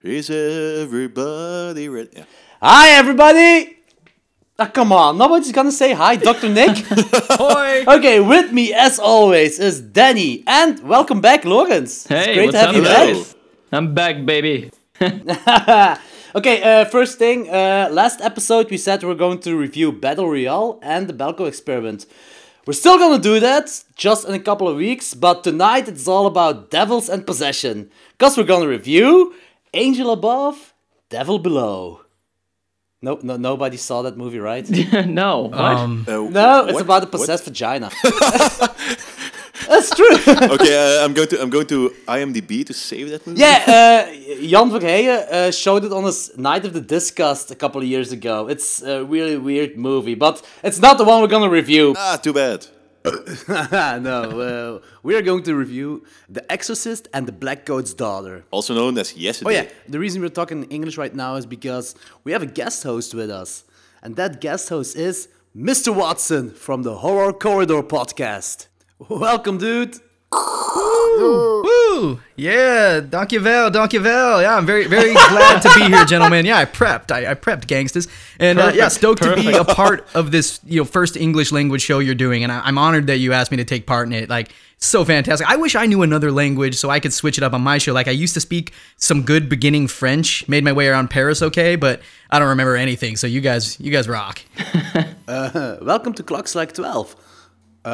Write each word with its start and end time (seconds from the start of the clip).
Is 0.00 0.30
everybody 0.30 1.88
ready? 1.88 2.10
Yeah. 2.12 2.24
Hi, 2.62 2.90
everybody! 2.90 3.78
Ah, 4.56 4.66
come 4.66 4.92
on, 4.92 5.18
nobody's 5.18 5.50
gonna 5.50 5.72
say 5.72 5.92
hi, 5.92 6.14
Dr. 6.14 6.48
Nick. 6.50 6.88
Boy. 7.36 7.84
okay, 7.84 8.20
with 8.20 8.52
me, 8.52 8.72
as 8.72 9.00
always, 9.00 9.58
is 9.58 9.80
Danny, 9.80 10.44
and 10.46 10.78
welcome 10.84 11.20
back, 11.20 11.44
Lawrence. 11.44 12.06
Hey, 12.06 12.16
it's 12.16 12.26
great 12.26 12.46
what's 12.46 12.52
to 12.52 12.58
have 12.60 12.68
up, 12.70 12.76
you 12.76 12.82
guys? 12.84 13.34
back. 13.34 13.42
I'm 13.72 13.94
back, 13.94 14.24
baby. 14.24 14.70
Okay, 16.34 16.62
uh, 16.62 16.84
first 16.84 17.18
thing, 17.18 17.48
uh, 17.48 17.88
last 17.90 18.20
episode 18.20 18.70
we 18.70 18.76
said 18.76 19.02
we're 19.02 19.14
going 19.14 19.40
to 19.40 19.56
review 19.56 19.90
Battle 19.90 20.28
Royale 20.28 20.78
and 20.82 21.08
the 21.08 21.14
Belko 21.14 21.48
experiment. 21.48 22.04
We're 22.66 22.74
still 22.74 22.98
gonna 22.98 23.18
do 23.18 23.40
that, 23.40 23.82
just 23.96 24.28
in 24.28 24.34
a 24.34 24.38
couple 24.38 24.68
of 24.68 24.76
weeks, 24.76 25.14
but 25.14 25.42
tonight 25.42 25.88
it's 25.88 26.06
all 26.06 26.26
about 26.26 26.70
devils 26.70 27.08
and 27.08 27.26
possession. 27.26 27.90
Cause 28.18 28.36
we're 28.36 28.44
gonna 28.44 28.68
review 28.68 29.34
Angel 29.74 30.10
Above, 30.12 30.74
Devil 31.10 31.38
Below. 31.38 32.00
No, 33.00 33.18
no, 33.22 33.36
nobody 33.36 33.76
saw 33.76 34.02
that 34.02 34.16
movie, 34.16 34.40
right? 34.40 34.68
no, 35.06 35.42
what? 35.50 35.58
Uh, 35.58 35.86
No, 36.30 36.64
it's 36.64 36.72
what? 36.74 36.82
about 36.82 37.02
a 37.02 37.06
What? 37.06 37.12
possessed 37.12 37.44
vagina. 37.44 37.90
That's 39.68 39.90
true. 39.94 40.08
okay, 40.54 40.74
uh, 41.00 41.04
I'm 41.04 41.12
going 41.12 41.28
to 41.28 41.42
I'm 41.42 41.50
going 41.50 41.66
to 41.66 41.90
IMDb 42.06 42.64
to 42.66 42.72
save 42.72 43.10
that 43.10 43.26
movie. 43.26 43.40
yeah, 43.40 43.62
uh, 43.66 44.06
Jan 44.46 44.70
Verheyen 44.70 45.30
uh, 45.30 45.50
showed 45.50 45.84
it 45.84 45.92
on 45.92 46.04
his 46.04 46.36
Night 46.38 46.64
of 46.64 46.72
the 46.72 46.80
Disgust 46.80 47.50
a 47.50 47.54
couple 47.54 47.80
of 47.82 47.86
years 47.86 48.10
ago. 48.10 48.48
It's 48.48 48.82
a 48.82 49.04
really 49.04 49.36
weird 49.36 49.76
movie, 49.76 50.14
but 50.14 50.42
it's 50.62 50.80
not 50.80 50.96
the 50.96 51.04
one 51.04 51.20
we're 51.20 51.28
gonna 51.28 51.50
review. 51.50 51.94
Ah, 51.98 52.16
too 52.16 52.32
bad. 52.32 52.66
no, 53.48 54.80
uh, 54.82 54.86
we 55.02 55.16
are 55.16 55.22
going 55.22 55.42
to 55.44 55.54
review 55.54 56.04
The 56.28 56.50
Exorcist 56.50 57.08
and 57.12 57.26
the 57.26 57.32
Black 57.32 57.66
Coat's 57.66 57.94
Daughter. 57.94 58.44
Also 58.50 58.74
known 58.74 58.98
as 58.98 59.16
Yesterday. 59.16 59.48
Oh 59.48 59.52
yeah, 59.52 59.68
the 59.88 59.98
reason 59.98 60.22
we're 60.22 60.28
talking 60.28 60.64
English 60.64 60.96
right 60.98 61.14
now 61.14 61.36
is 61.36 61.46
because 61.46 61.94
we 62.24 62.32
have 62.32 62.42
a 62.42 62.46
guest 62.46 62.82
host 62.82 63.14
with 63.14 63.30
us, 63.30 63.64
and 64.02 64.16
that 64.16 64.40
guest 64.40 64.68
host 64.68 64.96
is 64.96 65.28
Mr. 65.56 65.94
Watson 65.94 66.50
from 66.50 66.82
the 66.82 66.96
Horror 66.98 67.32
Corridor 67.32 67.82
podcast. 67.82 68.66
Welcome, 69.08 69.58
dude. 69.58 69.98
Woo! 70.30 72.20
Yeah, 72.36 73.00
Donkeyville, 73.00 73.72
Donkeyville. 73.72 74.42
Yeah, 74.42 74.56
I'm 74.56 74.66
very, 74.66 74.86
very 74.86 75.12
glad 75.12 75.60
to 75.62 75.70
be 75.74 75.86
here, 75.86 76.04
gentlemen. 76.04 76.46
Yeah, 76.46 76.58
I 76.58 76.64
prepped. 76.64 77.10
I, 77.10 77.32
I 77.32 77.34
prepped, 77.34 77.66
gangsters, 77.66 78.06
and 78.38 78.58
uh, 78.58 78.66
yeah, 78.74 78.84
Perfect, 78.84 78.92
stoked 78.92 79.22
to 79.22 79.36
be 79.36 79.52
a 79.52 79.64
part 79.64 80.06
of 80.14 80.30
this, 80.30 80.60
you 80.64 80.80
know, 80.80 80.84
first 80.84 81.16
English 81.16 81.50
language 81.50 81.82
show 81.82 81.98
you're 81.98 82.14
doing, 82.14 82.42
and 82.44 82.52
I, 82.52 82.60
I'm 82.60 82.78
honored 82.78 83.06
that 83.08 83.18
you 83.18 83.32
asked 83.32 83.50
me 83.50 83.56
to 83.56 83.64
take 83.64 83.86
part 83.86 84.06
in 84.06 84.12
it. 84.12 84.28
Like, 84.28 84.52
so 84.76 85.04
fantastic. 85.04 85.48
I 85.50 85.56
wish 85.56 85.74
I 85.74 85.86
knew 85.86 86.02
another 86.02 86.30
language 86.30 86.76
so 86.76 86.88
I 86.88 87.00
could 87.00 87.12
switch 87.12 87.36
it 87.38 87.42
up 87.42 87.52
on 87.52 87.62
my 87.62 87.78
show. 87.78 87.92
Like, 87.92 88.06
I 88.06 88.12
used 88.12 88.34
to 88.34 88.40
speak 88.40 88.72
some 88.96 89.22
good 89.22 89.48
beginning 89.48 89.88
French, 89.88 90.46
made 90.46 90.62
my 90.62 90.72
way 90.72 90.86
around 90.86 91.10
Paris, 91.10 91.42
okay, 91.42 91.74
but 91.74 92.00
I 92.30 92.38
don't 92.38 92.48
remember 92.48 92.76
anything. 92.76 93.16
So 93.16 93.26
you 93.26 93.40
guys, 93.40 93.80
you 93.80 93.90
guys 93.90 94.08
rock. 94.08 94.40
Uh, 95.28 95.76
welcome 95.82 96.14
to 96.14 96.22
Klokslag 96.22 96.72
12. 96.72 97.14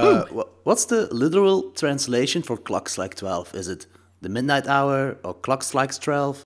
Uh, 0.02 0.24
wha- 0.30 0.44
what's 0.64 0.86
the 0.86 1.12
literal 1.14 1.70
translation 1.72 2.42
for 2.42 2.56
Klokslag 2.56 3.14
12? 3.14 3.54
Is 3.54 3.68
it 3.68 3.86
the 4.20 4.28
midnight 4.28 4.66
hour 4.66 5.16
or 5.24 5.34
Klokslag 5.34 5.98
12? 6.00 6.42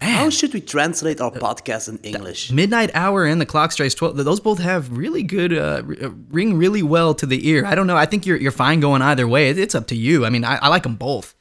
How 0.00 0.30
should 0.30 0.54
we 0.54 0.60
translate 0.62 1.20
our 1.20 1.30
podcast 1.30 1.88
in 1.90 1.98
English? 1.98 2.50
Midnight 2.50 2.90
Hour 2.94 3.26
and 3.26 3.38
the 3.38 3.44
Clock 3.44 3.70
Strikes 3.72 3.94
12, 3.94 4.16
those 4.24 4.40
both 4.40 4.58
have 4.58 4.96
really 4.96 5.22
good, 5.22 5.52
uh, 5.52 5.82
r- 5.86 5.96
uh, 6.06 6.10
ring 6.30 6.56
really 6.56 6.82
well 6.82 7.12
to 7.14 7.26
the 7.26 7.46
ear. 7.48 7.66
I 7.66 7.74
don't 7.74 7.86
know. 7.86 7.98
I 7.98 8.06
think 8.06 8.24
you're, 8.24 8.38
you're 8.38 8.50
fine 8.52 8.80
going 8.80 9.02
either 9.02 9.28
way. 9.28 9.50
It's 9.50 9.74
up 9.74 9.86
to 9.88 9.94
you. 9.96 10.24
I 10.24 10.30
mean, 10.30 10.42
I, 10.44 10.56
I 10.56 10.68
like 10.68 10.84
them 10.84 10.96
both. 10.96 11.34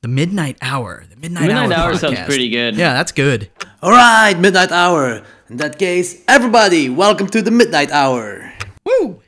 The 0.00 0.08
Midnight 0.08 0.56
Hour. 0.60 1.04
The 1.08 1.14
Midnight, 1.16 1.46
Midnight 1.46 1.70
Hour, 1.70 1.90
Hour 1.92 1.96
sounds 1.96 2.18
pretty 2.26 2.48
good. 2.48 2.74
Yeah, 2.74 2.92
that's 2.94 3.12
good. 3.12 3.48
All 3.82 3.92
right, 3.92 4.34
midnight 4.36 4.72
hour. 4.72 5.22
In 5.48 5.58
that 5.58 5.78
case, 5.78 6.24
everybody, 6.26 6.88
welcome 6.88 7.28
to 7.28 7.40
the 7.40 7.52
midnight 7.52 7.92
hour. 7.92 8.51
Woo! 8.84 9.20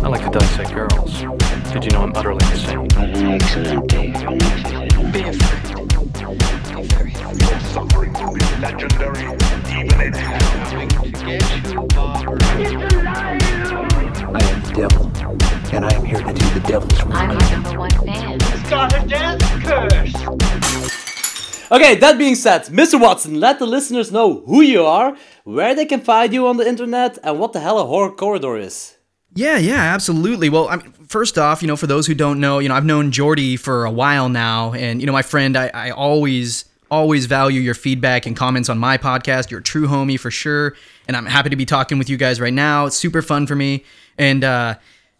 I 0.00 0.08
like 0.08 0.22
to 0.24 0.30
dissect 0.30 0.72
girls. 0.72 1.22
Did 1.72 1.84
you 1.84 1.90
know 1.90 2.02
I'm 2.02 2.14
utterly 2.14 2.44
insane? 2.52 2.86
An 2.96 3.26
excellent 3.26 3.88
day 3.88 4.12
an 4.14 4.40
accident. 4.40 5.12
Be 5.12 5.22
afraid. 5.22 5.74
Be 6.76 6.82
very 6.86 7.12
afraid. 7.12 7.62
suffering 7.72 8.12
will 8.12 8.32
be 8.34 8.40
legendary, 8.60 9.24
even 9.76 10.00
in 10.00 10.12
hell. 10.12 10.48
I 14.30 14.42
am 14.44 14.62
the 14.62 14.72
devil, 14.76 15.10
and 15.74 15.84
I 15.84 15.92
am 15.92 16.04
here 16.04 16.22
to 16.22 16.32
do 16.32 16.50
the 16.50 16.60
devil's 16.68 17.04
work. 17.04 17.14
I'm 17.14 17.30
your 17.30 17.50
number 17.50 17.78
one 17.80 17.90
fan. 17.90 18.38
Okay, 21.70 21.96
that 21.96 22.16
being 22.16 22.34
said, 22.34 22.62
Mr. 22.66 22.98
Watson, 23.00 23.38
let 23.40 23.58
the 23.58 23.66
listeners 23.66 24.10
know 24.10 24.40
who 24.46 24.62
you 24.62 24.84
are, 24.84 25.16
where 25.44 25.74
they 25.74 25.84
can 25.84 26.00
find 26.00 26.32
you 26.32 26.46
on 26.46 26.56
the 26.56 26.66
internet, 26.66 27.18
and 27.22 27.38
what 27.38 27.52
the 27.52 27.60
hell 27.60 27.78
a 27.78 27.84
horror 27.84 28.10
corridor 28.10 28.56
is. 28.56 28.96
Yeah, 29.34 29.58
yeah, 29.58 29.82
absolutely. 29.94 30.48
Well, 30.48 30.68
I 30.68 30.78
first 31.08 31.36
off, 31.36 31.60
you 31.62 31.68
know, 31.68 31.76
for 31.76 31.86
those 31.86 32.06
who 32.06 32.14
don't 32.14 32.40
know, 32.40 32.58
you 32.58 32.68
know, 32.68 32.74
I've 32.74 32.86
known 32.86 33.10
Jordy 33.10 33.56
for 33.56 33.84
a 33.84 33.90
while 33.90 34.30
now, 34.30 34.72
and 34.72 35.00
you 35.00 35.06
know, 35.06 35.12
my 35.12 35.22
friend, 35.22 35.56
I, 35.56 35.68
I 35.74 35.90
always, 35.90 36.64
always 36.90 37.26
value 37.26 37.60
your 37.60 37.74
feedback 37.74 38.24
and 38.24 38.34
comments 38.34 38.70
on 38.70 38.78
my 38.78 38.96
podcast. 38.96 39.50
You're 39.50 39.60
a 39.60 39.62
true 39.62 39.86
homie 39.86 40.18
for 40.18 40.30
sure, 40.30 40.74
and 41.06 41.16
I'm 41.16 41.26
happy 41.26 41.50
to 41.50 41.56
be 41.56 41.66
talking 41.66 41.98
with 41.98 42.08
you 42.08 42.16
guys 42.16 42.40
right 42.40 42.52
now. 42.52 42.86
It's 42.86 42.96
super 42.96 43.20
fun 43.20 43.46
for 43.46 43.54
me, 43.54 43.84
and 44.16 44.42
uh, 44.42 44.76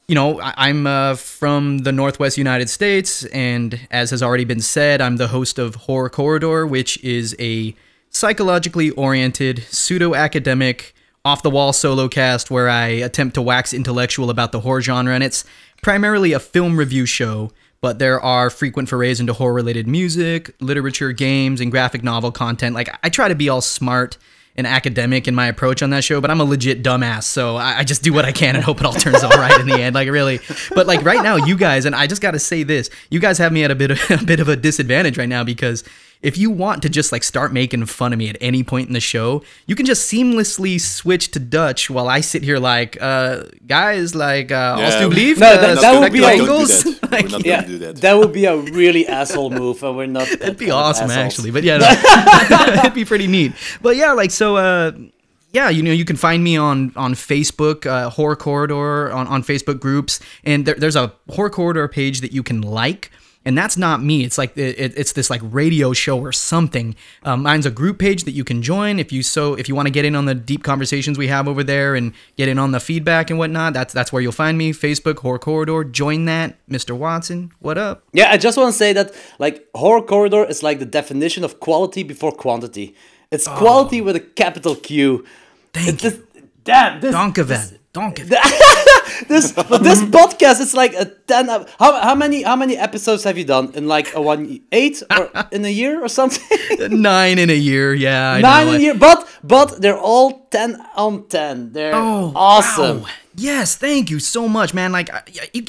you 0.08 0.14
know, 0.14 0.40
I'm 0.42 0.86
uh, 0.86 1.16
from 1.16 1.78
the 1.78 1.92
Northwest 1.92 2.38
United 2.38 2.70
States, 2.70 3.26
and 3.26 3.78
as 3.90 4.10
has 4.10 4.22
already 4.22 4.46
been 4.46 4.62
said, 4.62 5.02
I'm 5.02 5.18
the 5.18 5.28
host 5.28 5.58
of 5.58 5.74
Horror 5.74 6.08
Corridor, 6.08 6.66
which 6.66 7.02
is 7.04 7.36
a 7.38 7.74
psychologically 8.08 8.88
oriented, 8.90 9.64
pseudo 9.68 10.14
academic, 10.14 10.94
off 11.26 11.42
the 11.42 11.50
wall 11.50 11.74
solo 11.74 12.08
cast 12.08 12.50
where 12.50 12.70
I 12.70 12.86
attempt 12.86 13.34
to 13.34 13.42
wax 13.42 13.74
intellectual 13.74 14.30
about 14.30 14.50
the 14.50 14.60
horror 14.60 14.80
genre. 14.80 15.12
And 15.12 15.22
it's 15.22 15.44
primarily 15.82 16.32
a 16.32 16.40
film 16.40 16.78
review 16.78 17.04
show, 17.04 17.52
but 17.82 17.98
there 17.98 18.18
are 18.18 18.48
frequent 18.48 18.88
forays 18.88 19.20
into 19.20 19.34
horror 19.34 19.52
related 19.52 19.86
music, 19.86 20.54
literature, 20.58 21.12
games, 21.12 21.60
and 21.60 21.70
graphic 21.70 22.02
novel 22.02 22.32
content. 22.32 22.74
Like, 22.74 22.88
I 23.02 23.10
try 23.10 23.28
to 23.28 23.34
be 23.34 23.50
all 23.50 23.60
smart 23.60 24.16
and 24.58 24.66
academic 24.66 25.28
in 25.28 25.34
my 25.36 25.46
approach 25.46 25.82
on 25.82 25.90
that 25.90 26.02
show, 26.02 26.20
but 26.20 26.30
I'm 26.30 26.40
a 26.40 26.44
legit 26.44 26.82
dumbass, 26.82 27.22
so 27.22 27.56
I, 27.56 27.78
I 27.78 27.84
just 27.84 28.02
do 28.02 28.12
what 28.12 28.24
I 28.24 28.32
can 28.32 28.56
and 28.56 28.64
hope 28.64 28.80
it 28.80 28.86
all 28.86 28.92
turns 28.92 29.22
out 29.22 29.36
right 29.36 29.58
in 29.58 29.66
the 29.66 29.80
end. 29.80 29.94
Like 29.94 30.08
really, 30.08 30.40
but 30.74 30.88
like 30.88 31.02
right 31.02 31.22
now, 31.22 31.36
you 31.36 31.56
guys, 31.56 31.84
and 31.84 31.94
I 31.94 32.08
just 32.08 32.20
got 32.20 32.32
to 32.32 32.40
say 32.40 32.64
this: 32.64 32.90
you 33.08 33.20
guys 33.20 33.38
have 33.38 33.52
me 33.52 33.62
at 33.62 33.70
a 33.70 33.76
bit 33.76 33.92
of 33.92 34.10
a 34.10 34.24
bit 34.24 34.40
of 34.40 34.48
a 34.48 34.56
disadvantage 34.56 35.16
right 35.16 35.28
now 35.28 35.44
because 35.44 35.84
if 36.22 36.36
you 36.36 36.50
want 36.50 36.82
to 36.82 36.88
just 36.88 37.12
like 37.12 37.22
start 37.22 37.52
making 37.52 37.86
fun 37.86 38.12
of 38.12 38.18
me 38.18 38.28
at 38.28 38.36
any 38.40 38.62
point 38.62 38.88
in 38.88 38.92
the 38.94 39.00
show, 39.00 39.42
you 39.66 39.74
can 39.76 39.86
just 39.86 40.10
seamlessly 40.12 40.80
switch 40.80 41.30
to 41.30 41.38
Dutch 41.38 41.88
while 41.90 42.08
I 42.08 42.20
sit 42.20 42.42
here 42.42 42.58
like, 42.58 42.96
uh, 43.00 43.44
guys, 43.66 44.14
like, 44.14 44.50
uh, 44.50 44.76
Yeah, 44.78 44.90
alsjeblieft, 45.00 45.38
No, 45.38 45.46
uh, 45.46 45.60
that- 45.74 45.80
that 45.80 46.00
would 46.00 46.12
be 46.12 46.18
je 46.18 46.24
a- 46.24 46.36
Don't 46.36 46.46
do 46.46 46.52
Engels? 46.52 46.82
that. 46.84 47.02
We're 47.02 47.08
Like, 47.18 47.30
not 47.30 47.46
Yeah, 47.46 47.60
going 47.60 47.72
to 47.72 47.78
do 47.78 47.78
that. 47.86 47.96
that 48.02 48.18
would 48.18 48.32
be 48.32 48.44
a 48.46 48.56
really 48.56 49.06
asshole 49.06 49.50
move, 49.50 49.82
and 49.82 49.96
we're 49.96 50.06
not. 50.06 50.28
It'd 50.32 50.58
be 50.58 50.70
awesome, 50.70 51.10
actually. 51.10 51.50
But 51.52 51.62
yeah, 51.64 51.78
no, 51.78 51.88
it'd 52.80 52.94
be 52.94 53.04
pretty 53.04 53.26
neat. 53.26 53.52
But 53.80 53.96
yeah, 53.96 54.12
like 54.12 54.30
so. 54.30 54.56
uh 54.56 54.92
yeah, 55.50 55.70
you 55.70 55.82
know, 55.82 55.92
you 55.92 56.04
can 56.04 56.16
find 56.16 56.44
me 56.44 56.58
on 56.58 56.92
on 56.94 57.14
Facebook, 57.14 57.86
uh, 57.86 58.10
Horror 58.10 58.36
Corridor, 58.36 59.10
on, 59.10 59.26
on 59.28 59.42
Facebook 59.42 59.80
groups, 59.80 60.20
and 60.44 60.66
there, 60.66 60.74
there's 60.74 60.94
a 60.96 61.10
Horror 61.30 61.48
Corridor 61.48 61.88
page 61.88 62.20
that 62.20 62.32
you 62.32 62.42
can 62.42 62.60
like, 62.60 63.10
and 63.48 63.56
that's 63.56 63.78
not 63.78 64.02
me. 64.02 64.24
It's 64.24 64.36
like 64.36 64.54
it, 64.58 64.92
it's 64.94 65.12
this 65.12 65.30
like 65.30 65.40
radio 65.42 65.94
show 65.94 66.20
or 66.20 66.32
something. 66.32 66.94
Um, 67.22 67.44
mine's 67.44 67.64
a 67.64 67.70
group 67.70 67.98
page 67.98 68.24
that 68.24 68.32
you 68.32 68.44
can 68.44 68.60
join 68.60 68.98
if 68.98 69.10
you 69.10 69.22
so 69.22 69.54
if 69.54 69.70
you 69.70 69.74
want 69.74 69.86
to 69.86 69.90
get 69.90 70.04
in 70.04 70.14
on 70.14 70.26
the 70.26 70.34
deep 70.34 70.62
conversations 70.62 71.16
we 71.16 71.28
have 71.28 71.48
over 71.48 71.64
there 71.64 71.94
and 71.94 72.12
get 72.36 72.48
in 72.48 72.58
on 72.58 72.72
the 72.72 72.78
feedback 72.78 73.30
and 73.30 73.38
whatnot. 73.38 73.72
That's 73.72 73.94
that's 73.94 74.12
where 74.12 74.20
you'll 74.20 74.32
find 74.32 74.58
me. 74.58 74.74
Facebook 74.74 75.20
Horror 75.20 75.38
Corridor. 75.38 75.82
Join 75.84 76.26
that, 76.26 76.58
Mr. 76.68 76.94
Watson. 76.94 77.50
What 77.58 77.78
up? 77.78 78.04
Yeah, 78.12 78.30
I 78.30 78.36
just 78.36 78.58
want 78.58 78.70
to 78.70 78.76
say 78.76 78.92
that 78.92 79.14
like 79.38 79.66
horror 79.74 80.02
corridor 80.02 80.44
is 80.44 80.62
like 80.62 80.78
the 80.78 80.84
definition 80.84 81.42
of 81.42 81.58
quality 81.58 82.02
before 82.02 82.32
quantity. 82.32 82.94
It's 83.30 83.48
quality 83.48 84.02
with 84.02 84.16
a 84.16 84.20
capital 84.20 84.76
Q. 84.76 85.24
Thank 85.72 85.88
It's 85.88 86.02
just, 86.02 86.20
damn 86.64 87.00
this. 87.00 87.14
Donkeven. 87.14 87.78
Donkeven. 87.94 88.84
this 89.28 89.52
but 89.52 89.82
this 89.82 90.02
podcast 90.02 90.60
is 90.60 90.74
like 90.74 90.94
a 90.94 91.04
10 91.06 91.48
how, 91.48 91.66
how 91.78 92.14
many 92.14 92.42
how 92.42 92.56
many 92.56 92.76
episodes 92.76 93.24
have 93.24 93.36
you 93.36 93.44
done 93.44 93.72
in 93.74 93.88
like 93.88 94.14
a 94.14 94.20
one 94.20 94.60
eight 94.72 95.02
or 95.10 95.30
in 95.50 95.64
a 95.64 95.68
year 95.72 96.02
or 96.02 96.08
something 96.08 96.46
Nine 97.02 97.38
in 97.38 97.50
a 97.50 97.54
year, 97.56 97.94
yeah. 97.94 98.32
I 98.32 98.40
nine 98.40 98.66
know. 98.66 98.72
in 98.74 98.80
a 98.80 98.82
year 98.84 98.94
but 98.94 99.26
but 99.42 99.80
they're 99.80 99.98
all 99.98 100.46
10 100.50 100.80
on 100.96 101.26
10 101.28 101.72
they're 101.72 101.94
Oh, 101.94 102.32
awesome 102.34 103.02
wow. 103.02 103.08
Yes, 103.40 103.76
thank 103.76 104.10
you 104.10 104.18
so 104.18 104.48
much, 104.48 104.74
man. 104.74 104.90
Like, 104.90 105.10
I, 105.14 105.22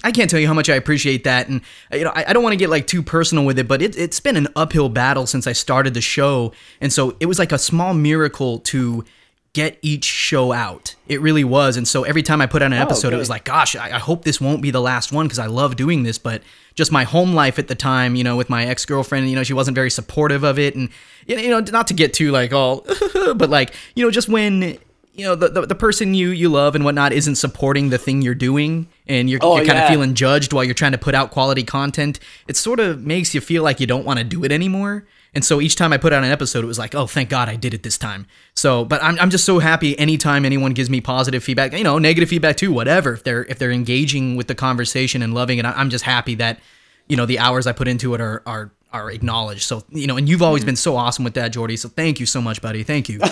I 0.04 0.12
can't 0.12 0.28
tell 0.28 0.40
you 0.40 0.48
how 0.48 0.56
much 0.56 0.72
I 0.72 0.76
appreciate 0.76 1.24
that, 1.26 1.50
and 1.50 1.62
uh, 1.94 1.98
you 1.98 2.04
know, 2.04 2.10
I, 2.16 2.26
I 2.30 2.34
don't 2.34 2.42
want 2.42 2.54
to 2.54 2.58
get 2.58 2.68
like 2.72 2.88
too 2.88 3.04
personal 3.04 3.46
with 3.46 3.60
it, 3.60 3.68
but 3.68 3.80
it, 3.84 3.96
it's 3.96 4.20
been 4.20 4.36
an 4.38 4.48
uphill 4.56 4.90
battle 4.90 5.28
since 5.28 5.46
I 5.46 5.52
started 5.54 5.94
the 5.94 6.02
show, 6.02 6.52
and 6.82 6.92
so 6.92 7.16
it 7.20 7.28
was 7.28 7.38
like 7.38 7.52
a 7.52 7.60
small 7.60 7.94
miracle 7.94 8.58
to 8.74 9.06
get 9.54 9.80
each 9.82 10.06
show 10.06 10.52
out. 10.52 10.96
It 11.08 11.22
really 11.22 11.44
was. 11.44 11.76
And 11.76 11.88
so 11.88 12.04
every 12.04 12.22
time 12.22 12.42
I 12.42 12.46
put 12.46 12.62
out 12.62 12.68
an 12.68 12.78
oh, 12.78 12.82
episode, 12.82 13.10
it 13.10 13.16
okay. 13.16 13.20
was 13.20 13.30
like, 13.30 13.46
gosh, 13.46 13.76
I, 13.76 13.96
I 13.96 14.00
hope 14.00 14.24
this 14.24 14.40
won't 14.40 14.62
be 14.62 14.72
the 14.72 14.82
last 14.82 15.12
one 15.12 15.26
because 15.26 15.40
I 15.40 15.48
love 15.48 15.76
doing 15.76 16.04
this. 16.04 16.18
But 16.18 16.44
just 16.76 16.92
my 16.92 17.04
home 17.04 17.34
life 17.34 17.58
at 17.58 17.68
the 17.68 17.76
time, 17.76 18.16
you 18.16 18.24
know, 18.24 18.38
with 18.38 18.50
my 18.50 18.66
ex 18.66 18.86
girlfriend, 18.86 19.30
you 19.30 19.36
know, 19.36 19.44
she 19.44 19.54
wasn't 19.54 19.76
very 19.76 19.90
supportive 19.90 20.44
of 20.44 20.60
it. 20.60 20.76
And, 20.76 20.90
you 21.26 21.50
know, 21.50 21.60
not 21.60 21.88
to 21.88 21.94
get 21.94 22.14
too 22.14 22.32
like 22.32 22.54
all, 22.54 22.86
but 23.36 23.50
like, 23.50 23.74
you 23.96 24.06
know, 24.06 24.12
just 24.12 24.30
when. 24.30 24.78
You 25.12 25.26
know 25.26 25.36
the, 25.36 25.50
the 25.50 25.66
the 25.66 25.76
person 25.76 26.14
you 26.14 26.30
you 26.30 26.48
love 26.48 26.76
and 26.76 26.86
whatnot 26.86 27.12
isn't 27.12 27.36
supporting 27.36 27.90
the 27.90 27.98
thing 27.98 28.22
you're 28.22 28.34
doing, 28.34 28.88
and 29.06 29.30
you're, 29.30 29.42
Oh, 29.44 29.58
you're 29.58 29.66
kind 29.66 29.78
of 29.78 29.90
feeling 29.90 30.14
judged 30.14 30.54
while 30.54 30.64
you're 30.64 30.74
trying 30.74 30.94
to 30.94 30.98
put 30.98 31.14
out 31.14 31.30
quality 31.30 31.62
content. 31.62 32.22
It 32.48 32.56
sort 32.56 32.80
of 32.80 33.06
makes 33.06 33.36
you 33.36 33.42
feel 33.42 33.62
like 33.62 33.82
you 33.82 33.88
don't 33.88 34.06
want 34.06 34.20
to 34.20 34.24
do 34.24 34.46
it 34.46 34.52
anymore. 34.54 35.06
And 35.34 35.46
so 35.46 35.62
each 35.62 35.76
time 35.76 35.94
I 35.94 35.98
put 35.98 36.12
out 36.12 36.24
an 36.24 36.32
episode, 36.32 36.64
it 36.64 36.68
was 36.68 36.80
like, 36.80 36.96
oh, 36.96 37.06
thank 37.06 37.30
God 37.30 37.50
I 37.50 37.56
did 37.56 37.74
it 37.74 37.84
this 37.84 37.98
time. 37.98 38.26
So, 38.56 38.84
but 38.84 39.02
I'm, 39.04 39.20
I'm 39.20 39.30
just 39.30 39.46
so 39.46 39.60
happy 39.60 39.98
anytime 40.00 40.44
anyone 40.44 40.74
gives 40.74 40.90
me 40.90 41.02
positive 41.02 41.44
feedback, 41.44 41.74
you 41.74 41.84
know, 41.84 42.00
negative 42.00 42.30
feedback 42.30 42.58
too, 42.58 42.72
whatever. 42.72 43.14
If 43.14 43.24
they're 43.24 43.44
if 43.46 43.60
they're 43.60 43.72
engaging 43.72 44.36
with 44.36 44.48
the 44.48 44.56
conversation 44.56 45.22
and 45.22 45.34
loving 45.34 45.60
it, 45.60 45.66
I- 45.66 45.74
I'm 45.74 45.90
just 45.90 46.04
happy 46.06 46.36
that 46.36 46.60
you 47.08 47.16
know 47.18 47.26
the 47.26 47.40
hours 47.40 47.68
I 47.68 47.72
put 47.74 47.88
into 47.88 48.14
it 48.16 48.22
are 48.22 48.42
are 48.46 48.72
are 48.92 49.12
acknowledged. 49.12 49.62
So 49.64 49.84
you 49.92 50.08
know, 50.08 50.18
and 50.18 50.28
you've 50.28 50.42
always 50.42 50.66
been 50.66 50.76
so 50.76 50.96
awesome 50.96 51.24
with 51.24 51.36
that, 51.36 51.50
Jordy. 51.52 51.78
So 51.78 51.90
thank 51.90 52.20
you 52.20 52.26
so 52.26 52.42
much, 52.42 52.62
buddy. 52.62 52.84
Thank 52.84 53.10
you. 53.10 53.20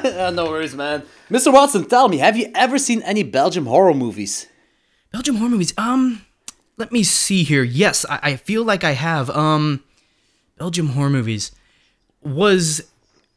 Uh, 0.00 0.30
no 0.30 0.46
worries, 0.46 0.74
man. 0.74 1.02
Mr. 1.30 1.52
Watson, 1.52 1.84
tell 1.84 2.08
me, 2.08 2.16
have 2.18 2.34
you 2.34 2.50
ever 2.54 2.78
seen 2.78 3.02
any 3.02 3.22
Belgium 3.22 3.66
horror 3.66 3.92
movies? 3.92 4.46
Belgium 5.12 5.36
horror 5.36 5.50
movies. 5.50 5.74
Um, 5.76 6.24
let 6.78 6.90
me 6.90 7.02
see 7.02 7.42
here. 7.42 7.62
Yes, 7.62 8.06
I, 8.08 8.18
I 8.22 8.36
feel 8.36 8.64
like 8.64 8.82
I 8.82 8.92
have. 8.92 9.28
Um, 9.28 9.84
Belgium 10.60 10.88
horror 10.90 11.10
movies 11.10 11.50
was. 12.22 12.82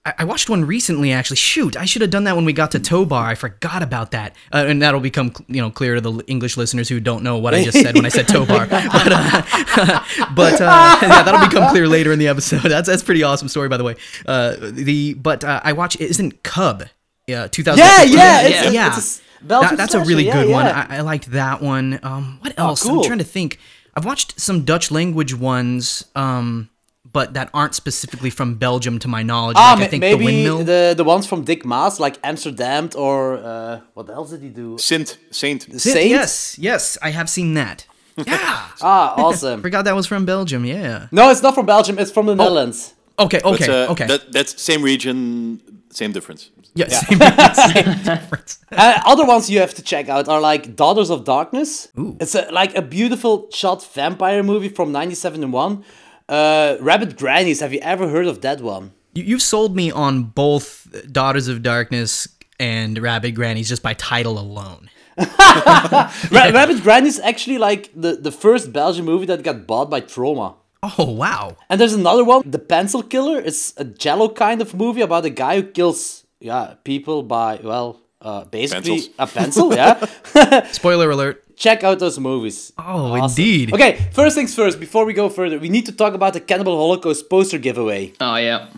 I, 0.06 0.14
I 0.20 0.24
watched 0.25 0.50
one 0.50 0.66
recently. 0.66 1.14
Actually, 1.14 1.38
shoot, 1.38 1.78
I 1.78 1.86
should 1.86 2.02
have 2.02 2.12
done 2.12 2.25
that 2.25 2.36
when 2.36 2.44
we 2.44 2.52
got 2.52 2.72
to 2.72 2.80
Tobar. 2.80 3.25
I 3.25 3.36
forgot 3.36 3.81
about 3.81 4.12
that, 4.12 4.36
uh, 4.52 4.66
and 4.68 4.81
that'll 4.81 5.00
become 5.00 5.31
you 5.48 5.62
know 5.62 5.72
clear 5.72 5.96
to 5.96 6.02
the 6.02 6.22
English 6.28 6.58
listeners 6.58 6.90
who 6.90 7.00
don't 7.00 7.24
know 7.24 7.38
what 7.38 7.56
I 7.56 7.64
just 7.64 7.81
said 7.81 7.96
when 7.96 8.06
I 8.06 8.10
said 8.10 8.28
Tobar. 8.28 8.68
But, 8.70 9.12
uh, 9.14 10.04
but 10.36 10.62
uh, 10.62 10.98
yeah, 11.02 11.24
that'll 11.24 11.48
become 11.48 11.70
clear 11.72 11.88
later 11.88 12.12
in 12.12 12.20
the 12.20 12.28
episode. 12.28 12.62
That's 12.64 12.90
that's 12.90 13.02
a 13.02 13.06
pretty 13.06 13.24
awesome 13.24 13.48
story, 13.48 13.70
by 13.70 13.78
the 13.78 13.86
way. 13.86 13.96
Uh, 14.25 14.58
the 14.60 15.14
but 15.14 15.46
uh, 15.46 15.62
I 15.64 15.72
watch. 15.72 15.96
Isn't 16.02 16.44
Cub? 16.44 16.84
Yeah, 17.25 17.48
2000. 17.48 17.80
Yeah, 17.80 18.04
yeah, 18.04 18.42
it's, 18.42 18.50
yeah. 18.64 18.70
a- 18.70 18.74
yeah. 18.74 18.98
it's 18.98 19.22
a 19.42 19.46
That- 19.48 19.78
that's 19.78 19.94
a 19.94 19.98
slasher, 19.98 20.10
really 20.10 20.25
yeah, 20.25 20.44
good 20.44 20.52
one. 20.52 20.66
yeah. 20.66 20.88
I, 20.90 20.98
I 20.98 21.02
liked 21.02 21.31
that 21.31 21.62
one. 21.62 22.02
Um, 22.04 22.40
what 22.42 22.54
else? 22.60 22.84
cool. 22.84 23.00
I'm 23.00 23.06
trying 23.06 23.20
to 23.20 23.24
think. 23.24 23.60
I've 23.96 24.04
watched 24.04 24.38
some 24.42 24.66
Dutch 24.66 24.92
language 24.92 25.34
ones, 25.34 26.04
um, 26.16 26.70
but 27.13 27.33
that 27.36 27.50
aren't 27.54 27.75
specifically 27.75 28.30
from 28.30 28.56
Belgium, 28.56 29.00
to 29.00 29.07
my 29.07 29.24
knowledge. 29.24 29.56
Ah, 29.57 29.71
like, 29.71 29.80
ma- 29.80 29.86
I 29.86 29.88
think 29.88 30.01
maybe 30.01 30.18
the 30.25 30.25
windmill. 30.25 30.57
the 30.65 30.94
the 30.98 31.04
ones 31.04 31.25
from 31.27 31.44
Dick 31.44 31.63
Maas, 31.65 32.00
like 32.00 32.18
Amsterdamned 32.24 32.95
or 32.95 33.38
uh, 33.38 33.80
what 33.94 34.10
else 34.10 34.31
did 34.31 34.42
he 34.42 34.50
do? 34.50 34.77
Sint, 34.77 35.18
Saint. 35.31 35.62
Saint? 35.80 36.10
Yes, 36.10 36.57
yes, 36.60 36.98
I 37.01 37.12
have 37.12 37.27
seen 37.30 37.54
that. 37.56 37.86
Yeah, 38.27 38.38
Ah, 38.81 39.15
awesome. 39.18 39.62
forgot 39.68 39.86
that 39.86 39.95
was 39.95 40.06
from 40.07 40.25
Belgium. 40.25 40.65
Yeah. 40.65 41.07
no, 41.12 41.31
it's 41.31 41.42
not 41.42 41.54
from 41.56 41.65
Belgium. 41.65 41.98
It's 41.98 42.12
from 42.12 42.25
the 42.27 42.36
Netherlands. 42.36 42.94
Okay. 43.18 43.39
But, 43.44 43.54
Okay. 43.54 43.68
uh, 43.86 43.92
okay. 43.94 44.07
That, 44.07 44.21
that's 44.31 44.62
same 44.62 44.81
region, 44.83 45.60
same 45.89 46.12
difference. 46.12 46.51
yeah. 46.75 46.89
Same, 46.89 47.19
same 47.74 48.04
difference. 48.04 48.60
Uh, 48.71 49.01
other 49.06 49.25
ones 49.25 49.50
you 49.50 49.60
have 49.60 49.74
to 49.75 49.81
check 49.81 50.10
out 50.10 50.27
are 50.27 50.42
like 50.42 50.75
Daughters 50.75 51.10
of 51.10 51.24
Darkness. 51.24 51.88
Ooh. 51.98 52.15
It's 52.19 52.36
a, 52.36 52.44
like 52.51 52.75
a 52.77 52.81
beautiful 52.83 53.48
shot 53.51 53.80
vampire 53.94 54.44
movie 54.44 54.69
from 54.69 54.88
1971. 54.94 55.83
Uh, 56.30 56.78
Rabid 56.80 57.18
Grannies. 57.18 57.60
Have 57.60 57.74
you 57.74 57.80
ever 57.81 58.08
heard 58.10 58.28
of 58.28 58.42
that 58.42 58.62
one? 58.62 58.94
You, 59.14 59.24
you've 59.24 59.42
sold 59.42 59.75
me 59.75 59.92
on 59.92 60.24
both 60.24 60.88
Daughters 61.12 61.48
of 61.48 61.62
Darkness 61.64 62.28
and 62.60 62.98
Rabid 62.98 63.36
Grannies 63.36 63.70
just 63.70 63.84
by 63.84 63.94
title 63.94 64.40
alone. 64.40 64.90
Ra- 65.18 66.10
Rabid 66.31 66.81
Grannies 66.81 67.20
actually 67.20 67.58
like 67.58 67.92
the, 67.96 68.16
the 68.16 68.31
first 68.31 68.74
Belgian 68.74 69.06
movie 69.06 69.25
that 69.28 69.44
got 69.44 69.68
bought 69.68 69.90
by 69.90 70.02
Troma. 70.02 70.56
Oh 70.98 71.12
wow. 71.12 71.56
And 71.70 71.80
there's 71.80 71.94
another 71.94 72.24
one, 72.25 72.42
The 72.50 72.60
Pencil 72.60 73.04
Killer. 73.04 73.40
It's 73.40 73.74
a 73.78 73.86
giallo 73.86 74.30
kind 74.30 74.62
of 74.62 74.74
movie 74.74 75.02
about 75.02 75.24
a 75.25 75.30
guy 75.30 75.62
who 75.62 75.64
kills 75.68 76.25
yeah 76.40 76.75
people 76.84 77.24
by 77.24 77.60
well 77.64 78.02
uh, 78.22 78.46
basically 78.46 79.02
Pencils. 79.02 79.16
a 79.20 79.28
pencil. 79.28 79.74
Yeah, 79.75 80.64
Spoiler 80.72 81.10
alert. 81.12 81.43
Check 81.55 81.83
out 81.83 82.00
those 82.00 82.19
movies. 82.19 82.71
Oh, 82.77 83.15
indeed. 83.15 83.73
Okay, 83.73 83.97
first 84.13 84.35
things 84.35 84.53
first. 84.55 84.79
Before 84.79 85.05
we 85.05 85.13
go 85.13 85.29
further, 85.29 85.59
we 85.59 85.69
need 85.69 85.85
to 85.85 85.91
talk 85.91 86.13
about 86.13 86.33
the 86.33 86.39
Cannibal 86.41 86.75
Holocaust 86.77 87.29
poster 87.29 87.57
giveaway. 87.57 88.13
Oh 88.19 88.35
yeah. 88.35 88.69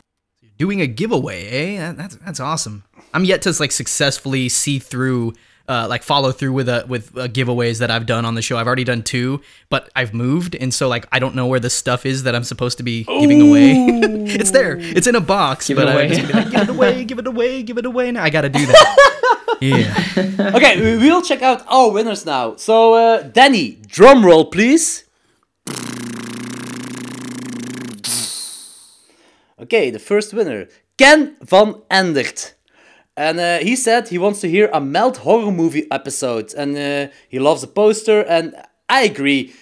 doing 0.58 0.82
a 0.82 0.88
giveaway, 0.88 1.48
eh? 1.48 1.80
That, 1.80 1.98
that's 1.98 2.16
that's 2.18 2.40
awesome. 2.40 2.84
I'm 3.14 3.24
yet 3.26 3.42
to 3.44 3.54
like 3.60 3.72
successfully 3.72 4.50
see 4.50 4.80
through, 4.80 5.34
uh, 5.70 5.88
like 5.90 6.04
follow 6.04 6.32
through 6.32 6.54
with 6.54 6.68
a 6.70 6.86
with 6.88 7.18
uh, 7.18 7.28
giveaways 7.28 7.80
that 7.80 7.90
I've 7.90 8.06
done 8.06 8.26
on 8.26 8.36
the 8.36 8.42
show. 8.42 8.58
I've 8.58 8.68
already 8.68 8.84
done 8.84 9.04
two, 9.04 9.42
but 9.70 9.90
I've 9.96 10.14
moved, 10.14 10.54
and 10.56 10.74
so 10.74 10.88
like 10.88 11.06
I 11.12 11.20
don't 11.20 11.34
know 11.36 11.48
where 11.48 11.60
the 11.62 11.70
stuff 11.70 12.06
is 12.06 12.24
that 12.24 12.36
I'm 12.36 12.44
supposed 12.44 12.78
to 12.78 12.84
be 12.84 13.04
giving 13.06 13.42
away. 13.42 13.74
it's 14.36 14.52
there. 14.52 14.78
It's 14.80 15.08
in 15.08 15.16
a 15.16 15.22
box, 15.22 15.68
Give 15.70 15.78
it 15.78 15.82
but 15.82 15.90
I'm 15.90 15.96
away. 15.96 16.08
just 16.10 16.22
gonna 16.22 16.34
be 16.34 16.40
like, 16.40 16.52
give 16.52 16.62
it 16.62 16.70
away, 16.70 17.04
give 17.06 17.20
it 17.20 17.28
away, 17.28 17.64
give 17.64 17.78
it 17.78 17.86
away. 17.86 18.12
Now 18.12 18.24
I 18.24 18.30
gotta 18.30 18.50
do 18.50 18.66
that. 18.66 19.12
yeah. 19.70 20.52
Okay, 20.56 20.98
we 20.98 21.10
will 21.10 21.22
check 21.22 21.42
out 21.42 21.64
our 21.68 21.92
winners 21.92 22.26
now. 22.26 22.56
So, 22.56 22.94
uh, 22.94 23.22
Danny, 23.24 23.80
drum 23.88 24.26
roll, 24.26 24.46
please. 24.46 25.04
Okay, 29.60 29.90
the 29.90 30.00
first 30.00 30.34
winner, 30.34 30.68
Ken 30.98 31.36
van 31.42 31.76
Endert. 31.90 32.54
And 33.18 33.40
uh, 33.40 33.60
he 33.60 33.76
said 33.76 34.10
he 34.10 34.18
wants 34.18 34.42
to 34.42 34.50
hear 34.50 34.70
a 34.74 34.82
Melt 34.82 35.18
horror 35.18 35.52
movie 35.52 35.90
episode. 35.90 36.54
And 36.54 36.78
uh, 36.78 37.12
he 37.30 37.40
loves 37.40 37.62
the 37.62 37.68
poster. 37.68 38.22
And 38.22 38.54
I 38.90 39.04
agree. 39.04 39.54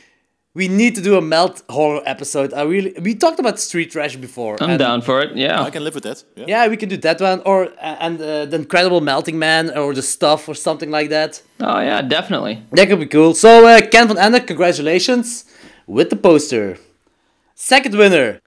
We 0.56 0.68
need 0.68 0.94
to 0.96 1.02
do 1.02 1.18
a 1.18 1.22
Melt 1.22 1.64
horror 1.68 2.04
episode. 2.06 2.54
I 2.54 2.62
really. 2.62 2.94
We 3.02 3.16
talked 3.16 3.40
about 3.40 3.60
Street 3.60 3.90
Trash 3.92 4.18
before. 4.18 4.56
I'm 4.62 4.78
down 4.78 5.02
for 5.02 5.20
it. 5.22 5.36
Yeah. 5.36 5.64
I 5.64 5.72
can 5.72 5.84
live 5.84 5.96
with 5.96 6.04
that. 6.04 6.24
Yeah. 6.36 6.46
Yeah, 6.48 6.68
we 6.68 6.78
can 6.78 6.90
do 6.90 6.98
that 6.98 7.20
one. 7.20 7.42
Or 7.44 7.66
uh, 7.82 7.98
and 8.06 8.22
uh, 8.22 8.46
the 8.46 8.58
Incredible 8.58 9.02
Melting 9.02 9.40
Man 9.40 9.76
or 9.76 9.96
the 9.96 10.04
Stuff 10.04 10.48
or 10.48 10.54
something 10.54 10.92
like 10.92 11.10
that. 11.10 11.42
Oh 11.60 11.80
yeah, 11.80 12.04
definitely. 12.04 12.62
That 12.72 12.88
could 12.88 13.00
be 13.00 13.08
cool. 13.08 13.34
So, 13.34 13.66
uh, 13.66 13.82
Ken 13.88 14.08
van 14.08 14.20
Ende, 14.20 14.46
congratulations 14.46 15.46
with 15.88 16.12
the 16.12 16.16
poster. 16.18 16.78
Second 17.56 17.96
winner. 17.96 18.40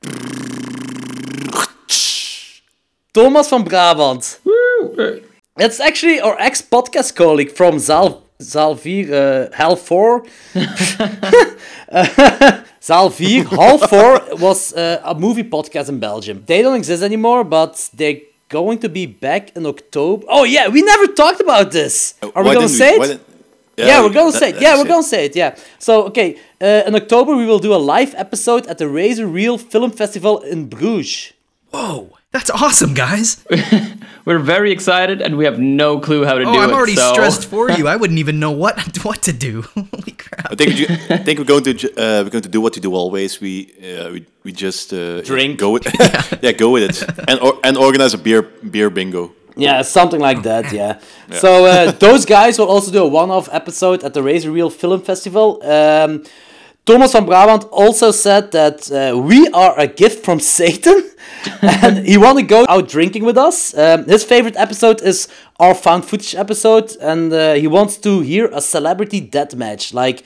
Thomas 3.13 3.51
van 3.51 3.65
Brabant. 3.65 4.39
That's 5.57 5.81
actually 5.81 6.21
our 6.21 6.39
ex-podcast 6.39 7.17
colleague 7.17 7.51
from 7.51 7.77
Zaal, 7.77 8.23
Zaal 8.41 8.77
4, 8.79 9.15
uh, 9.15 9.49
Hal 9.57 9.77
4. 9.77 10.25
Zaal 12.81 13.11
4, 13.11 13.89
4 13.89 14.37
was 14.39 14.73
uh, 14.75 15.01
a 15.05 15.15
movie 15.15 15.43
podcast 15.45 15.89
in 15.89 15.99
Belgium. 15.99 16.43
They 16.47 16.63
don't 16.63 16.77
exist 16.77 17.03
anymore, 17.03 17.45
but 17.45 17.91
they're 17.95 18.21
going 18.49 18.79
to 18.81 18.89
be 18.89 19.07
back 19.07 19.57
in 19.57 19.67
October. 19.67 20.25
Oh 20.29 20.45
yeah, 20.45 20.69
we 20.69 20.83
never 20.83 21.07
talked 21.09 21.41
about 21.41 21.73
this. 21.73 22.15
Are 22.35 22.45
we 22.45 22.55
gonna 22.55 22.69
say 22.69 22.95
it? 22.95 22.99
why 22.99 23.07
didn't- 23.09 23.23
Yeah, 23.77 24.03
we're 24.03 24.13
gonna 24.13 24.31
that- 24.33 24.39
say 24.39 24.51
it. 24.51 24.61
Yeah, 24.61 24.77
we're 24.79 24.87
gonna 24.89 25.03
say 25.03 25.25
it. 25.27 25.35
Yeah. 25.37 25.57
So, 25.79 26.05
okay, 26.05 26.39
uh, 26.61 26.83
in 26.87 26.95
October 26.95 27.35
we 27.37 27.45
will 27.47 27.59
do 27.59 27.75
a 27.75 27.83
live 27.95 28.15
episode 28.17 28.67
at 28.69 28.79
the 28.79 28.89
Razor 28.89 29.27
Reel 29.27 29.59
Film 29.59 29.91
Festival 29.91 30.41
in 30.41 30.69
Bruges. 30.69 31.33
Whoa, 31.73 32.16
that's 32.33 32.51
awesome, 32.51 32.95
guys. 32.95 33.45
We're 34.27 34.41
very 34.41 34.73
excited, 34.73 35.23
and 35.23 35.37
we 35.39 35.45
have 35.45 35.59
no 35.59 36.01
clue 36.01 36.25
how 36.25 36.35
to 36.35 36.45
Oh, 36.45 36.53
do 36.53 36.59
it. 36.61 36.63
I'm 36.65 36.73
already 36.73 36.97
so- 36.97 37.13
stressed 37.13 37.47
for 37.47 37.71
you. 37.71 37.87
I 37.93 37.97
wouldn't 37.97 38.19
even 38.19 38.39
know 38.41 38.51
what 38.51 38.99
what 39.05 39.23
to 39.23 39.33
do. 39.33 39.63
Holy 39.63 40.13
crap. 40.13 40.51
I 40.53 40.55
think 40.57 40.79
you, 40.79 40.87
I 41.09 41.19
think 41.19 41.39
we're 41.39 41.45
going 41.45 41.63
to 41.65 41.73
uh, 41.93 42.25
we're 42.25 42.31
going 42.31 42.43
to 42.43 42.49
do 42.49 42.61
what 42.61 42.75
we 42.75 42.81
do 42.81 42.93
always. 42.95 43.41
We 43.41 43.73
uh, 43.81 44.11
we, 44.13 44.27
we 44.45 44.53
just 44.53 44.93
uh, 44.93 45.23
Drink. 45.23 45.59
Go 45.59 45.71
with 45.71 45.87
yeah, 46.43 46.53
go 46.53 46.71
with 46.71 46.83
it, 46.91 47.03
and 47.29 47.39
or, 47.41 47.59
and 47.63 47.77
organize 47.77 48.13
a 48.15 48.19
beer 48.19 48.43
beer 48.43 48.91
bingo. 48.91 49.33
Yeah, 49.59 49.83
something 49.83 50.21
like 50.21 50.43
that. 50.43 50.71
Yeah. 50.73 50.99
So 51.41 51.65
uh, 51.65 51.93
those 51.93 52.27
guys 52.27 52.59
will 52.59 52.69
also 52.69 52.91
do 52.93 53.03
a 53.03 53.09
one-off 53.09 53.49
episode 53.53 54.05
at 54.05 54.13
the 54.13 54.23
Razor 54.23 54.51
Reel 54.51 54.69
Film 54.69 55.01
Festival. 55.01 55.63
Um, 55.65 56.25
Thomas 56.87 57.13
van 57.13 57.27
Brabant 57.27 57.65
also 57.73 58.13
said 58.13 58.53
that 58.53 58.91
uh, 58.93 59.19
we 59.19 59.49
are 59.49 59.77
a 59.77 59.89
gift 59.89 60.25
from 60.25 60.39
Satan, 60.59 61.11
and 61.61 62.07
he 62.07 62.17
want 62.17 62.39
to 62.39 62.45
go 62.45 62.65
out 62.69 62.89
drinking 62.89 63.25
with 63.25 63.37
us. 63.37 63.77
Um, 63.77 64.05
his 64.05 64.23
favorite 64.23 64.57
episode 64.57 65.03
is 65.03 65.27
our 65.59 65.75
found 65.75 66.05
footage 66.05 66.37
episode, 66.37 66.97
and 67.01 67.33
uh, 67.33 67.55
he 67.55 67.67
wants 67.67 67.97
to 67.99 68.21
hear 68.21 68.47
a 68.53 68.61
celebrity 68.61 69.19
death 69.21 69.57
match, 69.57 69.93
like 69.95 70.25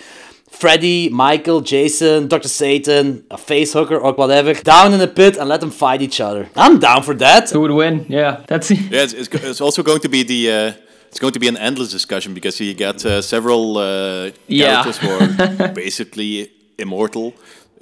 Freddy, 0.50 1.08
Michael, 1.08 1.62
Jason, 1.62 2.28
Dr. 2.28 2.48
Satan, 2.48 3.24
a 3.30 3.38
face 3.38 3.72
hooker 3.72 3.96
or 3.96 4.12
whatever, 4.12 4.52
down 4.52 4.92
in 4.92 4.98
the 4.98 5.08
pit 5.08 5.38
and 5.38 5.48
let 5.48 5.60
them 5.62 5.70
fight 5.70 6.02
each 6.02 6.20
other. 6.20 6.50
I'm 6.56 6.78
down 6.78 7.02
for 7.04 7.14
that. 7.14 7.48
Who 7.50 7.60
would 7.60 7.70
win? 7.70 8.04
Yeah, 8.10 8.44
that's 8.46 8.70
it. 8.70 8.80
Yeah, 8.80 9.04
it's, 9.04 9.14
it's, 9.14 9.28
it's 9.32 9.60
also 9.62 9.82
going 9.82 10.00
to 10.00 10.10
be 10.10 10.24
the 10.24 10.52
uh, 10.52 10.72
it's 11.10 11.18
going 11.18 11.32
to 11.32 11.40
be 11.40 11.48
an 11.48 11.56
endless 11.56 11.90
discussion 11.90 12.34
because 12.34 12.60
you 12.60 12.72
got 12.74 13.04
uh, 13.04 13.20
several 13.22 13.76
uh, 13.78 14.30
Yeah. 14.46 14.82
characters 14.82 14.98
who 14.98 15.08
are 15.64 15.68
basically 15.84 16.50
immortal. 16.78 17.32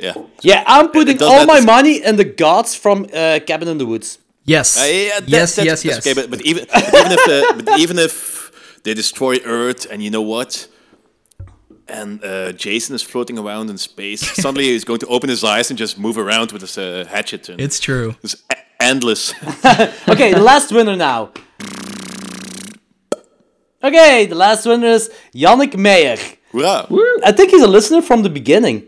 Yeah, 0.00 0.14
Yeah, 0.42 0.62
I'm 0.66 0.88
putting 0.90 1.22
all 1.22 1.44
my 1.46 1.60
money 1.60 2.02
in 2.04 2.16
the 2.16 2.24
gods 2.24 2.74
from 2.76 3.04
uh, 3.12 3.40
Cabin 3.46 3.68
in 3.68 3.78
the 3.78 3.84
Woods. 3.86 4.18
Yes. 4.44 4.76
Uh, 4.76 4.84
yeah, 4.84 5.20
that- 5.20 5.28
yes, 5.28 5.56
that's- 5.56 5.66
yes, 5.66 5.82
that's 5.82 5.84
yes. 5.84 6.06
Okay, 6.06 6.14
but, 6.14 6.30
but 6.30 6.40
even 6.42 6.66
but 6.72 6.94
even 6.94 7.12
if 7.12 7.28
uh, 7.28 7.62
but 7.64 7.78
even 7.84 7.98
if 7.98 8.50
they 8.84 8.94
destroy 8.94 9.38
Earth, 9.44 9.86
and 9.90 10.00
you 10.02 10.10
know 10.10 10.22
what, 10.22 10.68
and 11.88 12.24
uh, 12.24 12.52
Jason 12.52 12.94
is 12.94 13.02
floating 13.02 13.38
around 13.38 13.70
in 13.70 13.76
space, 13.78 14.20
suddenly 14.42 14.64
he's 14.64 14.84
going 14.84 15.00
to 15.00 15.06
open 15.06 15.28
his 15.30 15.42
eyes 15.42 15.70
and 15.70 15.78
just 15.78 15.98
move 15.98 16.16
around 16.16 16.52
with 16.52 16.62
his 16.62 16.78
uh, 16.78 17.04
hatchet. 17.10 17.48
And 17.48 17.60
it's 17.60 17.80
true. 17.80 18.14
it's 18.22 18.36
endless. 18.80 19.34
Okay, 20.08 20.32
the 20.32 20.40
last 20.42 20.70
winner 20.72 20.96
now. 20.96 21.30
Okay, 23.82 24.26
the 24.26 24.34
last 24.34 24.66
winner 24.66 24.88
is 24.88 25.10
Yannick 25.34 25.76
Meyer. 25.76 26.16
Hoera! 26.52 26.86
I 27.24 27.32
think 27.32 27.50
he's 27.50 27.62
a 27.62 27.68
listener 27.68 28.02
from 28.02 28.22
the 28.22 28.30
beginning. 28.30 28.84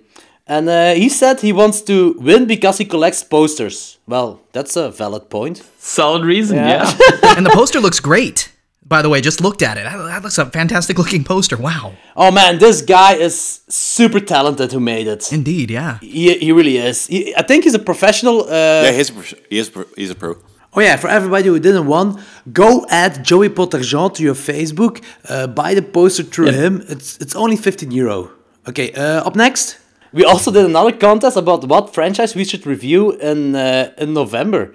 And 0.47 0.69
uh, 0.69 0.95
he 0.95 1.09
said 1.09 1.41
he 1.41 1.53
wants 1.53 1.81
to 1.83 2.15
win 2.19 2.47
because 2.47 2.79
he 2.79 2.85
collects 2.85 3.23
posters. 3.23 3.99
Well, 4.09 4.41
that's 4.53 4.75
a 4.77 4.91
valid 4.91 5.31
point. 5.31 5.63
Solid 5.79 6.25
reason, 6.25 6.57
Yeah. 6.57 6.93
yeah. 7.23 7.35
and 7.37 7.47
the 7.47 7.51
poster 7.51 7.79
looks 7.79 8.01
great. 8.01 8.51
By 8.85 9.03
the 9.03 9.09
way, 9.09 9.21
just 9.21 9.41
looked 9.41 9.63
at 9.63 9.79
it. 9.79 9.85
That 9.85 9.97
that 9.99 10.23
looks 10.25 10.39
a 10.39 10.47
fantastic 10.47 10.99
looking 10.99 11.23
poster. 11.23 11.57
Wow. 11.57 11.93
Oh 12.17 12.33
man, 12.33 12.59
this 12.59 12.83
guy 12.83 13.15
is 13.15 13.61
super 13.69 14.19
talented 14.19 14.73
who 14.73 14.81
made 14.81 15.07
it. 15.07 15.33
Indeed, 15.33 15.71
yeah. 15.71 15.99
He, 16.01 16.37
he 16.39 16.51
really 16.51 16.77
is. 16.79 17.07
He, 17.07 17.33
I 17.37 17.43
think 17.43 17.63
he's 17.63 17.75
a 17.75 17.79
professional. 17.79 18.41
Uh, 18.49 18.83
Yeah, 18.87 18.91
he's 18.91 19.11
a, 19.11 19.13
pro- 19.13 19.39
he 19.49 19.59
is 19.59 19.69
pro- 19.71 19.87
he's 19.97 20.11
a 20.11 20.17
pro. 20.17 20.35
Oh 20.73 20.81
yeah, 20.81 20.97
for 20.97 21.09
everybody 21.09 21.49
who 21.49 21.59
didn't 21.59 21.87
won, 21.87 22.23
go 22.53 22.87
add 22.89 23.25
Joey 23.25 23.49
Potterjean 23.49 24.15
to 24.15 24.23
your 24.23 24.37
Facebook. 24.37 25.03
Uh, 25.29 25.49
buy 25.49 25.75
the 25.75 25.83
poster 25.83 26.23
through 26.23 26.53
him. 26.53 26.85
It's 26.89 27.19
it's 27.19 27.35
only 27.35 27.57
15 27.57 27.91
euro. 27.91 28.31
Okay, 28.69 28.93
uh, 28.93 29.27
up 29.27 29.35
next. 29.35 29.79
We 30.13 30.25
also 30.25 30.51
did 30.53 30.65
another 30.65 30.93
contest 30.93 31.37
about 31.37 31.65
what 31.65 31.95
franchise 31.95 32.37
we 32.37 32.45
should 32.45 32.67
review 32.67 33.13
in 33.13 33.57
uh, 33.57 33.93
in 33.99 34.15
November. 34.15 34.75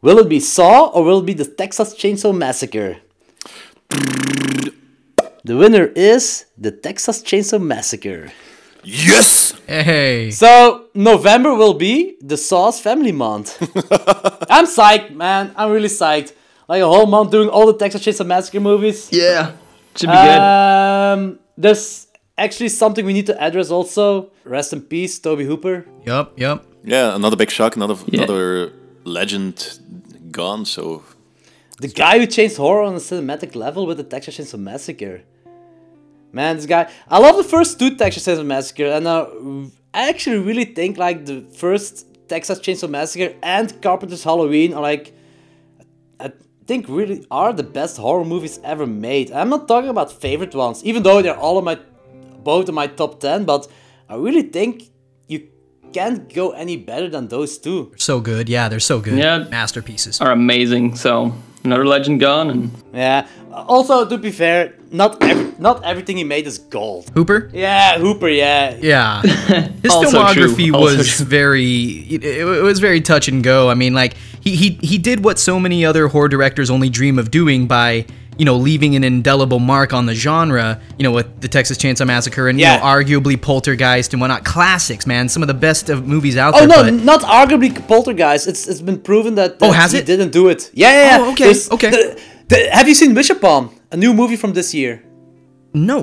Will 0.00 0.18
it 0.18 0.28
be 0.28 0.40
Saw 0.40 0.86
or 0.86 1.04
will 1.04 1.20
it 1.20 1.26
be 1.26 1.34
the 1.34 1.44
Texas 1.44 1.94
Chainsaw 1.94 2.36
Massacre? 2.36 2.96
The 5.44 5.56
winner 5.56 5.86
is 5.94 6.46
the 6.56 6.70
Texas 6.70 7.22
Chainsaw 7.22 7.60
Massacre. 7.60 8.32
Yes. 8.84 9.52
Hey. 9.66 10.30
So 10.30 10.86
November 10.94 11.54
will 11.54 11.74
be 11.74 12.16
the 12.20 12.36
Sauce 12.36 12.80
Family 12.80 13.12
Month. 13.12 13.56
I'm 14.50 14.66
psyched, 14.66 15.14
man. 15.14 15.52
I'm 15.56 15.70
really 15.70 15.88
psyched. 15.88 16.32
Like 16.68 16.82
a 16.82 16.86
whole 16.86 17.06
month 17.06 17.30
doing 17.30 17.48
all 17.48 17.66
the 17.66 17.74
Texas 17.78 18.02
Chainsaw 18.04 18.26
Massacre 18.26 18.60
movies. 18.60 19.08
Yeah. 19.12 19.52
Should 19.96 20.08
be 20.08 20.12
good. 20.12 20.40
Um, 20.40 21.38
there's 21.56 22.06
actually 22.36 22.70
something 22.70 23.04
we 23.04 23.12
need 23.12 23.26
to 23.26 23.40
address 23.40 23.70
also. 23.70 24.30
Rest 24.44 24.72
in 24.72 24.80
peace, 24.80 25.18
Tobe 25.18 25.40
Hooper. 25.40 25.86
Yup, 26.06 26.38
yup. 26.38 26.64
Yeah, 26.84 27.14
another 27.14 27.36
big 27.36 27.50
shock, 27.50 27.76
another 27.76 27.96
Yeah. 28.06 28.22
another 28.22 28.72
legend 29.04 29.78
gone. 30.30 30.64
So 30.64 31.04
The 31.80 31.88
guy 31.88 32.18
who 32.18 32.26
changed 32.26 32.56
horror 32.56 32.82
on 32.82 32.94
a 32.94 32.98
cinematic 33.00 33.54
level 33.54 33.86
with 33.86 33.98
the 33.98 34.04
Texas 34.04 34.38
Chainsaw 34.38 34.58
Massacre. 34.58 35.22
Man, 36.32 36.56
this 36.56 36.66
guy. 36.66 36.90
I 37.08 37.18
love 37.18 37.36
the 37.36 37.44
first 37.44 37.78
two 37.78 37.94
Texas 37.96 38.26
Chainsaw 38.26 38.46
Massacre, 38.46 38.86
and 38.86 39.06
uh, 39.06 39.26
I 39.92 40.08
actually 40.08 40.38
really 40.38 40.64
think 40.64 40.96
like 40.96 41.26
the 41.26 41.42
first 41.54 42.06
Texas 42.28 42.58
Chainsaw 42.58 42.88
Massacre 42.88 43.34
and 43.42 43.80
Carpenter's 43.82 44.24
Halloween 44.24 44.72
are 44.72 44.80
like, 44.80 45.12
I 46.18 46.32
think 46.66 46.86
really 46.88 47.26
are 47.30 47.52
the 47.52 47.62
best 47.62 47.98
horror 47.98 48.24
movies 48.24 48.58
ever 48.64 48.86
made. 48.86 49.30
I'm 49.30 49.50
not 49.50 49.68
talking 49.68 49.90
about 49.90 50.10
favorite 50.10 50.54
ones, 50.54 50.82
even 50.84 51.02
though 51.02 51.20
they're 51.20 51.36
all 51.36 51.58
in 51.58 51.64
my, 51.64 51.78
both 52.42 52.68
in 52.68 52.74
my 52.74 52.86
top 52.86 53.20
ten. 53.20 53.44
But 53.44 53.68
I 54.08 54.14
really 54.16 54.42
think 54.42 54.84
you 55.28 55.48
can't 55.92 56.32
go 56.32 56.52
any 56.52 56.78
better 56.78 57.10
than 57.10 57.28
those 57.28 57.58
two. 57.58 57.92
So 57.98 58.20
good. 58.20 58.48
Yeah, 58.48 58.70
they're 58.70 58.80
so 58.80 59.00
good. 59.00 59.18
Yeah. 59.18 59.44
Masterpieces. 59.50 60.18
Are 60.22 60.32
amazing. 60.32 60.96
So 60.96 61.34
another 61.62 61.84
legend 61.84 62.20
gone, 62.20 62.48
and 62.48 62.70
Yeah. 62.94 63.26
Also, 63.52 64.08
to 64.08 64.16
be 64.16 64.30
fair, 64.30 64.74
not 64.92 65.22
every, 65.22 65.52
not 65.58 65.84
everything 65.84 66.16
he 66.18 66.24
made 66.24 66.46
is 66.46 66.58
gold. 66.58 67.10
Hooper? 67.14 67.50
Yeah, 67.52 67.98
Hooper. 67.98 68.28
Yeah. 68.28 68.76
Yeah. 68.80 69.22
His 69.82 69.90
Also 69.92 70.18
filmography 70.22 70.68
true, 70.70 70.80
was 70.80 71.20
very 71.20 72.06
it, 72.14 72.24
it 72.24 72.62
was 72.62 72.78
very 72.80 73.00
touch 73.00 73.28
and 73.28 73.42
go. 73.42 73.70
I 73.70 73.74
mean, 73.74 73.94
like 73.94 74.14
he, 74.40 74.54
he 74.56 74.70
he 74.82 74.98
did 74.98 75.24
what 75.24 75.38
so 75.38 75.58
many 75.58 75.84
other 75.84 76.08
horror 76.08 76.28
directors 76.28 76.70
only 76.70 76.88
dream 76.90 77.18
of 77.18 77.30
doing 77.30 77.66
by, 77.66 78.06
you 78.38 78.44
know, 78.44 78.56
leaving 78.56 78.96
an 78.96 79.04
indelible 79.04 79.58
mark 79.60 79.92
on 79.92 80.06
the 80.06 80.14
genre, 80.14 80.80
you 80.98 81.02
know, 81.04 81.12
with 81.12 81.40
the 81.40 81.48
Texas 81.48 81.78
Chainsaw 81.78 82.06
Massacre 82.06 82.48
and 82.48 82.58
Yeah. 82.60 82.74
you 82.74 82.80
know, 82.80 82.86
arguably 82.86 83.40
Poltergeist 83.40 84.12
and 84.12 84.20
whatnot. 84.20 84.44
Classics, 84.44 85.06
man. 85.06 85.28
Some 85.28 85.42
of 85.42 85.48
the 85.48 85.54
best 85.68 85.88
of 85.90 86.06
movies 86.06 86.36
out 86.36 86.54
Oh 86.54 86.66
there. 86.66 86.78
Oh 86.78 86.82
no, 86.82 86.90
but 86.90 87.04
not 87.04 87.20
arguably 87.22 87.70
Poltergeist. 87.88 88.46
It's 88.48 88.66
it's 88.68 88.80
been 88.80 89.00
proven 89.00 89.34
that, 89.36 89.52
oh, 89.52 89.56
that 89.60 89.68
Oh, 89.70 89.72
has 89.72 89.92
he 89.92 89.98
it? 89.98 90.06
didn't 90.06 90.32
do 90.32 90.48
it. 90.48 90.70
Yeah, 90.74 90.90
yeah. 90.90 90.98
Oh, 90.98 91.04
yeah. 91.04 91.18
Oh, 91.28 91.32
okay, 91.32 91.44
There's- 91.44 91.70
okay. 91.70 91.90
the- 91.90 92.20
the- 92.48 92.68
have 92.72 92.88
you 92.88 92.94
seen 92.94 93.14
Wish 93.14 93.30
Upon? 93.30 93.70
A 93.92 93.96
new 93.96 94.12
movie 94.14 94.36
from 94.36 94.52
this 94.54 94.74
year. 94.74 94.94
no. 95.74 95.98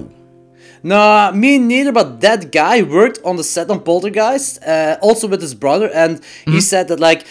No, 0.81 1.31
me 1.33 1.57
neither. 1.57 1.91
But 1.91 2.21
that 2.21 2.41
guy 2.53 2.81
worked 2.83 3.19
on 3.25 3.35
the 3.35 3.43
set 3.43 3.69
on 3.69 3.79
Poltergeist, 3.81 4.63
uh, 4.65 4.95
also 5.01 5.27
with 5.27 5.41
his 5.41 5.53
brother, 5.53 5.89
and 5.93 6.11
Mm-hmm. 6.21 6.53
he 6.53 6.61
said 6.61 6.87
that 6.87 6.99
like 7.01 7.25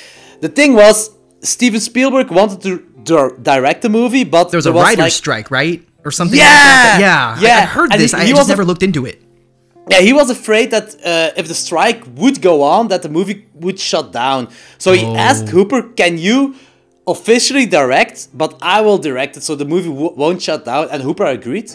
the 0.45 0.51
thing 0.59 0.75
was 0.75 0.97
Steven 1.41 1.81
Spielberg 1.81 2.31
wanted 2.31 2.61
to 2.67 2.73
dir- 3.05 3.37
direct 3.53 3.81
the 3.87 3.89
movie, 3.89 4.25
but 4.25 4.51
There 4.51 4.59
was 4.59 4.67
a 4.67 4.73
was, 4.73 4.83
writer's 4.85 4.99
like, 5.05 5.13
strike, 5.25 5.51
right? 5.51 5.81
Or 6.05 6.11
something 6.11 6.39
Yeah! 6.39 6.45
like 6.45 6.55
that. 6.55 6.99
Yeah. 7.01 7.41
Yeah. 7.49 7.57
I, 7.57 7.61
have 7.61 7.69
heard 7.71 7.91
And 7.93 8.01
this. 8.03 8.13
he- 8.13 8.19
I 8.21 8.25
he 8.27 8.33
just 8.33 8.49
a- 8.49 8.53
never 8.53 8.65
looked 8.71 8.83
into 8.83 9.07
it. 9.07 9.23
Yeah, 9.93 10.01
he 10.09 10.13
was 10.13 10.29
afraid 10.29 10.71
that 10.77 10.87
uh, 11.13 11.41
if 11.41 11.49
the 11.49 11.55
strike 11.55 12.01
would 12.21 12.43
go 12.43 12.55
on, 12.63 12.89
that 12.89 13.01
the 13.07 13.09
movie 13.19 13.47
would 13.65 13.79
shut 13.81 14.13
down. 14.13 14.49
So 14.77 14.93
he 14.93 15.05
Oh. 15.07 15.17
asked 15.29 15.49
Hooper, 15.49 15.81
"Can 16.01 16.19
you 16.19 16.55
officially 17.09 17.67
direct? 17.67 18.29
But 18.35 18.59
I 18.63 18.81
will 18.81 18.99
direct 18.99 19.37
it, 19.37 19.43
so 19.43 19.55
the 19.55 19.65
movie 19.65 19.89
w- 19.89 20.15
won't 20.15 20.41
shut 20.43 20.65
down." 20.65 20.89
And 20.91 21.03
Hooper 21.03 21.25
agreed. 21.27 21.71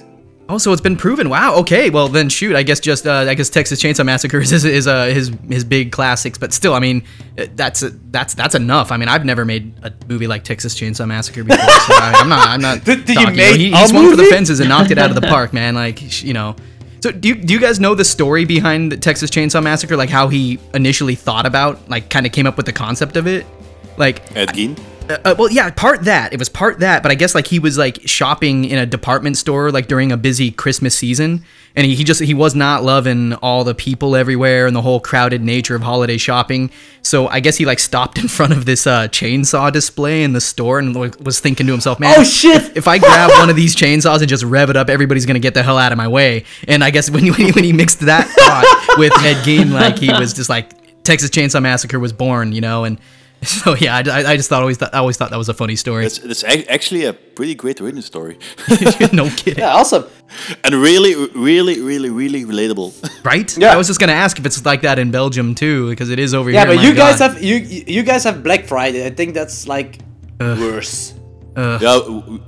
Oh, 0.50 0.58
so 0.58 0.74
it's 0.74 0.82
been 0.82 0.98
proven. 0.98 1.30
Wow. 1.30 1.56
Okay. 1.62 1.90
Well, 1.90 2.10
then 2.10 2.28
shoot. 2.28 2.54
I 2.56 2.64
guess 2.64 2.82
just 2.82 3.08
uh, 3.08 3.26
I 3.30 3.34
guess 3.34 3.50
Texas 3.50 3.82
Chainsaw 3.82 4.06
Massacre 4.06 4.40
is 4.46 4.52
is, 4.52 4.66
is 4.66 4.88
uh, 4.88 5.06
his 5.06 5.32
his 5.50 5.64
big 5.64 5.92
classics, 5.92 6.38
but 6.38 6.52
still, 6.54 6.74
I 6.74 6.80
mean, 6.80 7.04
uh, 7.40 7.46
that's 7.56 7.82
that's 8.12 8.34
that's 8.34 8.54
enough. 8.54 8.92
I 8.92 8.98
mean, 8.98 9.08
I've 9.10 9.26
never 9.26 9.46
made 9.46 9.74
a 9.84 9.92
movie 10.10 10.28
like 10.28 10.44
Texas 10.44 10.76
Chainsaw 10.76 11.08
Massacre 11.08 11.44
before, 11.46 11.64
so 11.64 11.94
I, 11.94 12.12
I'm 12.18 12.30
not 12.30 12.48
I'm 12.48 12.62
not. 12.62 12.84
Did- 12.86 13.06
did 13.06 13.16
you 13.16 13.22
talking, 13.24 13.38
make 13.38 13.56
he, 13.58 13.72
a 13.72 13.78
he 13.78 13.88
swung 13.88 14.10
for 14.10 14.18
the 14.18 14.26
fences 14.26 14.60
and 14.60 14.68
knocked 14.70 14.92
it 14.92 14.98
out 14.98 15.10
of 15.10 15.16
the 15.16 15.28
park, 15.36 15.54
man. 15.54 15.76
Like 15.76 16.24
you 16.24 16.34
know. 16.34 16.56
So 17.02 17.12
do 17.12 17.28
you, 17.28 17.36
do 17.36 17.54
you 17.54 17.60
guys 17.60 17.82
know 17.82 17.96
the 17.96 18.06
story 18.06 18.46
behind 18.46 18.90
the 18.90 18.96
Texas 18.96 19.30
Chainsaw 19.30 19.62
Massacre? 19.62 19.98
Like 19.98 20.10
how 20.10 20.30
he 20.30 20.58
initially 20.74 21.16
thought 21.16 21.46
about, 21.46 21.90
like, 21.90 22.10
kind 22.10 22.26
of 22.26 22.32
came 22.32 22.48
up 22.48 22.56
with 22.56 22.66
the 22.66 22.72
concept 22.72 23.18
of 23.18 23.28
it? 23.28 23.46
Like, 23.98 24.22
Ed 24.38 24.48
Gein. 24.54 24.80
uh, 24.80 24.82
uh, 25.10 25.36
well, 25.38 25.52
yeah, 25.52 25.70
part 25.72 26.06
that. 26.06 26.34
It 26.34 26.40
was 26.40 26.50
part 26.50 26.80
that, 26.80 27.04
but 27.04 27.12
I 27.12 27.16
guess 27.16 27.36
like 27.36 27.48
he 27.48 27.60
was 27.60 27.78
like 27.78 28.00
shopping 28.08 28.66
in 28.66 28.78
a 28.78 28.86
department 28.86 29.38
store 29.38 29.72
like 29.72 29.88
during 29.88 30.12
a 30.12 30.18
busy 30.18 30.52
Christmas 30.52 30.96
season, 30.96 31.44
and 31.76 31.86
he, 31.86 31.96
he 31.96 32.04
just 32.04 32.22
he 32.22 32.34
was 32.34 32.56
not 32.56 32.84
loving 32.84 33.34
all 33.36 33.64
the 33.64 33.76
people 33.76 34.16
everywhere 34.16 34.66
and 34.68 34.76
the 34.76 34.82
whole 34.82 35.00
crowded 35.00 35.42
nature 35.42 35.76
of 35.76 35.82
holiday 35.82 36.18
shopping. 36.18 36.72
So 37.02 37.28
I 37.28 37.40
guess 37.40 37.58
he 37.58 37.66
like 37.66 37.80
stopped 37.80 38.18
in 38.22 38.28
front 38.28 38.54
of 38.54 38.66
this 38.66 38.88
uh, 38.88 39.08
chainsaw 39.10 39.72
display 39.72 40.24
in 40.24 40.34
the 40.34 40.42
store 40.42 40.80
and 40.80 40.96
like, 40.96 41.20
was 41.20 41.40
thinking 41.40 41.66
to 41.68 41.72
himself, 41.72 42.00
"Man, 42.00 42.16
Oh, 42.18 42.24
shit! 42.24 42.56
If, 42.56 42.78
if 42.78 42.88
I 42.88 42.98
grab 42.98 43.32
one 43.32 43.50
of 43.50 43.56
these 43.56 43.76
chainsaws 43.76 44.20
and 44.20 44.30
just 44.30 44.44
rev 44.44 44.70
it 44.70 44.78
up, 44.78 44.90
everybody's 44.90 45.26
gonna 45.26 45.40
get 45.40 45.54
the 45.54 45.64
hell 45.64 45.78
out 45.78 45.92
of 45.92 45.98
my 45.98 46.08
way." 46.08 46.46
And 46.68 46.84
I 46.84 46.92
guess 46.92 47.10
when 47.10 47.24
he, 47.24 47.32
when 47.32 47.42
he, 47.42 47.52
when 47.52 47.64
he 47.64 47.74
mixed 47.74 48.00
that 48.02 48.28
thought 48.28 48.98
with 48.98 49.14
Ed 49.24 49.44
Gein, 49.44 49.72
like 49.72 49.98
he 49.98 50.12
was 50.12 50.34
just 50.34 50.50
like 50.50 51.04
Texas 51.04 51.30
Chainsaw 51.30 51.62
Massacre 51.62 52.00
was 52.00 52.14
born, 52.14 52.54
you 52.54 52.62
know, 52.62 52.84
and. 52.86 53.00
So 53.64 53.76
yeah, 53.76 53.96
I, 53.98 54.32
I 54.34 54.36
just 54.38 54.50
thought 54.50 54.62
always 54.62 54.78
thought 54.78 54.94
I 54.94 54.98
always 55.00 55.18
thought 55.18 55.30
that 55.32 55.38
was 55.38 55.50
a 55.50 55.54
funny 55.54 55.76
story. 55.76 56.06
It's, 56.06 56.20
it's 56.20 56.44
actually 56.44 57.06
a 57.06 57.14
pretty 57.14 57.56
great 57.56 57.80
written 57.80 58.02
story, 58.02 58.38
no 59.14 59.30
kidding, 59.38 59.60
Yeah, 59.60 59.74
awesome. 59.76 60.06
and 60.64 60.74
really, 60.76 61.14
really, 61.36 61.82
really, 61.82 62.10
really 62.10 62.44
relatable. 62.46 62.92
right? 63.26 63.56
Yeah. 63.58 63.74
I 63.74 63.78
was 63.78 63.88
just 63.88 64.00
gonna 64.00 64.14
ask 64.26 64.40
if 64.40 64.46
it's 64.46 64.66
like 64.66 64.82
that 64.82 64.98
in 65.00 65.12
Belgium 65.12 65.56
too, 65.56 65.90
because 65.90 66.10
it 66.10 66.20
is 66.20 66.34
over 66.34 66.50
Yeah, 66.50 66.66
here. 66.66 66.70
Yeah, 66.70 66.76
but 66.78 66.82
my 66.84 66.90
you 66.90 66.96
guys 66.96 67.20
God. 67.20 67.32
have 67.32 67.44
you 67.44 67.56
you 67.96 68.04
guys 68.04 68.24
have 68.24 68.44
Black 68.44 68.66
Friday. 68.66 69.06
I 69.06 69.10
think 69.12 69.34
that's 69.34 69.68
like 69.68 70.00
worse. 70.40 71.14
yeah, 71.58 71.78
w- 71.80 72.42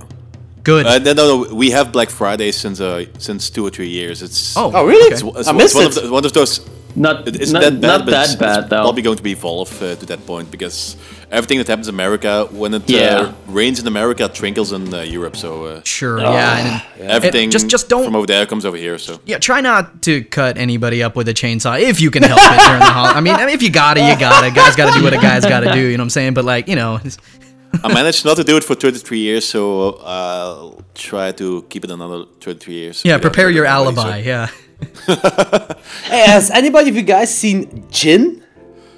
good. 0.62 0.86
uh, 0.86 0.98
no, 0.98 1.12
no, 1.12 1.24
no, 1.44 1.54
we 1.54 1.70
have 1.70 1.92
Black 1.92 2.10
Friday 2.10 2.52
since 2.52 2.80
uh, 2.80 3.04
since 3.18 3.50
two 3.50 3.64
or 3.66 3.70
three 3.70 3.88
years. 3.88 4.22
It's 4.22 4.56
oh, 4.56 4.70
Oh, 4.74 4.86
really? 4.86 5.12
it's, 5.12 5.22
it's, 5.22 5.48
I 5.48 5.52
it's 5.52 5.52
missed 5.52 5.74
one, 5.74 5.84
it. 5.84 5.96
Of 5.96 6.02
the, 6.04 6.10
one 6.12 6.24
of 6.24 6.32
those. 6.32 6.60
Not 6.96 7.28
It 7.28 7.36
isn't 7.40 7.60
that 7.60 7.80
bad, 7.80 7.82
not 7.82 8.04
but 8.06 8.10
that 8.12 8.24
it's, 8.26 8.34
bad 8.36 8.58
it's 8.60 8.70
though. 8.70 8.82
probably 8.82 9.02
going 9.02 9.16
to 9.16 9.22
be 9.22 9.32
evolve 9.32 9.70
uh, 9.82 9.94
to 9.96 10.06
that 10.06 10.24
point 10.26 10.50
because 10.50 10.96
everything 11.30 11.58
that 11.58 11.68
happens 11.68 11.88
in 11.88 11.94
America, 11.94 12.48
when 12.50 12.72
it 12.74 12.88
Yeah. 12.88 13.16
uh, 13.18 13.32
rains 13.48 13.78
in 13.80 13.86
America, 13.86 14.24
trinkles 14.28 14.72
in 14.72 14.92
uh, 14.94 15.00
Europe. 15.02 15.36
So 15.36 15.64
uh, 15.66 15.80
Sure, 15.84 16.18
yeah, 16.20 16.82
and, 16.98 17.10
everything 17.10 17.50
just- 17.50 17.68
just 17.68 17.88
don't- 17.88 18.04
from 18.04 18.16
over 18.16 18.26
there 18.26 18.46
comes 18.46 18.64
over 18.64 18.76
here. 18.76 18.98
So 18.98 19.20
yeah. 19.26 19.38
Try 19.38 19.60
not 19.60 20.02
to 20.02 20.24
cut 20.24 20.56
anybody 20.58 21.02
up 21.02 21.14
with 21.16 21.28
a 21.28 21.34
chainsaw 21.34 21.78
if 21.80 22.00
you 22.00 22.10
can 22.10 22.22
help 22.22 22.40
it 22.42 22.60
during 22.66 22.80
the 22.80 22.86
holiday. 22.98 23.18
I 23.18 23.20
mean, 23.20 23.34
I 23.34 23.44
mean, 23.46 23.54
if 23.54 23.62
you 23.62 23.70
gotta, 23.70 24.00
you 24.00 24.16
gotta. 24.18 24.50
Guys 24.54 24.74
gotta 24.76 24.98
do 24.98 25.04
what 25.04 25.12
a 25.12 25.18
guy's 25.18 25.44
gotta 25.44 25.72
do. 25.72 25.80
You 25.80 25.96
know 25.98 26.02
what 26.02 26.06
I'm 26.06 26.10
saying? 26.18 26.34
But 26.34 26.44
like, 26.44 26.66
you 26.68 26.76
know, 26.76 27.00
I 27.84 27.92
managed 27.92 28.24
not 28.24 28.36
to 28.36 28.44
do 28.44 28.56
it 28.56 28.64
for 28.64 28.74
33 28.74 29.18
years, 29.18 29.44
so 29.44 30.00
I'll 30.04 30.80
try 30.94 31.32
to 31.32 31.62
keep 31.68 31.84
it 31.84 31.90
another 31.90 32.24
33 32.40 32.74
years. 32.74 33.02
yeah. 33.04 33.18
Prepare 33.18 33.50
your 33.50 33.66
hurting 33.66 33.86
anybody, 33.88 34.00
alibi. 34.00 34.22
so- 34.22 34.28
Yeah. 34.28 34.48
Hey, 36.04 36.24
has 36.26 36.50
anybody 36.50 36.90
of 36.90 36.96
you 36.96 37.02
guys 37.02 37.34
seen 37.34 37.86
Djinn? 37.90 38.42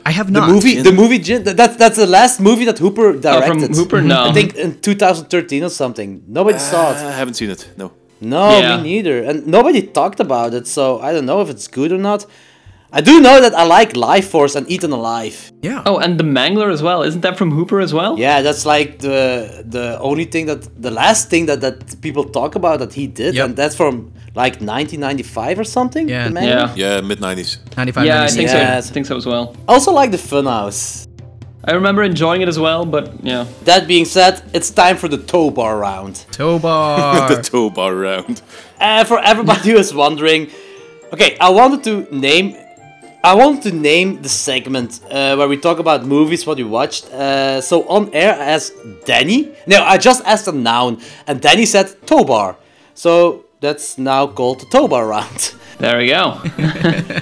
I 0.04 0.11
have 0.11 0.30
not. 0.30 0.40
The 0.40 0.47
not. 0.47 0.54
movie, 0.54 0.80
the 0.80 0.92
movie, 0.92 1.18
Djinn- 1.18 1.44
that's 1.44 1.76
that's 1.76 1.97
the 1.97 2.06
last 2.06 2.40
movie 2.40 2.64
that 2.64 2.78
Hooper 2.78 3.08
Oh, 3.08 3.18
directed. 3.18 3.66
from 3.66 3.75
Hooper? 3.75 4.00
No. 4.00 4.25
I 4.28 4.32
think 4.32 4.54
in 4.56 4.80
2013 4.80 5.64
or 5.64 5.68
something. 5.68 6.23
Nobody 6.26 6.58
saw 6.58 6.92
it. 6.92 6.97
Uh, 6.97 7.08
I 7.08 7.12
haven't 7.12 7.35
seen 7.35 7.50
it. 7.50 7.68
No. 7.76 7.92
No, 8.20 8.58
Yeah. 8.58 8.76
me 8.78 8.82
neither. 8.85 9.23
And 9.23 9.47
nobody 9.47 9.82
talked 9.82 10.18
about 10.20 10.52
it, 10.54 10.66
so 10.66 10.99
I 11.00 11.12
don't 11.12 11.26
know 11.26 11.40
if 11.40 11.49
it's 11.50 11.68
good 11.68 11.92
or 11.92 11.99
not. 11.99 12.26
I 12.90 13.02
do 13.02 13.21
know 13.21 13.38
that 13.40 13.54
I 13.54 13.64
like 13.64 13.92
Lifeforce 13.92 14.57
and 14.57 14.66
Eaten 14.71 14.92
Alive. 14.92 15.52
Yeah. 15.61 15.83
Oh, 15.85 15.99
and 15.99 16.18
the 16.18 16.25
Mangler 16.25 16.73
as 16.73 16.83
well. 16.83 17.02
Isn't 17.02 17.21
that 17.21 17.37
from 17.37 17.50
Hooper 17.50 17.80
as 17.80 17.92
well? 17.92 18.18
Yeah, 18.18 18.40
that's 18.40 18.64
like 18.64 18.99
the 19.00 19.62
the 19.68 19.99
only 20.00 20.25
thing 20.25 20.47
that 20.47 20.62
the 20.83 20.90
last 20.90 21.28
thing 21.28 21.47
that 21.47 21.61
that 21.61 22.00
people 22.00 22.25
talk 22.25 22.54
about 22.54 22.78
that 22.78 22.95
he 22.95 23.07
did, 23.07 23.35
Yep. 23.35 23.45
and 23.45 23.57
that's 23.57 23.76
from 23.76 24.11
like 24.35 24.54
1995 24.62 25.59
or 25.59 25.64
something. 25.64 26.09
Yeah. 26.09 26.25
the 26.28 26.30
manga? 26.30 26.73
Yeah. 26.75 26.95
Yeah, 26.97 27.00
mid 27.02 27.18
90s. 27.21 27.59
95 27.76 28.07
Yeah, 28.07 28.23
I 28.25 28.28
think 28.28 28.49
Yes. 28.49 28.87
so. 28.87 28.90
I 28.90 28.95
think 28.95 29.07
so 29.07 29.16
as 29.16 29.26
well. 29.26 29.54
I 29.68 29.73
Also 29.75 29.92
like 29.92 30.11
the 30.11 30.16
Funhouse. 30.30 31.07
I 31.64 31.73
remember 31.73 32.02
enjoying 32.02 32.40
it 32.40 32.49
as 32.49 32.59
well, 32.59 32.87
but 32.87 33.04
yeah. 33.23 33.45
That 33.64 33.87
being 33.87 34.07
said, 34.07 34.40
it's 34.54 34.71
time 34.71 34.97
for 34.97 35.09
the 35.09 35.18
tow 35.18 35.50
bar 35.50 35.76
round. 35.78 36.25
Tobar. 36.33 37.28
the 37.37 37.42
toe 37.42 37.68
bar 37.68 37.95
round. 37.95 38.40
Uh, 38.80 39.04
for 39.04 39.18
everybody 39.23 39.71
who 39.73 39.76
is 39.76 39.92
wondering, 39.92 40.49
okay, 41.12 41.37
I 41.40 41.50
wanted 41.50 41.83
to 41.85 42.07
name, 42.16 42.57
I 43.25 43.34
want 43.34 43.64
to 43.64 43.72
name 43.72 44.22
the 44.22 44.28
segment 44.28 45.00
uh, 45.10 45.34
where 45.34 45.48
we 45.48 45.56
talk 45.56 45.80
about 45.80 46.06
movies 46.06 46.46
what 46.46 46.58
we 46.58 46.62
watched. 46.64 47.06
Uh, 47.06 47.60
so 47.60 47.82
on 47.88 48.14
air, 48.14 48.32
I 48.34 48.44
asked 48.52 48.75
Danny. 49.06 49.50
No, 49.66 49.82
I 49.82 49.98
just 49.98 50.25
asked 50.25 50.46
a 50.46 50.52
noun, 50.52 51.00
and 51.26 51.40
Danny 51.40 51.66
said 51.66 52.06
tow 52.06 52.22
bar. 52.22 52.56
So 52.94 53.44
that's 53.58 53.98
now 53.98 54.28
called 54.28 54.60
the 54.60 54.66
tow 54.66 54.87
bar 54.87 55.08
round. 55.08 55.54
There 55.78 55.98
we 55.98 56.08
go. 56.08 56.40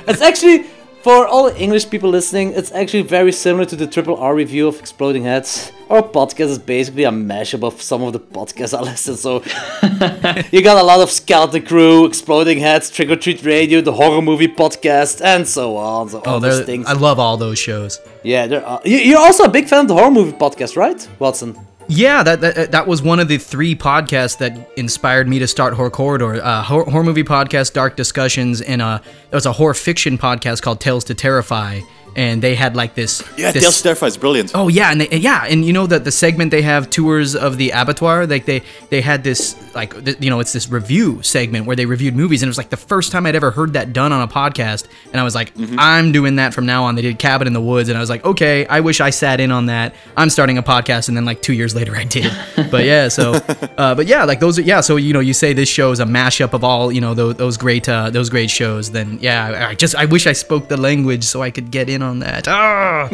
it's 0.07 0.23
actually 0.23 0.67
for 1.07 1.25
all 1.25 1.47
English 1.47 1.89
people 1.89 2.11
listening, 2.11 2.53
it's 2.55 2.73
actually 2.73 3.03
very 3.03 3.31
similar 3.31 3.65
to 3.65 3.77
the 3.77 3.87
Triple 3.87 4.17
R 4.17 4.35
review 4.35 4.67
of 4.67 4.81
Exploding 4.81 5.23
Heads. 5.23 5.71
Our 5.89 6.03
podcast 6.03 6.51
is 6.55 6.59
basically 6.59 7.05
a 7.05 7.13
mashup 7.13 7.63
of 7.63 7.81
some 7.81 8.03
of 8.03 8.13
the 8.13 8.19
podcasts 8.19 8.77
I 8.77 8.83
listen. 8.91 9.15
So 9.15 9.35
you 10.51 10.65
got 10.65 10.79
a 10.79 10.83
lot 10.83 10.99
of 10.99 11.13
Skeleton 11.13 11.65
Crew, 11.65 12.07
Exploding 12.07 12.59
Heads, 12.59 12.91
Trick 12.91 13.09
or 13.09 13.15
Treat 13.15 13.45
Radio, 13.45 13.81
the 13.81 13.93
horror 13.93 14.21
movie 14.21 14.49
podcast, 14.49 15.25
and 15.25 15.47
so 15.47 15.77
on. 15.77 16.09
So 16.09 16.23
oh, 16.27 16.29
all 16.29 16.37
Oh, 16.39 16.41
those 16.41 16.67
things. 16.67 16.87
I 16.89 16.95
love 16.95 17.21
all 17.21 17.37
those 17.37 17.61
shows. 17.61 18.01
yeah, 18.25 18.53
are, 18.67 18.81
you, 18.85 18.99
you're 18.99 19.21
also 19.21 19.45
a 19.45 19.49
big 19.49 19.69
fan 19.69 19.83
of 19.83 19.87
the 19.89 19.95
horror 19.95 20.11
movie 20.11 20.33
podcast, 20.37 20.77
right, 20.77 21.09
Watson? 21.21 21.57
Yeah, 21.88 22.25
that, 22.25 22.40
that 22.40 22.73
that 22.73 22.87
was 22.88 23.00
one 23.00 23.21
of 23.21 23.28
the 23.28 23.38
three 23.38 23.76
podcasts 23.76 24.38
that 24.38 24.73
inspired 24.76 25.28
me 25.28 25.38
to 25.38 25.47
start 25.47 25.75
Horror 25.75 25.90
Corridor. 25.90 26.43
Uh, 26.43 26.62
horror, 26.62 26.85
horror 26.85 27.05
movie 27.05 27.23
podcast, 27.23 27.75
Dark 27.75 27.97
Discussions, 27.97 28.61
and 28.61 28.83
uh, 28.83 28.99
there 29.31 29.37
was 29.37 29.47
a 29.47 29.52
horror 29.52 29.75
fiction 29.75 30.19
podcast 30.19 30.62
called 30.62 30.81
Tales 30.81 31.05
to 31.05 31.14
Terrify, 31.14 31.81
and 32.17 32.43
they 32.43 32.55
had 32.55 32.75
like 32.75 32.95
this. 32.95 33.23
Yeah, 33.37 33.53
this, 33.53 33.63
Tales 33.63 33.99
to 33.99 34.07
is 34.07 34.17
brilliant. 34.17 34.53
Oh 34.55 34.69
yeah, 34.69 34.91
and 34.91 35.03
they, 35.03 35.19
yeah, 35.19 35.45
and 35.45 35.65
you 35.65 35.73
know 35.73 35.87
that 35.87 36.05
the 36.05 36.11
segment 36.11 36.51
they 36.51 36.63
have 36.63 36.89
tours 36.89 37.37
of 37.37 37.59
the 37.59 37.71
abattoir, 37.71 38.27
like 38.27 38.47
they 38.47 38.63
they 38.89 39.03
had 39.03 39.23
this 39.23 39.55
like 39.75 40.03
th- 40.03 40.17
you 40.19 40.31
know 40.31 40.41
it's 40.41 40.53
this 40.53 40.71
review 40.71 41.23
segment 41.23 41.67
where 41.67 41.77
they 41.77 41.85
reviewed 41.85 42.17
movies, 42.17 42.43
and 42.43 42.49
it 42.49 42.51
was 42.51 42.59
like 42.59 42.71
the 42.71 42.77
first 42.77 43.13
time 43.13 43.27
I'd 43.27 43.37
ever 43.37 43.51
heard 43.51 43.75
that 43.75 43.93
done 43.93 44.13
on 44.13 44.23
a 44.23 44.29
podcast, 44.29 44.89
and 45.13 45.21
I 45.21 45.25
was 45.25 45.35
like, 45.35 45.53
I'm 45.77 46.11
doing 46.11 46.37
that 46.37 46.55
from 46.55 46.65
now 46.65 46.85
on. 46.85 46.95
They 46.95 47.03
did 47.03 47.19
Cabin 47.19 47.47
in 47.47 47.53
the 47.53 47.61
Woods, 47.61 47.91
and 47.91 47.99
I 47.99 48.01
was 48.01 48.09
like, 48.09 48.25
okay, 48.25 48.67
I 48.67 48.81
wish 48.81 49.03
I 49.03 49.11
sat 49.11 49.39
in 49.39 49.53
on 49.53 49.67
that. 49.67 49.95
I'm 50.17 50.31
starting 50.31 50.57
a 50.57 50.63
podcast, 50.63 51.09
and 51.09 51.17
then 51.17 51.27
like 51.27 51.43
two 51.43 51.53
years 51.53 51.75
later 51.75 51.95
I 51.95 52.05
did. 52.05 52.33
but 52.71 52.85
yeah, 52.87 53.09
so 53.09 53.35
uh, 53.77 53.95
but 53.95 54.07
yeah, 54.07 54.25
like 54.25 54.41
those 54.41 54.59
are 54.59 54.63
yeah. 54.63 54.81
So 54.81 54.97
you 54.97 55.13
know 55.13 55.21
you 55.21 55.35
say 55.35 55.53
this 55.53 55.69
show 55.69 55.91
is 55.91 56.01
a 56.01 56.07
mashup 56.07 56.55
of 56.55 56.65
all 56.65 56.91
you 56.91 57.03
know 57.03 57.13
those, 57.13 57.35
those 57.35 57.57
great 57.59 57.87
uh, 57.91 58.09
those 58.09 58.31
great 58.31 58.49
shows. 58.49 58.91
Then 58.91 59.19
yeah, 59.21 59.45
I 59.45 59.69
I 59.71 59.75
just 59.75 59.95
I 59.95 60.07
wish 60.07 60.27
I 60.27 60.33
spoke 60.33 60.69
the 60.69 60.79
language 60.79 61.25
so 61.25 61.43
I 61.43 61.51
could 61.51 61.71
get 61.71 61.91
in 61.91 62.03
on 62.06 62.06
that. 62.21 62.47
Ah. 62.49 63.09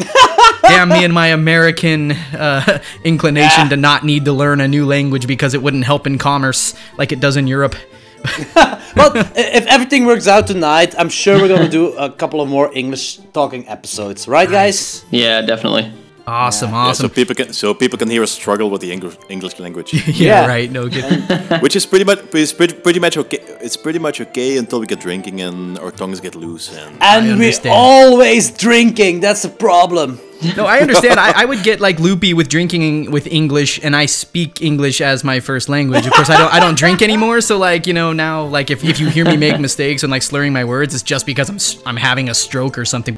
Damn 0.63 0.89
me 0.89 1.03
and 1.03 1.13
my 1.13 1.27
American 1.27 2.11
uh, 2.11 2.79
inclination 3.03 3.69
to 3.69 3.75
not 3.77 4.03
need 4.03 4.25
to 4.25 4.33
learn 4.33 4.61
a 4.61 4.67
new 4.67 4.85
language 4.85 5.27
because 5.27 5.53
it 5.53 5.61
wouldn't 5.61 5.83
help 5.85 6.07
in 6.07 6.17
commerce 6.17 6.73
like 6.97 7.11
it 7.11 7.19
does 7.19 7.35
in 7.37 7.47
Europe. 7.47 7.75
But 8.95 9.17
i- 9.17 9.33
if 9.35 9.65
everything 9.67 10.05
works 10.05 10.27
out 10.27 10.45
tonight, 10.47 10.93
I'm 10.97 11.09
sure 11.09 11.37
we're 11.41 11.47
gonna 11.49 11.67
do 11.69 11.93
a 11.97 12.09
couple 12.09 12.39
of 12.41 12.47
more 12.49 12.69
English 12.73 13.17
talking 13.33 13.67
episodes, 13.67 14.27
right, 14.27 14.49
guys? 14.49 15.03
Yeah, 15.11 15.41
definitely. 15.41 15.91
Awesome, 16.25 16.69
Yeah, 16.71 16.77
awesome. 16.77 17.09
so 17.09 17.13
people 17.13 17.35
can 17.35 17.51
so 17.51 17.73
people 17.73 17.99
can 17.99 18.09
hear 18.09 18.23
us 18.23 18.31
struggle 18.31 18.69
with 18.69 18.79
the 18.81 18.91
English 18.93 19.15
English 19.29 19.59
language, 19.59 19.93
yeah, 19.93 20.03
Yeah. 20.07 20.47
right. 20.47 20.71
No 20.71 20.87
kidding. 20.87 21.19
which 21.61 21.75
is 21.75 21.85
pretty 21.85 22.05
much 22.05 22.19
it's 22.33 22.53
pretty, 22.53 22.75
pretty 22.75 22.99
much 22.99 23.17
okay. 23.17 23.39
It's 23.59 23.75
pretty 23.75 23.99
much 23.99 24.21
okay 24.21 24.57
until 24.57 24.79
we 24.79 24.85
get 24.87 25.01
drinking 25.01 25.41
and 25.41 25.77
our 25.79 25.91
tongues 25.91 26.21
get 26.21 26.35
loose 26.35 26.71
and 26.73 26.95
And 27.01 27.37
we're 27.37 27.53
always 27.69 28.51
drinking. 28.51 29.19
That's 29.19 29.41
the 29.41 29.49
problem. 29.49 30.19
No, 30.57 30.65
I 30.65 30.79
understand. 30.79 31.19
I, 31.21 31.43
I 31.43 31.45
would 31.45 31.63
get 31.63 31.79
like 31.79 31.99
loopy 32.01 32.33
with 32.33 32.49
drinking 32.49 33.11
with 33.11 33.27
English, 33.27 33.79
and 33.81 33.95
I 33.95 34.07
speak 34.07 34.61
English 34.61 34.99
as 34.99 35.23
my 35.23 35.39
first 35.39 35.69
language. 35.69 36.05
Of 36.05 36.11
course, 36.11 36.29
I 36.29 36.37
don't. 36.37 36.53
I 36.53 36.59
don't 36.59 36.77
drink 36.77 37.01
anymore. 37.01 37.39
So 37.39 37.57
like 37.57 37.87
you 37.87 37.93
know 37.93 38.11
now, 38.11 38.43
like 38.43 38.69
if, 38.69 38.83
if 38.83 38.99
you 38.99 39.07
hear 39.09 39.23
me 39.23 39.37
make 39.37 39.57
mistakes 39.61 40.03
and 40.03 40.11
like 40.11 40.21
slurring 40.21 40.51
my 40.51 40.65
words, 40.65 40.93
it's 40.93 41.03
just 41.03 41.25
because 41.25 41.47
I'm 41.49 41.55
s- 41.55 41.77
I'm 41.85 41.95
having 41.95 42.27
a 42.27 42.33
stroke 42.33 42.77
or 42.77 42.83
something. 42.83 43.17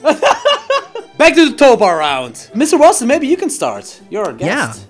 Back 1.18 1.34
to 1.36 1.50
the 1.50 1.56
tow 1.56 1.78
bar 1.78 1.98
round. 2.00 2.34
Mr. 2.54 2.80
Watson, 2.80 3.08
maybe 3.08 3.28
you 3.28 3.38
can 3.38 3.50
start. 3.50 4.02
You're 4.10 4.26
our 4.26 4.34
guest. 4.34 4.86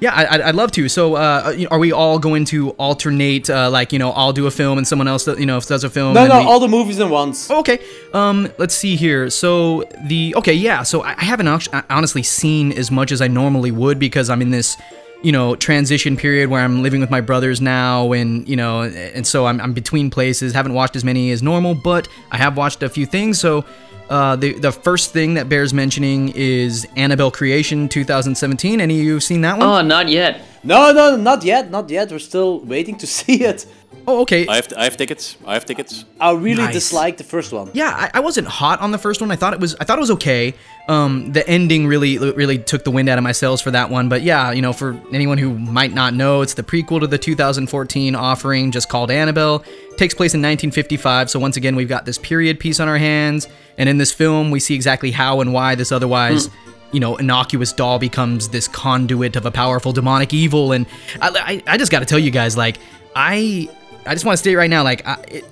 Yeah, 0.00 0.12
I, 0.14 0.26
I'd- 0.34 0.42
I'd 0.42 0.54
love 0.54 0.72
to. 0.72 0.88
So, 0.90 1.14
uh, 1.14 1.56
are 1.70 1.78
we 1.78 1.90
all 1.92 2.18
going 2.18 2.44
to 2.46 2.70
alternate? 2.72 3.48
Uh, 3.48 3.70
like, 3.70 3.92
you 3.94 3.98
know, 3.98 4.10
I'll 4.10 4.32
do 4.32 4.46
a 4.46 4.50
film 4.50 4.76
and 4.78 4.86
someone 4.86 5.08
else, 5.08 5.26
you 5.26 5.46
know, 5.46 5.58
does 5.60 5.84
a 5.84 5.90
film. 5.90 6.12
No, 6.14 6.20
and 6.20 6.28
no, 6.28 6.40
we- 6.40 6.44
all 6.46 6.60
the 6.60 6.68
movies 6.68 6.98
in 6.98 7.08
once. 7.08 7.50
Oh, 7.50 7.60
okay. 7.60 7.78
Um, 8.12 8.48
let's 8.58 8.74
see 8.74 8.94
here. 8.96 9.30
So 9.30 9.84
the 10.06 10.34
okay, 10.36 10.52
yeah. 10.52 10.82
So 10.82 11.02
I 11.02 11.14
I 11.16 11.24
haven't 11.24 11.48
act- 11.48 11.68
honestly 11.88 12.22
seen 12.22 12.72
as 12.72 12.90
much 12.90 13.10
as 13.12 13.20
I 13.22 13.28
normally 13.28 13.70
would 13.70 13.98
because 13.98 14.28
I'm 14.28 14.42
in 14.42 14.50
this, 14.50 14.76
you 15.22 15.32
know, 15.32 15.56
transition 15.56 16.16
period 16.16 16.50
where 16.50 16.62
I'm 16.62 16.82
living 16.82 17.00
with 17.00 17.10
my 17.10 17.20
brothers 17.20 17.60
now, 17.60 18.12
and 18.12 18.48
you 18.48 18.56
know, 18.56 18.82
and 18.82 19.26
so 19.26 19.46
I'm, 19.46 19.60
I'm 19.60 19.72
between 19.72 20.10
places. 20.10 20.52
Haven't 20.52 20.74
watched 20.74 20.96
as 20.96 21.04
many 21.04 21.30
as 21.30 21.42
normal, 21.42 21.74
but 21.74 22.08
I 22.30 22.36
have 22.36 22.56
watched 22.56 22.82
a 22.82 22.88
few 22.88 23.06
things. 23.06 23.40
So. 23.40 23.64
Uh, 24.08 24.36
the 24.36 24.52
the 24.60 24.70
first 24.70 25.12
thing 25.12 25.34
that 25.34 25.48
bears 25.48 25.74
mentioning 25.74 26.28
is 26.36 26.86
Annabelle 26.94 27.32
Creation 27.32 27.88
2017. 27.88 28.80
Any 28.80 29.00
of 29.00 29.04
you 29.04 29.14
have 29.14 29.24
seen 29.24 29.40
that 29.40 29.58
one? 29.58 29.66
Oh, 29.66 29.82
not 29.82 30.08
yet. 30.08 30.42
No, 30.62 30.92
no, 30.92 31.16
not 31.16 31.42
yet, 31.42 31.72
not 31.72 31.90
yet. 31.90 32.12
We're 32.12 32.20
still 32.20 32.60
waiting 32.60 32.96
to 32.98 33.06
see 33.18 33.42
it. 33.42 33.66
Oh, 34.06 34.22
okay. 34.22 34.46
I 34.46 34.56
have 34.56 34.72
I 34.76 34.84
have 34.84 34.96
tickets. 34.96 35.36
I 35.46 35.54
have 35.54 35.64
tickets. 35.64 36.04
I 36.20 36.32
really 36.32 36.62
Nice. 36.62 36.74
disliked 36.74 37.18
the 37.18 37.24
first 37.24 37.52
one. 37.52 37.70
yeah, 37.74 37.90
I, 37.90 38.18
I 38.18 38.20
wasn't 38.20 38.46
hot 38.46 38.80
on 38.80 38.90
the 38.90 38.98
first 38.98 39.20
one. 39.20 39.30
I 39.30 39.36
thought 39.36 39.52
it 39.54 39.60
was 39.60 39.74
I 39.80 39.84
thought 39.84 39.98
it 39.98 40.00
was 40.00 40.10
okay. 40.12 40.54
Um, 40.88 41.32
the 41.32 41.46
ending 41.48 41.86
really 41.86 42.16
really 42.18 42.58
took 42.58 42.84
the 42.84 42.90
wind 42.90 43.08
out 43.08 43.18
of 43.18 43.24
my 43.24 43.32
sails 43.32 43.60
for 43.60 43.70
that 43.72 43.90
one. 43.90 44.08
But 44.08 44.22
yeah, 44.22 44.52
you 44.52 44.62
know, 44.62 44.72
for 44.72 45.00
anyone 45.12 45.38
who 45.38 45.58
might 45.58 45.92
not 45.92 46.14
know, 46.14 46.42
it's 46.42 46.54
the 46.54 46.62
prequel 46.62 47.00
to 47.00 47.06
the 47.06 47.18
2014 47.18 48.14
offering, 48.14 48.70
just 48.70 48.88
called 48.88 49.10
Annabelle. 49.10 49.60
Takes 49.96 50.14
place 50.14 50.34
in 50.34 50.40
1955. 50.40 51.30
So 51.30 51.38
once 51.38 51.56
again, 51.56 51.74
we've 51.74 51.88
got 51.88 52.04
this 52.04 52.18
period 52.18 52.60
piece 52.60 52.80
on 52.80 52.88
our 52.88 52.98
hands, 52.98 53.48
and 53.78 53.88
in 53.88 53.96
this 53.98 54.12
film, 54.12 54.50
we 54.50 54.60
see 54.60 54.74
exactly 54.74 55.10
how 55.10 55.40
and 55.40 55.52
why 55.52 55.74
this 55.74 55.90
otherwise. 55.90 56.48
You 56.92 57.00
know, 57.00 57.16
innocuous 57.16 57.72
doll 57.72 57.98
becomes 57.98 58.48
this 58.50 58.68
conduit 58.68 59.34
of 59.34 59.44
a 59.44 59.50
powerful 59.50 59.92
demonic 59.92 60.32
evil, 60.32 60.70
and 60.72 60.86
I, 61.20 61.62
I, 61.66 61.72
I 61.74 61.76
just 61.78 61.90
got 61.90 61.98
to 61.98 62.06
tell 62.06 62.18
you 62.18 62.30
guys, 62.30 62.56
like, 62.56 62.78
I, 63.14 63.68
I 64.06 64.14
just 64.14 64.24
want 64.24 64.34
to 64.34 64.38
state 64.38 64.56
right 64.56 64.70
now, 64.70 64.82
like, 64.82 65.06
I, 65.06 65.14
it, 65.28 65.44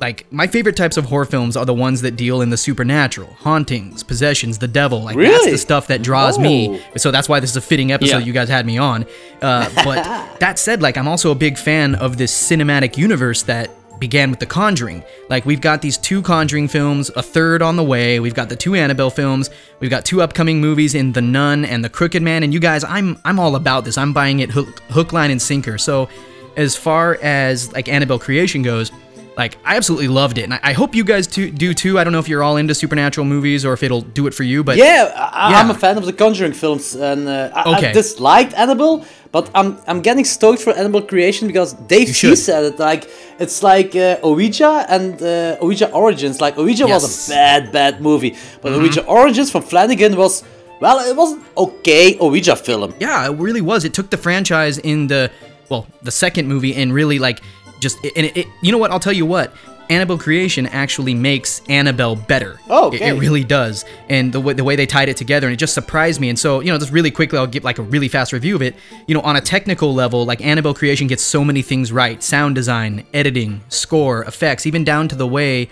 like 0.00 0.30
my 0.32 0.46
favorite 0.46 0.76
types 0.76 0.96
of 0.96 1.06
horror 1.06 1.24
films 1.24 1.56
are 1.56 1.64
the 1.64 1.74
ones 1.74 2.02
that 2.02 2.16
deal 2.16 2.42
in 2.42 2.50
the 2.50 2.56
supernatural, 2.56 3.32
hauntings, 3.34 4.02
possessions, 4.02 4.58
the 4.58 4.68
devil. 4.68 5.02
Like 5.02 5.16
that's 5.16 5.46
the 5.46 5.58
stuff 5.58 5.86
that 5.88 6.02
draws 6.02 6.38
me. 6.38 6.82
So 6.96 7.10
that's 7.10 7.28
why 7.28 7.40
this 7.40 7.50
is 7.50 7.56
a 7.56 7.60
fitting 7.60 7.92
episode. 7.92 8.18
Yeah. 8.18 8.24
You 8.24 8.32
guys 8.32 8.48
had 8.48 8.66
me 8.66 8.78
on. 8.78 9.06
Uh, 9.40 9.70
but 9.84 10.04
that 10.40 10.58
said, 10.58 10.82
like 10.82 10.96
I'm 10.96 11.08
also 11.08 11.30
a 11.30 11.34
big 11.34 11.58
fan 11.58 11.94
of 11.94 12.16
this 12.16 12.32
cinematic 12.32 12.96
universe 12.96 13.42
that 13.44 13.70
began 13.98 14.30
with 14.30 14.40
The 14.40 14.46
Conjuring. 14.46 15.02
Like 15.30 15.46
we've 15.46 15.60
got 15.60 15.80
these 15.80 15.96
two 15.96 16.20
Conjuring 16.22 16.68
films, 16.68 17.10
a 17.16 17.22
third 17.22 17.62
on 17.62 17.76
the 17.76 17.84
way. 17.84 18.20
We've 18.20 18.34
got 18.34 18.48
the 18.48 18.56
two 18.56 18.74
Annabelle 18.74 19.10
films. 19.10 19.48
We've 19.80 19.90
got 19.90 20.04
two 20.04 20.20
upcoming 20.20 20.60
movies 20.60 20.94
in 20.94 21.12
The 21.12 21.22
Nun 21.22 21.64
and 21.64 21.84
The 21.84 21.88
Crooked 21.88 22.22
Man. 22.22 22.42
And 22.42 22.52
you 22.52 22.60
guys, 22.60 22.84
I'm 22.84 23.18
I'm 23.24 23.38
all 23.38 23.56
about 23.56 23.84
this. 23.84 23.96
I'm 23.96 24.12
buying 24.12 24.40
it 24.40 24.50
hook, 24.50 24.80
hook 24.90 25.12
line, 25.12 25.30
and 25.30 25.40
sinker. 25.40 25.78
So 25.78 26.08
as 26.56 26.76
far 26.76 27.18
as 27.22 27.72
like 27.72 27.88
Annabelle 27.88 28.18
creation 28.18 28.62
goes, 28.62 28.90
like 29.36 29.58
I 29.64 29.76
absolutely 29.76 30.08
loved 30.08 30.38
it, 30.38 30.44
and 30.44 30.54
I, 30.54 30.60
I 30.62 30.72
hope 30.72 30.94
you 30.94 31.04
guys 31.04 31.26
too, 31.26 31.50
do 31.50 31.74
too. 31.74 31.98
I 31.98 32.04
don't 32.04 32.12
know 32.12 32.18
if 32.18 32.28
you're 32.28 32.42
all 32.42 32.56
into 32.56 32.74
supernatural 32.74 33.26
movies 33.26 33.64
or 33.66 33.74
if 33.74 33.82
it'll 33.82 34.00
do 34.00 34.26
it 34.26 34.32
for 34.34 34.44
you, 34.44 34.64
but 34.64 34.76
Yeah, 34.78 35.12
I, 35.14 35.60
I'm 35.60 35.70
a 35.70 35.74
fan 35.74 35.98
of 35.98 36.06
the 36.06 36.12
Conjuring 36.12 36.54
films, 36.54 36.94
and 36.94 37.28
uh, 37.28 37.50
I, 37.54 37.72
I 37.72 37.92
disliked 37.92 38.54
Annabelle, 38.54 39.04
but 39.32 39.50
I'm 39.54 39.76
I'm 39.86 40.00
getting 40.00 40.24
stoked 40.24 40.62
for 40.62 40.72
Annabelle 40.72 41.02
Creation 41.02 41.46
because 41.48 41.74
Dave 41.74 42.08
T 42.16 42.34
said 42.34 42.64
it 42.64 42.78
like 42.78 43.10
it's 43.38 43.62
like 43.62 43.94
uh, 43.94 44.16
Ouija 44.24 44.86
and 44.88 45.20
uh, 45.22 45.58
Ouija 45.60 45.92
Origins. 45.92 46.40
Like 46.40 46.56
Ouija 46.56 46.86
was 46.86 47.28
a 47.28 47.32
bad 47.32 47.72
bad 47.72 48.00
movie, 48.00 48.34
but 48.62 48.72
Mm-hmm. 48.72 48.82
Ouija 48.82 49.04
Origins 49.06 49.50
from 49.50 49.62
Flanagan 49.62 50.16
was 50.16 50.42
well, 50.80 50.98
it 51.00 51.14
was 51.14 51.32
an 51.32 51.42
okay 51.58 52.16
Ouija 52.18 52.56
film. 52.56 52.94
yeah, 53.00 53.26
it 53.28 53.36
really 53.38 53.60
was. 53.60 53.84
It 53.84 53.92
took 53.92 54.08
the 54.08 54.16
franchise 54.16 54.78
in 54.78 55.08
the 55.08 55.30
well, 55.68 55.86
the 56.02 56.10
second 56.10 56.48
movie 56.48 56.74
and 56.74 56.92
really 56.92 57.18
like 57.18 57.40
just 57.80 57.98
and 58.04 58.26
it, 58.26 58.36
it 58.36 58.46
you 58.62 58.72
know 58.72 58.78
what? 58.78 58.90
I'll 58.90 59.00
tell 59.00 59.12
you 59.12 59.26
what. 59.26 59.52
Annabelle 59.88 60.18
Creation 60.18 60.66
actually 60.66 61.14
makes 61.14 61.62
Annabelle 61.68 62.16
better. 62.16 62.58
Oh, 62.68 62.90
It- 62.90 62.96
okay. 62.96 63.10
It, 63.10 63.20
really 63.20 63.44
does. 63.44 63.84
And 64.08 64.32
the, 64.32 64.40
way 64.40 64.52
the 64.52 64.64
way 64.64 64.74
they 64.74 64.84
tied 64.86 65.08
it 65.08 65.16
together, 65.16 65.46
and 65.46 65.54
it 65.54 65.58
just 65.58 65.74
surprised 65.74 66.20
me. 66.20 66.28
And 66.28 66.36
so, 66.36 66.58
you 66.58 66.72
know, 66.72 66.78
just 66.78 66.90
really 66.90 67.12
quickly, 67.12 67.38
I'll 67.38 67.46
give 67.46 67.62
like 67.62 67.78
a 67.78 67.82
really 67.82 68.08
fast 68.08 68.32
review 68.32 68.56
of 68.56 68.62
it. 68.62 68.74
You 69.06 69.14
know, 69.14 69.20
on 69.20 69.36
a 69.36 69.40
technical 69.40 69.94
level, 69.94 70.24
like 70.26 70.44
Annabelle 70.44 70.74
Creation 70.74 71.06
gets 71.06 71.22
so 71.22 71.44
many 71.44 71.62
things 71.62 71.92
right 71.92 72.20
sound 72.20 72.56
design, 72.56 73.06
editing, 73.14 73.60
score, 73.68 74.24
effects, 74.24 74.66
even 74.66 74.82
down 74.82 75.06
to 75.06 75.14
the 75.14 75.26
way 75.26 75.68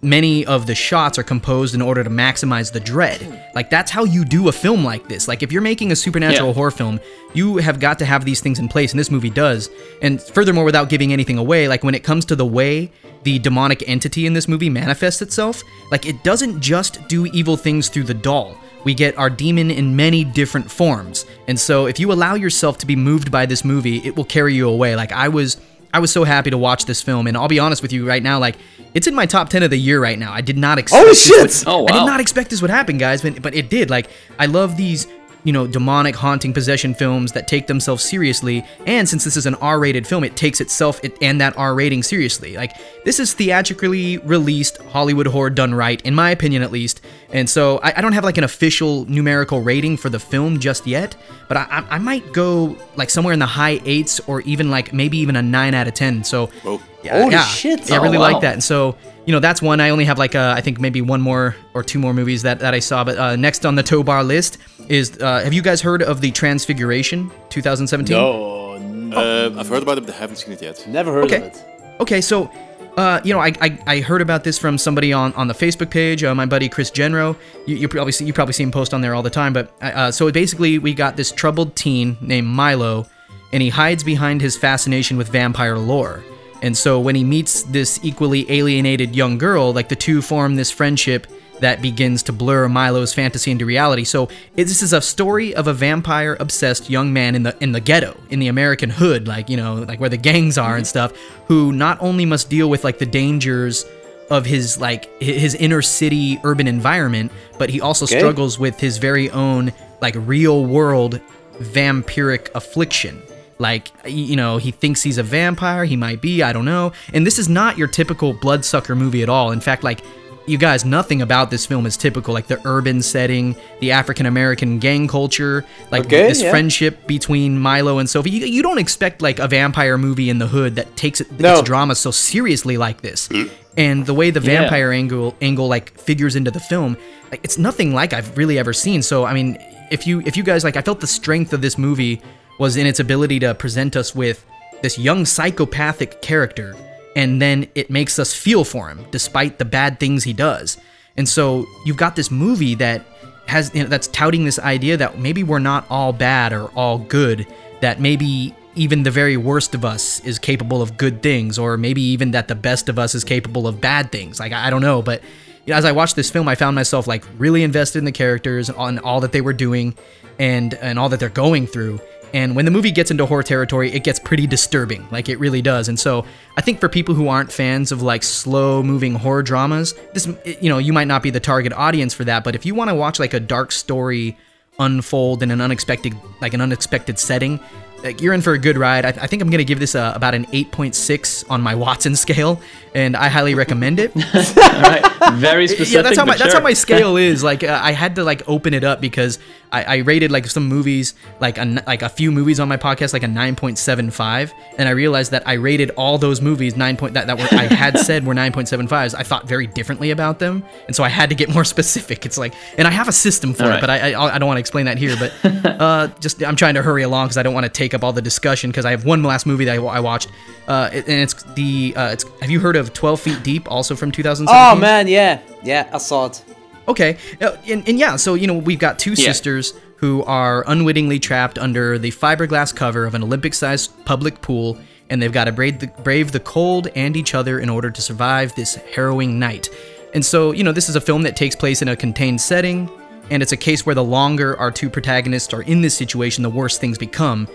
many 0.00 0.46
of 0.46 0.66
the 0.66 0.74
shots 0.74 1.18
are 1.18 1.24
composed 1.24 1.74
in 1.74 1.82
order 1.82 2.04
to 2.04 2.10
maximize 2.10 2.72
the 2.72 2.78
dread. 2.80 3.42
Like 3.54 3.68
that's 3.68 3.90
how 3.90 4.04
you 4.04 4.24
do 4.24 4.48
a 4.48 4.52
film 4.52 4.84
like 4.84 5.08
this. 5.08 5.26
Like 5.26 5.42
if 5.42 5.50
you're 5.50 5.62
making 5.62 5.90
a 5.90 5.96
supernatural 5.96 6.48
Yeah. 6.50 6.54
horror 6.54 6.70
film, 6.70 7.00
you 7.34 7.56
have 7.56 7.80
got 7.80 7.98
to 7.98 8.04
have 8.04 8.24
these 8.24 8.40
things 8.40 8.58
in 8.60 8.68
place 8.68 8.92
and 8.92 9.00
this 9.00 9.10
movie 9.10 9.30
does. 9.30 9.70
And 10.00 10.22
furthermore 10.22 10.64
without 10.64 10.88
giving 10.88 11.12
anything 11.12 11.36
away, 11.36 11.66
like 11.66 11.82
when 11.82 11.94
it 11.96 12.04
comes 12.04 12.24
to 12.26 12.36
the 12.36 12.46
way 12.46 12.92
the 13.24 13.40
demonic 13.40 13.82
entity 13.88 14.24
in 14.26 14.34
this 14.34 14.46
movie 14.46 14.70
manifests 14.70 15.20
itself, 15.20 15.62
like 15.90 16.06
it 16.06 16.22
doesn't 16.22 16.60
just 16.60 17.06
do 17.08 17.26
evil 17.26 17.56
things 17.56 17.88
through 17.88 18.04
the 18.04 18.14
doll. 18.14 18.56
We 18.84 18.94
get 18.94 19.18
our 19.18 19.28
demon 19.28 19.72
in 19.72 19.96
many 19.96 20.22
different 20.22 20.70
forms. 20.70 21.26
And 21.48 21.58
so 21.58 21.86
if 21.86 21.98
you 21.98 22.12
allow 22.12 22.36
yourself 22.36 22.78
to 22.78 22.86
be 22.86 22.94
moved 22.94 23.32
by 23.32 23.44
this 23.46 23.64
movie, 23.64 23.98
it 24.06 24.16
will 24.16 24.24
carry 24.24 24.54
you 24.54 24.68
away. 24.68 24.94
Like 24.94 25.10
I 25.10 25.26
was 25.26 25.56
I 25.92 26.00
was 26.00 26.12
so 26.12 26.24
happy 26.24 26.50
to 26.50 26.58
watch 26.58 26.84
this 26.84 27.00
film, 27.00 27.26
and 27.26 27.36
I'll 27.36 27.48
be 27.48 27.58
honest 27.58 27.82
with 27.82 27.92
you 27.92 28.06
right 28.06 28.22
now, 28.22 28.38
like 28.38 28.56
it's 28.94 29.06
in 29.06 29.14
my 29.14 29.26
top 29.26 29.48
ten 29.48 29.62
of 29.62 29.70
the 29.70 29.78
year 29.78 30.00
right 30.00 30.18
now. 30.18 30.32
I 30.32 30.40
did 30.40 30.58
not 30.58 30.78
oh, 30.78 30.80
expect. 30.80 30.98
Holy 31.00 31.10
this 31.10 31.26
shit! 31.26 31.66
would- 31.66 31.72
Oh, 31.72 31.86
I 31.88 31.92
did 32.00 32.06
not 32.06 32.20
expect 32.20 32.50
this 32.50 32.60
would 32.60 32.70
happen, 32.70 32.98
guys, 32.98 33.22
but, 33.22 33.40
but 33.40 33.54
it 33.54 33.70
did. 33.70 33.90
Like 33.90 34.08
I 34.38 34.46
love 34.46 34.76
these, 34.76 35.06
you 35.44 35.52
know, 35.52 35.66
demonic 35.66 36.14
haunting 36.16 36.52
possession 36.52 36.94
films 36.94 37.32
that 37.32 37.46
take 37.48 37.66
themselves 37.66 38.04
seriously, 38.04 38.64
and 38.86 39.08
since 39.08 39.24
this 39.24 39.36
is 39.36 39.46
an 39.46 39.54
R-rated 39.56 40.06
film, 40.06 40.24
it 40.24 40.36
takes 40.36 40.60
itself 40.60 41.00
and 41.22 41.40
that 41.40 41.56
R 41.56 41.74
rating 41.74 42.02
seriously. 42.02 42.56
Like 42.56 42.72
this 43.04 43.18
is 43.20 43.32
theatrically 43.34 44.18
released 44.18 44.78
Hollywood 44.82 45.26
horror 45.26 45.50
done 45.50 45.74
right, 45.74 46.00
in 46.02 46.14
my 46.14 46.30
opinion 46.30 46.62
at 46.62 46.70
least. 46.72 47.00
And 47.32 47.48
so 47.48 47.78
I, 47.78 47.94
I 47.98 48.00
don't 48.00 48.12
have 48.12 48.24
like 48.24 48.38
an 48.38 48.44
official 48.44 49.04
numerical 49.06 49.60
rating 49.60 49.96
for 49.96 50.08
the 50.08 50.18
film 50.18 50.58
just 50.60 50.86
yet, 50.86 51.16
but 51.48 51.56
I, 51.56 51.66
I, 51.70 51.96
I 51.96 51.98
might 51.98 52.32
go 52.32 52.76
like 52.96 53.10
somewhere 53.10 53.32
in 53.32 53.38
the 53.38 53.46
high 53.46 53.80
eights 53.84 54.20
or 54.26 54.40
even 54.42 54.70
like 54.70 54.92
maybe 54.92 55.18
even 55.18 55.36
a 55.36 55.42
nine 55.42 55.74
out 55.74 55.86
of 55.88 55.94
ten. 55.94 56.24
So 56.24 56.46
Whoa. 56.62 56.80
yeah, 57.02 57.18
Holy 57.22 57.32
yeah, 57.32 57.44
shit. 57.44 57.88
Yeah, 57.88 57.96
I 57.96 57.98
Oh, 57.98 58.02
really 58.02 58.18
wow. 58.18 58.32
like 58.32 58.40
that. 58.42 58.54
And 58.54 58.64
so, 58.64 58.96
you 59.28 59.32
know, 59.32 59.40
that's 59.40 59.60
one. 59.60 59.78
I 59.78 59.90
only 59.90 60.06
have 60.06 60.18
like 60.18 60.34
uh, 60.34 60.54
I 60.56 60.62
think 60.62 60.80
maybe 60.80 61.00
one 61.02 61.20
more 61.20 61.54
or 61.74 61.82
two 61.82 61.98
more 61.98 62.14
movies 62.14 62.40
that, 62.42 62.60
that 62.60 62.72
I 62.72 62.78
saw. 62.80 63.04
But 63.04 63.18
uh, 63.18 63.36
next 63.36 63.66
on 63.66 63.74
the 63.74 63.82
tow 63.82 64.02
bar 64.02 64.24
list 64.24 64.56
is 64.88 65.18
uh, 65.20 65.44
have 65.44 65.52
you 65.52 65.60
guys 65.60 65.82
heard 65.82 66.02
of 66.02 66.20
the 66.22 66.30
Transfiguration 66.30 67.30
2017? 67.50 68.16
No, 68.16 69.12
Uh, 69.12 69.50
I've 69.58 69.68
heard 69.68 69.82
about 69.82 69.98
it, 69.98 70.06
but 70.06 70.14
I 70.14 70.18
haven't 70.18 70.36
seen 70.36 70.52
it 70.54 70.62
yet. 70.62 70.76
never 70.88 71.12
heard 71.12 71.24
Okay. 71.24 71.36
of 71.36 71.42
it. 71.52 71.64
Okay, 72.00 72.20
so 72.22 72.50
uh, 72.96 73.20
you 73.24 73.32
know, 73.34 73.40
I, 73.40 73.52
I 73.66 73.68
I 73.94 74.00
heard 74.00 74.22
about 74.22 74.42
this 74.44 74.56
from 74.58 74.78
somebody 74.78 75.12
on, 75.12 75.32
on 75.34 75.46
the 75.46 75.54
Facebook 75.64 75.90
page. 75.90 76.24
Uh, 76.24 76.34
my 76.34 76.46
buddy 76.46 76.68
Chris 76.68 76.90
Genro. 76.90 77.36
You, 77.66 77.76
you 77.76 77.86
probably 77.88 78.12
see, 78.12 78.24
you 78.28 78.32
probably 78.32 78.54
see 78.58 78.64
him 78.64 78.70
post 78.72 78.92
on 78.94 79.00
there 79.02 79.14
all 79.14 79.22
the 79.30 79.36
time. 79.42 79.52
But 79.52 79.66
uh, 79.82 80.10
so 80.10 80.30
basically, 80.32 80.78
we 80.78 80.94
got 80.94 81.16
this 81.16 81.30
troubled 81.32 81.76
teen 81.76 82.16
named 82.20 82.46
Milo, 82.48 83.06
and 83.52 83.62
he 83.62 83.68
hides 83.68 84.02
behind 84.04 84.40
his 84.40 84.56
fascination 84.56 85.16
with 85.18 85.28
vampire 85.28 85.76
lore. 85.78 86.22
And 86.62 86.76
so 86.76 86.98
when 87.00 87.14
he 87.14 87.24
meets 87.24 87.62
this 87.62 88.00
equally 88.02 88.50
alienated 88.50 89.14
young 89.14 89.38
girl, 89.38 89.72
like 89.72 89.88
the 89.88 89.96
two 89.96 90.20
form 90.22 90.56
this 90.56 90.70
friendship 90.70 91.26
that 91.60 91.82
begins 91.82 92.22
to 92.24 92.32
blur 92.32 92.68
Milo's 92.68 93.12
fantasy 93.12 93.50
into 93.50 93.66
reality. 93.66 94.04
So 94.04 94.24
it, 94.56 94.64
this 94.64 94.82
is 94.82 94.92
a 94.92 95.00
story 95.00 95.54
of 95.54 95.66
a 95.66 95.72
vampire 95.72 96.36
obsessed 96.38 96.88
young 96.88 97.12
man 97.12 97.34
in 97.34 97.42
the 97.42 97.56
in 97.60 97.72
the 97.72 97.80
ghetto, 97.80 98.16
in 98.30 98.38
the 98.38 98.48
American 98.48 98.90
hood, 98.90 99.26
like 99.26 99.48
you 99.48 99.56
know, 99.56 99.74
like 99.74 100.00
where 100.00 100.08
the 100.08 100.16
gangs 100.16 100.58
are 100.58 100.76
and 100.76 100.84
mhm. 100.84 100.88
stuff, 100.88 101.12
who 101.46 101.72
not 101.72 101.98
only 102.00 102.24
must 102.24 102.48
deal 102.48 102.70
with 102.70 102.84
like 102.84 102.98
the 102.98 103.06
dangers 103.06 103.84
of 104.30 104.44
his 104.44 104.80
like 104.80 105.08
his 105.20 105.54
inner 105.54 105.82
city 105.82 106.38
urban 106.44 106.68
environment, 106.68 107.32
but 107.58 107.70
he 107.70 107.80
also 107.80 108.04
Okay. 108.04 108.18
struggles 108.18 108.58
with 108.58 108.78
his 108.78 108.98
very 108.98 109.30
own 109.30 109.72
like 110.00 110.14
real 110.16 110.64
world 110.64 111.20
vampiric 111.58 112.48
affliction. 112.54 113.20
Like, 113.58 113.88
you 114.06 114.36
know, 114.36 114.56
he 114.58 114.70
thinks 114.70 115.02
he's 115.02 115.18
a 115.18 115.22
vampire, 115.22 115.84
he 115.84 115.96
might 115.96 116.20
be, 116.20 116.42
I 116.42 116.52
don't 116.52 116.64
know. 116.64 116.92
And 117.12 117.26
this 117.26 117.38
is 117.38 117.48
not 117.48 117.76
your 117.76 117.88
typical 117.88 118.32
bloodsucker 118.32 118.94
movie 118.94 119.22
at 119.22 119.28
all. 119.28 119.50
In 119.50 119.60
fact, 119.60 119.82
like, 119.82 120.00
you 120.46 120.56
guys, 120.56 120.82
nothing 120.84 121.20
about 121.20 121.50
this 121.50 121.66
film 121.66 121.84
is 121.84 121.96
typical. 121.98 122.32
Like 122.32 122.46
the 122.46 122.58
urban 122.64 123.02
setting, 123.02 123.54
the 123.80 123.90
African 123.92 124.24
American 124.24 124.78
gang 124.78 125.06
culture, 125.06 125.66
like 125.90 126.06
Okay, 126.06 126.26
this 126.28 126.40
yeah. 126.40 126.48
friendship 126.50 127.06
between 127.06 127.58
Milo 127.58 127.98
and 127.98 128.08
Sophie. 128.08 128.30
You, 128.30 128.46
you 128.46 128.62
don't 128.62 128.78
expect 128.78 129.20
like 129.20 129.38
a 129.40 129.46
vampire 129.48 129.98
movie 129.98 130.30
in 130.30 130.38
the 130.38 130.46
hood 130.46 130.76
that 130.76 130.96
takes 130.96 131.20
it, 131.20 131.30
No. 131.38 131.58
its 131.58 131.62
drama 131.68 131.94
so 131.94 132.10
seriously 132.10 132.78
like 132.78 133.02
this. 133.02 133.28
And 133.76 134.06
the 134.06 134.14
way 134.14 134.30
the 134.30 134.40
Yeah. 134.40 134.60
vampire 134.62 134.90
angle 134.90 135.36
angle 135.42 135.68
like 135.68 135.98
figures 136.00 136.34
into 136.34 136.50
the 136.50 136.60
film, 136.60 136.96
like 137.30 137.40
it's 137.44 137.58
nothing 137.58 137.92
like 137.92 138.14
I've 138.14 138.34
really 138.38 138.58
ever 138.58 138.72
seen. 138.72 139.02
So 139.02 139.26
I 139.26 139.34
mean, 139.34 139.58
if 139.90 140.06
you 140.06 140.22
if 140.24 140.34
you 140.34 140.42
guys 140.44 140.64
like, 140.64 140.76
I 140.76 140.80
felt 140.80 141.00
the 141.00 141.06
strength 141.06 141.52
of 141.52 141.60
this 141.60 141.76
movie 141.76 142.22
was 142.58 142.76
in 142.76 142.86
its 142.86 143.00
ability 143.00 143.38
to 143.40 143.54
present 143.54 143.96
us 143.96 144.14
with 144.14 144.44
this 144.82 144.98
young 144.98 145.24
psychopathic 145.24 146.20
character, 146.22 146.76
and 147.16 147.40
then 147.40 147.68
it 147.74 147.90
makes 147.90 148.18
us 148.18 148.34
feel 148.34 148.64
for 148.64 148.88
him 148.88 149.04
despite 149.10 149.58
the 149.58 149.64
bad 149.64 149.98
things 149.98 150.24
he 150.24 150.32
does. 150.32 150.78
And 151.16 151.28
so 151.28 151.66
you've 151.84 151.96
got 151.96 152.14
this 152.14 152.30
movie 152.30 152.74
that 152.76 153.04
has 153.46 153.74
you 153.74 153.82
know, 153.82 153.88
that's 153.88 154.06
touting 154.08 154.44
this 154.44 154.58
idea 154.58 154.96
that 154.96 155.18
maybe 155.18 155.42
we're 155.42 155.58
not 155.58 155.86
all 155.90 156.12
bad 156.12 156.52
or 156.52 156.68
all 156.70 156.98
good, 156.98 157.46
that 157.80 158.00
maybe 158.00 158.54
even 158.74 159.02
the 159.02 159.10
very 159.10 159.36
worst 159.36 159.74
of 159.74 159.84
us 159.84 160.20
is 160.20 160.38
capable 160.38 160.80
of 160.80 160.96
good 160.96 161.22
things, 161.22 161.58
or 161.58 161.76
maybe 161.76 162.00
even 162.00 162.30
that 162.30 162.46
the 162.46 162.54
best 162.54 162.88
of 162.88 162.98
us 162.98 163.14
is 163.14 163.24
capable 163.24 163.66
of 163.66 163.80
bad 163.80 164.12
things. 164.12 164.38
Like 164.38 164.52
I 164.52 164.70
don't 164.70 164.82
know, 164.82 165.02
but 165.02 165.22
you 165.66 165.72
know, 165.72 165.78
as 165.78 165.84
I 165.84 165.92
watched 165.92 166.14
this 166.14 166.30
film, 166.30 166.48
I 166.48 166.54
found 166.54 166.76
myself 166.76 167.06
like 167.06 167.24
really 167.36 167.62
invested 167.62 167.98
in 167.98 168.04
the 168.04 168.12
characters, 168.12 168.70
and 168.70 169.00
all 169.00 169.20
that 169.20 169.32
they 169.32 169.40
were 169.40 169.52
doing, 169.52 169.96
and 170.38 170.74
and 170.74 170.98
all 170.98 171.08
that 171.08 171.18
they're 171.18 171.28
going 171.28 171.66
through. 171.66 172.00
And 172.34 172.54
when 172.56 172.64
the 172.64 172.70
movie 172.70 172.90
gets 172.90 173.10
into 173.10 173.26
horror 173.26 173.42
territory, 173.42 173.92
it 173.92 174.04
gets 174.04 174.18
pretty 174.18 174.46
disturbing. 174.46 175.06
Like 175.10 175.28
it 175.28 175.38
really 175.38 175.62
does. 175.62 175.88
And 175.88 175.98
so 175.98 176.24
I 176.56 176.60
think 176.60 176.80
for 176.80 176.88
people 176.88 177.14
who 177.14 177.28
aren't 177.28 177.52
fans 177.52 177.92
of 177.92 178.02
like 178.02 178.22
slow 178.22 178.82
moving 178.82 179.14
horror 179.14 179.42
dramas, 179.42 179.94
this 180.14 180.28
you 180.44 180.68
know 180.68 180.78
you 180.78 180.92
might 180.92 181.08
not 181.08 181.22
be 181.22 181.30
the 181.30 181.40
target 181.40 181.72
audience 181.72 182.14
for 182.14 182.24
that. 182.24 182.44
But 182.44 182.54
if 182.54 182.66
you 182.66 182.74
want 182.74 182.90
to 182.90 182.94
watch 182.94 183.18
like 183.18 183.34
a 183.34 183.40
dark 183.40 183.72
story 183.72 184.36
unfold 184.78 185.42
in 185.42 185.50
an 185.50 185.60
unexpected 185.60 186.14
like 186.40 186.54
an 186.54 186.60
unexpected 186.60 187.18
setting 187.18 187.58
like 188.02 188.20
you're 188.20 188.34
in 188.34 188.40
for 188.40 188.52
a 188.52 188.58
good 188.58 188.76
ride 188.78 189.04
i, 189.04 189.08
I 189.08 189.26
think 189.26 189.42
i'm 189.42 189.50
gonna 189.50 189.64
give 189.64 189.80
this 189.80 189.94
a, 189.94 190.12
about 190.14 190.34
an 190.34 190.46
8.6 190.46 191.50
on 191.50 191.60
my 191.60 191.74
watson 191.74 192.14
scale 192.16 192.60
and 192.94 193.16
i 193.16 193.28
highly 193.28 193.54
recommend 193.54 193.98
it 194.00 194.12
All 194.16 194.82
right. 194.82 195.04
Very 195.34 195.66
specific. 195.68 195.92
yeah 195.94 196.02
that's 196.02 196.16
how 196.16 196.24
my 196.24 196.32
but 196.32 196.38
that's 196.38 196.54
how 196.54 196.60
my 196.60 196.72
scale 196.74 197.16
is 197.16 197.42
like 197.42 197.62
uh, 197.64 197.80
i 197.82 197.92
had 197.92 198.14
to 198.16 198.24
like 198.24 198.48
open 198.48 198.72
it 198.74 198.84
up 198.84 199.00
because 199.00 199.38
I, 199.70 199.82
I 199.82 199.96
rated 199.96 200.32
like 200.32 200.46
some 200.46 200.66
movies 200.66 201.14
like 201.40 201.58
a, 201.58 201.82
like 201.86 202.00
a 202.02 202.08
few 202.08 202.32
movies 202.32 202.58
on 202.58 202.68
my 202.68 202.78
podcast 202.78 203.12
like 203.12 203.22
a 203.22 203.26
9.75 203.26 204.52
and 204.78 204.88
i 204.88 204.92
realized 204.92 205.32
that 205.32 205.46
i 205.46 205.54
rated 205.54 205.90
all 205.90 206.18
those 206.18 206.40
movies 206.40 206.76
9 206.76 206.96
point 206.96 207.14
that, 207.14 207.26
that 207.26 207.36
were 207.38 207.46
i 207.58 207.64
had 207.64 207.98
said 208.08 208.24
were 208.26 208.34
9.75s 208.34 209.14
i 209.14 209.22
thought 209.22 209.46
very 209.46 209.66
differently 209.66 210.10
about 210.10 210.38
them 210.38 210.64
and 210.86 210.96
so 210.96 211.04
i 211.04 211.08
had 211.08 211.28
to 211.28 211.34
get 211.34 211.48
more 211.52 211.64
specific 211.64 212.24
it's 212.24 212.38
like 212.38 212.54
and 212.78 212.88
i 212.88 212.90
have 212.90 213.08
a 213.08 213.12
system 213.12 213.52
for 213.52 213.64
All 213.64 213.68
it 213.70 213.72
right. 213.72 213.80
but 213.80 213.90
I, 213.90 214.12
I 214.12 214.34
i 214.36 214.38
don't 214.38 214.46
want 214.46 214.56
to 214.56 214.60
explain 214.60 214.86
that 214.86 214.98
here 214.98 215.16
but 215.18 215.32
uh 215.44 216.08
just 216.20 216.42
i'm 216.42 216.56
trying 216.56 216.74
to 216.74 216.82
hurry 216.82 217.02
along 217.02 217.26
because 217.26 217.36
i 217.36 217.42
don't 217.42 217.54
want 217.54 217.64
to 217.64 217.70
take 217.70 217.87
up 217.94 218.02
all 218.04 218.12
the 218.12 218.22
discussion 218.22 218.70
because 218.70 218.84
i 218.84 218.90
have 218.90 219.04
one 219.04 219.22
last 219.22 219.46
movie 219.46 219.64
that 219.64 219.78
i, 219.78 219.82
I 219.82 220.00
watched 220.00 220.28
uh 220.68 220.88
and 220.92 221.08
it's 221.08 221.34
the 221.54 221.94
uh 221.96 222.08
it's 222.12 222.24
have 222.40 222.50
you 222.50 222.60
heard 222.60 222.76
of 222.76 222.92
12 222.92 223.20
feet 223.20 223.42
deep 223.42 223.70
also 223.70 223.94
from 223.96 224.10
2017 224.10 224.48
Oh 224.76 224.80
man, 224.80 225.08
yeah, 225.08 225.40
yeah, 225.62 225.88
I 225.92 225.98
saw 225.98 226.26
it. 226.26 226.42
Okay, 226.86 227.18
uh, 227.42 227.56
and, 227.68 227.86
and 227.88 227.98
yeah, 227.98 228.16
so 228.16 228.34
you 228.34 228.46
know 228.46 228.54
we've 228.54 228.78
got 228.78 228.98
two 228.98 229.10
Yeah. 229.10 229.26
sisters 229.32 229.74
who 229.96 230.22
are 230.24 230.64
unwittingly 230.66 231.18
trapped 231.18 231.58
under 231.58 231.98
the 231.98 232.10
fiberglass 232.10 232.74
cover 232.74 233.04
of 233.04 233.14
an 233.14 233.22
Olympic-sized 233.22 234.04
public 234.06 234.40
pool, 234.40 234.78
and 235.10 235.20
they've 235.20 235.32
got 235.32 235.44
to 235.46 235.52
brave 235.52 235.80
the, 235.80 235.88
brave 236.02 236.32
the 236.32 236.40
cold 236.40 236.88
and 236.94 237.14
each 237.16 237.34
other 237.34 237.58
in 237.58 237.68
order 237.68 237.90
to 237.90 238.00
survive 238.00 238.54
this 238.54 238.76
harrowing 238.94 239.38
night. 239.38 239.68
And 240.14 240.24
so 240.24 240.52
you 240.52 240.64
know 240.64 240.72
this 240.72 240.88
is 240.88 240.96
a 240.96 241.00
film 241.00 241.22
that 241.22 241.36
takes 241.36 241.54
place 241.54 241.82
in 241.82 241.88
a 241.88 241.96
contained 241.96 242.40
setting, 242.40 242.88
and 243.30 243.42
it's 243.42 243.52
a 243.52 243.56
case 243.56 243.84
where 243.84 243.94
the 243.94 244.04
longer 244.04 244.56
our 244.58 244.70
two 244.70 244.88
protagonists 244.88 245.52
are 245.52 245.62
in 245.62 245.82
this 245.82 245.94
situation, 245.94 246.42
the 246.42 246.48
worse 246.50 246.78
things 246.78 246.96
become. 246.96 247.46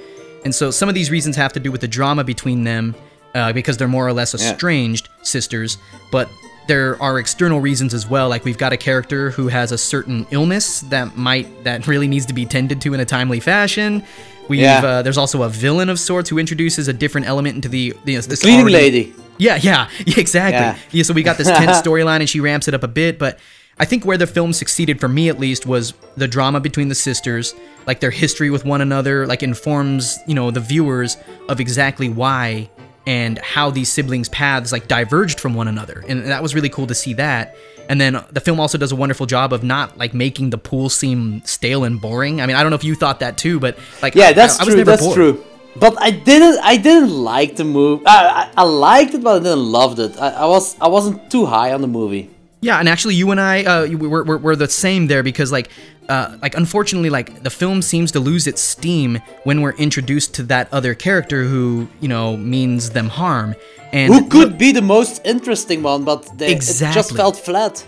And 0.46 0.54
so 0.54 0.72
some 0.72 0.90
of 0.90 0.96
these 0.96 1.10
reasons 1.12 1.36
have 1.36 1.54
to 1.54 1.60
do 1.60 1.72
with 1.72 1.82
the 1.82 1.88
drama 1.88 2.24
between 2.24 2.64
them, 2.64 2.96
uh, 3.34 3.54
because 3.54 3.78
they're 3.78 3.88
more 3.88 4.08
or 4.08 4.14
less 4.14 4.34
estranged 4.36 5.10
sisters, 5.22 5.78
but 6.12 6.30
there 6.68 7.02
are 7.02 7.20
external 7.20 7.60
reasons 7.60 7.94
as 7.94 8.08
well 8.08 8.30
like 8.30 8.46
we've 8.46 8.58
got 8.58 8.72
a 8.72 8.78
character 8.78 9.32
who 9.32 9.50
has 9.50 9.74
a 9.74 9.78
certain 9.78 10.26
illness 10.32 10.80
that 10.80 11.18
might 11.18 11.66
that 11.66 11.86
really 11.88 12.08
needs 12.08 12.26
to 12.26 12.34
be 12.34 12.46
tended 12.46 12.80
to 12.80 12.94
in 12.94 13.02
a 13.02 13.06
timely 13.06 13.42
fashion 13.42 14.02
we've 14.48 14.62
Yeah. 14.62 14.78
uh, 14.82 15.02
there's 15.02 15.18
also 15.18 15.44
a 15.44 15.50
villain 15.50 15.90
of 15.90 16.00
sorts 16.00 16.30
who 16.30 16.38
introduces 16.40 16.88
a 16.88 16.94
different 16.94 17.28
element 17.28 17.56
into 17.56 17.68
the, 17.68 17.94
the 18.06 18.16
this 18.16 18.42
Cleaning 18.44 18.62
already- 18.62 18.74
lady. 18.78 19.14
yeah, 19.38 19.58
yeah, 19.62 19.90
yeah, 20.06 20.14
exactly. 20.18 20.54
Yeah. 20.62 20.78
Yeah. 20.92 21.04
so 21.04 21.14
we 21.14 21.22
got 21.22 21.38
this 21.38 21.48
tense 21.50 21.82
storyline, 21.86 22.22
and 22.22 22.30
she 22.30 22.40
ramps 22.40 22.70
it 22.70 22.74
up 22.74 22.84
a 22.84 22.88
bit. 22.88 23.20
But 23.20 23.40
I 23.80 23.86
think 23.86 24.06
where 24.06 24.18
the 24.18 24.28
film 24.28 24.54
succeeded 24.54 25.00
for 25.00 25.08
me, 25.08 25.30
at 25.30 25.40
least, 25.40 25.66
was 25.66 25.94
the 26.16 26.28
drama 26.28 26.60
between 26.60 26.90
the 26.90 26.96
sisters, 26.96 27.56
like 27.88 28.00
their 28.00 28.12
history 28.12 28.50
with 28.50 28.66
one 28.66 28.82
another, 28.82 29.26
like 29.26 29.42
informs 29.44 30.18
you 30.28 30.36
know 30.36 30.52
the 30.52 30.60
viewers 30.60 31.18
of 31.50 31.60
exactly 31.60 32.08
why 32.10 32.70
and 33.06 33.38
how 33.40 33.70
these 33.70 33.90
siblings' 33.90 34.30
paths 34.30 34.72
like 34.72 34.88
diverged 34.88 35.40
from 35.40 35.54
one 35.56 35.68
another, 35.68 36.04
and 36.08 36.26
that 36.26 36.42
was 36.42 36.54
really 36.56 36.70
cool 36.70 36.88
to 36.88 36.96
see 36.96 37.14
that. 37.16 37.56
And 37.90 38.00
then 38.00 38.24
the 38.32 38.40
film 38.40 38.62
also 38.62 38.78
does 38.78 38.94
a 38.94 38.96
wonderful 38.96 39.26
job 39.26 39.52
of 39.52 39.62
not 39.64 39.98
like 39.98 40.14
making 40.14 40.52
the 40.52 40.58
pool 40.58 40.88
seem 40.88 41.42
stale 41.44 41.84
and 41.84 42.00
boring. 42.00 42.40
I 42.40 42.46
mean, 42.46 42.56
I 42.56 42.62
don't 42.64 42.70
know 42.70 42.78
if 42.78 42.84
you 42.86 42.96
thought 42.96 43.20
that 43.20 43.38
too, 43.38 43.60
but 43.60 43.78
like 44.02 44.16
Yeah, 44.16 44.32
that's 44.32 44.60
I, 44.60 44.64
I 44.64 44.66
true. 44.68 44.84
That's 44.86 45.02
bored. 45.02 45.16
true. 45.16 45.44
But 45.76 46.00
I 46.00 46.12
didn't. 46.12 46.60
I 46.64 46.78
didn't 46.78 47.10
like 47.10 47.56
the 47.56 47.64
movie. 47.66 48.06
I, 48.06 48.44
I, 48.56 48.62
I 48.62 48.64
liked 48.64 49.16
it, 49.16 49.24
but 49.24 49.42
I 49.42 49.44
didn't 49.44 49.66
loved 49.72 50.00
it. 50.00 50.16
I, 50.18 50.30
I 50.30 50.46
was. 50.46 50.80
I 50.80 50.88
wasn't 50.88 51.30
too 51.32 51.46
high 51.48 51.74
on 51.74 51.82
the 51.82 51.88
movie. 51.88 52.30
Yeah, 52.64 52.80
and 52.80 52.88
actually, 52.88 53.16
you 53.16 53.30
and 53.32 53.40
I, 53.42 53.64
uh, 53.64 53.86
we- 53.88 53.96
we're, 54.14 54.24
we're, 54.24 54.38
we're 54.38 54.56
the 54.56 54.70
same 54.70 55.08
there 55.08 55.22
because, 55.24 55.52
like, 55.52 55.70
uh, 56.10 56.38
like 56.42 56.56
unfortunately, 56.56 57.10
like 57.10 57.44
the 57.44 57.50
film 57.50 57.82
seems 57.82 58.12
to 58.14 58.20
lose 58.20 58.48
its 58.48 58.62
steam 58.62 59.20
when 59.44 59.62
we're 59.62 59.76
introduced 59.88 60.34
to 60.36 60.44
that 60.44 60.68
other 60.74 60.94
character 60.96 61.44
who, 61.44 61.88
you 62.02 62.08
know, 62.08 62.38
means 62.38 62.90
them 62.92 63.10
harm. 63.10 63.56
And 63.92 64.14
Who 64.14 64.28
could 64.30 64.58
be 64.58 64.72
the 64.72 64.82
most 64.82 65.22
interesting 65.26 65.84
one? 65.84 66.04
But 66.04 66.38
they, 66.38 66.54
it 66.54 66.62
just 66.94 67.16
felt 67.16 67.38
flat. 67.38 67.86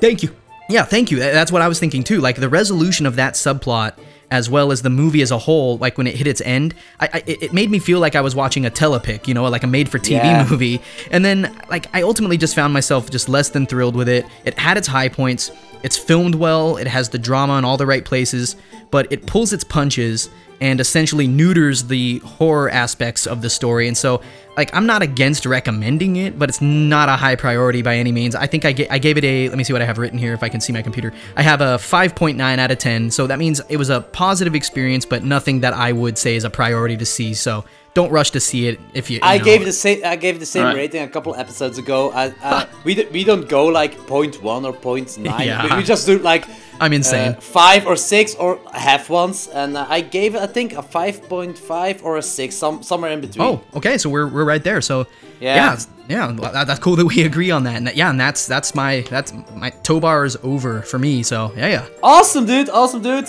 Thank 0.00 0.22
you. 0.22 0.34
Yeah, 0.68 0.84
thank 0.84 1.10
you. 1.10 1.18
That's 1.18 1.50
what 1.52 1.62
I 1.62 1.68
was 1.68 1.78
thinking 1.80 2.02
too. 2.04 2.20
Like 2.20 2.36
the 2.36 2.48
resolution 2.48 3.06
of 3.06 3.16
that 3.16 3.34
subplot, 3.34 3.92
as 4.30 4.50
well 4.50 4.70
as 4.72 4.82
the 4.82 4.90
movie 4.90 5.22
as 5.22 5.30
a 5.30 5.38
whole, 5.38 5.78
like 5.78 5.96
when 5.96 6.06
it 6.06 6.14
hit 6.14 6.26
its 6.26 6.40
end, 6.42 6.74
I, 7.00 7.08
I 7.14 7.22
it 7.26 7.52
made 7.52 7.70
me 7.70 7.78
feel 7.78 7.98
like 7.98 8.14
I 8.14 8.20
was 8.20 8.34
watching 8.34 8.66
a 8.66 8.70
telepic, 8.70 9.26
you 9.26 9.34
know, 9.34 9.44
like 9.48 9.62
a 9.62 9.66
made-for-TV 9.66 10.10
Yeah. 10.10 10.46
movie. 10.50 10.82
And 11.10 11.24
then, 11.24 11.58
like, 11.70 11.86
I 11.94 12.02
ultimately 12.02 12.36
just 12.36 12.54
found 12.54 12.72
myself 12.74 13.08
just 13.10 13.28
less 13.28 13.48
than 13.48 13.66
thrilled 13.66 13.96
with 13.96 14.08
it. 14.08 14.26
It 14.44 14.58
had 14.58 14.76
its 14.76 14.86
high 14.88 15.08
points. 15.08 15.50
It's 15.82 15.96
filmed 15.96 16.34
well. 16.34 16.76
It 16.76 16.86
has 16.88 17.08
the 17.08 17.18
drama 17.18 17.56
in 17.58 17.64
all 17.64 17.76
the 17.78 17.86
right 17.86 18.04
places, 18.04 18.56
but 18.90 19.10
it 19.12 19.26
pulls 19.26 19.52
its 19.52 19.64
punches 19.64 20.28
and 20.60 20.80
essentially 20.80 21.26
neuters 21.26 21.84
the 21.84 22.18
horror 22.20 22.70
aspects 22.70 23.26
of 23.26 23.42
the 23.42 23.50
story. 23.50 23.88
And 23.88 23.96
so, 23.96 24.20
like, 24.56 24.74
I'm 24.74 24.86
not 24.86 25.02
against 25.02 25.46
recommending 25.46 26.16
it, 26.16 26.38
but 26.38 26.48
it's 26.48 26.60
not 26.60 27.08
a 27.08 27.12
high 27.12 27.36
priority 27.36 27.80
by 27.80 27.96
any 27.96 28.10
means. 28.10 28.34
I 28.34 28.46
think 28.46 28.64
I, 28.64 28.72
ga- 28.72 28.88
I 28.88 28.98
gave 28.98 29.16
it 29.16 29.24
a, 29.24 29.48
let 29.48 29.56
me 29.56 29.62
see 29.62 29.72
what 29.72 29.82
I 29.82 29.84
have 29.84 29.98
written 29.98 30.18
here 30.18 30.34
if 30.34 30.42
I 30.42 30.48
can 30.48 30.60
see 30.60 30.72
my 30.72 30.82
computer. 30.82 31.12
I 31.36 31.42
have 31.42 31.60
a 31.60 31.76
5.9 31.76 32.58
out 32.58 32.70
of 32.70 32.78
10. 32.78 33.10
So 33.12 33.28
that 33.28 33.38
means 33.38 33.60
it 33.68 33.76
was 33.76 33.88
a 33.88 34.00
positive 34.00 34.54
experience, 34.56 35.04
but 35.04 35.22
nothing 35.22 35.60
that 35.60 35.74
I 35.74 35.92
would 35.92 36.18
say 36.18 36.34
is 36.34 36.42
a 36.42 36.50
priority 36.50 36.96
to 36.96 37.06
see. 37.06 37.34
So 37.34 37.64
don't 37.98 38.12
rush 38.18 38.30
to 38.36 38.40
see 38.40 38.62
it 38.70 38.76
if 39.00 39.04
you. 39.10 39.16
you 39.16 39.20
I 39.32 39.38
know. 39.38 39.44
gave 39.50 39.60
the 39.64 39.72
same. 39.84 39.98
I 40.14 40.16
gave 40.26 40.34
the 40.44 40.50
same 40.54 40.62
Alright. 40.64 40.76
rating 40.82 41.02
a 41.02 41.08
couple 41.14 41.30
episodes 41.44 41.76
ago. 41.84 41.98
I, 42.22 42.22
uh, 42.48 42.64
we 42.86 42.92
d- 42.98 43.08
we 43.16 43.22
don't 43.30 43.46
go 43.48 43.62
like 43.80 43.92
point 44.06 44.34
one 44.42 44.62
or 44.68 44.72
point 44.88 45.08
nine. 45.30 45.46
Yeah. 45.48 45.62
We, 45.64 45.76
we 45.78 45.82
just 45.92 46.06
do 46.06 46.14
like 46.32 46.44
I'm 46.84 46.92
insane. 46.92 47.32
uh, 47.32 47.40
five 47.40 47.82
or 47.90 47.96
six 47.96 48.34
or 48.44 48.50
half 48.72 49.10
ones, 49.10 49.48
and 49.60 49.76
uh, 49.76 49.96
I 49.96 50.00
gave 50.16 50.30
it 50.36 50.40
I 50.42 50.46
think 50.56 50.68
a 50.74 50.82
five 50.82 51.16
point 51.28 51.56
five 51.58 51.96
or 52.04 52.16
a 52.18 52.22
six, 52.22 52.54
some 52.54 52.82
somewhere 52.82 53.12
in 53.12 53.20
between. 53.20 53.46
Oh, 53.48 53.60
okay. 53.78 53.98
So 53.98 54.08
we're, 54.10 54.28
we're 54.34 54.44
right 54.54 54.62
there. 54.62 54.80
So 54.80 55.06
Yeah. 55.40 55.56
yeah, 55.56 55.76
yeah. 56.08 56.26
well, 56.38 56.52
that- 56.52 56.66
that's 56.68 56.80
cool 56.80 56.96
that 56.96 57.06
we 57.06 57.24
agree 57.30 57.50
on 57.56 57.62
that. 57.64 57.76
And 57.78 57.86
that- 57.86 57.96
yeah, 57.96 58.10
and 58.10 58.18
that's 58.20 58.46
that's 58.46 58.74
my 58.74 58.92
that's 59.10 59.32
my 59.64 59.70
Tobar 59.82 60.24
is 60.24 60.36
over 60.42 60.82
for 60.82 60.98
me. 60.98 61.22
So 61.22 61.52
yeah, 61.56 61.68
yeah. 61.76 61.86
awesome, 62.02 62.46
dude! 62.46 62.68
Awesome, 62.70 63.02
dude! 63.02 63.28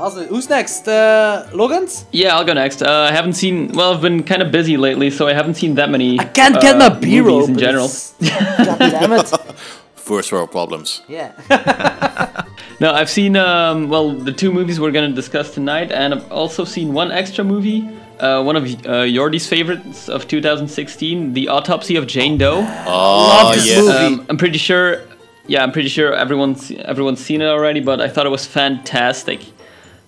Awesome. 0.00 0.28
Who's 0.28 0.48
next? 0.48 0.88
Uh, 0.88 1.46
Logan's? 1.52 2.06
Yeah, 2.10 2.34
I'll 2.34 2.44
go 2.44 2.54
next. 2.54 2.82
Uh, 2.82 3.08
I 3.10 3.12
haven't 3.12 3.34
seen. 3.34 3.70
Well, 3.72 3.92
I've 3.92 4.00
been 4.00 4.22
kind 4.22 4.40
of 4.40 4.50
busy 4.50 4.78
lately, 4.78 5.10
so 5.10 5.28
I 5.28 5.34
haven't 5.34 5.54
seen 5.54 5.74
that 5.74 5.90
many. 5.90 6.18
I 6.18 6.24
can't 6.24 6.58
get 6.58 6.76
uh, 6.76 6.78
my 6.78 6.88
beer 6.88 7.22
movies 7.22 7.50
in 7.50 7.58
general. 7.58 7.88
God 8.20 8.78
damn 8.78 9.12
it! 9.12 9.28
First 9.94 10.32
world 10.32 10.50
problems. 10.50 11.02
Yeah. 11.06 11.32
No, 12.80 12.94
I've 12.94 13.10
seen 13.10 13.36
um, 13.36 13.90
well 13.90 14.12
the 14.12 14.32
two 14.32 14.50
movies 14.50 14.80
we're 14.80 14.90
gonna 14.90 15.12
discuss 15.12 15.52
tonight, 15.52 15.92
and 15.92 16.14
I've 16.14 16.32
also 16.32 16.64
seen 16.64 16.94
one 16.94 17.12
extra 17.12 17.44
movie. 17.44 17.86
Uh, 18.18 18.42
one 18.42 18.56
of 18.56 18.64
uh, 18.86 19.06
Jordi's 19.06 19.46
favorites 19.46 20.08
of 20.08 20.26
2016, 20.26 21.34
The 21.34 21.48
Autopsy 21.48 21.96
of 21.96 22.06
Jane 22.06 22.38
Doe. 22.38 22.64
Oh, 22.86 23.52
this 23.54 23.66
yeah. 23.68 23.80
movie. 23.82 24.20
Um, 24.20 24.26
I'm 24.30 24.38
pretty 24.38 24.56
sure. 24.56 25.02
Yeah, 25.46 25.62
I'm 25.62 25.72
pretty 25.72 25.90
sure 25.90 26.14
everyone's 26.14 26.70
everyone's 26.70 27.22
seen 27.22 27.42
it 27.42 27.48
already, 27.48 27.80
but 27.80 28.00
I 28.00 28.08
thought 28.08 28.24
it 28.24 28.30
was 28.30 28.46
fantastic. 28.46 29.40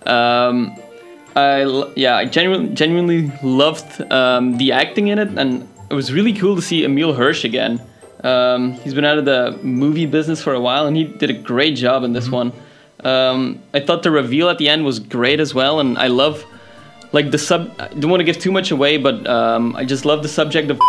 Um, 0.05 0.75
I 1.35 1.91
yeah, 1.95 2.15
I 2.15 2.25
genuinely 2.25 2.73
genuinely 2.75 3.31
loved 3.41 4.01
um, 4.11 4.57
the 4.57 4.71
acting 4.71 5.07
in 5.07 5.19
it, 5.19 5.29
and 5.37 5.67
it 5.89 5.93
was 5.93 6.11
really 6.13 6.33
cool 6.33 6.55
to 6.55 6.61
see 6.61 6.83
Emile 6.85 7.13
Hirsch 7.13 7.43
again. 7.43 7.81
Um, 8.23 8.73
he's 8.73 8.93
been 8.93 9.05
out 9.05 9.17
of 9.17 9.25
the 9.25 9.59
movie 9.63 10.05
business 10.05 10.41
for 10.41 10.53
a 10.53 10.59
while, 10.59 10.85
and 10.87 10.95
he 10.95 11.03
did 11.03 11.29
a 11.29 11.33
great 11.33 11.75
job 11.75 12.03
in 12.03 12.13
this 12.13 12.29
one. 12.29 12.53
Um, 13.03 13.61
I 13.73 13.79
thought 13.81 14.03
the 14.03 14.11
reveal 14.11 14.49
at 14.49 14.57
the 14.59 14.69
end 14.69 14.85
was 14.85 14.99
great 14.99 15.39
as 15.39 15.53
well, 15.53 15.79
and 15.79 15.97
I 15.97 16.07
love 16.07 16.45
like 17.11 17.31
the 17.31 17.37
sub. 17.37 17.73
I 17.79 17.87
don't 17.87 18.09
want 18.09 18.21
to 18.21 18.25
give 18.25 18.39
too 18.39 18.51
much 18.51 18.71
away, 18.71 18.97
but 18.97 19.27
um, 19.27 19.75
I 19.75 19.85
just 19.85 20.05
love 20.05 20.23
the 20.23 20.29
subject 20.29 20.69
of 20.69 20.79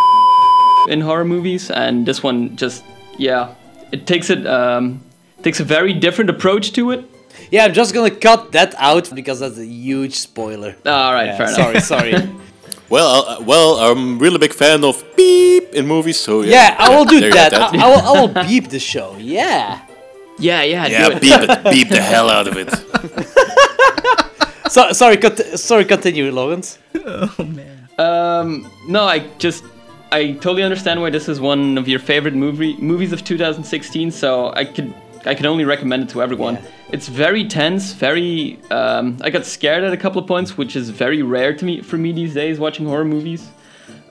in 0.89 1.01
horror 1.01 1.25
movies, 1.25 1.71
and 1.71 2.07
this 2.07 2.23
one 2.23 2.57
just 2.57 2.85
yeah, 3.19 3.55
it 3.93 4.07
takes 4.07 4.31
it 4.31 4.47
um, 4.47 5.03
takes 5.43 5.59
a 5.59 5.65
very 5.65 5.93
different 5.93 6.31
approach 6.31 6.73
to 6.73 6.91
it. 6.93 7.05
Yeah, 7.51 7.65
I'm 7.65 7.73
just 7.73 7.95
gonna 7.95 8.11
cut 8.11 8.53
that 8.53 8.75
out 8.79 9.15
because 9.15 9.41
that's 9.41 9.59
a 9.59 9.67
huge 9.67 10.15
spoiler. 10.17 10.77
All 10.87 11.13
right, 11.13 11.27
Yeah, 11.27 11.37
fair 11.37 11.47
enough. 11.49 11.83
sorry, 11.85 12.13
sorry. 12.13 12.31
Well, 12.91 13.25
uh, 13.27 13.41
well, 13.43 13.77
I'm 13.79 14.19
really 14.19 14.37
big 14.39 14.53
fan 14.53 14.85
of 14.85 15.03
beep 15.17 15.73
in 15.73 15.87
movies, 15.87 16.21
so 16.21 16.43
yeah. 16.43 16.51
yeah, 16.51 16.77
I 16.79 16.95
will 16.95 17.07
do 17.07 17.19
There 17.19 17.29
you 17.31 17.35
that. 17.35 17.55
I, 17.55 17.67
I 17.83 17.87
will, 17.89 18.03
I 18.09 18.21
will 18.21 18.47
beep 18.47 18.69
the 18.69 18.79
show. 18.79 19.17
Yeah. 19.19 19.81
Yeah, 20.39 20.63
yeah, 20.63 20.87
do 20.89 20.93
Yeah, 20.93 21.09
it. 21.17 21.21
beep 21.23 21.41
it, 21.51 21.65
beep 21.73 21.89
the 21.89 22.03
hell 22.03 22.29
out 22.29 22.47
of 22.47 22.57
it. 22.59 22.69
So 24.71 24.93
sorry, 24.93 25.17
cont- 25.19 25.59
sorry. 25.59 25.85
Continue, 25.85 26.31
Lawrence. 26.33 26.79
Um, 27.99 28.69
no, 28.89 29.05
I 29.05 29.19
just 29.39 29.63
I 30.11 30.33
totally 30.33 30.63
understand 30.63 31.01
why 31.01 31.11
this 31.11 31.29
is 31.29 31.41
one 31.41 31.79
of 31.79 31.87
your 31.87 32.01
favorite 32.01 32.35
movie 32.35 32.77
movies 32.79 33.13
of 33.13 33.23
2016. 33.25 34.11
So 34.11 34.53
I 34.55 34.65
could 34.65 34.93
I 35.27 35.35
can 35.35 35.47
only 35.47 35.65
recommend 35.65 36.03
it 36.05 36.09
to 36.11 36.23
everyone. 36.23 36.55
Yeah. 36.57 36.63
It's 36.95 37.09
very 37.09 37.45
tense, 37.49 37.93
very. 37.93 38.59
Um, 38.71 39.19
I 39.21 39.29
got 39.31 39.45
scared 39.45 39.83
at 39.83 39.93
a 39.93 39.97
couple 39.97 40.21
of 40.23 40.29
points, 40.29 40.57
which 40.57 40.77
is 40.77 40.91
very 40.91 41.23
rare 41.23 41.53
to 41.53 41.65
me 41.65 41.83
for 41.83 41.97
me 41.99 42.13
these 42.13 42.35
days 42.35 42.61
watching 42.61 42.87
horror 42.87 43.05
movies. 43.17 43.43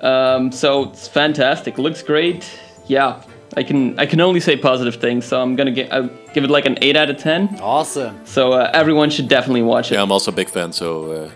Um, 0.01 0.51
so 0.51 0.67
it's 0.91 1.07
fantastic. 1.07 1.77
Looks 1.77 2.01
great. 2.03 2.41
Yeah, 2.87 3.21
I 3.55 3.63
can 3.63 3.97
I 3.97 4.05
can 4.05 4.19
only 4.19 4.41
say 4.41 4.57
positive 4.57 4.95
things. 5.05 5.23
So 5.25 5.41
I'm 5.41 5.55
gonna 5.55 5.71
get 5.79 5.93
I'll 5.93 6.09
give 6.33 6.43
it 6.43 6.49
like 6.49 6.65
an 6.65 6.77
eight 6.81 6.97
out 6.97 7.09
of 7.09 7.17
ten. 7.17 7.41
Awesome. 7.61 8.13
So 8.25 8.51
uh, 8.51 8.69
everyone 8.73 9.09
should 9.09 9.29
definitely 9.29 9.63
watch 9.63 9.89
it. 9.89 9.95
Yeah, 9.95 10.01
I'm 10.03 10.11
also 10.11 10.31
a 10.31 10.35
big 10.35 10.49
fan, 10.49 10.73
so 10.73 10.87
uh, 11.11 11.29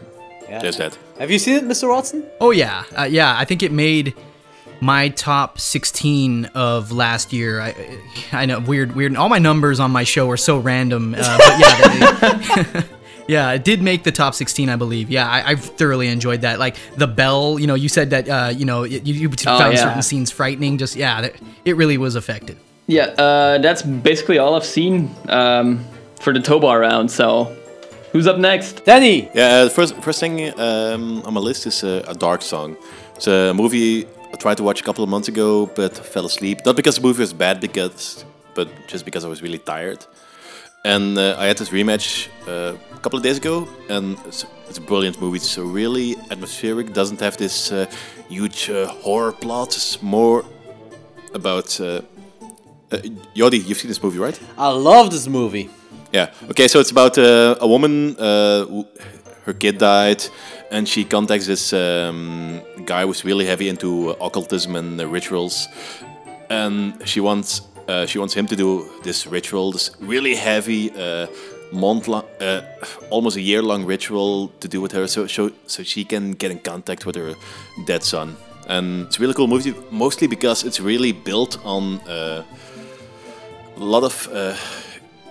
Yeah. 0.49 0.59
there's 0.59 0.77
that. 0.77 0.97
Have 1.17 1.31
you 1.31 1.39
seen 1.39 1.55
it, 1.55 1.63
Mr. 1.63 1.87
Watson? 1.87 2.25
Oh 2.41 2.51
yeah, 2.51 2.83
uh, 2.99 3.07
yeah. 3.09 3.39
I 3.41 3.45
think 3.45 3.63
it 3.63 3.71
made 3.71 4.13
my 4.79 5.09
top 5.09 5.59
16 5.59 6.45
of 6.53 6.91
last 6.91 7.33
year. 7.33 7.61
I, 7.61 7.99
I 8.31 8.45
know 8.45 8.59
weird, 8.59 8.95
weird. 8.95 9.15
All 9.15 9.29
my 9.29 9.39
numbers 9.39 9.79
on 9.79 9.91
my 9.91 10.03
show 10.03 10.29
are 10.29 10.37
so 10.37 10.57
random, 10.57 11.15
uh, 11.17 11.37
but 11.37 11.59
yeah, 11.59 12.71
they- 12.73 12.83
yeah, 13.27 13.51
it 13.51 13.63
did 13.63 13.81
make 13.81 14.03
the 14.03 14.11
top 14.11 14.33
16, 14.33 14.69
I 14.69 14.75
believe. 14.75 15.09
Yeah, 15.09 15.27
I, 15.27 15.51
I've 15.51 15.63
thoroughly 15.63 16.07
enjoyed 16.07 16.41
that. 16.41 16.59
Like 16.59 16.77
the 16.95 17.07
bell, 17.07 17.59
you 17.59 17.67
know, 17.67 17.75
you 17.75 17.89
said 17.89 18.11
that, 18.11 18.29
uh, 18.29 18.49
you 18.55 18.65
know, 18.65 18.83
you, 18.83 18.99
you 18.99 19.29
found 19.29 19.73
yeah. 19.73 19.83
certain 19.83 20.01
scenes 20.01 20.31
frightening. 20.31 20.77
Just 20.77 20.95
yeah, 20.95 21.21
that, 21.21 21.35
it 21.65 21.75
really 21.75 21.97
was 21.97 22.15
effective. 22.15 22.57
Yeah, 22.87 23.07
uh, 23.17 23.57
that's 23.57 23.81
basically 23.81 24.37
all 24.37 24.55
I've 24.55 24.65
seen 24.65 25.13
um, 25.27 25.85
for 26.21 26.31
the 26.33 26.39
Tobar 26.39 26.79
round. 26.79 27.11
So, 27.11 27.53
who's 28.13 28.27
up 28.27 28.37
next? 28.37 28.85
Danny. 28.85 29.29
Yeah, 29.33 29.47
uh, 29.47 29.63
the 29.65 29.69
first 29.71 29.95
first 29.97 30.21
thing 30.21 30.57
um, 30.57 31.21
on 31.23 31.33
my 31.33 31.41
list 31.41 31.65
is 31.65 31.83
uh, 31.83 32.05
a 32.07 32.13
dark 32.13 32.41
song. 32.41 32.77
It's 33.15 33.27
a 33.27 33.53
movie 33.53 34.05
I 34.05 34.16
tried 34.39 34.57
to 34.57 34.63
watch 34.63 34.81
a 34.81 34.83
couple 34.83 35.03
of 35.03 35.09
months 35.09 35.27
ago, 35.27 35.67
but 35.75 35.93
fell 35.97 36.25
asleep. 36.25 36.65
Not 36.65 36.75
because 36.75 36.95
the 36.95 37.01
movie 37.01 37.21
was 37.21 37.33
bad, 37.33 37.59
because 37.59 38.25
but 38.55 38.67
just 38.87 39.05
because 39.05 39.23
I 39.23 39.27
was 39.27 39.41
really 39.41 39.59
tired. 39.59 40.05
And 40.83 41.17
uh, 41.17 41.35
I 41.37 41.45
had 41.45 41.57
this 41.57 41.69
rematch 41.69 42.29
uh, 42.47 42.77
a 42.95 42.99
couple 42.99 43.17
of 43.17 43.23
days 43.23 43.37
ago, 43.37 43.67
and 43.89 44.17
it's, 44.25 44.45
it's 44.69 44.77
a 44.77 44.81
brilliant 44.81 45.19
movie. 45.21 45.37
It's 45.37 45.57
really 45.57 46.15
atmospheric. 46.31 46.93
Doesn't 46.93 47.19
have 47.19 47.35
this 47.37 47.71
uh, 47.71 47.85
huge 48.29 48.69
uh, 48.69 48.87
horror 49.03 49.31
plot. 49.31 49.75
It's 49.75 50.01
more 50.01 50.45
about. 51.33 51.79
Uh, 51.79 52.01
uh, 52.89 52.97
Yodi, 53.35 53.59
you've 53.67 53.77
seen 53.77 53.89
this 53.89 54.01
movie, 54.01 54.17
right? 54.17 54.39
I 54.57 54.69
love 54.69 55.11
this 55.11 55.27
movie. 55.27 55.69
Yeah. 56.13 56.31
Okay, 56.51 56.67
so 56.69 56.79
it's 56.79 56.91
about 56.91 57.17
uh, 57.17 57.55
a 57.59 57.67
woman. 57.67 58.15
Uh, 58.17 58.83
her 59.45 59.53
kid 59.53 59.77
died, 59.77 60.23
and 60.71 60.87
she 60.87 61.03
contacts 61.03 61.47
this 61.47 61.73
um, 61.73 62.61
guy 62.87 63.05
was 63.05 63.23
really 63.23 63.45
heavy 63.45 63.67
into 63.69 64.11
occultism 64.19 64.75
and 64.75 64.99
uh, 64.99 65.07
rituals, 65.07 65.67
and 66.49 66.93
she 67.05 67.19
wants 67.19 67.61
uh, 67.87 68.05
she 68.05 68.19
wants 68.19 68.33
him 68.33 68.47
to 68.47 68.55
do 68.55 68.85
this 69.03 69.27
ritual, 69.27 69.71
this 69.71 69.91
really 69.99 70.35
heavy. 70.35 70.91
Uh, 70.91 71.27
month 71.71 72.07
long, 72.07 72.23
uh, 72.39 72.61
almost 73.09 73.37
a 73.37 73.41
year 73.41 73.61
long 73.61 73.85
ritual 73.85 74.47
to 74.59 74.67
do 74.67 74.79
with 74.81 74.93
her, 74.93 75.07
so, 75.07 75.27
so 75.27 75.51
so 75.65 75.83
she 75.83 76.05
can 76.05 76.31
get 76.31 76.51
in 76.51 76.59
contact 76.59 77.05
with 77.05 77.15
her 77.15 77.35
dead 77.85 78.03
son. 78.03 78.37
And 78.67 79.07
it's 79.07 79.17
a 79.17 79.21
really 79.21 79.33
cool 79.33 79.47
movie, 79.47 79.73
mostly 79.91 80.27
because 80.27 80.63
it's 80.67 80.79
really 80.79 81.11
built 81.11 81.57
on 81.65 81.99
uh, 82.07 82.43
a 83.75 83.83
lot 83.83 84.03
of 84.03 84.29
uh, 84.31 84.55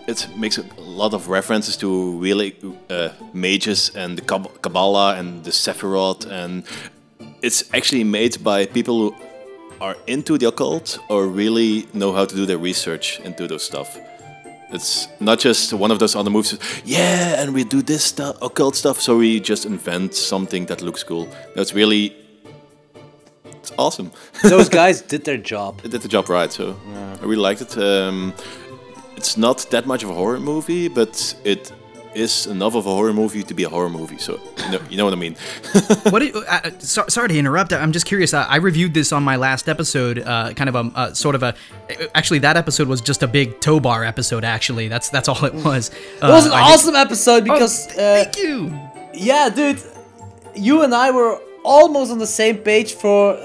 it 0.07 0.29
makes 0.37 0.59
a 0.59 0.65
lot 0.81 1.15
of 1.15 1.29
references 1.29 1.77
to 1.77 2.19
really 2.21 2.55
uh, 2.91 3.09
mages 3.33 3.91
and 3.97 4.19
the 4.19 4.23
Kab- 4.23 4.63
Kabbalah 4.63 5.17
and 5.17 5.45
the 5.45 5.51
Sephiroth, 5.51 6.27
and 6.31 6.65
it's 7.47 7.63
actually 7.73 8.03
made 8.03 8.43
by 8.43 8.67
people 8.67 8.97
who 8.99 9.17
are 9.81 9.97
into 10.09 10.37
the 10.37 10.49
occult 10.49 10.99
or 11.09 11.29
really 11.29 11.87
know 11.93 12.13
how 12.13 12.25
to 12.25 12.35
do 12.35 12.45
their 12.45 12.59
research 12.59 13.21
into 13.21 13.47
those 13.47 13.63
stuff. 13.63 13.97
It's 14.73 15.07
not 15.21 15.39
just 15.39 15.73
one 15.73 15.93
of 15.93 16.01
those 16.01 16.17
other 16.17 16.31
movies. 16.31 16.59
Yeah, 16.85 17.41
and 17.41 17.55
we 17.55 17.63
do 17.63 17.83
this 17.83 18.03
stuff, 18.03 18.37
occult 18.43 18.75
stuff, 18.75 19.01
so 19.01 19.17
we 19.17 19.39
just 19.39 19.65
invent 19.65 20.15
something 20.15 20.67
that 20.67 20.83
looks 20.83 21.05
cool. 21.05 21.29
That's 21.55 21.73
really, 21.73 22.17
it's 23.45 23.73
awesome. 23.79 24.11
Those 24.43 24.69
guys 24.69 25.03
did 25.03 25.25
their 25.25 25.37
job. 25.37 25.81
It 25.85 25.93
did 25.93 26.03
the 26.03 26.09
job 26.09 26.29
right, 26.29 26.51
so 26.51 26.77
I 27.21 27.25
really 27.25 27.37
liked 27.37 27.61
it. 27.61 27.79
Um, 27.79 28.35
it's 29.17 29.37
not 29.37 29.71
that 29.71 29.87
much 29.87 30.03
of 30.03 30.11
a 30.11 30.15
horror 30.15 30.41
movie, 30.41 30.89
but 30.89 31.37
it 31.45 31.73
is 32.17 32.47
enough 32.47 32.75
of 32.75 32.87
a 32.87 32.91
horror 32.91 33.13
movie 33.13 33.43
to 33.43 33.55
be 33.55 33.65
a 33.65 33.69
horror 33.69 33.91
movie. 33.91 34.19
So 34.19 34.41
you 34.65 34.71
know, 34.73 34.81
you 34.91 34.97
know 34.97 35.05
what 35.05 35.13
I 35.13 35.17
mean. 35.17 35.35
what? 36.11 36.21
Did, 36.21 36.35
uh, 36.35 36.41
uh, 36.49 36.71
so, 36.79 37.05
sorry 37.09 37.29
to 37.29 37.39
interrupt. 37.39 37.73
I'm 37.73 37.93
just 37.93 38.07
curious. 38.07 38.33
Uh, 38.33 38.47
I 38.49 38.57
reviewed 38.57 38.95
this 38.95 39.13
on 39.13 39.23
my 39.23 39.37
last 39.37 39.69
episode. 39.69 40.19
Uh, 40.19 40.53
kind 40.55 40.69
of 40.69 40.75
a 40.75 40.91
uh, 40.97 41.15
sort 41.15 41.35
of 41.35 41.43
a. 41.43 41.55
Actually, 42.15 42.41
that 42.41 42.57
episode 42.57 42.89
was 42.89 43.01
just 43.01 43.23
a 43.23 43.29
big 43.29 43.61
Tobe 43.61 43.85
Hooper 43.85 44.05
episode. 44.05 44.45
Actually, 44.45 44.89
that's 44.89 45.11
that's 45.11 45.29
all 45.29 45.45
it 45.45 45.55
was. 45.55 45.91
It 45.91 46.23
was 46.23 46.47
an 46.47 46.53
I 46.53 46.73
awesome 46.73 46.97
episode 46.97 47.45
because. 47.45 47.87
Oh, 47.89 47.91
uh, 47.91 48.25
thank 48.25 48.39
you. 48.39 48.73
Yeah, 49.13 49.51
dude. 49.51 49.81
You 50.55 50.83
and 50.83 50.95
I 50.95 51.11
were 51.11 51.39
almost 51.63 52.11
on 52.11 52.19
the 52.19 52.27
same 52.27 52.59
page 52.59 52.95
for. 52.95 53.39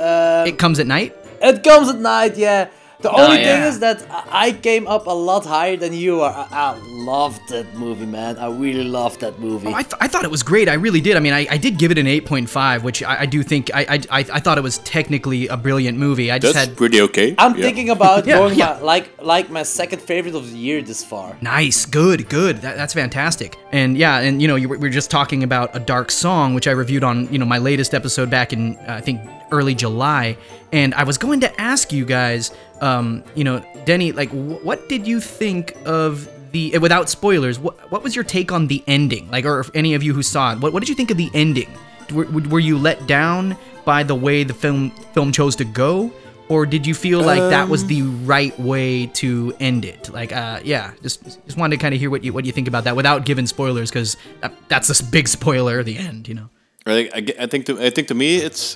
It 0.47 0.57
comes 0.57 0.79
at 0.79 0.87
night. 0.87 1.15
It 1.41 1.63
comes 1.63 1.89
at 1.89 1.99
night, 1.99 2.37
yeah. 2.37 2.69
The 3.01 3.11
Oh, 3.11 3.23
only 3.25 3.37
thing 3.43 3.63
is 3.63 3.79
that 3.79 4.05
I 4.09 4.47
I 4.47 4.51
came 4.53 4.87
up 4.87 5.07
a 5.07 5.11
lot 5.29 5.45
higher 5.45 5.77
than 5.77 5.93
you 5.93 6.21
are. 6.21 6.33
I, 6.33 6.47
I 6.51 6.77
loved 6.87 7.41
that 7.49 7.67
movie, 7.75 8.05
man. 8.05 8.37
I 8.37 8.47
really 8.49 8.83
loved 8.83 9.19
that 9.21 9.39
movie. 9.39 9.67
Oh, 9.67 9.73
I, 9.73 9.83
th- 9.83 9.95
I 9.99 10.07
thought 10.07 10.23
it 10.25 10.31
was 10.31 10.43
great. 10.43 10.67
I 10.69 10.73
really 10.75 11.01
did. 11.01 11.15
I 11.17 11.19
mean, 11.19 11.33
I, 11.33 11.47
I 11.49 11.57
did 11.57 11.77
give 11.77 11.91
it 11.91 11.97
an 11.97 12.05
8.5, 12.07 12.83
which 12.83 13.03
I, 13.03 13.21
I 13.21 13.25
do 13.25 13.43
think 13.43 13.69
I, 13.73 13.81
I 13.81 13.95
I 14.19 14.19
I 14.37 14.39
thought 14.39 14.57
it 14.57 14.63
was 14.63 14.77
technically 14.79 15.47
a 15.47 15.57
brilliant 15.57 15.97
movie. 15.97 16.31
I 16.31 16.39
just 16.39 16.53
That's 16.53 16.67
had 16.69 16.77
pretty 16.77 17.01
okay. 17.01 17.35
I'm 17.37 17.55
yeah. 17.55 17.61
thinking 17.61 17.89
about 17.89 18.25
Yeah, 18.31 18.37
going 18.39 18.57
yeah. 18.57 18.73
My, 18.73 18.79
like 18.81 19.21
like 19.21 19.49
my 19.49 19.63
second 19.63 20.01
favorite 20.01 20.35
of 20.35 20.51
the 20.51 20.57
year 20.57 20.81
this 20.81 21.03
far. 21.03 21.37
Nice, 21.41 21.85
good, 21.85 22.29
good. 22.29 22.57
That, 22.63 22.75
that's 22.77 22.93
fantastic. 22.93 23.57
And 23.71 23.97
yeah, 23.97 24.19
and 24.19 24.41
you 24.41 24.47
know, 24.47 24.55
you 24.57 24.69
were, 24.69 24.77
we 24.77 24.87
were 24.89 24.93
just 24.93 25.09
talking 25.11 25.43
about 25.43 25.75
a 25.75 25.79
dark 25.79 26.11
song, 26.11 26.53
which 26.53 26.67
I 26.67 26.71
reviewed 26.71 27.03
on 27.03 27.31
you 27.33 27.39
know 27.39 27.45
my 27.45 27.57
latest 27.59 27.93
episode 27.93 28.29
back 28.29 28.53
in 28.53 28.75
uh, 28.87 28.95
I 28.99 29.01
think 29.01 29.21
early 29.51 29.75
July. 29.75 30.37
And 30.73 30.93
I 30.93 31.03
was 31.03 31.17
going 31.17 31.41
to 31.41 31.61
ask 31.61 31.91
you 31.91 32.05
guys, 32.05 32.51
um, 32.79 33.23
you 33.35 33.43
know, 33.43 33.63
Denny, 33.85 34.11
like, 34.11 34.29
wh- 34.29 34.63
what 34.65 34.87
did 34.87 35.05
you 35.05 35.19
think 35.19 35.75
of 35.85 36.29
the? 36.51 36.75
uh, 36.75 36.79
Without 36.79 37.09
spoilers, 37.09 37.59
what 37.59 37.91
what 37.91 38.03
was 38.03 38.15
your 38.15 38.23
take 38.23 38.51
on 38.51 38.67
the 38.67 38.83
ending? 38.87 39.29
Like, 39.29 39.45
or 39.45 39.59
if 39.59 39.69
any 39.73 39.93
of 39.93 40.03
you 40.03 40.13
who 40.13 40.23
saw 40.23 40.53
it, 40.53 40.59
what 40.59 40.73
what 40.73 40.79
did 40.81 40.89
you 40.89 40.95
think 40.95 41.11
of 41.11 41.17
the 41.17 41.29
ending? 41.33 41.69
Were, 42.13 42.25
were 42.25 42.59
you 42.59 42.77
let 42.77 43.07
down 43.07 43.55
by 43.85 44.03
the 44.03 44.15
way 44.15 44.43
the 44.43 44.53
film 44.53 44.91
film 45.13 45.31
chose 45.31 45.55
to 45.57 45.65
go? 45.65 46.11
or 46.49 46.65
did 46.65 46.85
you 46.85 46.93
feel 46.93 47.21
like 47.21 47.39
that 47.39 47.69
was 47.69 47.85
the 47.85 48.01
right 48.01 48.59
way 48.59 49.05
to 49.07 49.53
end 49.61 49.85
it? 49.85 50.09
Like, 50.09 50.33
uh, 50.33 50.59
yeah, 50.65 50.91
just 51.01 51.23
just 51.45 51.55
wanted 51.55 51.77
to 51.77 51.81
kind 51.81 51.93
of 51.93 51.99
hear 52.01 52.09
what 52.09 52.25
you 52.25 52.33
what 52.33 52.43
you 52.43 52.51
think 52.51 52.67
about 52.67 52.83
that 52.83 52.95
without 52.97 53.23
giving 53.23 53.47
spoilers, 53.47 53.89
because 53.89 54.17
that, 54.41 54.51
that's 54.67 54.89
this 54.89 55.01
big 55.01 55.29
spoiler. 55.29 55.81
The 55.81 55.97
end, 55.97 56.27
you 56.27 56.33
know. 56.33 56.49
I, 56.85 57.09
I, 57.15 57.43
I 57.43 57.45
think 57.45 57.67
to 57.67 57.79
I 57.81 57.89
think 57.89 58.09
to 58.09 58.13
me 58.15 58.35
it's 58.37 58.75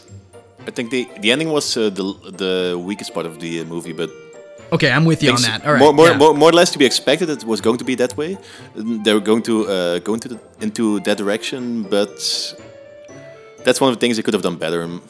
I 0.67 0.71
think 0.71 0.89
the 0.89 1.07
the 1.19 1.31
ending 1.31 1.49
was 1.51 1.77
uh, 1.77 1.89
the 1.89 2.03
the 2.43 2.77
weakest 2.77 3.13
part 3.13 3.25
of 3.25 3.39
the 3.39 3.61
uh, 3.61 3.65
movie, 3.65 3.93
but 3.93 4.09
Okay, 4.71 4.91
I'm 4.91 5.05
with 5.05 5.21
you 5.21 5.31
on 5.31 5.41
that. 5.41 5.65
All 5.65 5.73
right, 5.73 5.79
more, 5.79 5.93
more, 5.93 6.07
yeah. 6.07 6.17
more, 6.17 6.33
more 6.33 6.49
or 6.49 6.53
less 6.53 6.71
to 6.71 6.79
be 6.79 6.85
expected. 6.85 7.29
It 7.29 7.43
was 7.43 7.61
going 7.61 7.77
to 7.77 7.83
be 7.85 7.95
that 7.95 8.17
way. 8.17 8.37
They 8.75 9.13
were 9.13 9.19
going 9.19 9.43
to 9.43 9.67
uh, 9.67 9.99
go 9.99 10.13
into 10.13 10.27
the, 10.27 10.39
into 10.59 10.99
that 11.01 11.17
direction, 11.17 11.83
but 11.83 12.17
that's 13.63 13.79
one 13.79 13.89
of 13.91 13.95
the 13.95 13.99
things 13.99 14.17
they 14.17 14.23
could 14.23 14.33
have 14.33 14.43
done 14.43 14.57
better, 14.57 14.81
in, 14.81 15.01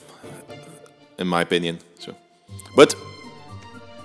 in 1.18 1.28
my 1.28 1.42
opinion. 1.42 1.80
So, 2.00 2.16
but 2.76 2.96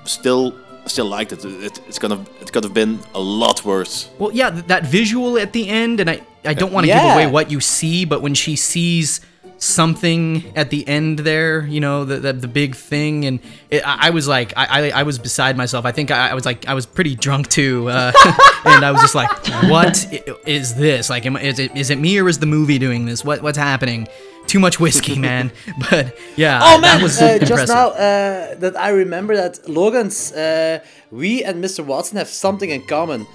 still, 0.05 0.55
still 0.87 1.07
liked 1.07 1.33
it. 1.33 1.45
it 1.45 1.81
it's 1.89 1.99
gonna 1.99 2.25
it 2.41 2.53
could 2.53 2.65
have 2.65 2.75
been 2.75 3.01
a 3.15 3.21
lot 3.21 3.65
worse. 3.65 4.09
Well, 4.19 4.33
yeah, 4.33 4.51
that 4.51 4.87
visual 4.87 5.37
at 5.37 5.53
the 5.53 5.69
end, 5.69 6.01
and 6.01 6.09
I, 6.09 6.23
I 6.45 6.55
don't 6.55 6.73
want 6.73 6.87
to 6.87 6.93
give 6.93 7.03
away 7.03 7.27
what 7.27 7.51
you 7.51 7.61
see, 7.61 8.05
but 8.05 8.23
when 8.23 8.35
she 8.35 8.55
sees 8.57 9.21
something 9.61 10.53
at 10.57 10.70
the 10.70 10.88
end 10.88 11.20
there, 11.20 11.64
you 11.66 11.81
know, 11.81 12.05
the 12.05 12.16
the, 12.16 12.33
the 12.33 12.49
big 12.49 12.75
thing, 12.75 13.25
and 13.27 13.40
it, 13.70 13.87
I, 13.87 14.09
I 14.09 14.11
was 14.11 14.27
like, 14.27 14.53
I, 14.57 14.90
I, 14.90 15.01
I 15.01 15.03
was 15.05 15.18
beside 15.18 15.57
myself. 15.57 15.85
I 15.85 15.92
think 15.92 16.11
I, 16.11 16.31
I 16.31 16.35
was 16.35 16.44
like, 16.44 16.66
I 16.66 16.75
was 16.75 16.87
pretty 16.87 17.14
drunk 17.14 17.49
too, 17.49 17.88
uh, 17.88 18.12
and 18.64 18.85
I 18.85 18.90
was 18.90 19.01
just 19.01 19.14
like, 19.14 19.31
what 19.70 20.07
is 20.46 20.75
this? 20.75 21.09
Like, 21.11 21.27
am, 21.27 21.37
is 21.37 21.59
it 21.59 21.77
is 21.77 21.90
it 21.90 21.99
me 21.99 22.18
or 22.18 22.29
is 22.29 22.38
the 22.38 22.46
movie 22.46 22.79
doing 22.79 23.05
this? 23.05 23.25
What 23.25 23.42
what's 23.42 23.59
happening? 23.59 24.09
Too 24.46 24.59
much 24.59 24.81
whiskey, 24.81 25.18
man. 25.29 25.53
But 25.90 26.16
yeah, 26.37 26.61
Oh 26.62 26.81
that 26.81 26.94
man, 26.94 27.03
was 27.03 27.20
uh, 27.20 27.38
just 27.38 27.68
now 27.68 27.90
uh, 27.90 28.55
that 28.57 28.75
I 28.77 28.88
remember 28.88 29.37
that 29.37 29.68
Logan's, 29.68 30.33
uh, 30.33 30.81
we 31.11 31.44
and 31.44 31.62
Mr. 31.62 31.85
Watson 31.85 32.16
have 32.16 32.29
something 32.29 32.70
in 32.70 32.83
common. 32.87 33.27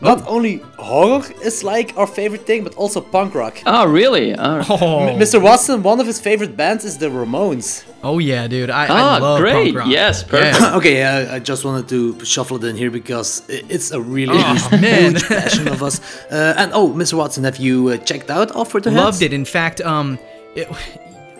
Not 0.00 0.26
only 0.28 0.62
horror 0.78 1.24
is 1.42 1.64
like 1.64 1.92
our 1.96 2.06
favorite 2.06 2.46
thing, 2.46 2.62
but 2.62 2.74
also 2.76 3.00
punk 3.00 3.34
rock. 3.34 3.60
Oh, 3.66 3.84
really? 3.86 4.32
Oh, 4.34 4.60
Oh, 4.70 5.16
Mr. 5.18 5.42
Watson, 5.42 5.82
one 5.82 5.98
of 6.00 6.06
his 6.06 6.20
favorite 6.20 6.56
bands 6.56 6.84
is 6.84 6.98
the 6.98 7.06
Ramones. 7.08 7.82
oh 8.04 8.18
yeah, 8.20 8.46
dude. 8.46 8.70
I, 8.70 8.84
I 8.84 8.88
Ah, 9.00 9.18
love 9.20 9.40
great. 9.40 9.52
punk 9.74 9.76
rock. 9.78 9.88
Yes, 9.88 10.22
perfect. 10.22 10.60
Yeah. 10.60 10.76
Okay, 10.76 11.02
uh, 11.02 11.34
I 11.34 11.38
just 11.40 11.64
wanted 11.64 11.88
to 11.88 12.24
shuffle 12.24 12.56
it 12.62 12.64
in 12.70 12.76
here 12.76 12.92
because 12.92 13.42
it's 13.48 13.90
a 13.90 14.00
really 14.00 14.38
Oh, 14.38 14.54
huge, 14.70 14.80
man. 14.80 15.14
passion 15.14 15.66
of 15.66 15.82
us. 15.82 16.00
Uh, 16.30 16.54
and 16.56 16.70
oh, 16.74 16.90
Mr. 16.92 17.14
Watson, 17.14 17.42
have 17.44 17.56
you 17.56 17.88
uh, 17.88 17.96
checked 17.96 18.30
out 18.30 18.54
Offer 18.54 18.80
to 18.82 18.90
loved 18.90 19.22
it. 19.22 19.32
In 19.32 19.44
fact, 19.44 19.80
um, 19.80 20.18
it, 20.54 20.68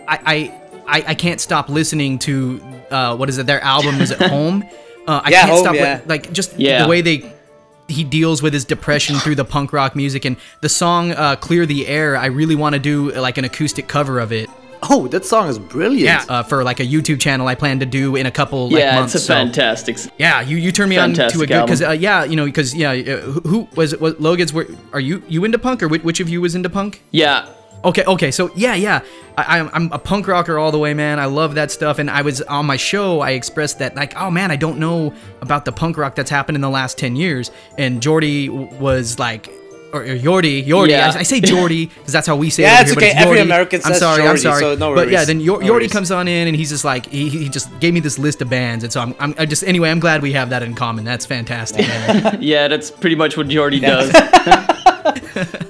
I, 0.09 0.19
I 0.35 0.37
I 0.97 1.05
I 1.13 1.15
can't 1.15 1.41
stop 1.41 1.69
listening 1.69 2.19
to 2.27 2.61
uh, 2.91 3.15
what 3.17 3.29
is 3.29 3.39
it? 3.39 3.47
Their 3.47 3.63
album 3.63 4.01
is 4.01 4.11
at 4.11 4.21
home. 4.37 4.65
Uh, 5.07 5.21
I 5.25 5.31
Yeah, 5.31 5.39
can't 5.41 5.51
Home, 5.53 5.61
stop 5.65 5.73
li- 5.75 5.79
yeah. 5.81 6.01
like 6.07 6.33
just 6.33 6.59
Yeah. 6.59 6.83
the 6.83 6.89
way 6.89 7.03
they 7.03 7.19
he 7.89 8.05
deals 8.05 8.43
with 8.43 8.53
his 8.53 8.65
depression 8.65 9.17
through 9.17 9.35
the 9.35 9.45
punk 9.45 9.73
rock 9.73 9.97
music 9.97 10.25
and 10.25 10.37
the 10.61 10.69
song 10.69 11.13
uh, 11.13 11.37
"Clear 11.37 11.67
the 11.67 11.87
Air." 11.87 12.17
I 12.17 12.27
really 12.27 12.55
want 12.55 12.75
to 12.75 12.79
do 12.79 13.11
like 13.13 13.39
an 13.39 13.45
acoustic 13.45 13.89
cover 13.89 14.21
of 14.21 14.31
it. 14.33 14.49
Oh, 14.91 15.09
that 15.09 15.25
song 15.25 15.49
is 15.49 15.59
brilliant. 15.59 16.05
Yeah, 16.05 16.25
uh, 16.29 16.43
for 16.45 16.63
like 16.63 16.79
a 16.79 16.85
YouTube 16.85 17.19
channel 17.21 17.49
I 17.49 17.57
plan 17.57 17.81
to 17.81 17.87
do 17.87 18.15
in 18.15 18.27
a 18.27 18.31
couple 18.31 18.69
like 18.71 18.79
yeah, 18.79 18.95
months. 18.95 19.15
it's 19.15 19.25
a 19.25 19.27
so- 19.27 19.35
fantastic. 19.35 19.97
s- 19.97 20.09
yeah, 20.19 20.41
you, 20.41 20.57
you 20.57 20.71
turned 20.71 20.91
me 20.91 20.99
on 20.99 21.15
to 21.15 21.25
a 21.27 21.47
good 21.47 21.65
because 21.65 21.83
uh, 21.83 21.91
yeah, 21.91 22.23
you 22.23 22.37
know 22.37 22.45
because 22.45 22.75
yeah, 22.77 22.91
uh, 22.93 23.21
who, 23.23 23.41
who 23.41 23.69
was 23.75 23.93
it? 23.93 24.01
Was 24.01 24.21
Logan's? 24.21 24.53
Were, 24.53 24.69
are 24.93 25.01
you 25.01 25.21
you 25.27 25.45
into 25.45 25.59
punk 25.59 25.83
or 25.83 25.89
which, 25.89 26.05
which 26.05 26.21
of 26.21 26.29
you 26.29 26.41
was 26.41 26.55
into 26.55 26.71
punk? 26.71 27.03
Yeah, 27.11 27.49
Okay, 27.85 28.05
okay, 28.05 28.31
so 28.33 28.51
yeah, 28.57 28.75
yeah, 28.75 29.05
I, 29.37 29.61
I'm, 29.61 29.93
a 29.93 30.01
punk 30.01 30.27
rocker 30.27 30.59
all 30.59 30.73
the 30.73 30.79
way, 30.79 30.95
man. 30.95 31.21
I 31.21 31.27
love 31.27 31.55
that 31.55 31.71
stuff, 31.71 32.01
and 32.01 32.11
I 32.11 32.23
was 32.23 32.43
on 32.43 32.67
my 32.67 32.77
show. 32.77 33.21
I 33.21 33.31
expressed 33.31 33.79
that, 33.79 33.95
like, 33.95 34.17
oh 34.17 34.31
man, 34.31 34.51
I 34.51 34.57
don't 34.57 34.79
know 34.79 35.15
about 35.43 35.65
the 35.65 35.71
punk 35.71 35.97
rock 35.97 36.17
that's 36.17 36.31
happened 36.31 36.57
in 36.57 36.61
the 36.61 36.71
last 36.71 36.99
ten 36.99 37.15
years. 37.15 37.53
And 37.77 38.03
Jordy 38.03 38.49
was 38.49 39.21
like, 39.21 39.49
or, 39.93 40.03
or 40.03 40.07
Yordi, 40.07 40.65
Yordi. 40.67 40.91
Yeah. 40.91 41.13
I, 41.15 41.21
I 41.21 41.23
say 41.23 41.41
Jordy 41.41 41.87
because 41.87 42.13
that's 42.13 42.27
how 42.27 42.37
we 42.37 42.51
say 42.51 42.63
Yeah, 42.65 42.81
it. 42.81 42.83
it's 42.83 42.91
over 42.93 43.01
here, 43.01 43.11
okay. 43.11 43.19
but 43.19 43.27
Every 43.27 43.39
Yordi. 43.39 43.43
American 43.43 43.81
I'm 43.85 43.93
says 43.93 43.99
sorry, 44.01 44.23
I'm 44.27 44.37
sorry. 44.37 44.61
so 44.61 44.75
no 44.75 44.95
but 44.95 45.09
yeah, 45.09 45.17
worries. 45.19 45.27
then 45.29 45.41
Yor- 45.41 45.61
No 45.63 45.73
Yordi 45.73 45.91
comes 45.91 46.11
on 46.11 46.29
in, 46.29 46.47
and 46.49 46.57
he's 46.57 46.71
just 46.71 46.85
like, 46.85 47.07
he, 47.07 47.29
he 47.29 47.49
just 47.49 47.69
gave 47.81 47.95
me 47.95 48.01
this 48.01 48.19
list 48.19 48.43
of 48.43 48.51
bands, 48.51 48.85
and 48.85 48.93
so 48.93 49.01
I'm, 49.01 49.15
I'm 49.19 49.35
I 49.39 49.47
just 49.47 49.65
anyway, 49.65 49.91
I'm 49.91 50.01
glad 50.01 50.23
we 50.23 50.33
have 50.33 50.51
that 50.51 50.63
in 50.63 50.75
common. 50.75 51.05
That's 51.05 51.25
fantastic. 51.27 51.87
man. 51.89 52.39
yeah, 52.43 52.69
that's 52.69 52.91
pretty 52.91 53.17
much 53.17 53.37
what 53.37 53.49
Jordy 53.49 53.81
does. 53.81 54.13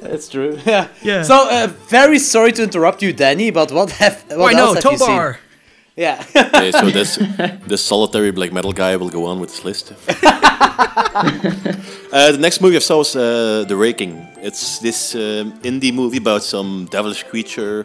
That's 0.02 0.28
true. 0.28 0.58
Yeah. 0.64 0.88
Yeah. 1.02 1.22
So, 1.22 1.48
uh, 1.50 1.68
very 1.88 2.18
sorry 2.18 2.52
to 2.52 2.62
interrupt 2.62 3.02
you, 3.02 3.12
Danny, 3.12 3.50
but 3.50 3.70
what 3.70 3.90
have 3.92 4.24
oh, 4.30 4.38
what 4.38 4.54
I 4.54 4.58
know, 4.58 4.66
else 4.74 4.82
have 4.82 4.92
you 4.92 4.98
seen? 4.98 5.34
Yeah. 5.98 6.22
Okay, 6.36 6.70
so 6.70 6.90
this 6.90 7.16
this 7.66 7.84
solitary 7.84 8.30
black 8.30 8.52
metal 8.52 8.72
guy 8.72 8.96
will 8.96 9.10
go 9.10 9.26
on 9.26 9.40
with 9.40 9.50
this 9.50 9.64
list. 9.64 9.92
uh, 12.12 12.32
the 12.32 12.38
next 12.38 12.60
movie 12.60 12.76
I 12.76 12.80
saw 12.80 12.98
was 12.98 13.16
uh, 13.16 13.64
The 13.66 13.76
Raking. 13.76 14.14
It's 14.40 14.78
this 14.78 15.14
um, 15.16 15.52
indie 15.62 15.92
movie 15.92 16.18
about 16.18 16.44
some 16.44 16.86
devilish 16.90 17.24
creature 17.24 17.84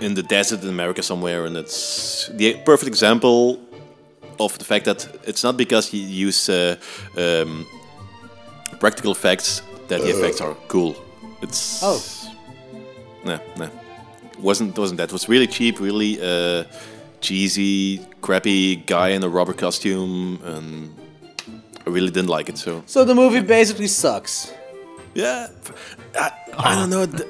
in 0.00 0.14
the 0.14 0.22
desert 0.22 0.62
in 0.62 0.68
America 0.68 1.02
somewhere, 1.02 1.44
and 1.46 1.56
it's 1.56 2.28
the 2.38 2.54
perfect 2.64 2.86
example 2.88 3.58
of 4.38 4.56
the 4.58 4.64
fact 4.64 4.84
that 4.84 5.08
it's 5.26 5.42
not 5.42 5.56
because 5.56 5.92
you 5.92 6.02
use 6.26 6.48
uh, 6.48 6.76
um, 7.18 7.66
practical 8.78 9.10
effects 9.10 9.60
that 9.88 10.00
the 10.00 10.10
effects 10.10 10.40
are 10.40 10.54
cool. 10.68 10.94
It's 11.42 11.82
Oh. 11.82 12.00
no, 13.24 13.38
no, 13.58 13.68
wasn't 14.38 14.78
wasn't 14.78 14.98
that? 14.98 15.08
It 15.08 15.12
was 15.12 15.28
really 15.28 15.48
cheap, 15.48 15.80
really 15.80 16.20
uh, 16.20 16.62
cheesy, 17.24 18.00
crappy 18.20 18.76
guy 18.76 19.08
in 19.16 19.22
a 19.24 19.28
rubber 19.28 19.54
costume, 19.54 20.38
and 20.44 20.94
I 21.86 21.90
really 21.90 22.10
didn't 22.16 22.30
like 22.38 22.48
it. 22.52 22.58
So 22.58 22.82
so 22.86 23.04
the 23.04 23.14
movie 23.14 23.40
basically 23.40 23.88
sucks. 23.88 24.52
yeah, 25.14 25.48
I, 26.24 26.30
I 26.70 26.74
don't 26.78 26.90
know. 26.90 27.06
The, 27.06 27.24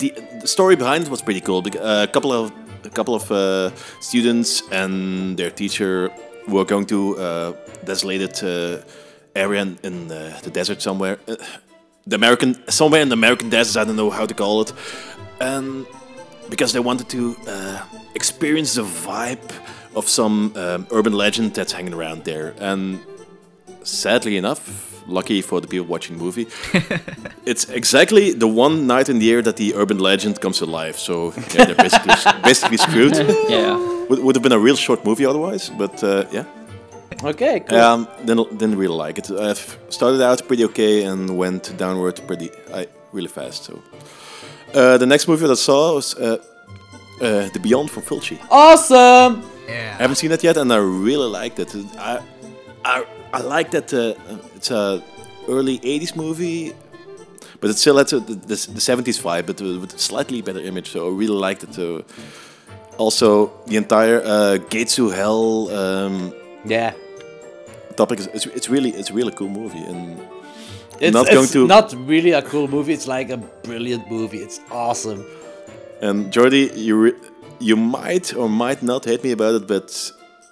the, 0.00 0.10
the 0.42 0.46
story 0.46 0.76
behind 0.76 1.04
it 1.04 1.10
was 1.10 1.22
pretty 1.22 1.40
cool. 1.40 1.60
uh, 1.60 2.06
a 2.08 2.12
couple 2.12 2.32
of 2.32 2.52
a 2.84 2.90
couple 2.90 3.14
of 3.14 3.30
uh, 3.30 3.70
students 4.00 4.62
and 4.70 5.36
their 5.36 5.50
teacher 5.50 6.10
were 6.48 6.64
going 6.64 6.86
to 6.86 6.98
a 7.18 7.54
desolated 7.84 8.34
uh, 8.42 8.82
area 9.34 9.62
in, 9.62 9.78
in 9.82 10.10
uh, 10.12 10.38
the 10.42 10.50
desert 10.50 10.82
somewhere. 10.82 11.16
Uh, 11.26 11.36
the 12.06 12.16
American 12.16 12.54
somewhere 12.68 13.02
in 13.02 13.08
the 13.08 13.14
American 13.14 13.48
desert. 13.50 13.80
I 13.80 13.84
don't 13.84 13.96
know 13.96 14.10
how 14.10 14.26
to 14.26 14.34
call 14.34 14.60
it. 14.62 14.72
And 15.40 15.86
because 16.54 16.72
they 16.72 16.84
wanted 16.90 17.08
to 17.08 17.36
uh, 17.48 17.84
experience 18.14 18.74
the 18.74 18.84
vibe 19.08 19.50
of 19.96 20.08
some 20.08 20.52
um, 20.54 20.86
urban 20.92 21.12
legend 21.12 21.52
that's 21.52 21.72
hanging 21.72 21.92
around 21.92 22.22
there. 22.24 22.54
And 22.60 23.00
sadly 23.82 24.36
enough, 24.36 24.62
lucky 25.08 25.42
for 25.42 25.60
the 25.60 25.66
people 25.66 25.86
watching 25.86 26.16
the 26.16 26.22
movie, 26.22 26.46
it's 27.50 27.64
exactly 27.70 28.32
the 28.32 28.46
one 28.46 28.86
night 28.86 29.08
in 29.08 29.18
the 29.18 29.26
year 29.26 29.42
that 29.42 29.56
the 29.56 29.74
urban 29.74 29.98
legend 29.98 30.40
comes 30.40 30.58
to 30.58 30.66
life. 30.66 30.96
So 30.96 31.32
yeah, 31.54 31.64
they're 31.64 31.82
basically 31.88 32.14
basically 32.50 32.76
screwed. 32.76 33.16
Yeah. 33.48 33.74
Would, 34.08 34.20
would 34.24 34.36
have 34.36 34.44
been 34.44 34.58
a 34.60 34.64
real 34.68 34.76
short 34.76 35.04
movie 35.04 35.26
otherwise, 35.26 35.70
but 35.70 36.04
uh, 36.04 36.24
yeah. 36.30 36.44
Okay, 37.24 37.60
cool. 37.60 37.78
Um, 37.78 38.08
didn't, 38.24 38.58
didn't 38.58 38.76
really 38.76 38.98
like 39.04 39.18
it. 39.18 39.28
I 39.30 39.54
started 39.88 40.22
out 40.22 40.46
pretty 40.46 40.64
okay 40.66 41.02
and 41.02 41.36
went 41.36 41.76
downward 41.76 42.20
pretty 42.28 42.50
I, 42.72 42.86
really 43.12 43.32
fast. 43.38 43.64
So 43.64 43.82
uh, 44.74 44.98
the 44.98 45.06
next 45.06 45.28
movie 45.28 45.46
that 45.46 45.52
I 45.52 45.56
saw 45.56 45.94
was 45.94 46.14
uh, 46.16 46.38
uh, 47.20 47.48
The 47.52 47.60
Beyond 47.62 47.90
from 47.90 48.02
Fulci. 48.02 48.38
awesome! 48.50 49.42
I 49.68 49.96
haven't 50.02 50.16
seen 50.16 50.32
it 50.32 50.42
yet, 50.44 50.56
and 50.56 50.72
I 50.72 50.76
really 50.76 51.28
liked 51.28 51.58
it. 51.58 51.74
I 51.98 52.20
I, 52.84 53.04
I 53.32 53.40
like 53.40 53.70
that 53.70 53.92
uh, 53.92 54.14
it's 54.56 54.70
a 54.70 55.02
early 55.48 55.78
'80s 55.78 56.14
movie, 56.16 56.72
but 57.60 57.70
it 57.70 57.76
still 57.78 57.96
has 57.98 58.12
a, 58.12 58.20
the, 58.20 58.34
the, 58.34 58.56
the 58.76 58.80
'70s 58.80 59.20
vibe, 59.22 59.46
but 59.46 59.60
with 59.60 59.94
a 59.94 59.98
slightly 59.98 60.42
better 60.42 60.60
image. 60.60 60.90
So 60.90 61.06
I 61.06 61.10
really 61.10 61.38
liked 61.48 61.62
it. 61.64 62.04
Also, 62.98 63.50
the 63.66 63.76
entire 63.76 64.22
uh, 64.24 64.58
Gates 64.70 64.94
to 64.96 65.10
Hell. 65.10 65.68
Um, 65.70 66.32
Yeah. 66.66 66.92
topic 67.96 68.18
is 68.20 68.26
it's, 68.34 68.46
it's 68.46 68.68
really 68.70 68.90
it's 68.90 69.10
a 69.10 69.14
really 69.14 69.32
cool 69.32 69.48
movie 69.48 69.84
and 69.90 70.18
It's 71.04 71.14
not 71.14 71.26
it's 71.26 71.34
going 71.34 71.48
to 71.48 71.66
not 71.66 71.94
really 72.06 72.32
a 72.32 72.42
cool 72.42 72.68
movie, 72.68 72.92
it's 72.92 73.06
like 73.06 73.30
a 73.30 73.36
brilliant 73.68 74.10
movie. 74.10 74.38
It's 74.38 74.60
awesome. 74.70 75.24
and 76.02 76.32
Jordy 76.32 76.70
you 76.74 76.94
you 77.60 77.76
might 77.76 78.34
or 78.34 78.48
might 78.48 78.82
not 78.82 79.04
hate 79.04 79.22
me 79.24 79.32
about 79.32 79.54
it 79.54 79.66
but 79.68 79.86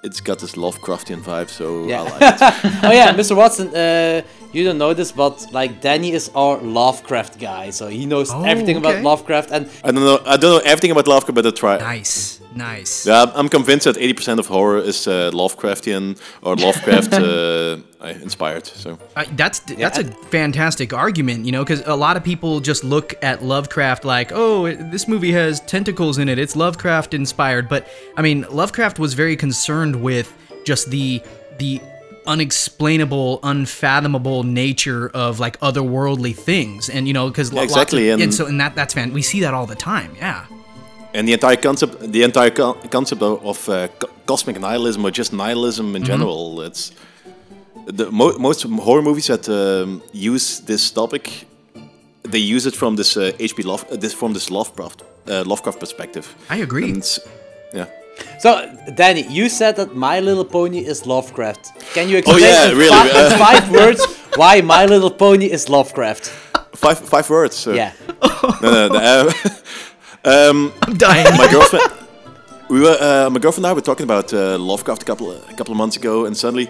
it's 0.07 0.21
got 0.21 0.39
this 0.39 0.55
Lovecraftian 0.57 1.21
vibe 1.23 1.49
so 1.49 1.67
Yeah. 1.87 2.03
I 2.03 2.05
like 2.05 2.23
it 2.23 2.41
oh 2.89 2.93
yeah, 2.93 3.15
Mr. 3.21 3.35
Watson, 3.37 3.69
uh, 3.75 4.23
you 4.53 4.65
don't 4.65 4.79
know 4.79 4.95
this, 4.95 5.13
but 5.13 5.47
like 5.53 5.81
Danny 5.81 6.13
is 6.13 6.31
our 6.35 6.59
Lovecraft 6.59 7.39
guy, 7.39 7.71
so 7.71 7.87
he 7.89 8.07
knows 8.07 8.31
Oh, 8.33 8.45
everything 8.45 8.77
okay. 8.77 8.91
about 8.91 9.03
Lovecraft. 9.03 9.51
And 9.51 9.67
I 9.85 9.91
don't 9.93 10.05
know 10.05 10.21
I 10.27 10.37
don't 10.37 10.53
know 10.57 10.63
everything 10.73 10.91
about 10.91 11.07
Lovecraft 11.09 11.35
but 11.35 11.47
I 11.47 11.51
try 11.51 11.79
Nice. 11.79 12.41
Nice. 12.55 13.07
yeah 13.07 13.21
I'm- 13.21 13.33
I'm 13.35 13.49
convinced 13.49 13.85
that 13.87 13.97
80% 13.97 14.39
of 14.39 14.47
horror 14.47 14.79
is 14.79 15.07
uh, 15.09 15.31
Lovecraftian 15.33 16.19
or 16.43 16.55
Lovecraft 16.57 17.13
uh, 17.15 17.79
inspired 18.23 18.67
so 18.67 18.99
Uh, 19.17 19.25
that's 19.37 19.61
that's 19.61 19.99
a 19.99 20.05
fantastic 20.31 20.93
argument, 20.93 21.47
you 21.47 21.53
know, 21.53 21.63
because 21.65 21.83
a 21.87 21.95
lot 21.97 22.17
of 22.19 22.23
people 22.25 22.61
just 22.61 22.85
look 22.85 23.15
at 23.23 23.43
Lovecraft 23.43 24.05
like, 24.05 24.33
oh, 24.35 24.71
this 24.95 25.07
movie 25.09 25.33
has 25.33 25.61
tentacles 25.61 26.19
in 26.19 26.29
it. 26.29 26.39
It's 26.39 26.57
Lovecraft 26.57 27.15
inspired, 27.15 27.69
but 27.69 27.83
I 28.19 28.23
mean, 28.23 28.45
Lovecraft 28.51 28.99
was 28.99 29.15
very 29.15 29.37
concerned 29.37 29.95
with 30.09 30.29
just 30.65 30.91
the 30.91 31.23
the 31.59 31.81
unexplainable, 32.27 33.41
unfathomable 33.43 34.43
nature 34.45 35.11
of 35.14 35.41
like 35.41 35.59
otherworldly 35.61 36.35
things, 36.35 36.89
and 36.89 37.07
you 37.09 37.12
know, 37.14 37.29
because 37.29 37.53
Yeah, 37.53 37.62
exactly, 37.62 38.11
and, 38.11 38.23
and- 38.23 38.35
so 38.35 38.47
and 38.47 38.61
that 38.61 38.75
that's 38.75 38.95
fan. 38.95 39.12
We 39.12 39.23
see 39.23 39.41
that 39.41 39.55
all 39.55 39.66
the 39.66 39.75
time. 39.77 40.11
Yeah. 40.18 40.45
and 41.14 41.29
the 41.29 41.33
entire 41.35 41.57
concept 41.57 41.93
the 42.12 42.23
entire 42.23 42.51
co- 42.51 42.79
concept 42.91 43.23
of, 43.23 43.45
of 43.45 43.68
uh, 43.68 43.75
co- 44.01 44.09
cosmic 44.27 44.57
nihilism 44.59 45.05
or 45.07 45.11
just 45.11 45.31
nihilism 45.33 45.95
in 45.97 46.03
general 46.05 46.62
it's 46.68 46.93
the 47.99 48.07
mo- 48.11 48.39
most 48.39 48.62
horror 48.87 49.03
movies 49.03 49.27
that 49.27 49.47
um, 49.49 50.01
use 50.35 50.61
this 50.64 50.91
topic 50.91 51.25
they 52.33 52.39
use 52.57 52.64
it 52.70 52.75
from 52.75 52.97
this 52.97 53.16
uh, 53.16 53.23
HP 53.47 53.59
Love 53.64 53.85
uh, 53.91 53.97
this 54.03 54.14
from 54.14 54.33
this 54.33 54.49
Lovecraft 54.51 54.99
uh, 55.29 55.45
Lovecraft 55.53 55.79
perspective 55.81 56.25
I 56.55 56.57
agree. 56.62 56.91
And 56.91 57.05
yeah 57.75 57.87
so, 58.39 58.71
Danny, 58.95 59.27
you 59.29 59.49
said 59.49 59.77
that 59.77 59.95
My 59.95 60.21
Little 60.21 60.45
Pony 60.45 60.81
is 60.85 61.07
Lovecraft. 61.07 61.73
Can 61.95 62.09
you 62.09 62.19
explain 62.19 62.41
yeah, 62.41 62.71
in, 62.71 62.79
really, 62.79 62.91
fi- 62.91 63.11
in 63.11 63.33
uh, 63.33 63.39
five 63.47 63.71
words 63.71 64.05
why 64.37 64.61
My 64.61 64.87
Little 64.87 65.11
Pony 65.11 65.47
is 65.51 65.69
Lovecraft? 65.69 66.27
five 66.75 66.99
five 66.99 67.29
words 67.31 67.57
so. 67.57 67.73
Yeah. 67.73 67.93
no, 68.63 68.71
no, 68.71 68.89
no, 68.89 68.99
uh, 68.99 69.33
um, 70.51 70.73
I'm 70.83 70.97
dying. 70.97 71.37
my 71.37 71.49
girlfriend 71.51 72.03
we 72.73 72.81
were 72.81 72.97
uh, 73.01 73.29
my 73.31 73.39
girlfriend 73.39 73.67
and 73.67 73.71
I 73.71 73.75
were 73.75 73.83
talking 73.83 74.05
about 74.05 74.33
uh, 74.33 74.59
Lovecraft 74.59 75.03
a 75.03 75.05
couple 75.05 75.31
a 75.31 75.55
couple 75.55 75.73
of 75.73 75.79
months 75.79 75.97
ago, 75.97 76.25
and 76.25 76.35
suddenly 76.37 76.69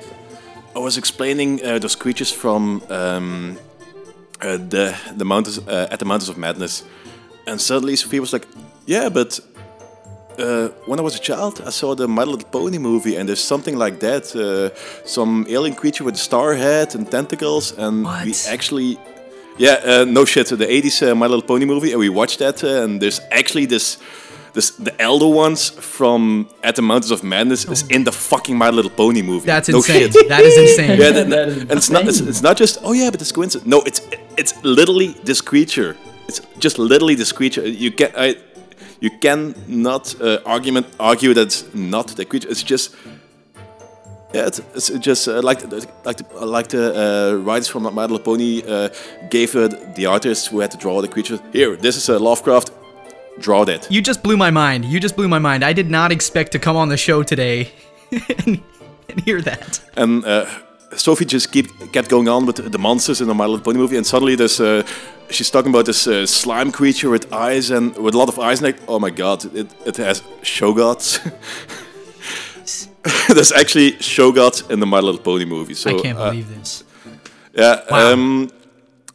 I 0.75 0.81
was 0.81 0.97
explaining 0.99 1.65
uh, 1.65 1.79
those 1.79 1.95
creatures 1.95 2.33
from 2.33 2.83
um, 2.89 3.57
uh, 4.41 4.57
the 4.57 4.97
the 5.17 5.25
mountains 5.25 5.59
uh, 5.59 5.93
at 5.93 5.99
the 5.99 6.05
Mountains 6.05 6.29
of 6.29 6.37
Madness, 6.37 6.85
and 7.47 7.61
suddenly 7.61 7.97
Sophie 7.97 8.21
was 8.21 8.33
like, 8.33 8.47
"Yeah, 8.87 9.09
but." 9.11 9.41
Uh, 10.39 10.69
when 10.87 10.99
I 10.99 11.03
was 11.03 11.17
a 11.17 11.19
child, 11.21 11.63
I 11.67 11.71
saw 11.71 11.95
the 11.95 12.09
My 12.09 12.25
Little 12.25 12.49
Pony 12.51 12.79
movie, 12.79 13.17
and 13.17 13.29
there's 13.29 13.43
something 13.45 13.77
like 13.77 14.01
that. 14.01 14.35
Uh, 14.35 14.71
some 15.05 15.47
alien 15.49 15.75
creature 15.75 16.05
with 16.05 16.15
a 16.15 16.19
star 16.19 16.55
head 16.55 16.95
and 16.95 17.11
tentacles, 17.11 17.77
and 17.79 18.05
we 18.25 18.35
actually, 18.49 18.99
yeah, 19.59 19.81
uh, 19.85 20.05
no 20.05 20.25
shit. 20.25 20.49
The 20.49 20.67
'80s 20.67 21.03
uh, 21.03 21.15
My 21.15 21.27
Little 21.27 21.43
Pony 21.47 21.67
movie, 21.67 21.91
and 21.93 22.01
we 22.01 22.09
watched 22.09 22.39
that, 22.39 22.65
uh, 22.65 22.85
and 22.85 23.01
there's 23.01 23.21
actually 23.31 23.67
this, 23.67 23.99
this 24.55 24.71
the 24.71 24.95
elder 25.01 25.29
ones 25.29 25.71
from 25.71 26.49
At 26.63 26.77
the 26.77 26.83
Mountains 26.83 27.11
of 27.11 27.23
Madness 27.23 27.65
is 27.67 27.83
in 27.89 28.05
the 28.05 28.13
fucking 28.13 28.57
My 28.57 28.71
Little 28.71 28.91
Pony 28.91 29.23
movie. 29.23 29.47
That's 29.47 29.69
no 29.69 29.79
insane. 29.79 30.11
shit. 30.13 30.29
That 30.29 30.43
is 30.43 30.57
insane. 30.57 30.99
Yeah, 31.01 31.11
that, 31.11 31.29
That 31.29 31.49
is 31.49 31.57
and 31.63 31.73
it's 31.73 31.91
not. 31.91 32.09
It's, 32.09 32.21
it's 32.21 32.43
not 32.43 32.57
just. 32.57 32.79
Oh 32.83 32.93
yeah, 32.93 33.11
but 33.11 33.21
it's 33.21 33.33
coincidence. 33.33 33.69
No, 33.69 33.83
it's 33.83 34.01
it's 34.39 34.55
literally 34.65 35.09
this 35.25 35.41
creature. 35.41 35.97
It's 36.29 36.41
just 36.59 36.79
literally 36.79 37.17
this 37.17 37.33
creature. 37.33 37.67
You 37.67 37.91
can 37.91 38.11
I, 38.17 38.37
you 39.03 39.11
cannot 39.19 40.15
uh, 40.21 40.39
argument 40.47 40.87
argue 41.01 41.35
that 41.35 41.43
it's 41.43 41.75
not 41.75 42.07
the 42.17 42.25
creature. 42.25 42.49
It's 42.49 42.63
just. 42.63 42.95
Yeah, 44.35 44.47
it's, 44.47 44.61
it's 44.75 44.89
just 45.07 45.29
uh, 45.29 45.43
like 45.43 45.59
the, 45.69 45.87
like 46.07 46.17
the, 46.17 46.47
like 46.47 46.69
the 46.69 46.85
uh, 46.95 47.45
writers 47.45 47.69
from 47.69 47.83
My 47.83 48.03
Little 48.03 48.19
Pony 48.19 48.63
uh, 48.67 48.89
gave 49.29 49.55
uh, 49.55 49.69
the 49.95 50.07
artists 50.07 50.47
who 50.47 50.61
had 50.61 50.71
to 50.71 50.79
draw 50.79 51.03
the 51.03 51.09
creature. 51.09 51.39
Here, 51.53 51.77
this 51.77 51.97
is 51.97 52.09
a 52.09 52.19
Lovecraft. 52.19 52.71
Draw 53.41 53.67
that. 53.67 53.91
You 53.91 54.01
just 54.01 54.23
blew 54.23 54.39
my 54.39 54.51
mind. 54.51 54.87
You 54.87 55.01
just 55.01 55.17
blew 55.17 55.29
my 55.29 55.39
mind. 55.39 55.63
I 55.63 55.75
did 55.75 55.91
not 55.91 56.13
expect 56.13 56.53
to 56.53 56.59
come 56.59 56.77
on 56.77 56.89
the 56.89 56.97
show 56.97 57.23
today 57.23 57.73
and, 58.47 58.63
and 59.11 59.21
hear 59.21 59.43
that. 59.43 59.83
And 59.99 60.25
uh, 60.25 60.47
Sophie 60.97 61.25
just 61.25 61.53
keep, 61.53 61.69
kept 61.93 62.09
going 62.09 62.29
on 62.29 62.47
with 62.47 62.57
the 62.57 62.79
monsters 62.79 63.21
in 63.21 63.29
the 63.29 63.35
My 63.35 63.47
Little 63.47 63.65
Pony 63.65 63.79
movie, 63.79 63.97
and 63.97 64.07
suddenly 64.07 64.35
there's 64.37 64.61
uh, 64.61 64.83
she's 65.31 65.51
talking 65.51 65.71
about 65.71 65.87
this 65.87 66.07
uh, 66.07 66.27
slime 66.27 66.71
creature 66.73 67.11
with 67.11 67.33
eyes 67.33 67.71
and 67.71 67.97
with 67.97 68.15
a 68.15 68.19
lot 68.19 68.29
of 68.29 68.39
eyes. 68.39 68.61
And 68.61 68.67
like, 68.73 68.81
oh 68.89 68.99
my 68.99 69.11
god, 69.11 69.45
it, 69.55 69.73
it 69.87 69.97
has 69.97 70.21
shoggoths. 70.43 71.19
there's 73.35 73.53
actually 73.53 73.93
shoggoths 73.93 74.71
in 74.71 74.81
the 74.81 74.87
My 74.87 75.01
Little 75.01 75.21
Pony 75.21 75.45
movie. 75.45 75.75
So 75.75 75.91
I 75.99 76.01
can't 76.03 76.19
uh, 76.19 76.31
believe 76.31 76.49
this. 76.49 76.85
yeah, 77.55 77.81
Wow. 77.91 78.13
um, 78.13 78.51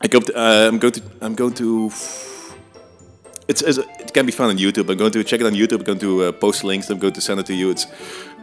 I 0.02 0.08
go 0.08 0.20
to, 0.20 0.34
uh, 0.38 0.68
I'm 0.68 0.80
going 0.80 0.94
to 0.94 1.02
I'm 1.22 1.36
going 1.36 1.54
to. 1.56 1.92
It's, 3.48 3.62
it's 3.62 3.78
it 3.78 4.14
can 4.14 4.26
be 4.26 4.32
found 4.34 4.52
on 4.52 4.58
YouTube. 4.58 4.90
I'm 4.90 4.98
going 4.98 5.12
to 5.12 5.24
check 5.24 5.40
it 5.40 5.46
on 5.46 5.54
YouTube. 5.54 5.80
I'm 5.80 5.84
going 5.86 6.00
to 6.00 6.24
uh, 6.24 6.32
post 6.34 6.64
links. 6.66 6.90
I'm 6.90 7.00
going 7.00 7.14
to 7.14 7.22
send 7.22 7.40
it 7.40 7.46
to 7.46 7.54
you. 7.54 7.70
It's 7.72 7.86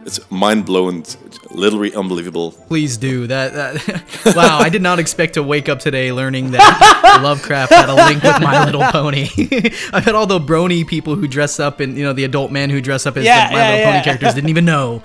it's 0.05 0.31
mind 0.31 0.65
blowing. 0.65 0.99
It's 0.99 1.17
literally 1.51 1.93
unbelievable. 1.95 2.51
Please 2.51 2.97
do 2.97 3.27
that. 3.27 3.53
that 3.53 4.33
wow, 4.35 4.59
I 4.59 4.69
did 4.69 4.81
not 4.81 4.99
expect 4.99 5.33
to 5.33 5.43
wake 5.43 5.67
up 5.67 5.79
today 5.79 6.11
learning 6.11 6.51
that 6.51 7.19
Lovecraft 7.23 7.73
had 7.73 7.89
a 7.89 7.95
link 7.95 8.21
with 8.23 8.39
My 8.41 8.65
Little 8.65 8.83
Pony. 8.83 9.27
I 9.93 10.01
bet 10.05 10.15
all 10.15 10.27
the 10.27 10.39
brony 10.39 10.87
people 10.87 11.15
who 11.15 11.27
dress 11.27 11.59
up 11.59 11.79
and 11.79 11.97
you 11.97 12.03
know 12.03 12.13
the 12.13 12.23
adult 12.23 12.51
men 12.51 12.69
who 12.69 12.81
dress 12.81 13.05
up 13.05 13.17
as 13.17 13.25
Yeah, 13.25 13.47
the 13.47 13.53
My 13.53 13.59
yeah, 13.59 13.69
Little 13.69 13.79
yeah. 13.79 13.91
Pony 13.91 14.03
characters 14.03 14.33
didn't 14.35 14.49
even 14.49 14.65
know. 14.65 15.01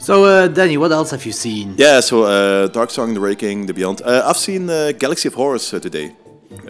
So, 0.00 0.24
uh, 0.24 0.46
Danny, 0.46 0.76
what 0.76 0.92
else 0.92 1.10
have 1.10 1.26
you 1.26 1.32
seen? 1.32 1.74
Yeah, 1.76 1.98
so 2.00 2.22
uh, 2.22 2.68
Dark 2.68 2.90
Song, 2.90 3.14
The 3.14 3.20
Raking, 3.20 3.66
The 3.66 3.74
Beyond. 3.74 4.00
Uh, 4.02 4.22
I've 4.24 4.36
seen 4.36 4.70
uh, 4.70 4.92
Galaxy 4.92 5.26
of 5.26 5.34
Horrors 5.34 5.74
uh, 5.74 5.80
today. 5.80 6.14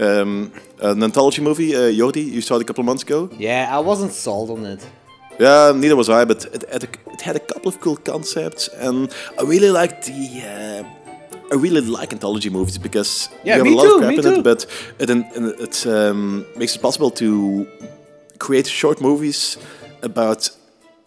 Um, 0.00 0.50
an 0.80 1.02
anthology 1.02 1.42
movie. 1.42 1.76
Uh, 1.76 1.90
Jordi, 1.92 2.24
you 2.24 2.40
saw 2.40 2.56
it 2.56 2.62
a 2.62 2.64
couple 2.64 2.80
of 2.80 2.86
months 2.86 3.02
ago. 3.02 3.28
Yeah, 3.36 3.68
I 3.70 3.80
wasn't 3.80 4.12
sold 4.12 4.50
on 4.50 4.64
it. 4.64 4.84
Yeah, 5.38 5.72
neither 5.76 5.94
was 5.94 6.08
I, 6.08 6.24
but 6.24 6.46
it, 6.46 6.64
had 6.70 6.84
a, 6.84 7.07
it 7.18 7.22
had 7.26 7.36
a 7.36 7.40
couple 7.40 7.68
of 7.68 7.80
cool 7.80 7.96
concepts, 7.96 8.68
and 8.68 9.10
I 9.38 9.42
really 9.42 9.70
liked 9.70 10.06
the. 10.06 10.42
Uh, 10.44 10.84
I 11.50 11.54
really 11.54 11.80
like 11.80 12.12
anthology 12.12 12.50
movies 12.50 12.78
because 12.78 13.28
Yeah, 13.44 13.56
you 13.56 13.64
have 13.64 13.72
a 13.72 13.76
lot 13.76 13.84
too, 13.84 13.94
of 13.94 14.00
crap 14.00 14.12
in 14.14 14.22
too. 14.22 14.38
it, 14.40 14.42
but 14.44 14.66
it 14.98 15.10
it, 15.10 15.60
it 15.60 15.86
um, 15.86 16.44
makes 16.56 16.76
it 16.76 16.82
possible 16.82 17.10
to 17.12 17.66
create 18.38 18.66
short 18.66 19.00
movies 19.00 19.56
about 20.02 20.50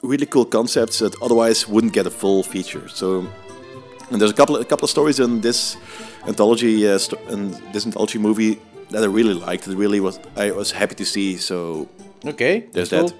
really 0.01 0.26
cool 0.26 0.45
concepts 0.45 0.97
that 0.99 1.14
otherwise 1.22 1.68
wouldn't 1.68 1.93
get 1.93 2.05
a 2.07 2.09
full 2.09 2.43
feature. 2.43 2.88
So, 2.89 3.20
and 4.09 4.20
there's 4.20 4.32
a 4.32 4.36
couple 4.36 4.55
a 4.55 4.66
couple 4.66 4.86
of 4.86 4.89
stories 4.89 5.20
in 5.20 5.41
this 5.41 5.78
anthology 6.28 6.88
uh, 6.89 6.97
sto- 6.97 7.20
in 7.30 7.51
this 7.72 7.86
anthology 7.86 8.20
movie 8.20 8.57
that 8.89 9.03
I 9.03 9.07
really 9.07 9.36
liked. 9.36 9.68
It 9.68 9.78
really 9.78 9.99
was 9.99 10.20
I 10.36 10.51
was 10.51 10.72
happy 10.72 10.95
to 10.95 11.05
see. 11.05 11.38
So 11.38 11.88
Okay. 12.26 12.66
there's 12.74 12.89
cool. 12.89 13.07
that. 13.09 13.16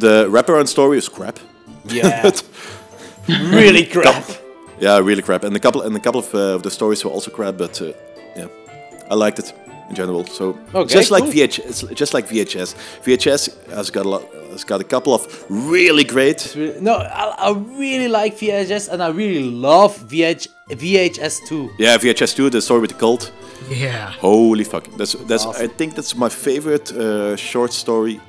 The 0.00 0.26
wraparound 0.30 0.66
story 0.68 0.98
is 0.98 1.08
crap. 1.08 1.38
Yeah. 1.86 2.30
really 3.28 3.86
crap. 3.94 4.24
Yeah, 4.80 4.98
really 4.98 5.22
crap. 5.22 5.44
And 5.44 5.56
a 5.56 5.60
couple 5.60 5.82
and 5.82 5.96
a 5.96 6.00
couple 6.00 6.20
of, 6.20 6.34
uh, 6.34 6.54
of 6.56 6.62
the 6.62 6.70
stories 6.70 7.04
were 7.04 7.10
also 7.10 7.30
crap, 7.30 7.56
but 7.56 7.80
uh, 7.80 7.92
yeah, 8.36 8.48
I 9.10 9.14
liked 9.14 9.38
it. 9.38 9.52
in 9.90 9.94
general. 9.94 10.24
So 10.26 10.58
Okay, 10.74 10.94
just 10.94 11.10
like. 11.10 11.24
VHS, 11.24 11.94
just 11.94 12.14
like 12.14 12.28
VHS. 12.28 12.74
VHS 13.04 13.48
has 13.70 13.90
got 13.90 14.04
a 14.06 14.08
lot, 14.08 14.22
has 14.50 14.64
got 14.64 14.80
a 14.80 14.84
couple 14.84 15.12
of 15.12 15.22
really 15.48 16.04
great. 16.04 16.54
No, 16.80 16.94
I, 16.94 17.34
I 17.38 17.50
really 17.78 18.08
like 18.08 18.36
VHS 18.38 18.88
and 18.92 19.02
I 19.02 19.08
really 19.08 19.42
love 19.50 19.96
VH, 20.08 20.48
VHS 20.70 21.46
too. 21.48 21.70
Yeah, 21.78 21.98
VHS 21.98 22.34
2, 22.36 22.50
the 22.50 22.60
story 22.60 22.80
with 22.80 22.90
the 22.92 22.98
cult. 22.98 23.32
Yeah. 23.70 24.10
Holy 24.20 24.64
fuck! 24.64 24.84
That's 24.98 25.14
that's. 25.28 25.46
I 25.46 25.68
think 25.68 25.94
that's 25.94 26.14
my 26.16 26.28
favorite 26.28 26.92
uh, 26.92 27.36
short 27.36 27.72
story 27.72 28.20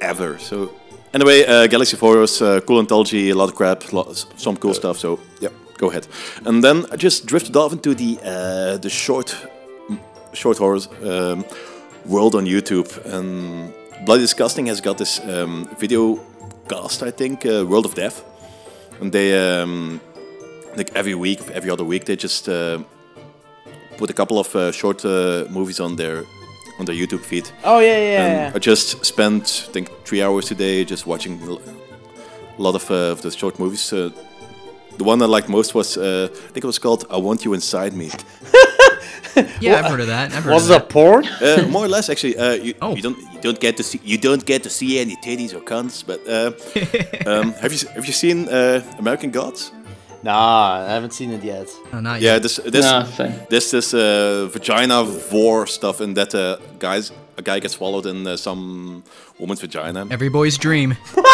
ever. 0.00 0.38
So 0.38 0.70
anyway, 1.14 1.44
uh, 1.46 1.66
Galaxy 1.66 1.96
of 1.96 2.00
Horrors, 2.00 2.40
uh, 2.42 2.60
cool 2.66 2.78
anthology, 2.78 3.30
a 3.30 3.34
lot 3.34 3.48
of 3.48 3.54
crap, 3.54 3.92
lo- 3.92 4.12
some 4.36 4.56
cool 4.56 4.74
stuff. 4.74 4.98
So 4.98 5.18
yeah, 5.40 5.50
go 5.78 5.90
ahead. 5.90 6.06
And 6.44 6.62
then 6.62 6.86
I 6.92 6.96
just 6.96 7.26
drifted 7.26 7.56
off 7.56 7.72
into 7.72 7.94
the 7.94 8.18
uh, 8.24 8.78
the 8.78 8.90
short 8.90 9.36
short 10.32 10.58
horrors 10.58 10.88
um, 11.02 11.44
world 12.06 12.34
on 12.34 12.46
YouTube. 12.46 12.88
And 13.06 13.72
Bloody 14.04 14.22
Disgusting 14.22 14.66
has 14.66 14.80
got 14.80 14.98
this 14.98 15.20
um, 15.20 15.68
video 15.78 16.20
cast, 16.68 17.02
I 17.02 17.10
think, 17.10 17.44
uh, 17.44 17.64
World 17.66 17.86
of 17.86 17.94
Death, 17.94 18.22
and 19.00 19.12
they 19.12 19.60
um, 19.60 20.00
like 20.76 20.90
every 20.94 21.14
week, 21.14 21.40
every 21.52 21.70
other 21.70 21.84
week, 21.84 22.04
they 22.04 22.16
just. 22.16 22.48
Uh, 22.48 22.78
put 23.98 24.10
a 24.10 24.14
couple 24.14 24.38
of 24.38 24.54
uh, 24.54 24.70
short 24.70 25.04
uh, 25.04 25.44
movies 25.50 25.80
on 25.80 25.96
their 25.96 26.24
on 26.78 26.84
their 26.86 26.94
YouTube 26.96 27.20
feed. 27.24 27.50
Oh 27.64 27.80
yeah, 27.80 27.96
yeah, 27.98 28.24
And 28.26 28.32
yeah. 28.34 28.52
I 28.54 28.58
just 28.58 29.04
spent 29.04 29.64
I 29.68 29.72
think 29.72 29.88
three 30.04 30.22
hours 30.22 30.46
today 30.46 30.84
just 30.84 31.06
watching 31.06 31.40
a 31.42 32.62
lot 32.62 32.74
of 32.74 32.90
uh, 32.90 33.12
of 33.12 33.20
the 33.22 33.30
short 33.30 33.58
movies. 33.58 33.92
Uh, 33.92 34.10
the 34.98 35.04
one 35.04 35.22
I 35.22 35.26
liked 35.26 35.48
most 35.48 35.74
was 35.74 35.96
uh, 35.96 36.28
I 36.32 36.52
think 36.52 36.64
it 36.64 36.66
was 36.66 36.78
called 36.78 37.04
"I 37.10 37.16
Want 37.16 37.44
You 37.44 37.54
Inside 37.54 37.92
Me." 37.92 38.10
Yeah, 39.60 39.78
I've 39.78 39.90
heard 39.90 40.00
of 40.00 40.06
that. 40.08 40.32
I've 40.32 40.42
heard 40.44 40.54
Was 40.54 40.68
of 40.70 40.76
it 40.76 40.82
a 40.82 40.86
porn? 40.86 41.24
Uh, 41.40 41.66
more 41.70 41.84
or 41.84 41.88
less, 41.88 42.08
actually. 42.10 42.36
Uh, 42.36 42.54
you, 42.54 42.74
Oh. 42.82 42.96
you 42.96 43.02
don't 43.02 43.18
you 43.32 43.40
don't 43.40 43.60
get 43.60 43.76
to 43.76 43.82
see 43.82 44.00
you 44.02 44.18
don't 44.18 44.44
get 44.44 44.62
to 44.64 44.70
see 44.70 44.98
any 44.98 45.14
titties 45.16 45.54
or 45.54 45.60
cunts. 45.60 46.02
But 46.04 46.20
uh, 46.26 46.50
um, 47.30 47.52
have 47.62 47.72
you 47.72 47.78
have 47.94 48.06
you 48.06 48.12
seen 48.12 48.48
uh, 48.48 48.80
American 48.98 49.30
Gods? 49.30 49.70
Nah, 50.22 50.86
I 50.88 50.92
haven't 50.94 51.12
seen 51.12 51.30
it 51.32 51.44
yet. 51.44 51.68
Oh, 51.92 52.00
not 52.00 52.20
Yeah, 52.20 52.32
yet. 52.34 52.42
this 52.42 52.56
this 52.64 52.84
Nah, 52.84 53.04
same. 53.04 53.32
this 53.48 53.70
this 53.70 53.94
uh, 53.94 54.48
vagina 54.52 55.04
vore 55.30 55.66
stuff, 55.66 56.00
and 56.00 56.16
that 56.16 56.34
uh, 56.34 56.56
guys 56.78 57.12
a 57.36 57.42
guy 57.42 57.60
gets 57.60 57.74
swallowed 57.74 58.06
in 58.06 58.26
uh, 58.26 58.36
some 58.36 59.02
woman's 59.38 59.60
vagina. 59.60 60.06
Every 60.10 60.28
boy's 60.30 60.58
dream. 60.58 60.96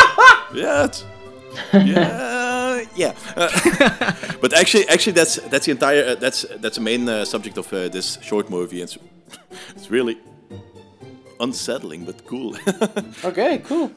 Yeah, 0.54 0.84
it's, 0.84 1.04
yeah, 1.72 2.84
yeah. 2.96 3.12
Uh, 3.36 3.48
but 4.40 4.52
actually, 4.52 4.88
actually, 4.88 5.12
that's 5.14 5.40
that's 5.50 5.64
the 5.66 5.72
entire 5.72 6.04
uh, 6.10 6.14
that's 6.14 6.46
that's 6.60 6.76
the 6.76 6.80
main 6.82 7.08
uh, 7.08 7.24
subject 7.24 7.58
of 7.58 7.72
uh, 7.72 7.88
this 7.88 8.18
short 8.22 8.48
movie. 8.50 8.80
It's 8.82 8.96
it's 9.76 9.90
really 9.90 10.16
unsettling 11.44 12.04
but 12.06 12.16
cool. 12.26 12.56
Okay, 13.24 13.58
cool. 13.68 13.90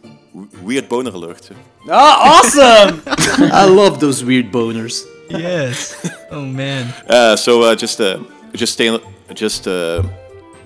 Weird 0.63 0.87
boner 0.89 1.11
alert. 1.13 1.49
Ah, 1.89 2.39
awesome! 2.39 3.01
I 3.63 3.65
love 3.65 3.99
those 3.99 4.23
weird 4.23 4.51
boners. 4.51 5.05
yes. 5.29 5.95
Oh 6.31 6.45
man. 6.45 6.93
Uh, 7.09 7.35
so 7.35 7.51
uh, 7.63 7.75
just 7.75 7.99
uh, 7.99 8.19
just 8.53 8.73
stay 8.73 8.89
just 9.33 9.67
uh, 9.67 10.03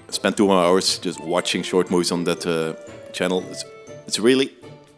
spend 0.10 0.36
two 0.38 0.46
more 0.48 0.64
hours 0.68 1.00
just 1.06 1.20
watching 1.24 1.64
short 1.64 1.90
movies 1.90 2.12
on 2.12 2.24
that 2.26 2.46
uh, 2.46 2.74
channel. 3.14 3.44
It's 3.52 3.64
it's 4.08 4.20
really 4.20 4.48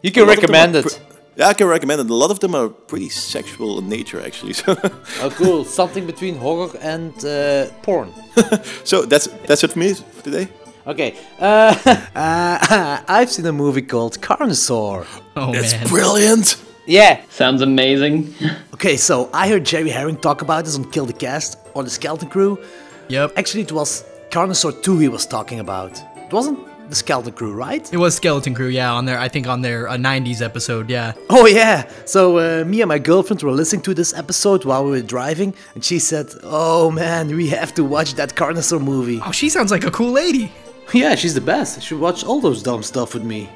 You 0.02 0.10
can 0.12 0.22
a 0.22 0.26
lot 0.26 0.36
of 0.38 0.40
them 0.42 0.52
recommend 0.52 0.76
it. 0.76 0.82
pre- 0.84 0.98
yeah, 1.36 1.50
I 1.50 1.54
can 1.54 1.66
recommend 1.68 2.00
it. 2.00 2.10
A 2.10 2.14
lot 2.14 2.30
of 2.30 2.38
them 2.38 2.54
are 2.54 2.68
pretty 2.68 3.08
sexual 3.10 3.78
in 3.78 3.88
nature, 3.88 4.20
actually. 4.26 4.52
So, 4.54 4.76
Oh, 5.22 5.30
cool. 5.30 5.64
Something 5.64 6.06
between 6.06 6.36
horror 6.36 6.70
and 6.80 7.12
uh, 7.24 7.66
porn. 7.82 8.08
so 8.84 9.06
that's 9.06 9.28
that's 9.46 9.62
it 9.64 9.72
for 9.72 9.78
me 9.78 9.94
for 9.94 10.22
today. 10.24 10.46
Okay. 10.86 11.16
Uh, 11.38 11.74
uh, 12.14 13.02
I've 13.08 13.30
seen 13.30 13.46
a 13.46 13.52
movie 13.52 13.82
called 13.82 14.20
Carnosaur. 14.20 15.06
Oh 15.36 15.52
man. 15.52 15.88
Brilliant. 15.88 16.62
Yeah. 16.86 17.22
Sounds 17.30 17.62
amazing. 17.62 18.34
Okay, 18.74 18.96
so 18.96 19.30
I 19.32 19.48
heard 19.48 19.64
Jerry 19.64 19.88
Herring 19.88 20.16
talk 20.16 20.42
about 20.42 20.64
this 20.64 20.76
on 20.76 20.90
Kill 20.90 21.06
the 21.06 21.12
Cast 21.12 21.58
or 21.74 21.84
the 21.84 21.88
Skeleton 21.88 22.28
Crew. 22.28 22.58
Yep. 23.08 23.32
Actually, 23.36 23.62
it 23.62 23.72
was 23.72 24.04
Carnosaur 24.30 24.82
2 24.82 24.98
he 24.98 25.08
was 25.08 25.24
talking 25.26 25.60
about. 25.60 25.92
It 26.16 26.32
wasn't 26.32 26.58
the 26.90 26.94
Skeleton 26.96 27.32
Crew, 27.32 27.54
right? 27.54 27.90
It 27.94 27.96
was 27.96 28.16
Skeleton 28.16 28.52
Crew, 28.52 28.66
yeah, 28.66 28.92
on 28.92 29.04
their 29.04 29.18
I 29.18 29.28
think 29.28 29.46
on 29.46 29.62
their 29.62 29.88
uh, 29.88 29.96
90s 29.96 30.42
episode, 30.42 30.90
yeah. 30.90 31.12
Oh 31.30 31.46
yeah. 31.46 31.88
So 32.04 32.38
uh, 32.38 32.64
me 32.64 32.82
and 32.82 32.88
my 32.88 32.98
girlfriend 32.98 33.42
were 33.42 33.52
listening 33.52 33.82
to 33.82 33.94
this 33.94 34.12
episode 34.12 34.64
while 34.64 34.84
we 34.84 34.90
were 34.90 35.02
driving, 35.02 35.54
and 35.74 35.84
she 35.84 36.00
said, 36.00 36.26
"Oh 36.42 36.90
man, 36.90 37.28
we 37.34 37.48
have 37.50 37.72
to 37.74 37.84
watch 37.84 38.14
that 38.14 38.34
Carnosaur 38.34 38.82
movie." 38.82 39.20
Oh, 39.24 39.30
she 39.32 39.48
sounds 39.48 39.70
like 39.70 39.84
a 39.84 39.90
cool 39.90 40.10
lady. 40.12 40.52
Yeah, 40.92 41.14
she's 41.16 41.34
the 41.34 41.40
best. 41.40 41.82
She 41.82 41.94
watched 41.94 42.24
all 42.24 42.40
those 42.40 42.62
dumb 42.62 42.82
stuff 42.82 43.14
with 43.14 43.24
me. 43.24 43.48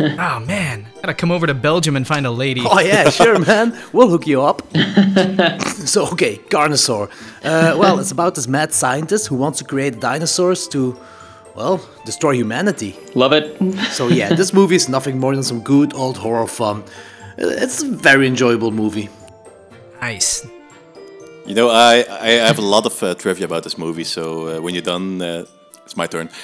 Oh 0.00 0.40
man, 0.46 0.86
gotta 1.02 1.14
come 1.14 1.30
over 1.30 1.46
to 1.46 1.54
Belgium 1.54 1.96
and 1.96 2.06
find 2.06 2.26
a 2.26 2.30
lady. 2.30 2.62
Oh 2.64 2.80
yeah, 2.80 3.10
sure, 3.20 3.38
man. 3.38 3.78
We'll 3.92 4.08
hook 4.08 4.26
you 4.26 4.42
up. 4.42 4.62
so 5.86 6.06
okay, 6.12 6.38
Carnosaur. 6.48 7.08
Uh, 7.44 7.76
well, 7.78 7.98
it's 8.00 8.10
about 8.12 8.34
this 8.34 8.48
mad 8.48 8.72
scientist 8.72 9.28
who 9.28 9.36
wants 9.36 9.58
to 9.58 9.64
create 9.64 10.00
dinosaurs 10.00 10.68
to, 10.68 10.96
well, 11.54 11.80
destroy 12.04 12.32
humanity. 12.34 12.96
Love 13.14 13.32
it. 13.32 13.56
So 13.92 14.08
yeah, 14.08 14.34
this 14.34 14.52
movie 14.52 14.76
is 14.76 14.88
nothing 14.88 15.18
more 15.18 15.34
than 15.34 15.44
some 15.44 15.60
good 15.60 15.92
old 15.94 16.16
horror 16.16 16.46
fun. 16.46 16.82
It's 17.36 17.82
a 17.82 17.88
very 17.88 18.26
enjoyable 18.26 18.70
movie. 18.70 19.08
Nice. 20.00 20.46
You 21.46 21.54
know, 21.54 21.68
I 21.68 22.04
I 22.20 22.30
have 22.46 22.58
a 22.58 22.66
lot 22.66 22.86
of 22.86 23.02
uh, 23.02 23.14
trivia 23.14 23.44
about 23.44 23.62
this 23.64 23.76
movie. 23.76 24.04
So 24.04 24.48
uh, 24.48 24.60
when 24.60 24.74
you're 24.74 24.82
done, 24.84 25.20
uh, 25.20 25.44
it's 25.84 25.96
my 25.96 26.06
turn. 26.06 26.28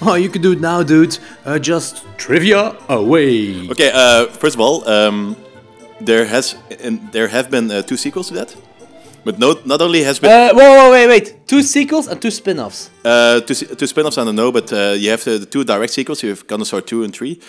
Oh, 0.00 0.14
you 0.14 0.28
can 0.30 0.42
do 0.42 0.52
it 0.52 0.60
now, 0.60 0.82
dude. 0.82 1.18
Uh, 1.44 1.58
just 1.58 2.04
trivia 2.16 2.76
away. 2.88 3.68
okay. 3.70 3.90
Uh, 3.92 4.26
first 4.26 4.54
of 4.54 4.60
all, 4.60 4.88
um, 4.88 5.36
there 6.00 6.24
has 6.26 6.54
and 6.84 7.10
there 7.12 7.28
have 7.28 7.50
been 7.50 7.70
uh, 7.70 7.82
two 7.82 7.96
sequels 7.96 8.28
to 8.28 8.34
that, 8.34 8.54
but 9.24 9.38
no, 9.38 9.56
not 9.64 9.80
only 9.82 10.02
has 10.04 10.18
been 10.20 10.30
Uh, 10.30 10.52
whoa, 10.54 10.76
whoa, 10.76 10.90
wait, 10.92 11.06
wait. 11.08 11.46
Two 11.46 11.62
sequels 11.62 12.06
and 12.08 12.20
two 12.22 12.30
spin-offs. 12.30 12.90
Uh, 13.04 13.40
two, 13.40 13.54
two 13.54 13.86
spin-offs, 13.86 14.16
I 14.18 14.24
don't 14.24 14.36
know, 14.36 14.52
but 14.52 14.72
uh, 14.72 14.94
you 14.96 15.10
have 15.10 15.24
the, 15.24 15.38
the 15.38 15.46
two 15.46 15.64
direct 15.64 15.92
sequels. 15.92 16.22
You 16.22 16.30
have 16.30 16.46
Carnosaur 16.46 16.80
2 16.86 17.02
and 17.04 17.12
3. 17.12 17.40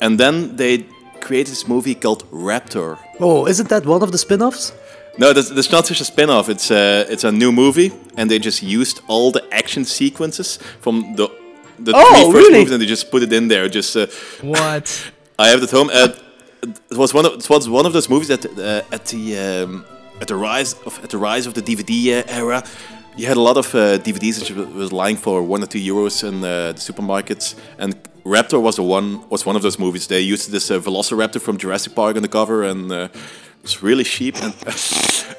And 0.00 0.18
then 0.20 0.56
they 0.56 0.84
created 1.20 1.50
this 1.52 1.66
movie 1.66 1.94
called 1.96 2.22
Raptor. 2.30 2.98
Oh, 3.18 3.46
isn't 3.48 3.68
that 3.70 3.84
one 3.84 4.02
of 4.02 4.12
the 4.12 4.18
spin-offs? 4.18 4.72
No, 5.18 5.32
that's, 5.32 5.50
that's 5.50 5.70
not 5.72 5.84
just 5.86 6.00
a 6.00 6.04
spin-off. 6.04 6.48
It's, 6.48 6.70
uh, 6.70 7.04
it's 7.08 7.24
a 7.24 7.32
new 7.32 7.50
movie, 7.52 7.90
and 8.16 8.30
they 8.30 8.38
just 8.38 8.62
used 8.62 9.00
all 9.08 9.32
the 9.32 9.42
action 9.52 9.84
sequences 9.84 10.58
from 10.80 11.14
the, 11.16 11.28
the 11.78 11.92
Oh, 11.94 12.12
three 12.14 12.22
first 12.32 12.34
really? 12.34 12.58
movies, 12.58 12.72
and 12.72 12.80
they 12.82 12.86
just 12.86 13.10
put 13.10 13.22
it 13.22 13.32
in 13.32 13.48
there. 13.48 13.68
Just 13.68 13.96
uh, 13.96 14.06
What? 14.42 15.12
I 15.38 15.48
have 15.48 15.58
it 15.62 15.64
at 15.64 15.70
home. 15.70 15.90
Uh, 15.92 16.08
it 16.90 16.96
was 16.96 17.14
one 17.14 17.24
of 17.26 17.32
it 17.34 17.48
was 17.48 17.68
one 17.68 17.86
of 17.86 17.92
those 17.92 18.08
movies 18.08 18.26
that 18.28 18.44
uh, 18.44 18.82
at 18.96 19.04
the 19.06 19.38
um, 19.38 19.84
at 20.20 20.26
the 20.26 20.34
rise 20.34 20.74
of 20.84 20.98
at 21.04 21.10
the 21.10 21.16
rise 21.18 21.46
of 21.46 21.54
the 21.54 21.62
DVD 21.62 22.18
uh, 22.18 22.24
era, 22.42 22.64
you 23.16 23.26
had 23.26 23.36
a 23.36 23.40
lot 23.40 23.56
of 23.56 23.72
uh, 23.74 23.98
DVDs 23.98 24.40
that 24.40 24.50
was- 24.56 24.66
was 24.74 24.92
lying 24.92 25.16
for 25.16 25.40
one 25.40 25.62
or 25.62 25.66
two 25.68 25.78
euros 25.78 26.24
in 26.24 26.34
uh, 26.42 26.72
the 26.72 26.80
supermarkets, 26.80 27.54
and 27.78 27.94
Raptor 28.24 28.60
was 28.60 28.74
the 28.74 28.82
one 28.82 29.20
was 29.30 29.46
one 29.46 29.54
of 29.54 29.62
those 29.62 29.78
movies. 29.78 30.06
They 30.08 30.20
used 30.20 30.50
this 30.50 30.70
uh, 30.70 30.80
Velociraptor 30.80 31.40
from 31.40 31.56
Jurassic 31.58 31.94
Park 31.94 32.16
on 32.16 32.22
the 32.22 32.28
cover, 32.28 32.64
and 32.64 32.90
uh, 32.90 33.08
it's 33.62 33.82
really 33.82 34.04
cheap 34.04 34.36
and 34.42 34.54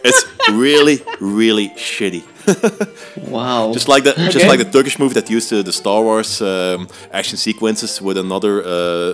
it's 0.03 0.25
really 0.51 1.01
really 1.19 1.69
shitty. 1.75 2.23
Wow. 3.27 3.73
Just 3.73 3.87
like 3.87 4.03
the 4.03 4.13
just 4.31 4.47
like 4.47 4.59
the 4.59 4.71
Turkish 4.71 4.97
movie 4.99 5.13
that 5.13 5.29
used 5.29 5.53
uh, 5.53 5.61
the 5.61 5.71
Star 5.71 6.01
Wars 6.01 6.41
um, 6.41 6.87
action 7.11 7.37
sequences 7.37 8.01
with 8.01 8.17
another 8.17 8.63
uh, 8.63 9.13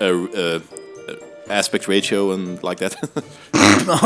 uh, 0.00 0.04
uh, 0.04 0.60
aspect 1.48 1.88
ratio 1.88 2.32
and 2.32 2.62
like 2.62 2.78
that. 2.78 2.94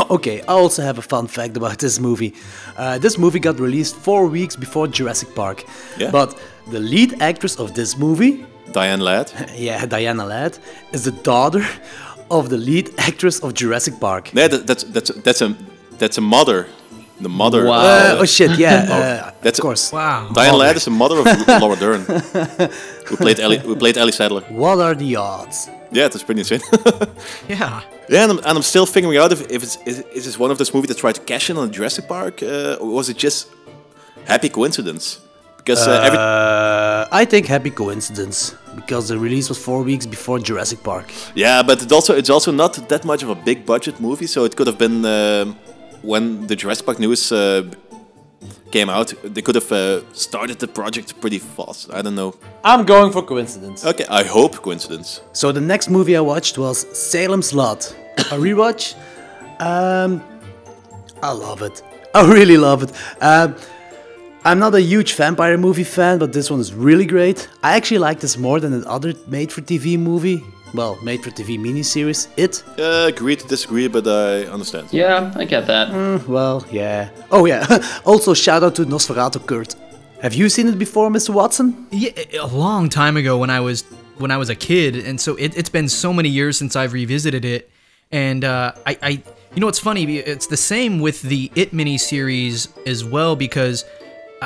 okay, 0.09 0.41
I 0.41 0.53
also 0.53 0.81
have 0.81 0.97
a 0.97 1.01
fun 1.01 1.27
fact 1.27 1.57
about 1.57 1.77
this 1.77 1.99
movie. 1.99 2.33
Uh, 2.77 2.97
this 2.97 3.17
movie 3.17 3.39
got 3.39 3.59
released 3.59 3.95
four 3.95 4.27
weeks 4.27 4.55
before 4.55 4.87
Jurassic 4.87 5.33
Park. 5.35 5.63
Yeah. 5.97 6.11
But 6.11 6.37
the 6.71 6.79
lead 6.79 7.21
actress 7.21 7.59
of 7.59 7.73
this 7.73 7.97
movie, 7.97 8.45
Diane 8.71 8.99
Ladd. 9.01 9.31
yeah, 9.55 9.85
Diana 9.85 10.25
Ladd, 10.25 10.57
is 10.91 11.03
the 11.03 11.11
daughter 11.11 11.65
of 12.29 12.49
the 12.49 12.57
lead 12.57 12.89
actress 12.97 13.39
of 13.39 13.53
Jurassic 13.53 13.99
Park. 13.99 14.33
Yeah, 14.33 14.47
that, 14.47 14.67
that's 14.67 14.83
that's 14.83 15.09
that's 15.25 15.41
a 15.41 15.55
that's 15.97 16.17
a 16.17 16.21
mother. 16.21 16.67
The 17.21 17.29
mother. 17.29 17.65
Wow. 17.65 17.79
Uh, 17.79 18.17
oh 18.19 18.25
shit, 18.25 18.59
yeah, 18.59 18.75
uh, 18.89 19.31
That's- 19.41 19.57
of 19.59 19.61
course. 19.61 19.93
Wow. 19.93 20.29
Diane 20.33 20.57
Ladd 20.57 20.75
is 20.75 20.83
the 20.83 20.91
mother 20.91 21.19
of 21.19 21.25
Laura 21.61 21.77
Dern, 21.77 22.01
who 23.05 23.15
played 23.15 23.39
Ellie, 23.39 23.57
who 23.59 23.75
played 23.77 23.97
Ellie 23.97 24.11
Sattler. 24.11 24.41
What 24.49 24.79
are 24.79 24.93
the 24.95 25.15
odds? 25.15 25.69
Yeah, 25.93 26.09
that's 26.09 26.23
pretty 26.23 26.41
insane. 26.41 26.59
Yeah. 27.47 27.81
yeah, 28.09 28.23
and 28.23 28.31
I'm, 28.33 28.37
and 28.39 28.57
I'm 28.57 28.63
still 28.63 28.85
figuring 28.85 29.17
out 29.17 29.31
if, 29.31 29.41
if 29.49 29.63
it's 29.63 29.77
is, 29.85 29.99
is 30.13 30.25
this 30.25 30.37
one 30.37 30.51
of 30.51 30.57
those 30.57 30.73
movies 30.73 30.89
that 30.89 30.97
tried 30.97 31.15
to 31.15 31.21
cash 31.21 31.49
in 31.49 31.55
on 31.57 31.71
Jurassic 31.71 32.05
Park, 32.07 32.43
uh, 32.43 32.77
or 32.81 32.89
was 32.89 33.07
it 33.07 33.15
just 33.17 33.47
happy 34.25 34.49
coincidence? 34.49 35.21
Because 35.65 35.87
uh, 35.87 36.05
every 36.07 36.19
Uh, 36.19 37.21
I 37.21 37.25
think 37.25 37.47
happy 37.47 37.71
coincidence 37.71 38.55
because 38.75 39.07
the 39.07 39.17
release 39.17 39.49
was 39.49 39.57
four 39.57 39.81
weeks 39.83 40.05
before 40.05 40.39
Jurassic 40.39 40.83
Park. 40.83 41.11
Yeah, 41.35 41.63
but 41.63 41.81
it's 41.81 41.91
also 41.91 42.13
it's 42.15 42.29
also 42.29 42.51
not 42.51 42.73
that 42.87 43.03
much 43.03 43.23
of 43.23 43.29
a 43.29 43.35
big 43.35 43.65
budget 43.65 43.99
movie, 43.99 44.27
so 44.27 44.45
it 44.45 44.55
could 44.55 44.67
have 44.67 44.77
been 44.77 45.05
um 45.05 45.55
when 46.03 46.47
the 46.47 46.55
Jurassic 46.55 46.85
Park 46.85 46.99
news 46.99 47.31
uh, 47.31 47.63
came 48.71 48.89
out. 48.91 49.13
They 49.23 49.41
could 49.41 49.55
have 49.55 49.71
uh, 49.71 50.01
started 50.13 50.57
the 50.59 50.67
project 50.67 51.19
pretty 51.19 51.39
fast. 51.39 51.89
I 51.91 52.01
don't 52.03 52.15
know. 52.15 52.33
I'm 52.63 52.85
going 52.85 53.11
for 53.11 53.23
coincidence. 53.23 53.85
Okay, 53.85 54.05
I 54.21 54.23
hope 54.23 54.61
coincidence. 54.61 55.21
So 55.33 55.51
the 55.51 55.61
next 55.61 55.89
movie 55.89 56.15
I 56.15 56.21
watched 56.21 56.57
was 56.57 56.85
Salem's 56.93 57.53
Lot, 57.53 57.95
a 58.17 58.37
rewatch. 58.37 58.95
Um, 59.59 60.21
I 61.23 61.31
love 61.31 61.61
it. 61.65 61.81
I 62.13 62.21
really 62.37 62.57
love 62.57 62.83
it. 62.83 62.91
Um, 63.21 63.55
I'm 64.45 64.59
not 64.59 64.75
a 64.75 64.79
huge 64.81 65.15
vampire 65.15 65.57
movie 65.57 65.83
fan, 65.83 66.19
but 66.19 66.31
this 66.31 66.51
one 66.51 66.59
is 66.59 66.71
really 66.71 67.07
great. 67.07 67.47
I 67.63 67.75
actually 67.75 67.97
like 67.97 68.19
this 68.19 68.37
more 68.37 68.59
than 68.59 68.79
the 68.79 68.87
other 68.87 69.15
made-for-TV 69.25 69.97
movie. 69.97 70.43
Well, 70.71 70.99
made-for-TV 71.01 71.57
miniseries, 71.57 72.27
It. 72.37 72.63
Uh, 72.77 73.07
agree 73.07 73.37
to 73.37 73.47
disagree, 73.47 73.87
but 73.87 74.05
I 74.05 74.43
understand. 74.43 74.89
Yeah, 74.91 75.33
I 75.35 75.45
get 75.45 75.65
that. 75.65 76.27
Well, 76.27 76.63
yeah. 76.69 77.09
Oh 77.31 77.45
yeah. 77.45 77.65
also, 78.05 78.35
shout 78.35 78.61
out 78.61 78.75
to 78.75 78.85
Nosferatu 78.85 79.43
Kurt. 79.47 79.75
Have 80.21 80.35
you 80.35 80.47
seen 80.47 80.67
it 80.67 80.77
before, 80.77 81.09
Mr. 81.09 81.31
Watson? 81.31 81.87
Yeah, 81.89 82.11
a 82.39 82.45
long 82.45 82.87
time 82.87 83.17
ago 83.17 83.39
when 83.39 83.49
I 83.49 83.61
was 83.61 83.83
when 84.19 84.29
I 84.29 84.37
was 84.37 84.51
a 84.51 84.55
kid, 84.55 84.95
and 84.95 85.19
so 85.19 85.35
it, 85.37 85.57
it's 85.57 85.71
been 85.71 85.89
so 85.89 86.13
many 86.13 86.29
years 86.29 86.55
since 86.55 86.75
I've 86.75 86.93
revisited 86.93 87.45
it. 87.45 87.71
And 88.11 88.43
uh, 88.43 88.73
I, 88.85 88.97
I, 89.01 89.09
you 89.09 89.59
know, 89.59 89.65
what's 89.65 89.79
funny? 89.79 90.17
It's 90.19 90.45
the 90.45 90.57
same 90.57 90.99
with 90.99 91.23
the 91.23 91.51
It 91.55 91.71
miniseries 91.71 92.69
as 92.87 93.03
well 93.03 93.35
because 93.35 93.83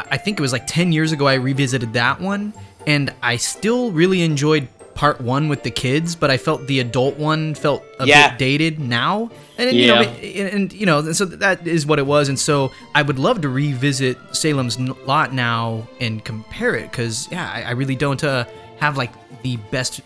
I 0.09 0.17
think 0.17 0.39
it 0.39 0.41
was 0.41 0.51
like 0.53 0.67
ten 0.67 0.91
years 0.91 1.11
ago 1.11 1.27
I 1.27 1.35
revisited 1.35 1.93
that 1.93 2.19
one, 2.21 2.53
and 2.87 3.13
I 3.21 3.37
still 3.37 3.91
really 3.91 4.21
enjoyed 4.21 4.67
part 4.95 5.21
one 5.21 5.47
with 5.47 5.63
the 5.63 5.71
kids, 5.71 6.13
but 6.13 6.29
I 6.29 6.35
felt 6.37 6.67
the 6.67 6.81
adult 6.81 7.17
one 7.17 7.55
felt 7.55 7.83
a 7.99 8.05
Yeah. 8.05 8.29
bit 8.31 8.37
dated 8.39 8.79
now. 8.79 9.31
And 9.57 9.71
you 9.77 9.87
know, 9.87 10.01
and, 10.01 10.49
and 10.49 10.73
you 10.73 10.85
know, 10.85 10.99
and 10.99 11.15
so 11.15 11.23
that 11.25 11.65
is 11.65 11.85
what 11.85 11.99
it 11.99 12.05
was. 12.05 12.27
And 12.27 12.37
so 12.37 12.71
I 12.93 13.01
would 13.01 13.17
love 13.17 13.39
to 13.41 13.49
revisit 13.49 14.17
Salem's 14.33 14.77
Lot 14.79 15.33
now 15.33 15.87
and 16.01 16.23
compare 16.25 16.75
it 16.75 16.91
because 16.91 17.29
yeah, 17.31 17.49
I, 17.49 17.61
I 17.63 17.71
really 17.71 17.95
don't 17.95 18.21
uh, 18.23 18.43
have 18.79 18.97
like 18.97 19.11
the 19.41 19.55
best. 19.71 20.01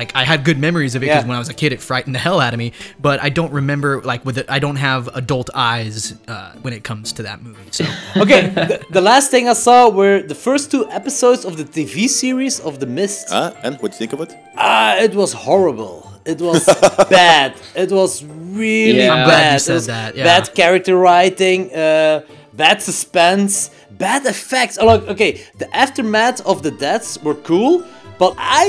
Like 0.00 0.10
I 0.22 0.24
had 0.32 0.38
good 0.48 0.58
memories 0.66 0.94
of 0.94 1.02
it 1.02 1.06
because 1.06 1.24
Yeah. 1.24 1.28
when 1.30 1.36
I 1.40 1.42
was 1.44 1.50
a 1.56 1.58
kid, 1.62 1.70
it 1.76 1.80
frightened 1.90 2.14
the 2.18 2.22
hell 2.28 2.38
out 2.44 2.52
of 2.56 2.58
me. 2.64 2.68
But 3.06 3.16
I 3.26 3.30
don't 3.38 3.52
remember 3.60 3.90
like 4.12 4.22
with 4.28 4.36
it. 4.40 4.46
I 4.56 4.58
don't 4.64 4.80
have 4.90 5.02
adult 5.22 5.48
eyes 5.70 5.98
uh, 6.34 6.52
when 6.64 6.72
it 6.78 6.82
comes 6.90 7.06
to 7.18 7.22
that 7.28 7.38
movie. 7.46 7.68
So 7.78 7.84
Okay, 8.24 8.42
the, 8.70 8.76
the 8.98 9.00
last 9.10 9.26
thing 9.32 9.44
I 9.54 9.56
saw 9.66 9.78
were 10.00 10.16
the 10.32 10.38
first 10.48 10.64
two 10.72 10.82
episodes 11.00 11.42
of 11.48 11.52
the 11.60 11.64
TV 11.76 12.08
series 12.08 12.54
of 12.68 12.72
The 12.82 12.86
Mist. 12.98 13.28
Ah, 13.30 13.52
and 13.64 13.72
what 13.80 13.88
do 13.90 13.94
you 13.96 13.98
think 14.02 14.12
of 14.16 14.20
it? 14.24 14.30
Ah, 14.56 14.92
it 15.06 15.12
was 15.22 15.30
horrible. 15.46 15.96
It 16.32 16.40
was 16.40 16.64
bad. 17.10 17.50
It 17.74 17.90
was 18.00 18.12
really 18.62 18.98
Yeah. 19.02 19.12
I'm 19.14 19.22
bad. 19.22 19.30
glad 19.30 19.50
you 19.50 19.56
It 19.56 19.60
said 19.68 19.74
was 19.80 19.86
that, 19.96 20.10
yeah. 20.16 20.24
Bad 20.30 20.44
character 20.60 20.94
writing, 21.08 21.60
uh, 21.74 22.20
bad 22.64 22.82
suspense, 22.82 23.70
bad 24.06 24.22
effects. 24.26 24.74
Oh, 24.80 24.86
look, 24.90 25.02
okay, 25.14 25.32
the 25.62 25.68
aftermath 25.74 26.38
of 26.46 26.56
the 26.66 26.70
deaths 26.86 27.10
were 27.24 27.38
cool, 27.50 27.82
but 28.22 28.34
I, 28.38 28.64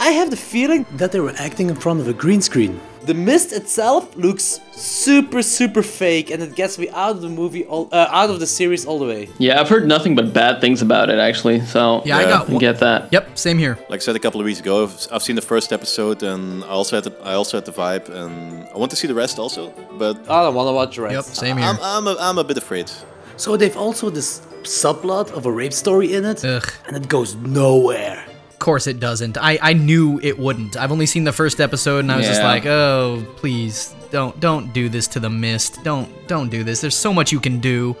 I 0.00 0.12
have 0.12 0.30
the 0.30 0.36
feeling 0.36 0.86
that 0.92 1.12
they 1.12 1.20
were 1.20 1.34
acting 1.36 1.68
in 1.68 1.76
front 1.76 2.00
of 2.00 2.08
a 2.08 2.12
green 2.14 2.40
screen. 2.40 2.80
The 3.04 3.14
mist 3.14 3.52
itself 3.52 4.14
looks 4.16 4.60
super, 4.72 5.42
super 5.42 5.82
fake, 5.82 6.30
and 6.30 6.42
it 6.42 6.54
gets 6.54 6.78
me 6.78 6.88
out 6.90 7.10
of 7.16 7.20
the 7.22 7.28
movie, 7.28 7.64
all, 7.64 7.88
uh, 7.92 8.06
out 8.10 8.30
of 8.30 8.40
the 8.40 8.46
series 8.46 8.84
all 8.86 8.98
the 8.98 9.06
way. 9.06 9.28
Yeah, 9.38 9.60
I've 9.60 9.68
heard 9.68 9.86
nothing 9.86 10.14
but 10.14 10.32
bad 10.32 10.60
things 10.60 10.80
about 10.82 11.08
it 11.10 11.18
actually. 11.18 11.60
So 11.66 12.02
Yeah, 12.04 12.18
I 12.18 12.24
got 12.24 12.48
I 12.48 12.52
one- 12.52 12.60
get 12.60 12.78
that. 12.80 13.12
yep, 13.12 13.36
same 13.38 13.58
here. 13.58 13.78
Like 13.90 14.00
I 14.00 14.04
said 14.04 14.16
a 14.16 14.18
couple 14.18 14.40
of 14.40 14.44
weeks 14.46 14.60
ago, 14.60 14.84
I've, 14.84 15.06
I've 15.12 15.22
seen 15.22 15.36
the 15.36 15.42
first 15.42 15.72
episode, 15.72 16.22
and 16.22 16.64
I 16.64 16.68
also 16.68 16.96
had 16.96 17.04
the, 17.04 17.14
I 17.22 17.34
also 17.34 17.56
had 17.58 17.64
the 17.66 17.72
vibe, 17.72 18.08
and 18.08 18.66
I 18.74 18.76
want 18.78 18.90
to 18.90 18.96
see 18.96 19.06
the 19.08 19.14
rest 19.14 19.38
also. 19.38 19.70
But 19.98 20.16
I 20.30 20.42
don't 20.44 20.54
want 20.54 20.68
to 20.68 20.72
watch 20.72 20.96
the 20.96 21.02
rest. 21.02 21.14
Yep, 21.14 21.24
same 21.24 21.56
here. 21.58 21.66
I'm, 21.66 21.78
I'm, 21.82 22.06
a, 22.06 22.16
I'm 22.20 22.38
a 22.38 22.44
bit 22.44 22.56
afraid. 22.58 22.90
So 23.36 23.56
they've 23.56 23.76
also 23.76 24.08
this 24.10 24.40
subplot 24.62 25.30
of 25.32 25.46
a 25.46 25.52
rape 25.52 25.72
story 25.72 26.14
in 26.14 26.24
it, 26.26 26.44
Ugh. 26.44 26.70
and 26.86 26.96
it 26.96 27.08
goes 27.08 27.34
nowhere. 27.36 28.24
Of 28.60 28.64
course 28.64 28.86
it 28.86 29.00
doesn't. 29.00 29.38
I, 29.38 29.58
I 29.62 29.72
knew 29.72 30.20
it 30.22 30.38
wouldn't. 30.38 30.76
I've 30.76 30.92
only 30.92 31.06
seen 31.06 31.24
the 31.24 31.32
first 31.32 31.62
episode 31.62 32.00
and 32.00 32.12
I 32.12 32.18
was 32.18 32.26
just 32.26 32.42
like, 32.42 32.66
"Oh, 32.66 33.24
please 33.36 33.94
don't 34.10 34.38
don't 34.38 34.74
do 34.74 34.90
this 34.90 35.08
to 35.16 35.18
the 35.18 35.30
mist. 35.30 35.82
Don't 35.82 36.10
don't 36.28 36.50
do 36.50 36.62
this. 36.62 36.82
There's 36.82 36.94
so 36.94 37.10
much 37.14 37.32
you 37.32 37.40
can 37.40 37.58
do." 37.58 37.96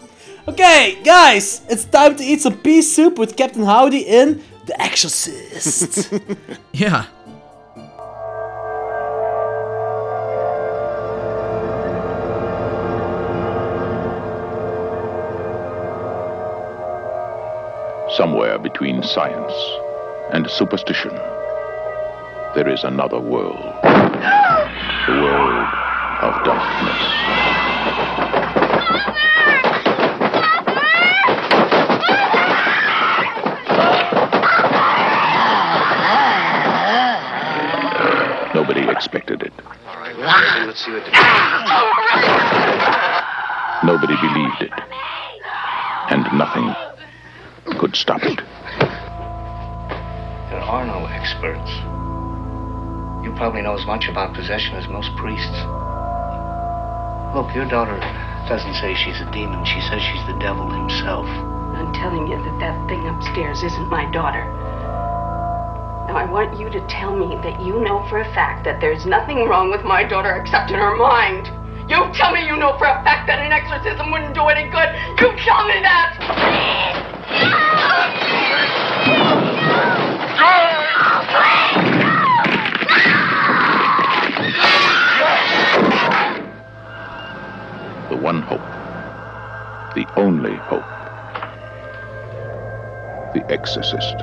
Okay, 0.46 0.98
guys, 1.02 1.62
it's 1.70 1.86
time 1.86 2.14
to 2.16 2.22
eat 2.22 2.42
some 2.42 2.58
pea 2.58 2.82
soup 2.82 3.16
with 3.18 3.38
Captain 3.38 3.64
Howdy 3.64 4.00
in 4.00 4.42
The 4.66 4.78
Exorcist. 4.78 6.12
Yeah. 6.72 7.06
Somewhere 18.14 18.58
between 18.58 19.02
science 19.02 19.54
and 20.32 20.48
superstition, 20.48 21.12
there 22.54 22.68
is 22.68 22.84
another 22.84 23.18
world. 23.18 23.56
The 23.82 25.12
world 25.12 25.66
of 26.22 26.44
darkness. 26.44 28.10
Nobody 38.54 38.88
expected 38.88 39.42
it. 39.42 39.52
Nobody 43.84 44.14
believed 44.16 44.62
it. 44.62 44.72
And 46.10 46.24
nothing 46.36 46.74
could 47.78 47.96
stop 47.96 48.22
it. 48.24 48.40
There 51.30 51.52
are 51.52 51.54
no 51.54 51.62
experts. 51.62 51.70
You 53.24 53.30
probably 53.36 53.62
know 53.62 53.74
as 53.78 53.86
much 53.86 54.08
about 54.08 54.34
possession 54.34 54.74
as 54.74 54.88
most 54.88 55.14
priests. 55.16 55.62
Look, 57.34 57.54
your 57.54 57.68
daughter 57.70 57.98
doesn't 58.48 58.74
say 58.74 58.94
she's 58.94 59.20
a 59.20 59.30
demon. 59.30 59.64
She 59.64 59.80
says 59.80 60.02
she's 60.02 60.26
the 60.26 60.38
devil 60.40 60.66
himself. 60.66 61.26
I'm 61.78 61.92
telling 61.94 62.26
you 62.26 62.36
that 62.36 62.58
that 62.58 62.88
thing 62.88 63.06
upstairs 63.06 63.62
isn't 63.62 63.88
my 63.88 64.10
daughter. 64.10 64.42
Now, 66.08 66.16
I 66.16 66.26
want 66.26 66.58
you 66.58 66.68
to 66.70 66.80
tell 66.88 67.14
me 67.14 67.36
that 67.46 67.60
you 67.62 67.78
know 67.80 68.02
for 68.08 68.20
a 68.20 68.34
fact 68.34 68.64
that 68.64 68.80
there's 68.80 69.06
nothing 69.06 69.46
wrong 69.46 69.70
with 69.70 69.84
my 69.84 70.02
daughter 70.02 70.34
except 70.34 70.70
in 70.70 70.78
her 70.78 70.96
mind. 70.96 71.46
You 71.88 72.10
tell 72.14 72.32
me 72.32 72.44
you 72.44 72.56
know 72.56 72.76
for 72.78 72.86
a 72.86 72.98
fact 73.04 73.28
that 73.28 73.38
an 73.38 73.52
exorcism 73.52 74.10
wouldn't 74.10 74.34
do 74.34 74.50
any 74.50 74.66
good. 74.70 74.90
You 75.22 75.30
tell 75.46 75.66
me 75.68 75.78
that! 75.86 76.80
The 88.08 88.16
one 88.16 88.42
hope. 88.42 88.60
The 89.94 90.06
only 90.16 90.56
hope. 90.56 90.82
The 93.34 93.44
Exorcist. 93.48 94.16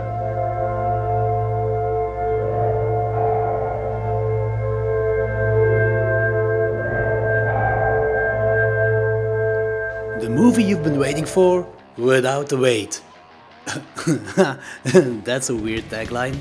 the 10.19 10.29
movie 10.29 10.63
you've 10.63 10.83
been 10.83 10.99
waiting 10.99 11.25
for 11.25 11.65
without 11.95 12.49
the 12.49 12.57
wait. 12.57 13.01
That's 15.23 15.49
a 15.49 15.55
weird 15.55 15.85
tagline. 15.85 16.37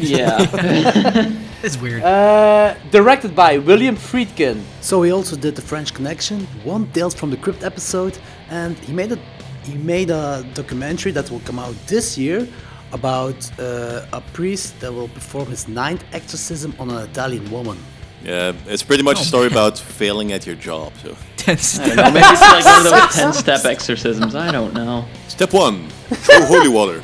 Yeah. 0.00 1.30
It's 1.62 1.76
weird. 1.76 2.02
Uh, 2.02 2.74
directed 2.90 3.36
by 3.36 3.58
William 3.58 3.94
Friedkin. 3.94 4.62
So 4.80 5.02
he 5.02 5.10
also 5.12 5.36
did 5.36 5.54
the 5.56 5.62
French 5.62 5.92
Connection, 5.92 6.46
one 6.64 6.86
Tales 6.92 7.14
from 7.14 7.30
the 7.30 7.36
Crypt 7.36 7.62
episode, 7.62 8.16
and 8.48 8.78
he 8.78 8.94
made 8.94 9.12
a 9.12 9.18
he 9.64 9.74
made 9.74 10.08
a 10.10 10.42
documentary 10.54 11.12
that 11.12 11.30
will 11.30 11.40
come 11.40 11.58
out 11.58 11.74
this 11.86 12.16
year 12.16 12.48
about 12.92 13.36
uh, 13.60 14.06
a 14.14 14.22
priest 14.32 14.80
that 14.80 14.90
will 14.90 15.08
perform 15.08 15.48
his 15.48 15.68
ninth 15.68 16.02
exorcism 16.12 16.74
on 16.78 16.90
an 16.90 17.02
Italian 17.10 17.50
woman. 17.50 17.76
Yeah, 18.24 18.52
it's 18.66 18.82
pretty 18.82 19.02
much 19.02 19.20
a 19.20 19.24
story 19.24 19.46
about 19.46 19.78
failing 19.78 20.32
at 20.32 20.46
your 20.46 20.56
job. 20.56 20.92
So, 21.02 21.14
Tense. 21.36 21.78
I 21.78 21.86
don't 21.88 21.96
know, 21.96 22.10
maybe 22.10 22.26
it's 22.26 22.40
like 22.40 22.64
one 22.64 22.86
of 22.86 22.92
those 22.92 23.14
ten-step 23.14 23.64
exorcisms. 23.66 24.34
I 24.34 24.50
don't 24.50 24.72
know. 24.72 25.04
step 25.28 25.52
one: 25.52 25.88
throw 26.08 26.44
holy 26.46 26.68
water. 26.68 27.02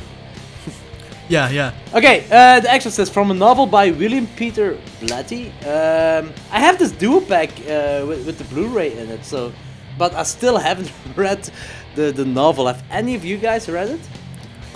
Yeah, 1.29 1.49
yeah. 1.49 1.73
Okay, 1.93 2.25
uh, 2.31 2.59
The 2.59 2.71
Exorcist 2.71 3.13
from 3.13 3.31
a 3.31 3.33
novel 3.33 3.65
by 3.65 3.91
William 3.91 4.27
Peter 4.35 4.77
Blatty. 5.01 5.47
Um, 5.65 6.33
I 6.51 6.59
have 6.59 6.77
this 6.79 6.91
duo 6.91 7.19
pack 7.21 7.49
uh, 7.61 8.05
with, 8.07 8.25
with 8.25 8.37
the 8.37 8.43
Blu-ray 8.45 8.97
in 8.97 9.09
it, 9.09 9.25
so 9.25 9.51
but 9.97 10.13
I 10.13 10.23
still 10.23 10.57
haven't 10.69 10.91
read 11.15 11.49
the, 11.95 12.11
the 12.11 12.25
novel. 12.25 12.67
Have 12.67 12.83
any 12.91 13.15
of 13.15 13.25
you 13.25 13.37
guys 13.37 13.67
read 13.69 13.89
it? 13.89 14.01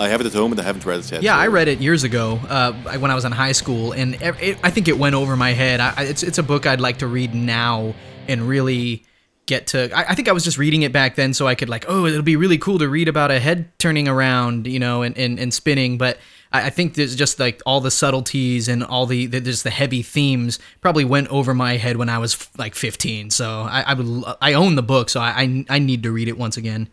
I 0.00 0.08
have 0.08 0.20
it 0.20 0.26
at 0.26 0.32
home, 0.32 0.50
and 0.52 0.60
I 0.60 0.64
haven't 0.64 0.84
read 0.84 1.00
it 1.00 1.12
yet. 1.12 1.22
Yeah, 1.22 1.34
so- 1.36 1.40
I 1.40 1.46
read 1.46 1.68
it 1.68 1.78
years 1.80 2.02
ago 2.04 2.40
uh, 2.48 2.72
when 2.98 3.10
I 3.10 3.14
was 3.14 3.24
in 3.24 3.32
high 3.32 3.52
school, 3.52 3.92
and 3.92 4.14
it, 4.16 4.34
it, 4.40 4.58
I 4.64 4.70
think 4.70 4.88
it 4.88 4.98
went 4.98 5.14
over 5.14 5.36
my 5.36 5.52
head. 5.52 5.80
I, 5.80 5.94
I- 5.96 6.02
it's 6.04 6.22
it's 6.22 6.38
a 6.38 6.42
book 6.42 6.66
I'd 6.66 6.80
like 6.80 6.98
to 6.98 7.06
read 7.06 7.34
now 7.34 7.94
and 8.28 8.42
really 8.48 9.04
get 9.46 9.68
to. 9.68 9.90
I, 9.96 10.10
I 10.10 10.14
think 10.14 10.28
I 10.28 10.32
was 10.32 10.44
just 10.44 10.58
reading 10.58 10.82
it 10.82 10.92
back 10.92 11.14
then, 11.14 11.34
so 11.34 11.46
I 11.46 11.54
could 11.54 11.68
like, 11.68 11.84
oh, 11.88 12.06
it'll 12.06 12.22
be 12.22 12.36
really 12.36 12.58
cool 12.58 12.78
to 12.78 12.88
read 12.88 13.06
about 13.08 13.30
a 13.30 13.38
head 13.38 13.70
turning 13.78 14.08
around, 14.08 14.66
you 14.66 14.80
know, 14.80 15.02
and 15.02 15.16
and, 15.16 15.38
and 15.38 15.54
spinning. 15.54 15.98
But 15.98 16.18
I, 16.52 16.66
I 16.66 16.70
think 16.70 16.94
there's 16.94 17.16
just 17.16 17.38
like 17.40 17.60
all 17.66 17.80
the 17.80 17.90
subtleties 17.90 18.68
and 18.68 18.84
all 18.84 19.06
the, 19.06 19.26
the 19.26 19.40
just 19.40 19.64
the 19.64 19.70
heavy 19.70 20.02
themes 20.02 20.58
probably 20.80 21.04
went 21.04 21.28
over 21.28 21.54
my 21.54 21.76
head 21.76 21.96
when 21.96 22.08
I 22.08 22.18
was 22.18 22.34
f- 22.34 22.50
like 22.58 22.74
15. 22.74 23.30
So 23.30 23.62
I, 23.62 23.82
I 23.82 23.94
would 23.94 24.06
l- 24.06 24.36
I 24.40 24.52
own 24.54 24.74
the 24.76 24.82
book, 24.82 25.08
so 25.10 25.20
I, 25.20 25.42
I 25.42 25.64
I 25.76 25.78
need 25.78 26.02
to 26.04 26.12
read 26.12 26.28
it 26.28 26.36
once 26.38 26.56
again. 26.56 26.88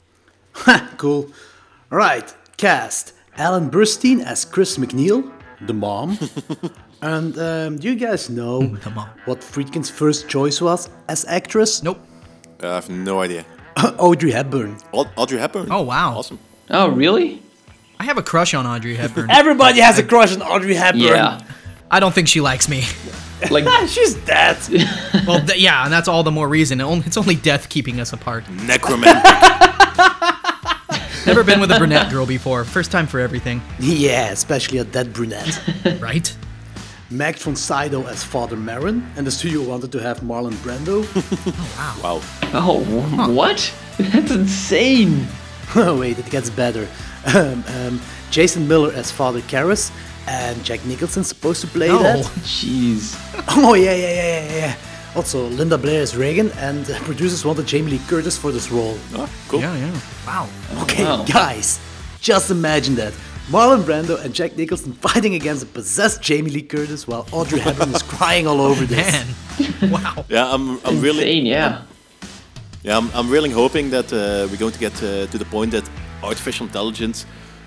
cool. 0.98 1.30
All 1.92 1.98
right, 1.98 2.34
cast 2.58 3.14
Ellen 3.38 3.70
Burstyn 3.70 4.24
as 4.24 4.46
Chris 4.46 4.78
MacNeil, 4.78 5.32
the 5.62 5.74
mom. 5.74 6.18
and 7.02 7.38
um, 7.38 7.78
do 7.78 7.88
you 7.90 7.96
guys 7.96 8.30
know 8.30 8.62
what 9.26 9.40
Friedkin's 9.42 9.90
first 9.90 10.28
choice 10.30 10.62
was 10.62 10.90
as 11.08 11.26
actress? 11.26 11.82
Nope. 11.84 12.00
I 12.62 12.76
have 12.76 12.90
no 12.90 13.22
idea. 13.22 13.46
Audrey 13.98 14.32
Hepburn. 14.32 14.76
Aud- 14.92 15.10
Audrey 15.16 15.40
Hepburn. 15.40 15.72
Oh 15.72 15.82
wow. 15.84 16.18
Awesome. 16.18 16.40
Oh, 16.70 16.90
really? 16.90 17.42
I 18.00 18.06
have 18.06 18.18
a 18.18 18.24
crush 18.24 18.54
on 18.54 18.66
Audrey 18.66 18.96
Hepburn. 18.96 19.30
Everybody 19.32 19.82
has 19.82 20.00
a 20.00 20.04
crush 20.04 20.34
on 20.34 20.42
Audrey 20.42 20.74
Hepburn. 20.74 21.02
Yeah. 21.02 21.42
I 21.92 22.00
don't 22.00 22.14
think 22.14 22.28
she 22.28 22.42
likes 22.42 22.70
me. 22.70 22.84
Like, 23.50 23.66
She's 23.88 24.16
dead. 24.16 24.58
Well, 25.26 25.40
th- 25.40 25.58
yeah, 25.62 25.86
and 25.86 25.94
that's 25.94 26.10
all 26.10 26.24
the 26.24 26.30
more 26.32 26.50
reason. 26.50 26.82
It's 26.82 27.16
only 27.16 27.36
death 27.36 27.70
keeping 27.70 28.02
us 28.02 28.12
apart. 28.12 28.44
Necromantic. 28.50 29.24
Never 31.26 31.46
been 31.46 31.62
with 31.62 31.72
a 31.72 31.78
brunette 31.78 32.12
girl 32.12 32.26
before. 32.26 32.66
First 32.66 32.92
time 32.92 33.08
for 33.08 33.18
everything, 33.22 33.62
yeah, 33.80 34.32
especially 34.32 34.80
a 34.80 34.84
dead 34.84 35.14
brunette. 35.14 35.58
right? 36.02 36.36
Max 37.10 37.42
von 37.44 37.56
Sydow 37.56 38.06
as 38.08 38.26
Father 38.26 38.58
Merrin, 38.58 39.04
and 39.16 39.26
the 39.26 39.32
studio 39.32 39.64
wanted 39.64 39.94
to 39.94 40.00
have 40.02 40.20
Marlon 40.20 40.52
Brando. 40.56 41.06
wow. 42.04 42.20
Oh, 42.54 42.80
wow. 42.90 43.26
oh, 43.26 43.34
what? 43.34 43.74
That's 43.98 44.32
insane. 44.32 45.26
oh 45.78 45.98
wait, 45.98 46.20
it 46.20 46.30
gets 46.30 46.50
better. 46.50 46.90
Um, 47.26 47.64
um, 47.68 48.02
Jason 48.32 48.68
Miller 48.68 48.94
as 48.94 49.12
Father 49.12 49.42
Karras, 49.42 49.92
and 50.28 50.64
Jack 50.64 50.86
Nicholson 50.86 51.24
supposed 51.24 51.62
to 51.62 51.68
play 51.68 51.88
No. 51.88 52.02
that. 52.04 52.18
Oh, 52.20 52.32
jeez. 52.44 53.16
Oh 53.58 53.74
yeah, 53.74 53.94
yeah, 53.94 54.14
yeah, 54.14 54.44
yeah, 54.46 54.56
yeah. 54.58 54.76
Also, 55.16 55.48
Linda 55.48 55.78
Blair 55.78 56.02
as 56.02 56.16
Regan, 56.16 56.52
and 56.60 56.86
the 56.86 56.94
producers 57.04 57.44
wanted 57.44 57.66
Jamie 57.66 57.92
Lee 57.92 58.02
Curtis 58.08 58.38
for 58.38 58.52
this 58.52 58.72
role. 58.72 58.96
Oh, 59.16 59.28
cool. 59.48 59.60
Yeah, 59.60 59.76
yeah. 59.76 60.00
Wow. 60.28 60.48
Okay, 60.84 61.04
Wow. 61.04 61.26
guys, 61.26 61.80
just 62.22 62.52
imagine 62.52 62.96
that. 62.96 63.14
Marlon 63.50 63.82
Brando 63.82 64.24
and 64.24 64.32
Jack 64.34 64.56
Nicholson 64.56 64.94
fighting 65.02 65.34
against 65.34 65.64
a 65.64 65.66
possessed 65.66 66.22
Jamie 66.22 66.52
Lee 66.52 66.62
Curtis 66.62 67.08
while 67.08 67.26
Audrey 67.32 67.60
Hepburn 67.60 67.90
is 67.96 68.04
crying 68.04 68.46
all 68.46 68.62
over 68.62 68.86
this. 68.86 69.00
Man. 69.12 69.28
Wow. 69.92 70.24
Yeah, 70.30 70.54
I'm, 70.54 70.80
I'm 70.86 71.02
really, 71.02 71.24
Insane, 71.24 71.46
yeah. 71.48 71.82
yeah, 72.84 72.96
I'm, 72.98 73.10
I'm 73.14 73.30
really 73.30 73.50
hoping 73.50 73.90
that 73.90 74.14
uh, 74.14 74.48
we're 74.52 74.58
going 74.58 74.72
to 74.74 74.80
get 74.80 74.94
uh, 75.04 75.26
to 75.28 75.38
the 75.38 75.46
point 75.46 75.72
that 75.72 75.84
artificial 76.24 76.66
intelligence 76.66 77.26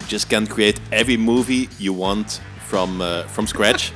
just 0.09 0.28
can 0.28 0.46
create 0.46 0.80
every 0.90 1.16
movie 1.16 1.68
you 1.78 1.92
want 1.92 2.40
from 2.66 3.00
uh, 3.00 3.24
from 3.24 3.46
scratch. 3.46 3.92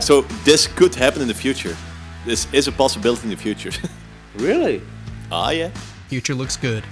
so 0.00 0.22
this 0.44 0.66
could 0.66 0.94
happen 0.94 1.22
in 1.22 1.28
the 1.28 1.34
future. 1.34 1.76
This 2.24 2.46
is 2.52 2.68
a 2.68 2.72
possibility 2.72 3.24
in 3.24 3.30
the 3.30 3.36
future. 3.36 3.72
Really? 4.38 4.82
ah, 5.32 5.48
yeah. 5.50 5.70
Future 6.08 6.34
looks 6.34 6.58
good. 6.58 6.84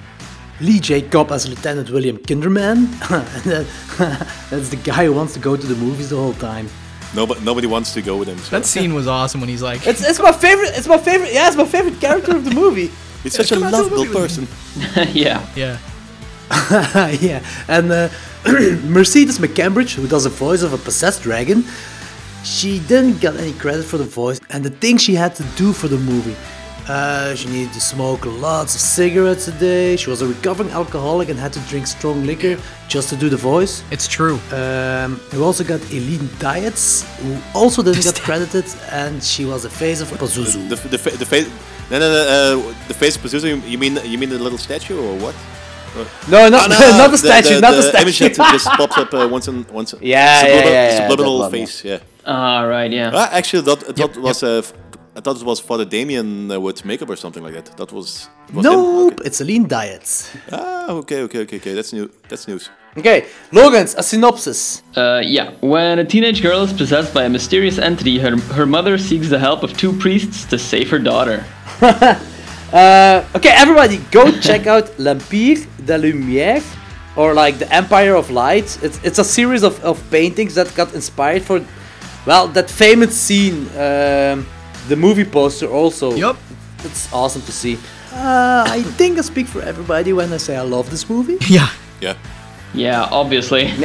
Lee 0.62 0.80
J. 0.80 1.03
Cobb 1.03 1.30
as 1.30 1.47
Lieutenant 1.47 1.90
William 1.90 2.16
Kinderman. 2.16 2.88
That's 4.51 4.70
the 4.70 4.76
guy 4.76 5.05
who 5.05 5.12
wants 5.12 5.34
to 5.34 5.40
go 5.40 5.55
to 5.55 5.66
the 5.66 5.74
movies 5.74 6.09
the 6.09 6.16
whole 6.16 6.32
time. 6.32 6.70
Nobody, 7.14 7.40
nobody 7.45 7.66
wants 7.66 7.92
to 7.92 8.01
go 8.01 8.16
with 8.16 8.28
him. 8.28 8.38
So. 8.38 8.51
That 8.59 8.64
scene 8.64 8.95
was 8.95 9.07
awesome 9.07 9.40
when 9.42 9.51
he's 9.51 9.61
like, 9.61 9.86
It's, 9.86 10.03
it's 10.03 10.18
my 10.18 10.32
favorite. 10.32 10.70
It's 10.72 10.88
my 10.88 10.97
favorite. 10.97 11.34
Yeah, 11.34 11.49
it's 11.49 11.57
my 11.57 11.66
favorite 11.66 12.01
character 12.01 12.34
of 12.34 12.47
the 12.47 12.55
movie. 12.55 12.90
He's 13.22 13.34
such 13.34 13.53
a 13.53 13.57
come 13.57 13.64
out 13.64 13.70
to 13.70 13.76
the 13.76 13.82
lovable 13.82 14.05
movie 14.05 14.09
with 14.09 14.38
me. 14.38 14.47
person. 14.97 15.12
yeah. 15.14 15.47
yeah. 15.55 15.78
yeah, 17.20 17.45
and 17.68 17.90
uh, 17.90 18.09
Mercedes 18.84 19.38
McCambridge, 19.38 19.95
who 19.95 20.07
does 20.07 20.24
the 20.24 20.30
voice 20.30 20.62
of 20.62 20.72
a 20.72 20.78
possessed 20.78 21.22
dragon, 21.22 21.64
she 22.45 22.78
didn't 22.80 23.18
get 23.20 23.36
any 23.36 23.53
credit 23.55 23.84
for 23.84 23.97
the 23.97 24.05
voice 24.05 24.40
and 24.51 24.62
the 24.64 24.70
things 24.70 25.03
she 25.03 25.14
had 25.14 25.34
to 25.36 25.42
do 25.57 25.72
for 25.72 25.88
the 25.88 25.97
movie. 25.97 26.36
Uh, 26.86 27.34
she 27.34 27.49
needed 27.49 27.72
to 27.72 27.80
smoke 27.80 28.26
lots 28.26 28.74
of 28.74 28.80
cigarettes 28.80 29.49
a 29.49 29.53
day. 29.53 29.97
She 29.97 30.11
was 30.11 30.20
a 30.20 30.26
recovering 30.26 30.68
alcoholic 30.70 31.30
and 31.30 31.38
had 31.38 31.53
to 31.55 31.61
drink 31.61 31.86
strong 31.86 32.26
liquor 32.26 32.59
just 32.88 33.09
to 33.09 33.16
do 33.16 33.30
the 33.30 33.38
voice. 33.38 33.82
It's 33.90 34.07
true. 34.07 34.38
Um, 34.53 35.18
we 35.32 35.40
also 35.40 35.64
got 35.64 35.80
Eileen 35.86 36.28
Dietz, 36.38 37.05
who 37.20 37.38
also 37.55 37.82
didn't 37.82 38.03
get 38.03 38.20
credited, 38.20 38.66
and 38.90 39.24
she 39.24 39.47
was 39.47 39.62
the 39.62 39.70
face 39.70 40.03
of 40.03 40.09
Pazuzu. 40.09 40.68
The, 40.68 40.76
the, 40.88 40.99
fa- 40.99 41.16
the 41.16 41.24
face. 41.24 41.49
No, 41.90 41.99
no, 41.99 42.12
no. 42.12 42.68
Uh, 42.68 42.74
the 42.88 42.95
face 42.95 43.16
position. 43.16 43.62
You, 43.62 43.68
you 43.70 43.78
mean 43.78 43.99
you 44.05 44.18
mean 44.18 44.28
the 44.28 44.38
little 44.38 44.59
statue 44.59 44.99
or 45.01 45.16
what? 45.16 45.34
No, 46.28 46.49
not, 46.49 46.70
Ah, 46.72 46.97
not 46.99 47.11
the 47.11 47.18
statue, 47.18 47.61
not 47.61 47.70
the, 47.72 48.01
image 48.03 48.16
statue. 48.16 48.34
that 48.34 48.53
just 48.53 48.66
pops 48.66 48.99
up 48.99 49.12
uh, 49.14 49.28
once 49.30 49.47
in 49.49 49.64
once. 49.72 49.95
Yeah, 50.01 50.40
subliminal, 50.40 50.64
yeah, 50.64 50.72
yeah, 50.72 50.88
yeah, 50.88 51.09
Subliminal 51.09 51.38
that 51.38 51.42
one, 51.45 51.51
face. 51.53 51.84
Yeah. 51.84 51.99
Ah, 52.26 52.62
right, 52.62 52.90
yeah. 52.90 53.11
Ah, 53.14 53.28
actually, 53.32 53.62
that, 53.62 53.78
I 53.88 53.92
thought 53.92 54.16
it 54.16 54.22
was 54.22 54.42
uh, 54.42 54.59
f- 54.64 54.72
I 55.16 55.20
thought 55.20 55.40
it 55.40 55.47
was 55.47 55.61
Father 55.61 55.84
Damien 55.84 56.51
uh, 56.51 56.59
with 56.59 56.84
makeup 56.84 57.09
or 57.11 57.16
something 57.16 57.42
like 57.42 57.55
that. 57.55 57.76
That 57.76 57.92
was. 57.92 58.28
was 58.53 58.66
him? 58.66 58.72
Nope, 58.72 59.20
it's 59.24 59.40
Eileen 59.40 59.66
Dietz. 59.68 60.34
Ah, 60.51 60.90
okay, 60.90 61.22
okay, 61.22 61.40
okay, 61.40 61.57
okay. 61.59 61.74
That's 61.74 61.92
new. 61.92 62.11
That's 62.28 62.49
news. 62.49 62.70
Okay, 62.97 63.26
Logan's 63.53 63.95
a 63.95 64.03
synopsis. 64.03 64.82
Uh, 64.97 65.20
yeah. 65.24 65.53
When 65.61 65.99
a 65.99 66.05
teenage 66.05 66.42
girl 66.42 66.62
is 66.62 66.72
possessed 66.72 67.12
by 67.14 67.24
a 67.24 67.28
mysterious 67.28 67.78
entity, 67.78 68.18
her, 68.18 68.36
her 68.55 68.66
mother 68.66 68.99
seeks 68.99 69.28
the 69.28 69.38
help 69.38 69.62
of 69.64 69.76
two 69.76 69.92
priests 69.99 70.45
to 70.47 70.59
save 70.59 70.90
her 70.90 70.99
daughter. 71.01 71.45
Uh, 72.75 73.25
okay, 73.37 73.51
everybody, 73.55 73.99
go 74.11 74.31
check 74.41 74.66
out 74.66 74.91
L'Empire 74.99 75.59
de 75.87 75.97
Lumière, 75.97 76.62
or 77.16 77.33
like 77.33 77.59
the 77.59 77.72
Empire 77.72 78.16
of 78.16 78.31
Light. 78.31 78.77
It's, 78.83 78.99
it's 79.05 79.20
a 79.20 79.25
series 79.25 79.62
of, 79.62 79.79
of 79.85 80.03
paintings 80.11 80.57
that 80.57 80.75
got 80.75 80.93
inspired 80.93 81.43
for, 81.45 81.64
well, 82.27 82.49
that 82.49 82.68
famous 82.68 83.14
scene, 83.16 83.68
um, 83.79 84.45
the 84.89 84.97
movie 84.97 85.25
poster 85.25 85.68
also. 85.68 86.14
Yep. 86.14 86.37
It's 86.85 87.12
awesome 87.12 87.43
to 87.43 87.53
see. 87.53 87.79
Uh, 88.12 88.64
I 88.68 88.83
think 88.83 89.18
I 89.18 89.20
speak 89.22 89.47
for 89.47 89.62
everybody 89.62 90.12
when 90.12 90.33
I 90.33 90.37
say 90.39 90.57
I 90.57 90.62
love 90.62 90.91
this 90.91 91.09
movie. 91.09 91.39
Yeah. 91.49 91.68
Yeah. 92.01 92.16
Yeah, 92.75 93.09
obviously. 93.11 93.72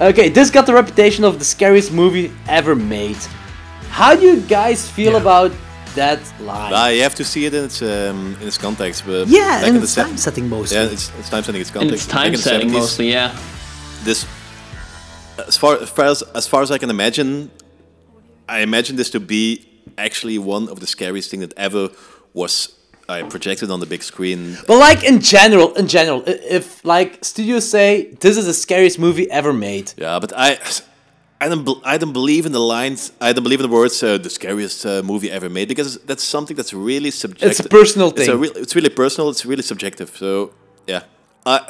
Okay, 0.00 0.30
this 0.30 0.50
got 0.50 0.64
the 0.64 0.72
reputation 0.72 1.24
of 1.24 1.38
the 1.38 1.44
scariest 1.44 1.92
movie 1.92 2.32
ever 2.48 2.74
made. 2.74 3.18
How 3.90 4.16
do 4.16 4.22
you 4.22 4.40
guys 4.40 4.88
feel 4.88 5.12
Yeah. 5.12 5.20
about 5.20 5.52
that 5.94 6.20
line? 6.40 6.72
Ah, 6.74 6.88
you 6.88 7.02
have 7.02 7.14
to 7.16 7.24
see 7.24 7.44
it 7.46 7.54
in 7.54 7.64
its 7.64 7.82
um, 7.82 8.36
in 8.40 8.46
its 8.48 8.58
context. 8.58 9.04
But 9.06 9.28
yeah, 9.28 9.40
back 9.60 9.66
and 9.66 9.68
in 9.68 9.74
the 9.76 9.82
it's 9.82 9.92
se- 9.92 10.02
time 10.02 10.16
setting 10.16 10.48
mostly. 10.48 10.76
Yeah, 10.76 10.84
it's, 10.92 11.10
it's 11.18 11.30
time 11.30 11.42
setting. 11.44 11.60
Its 11.60 11.70
and 11.70 11.80
context. 11.80 12.04
it's 12.04 12.12
time 12.12 12.32
in 12.34 12.38
setting 12.38 12.68
70s, 12.68 12.72
mostly, 12.72 13.10
yeah. 13.12 13.36
This, 14.04 14.26
as 15.46 15.56
far 15.56 15.76
as 15.80 15.90
far 15.90 16.06
as 16.06 16.22
as 16.34 16.46
far 16.46 16.62
as 16.62 16.70
I 16.70 16.78
can 16.78 16.90
imagine, 16.90 17.50
I 18.48 18.60
imagine 18.60 18.96
this 18.96 19.10
to 19.10 19.20
be 19.20 19.66
actually 19.98 20.38
one 20.38 20.68
of 20.68 20.80
the 20.80 20.86
scariest 20.86 21.30
thing 21.30 21.40
that 21.40 21.52
ever 21.56 21.90
was 22.32 22.74
uh, 23.08 23.26
projected 23.28 23.70
on 23.70 23.80
the 23.80 23.86
big 23.86 24.02
screen. 24.02 24.56
But 24.66 24.78
like 24.78 25.04
in 25.04 25.20
general, 25.20 25.74
in 25.74 25.88
general, 25.88 26.22
if 26.26 26.84
like 26.84 27.24
studios 27.24 27.68
say 27.68 28.12
this 28.20 28.36
is 28.36 28.46
the 28.46 28.54
scariest 28.54 28.98
movie 28.98 29.30
ever 29.30 29.52
made, 29.52 29.92
Yeah, 29.96 30.18
but 30.20 30.32
I, 30.36 30.58
I 31.40 31.48
don't, 31.48 31.66
I 31.84 31.96
don't 31.98 32.12
believe 32.12 32.44
in 32.46 32.52
the 32.52 32.60
lines. 32.60 33.12
I 33.20 33.32
don't 33.32 33.42
believe 33.44 33.60
in 33.60 33.70
the 33.70 33.74
words 33.76 34.02
uh, 34.02 34.18
"the 34.18 34.30
scariest 34.30 34.84
uh, 34.84 35.02
movie 35.02 35.30
ever 35.30 35.48
made" 35.48 35.68
because 35.68 35.98
that's 36.08 36.22
something 36.24 36.56
that's 36.56 36.74
really 36.74 37.10
subjective. 37.10 37.50
It's, 37.50 37.60
a 37.60 37.68
personal 37.68 38.10
thing. 38.10 38.40
real, 38.40 38.52
it's 38.56 38.74
really 38.74 38.90
personal. 38.90 39.30
It's 39.30 39.44
really 39.46 39.62
subjective. 39.62 40.10
So 40.16 40.50
yeah, 40.86 41.02
uh, 41.46 41.60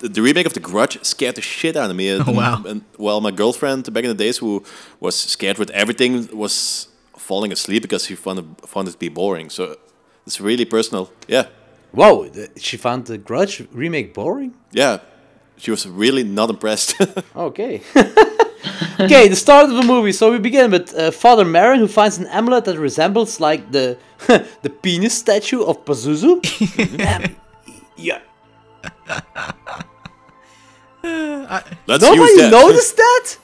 the, 0.00 0.08
the 0.08 0.20
remake 0.22 0.46
of 0.46 0.52
The 0.52 0.60
Grudge 0.60 1.02
scared 1.02 1.34
the 1.36 1.42
shit 1.42 1.76
out 1.76 1.90
of 1.90 1.96
me. 1.96 2.08
And, 2.10 2.24
Oh, 2.28 2.32
wow. 2.32 2.62
And 2.68 2.82
well, 2.98 3.20
my 3.20 3.30
girlfriend 3.30 3.90
back 3.92 4.04
in 4.04 4.10
the 4.16 4.24
days 4.24 4.38
who 4.38 4.62
was 5.00 5.16
scared 5.16 5.58
with 5.58 5.70
everything 5.70 6.28
was 6.36 6.88
falling 7.16 7.52
asleep 7.52 7.82
because 7.82 8.04
she 8.06 8.14
found 8.16 8.38
it, 8.38 8.44
found 8.68 8.88
it 8.88 8.92
to 8.92 8.98
be 8.98 9.08
boring. 9.08 9.50
So 9.50 9.76
it's 10.26 10.40
really 10.40 10.64
personal. 10.66 11.10
Yeah, 11.28 11.46
whoa, 11.92 12.30
she 12.56 12.76
found 12.76 13.06
the 13.06 13.16
Grudge 13.18 13.66
remake 13.72 14.12
boring. 14.14 14.52
yeah. 14.72 14.98
She 15.56 15.70
was 15.70 15.86
really 15.86 16.24
not 16.24 16.48
impressed. 16.48 16.94
Okay. 17.36 17.82
okay, 19.00 19.28
the 19.28 19.36
start 19.36 19.70
of 19.70 19.76
the 19.76 19.82
movie. 19.82 20.12
So 20.12 20.30
we 20.30 20.38
begin 20.38 20.70
with 20.70 20.94
uh, 20.94 21.10
Father 21.10 21.44
Merrin, 21.44 21.78
who 21.78 21.88
finds 21.88 22.18
an 22.18 22.26
amulet 22.26 22.64
that 22.66 22.78
resembles 22.78 23.40
like 23.40 23.70
the 23.72 23.96
the 24.62 24.70
penis 24.70 25.16
statue 25.16 25.62
of 25.62 25.84
Pazuzu. 25.84 26.40
Um, 27.00 27.36
yeah. 27.96 28.20
Let's 31.86 32.02
Nobody 32.02 32.36
that. 32.36 32.50
noticed 32.50 32.96
that? 32.96 33.36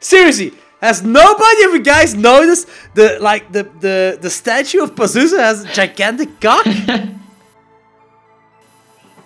Seriously, 0.00 0.52
has 0.80 1.02
nobody 1.02 1.64
of 1.64 1.72
you 1.74 1.82
guys 1.82 2.14
noticed 2.14 2.68
the 2.94 3.18
like 3.20 3.52
the 3.52 3.64
the 3.80 4.18
the 4.20 4.30
statue 4.30 4.82
of 4.82 4.94
Pazuzu 4.94 5.38
has 5.38 5.64
a 5.64 5.72
gigantic 5.72 6.40
cock? 6.40 6.66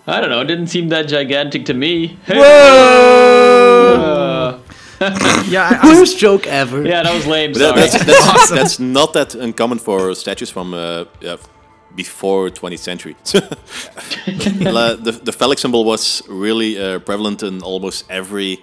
I 0.09 0.21
don't 0.21 0.29
know, 0.29 0.41
it 0.41 0.45
didn't 0.45 0.67
seem 0.67 0.89
that 0.89 1.07
gigantic 1.07 1.65
to 1.65 1.73
me. 1.73 2.17
Whoa! 2.27 3.56
Uh, 4.99 5.43
Yeah, 5.49 5.79
I, 5.83 5.89
I 5.91 5.93
Worst 5.99 6.17
joke 6.17 6.47
ever. 6.47 6.83
Yeah, 6.85 7.03
that 7.03 7.13
was 7.13 7.25
lame. 7.27 7.53
But 7.53 7.59
that- 7.59 7.89
Sorry. 7.91 8.03
that's, 8.03 8.05
that's, 8.05 8.49
that's 8.59 8.79
not 8.79 9.13
that 9.13 9.35
uncommon 9.35 9.79
for 9.79 10.13
statues 10.15 10.49
from 10.49 10.73
uh, 10.73 11.05
yeah, 11.21 11.37
before 11.95 12.49
20th 12.49 12.79
century. 12.79 13.15
The, 14.25 15.19
the 15.23 15.31
phallic 15.31 15.59
symbol 15.59 15.83
was 15.85 16.21
really 16.27 16.77
uh, 16.79 16.99
prevalent 16.99 17.43
in 17.43 17.61
almost 17.61 18.05
every 18.09 18.61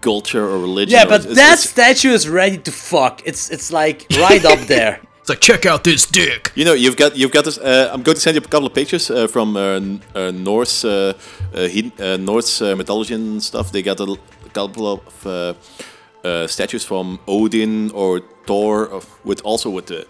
culture 0.00 0.44
or 0.44 0.58
religion. 0.58 0.92
Yeah, 0.98 1.04
or 1.04 1.08
but 1.08 1.20
it's- 1.20 1.36
that 1.36 1.52
it's- 1.58 1.70
statue 1.70 2.12
is 2.12 2.28
ready 2.28 2.58
to 2.58 2.70
fuck. 2.72 3.22
It's 3.24 3.50
it's 3.50 3.70
like 3.72 4.06
right 4.18 4.44
up 4.44 4.58
there. 4.66 5.00
it's 5.20 5.28
like 5.28 5.40
check 5.40 5.66
out 5.66 5.84
this 5.84 6.06
dick. 6.06 6.50
You 6.54 6.64
know, 6.64 6.74
you've 6.74 6.96
got 6.96 7.16
you've 7.16 7.30
got 7.32 7.44
this. 7.44 7.58
Uh, 7.58 7.90
I'm 7.92 8.02
going 8.02 8.14
to 8.16 8.20
send 8.20 8.34
you 8.34 8.40
a 8.44 8.48
couple 8.48 8.66
of 8.66 8.74
pictures 8.74 9.10
uh, 9.10 9.28
from 9.28 9.56
uh, 9.56 9.60
N- 9.76 10.00
uh, 10.14 10.30
Norse 10.32 10.84
uh, 10.84 11.12
uh, 11.54 11.68
uh, 11.98 12.16
Norse 12.16 12.60
uh, 12.62 12.74
mythology 12.76 13.14
and 13.14 13.40
stuff. 13.42 13.70
They 13.70 13.82
got 13.82 14.00
a, 14.00 14.04
l- 14.04 14.18
a 14.41 14.41
couple 14.52 14.86
of 14.92 15.26
uh, 15.26 15.54
uh, 16.24 16.46
statues 16.46 16.84
from 16.84 17.18
Odin 17.26 17.90
or 17.92 18.20
Thor, 18.46 18.86
of, 18.88 19.04
with 19.24 19.40
also 19.44 19.70
with 19.70 19.86
the 19.86 20.06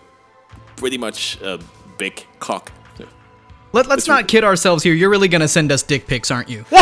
pretty 0.76 0.98
much 0.98 1.40
uh, 1.42 1.58
big 1.98 2.26
cock. 2.38 2.70
Let, 3.74 3.86
let's 3.86 4.06
not 4.06 4.28
kid 4.28 4.44
ourselves 4.44 4.82
here. 4.84 4.92
You're 4.92 5.08
really 5.08 5.28
gonna 5.28 5.48
send 5.48 5.72
us 5.72 5.82
dick 5.82 6.06
pics, 6.06 6.30
aren't 6.30 6.50
you? 6.50 6.64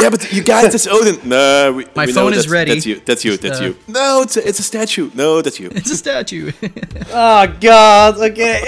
Yeah, 0.00 0.10
but 0.10 0.32
you 0.32 0.42
guys, 0.42 0.74
it's 0.74 0.86
Odin. 0.88 1.20
No, 1.28 1.72
we, 1.72 1.84
My 1.94 2.06
we 2.06 2.12
know 2.12 2.22
phone 2.22 2.32
is 2.32 2.46
that's- 2.46 2.48
ready. 2.52 2.74
That's 2.74 2.86
you. 2.86 3.00
That's 3.04 3.24
you. 3.24 3.36
That's 3.36 3.60
uh, 3.60 3.64
you. 3.64 3.76
No, 3.86 4.22
it's 4.22 4.36
a, 4.36 4.46
it's 4.48 4.58
a 4.58 4.62
statue. 4.62 5.10
No, 5.14 5.40
that's 5.42 5.58
you. 5.60 5.68
It's 5.74 5.90
a 5.90 5.96
statue. 5.96 6.50
Oh 7.10 7.46
God. 7.60 8.18
Okay. 8.18 8.64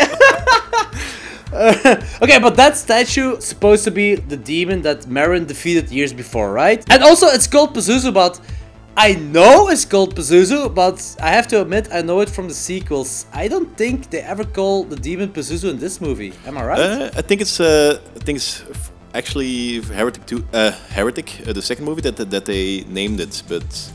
Okay, 2.23 2.39
but 2.39 2.57
that 2.57 2.77
statue 2.77 3.41
supposed 3.41 3.85
to 3.85 3.91
be 3.91 4.15
the 4.15 4.37
demon 4.37 4.83
that 4.83 5.01
Merrin 5.03 5.47
defeated 5.47 5.91
years 5.91 6.13
before, 6.13 6.53
right? 6.53 6.85
And 6.91 7.03
also, 7.03 7.27
it's 7.27 7.47
called 7.47 7.75
Pazuzu, 7.75 8.13
but 8.15 8.41
I 8.97 9.15
know 9.15 9.69
it's 9.69 9.85
called 9.85 10.15
Pazuzu, 10.15 10.75
but 10.75 11.17
I 11.21 11.31
have 11.31 11.49
to 11.49 11.63
admit 11.63 11.89
I 11.93 12.03
know 12.03 12.21
it 12.21 12.29
from 12.29 12.49
the 12.49 12.55
sequels. 12.55 13.27
I 13.33 13.49
don't 13.49 13.77
think 13.77 14.11
they 14.11 14.21
ever 14.21 14.45
call 14.45 14.85
the 14.85 14.97
demon 14.97 15.31
Pazuzu 15.31 15.71
in 15.71 15.79
this 15.79 16.01
movie. 16.01 16.33
Am 16.47 16.59
I 16.59 16.65
right? 16.65 16.81
Uh, 16.81 17.11
I 17.17 17.23
think 17.23 17.41
it's 17.41 17.59
uh, 17.61 18.01
I 18.17 18.19
think 18.21 18.37
it's 18.37 18.63
actually 19.15 19.81
Heretic 19.81 20.27
two, 20.27 20.45
uh, 20.53 20.73
Heretic, 20.91 21.29
uh, 21.47 21.53
the 21.53 21.63
second 21.63 21.85
movie 21.85 22.03
that 22.03 22.17
that 22.17 22.45
they 22.45 22.85
named 22.89 23.21
it, 23.21 23.43
but 23.49 23.93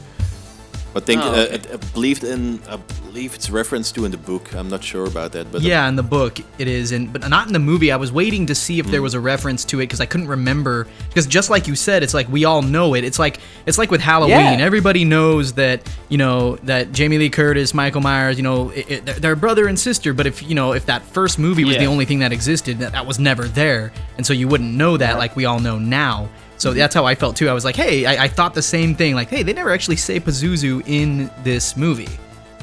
I 0.96 1.02
think 1.02 1.22
Oh, 1.22 1.28
uh. 1.34 1.48
I, 1.52 1.74
I 1.74 1.78
believed 1.94 2.24
in 2.24 2.62
I 2.70 2.78
believe 2.78 3.34
it's 3.36 3.50
referenced 3.50 3.96
to 3.96 4.06
in 4.06 4.12
the 4.12 4.18
book. 4.18 4.54
I'm 4.56 4.70
not 4.70 4.82
sure 4.84 5.06
about 5.06 5.34
that, 5.34 5.52
but 5.52 5.62
yeah, 5.62 5.88
in 5.90 5.96
the 5.98 6.04
book 6.04 6.40
it 6.58 6.68
is, 6.68 6.92
and 6.94 7.12
but 7.12 7.28
not 7.30 7.48
in 7.48 7.54
the 7.54 7.60
movie. 7.60 7.92
I 7.92 7.98
was 7.98 8.12
waiting 8.14 8.46
to 8.48 8.56
see 8.56 8.80
if 8.80 8.88
there 8.88 9.02
was 9.02 9.14
a 9.14 9.20
reference 9.20 9.66
to 9.66 9.80
it 9.80 9.84
because 9.84 10.00
I 10.02 10.06
couldn't 10.06 10.28
remember. 10.28 10.88
Because 11.10 11.28
just 11.28 11.50
like 11.50 11.68
you 11.68 11.76
said, 11.76 12.02
it's 12.04 12.14
like 12.14 12.30
we 12.30 12.46
all 12.46 12.62
know 12.62 12.94
it. 12.96 13.04
It's 13.04 13.20
like 13.20 13.40
it's 13.66 13.78
like 13.78 13.92
with 13.92 14.02
Halloween. 14.02 14.32
Yeah. 14.60 14.66
Everybody 14.66 15.04
knows 15.06 15.54
that 15.54 15.82
you 16.10 16.18
know 16.18 16.56
that 16.64 16.94
Jamie 16.94 17.18
Lee 17.18 17.30
Curtis, 17.30 17.74
Michael 17.74 18.02
Myers, 18.02 18.38
you 18.38 18.44
know, 18.44 18.70
it, 18.70 18.90
it, 18.92 19.06
they're- 19.06 19.16
they're 19.20 19.36
brother 19.36 19.68
and 19.68 19.78
sister. 19.78 20.14
But 20.14 20.28
if 20.28 20.44
you 20.44 20.56
know 20.56 20.74
if 20.74 20.86
that 20.86 21.04
first 21.04 21.40
movie 21.40 21.64
was 21.66 21.78
the 21.78 21.88
only 21.88 22.06
thing 22.06 22.20
that 22.20 22.32
existed, 22.32 22.80
that, 22.80 22.94
that 22.94 23.06
was 23.06 23.20
never 23.20 23.46
there, 23.50 23.92
and 24.18 24.26
so 24.26 24.32
you 24.34 24.48
wouldn't 24.48 24.74
know 24.74 24.98
that 24.98 25.18
like 25.18 25.36
we 25.36 25.44
all 25.46 25.60
know 25.60 25.78
now. 25.78 26.30
So 26.58 26.74
that's 26.74 26.96
how 26.96 27.06
I 27.06 27.16
felt 27.16 27.36
too. 27.36 27.50
I 27.50 27.54
was 27.54 27.66
like, 27.66 27.76
hey, 27.76 28.06
I, 28.06 28.26
I 28.26 28.28
thought 28.28 28.54
the 28.54 28.62
same 28.62 28.96
thing. 28.96 29.14
Like, 29.16 29.30
hey, 29.30 29.44
they 29.44 29.54
never 29.54 29.72
actually 29.72 29.98
say 29.98 30.20
Pazuzu 30.20 30.84
in 30.88 31.30
this 31.44 31.76
movie. 31.76 32.08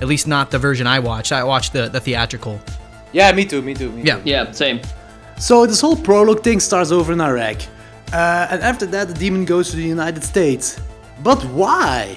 At 0.01 0.09
least 0.09 0.26
not 0.26 0.51
the 0.51 0.59
version 0.59 0.86
I 0.86 0.99
watched. 0.99 1.30
I 1.32 1.45
watched 1.45 1.72
the, 1.72 1.88
the 1.88 2.01
theatrical. 2.01 2.61
yeah, 3.12 3.30
me 3.32 3.45
too. 3.45 3.62
Me 3.62 3.74
too. 3.74 3.93
Me 3.93 4.03
Yeah. 4.03 4.16
too. 4.16 4.22
yeah, 4.24 4.51
same. 4.53 4.80
So 5.38 5.66
this 5.66 5.80
whole 5.80 5.97
prologue 5.97 6.43
thing 6.43 6.59
starts 6.61 6.90
over 6.90 7.12
in 7.12 7.20
Iraq, 7.20 7.57
uh, 8.12 8.47
and 8.51 8.62
after 8.62 8.86
that 8.86 9.09
the 9.09 9.14
demon 9.14 9.45
goes 9.45 9.70
to 9.70 9.76
the 9.76 9.82
United 9.82 10.22
States. 10.24 10.80
But 11.22 11.43
why? 11.47 12.16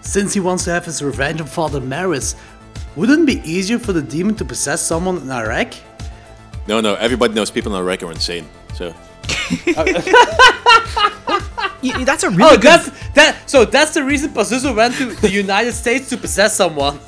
Since 0.00 0.34
he 0.34 0.40
wants 0.40 0.64
to 0.64 0.70
have 0.70 0.84
his 0.84 1.02
revenge 1.02 1.40
on 1.40 1.46
Father 1.46 1.80
Maris, 1.80 2.36
wouldn't 2.96 3.28
it 3.28 3.42
be 3.42 3.50
easier 3.50 3.78
for 3.78 3.92
the 3.92 4.02
demon 4.02 4.34
to 4.36 4.44
possess 4.44 4.80
someone 4.82 5.16
in 5.18 5.30
Iraq? 5.30 5.74
no, 6.66 6.80
no. 6.80 6.94
Everybody 6.94 7.34
knows 7.34 7.50
people 7.50 7.74
in 7.74 7.78
Iraq 7.80 8.02
are 8.02 8.10
insane. 8.12 8.46
So 8.74 8.94
Y- 11.82 12.04
That's 12.04 12.22
a 12.24 12.30
really 12.30 12.42
Oh, 12.44 12.56
good. 12.56 12.62
that's 12.62 12.90
that. 13.12 13.36
So 13.50 13.64
that's 13.66 13.92
the 13.92 14.02
reason 14.02 14.30
Pazuzu 14.30 14.74
went 14.74 14.94
to 14.94 15.06
the 15.20 15.30
United 15.30 15.72
States 15.74 16.08
to 16.10 16.16
possess 16.16 16.56
someone, 16.56 16.98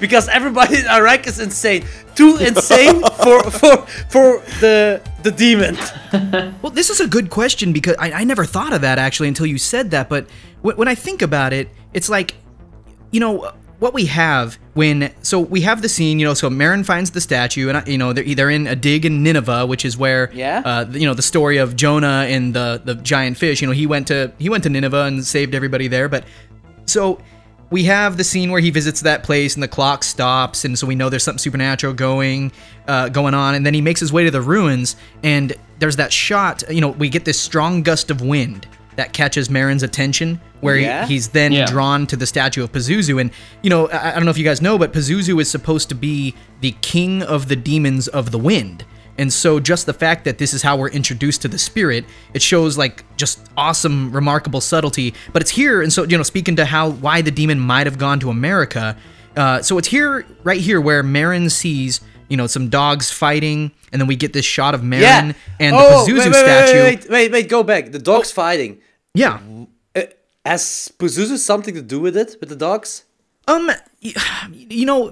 because 0.00 0.26
everybody 0.28 0.78
in 0.78 0.86
Iraq 0.86 1.26
is 1.26 1.38
insane, 1.38 1.84
too 2.14 2.38
insane 2.38 3.02
for 3.22 3.42
for 3.50 3.76
for 4.08 4.40
the 4.60 5.02
the 5.22 5.30
demon. 5.30 5.76
Well, 6.62 6.72
this 6.72 6.88
is 6.88 7.00
a 7.00 7.06
good 7.06 7.28
question 7.28 7.72
because 7.74 7.94
I, 7.98 8.10
I 8.12 8.24
never 8.24 8.44
thought 8.46 8.72
of 8.72 8.80
that 8.80 8.98
actually 8.98 9.28
until 9.28 9.44
you 9.46 9.58
said 9.58 9.90
that. 9.90 10.08
But 10.08 10.26
w- 10.62 10.76
when 10.78 10.88
I 10.88 10.94
think 10.94 11.20
about 11.20 11.52
it, 11.52 11.68
it's 11.92 12.08
like, 12.08 12.34
you 13.12 13.20
know, 13.20 13.52
what 13.78 13.92
we 13.94 14.06
have 14.06 14.58
when 14.74 15.12
so 15.22 15.38
we 15.40 15.60
have 15.62 15.82
the 15.82 15.88
scene, 15.88 16.18
you 16.18 16.26
know, 16.26 16.34
so 16.34 16.48
Merrin 16.48 16.84
finds 16.84 17.10
the 17.10 17.20
statue, 17.20 17.68
and 17.68 17.78
uh, 17.78 17.82
you 17.86 17.98
know 17.98 18.12
they're 18.12 18.34
they're 18.34 18.50
in 18.50 18.66
a 18.66 18.76
dig 18.76 19.04
in 19.04 19.22
Nineveh, 19.22 19.66
which 19.66 19.84
is 19.84 19.96
where, 19.98 20.30
Yeah. 20.32 20.62
uh, 20.64 20.86
you 20.90 21.06
know, 21.06 21.14
the 21.14 21.22
story 21.22 21.58
of 21.58 21.76
Jonah 21.76 22.26
and 22.28 22.54
the 22.54 22.80
the 22.84 22.94
giant 22.94 23.36
fish. 23.36 23.60
You 23.60 23.66
know, 23.66 23.72
he 23.74 23.86
went 23.86 24.06
to 24.08 24.32
he 24.38 24.48
went 24.48 24.64
to 24.64 24.70
Nineveh 24.70 25.04
and 25.04 25.24
saved 25.24 25.54
everybody 25.54 25.88
there, 25.88 26.08
but 26.08 26.24
so 26.86 27.20
we 27.68 27.82
have 27.84 28.16
the 28.16 28.22
scene 28.24 28.52
where 28.52 28.60
he 28.60 28.70
visits 28.70 29.00
that 29.00 29.24
place 29.24 29.54
and 29.54 29.62
the 29.62 29.66
clock 29.68 30.04
stops 30.04 30.64
and 30.64 30.78
so 30.78 30.86
we 30.86 30.94
know 30.94 31.08
there's 31.10 31.24
something 31.24 31.40
supernatural 31.40 31.92
going 31.92 32.52
uh, 32.86 33.08
going 33.08 33.34
on 33.34 33.56
and 33.56 33.66
then 33.66 33.74
he 33.74 33.80
makes 33.80 33.98
his 33.98 34.12
way 34.12 34.22
to 34.22 34.30
the 34.30 34.40
ruins 34.40 34.94
and 35.24 35.52
there's 35.80 35.96
that 35.96 36.12
shot 36.12 36.62
you 36.70 36.80
know 36.80 36.90
we 36.90 37.08
get 37.08 37.24
this 37.24 37.40
strong 37.40 37.82
gust 37.82 38.08
of 38.08 38.20
wind 38.20 38.68
that 38.96 39.12
catches 39.12 39.48
Merrin's 39.48 39.82
attention 39.82 40.40
where 40.60 40.76
he- 40.76 41.14
he's 41.14 41.28
then 41.28 41.52
Yeah. 41.52 41.66
drawn 41.66 42.06
to 42.08 42.16
the 42.16 42.26
statue 42.26 42.64
of 42.64 42.72
Pazuzu 42.72 43.20
and 43.20 43.30
you 43.62 43.70
know 43.70 43.88
I, 43.88 44.10
I 44.10 44.14
don't 44.14 44.24
know 44.24 44.30
if 44.30 44.38
you 44.38 44.44
guys 44.44 44.60
know 44.62 44.78
but 44.78 44.92
Pazuzu 44.92 45.40
is 45.40 45.50
supposed 45.50 45.88
to 45.90 45.94
be 45.94 46.34
the 46.60 46.74
king 46.80 47.22
of 47.22 47.48
the 47.48 47.56
demons 47.56 48.08
of 48.08 48.30
the 48.30 48.38
wind 48.38 48.84
and 49.18 49.32
so 49.32 49.60
just 49.60 49.86
the 49.86 49.94
fact 49.94 50.24
that 50.24 50.38
this 50.38 50.52
is 50.52 50.62
how 50.62 50.76
we're 50.76 50.90
introduced 50.90 51.40
to 51.42 51.48
the 51.48 51.56
spirit, 51.58 52.04
it 52.34 52.42
shows 52.42 52.76
like 52.76 53.02
just 53.16 53.40
awesome, 53.56 54.12
remarkable 54.12 54.60
subtlety. 54.60 55.14
But 55.32 55.40
it's 55.40 55.50
here, 55.52 55.80
and 55.80 55.90
so 55.90 56.04
you 56.04 56.18
know, 56.18 56.22
speaking 56.22 56.56
to 56.56 56.66
how 56.66 56.90
why 56.90 57.22
the 57.22 57.30
demon 57.30 57.58
might 57.58 57.86
have 57.86 57.96
gone 57.96 58.20
to 58.20 58.28
America. 58.28 58.94
Uh, 59.34 59.62
so 59.62 59.78
it's 59.78 59.88
here, 59.88 60.26
right 60.44 60.60
here, 60.60 60.80
where 60.82 61.02
Merrin 61.02 61.50
sees 61.50 62.02
you 62.28 62.36
know 62.36 62.46
some 62.46 62.68
dogs 62.68 63.10
fighting, 63.10 63.70
and 63.90 64.00
then 64.00 64.06
we 64.06 64.16
get 64.16 64.34
this 64.34 64.44
shot 64.44 64.74
of 64.74 64.82
Merrin 64.82 65.34
and 65.60 65.74
the 65.74 65.80
oh, 65.80 66.04
Pazuzu 66.06 66.18
wait, 66.18 66.26
wait, 66.26 66.34
statue. 66.34 66.72
Wait, 66.82 66.98
wait, 67.00 67.10
wait, 67.10 67.32
wait, 67.32 67.48
go 67.48 67.62
back. 67.62 67.92
The 67.92 67.98
dogs 67.98 68.30
fighting. 68.30 68.78
Yeah. 69.16 69.40
Uh, 69.94 70.02
has 70.44 70.92
Pazuzu 70.98 71.38
something 71.38 71.74
to 71.74 71.82
do 71.82 72.00
with 72.00 72.16
it, 72.16 72.36
with 72.40 72.48
the 72.48 72.56
dogs? 72.56 73.04
Um, 73.48 73.70
you 74.00 74.86
know, 74.86 75.10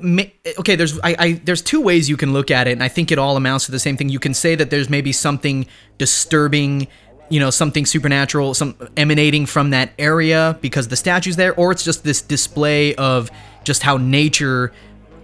okay. 0.59 0.77
There's 0.77 0.99
I, 1.01 1.17
I 1.19 1.33
there's 1.45 1.63
two 1.63 1.81
ways 1.81 2.09
you 2.09 2.17
can 2.17 2.33
look 2.33 2.51
at 2.51 2.67
it, 2.67 2.73
and 2.73 2.83
I 2.83 2.89
think 2.89 3.11
it 3.11 3.19
all 3.19 3.37
amounts 3.37 3.67
to 3.67 3.73
the 3.73 3.79
same 3.79 3.97
thing. 3.97 4.09
You 4.09 4.19
can 4.19 4.35
say 4.35 4.55
that 4.55 4.71
there's 4.71 4.91
maybe 4.91 5.13
something 5.13 5.67
disturbing, 5.99 6.89
you 7.29 7.41
know, 7.41 7.51
something 7.51 7.87
supernatural, 7.87 8.55
some 8.55 8.77
emanating 8.97 9.47
from 9.47 9.71
that 9.71 9.93
area 9.99 10.59
because 10.61 10.89
the 10.89 10.97
statue's 10.97 11.37
there, 11.37 11.55
or 11.55 11.73
it's 11.73 11.85
just 11.85 12.05
this 12.05 12.21
display 12.21 12.95
of 12.97 13.31
just 13.65 13.83
how 13.83 13.97
nature 13.97 14.73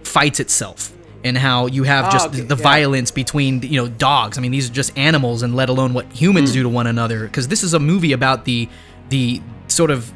fights 0.03 0.39
itself 0.39 0.91
and 1.23 1.37
how 1.37 1.67
you 1.67 1.83
have 1.83 2.05
Ah, 2.05 2.11
just 2.11 2.27
okay, 2.29 2.41
the 2.41 2.55
yeah. 2.55 2.63
violence 2.63 3.11
between 3.11 3.61
you 3.61 3.81
know 3.81 3.87
dogs. 3.87 4.37
I 4.37 4.41
mean, 4.41 4.51
these 4.51 4.69
are 4.69 4.73
just 4.73 4.97
animals, 4.97 5.43
and 5.43 5.55
let 5.55 5.69
alone 5.69 5.93
what 5.93 6.05
humans 6.13 6.49
Hmm. 6.51 6.53
do 6.55 6.63
to 6.63 6.69
one 6.69 6.87
another. 6.87 7.23
Because 7.25 7.47
this 7.47 7.63
is 7.63 7.73
a 7.73 7.79
movie 7.79 8.11
about 8.13 8.45
the 8.45 8.67
the 9.09 9.41
sort 9.67 9.91
of 9.91 10.11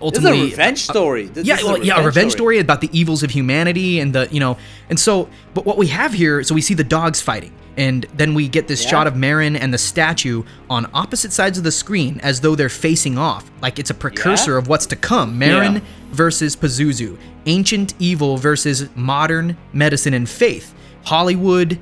This 0.00 0.18
is 0.18 0.24
a 0.24 0.28
ultimately 0.28 0.50
revenge 0.50 0.88
uh, 0.88 0.92
story. 0.92 1.26
This 1.26 1.46
yeah, 1.46 1.56
is 1.56 1.62
a 1.62 1.66
well, 1.66 1.84
yeah, 1.84 2.00
a 2.00 2.04
revenge 2.04 2.32
story 2.32 2.58
about 2.58 2.80
the 2.80 2.88
evils 2.98 3.22
of 3.22 3.30
humanity 3.30 4.00
and 4.00 4.12
the 4.14 4.28
you 4.30 4.40
know, 4.40 4.56
and 4.88 4.98
so, 4.98 5.28
but 5.54 5.66
what 5.66 5.76
we 5.78 5.88
have 5.88 6.12
here, 6.12 6.42
so 6.42 6.54
we 6.54 6.60
see 6.62 6.74
the 6.74 6.84
dogs 6.84 7.20
fighting, 7.20 7.52
and 7.76 8.06
then 8.14 8.32
we 8.34 8.48
get 8.48 8.66
this 8.66 8.82
Yeah. 8.84 8.90
shot 8.90 9.06
of 9.06 9.14
Merrin 9.14 9.58
and 9.60 9.72
the 9.74 9.78
statue 9.78 10.42
on 10.70 10.88
opposite 10.94 11.32
sides 11.32 11.58
of 11.58 11.64
the 11.64 11.70
screen, 11.72 12.18
as 12.22 12.40
though 12.40 12.54
they're 12.54 12.68
facing 12.70 13.18
off, 13.18 13.50
like 13.60 13.78
it's 13.78 13.90
a 13.90 13.94
precursor 13.94 14.52
Yeah. 14.52 14.58
of 14.58 14.68
what's 14.68 14.86
to 14.86 14.96
come. 14.96 15.38
Merrin 15.38 15.74
Yeah. 15.74 15.80
versus 16.12 16.56
Pazuzu, 16.56 17.16
ancient 17.46 17.94
evil 17.98 18.36
versus 18.38 18.88
modern 18.94 19.56
medicine 19.72 20.14
and 20.14 20.28
faith, 20.28 20.72
Hollywood 21.04 21.78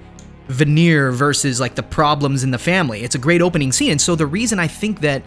veneer 0.49 1.13
versus 1.13 1.61
like 1.61 1.75
the 1.75 1.83
problems 1.83 2.43
in 2.43 2.51
the 2.51 2.59
family. 2.59 3.03
It's 3.03 3.15
a 3.15 3.19
great 3.19 3.43
opening 3.43 3.71
scene, 3.71 3.93
and 3.93 4.01
so 4.01 4.15
the 4.17 4.27
reason 4.27 4.59
I 4.59 4.67
think 4.67 5.01
that 5.03 5.23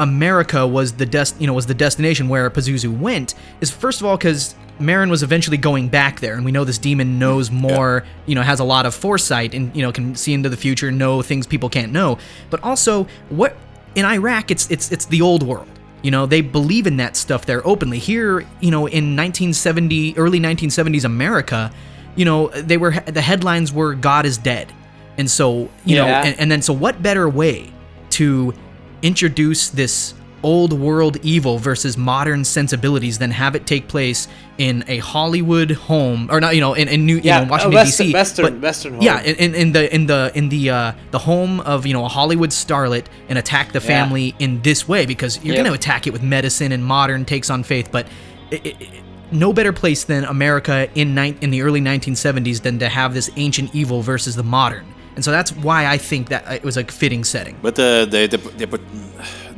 America 0.00 0.66
was 0.66 0.94
the 0.94 1.06
des- 1.06 1.36
you 1.38 1.46
know 1.46 1.52
was 1.52 1.66
the 1.66 1.74
destination 1.74 2.28
where 2.28 2.50
Pazuzu 2.50 2.98
went 2.98 3.34
is 3.60 3.70
first 3.70 4.00
of 4.00 4.06
all 4.06 4.16
because 4.16 4.56
Merrin 4.80 5.10
was 5.10 5.22
eventually 5.22 5.58
going 5.58 5.88
back 5.88 6.20
there, 6.20 6.34
and 6.34 6.44
we 6.44 6.52
know 6.52 6.64
this 6.64 6.78
demon 6.78 7.18
knows 7.18 7.50
more, 7.50 8.04
you 8.24 8.34
know, 8.34 8.40
has 8.40 8.60
a 8.60 8.64
lot 8.64 8.86
of 8.86 8.94
foresight 8.94 9.54
and 9.54 9.76
you 9.76 9.82
know 9.82 9.92
can 9.92 10.16
see 10.16 10.32
into 10.32 10.48
the 10.48 10.56
future, 10.56 10.90
know 10.90 11.22
things 11.22 11.46
people 11.46 11.68
can't 11.68 11.92
know. 11.92 12.18
But 12.48 12.64
also, 12.64 13.06
what 13.28 13.54
in 13.94 14.06
Iraq, 14.06 14.50
it's 14.50 14.70
it's 14.70 14.90
it's 14.90 15.04
the 15.04 15.20
old 15.20 15.42
world. 15.42 15.68
You 16.02 16.10
know, 16.10 16.24
they 16.24 16.40
believe 16.40 16.86
in 16.86 16.96
that 16.96 17.14
stuff 17.14 17.44
there 17.44 17.64
openly. 17.66 17.98
Here, 17.98 18.40
you 18.60 18.70
know, 18.70 18.86
in 18.86 19.16
1970, 19.16 20.16
early 20.16 20.40
1970s 20.40 21.04
America, 21.04 21.70
you 22.16 22.24
know, 22.24 22.48
they 22.48 22.78
were 22.78 22.92
the 22.92 23.20
headlines 23.20 23.70
were 23.70 23.94
"God 23.94 24.24
is 24.24 24.38
dead," 24.38 24.72
and 25.18 25.30
so 25.30 25.68
you 25.84 25.96
know, 25.96 26.06
and, 26.06 26.40
and 26.40 26.50
then 26.50 26.62
so 26.62 26.72
what 26.72 27.02
better 27.02 27.28
way 27.28 27.70
to 28.10 28.54
introduce 29.02 29.68
this 29.70 30.14
old 30.42 30.72
world 30.72 31.18
evil 31.22 31.58
versus 31.58 31.98
modern 31.98 32.42
sensibilities 32.44 33.18
than 33.18 33.30
have 33.30 33.54
it 33.54 33.66
take 33.66 33.86
place 33.88 34.26
in 34.56 34.82
a 34.88 34.96
Hollywood 34.98 35.70
home 35.70 36.28
or 36.30 36.40
not 36.40 36.54
you 36.54 36.62
know 36.62 36.72
in, 36.72 36.88
in 36.88 37.04
New 37.04 37.18
Yeah, 37.18 37.40
you 37.40 37.44
know, 37.44 37.48
a 37.48 37.50
Washington 37.50 37.74
Western- 37.74 38.06
DC 38.06 38.12
Western- 38.14 38.44
but- 38.44 38.60
Western 38.62 38.92
home. 38.94 39.02
yeah 39.02 39.20
in, 39.20 39.34
in, 39.36 39.54
in 39.54 39.72
the 39.72 39.94
in 39.94 40.06
the 40.06 40.32
in 40.34 40.48
the 40.48 40.70
uh, 40.70 40.92
the 41.10 41.18
home 41.18 41.60
of 41.60 41.84
you 41.84 41.92
know 41.92 42.06
a 42.06 42.08
Hollywood 42.08 42.50
starlet 42.50 43.04
and 43.28 43.38
attack 43.38 43.72
the 43.72 43.80
Yeah. 43.80 43.86
family 43.86 44.34
in 44.38 44.62
this 44.62 44.88
way 44.88 45.04
because 45.04 45.36
you're 45.44 45.54
Yep. 45.56 45.64
going 45.64 45.72
to 45.74 45.78
attack 45.78 46.06
it 46.06 46.12
with 46.14 46.22
medicine 46.22 46.72
and 46.72 46.82
modern 46.82 47.26
takes 47.26 47.50
on 47.50 47.62
faith 47.62 47.90
but 47.92 48.06
it, 48.50 48.64
it, 48.64 48.76
it- 48.80 48.88
no 49.32 49.52
better 49.52 49.72
place 49.72 50.02
than 50.04 50.24
America 50.24 50.88
in 50.96 51.14
nine 51.14 51.36
in 51.42 51.50
the 51.50 51.60
early 51.62 51.80
1970s 51.80 52.62
than 52.62 52.78
to 52.80 52.88
have 52.88 53.12
this 53.14 53.30
ancient 53.36 53.72
evil 53.74 54.00
versus 54.02 54.34
the 54.36 54.42
modern 54.42 54.84
and 55.20 55.24
so 55.26 55.30
that's 55.30 55.52
why 55.66 55.80
I 55.94 55.98
think 55.98 56.28
that 56.28 56.42
it 56.50 56.64
was 56.64 56.76
a 56.76 56.84
fitting 56.84 57.24
setting 57.24 57.56
But 57.62 57.78
uh, 57.78 57.84
they, 58.12 58.26
they 58.26 58.38
they 58.58 58.66
put, 58.66 58.80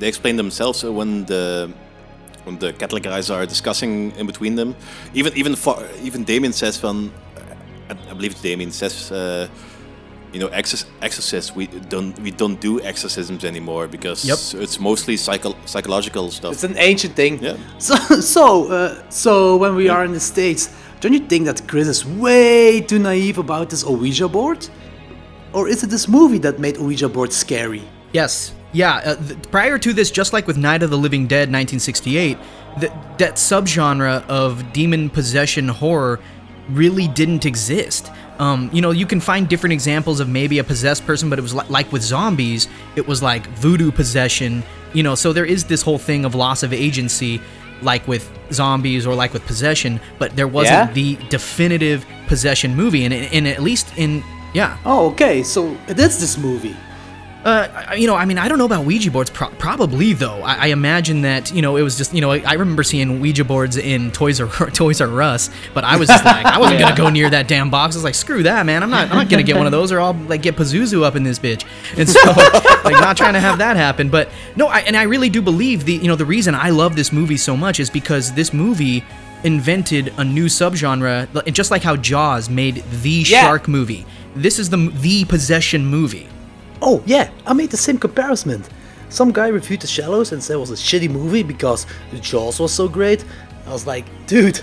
they 0.00 0.08
explain 0.08 0.36
themselves 0.36 0.82
uh, 0.84 0.90
when 0.98 1.24
the 1.26 1.70
when 2.46 2.58
the 2.58 2.72
Catholic 2.72 3.02
guys 3.04 3.30
are 3.30 3.46
discussing 3.46 4.10
in 4.18 4.26
between 4.26 4.56
them. 4.56 4.74
Even 5.14 5.32
even 5.36 5.54
fa- 5.56 5.86
even 6.08 6.24
Damien 6.24 6.52
says 6.52 6.76
from 6.82 7.12
I, 7.90 7.92
I 8.10 8.14
believe 8.14 8.34
Damien 8.42 8.72
says. 8.72 9.12
Uh, 9.12 9.46
you 10.34 10.40
know, 10.40 10.48
exorc- 10.60 10.88
exorcists. 11.02 11.54
We 11.54 11.66
don't 11.94 12.18
we 12.26 12.30
don't 12.30 12.58
do 12.68 12.80
exorcisms 12.80 13.44
anymore 13.44 13.86
because 13.86 14.24
Yep. 14.24 14.62
it's 14.64 14.78
mostly 14.80 15.16
psycho- 15.16 15.56
psychological 15.66 16.30
stuff. 16.30 16.52
It's 16.52 16.64
an 16.64 16.76
ancient 16.78 17.14
thing. 17.14 17.38
Yeah. 17.42 17.56
So, 17.78 17.94
so, 18.20 18.44
uh, 18.72 18.94
so 19.10 19.58
when 19.62 19.74
we 19.76 19.90
are 19.90 20.04
in 20.06 20.12
the 20.12 20.20
states, 20.20 20.70
don't 21.00 21.12
you 21.12 21.26
think 21.28 21.44
that 21.46 21.58
Chris 21.68 21.86
is 21.88 22.02
way 22.06 22.80
too 22.80 22.98
naive 22.98 23.36
about 23.40 23.68
this 23.68 23.84
Ouija 23.84 24.26
board? 24.28 24.60
Or 25.52 25.68
is 25.68 25.82
it 25.82 25.90
this 25.90 26.08
movie 26.08 26.38
that 26.38 26.58
made 26.58 26.76
Ouija 26.78 27.08
board 27.08 27.32
scary? 27.32 27.82
Yes. 28.12 28.52
Yeah. 28.72 28.96
Uh, 29.04 29.16
th- 29.16 29.38
prior 29.50 29.78
to 29.78 29.92
this, 29.92 30.10
just 30.10 30.32
like 30.32 30.46
with 30.46 30.56
Night 30.56 30.82
of 30.82 30.90
the 30.90 30.96
Living 30.98 31.26
Dead, 31.26 31.48
1968, 31.50 32.38
th- 32.80 32.92
that 33.18 33.34
subgenre 33.36 34.26
of 34.28 34.72
demon 34.72 35.10
possession 35.10 35.68
horror 35.68 36.20
really 36.70 37.08
didn't 37.08 37.44
exist. 37.44 38.10
Um, 38.38 38.70
you 38.72 38.80
know, 38.80 38.90
you 38.92 39.04
can 39.06 39.20
find 39.20 39.48
different 39.48 39.72
examples 39.74 40.20
of 40.20 40.28
maybe 40.28 40.58
a 40.58 40.64
possessed 40.64 41.04
person, 41.06 41.28
but 41.28 41.38
it 41.38 41.42
was 41.42 41.54
li- 41.54 41.64
like 41.68 41.92
with 41.92 42.02
zombies, 42.02 42.66
it 42.96 43.06
was 43.06 43.22
like 43.22 43.46
voodoo 43.48 43.92
possession. 43.92 44.62
You 44.94 45.02
know, 45.02 45.14
so 45.14 45.32
there 45.32 45.44
is 45.44 45.64
this 45.64 45.82
whole 45.82 45.98
thing 45.98 46.24
of 46.24 46.34
loss 46.34 46.62
of 46.62 46.72
agency, 46.72 47.40
like 47.82 48.06
with 48.08 48.30
zombies 48.52 49.06
or 49.06 49.14
like 49.14 49.32
with 49.32 49.44
possession, 49.46 50.00
but 50.18 50.34
there 50.36 50.48
wasn't 50.48 50.88
Yeah? 50.88 50.92
the 50.94 51.16
definitive 51.28 52.06
possession 52.26 52.74
movie, 52.74 53.04
and, 53.04 53.12
and 53.12 53.46
at 53.48 53.62
least 53.62 53.88
in 53.98 54.22
yeah, 54.52 54.76
Oh, 54.84 55.10
okay, 55.12 55.42
so 55.42 55.76
it 55.88 55.98
is 55.98 56.18
this 56.20 56.36
movie. 56.38 56.76
uh, 57.44 57.92
you 57.96 58.06
know, 58.06 58.14
I 58.14 58.24
mean, 58.24 58.38
I 58.38 58.46
don't 58.46 58.58
know 58.58 58.66
about 58.66 58.84
Ouija 58.84 59.10
boards. 59.10 59.28
Pro- 59.28 59.48
probably 59.58 60.12
though. 60.12 60.40
I-, 60.42 60.54
I 60.54 60.66
imagine 60.68 61.22
that 61.22 61.52
you 61.52 61.60
know 61.60 61.76
it 61.76 61.82
was 61.82 61.96
just 61.98 62.14
you 62.14 62.20
know 62.20 62.30
I, 62.30 62.38
I 62.46 62.52
remember 62.52 62.84
seeing 62.84 63.18
Ouija 63.20 63.42
boards 63.44 63.76
in 63.76 64.12
Toys 64.12 64.40
R 64.40 64.70
Toys 64.70 65.00
R 65.00 65.20
Us, 65.22 65.50
but 65.74 65.82
I 65.82 65.96
was 65.96 66.06
just 66.08 66.24
like 66.24 66.46
I 66.46 66.58
wasn't 66.60 66.78
gonna 66.84 66.94
go 66.94 67.08
near 67.10 67.28
that 67.30 67.48
damn 67.48 67.68
box. 67.68 67.96
I 67.96 67.98
was 67.98 68.04
like, 68.04 68.14
screw 68.14 68.44
that, 68.44 68.64
man. 68.64 68.84
I'm 68.84 68.90
not 68.90 69.10
I'm 69.10 69.16
not 69.16 69.28
gonna 69.28 69.42
get 69.42 69.56
one 69.56 69.66
of 69.66 69.72
those, 69.72 69.90
or 69.90 69.98
I'll 70.00 70.14
like 70.14 70.42
get 70.42 70.54
Pazuzu 70.54 71.02
up 71.02 71.16
in 71.16 71.24
this 71.24 71.40
bitch. 71.40 71.64
And 71.98 72.08
so 72.08 72.20
like 72.84 72.94
not 73.00 73.16
trying 73.16 73.32
to 73.34 73.40
have 73.40 73.58
that 73.58 73.76
happen. 73.76 74.08
But 74.08 74.28
no, 74.54 74.68
I, 74.68 74.80
and 74.82 74.96
I 74.96 75.02
really 75.04 75.28
do 75.28 75.42
believe 75.42 75.84
the 75.84 75.94
you 75.94 76.06
know 76.06 76.14
the 76.16 76.26
reason 76.26 76.54
I 76.54 76.70
love 76.70 76.94
this 76.94 77.10
movie 77.12 77.36
so 77.38 77.56
much 77.56 77.80
is 77.80 77.90
because 77.90 78.32
this 78.34 78.52
movie 78.52 79.02
invented 79.42 80.14
a 80.18 80.24
new 80.24 80.46
subgenre, 80.46 81.52
just 81.52 81.72
like 81.72 81.82
how 81.82 81.96
Jaws 81.96 82.48
made 82.48 82.84
the 83.02 83.10
Yeah. 83.26 83.40
shark 83.42 83.66
movie. 83.66 84.06
This 84.34 84.58
is 84.58 84.70
the 84.70 84.90
the 85.00 85.24
possession 85.24 85.84
movie. 85.86 86.28
Oh, 86.80 87.02
yeah, 87.06 87.30
I 87.46 87.52
made 87.52 87.70
the 87.70 87.76
same 87.76 87.98
comparison. 87.98 88.64
Some 89.08 89.30
guy 89.30 89.48
reviewed 89.48 89.80
The 89.80 89.86
Shallows 89.86 90.32
and 90.32 90.42
said 90.42 90.54
it 90.54 90.58
was 90.58 90.70
a 90.70 90.74
shitty 90.74 91.10
movie 91.10 91.42
because 91.42 91.86
the 92.10 92.18
Jaws 92.18 92.58
was 92.58 92.72
so 92.72 92.88
great. 92.88 93.24
I 93.66 93.72
was 93.72 93.86
like, 93.86 94.04
dude, 94.26 94.60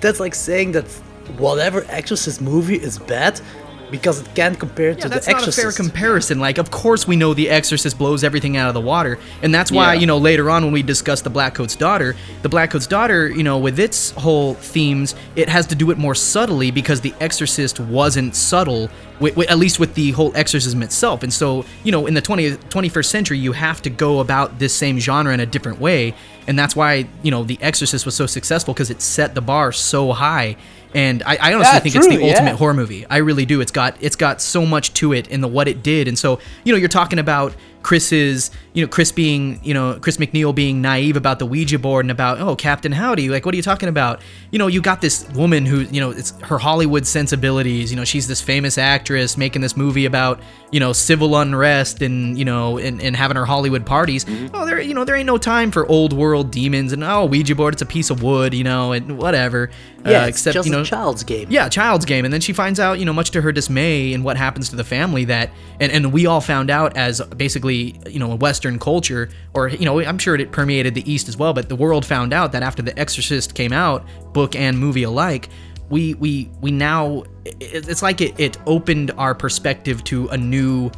that's 0.00 0.20
like 0.20 0.34
saying 0.34 0.72
that 0.72 0.86
whatever 1.36 1.84
Exorcist 1.88 2.40
movie 2.40 2.76
is 2.76 2.98
bad 2.98 3.40
because 3.90 4.20
it 4.20 4.34
can't 4.34 4.58
compare 4.58 4.90
Yeah, 4.90 4.96
to 4.96 5.08
that's 5.08 5.26
The 5.26 5.32
not 5.32 5.42
a 5.42 5.46
Exorcist. 5.46 5.76
fair 5.76 5.84
comparison. 5.84 6.38
Like, 6.40 6.58
of 6.58 6.70
course 6.70 7.06
we 7.06 7.16
know 7.16 7.34
The 7.34 7.48
Exorcist 7.50 7.98
blows 7.98 8.22
everything 8.24 8.56
out 8.56 8.68
of 8.68 8.74
the 8.74 8.80
water, 8.80 9.18
and 9.42 9.54
that's 9.54 9.70
why 9.72 9.94
Yeah. 9.94 10.00
you 10.00 10.06
know 10.06 10.18
later 10.18 10.50
on 10.50 10.64
when 10.64 10.72
we 10.72 10.82
discuss 10.82 11.20
the 11.22 11.30
Blackcoat's 11.30 11.76
daughter, 11.76 12.14
the 12.42 12.48
Blackcoat's 12.48 12.86
daughter, 12.86 13.28
you 13.28 13.42
know, 13.42 13.58
with 13.58 13.78
its 13.78 14.10
whole 14.12 14.54
themes, 14.54 15.14
it 15.36 15.48
has 15.48 15.66
to 15.68 15.74
do 15.74 15.90
it 15.90 15.98
more 15.98 16.14
subtly 16.14 16.70
because 16.70 17.00
The 17.00 17.14
Exorcist 17.20 17.80
wasn't 17.80 18.34
subtle, 18.36 18.90
at 19.20 19.58
least 19.58 19.80
with 19.80 19.94
the 19.94 20.12
whole 20.12 20.32
exorcism 20.34 20.82
itself. 20.82 21.22
And 21.22 21.32
so, 21.32 21.64
you 21.84 21.90
know, 21.92 22.06
in 22.06 22.14
the 22.14 22.22
20th, 22.22 22.58
21st 22.70 23.06
century, 23.10 23.38
you 23.38 23.52
have 23.52 23.82
to 23.82 23.90
go 23.90 24.20
about 24.20 24.58
this 24.58 24.74
same 24.74 24.98
genre 25.00 25.32
in 25.34 25.40
a 25.40 25.46
different 25.46 25.80
way, 25.80 26.14
and 26.46 26.58
that's 26.58 26.74
why 26.76 27.06
you 27.22 27.30
know 27.30 27.44
The 27.44 27.58
Exorcist 27.60 28.06
was 28.06 28.14
so 28.14 28.26
successful 28.26 28.74
because 28.74 28.90
it 28.90 29.02
set 29.02 29.34
the 29.34 29.40
bar 29.40 29.72
so 29.72 30.12
high. 30.12 30.56
And 30.94 31.22
I, 31.24 31.36
I 31.36 31.54
honestly 31.54 31.74
Yeah, 31.74 31.80
think 31.80 31.94
it's 31.96 32.06
the 32.06 32.14
true, 32.16 32.24
yeah. 32.24 32.32
ultimate 32.32 32.56
horror 32.56 32.74
movie. 32.74 33.06
I 33.06 33.18
really 33.18 33.44
do. 33.44 33.60
It's 33.60 33.72
got 33.72 33.96
it's 34.00 34.16
got 34.16 34.40
so 34.40 34.64
much 34.64 34.94
to 34.94 35.12
it 35.12 35.28
in 35.28 35.40
the 35.40 35.48
what 35.48 35.68
it 35.68 35.82
did. 35.82 36.08
And 36.08 36.18
so, 36.18 36.38
you 36.64 36.72
know, 36.72 36.78
you're 36.78 36.88
talking 36.88 37.18
about 37.18 37.54
Chris's, 37.82 38.50
you 38.74 38.84
know, 38.84 38.88
Chris 38.88 39.12
being, 39.12 39.60
you 39.62 39.72
know, 39.72 39.98
Chris 40.00 40.16
MacNeil 40.16 40.54
being 40.54 40.82
naive 40.82 41.16
about 41.16 41.38
the 41.38 41.46
Ouija 41.46 41.78
board 41.78 42.04
and 42.04 42.10
about, 42.10 42.40
oh, 42.40 42.56
Captain 42.56 42.92
Howdy, 42.92 43.28
like 43.28 43.46
what 43.46 43.54
are 43.54 43.56
you 43.56 43.62
talking 43.62 43.88
about? 43.88 44.20
You 44.50 44.58
know, 44.58 44.66
you 44.66 44.82
got 44.82 45.00
this 45.00 45.28
woman 45.30 45.64
who, 45.64 45.80
you 45.82 46.00
know, 46.00 46.10
it's 46.10 46.32
her 46.42 46.58
Hollywood 46.58 47.06
sensibilities, 47.06 47.90
you 47.90 47.96
know, 47.96 48.04
she's 48.04 48.26
this 48.26 48.40
famous 48.42 48.78
actress 48.78 49.36
making 49.36 49.62
this 49.62 49.76
movie 49.76 50.06
about, 50.06 50.40
you 50.72 50.80
know, 50.80 50.92
civil 50.92 51.36
unrest 51.36 52.02
and, 52.02 52.36
you 52.36 52.44
know, 52.44 52.78
and, 52.78 53.00
and 53.00 53.14
having 53.14 53.36
her 53.36 53.46
Hollywood 53.46 53.86
parties. 53.86 54.24
Mm-hmm. 54.24 54.54
Oh, 54.54 54.66
there 54.66 54.80
you 54.80 54.92
know, 54.92 55.04
there 55.04 55.16
ain't 55.16 55.26
no 55.26 55.38
time 55.38 55.70
for 55.70 55.86
old 55.86 56.12
world 56.12 56.50
demons 56.50 56.92
and 56.92 57.04
oh, 57.04 57.26
Ouija 57.26 57.54
board, 57.54 57.74
it's 57.74 57.82
a 57.82 57.86
piece 57.86 58.10
of 58.10 58.22
wood, 58.22 58.54
you 58.54 58.64
know, 58.64 58.92
and 58.92 59.16
whatever. 59.18 59.70
Yeah, 60.10 60.22
uh, 60.22 60.26
except, 60.26 60.54
just 60.54 60.66
you 60.66 60.72
know, 60.72 60.82
a 60.82 60.84
child's 60.84 61.22
game. 61.24 61.48
yeah, 61.50 61.68
child's 61.68 62.04
game. 62.04 62.24
And 62.24 62.32
then 62.32 62.40
she 62.40 62.52
finds 62.52 62.80
out, 62.80 62.98
you 62.98 63.04
know, 63.04 63.12
much 63.12 63.30
to 63.32 63.40
her 63.40 63.52
dismay 63.52 64.12
and 64.12 64.24
what 64.24 64.36
happens 64.36 64.68
to 64.70 64.76
the 64.76 64.84
family 64.84 65.24
that, 65.26 65.50
and, 65.80 65.90
and 65.92 66.12
we 66.12 66.26
all 66.26 66.40
found 66.40 66.70
out 66.70 66.96
as 66.96 67.20
basically, 67.36 68.00
you 68.08 68.18
know, 68.18 68.32
a 68.32 68.36
Western 68.36 68.78
culture, 68.78 69.28
or, 69.54 69.68
you 69.68 69.84
know, 69.84 70.00
I'm 70.00 70.18
sure 70.18 70.34
it 70.34 70.52
permeated 70.52 70.94
the 70.94 71.10
East 71.10 71.28
as 71.28 71.36
well, 71.36 71.52
but 71.52 71.68
the 71.68 71.76
world 71.76 72.04
found 72.04 72.32
out 72.32 72.52
that 72.52 72.62
after 72.62 72.82
The 72.82 72.98
Exorcist 72.98 73.54
came 73.54 73.72
out, 73.72 74.06
book 74.32 74.54
and 74.56 74.78
movie 74.78 75.04
alike, 75.04 75.48
we, 75.90 76.14
we, 76.14 76.50
we 76.60 76.70
now, 76.70 77.24
it, 77.44 77.88
it's 77.88 78.02
like 78.02 78.20
it, 78.20 78.38
it 78.38 78.58
opened 78.66 79.10
our 79.12 79.34
perspective 79.34 80.04
to 80.04 80.28
a 80.28 80.36
new 80.36 80.90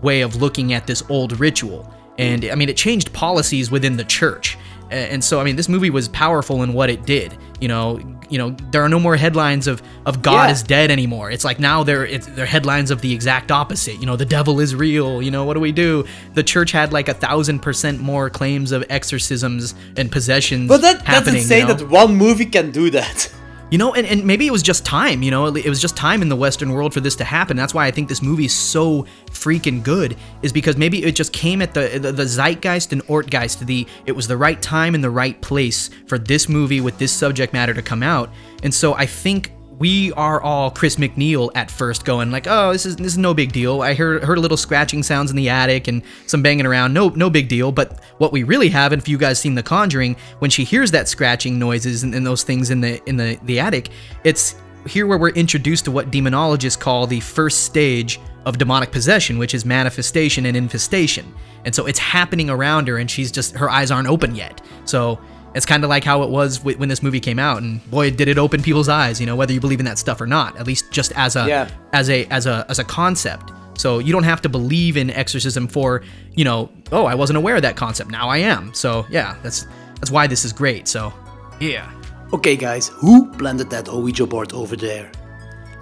way 0.00 0.20
of 0.20 0.36
looking 0.36 0.72
at 0.72 0.86
this 0.86 1.02
old 1.08 1.38
ritual. 1.38 1.92
And 2.18 2.44
I 2.44 2.54
mean, 2.54 2.68
it 2.68 2.76
changed 2.76 3.12
policies 3.12 3.70
within 3.70 3.96
the 3.96 4.04
church. 4.04 4.58
And 4.90 5.24
so, 5.24 5.40
I 5.40 5.44
mean, 5.44 5.56
this 5.56 5.70
movie 5.70 5.88
was 5.88 6.08
powerful 6.08 6.62
in 6.62 6.74
what 6.74 6.90
it 6.90 7.06
did. 7.06 7.38
You 7.60 7.68
know, 7.68 7.98
you 8.32 8.38
know, 8.38 8.56
there 8.72 8.82
are 8.82 8.88
no 8.88 8.98
more 8.98 9.16
headlines 9.16 9.66
of 9.66 9.82
of 10.06 10.22
God 10.22 10.46
Yeah. 10.46 10.52
is 10.52 10.62
dead 10.62 10.90
anymore. 10.90 11.30
It's 11.30 11.44
like 11.44 11.60
now 11.60 11.84
they're 11.84 12.06
it's, 12.06 12.26
they're 12.28 12.46
headlines 12.46 12.90
of 12.90 13.00
the 13.02 13.12
exact 13.12 13.52
opposite. 13.52 14.00
You 14.00 14.06
know, 14.06 14.16
the 14.16 14.24
devil 14.24 14.58
is 14.58 14.74
real. 14.74 15.22
You 15.22 15.30
know, 15.30 15.44
what 15.44 15.54
do 15.54 15.60
we 15.60 15.72
do? 15.72 16.04
The 16.34 16.42
church 16.42 16.72
had 16.72 16.92
like 16.92 17.08
a 17.08 17.14
thousand 17.14 17.60
percent 17.60 18.00
more 18.00 18.30
claims 18.30 18.72
of 18.72 18.84
exorcisms 18.90 19.74
and 19.96 20.10
possessions. 20.10 20.68
But 20.68 20.80
that 20.80 21.04
doesn't 21.04 21.40
say 21.42 21.60
you 21.60 21.66
know? 21.68 21.74
that 21.74 21.88
one 21.88 22.16
movie 22.16 22.46
can 22.46 22.70
do 22.70 22.90
that. 22.90 23.30
You 23.72 23.78
know, 23.78 23.94
and, 23.94 24.06
and 24.06 24.26
maybe 24.26 24.46
it 24.46 24.50
was 24.50 24.62
just 24.62 24.84
time, 24.84 25.22
you 25.22 25.30
know, 25.30 25.46
it 25.46 25.66
was 25.66 25.80
just 25.80 25.96
time 25.96 26.20
in 26.20 26.28
the 26.28 26.36
Western 26.36 26.74
world 26.74 26.92
for 26.92 27.00
this 27.00 27.16
to 27.16 27.24
happen. 27.24 27.56
That's 27.56 27.72
why 27.72 27.86
I 27.86 27.90
think 27.90 28.06
this 28.06 28.20
movie 28.20 28.44
is 28.44 28.52
so 28.52 29.06
freaking 29.30 29.82
good, 29.82 30.14
is 30.42 30.52
because 30.52 30.76
maybe 30.76 31.02
it 31.02 31.16
just 31.16 31.32
came 31.32 31.62
at 31.62 31.72
the 31.72 31.98
the, 31.98 32.12
the 32.12 32.24
zeitgeist 32.24 32.92
and 32.92 33.02
ortgeist. 33.06 33.64
The 33.64 33.86
it 34.04 34.12
was 34.12 34.28
the 34.28 34.36
right 34.36 34.60
time 34.60 34.94
and 34.94 35.02
the 35.02 35.08
right 35.08 35.40
place 35.40 35.88
for 36.06 36.18
this 36.18 36.50
movie 36.50 36.82
with 36.82 36.98
this 36.98 37.12
subject 37.12 37.54
matter 37.54 37.72
to 37.72 37.80
come 37.80 38.02
out. 38.02 38.28
And 38.62 38.74
so 38.74 38.92
I 38.92 39.06
think 39.06 39.52
we 39.82 40.12
are 40.12 40.40
all 40.40 40.70
Chris 40.70 40.94
MacNeil 40.94 41.50
at 41.56 41.68
first 41.68 42.04
going 42.04 42.30
like, 42.30 42.46
oh, 42.46 42.70
this 42.70 42.86
is 42.86 42.94
this 42.94 43.08
is 43.08 43.18
no 43.18 43.34
big 43.34 43.50
deal. 43.50 43.82
I 43.82 43.94
heard 43.94 44.22
heard 44.22 44.38
a 44.38 44.40
little 44.40 44.56
scratching 44.56 45.02
sounds 45.02 45.28
in 45.28 45.36
the 45.36 45.48
attic 45.48 45.88
and 45.88 46.04
some 46.28 46.40
banging 46.40 46.66
around. 46.66 46.94
No, 46.94 47.08
no 47.08 47.28
big 47.28 47.48
deal. 47.48 47.72
But 47.72 47.98
what 48.18 48.30
we 48.30 48.44
really 48.44 48.68
have, 48.68 48.92
and 48.92 49.02
if 49.02 49.08
you 49.08 49.18
guys 49.18 49.40
seen 49.40 49.56
The 49.56 49.62
Conjuring, 49.64 50.14
when 50.38 50.52
she 50.52 50.62
hears 50.62 50.92
that 50.92 51.08
scratching 51.08 51.58
noises 51.58 52.04
and, 52.04 52.14
and 52.14 52.24
those 52.24 52.44
things 52.44 52.70
in 52.70 52.80
the 52.80 53.02
in 53.08 53.16
the 53.16 53.40
the 53.42 53.58
attic, 53.58 53.88
it's 54.22 54.54
here 54.86 55.08
where 55.08 55.18
we're 55.18 55.30
introduced 55.30 55.84
to 55.86 55.90
what 55.90 56.12
demonologists 56.12 56.78
call 56.78 57.08
the 57.08 57.18
first 57.18 57.64
stage 57.64 58.20
of 58.46 58.58
demonic 58.58 58.92
possession, 58.92 59.36
which 59.36 59.52
is 59.52 59.64
manifestation 59.64 60.46
and 60.46 60.56
infestation. 60.56 61.34
And 61.64 61.74
so 61.74 61.86
it's 61.86 61.98
happening 61.98 62.50
around 62.50 62.86
her, 62.86 62.98
and 62.98 63.10
she's 63.10 63.32
just 63.32 63.56
her 63.56 63.68
eyes 63.68 63.90
aren't 63.90 64.06
open 64.06 64.36
yet. 64.36 64.62
So 64.84 65.18
it's 65.54 65.66
kind 65.66 65.84
of 65.84 65.90
like 65.90 66.04
how 66.04 66.22
it 66.22 66.30
was 66.30 66.58
wh- 66.58 66.78
when 66.78 66.88
this 66.88 67.02
movie 67.02 67.20
came 67.20 67.38
out, 67.38 67.62
and 67.62 67.80
boy, 67.90 68.10
did 68.10 68.28
it 68.28 68.38
open 68.38 68.62
people's 68.62 68.88
eyes. 68.88 69.20
You 69.20 69.26
know, 69.26 69.36
whether 69.36 69.52
you 69.52 69.60
believe 69.60 69.80
in 69.80 69.86
that 69.86 69.98
stuff 69.98 70.20
or 70.20 70.26
not, 70.26 70.56
at 70.58 70.66
least 70.66 70.90
just 70.92 71.12
as 71.16 71.36
a 71.36 71.46
Yeah. 71.46 71.68
as 71.92 72.08
a 72.10 72.26
as 72.26 72.46
a 72.46 72.64
as 72.68 72.78
a 72.78 72.84
concept. 72.84 73.52
So 73.78 73.98
you 74.00 74.12
don't 74.12 74.24
have 74.24 74.40
to 74.42 74.48
believe 74.48 74.96
in 74.96 75.10
exorcism 75.10 75.66
for 75.68 76.02
you 76.34 76.44
know, 76.44 76.70
oh, 76.92 77.04
I 77.06 77.14
wasn't 77.14 77.36
aware 77.38 77.56
of 77.56 77.62
that 77.62 77.76
concept. 77.76 78.10
Now 78.10 78.28
I 78.28 78.38
am. 78.38 78.72
So 78.74 79.06
yeah, 79.10 79.36
that's 79.42 79.66
that's 79.96 80.10
why 80.10 80.26
this 80.26 80.44
is 80.44 80.52
great. 80.52 80.88
So 80.88 81.12
yeah. 81.60 81.90
Okay, 82.32 82.56
guys, 82.56 82.88
who 82.88 83.30
planted 83.32 83.68
that 83.70 83.88
Ouija 83.88 84.26
board 84.26 84.52
over 84.54 84.74
there? 84.76 85.10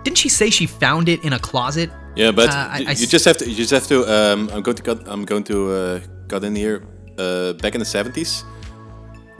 Didn't 0.02 0.18
she 0.18 0.28
say 0.28 0.50
she 0.50 0.66
found 0.66 1.08
it 1.08 1.22
in 1.24 1.32
a 1.32 1.38
closet? 1.38 1.90
Yeah, 2.16 2.32
but 2.32 2.48
Uh, 2.50 2.54
I- 2.54 2.66
y- 2.66 2.74
I 2.78 2.80
you 2.98 3.04
s- 3.06 3.10
just 3.16 3.24
have 3.24 3.36
to. 3.38 3.48
You 3.48 3.54
just 3.54 3.70
have 3.70 3.86
to. 3.86 3.96
Um, 4.04 4.50
I'm 4.52 4.62
going 4.62 4.76
to 4.76 4.82
cut. 4.82 4.98
I'm 5.06 5.24
going 5.24 5.44
to 5.44 5.56
uh, 5.72 6.00
cut 6.28 6.42
in 6.44 6.56
here. 6.56 6.82
uh, 7.18 7.52
back 7.62 7.74
in 7.74 7.80
the 7.80 7.84
seventies. 7.84 8.44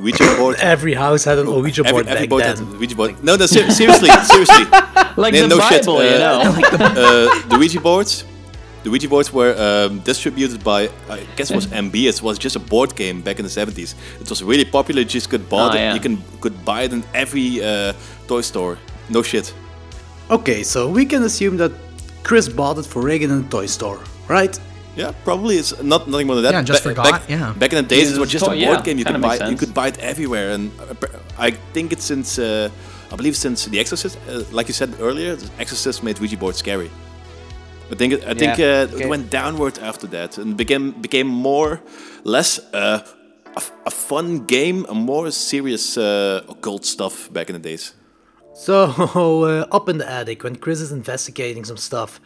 Ouija 0.01 0.37
board. 0.39 0.57
Every 0.75 0.95
house 0.95 1.25
had 1.25 1.39
an 1.39 1.47
Ouija 1.47 1.83
Every, 1.83 1.93
board 1.93 2.07
every 2.09 2.21
back 2.23 2.29
board 2.31 2.43
then. 2.45 2.57
had 2.57 2.75
a 2.75 2.79
Ouija 2.79 2.95
board. 2.97 3.23
No, 3.25 3.37
no, 3.37 3.47
ser- 3.47 3.71
seriously, 3.71 4.09
seriously. 4.25 4.65
Like 5.17 5.35
no, 5.35 5.49
the 5.49 5.57
no 5.57 5.61
shit. 5.69 5.85
You 5.87 5.93
uh, 5.93 6.19
know. 6.25 6.41
uh, 6.73 7.49
the 7.49 7.57
Ouija 7.59 7.81
boards. 7.81 8.25
The 8.85 8.91
Ouija 8.91 9.09
boards 9.09 9.31
were 9.33 9.55
um, 9.59 9.99
distributed 10.01 10.65
by, 10.65 10.89
I 11.11 11.27
guess 11.37 11.51
it 11.51 11.57
was 11.57 11.67
MB. 11.67 11.95
It 12.09 12.23
was 12.23 12.39
just 12.39 12.57
a 12.57 12.61
board 12.61 12.95
game 12.97 13.21
back 13.21 13.39
in 13.39 13.45
the 13.45 13.51
70s. 13.51 13.95
It 14.21 14.31
was 14.31 14.43
really 14.43 14.65
popular. 14.65 15.01
You 15.01 15.07
just 15.07 15.29
could 15.29 15.47
buy 15.51 15.59
Oh, 15.61 15.69
it. 15.71 15.75
yeah. 15.75 15.95
You 15.95 16.01
can 16.01 16.23
could 16.41 16.65
buy 16.65 16.83
it 16.85 16.93
in 16.93 17.03
every 17.13 17.63
uh, 17.63 17.93
toy 18.27 18.41
store. 18.41 18.79
No 19.11 19.21
shit. 19.23 19.53
Okay, 20.31 20.63
so 20.63 20.89
we 20.89 21.05
can 21.05 21.23
assume 21.25 21.57
that 21.59 21.73
Chris 22.23 22.49
bought 22.49 22.79
it 22.79 22.87
for 22.87 23.03
Regan 23.03 23.31
in 23.31 23.41
a 23.45 23.49
toy 23.49 23.67
store, 23.67 24.01
right? 24.29 24.59
Yeah, 24.97 25.13
probably 25.25 25.57
it's 25.57 25.81
not 25.83 26.09
nothing 26.09 26.27
more 26.27 26.37
than 26.37 26.45
that. 26.45 26.53
Yeah, 26.53 26.63
just 26.63 26.83
Ba- 26.83 26.89
forgot, 26.91 27.05
Back, 27.13 27.23
yeah. 27.31 27.53
back 27.57 27.73
in 27.73 27.77
the 27.83 27.89
days, 27.89 28.11
Yeah, 28.11 28.17
it 28.17 28.21
was 28.21 28.27
it's 28.29 28.33
just 28.33 28.45
a 28.47 28.49
board 28.49 28.59
yeah, 28.59 28.83
game. 28.83 28.99
You 28.99 29.05
could 29.05 29.21
buy 29.21 29.29
makes 29.39 29.43
it. 29.43 29.51
You 29.53 29.57
could 29.57 29.75
buy 29.75 29.89
it 29.89 29.99
everywhere, 29.99 30.51
and 30.51 30.71
uh, 30.81 30.95
I 31.39 31.53
think 31.75 31.93
it's 31.93 32.05
since 32.05 32.39
uh, 32.39 32.69
I 33.13 33.17
believe 33.17 33.37
since 33.37 33.65
The 33.67 33.79
Exorcist, 33.79 34.19
uh, 34.29 34.43
like 34.51 34.67
you 34.69 34.75
said 34.75 34.91
earlier, 35.01 35.37
The 35.37 35.49
Exorcist 35.59 36.03
made 36.03 36.19
Ouija 36.19 36.37
board 36.37 36.57
scary. 36.57 36.91
I 37.93 37.95
think 37.95 38.13
it, 38.15 38.23
I 38.25 38.35
think 38.35 38.59
Yeah, 38.59 38.67
uh, 38.67 38.95
okay. 38.95 39.05
it 39.05 39.09
went 39.09 39.31
downward 39.31 39.79
after 39.79 40.07
that 40.09 40.39
and 40.39 40.57
became 40.57 40.93
became 41.01 41.27
more 41.29 41.81
less 42.25 42.59
uh, 42.73 43.01
a, 43.57 43.57
f- 43.57 43.73
a 43.87 43.91
fun 43.91 44.47
game, 44.47 44.87
a 44.89 44.95
more 44.95 45.31
serious 45.31 45.97
uh, 45.97 46.43
occult 46.49 46.85
stuff 46.85 47.33
back 47.33 47.49
in 47.51 47.55
the 47.55 47.69
days. 47.71 47.95
So, 48.55 48.75
uh, 49.15 49.67
up 49.77 49.89
in 49.89 49.99
the 49.99 50.09
attic, 50.09 50.43
when 50.45 50.57
Chris 50.57 50.81
is 50.81 50.93
investigating 50.93 51.65
some 51.65 51.77
stuff, 51.79 52.21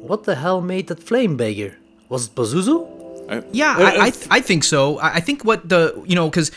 what 0.00 0.24
the 0.24 0.34
hell 0.36 0.60
made 0.60 0.86
that 0.88 1.02
flame 1.02 1.36
bigger? 1.36 1.76
Was 2.08 2.26
it 2.26 2.34
Pazuzu? 2.34 2.86
Yeah, 3.52 3.74
Uh, 3.76 3.82
I 3.82 4.06
I, 4.06 4.10
th- 4.10 4.26
I 4.30 4.40
think 4.40 4.62
so. 4.62 4.98
I 4.98 5.14
I 5.14 5.20
think 5.20 5.44
what 5.44 5.68
the 5.68 6.00
you 6.06 6.14
know 6.14 6.28
because 6.30 6.52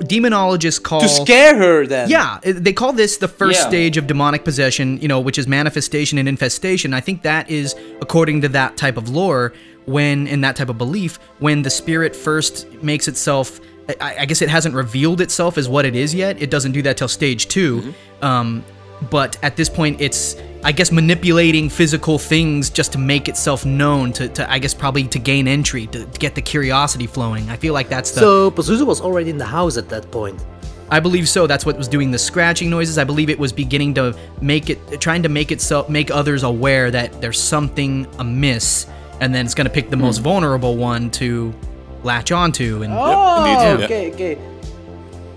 demonologists 0.00 0.82
call 0.82 1.00
To 1.00 1.08
scare 1.08 1.56
her, 1.56 1.86
then. 1.86 2.08
Yeah, 2.08 2.38
they 2.42 2.72
call 2.72 2.92
this 2.92 3.18
the 3.18 3.28
first 3.28 3.60
Yeah. 3.60 3.68
stage 3.68 3.96
of 3.96 4.06
demonic 4.06 4.44
possession, 4.44 4.98
you 5.02 5.08
know, 5.08 5.20
which 5.20 5.38
is 5.38 5.46
manifestation 5.46 6.18
and 6.18 6.28
infestation. 6.28 6.94
I 6.94 7.00
think 7.00 7.22
that 7.22 7.50
is 7.50 7.74
according 8.00 8.40
to 8.42 8.48
that 8.50 8.76
type 8.76 8.96
of 8.96 9.08
lore, 9.10 9.52
when 9.84 10.26
in 10.26 10.40
that 10.40 10.56
type 10.56 10.68
of 10.70 10.78
belief, 10.78 11.18
when 11.38 11.62
the 11.62 11.70
spirit 11.70 12.14
first 12.16 12.66
makes 12.82 13.08
itself. 13.08 13.60
I, 14.00 14.16
I 14.20 14.24
guess 14.24 14.42
it 14.42 14.48
hasn't 14.48 14.74
revealed 14.74 15.20
itself 15.20 15.56
as 15.56 15.68
what 15.68 15.84
it 15.84 15.94
is 15.94 16.12
yet. 16.12 16.42
It 16.42 16.50
doesn't 16.50 16.72
do 16.72 16.82
that 16.82 16.96
till 16.96 17.06
stage 17.06 17.46
2 17.46 17.94
Um, 18.20 18.64
but 19.10 19.38
at 19.44 19.54
this 19.56 19.68
point, 19.68 20.00
it's 20.00 20.34
I 20.66 20.72
guess 20.72 20.90
manipulating 20.90 21.68
physical 21.68 22.18
things 22.18 22.70
just 22.70 22.90
to 22.90 22.98
make 22.98 23.28
itself 23.28 23.64
known. 23.64 24.12
To, 24.14 24.28
to 24.30 24.50
I 24.50 24.58
guess 24.58 24.74
probably 24.74 25.04
to 25.04 25.18
gain 25.20 25.46
entry, 25.46 25.86
to, 25.86 26.04
to 26.04 26.18
get 26.18 26.34
the 26.34 26.42
curiosity 26.42 27.06
flowing. 27.06 27.48
I 27.48 27.56
feel 27.56 27.72
like 27.72 27.88
that's 27.88 28.10
the. 28.10 28.18
So, 28.18 28.50
Pazuzu 28.50 28.84
was 28.84 29.00
already 29.00 29.30
in 29.30 29.38
the 29.38 29.44
house 29.44 29.76
at 29.76 29.88
that 29.90 30.10
point. 30.10 30.44
I 30.90 30.98
believe 30.98 31.28
so. 31.28 31.46
That's 31.46 31.64
what 31.64 31.78
was 31.78 31.86
doing 31.86 32.10
the 32.10 32.18
scratching 32.18 32.68
noises. 32.68 32.98
I 32.98 33.04
believe 33.04 33.30
it 33.30 33.38
was 33.38 33.52
beginning 33.52 33.94
to 33.94 34.18
make 34.40 34.68
it, 34.68 35.00
trying 35.00 35.22
to 35.22 35.28
make 35.28 35.52
itself, 35.52 35.88
make 35.88 36.10
others 36.10 36.42
aware 36.42 36.90
that 36.90 37.20
there's 37.20 37.40
something 37.40 38.04
amiss, 38.18 38.88
and 39.20 39.32
then 39.32 39.44
it's 39.46 39.54
gonna 39.54 39.70
pick 39.70 39.88
the 39.88 39.96
most 39.96 40.16
hmm. 40.18 40.24
vulnerable 40.24 40.76
one 40.76 41.12
to 41.12 41.54
latch 42.02 42.32
onto, 42.32 42.82
and 42.82 42.92
Oh, 42.92 43.44
indeed, 43.44 43.78
yeah. 43.78 43.84
okay, 43.84 44.12
okay. 44.12 44.55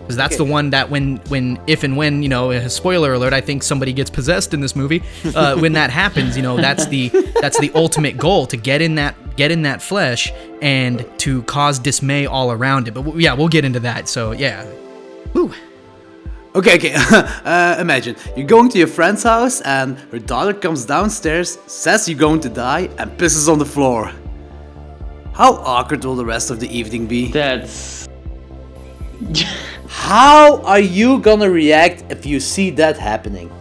Because 0.10 0.18
that's 0.18 0.38
the 0.38 0.43
one 0.43 0.72
that 0.72 0.89
when, 0.89 1.18
when, 1.28 1.62
if 1.68 1.84
and 1.84 1.95
when, 1.95 2.24
you 2.24 2.30
know, 2.30 2.49
a 2.49 2.68
spoiler 2.68 3.14
alert, 3.14 3.32
I 3.32 3.41
think 3.41 3.62
somebody 3.62 3.93
gets 3.93 4.10
possessed 4.10 4.55
in 4.55 4.60
this 4.60 4.76
movie. 4.76 5.03
Uh, 5.36 5.55
when 5.60 5.74
that 5.74 5.91
happens, 5.91 6.36
you 6.36 6.41
know, 6.41 6.57
that's 6.57 6.88
the 6.88 7.10
that's 7.39 7.60
the 7.60 7.72
ultimate 7.76 8.18
goal 8.18 8.47
to 8.47 8.57
get 8.57 8.82
in 8.82 8.95
that 8.95 9.14
get 9.36 9.51
in 9.51 9.62
that 9.62 9.84
flesh 9.84 10.34
and 10.64 11.05
to 11.20 11.43
cause 11.43 11.78
dismay 11.78 12.26
all 12.26 12.51
around 12.51 12.88
it. 12.88 12.95
But 12.95 13.01
w- 13.01 13.24
yeah, 13.24 13.34
we'll 13.34 13.49
get 13.49 13.66
into 13.66 13.82
that. 13.82 14.07
So 14.07 14.32
yeah, 14.32 14.66
Woo. 15.36 15.53
Okay, 16.55 16.78
okay. 16.78 16.93
uh, 17.45 17.78
imagine 17.80 18.16
you're 18.36 18.47
going 18.47 18.70
to 18.70 18.80
your 18.80 18.88
friend's 18.88 19.22
house 19.22 19.62
and 19.62 19.99
her 20.12 20.18
daughter 20.18 20.55
comes 20.55 20.86
downstairs, 20.86 21.60
says 21.68 22.10
you're 22.10 22.18
going 22.18 22.39
to 22.39 22.49
die, 22.49 22.89
and 22.97 23.12
pisses 23.12 23.47
on 23.47 23.60
the 23.60 23.66
floor. 23.66 24.12
How 25.34 25.53
awkward 25.53 26.03
will 26.03 26.16
the 26.16 26.26
rest 26.26 26.49
of 26.49 26.60
the 26.60 26.68
evening 26.76 27.05
be? 27.05 27.32
That's 27.32 28.09
How 29.88 30.61
are 30.63 30.80
you 30.80 31.20
gonna 31.20 31.49
react 31.49 32.03
if 32.09 32.26
you 32.26 32.39
see 32.39 32.70
that 32.72 32.97
happening? 32.97 33.51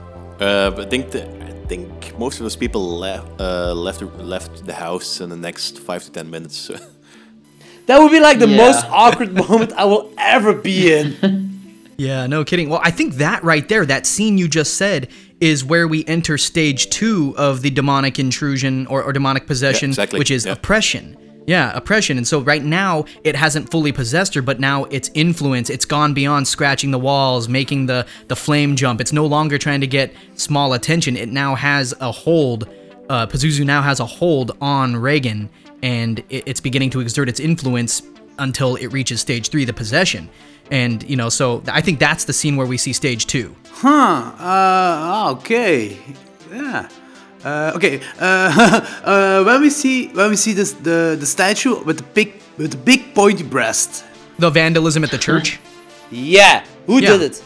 Uh, 0.41 0.73
I 0.77 0.85
think 0.85 1.11
the, 1.11 1.25
I 1.45 1.51
think 1.67 2.19
most 2.19 2.39
of 2.39 2.45
those 2.45 2.57
people 2.57 2.99
left 2.99 3.41
uh, 3.41 3.75
left 3.75 4.03
left 4.03 4.65
the 4.67 4.75
house 4.75 5.21
in 5.21 5.31
the 5.31 5.37
next 5.37 5.81
five 5.81 6.03
to 6.05 6.11
ten 6.13 6.31
minutes. 6.31 6.71
That 7.87 8.01
would 8.03 8.13
be 8.13 8.21
like 8.21 8.39
the 8.39 8.47
Yeah. 8.47 8.59
most 8.59 8.85
awkward 8.91 9.33
moment 9.49 9.73
I 9.73 9.87
will 9.87 10.13
ever 10.19 10.53
be 10.53 10.93
in. 10.93 11.17
Yeah, 12.01 12.29
no 12.29 12.45
kidding. 12.45 12.69
Well, 12.69 12.81
I 12.85 12.93
think 12.93 13.15
that 13.15 13.43
right 13.43 13.69
there, 13.69 13.85
that 13.85 14.07
scene 14.07 14.39
you 14.39 14.47
just 14.47 14.75
said, 14.75 15.09
is 15.41 15.65
where 15.65 15.89
we 15.89 16.05
enter 16.07 16.39
stage 16.39 16.91
two 16.91 17.35
of 17.37 17.61
the 17.61 17.71
demonic 17.71 18.21
intrusion 18.21 18.87
or, 18.87 19.03
or 19.03 19.13
demonic 19.13 19.49
possession, 19.49 19.91
exactly, 19.91 20.21
which 20.21 20.31
is 20.31 20.47
yeah. 20.47 20.53
oppression. 20.53 21.17
Yeah, 21.49 21.75
oppression. 21.75 22.19
And 22.19 22.29
so 22.29 22.41
right 22.41 22.63
now, 22.63 23.07
it 23.25 23.35
hasn't 23.35 23.71
fully 23.71 23.91
possessed 23.91 24.35
her, 24.35 24.43
but 24.43 24.61
now 24.61 24.85
its 24.85 25.11
influence, 25.15 25.71
it's 25.71 25.87
gone 25.87 26.13
beyond 26.13 26.47
scratching 26.47 26.91
the 26.91 26.99
walls, 26.99 27.49
making 27.49 27.87
the, 27.87 28.07
the 28.27 28.37
flame 28.37 28.77
jump. 28.77 29.01
It's 29.01 29.15
no 29.15 29.25
longer 29.25 29.57
trying 29.57 29.81
to 29.81 29.87
get 29.87 30.13
small 30.35 30.75
attention. 30.75 31.17
It 31.17 31.31
now 31.31 31.55
has 31.55 31.95
a 32.01 32.13
hold. 32.13 32.69
Uh, 33.09 33.27
Pazuzu 33.27 33.65
now 33.65 33.81
has 33.81 33.99
a 33.99 34.05
hold 34.05 34.59
on 34.61 34.95
Regan, 34.95 35.49
and 35.83 36.19
it, 36.29 36.45
it's 36.47 36.61
beginning 36.61 36.91
to 36.91 37.01
exert 37.01 37.31
its 37.31 37.41
influence 37.41 38.03
until 38.39 38.77
it 38.77 38.89
reaches 38.89 39.23
stage 39.23 39.49
three, 39.49 39.65
the 39.65 39.73
possession. 39.73 40.29
And, 40.71 41.03
you 41.09 41.17
know, 41.17 41.31
so 41.31 41.63
I 41.67 41.81
think 41.81 41.99
that's 41.99 42.27
the 42.27 42.35
scene 42.35 42.57
where 42.57 42.67
we 42.67 42.77
see 42.77 42.93
stage 42.93 43.27
two. 43.27 43.57
Huh, 43.71 44.33
uh, 44.39 45.35
okay. 45.39 45.97
Yeah. 46.53 46.91
Uh, 47.49 47.73
okay. 47.77 48.01
Uh, 48.19 48.81
uh, 49.05 49.45
when 49.45 49.61
we 49.63 49.71
see 49.71 50.09
when 50.09 50.31
we 50.31 50.37
see 50.37 50.53
this 50.53 50.73
the 50.73 51.17
the 51.19 51.27
statue 51.27 51.83
with 51.85 51.99
the 51.99 52.09
big 52.15 52.29
with 52.59 52.71
the 52.73 52.77
big 52.77 53.15
pointy 53.15 53.45
breast. 53.45 54.05
The 54.39 54.51
vandalism 54.51 55.03
at 55.03 55.11
the 55.11 55.19
church. 55.19 55.59
Yeah. 56.11 56.65
Who 56.87 57.01
Yeah. 57.01 57.17
did 57.17 57.23
it? 57.23 57.43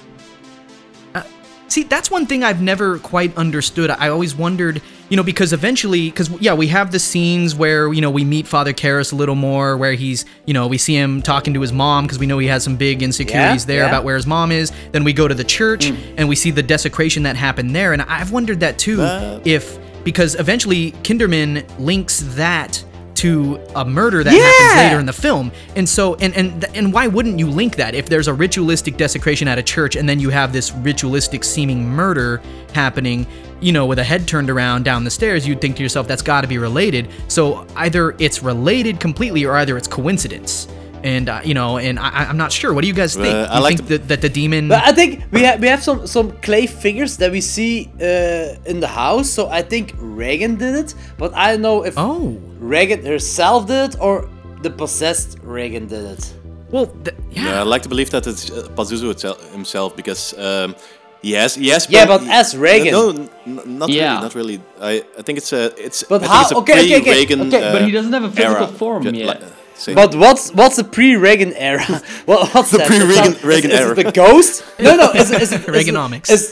See, 1.68 1.84
that's 1.84 2.10
one 2.10 2.26
thing 2.26 2.44
I've 2.44 2.60
never 2.60 2.98
quite 2.98 3.34
understood. 3.34 3.88
I 3.88 4.08
always 4.10 4.34
wondered, 4.36 4.82
you 5.08 5.16
know, 5.16 5.22
because 5.22 5.54
eventually, 5.54 6.10
because 6.10 6.28
yeah, 6.38 6.52
we 6.52 6.66
have 6.66 6.92
the 6.92 6.98
scenes 6.98 7.54
where 7.54 7.90
you 7.90 8.02
know 8.02 8.10
we 8.10 8.24
meet 8.24 8.46
Father 8.46 8.74
Karras 8.74 9.10
a 9.10 9.16
little 9.16 9.36
more, 9.36 9.78
where 9.78 9.94
he's, 9.94 10.26
you 10.44 10.52
know, 10.52 10.66
we 10.66 10.76
see 10.76 10.94
him 10.94 11.22
talking 11.22 11.54
to 11.54 11.62
his 11.62 11.72
mom 11.72 12.04
because 12.04 12.18
we 12.18 12.26
know 12.26 12.36
he 12.36 12.48
has 12.48 12.62
some 12.62 12.76
big 12.76 13.02
insecurities 13.02 13.62
Yeah, 13.62 13.66
there 13.66 13.82
yeah. 13.84 13.88
about 13.88 14.04
where 14.04 14.16
his 14.16 14.26
mom 14.26 14.52
is. 14.52 14.70
Then 14.90 15.02
we 15.02 15.14
go 15.14 15.26
to 15.26 15.34
the 15.34 15.44
church 15.44 15.86
and 16.18 16.28
we 16.28 16.36
see 16.36 16.50
the 16.50 16.62
desecration 16.62 17.22
that 17.22 17.36
happened 17.36 17.74
there, 17.74 17.94
and 17.94 18.02
I've 18.02 18.32
wondered 18.32 18.60
that 18.60 18.76
too, 18.76 18.98
if 19.46 19.78
because 20.04 20.34
eventually 20.36 20.92
Kinderman 21.02 21.64
links 21.78 22.20
that 22.34 22.84
to 23.22 23.60
a 23.76 23.84
murder 23.84 24.24
that 24.24 24.32
happens 24.32 24.82
later 24.82 24.98
in 24.98 25.06
the 25.06 25.12
film. 25.12 25.52
And 25.76 25.88
so 25.88 26.16
and 26.16 26.34
and 26.34 26.64
and 26.74 26.92
why 26.92 27.06
wouldn't 27.06 27.38
you 27.38 27.46
link 27.46 27.76
that 27.76 27.94
if 27.94 28.08
there's 28.08 28.26
a 28.26 28.34
ritualistic 28.34 28.96
desecration 28.96 29.46
at 29.46 29.58
a 29.58 29.62
church 29.62 29.94
and 29.94 30.08
then 30.08 30.18
you 30.18 30.30
have 30.30 30.52
this 30.52 30.72
ritualistic 30.72 31.44
seeming 31.44 31.88
murder 31.88 32.42
happening, 32.72 33.24
you 33.60 33.70
know, 33.70 33.86
with 33.86 34.00
a 34.00 34.04
head 34.04 34.26
turned 34.26 34.50
around 34.50 34.84
down 34.84 35.04
the 35.04 35.10
stairs, 35.10 35.46
you'd 35.46 35.60
think 35.60 35.76
to 35.76 35.82
yourself 35.84 36.08
that's 36.08 36.20
got 36.20 36.40
to 36.40 36.48
be 36.48 36.58
related. 36.58 37.08
So 37.28 37.64
either 37.76 38.16
it's 38.18 38.42
related 38.42 38.98
completely 38.98 39.44
or 39.44 39.54
either 39.56 39.76
it's 39.76 39.88
coincidence. 39.88 40.66
And 41.04 41.28
uh, 41.28 41.40
you 41.44 41.54
know, 41.54 41.78
and 41.78 41.98
I, 41.98 42.26
I'm 42.28 42.36
not 42.36 42.52
sure. 42.52 42.72
What 42.72 42.82
do 42.82 42.88
you 42.88 42.94
guys 42.94 43.14
think? 43.16 43.34
Uh, 43.34 43.48
I 43.50 43.56
you 43.56 43.62
like 43.62 43.76
think 43.78 43.88
that, 43.88 44.08
that 44.08 44.20
the 44.20 44.28
demon? 44.28 44.68
But 44.68 44.82
I 44.86 44.92
think 44.92 45.24
we 45.32 45.42
have 45.42 45.60
we 45.60 45.66
have 45.68 45.82
some 45.82 46.06
some 46.06 46.30
clay 46.42 46.66
figures 46.66 47.16
that 47.16 47.30
we 47.32 47.40
see 47.40 47.90
uh, 48.00 48.70
in 48.70 48.80
the 48.80 48.86
house. 48.88 49.28
So 49.30 49.48
I 49.48 49.62
think 49.62 49.94
Regan 49.98 50.56
did 50.56 50.74
it, 50.76 50.94
but 51.18 51.34
I 51.34 51.52
don't 51.52 51.62
know 51.62 51.84
if 51.84 51.94
oh, 51.96 52.38
Regan 52.60 53.04
herself 53.04 53.66
did 53.66 53.90
it 53.94 54.00
or 54.00 54.28
the 54.62 54.70
possessed 54.70 55.38
Regan 55.42 55.88
did 55.88 56.04
it. 56.04 56.34
well, 56.70 56.86
th- 56.86 57.16
yeah. 57.32 57.44
yeah, 57.46 57.60
I 57.60 57.64
like 57.64 57.82
to 57.82 57.88
believe 57.88 58.10
that 58.10 58.26
it's 58.26 58.50
uh, 58.50 58.68
Pazuzu 58.76 59.06
himself 59.52 59.96
because 59.96 60.34
um, 60.38 60.74
he 61.20 61.32
has 61.32 61.56
he 61.56 61.68
has. 61.70 61.88
Yeah, 61.90 62.06
been- 62.06 62.26
but 62.26 62.30
as 62.30 62.56
Regan. 62.56 62.92
No, 62.92 63.10
n- 63.10 63.28
n- 63.46 63.78
not 63.78 63.88
Yeah. 63.90 64.08
really, 64.10 64.22
not 64.22 64.34
really. 64.34 64.60
I, 64.80 64.92
I 65.18 65.22
think 65.22 65.38
it's 65.38 65.52
a 65.52 65.62
it's. 65.86 66.04
But 66.04 66.22
I 66.22 66.26
how- 66.28 66.42
it's 66.42 66.52
a 66.52 66.56
okay, 66.58 66.72
okay, 66.84 66.96
okay, 67.00 67.10
pre-Regan, 67.10 67.40
okay, 67.48 67.62
uh, 67.68 67.72
But 67.72 67.82
he 67.86 67.90
doesn't 67.90 68.12
have 68.12 68.24
a 68.24 68.30
physical 68.30 68.56
era. 68.56 68.66
form 68.68 69.02
yet. 69.14 69.26
like- 69.26 69.42
say- 69.84 69.94
But 69.94 70.14
what's 70.14 70.44
what's 70.58 70.76
the 70.76 70.84
pre-Regan 70.96 71.52
era? 71.70 71.84
What, 72.30 72.40
what's 72.54 72.70
The 72.70 72.78
that? 72.78 72.86
pre-Regan- 72.86 73.32
Is 73.34 73.40
that- 73.40 73.44
Regan 73.52 73.70
is, 73.70 73.80
era. 73.80 73.92
Is 73.92 73.98
it 73.98 74.04
the 74.04 74.12
ghost? 74.24 74.64
No, 74.86 74.90
no. 75.02 75.06
Is, 75.20 75.30
it- 75.30 75.42
is, 75.42 75.52
it- 75.52 75.60
is, 75.60 75.68
it- 75.68 75.72
Reaganomics. 75.78 76.30
Is, 76.36 76.42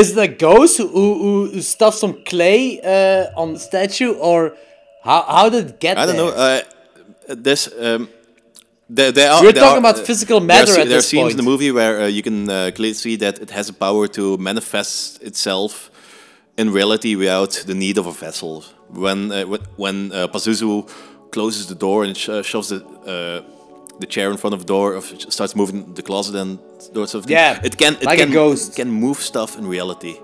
is 0.00 0.06
it 0.12 0.14
the 0.24 0.28
ghost 0.28 0.78
who, 0.78 0.86
who, 0.88 1.50
who 1.52 1.60
stuffed 1.60 1.98
some 1.98 2.14
clay 2.30 2.80
uh, 2.80 3.40
on 3.42 3.46
the 3.54 3.58
statue, 3.70 4.12
or 4.28 4.38
how 5.08 5.20
how 5.36 5.46
did 5.54 5.66
it 5.70 5.80
get 5.80 5.94
there? 5.96 6.02
I 6.02 6.06
don't 6.06 6.16
there? 6.16 6.34
know. 6.34 6.64
Uh, 7.28 7.34
this 7.48 7.68
um, 7.86 8.08
there, 8.88 9.12
there 9.12 9.30
are. 9.32 9.42
We're 9.42 9.52
there 9.52 9.62
talking 9.64 9.84
are, 9.84 9.90
about 9.90 9.98
uh, 10.00 10.04
physical 10.10 10.38
there 10.40 10.44
are 10.44 10.60
matter 10.60 10.72
sce- 10.72 10.82
at 10.82 10.88
There 10.88 10.98
are 10.98 11.02
this 11.02 11.08
scenes 11.08 11.30
in 11.32 11.36
the 11.36 11.48
movie 11.52 11.70
where 11.78 11.94
uh, 12.02 12.06
you 12.16 12.22
can 12.22 12.48
uh, 12.48 12.70
clearly 12.76 12.94
see 12.94 13.16
that 13.16 13.34
it 13.44 13.50
has 13.50 13.68
a 13.68 13.72
power 13.86 14.04
to 14.18 14.36
manifest 14.38 15.22
itself 15.22 15.90
in 16.56 16.70
reality 16.72 17.14
without 17.14 17.52
the 17.66 17.74
need 17.74 17.96
of 17.98 18.06
a 18.06 18.12
vessel. 18.12 18.64
When 19.04 19.30
uh, 19.32 19.44
when 19.76 19.96
uh, 20.12 20.28
Pazuzu 20.34 20.88
closes 21.36 21.64
the 21.72 21.74
door 21.86 21.98
and 22.04 22.16
sh- 22.16 22.42
shoves 22.50 22.68
the 22.72 22.78
uh, 23.14 23.40
the 24.02 24.06
chair 24.14 24.28
in 24.30 24.36
front 24.42 24.54
of 24.56 24.60
the 24.64 24.66
door, 24.74 24.86
or 24.94 24.98
f- 24.98 25.20
starts 25.38 25.54
moving 25.60 25.78
the 25.98 26.02
closet 26.02 26.34
and 26.42 26.50
those 26.94 27.08
sort 27.10 27.20
of 27.20 27.24
things. 27.26 27.38
Yeah, 27.40 27.60
it 27.68 27.74
can 27.82 27.92
it 27.94 28.04
like 28.10 28.18
a 28.20 28.22
can 28.24 28.32
ghost. 28.32 28.76
can 28.80 28.88
move 29.06 29.18
stuff 29.30 29.50
in 29.58 29.64
reality. 29.76 30.14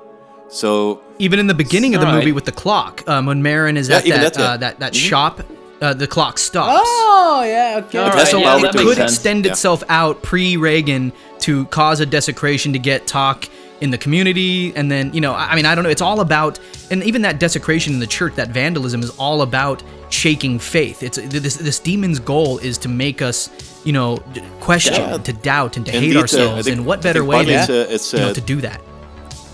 So 0.50 1.00
Even 1.18 1.38
in 1.38 1.46
the 1.46 1.54
beginning 1.64 1.94
of 1.94 2.00
the 2.00 2.06
Alright. 2.06 2.22
movie 2.24 2.32
with 2.32 2.46
the 2.46 2.52
clock, 2.62 2.94
um, 3.06 3.26
when 3.26 3.42
Merrin 3.42 3.76
is 3.76 3.88
Yeah, 3.88 3.96
at 3.98 4.04
that 4.04 4.34
that, 4.34 4.38
yeah. 4.38 4.44
uh, 4.46 4.56
that 4.64 4.74
that 4.80 4.92
Mhm. 4.94 5.08
shop, 5.10 5.34
uh, 5.82 5.92
the 6.02 6.06
clock 6.06 6.38
stops. 6.38 6.80
Oh 6.84 7.42
yeah, 7.46 7.80
okay. 7.86 7.98
All 7.98 8.06
It 8.08 8.14
has 8.14 8.32
right, 8.32 8.34
a 8.34 8.38
yeah, 8.40 8.50
power 8.52 8.60
that 8.62 8.72
to 8.72 8.78
it 8.80 8.84
could 8.84 8.96
sense. 8.96 9.12
extend 9.12 9.44
Yeah. 9.44 9.52
itself 9.52 9.82
out 10.00 10.22
pre 10.22 10.56
Regan 10.56 11.12
to 11.46 11.52
cause 11.66 12.00
a 12.00 12.06
desecration 12.06 12.72
to 12.72 12.78
get 12.78 13.06
talk 13.06 13.38
in 13.80 13.90
the 13.90 13.98
community, 13.98 14.72
and 14.74 14.90
then 14.90 15.04
you 15.12 15.20
know, 15.20 15.32
I 15.34 15.44
I 15.52 15.54
mean, 15.56 15.66
I 15.66 15.74
don't 15.74 15.84
know. 15.84 15.90
It's 15.90 16.02
all 16.08 16.20
about, 16.20 16.58
and 16.90 17.04
even 17.04 17.22
that 17.22 17.38
desecration 17.38 17.92
in 17.94 18.00
the 18.00 18.06
church, 18.18 18.34
that 18.36 18.48
vandalism 18.48 19.02
is 19.02 19.10
all 19.18 19.42
about 19.42 19.82
shaking 20.10 20.58
faith. 20.58 21.02
It's 21.02 21.18
this 21.18 21.56
this 21.56 21.78
demon's 21.80 22.18
goal 22.20 22.58
is 22.58 22.78
to 22.78 22.88
make 22.88 23.20
us, 23.22 23.50
you 23.84 23.92
know, 23.92 24.18
question, 24.60 24.94
Yeah. 24.94 25.18
to 25.18 25.32
doubt, 25.32 25.76
and 25.76 25.86
to 25.86 25.92
Indeed, 25.94 26.06
hate 26.08 26.16
uh, 26.16 26.20
ourselves. 26.20 26.64
think- 26.64 26.76
and 26.78 26.86
what 26.86 27.02
better 27.02 27.24
way 27.24 27.36
partly 27.36 27.54
than 27.54 27.62
it's, 27.62 27.70
uh, 27.70 27.94
it's, 27.94 28.12
you 28.12 28.18
know 28.20 28.32
to 28.32 28.40
do 28.40 28.60
that? 28.60 28.80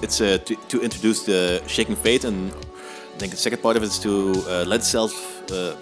it's 0.02 0.20
uh, 0.20 0.38
to, 0.44 0.54
to 0.68 0.80
introduce 0.82 1.24
the 1.24 1.62
shaking 1.66 1.96
faith, 1.96 2.24
and 2.24 2.52
I 3.14 3.18
think 3.18 3.30
the 3.32 3.38
second 3.38 3.62
part 3.62 3.76
of 3.76 3.82
it 3.82 3.86
is 3.86 3.98
to 4.00 4.12
uh, 4.48 4.64
let 4.66 4.82
self. 4.84 5.12
Uh, 5.50 5.74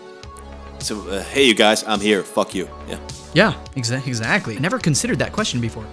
so 0.78 0.94
uh, 1.08 1.22
hey, 1.34 1.44
you 1.46 1.54
guys, 1.54 1.82
I'm 1.86 2.00
here. 2.00 2.22
Fuck 2.22 2.54
you. 2.54 2.68
Yeah. 2.88 2.98
Yeah, 3.34 3.54
exa- 3.76 4.06
exactly. 4.06 4.56
I 4.56 4.60
never 4.60 4.78
considered 4.78 5.18
that 5.18 5.32
question 5.32 5.60
before. 5.60 5.86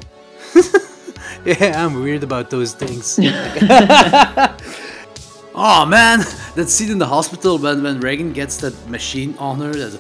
Yeah, 1.46 1.86
I'm 1.86 2.02
weird 2.04 2.24
about 2.24 2.50
those 2.50 2.74
things. 2.74 3.18
oh 5.56 5.86
man, 5.86 6.20
that 6.56 6.68
scene 6.70 6.92
in 6.92 6.98
the 6.98 7.06
hospital 7.08 7.58
when, 7.58 7.84
when 7.84 8.00
Regan 8.00 8.34
gets 8.34 8.58
that 8.58 8.76
machine 8.90 9.36
on 9.38 9.60
her. 9.60 9.74
That's 9.74 9.98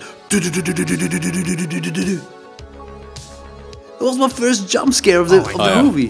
That 3.99 4.05
was 4.05 4.17
my 4.17 4.29
first 4.29 4.69
jump 4.69 4.93
scare 4.93 5.19
of 5.19 5.29
the, 5.29 5.39
of 5.41 5.47
the 5.47 5.53
Oh, 5.59 5.65
yeah. 5.67 5.81
movie. 5.81 6.07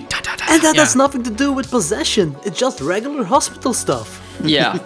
And 0.50 0.62
that 0.64 0.76
has 0.76 0.96
nothing 0.96 1.24
to 1.24 1.30
do 1.30 1.52
with 1.52 1.70
possession. 1.72 2.36
It's 2.46 2.58
just 2.60 2.82
regular 2.82 3.24
hospital 3.24 3.74
stuff. 3.74 4.22
Yeah. 4.44 4.78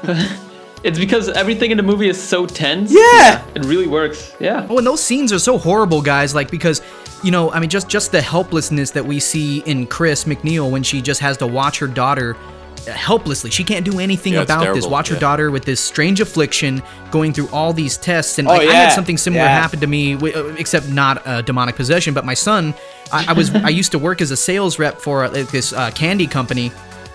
it's 0.83 0.97
because 0.99 1.29
everything 1.29 1.71
in 1.71 1.77
the 1.77 1.83
movie 1.83 2.07
is 2.09 2.21
so 2.21 2.45
tense. 2.45 2.91
Yeah. 2.93 3.43
It 3.55 3.65
really 3.65 3.87
works. 3.87 4.33
Yeah. 4.39 4.67
Oh, 4.69 4.77
and 4.77 4.87
those 4.87 5.01
scenes 5.03 5.31
are 5.33 5.39
so 5.39 5.57
horrible, 5.57 6.01
guys. 6.01 6.33
Like 6.35 6.49
because, 6.49 6.81
you 7.23 7.31
know, 7.31 7.51
I 7.51 7.59
mean, 7.59 7.69
just 7.69 7.87
just 7.89 8.11
the 8.11 8.21
helplessness 8.21 8.91
that 8.91 9.05
we 9.05 9.19
see 9.19 9.59
in 9.59 9.85
Chris 9.87 10.23
MacNeil 10.25 10.69
when 10.71 10.83
she 10.83 11.01
just 11.01 11.19
has 11.21 11.37
to 11.37 11.47
watch 11.47 11.79
her 11.79 11.87
daughter 11.87 12.35
uh, 12.35 12.37
helplessly. 12.87 13.49
She 13.49 13.63
can't 13.63 13.85
do 13.85 13.99
anything 13.99 14.33
Yeah, 14.33 14.41
about 14.41 14.73
this. 14.73 14.85
Watch 14.87 15.09
her 15.09 15.15
yeah. 15.15 15.19
daughter 15.19 15.51
with 15.51 15.65
this 15.65 15.79
strange 15.79 16.19
affliction, 16.21 16.81
going 17.11 17.33
through 17.33 17.49
all 17.49 17.73
these 17.73 17.97
tests, 17.97 18.39
and 18.39 18.47
Oh, 18.47 18.51
like, 18.51 18.69
I 18.69 18.73
had 18.73 18.93
something 18.93 19.17
similar 19.17 19.45
yeah. 19.45 19.61
happen 19.61 19.79
to 19.79 19.87
me, 19.87 20.15
uh, 20.15 20.45
except 20.57 20.89
not 20.89 21.21
a 21.25 21.41
demonic 21.41 21.75
possession. 21.75 22.13
But 22.13 22.25
my 22.25 22.33
son, 22.33 22.73
I, 23.11 23.25
I 23.29 23.33
was 23.33 23.53
I 23.55 23.69
used 23.69 23.91
to 23.91 23.99
work 23.99 24.21
as 24.21 24.31
a 24.31 24.37
sales 24.37 24.79
rep 24.79 24.99
for 24.99 25.23
uh, 25.23 25.31
like, 25.31 25.49
this 25.49 25.73
uh, 25.73 25.91
candy 25.91 26.27
company 26.27 26.71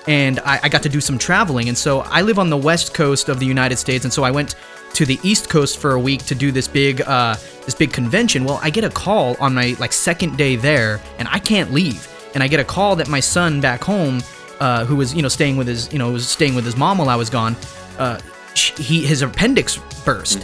and 0.07 0.41
I, 0.41 0.59
I 0.63 0.69
got 0.71 0.83
to 0.85 0.89
do 0.89 1.01
some 1.01 1.19
traveling. 1.19 1.69
And 1.69 1.77
so 1.77 2.01
I 2.01 2.23
live 2.23 2.39
on 2.39 2.49
the 2.49 2.57
west 2.57 2.95
coast 2.95 3.29
of 3.29 3.39
the 3.39 3.47
United 3.47 3.77
States, 3.77 4.05
and 4.05 4.13
so 4.13 4.25
I 4.25 4.31
went 4.31 4.55
to 4.95 5.05
the 5.05 5.21
east 5.23 5.51
coast 5.51 5.79
for 5.79 5.93
a 5.93 6.01
week 6.01 6.25
to 6.25 6.35
do 6.35 6.51
this 6.51 6.67
big 6.67 7.03
uh, 7.03 7.35
this 7.67 7.75
big 7.75 7.93
convention. 7.93 8.45
Well, 8.45 8.59
I 8.63 8.71
get 8.71 8.85
a 8.85 8.91
call 8.91 9.37
on 9.39 9.55
my 9.55 9.77
like 9.79 9.93
second 9.93 10.39
day 10.39 10.57
there, 10.57 11.01
and 11.19 11.29
I 11.31 11.39
can't 11.39 11.73
leave. 11.73 12.09
And 12.35 12.43
I 12.43 12.49
get 12.49 12.61
a 12.61 12.65
call 12.65 12.97
that 12.97 13.09
my 13.09 13.21
son 13.21 13.61
back 13.61 13.83
home, 13.85 14.23
uh, 14.61 14.85
who 14.85 14.97
was 14.97 15.15
you 15.15 15.23
know 15.23 15.29
staying 15.29 15.57
with 15.57 15.67
his 15.67 15.93
you 15.93 15.99
know 15.99 16.13
was 16.13 16.29
staying 16.29 16.55
with 16.55 16.65
his 16.65 16.77
mom 16.77 16.99
while 16.99 17.09
I 17.09 17.17
was 17.17 17.31
gone, 17.31 17.57
uh, 17.99 18.19
he 18.55 19.05
his 19.05 19.23
appendix 19.23 19.79
burst, 20.05 20.43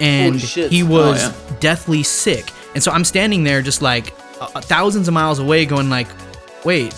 and 0.00 0.34
Holy 0.34 0.38
shit. 0.38 0.70
he 0.70 0.82
was 0.82 1.22
yeah. 1.22 1.58
deathly 1.60 2.02
sick. 2.02 2.52
And 2.74 2.82
so 2.82 2.92
I'm 2.92 3.04
standing 3.04 3.44
there 3.44 3.62
just 3.62 3.82
like 3.82 4.14
uh, 4.40 4.60
thousands 4.60 5.08
of 5.08 5.14
miles 5.14 5.38
away, 5.38 5.64
going 5.64 5.88
like, 5.88 6.08
wait, 6.64 6.92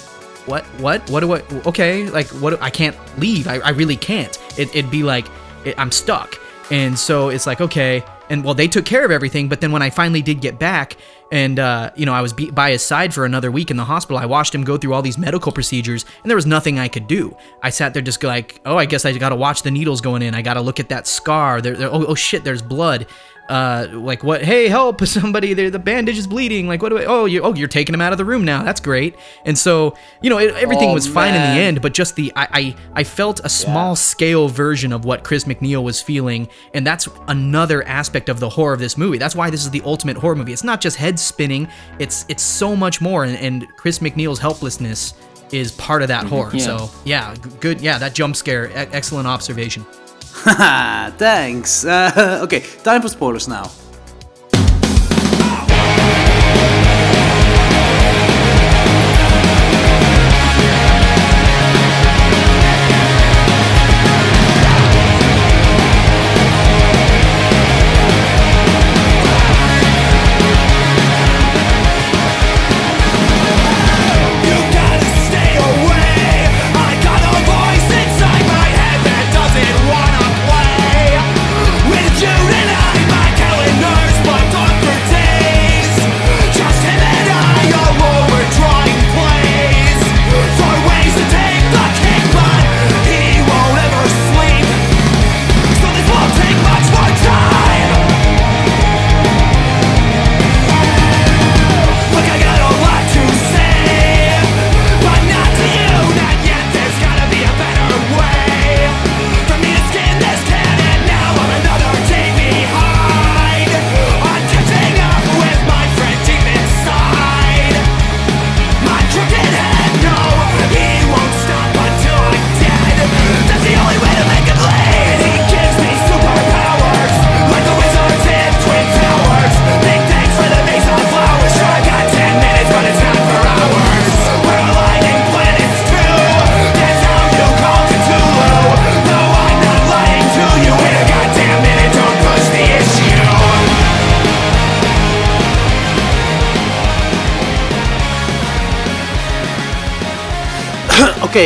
what 0.47 0.65
what 0.81 1.09
what 1.11 1.20
do 1.20 1.35
i 1.35 1.43
okay 1.66 2.09
like 2.11 2.27
what 2.28 2.61
i 2.62 2.70
can't 2.70 2.97
leave 3.19 3.47
i, 3.47 3.59
I 3.59 3.70
really 3.70 3.97
can't 3.97 4.39
it, 4.59 4.74
it'd 4.74 4.91
be 4.91 5.03
like 5.03 5.27
it, 5.65 5.78
i'm 5.78 5.93
stuck 5.93 6.35
and 6.70 6.99
so 6.99 7.28
it's 7.28 7.47
like 7.47 7.61
okay 7.61 8.03
and 8.31 8.44
well 8.44 8.55
they 8.55 8.69
took 8.69 8.86
care 8.86 9.05
of 9.05 9.11
everything 9.11 9.48
but 9.48 9.61
then 9.61 9.73
when 9.73 9.82
i 9.82 9.90
finally 9.90 10.23
did 10.23 10.40
get 10.40 10.59
back 10.59 10.97
and 11.32 11.59
uh, 11.59 11.90
you 11.94 12.07
know 12.07 12.15
i 12.15 12.23
was 12.23 12.32
by 12.32 12.70
his 12.70 12.82
side 12.82 13.12
for 13.12 13.24
another 13.24 13.51
week 13.51 13.70
in 13.70 13.77
the 13.77 13.85
hospital 13.85 14.16
i 14.16 14.24
watched 14.24 14.55
him 14.55 14.65
go 14.65 14.78
through 14.78 14.94
all 14.94 15.02
these 15.02 15.19
medical 15.19 15.52
procedures 15.52 16.05
and 16.23 16.31
there 16.31 16.36
was 16.36 16.47
nothing 16.47 16.78
i 16.78 16.89
could 16.89 17.07
do. 17.07 17.36
I 17.62 17.70
sat 17.70 17.93
there 17.93 18.02
just 18.02 18.23
like 18.23 18.61
oh 18.65 18.77
i 18.77 18.86
guess 18.86 19.05
i 19.05 19.12
gotta 19.16 19.36
watch 19.36 19.62
the 19.62 19.70
needles 19.70 20.01
going 20.01 20.23
in. 20.23 20.35
I 20.35 20.43
gotta 20.43 20.61
look 20.61 20.81
at 20.81 20.89
that 20.89 21.07
scar. 21.07 21.61
There, 21.61 21.77
there 21.77 21.89
oh, 21.89 22.07
oh 22.07 22.15
shit 22.15 22.44
there's 22.44 22.62
blood 22.62 23.07
uh, 23.51 23.89
like 23.93 24.22
what? 24.22 24.43
Hey, 24.43 24.68
help! 24.68 25.05
Somebody, 25.06 25.55
there, 25.55 25.70
the 25.70 25.78
bandage 25.78 26.16
is 26.16 26.27
bleeding. 26.27 26.68
Like 26.68 26.81
what? 26.82 26.90
Do 26.90 26.98
I, 26.98 27.05
oh, 27.05 27.24
you, 27.24 27.43
oh, 27.43 27.55
you're 27.55 27.68
taking 27.68 27.94
him 27.94 28.01
out 28.01 28.12
of 28.12 28.18
the 28.18 28.24
room 28.24 28.44
now. 28.44 28.62
That's 28.62 28.81
great. 28.81 29.16
And 29.44 29.59
so, 29.59 29.97
you 30.22 30.31
know, 30.31 30.39
it, 30.39 30.55
everything 30.55 30.90
Oh, 30.90 30.94
was 30.94 31.06
fine 31.06 31.35
in 31.35 31.40
the 31.40 31.60
end, 31.60 31.82
but 31.82 31.93
just 31.93 32.16
the 32.16 32.32
I, 32.36 32.48
I, 32.52 32.77
I 32.94 33.05
felt 33.05 33.40
a 33.44 33.48
small 33.48 33.97
scale 33.97 34.48
version 34.48 34.93
of 34.93 35.05
what 35.05 35.24
Chris 35.24 35.44
MacNeil 35.44 35.82
was 35.82 36.01
feeling, 36.01 36.48
and 36.74 36.86
that's 36.86 37.09
another 37.28 37.82
aspect 37.86 38.28
of 38.28 38.40
the 38.40 38.48
horror 38.48 38.72
of 38.72 38.78
this 38.81 38.97
movie. 38.97 39.18
That's 39.18 39.35
why 39.35 39.51
this 39.51 39.62
is 39.64 39.70
the 39.70 39.82
ultimate 39.85 40.16
horror 40.16 40.36
movie. 40.36 40.52
It's 40.52 40.64
not 40.64 40.81
just 40.81 40.97
head 40.97 41.18
spinning. 41.18 41.68
It's 41.98 42.24
it's 42.28 42.43
so 42.43 42.77
much 42.77 43.01
more, 43.01 43.24
and, 43.24 43.36
and 43.36 43.68
Chris 43.77 43.98
MacNeil's 43.98 44.39
helplessness 44.39 45.14
is 45.52 45.72
part 45.72 46.01
of 46.02 46.06
that 46.09 46.27
horror. 46.27 46.51
Yeah. 46.55 46.64
So 46.64 46.90
yeah, 47.05 47.35
good. 47.59 47.81
Yeah, 47.81 47.98
that 47.98 48.14
jump 48.14 48.36
scare, 48.36 48.68
e- 48.68 48.72
excellent 48.93 49.27
observation. 49.27 49.85
Haha, 50.32 51.11
thanks. 51.19 51.85
Uh, 51.85 52.40
okay, 52.44 52.61
time 52.82 53.02
for 53.02 53.09
spoilers 53.09 53.48
now. 53.48 53.70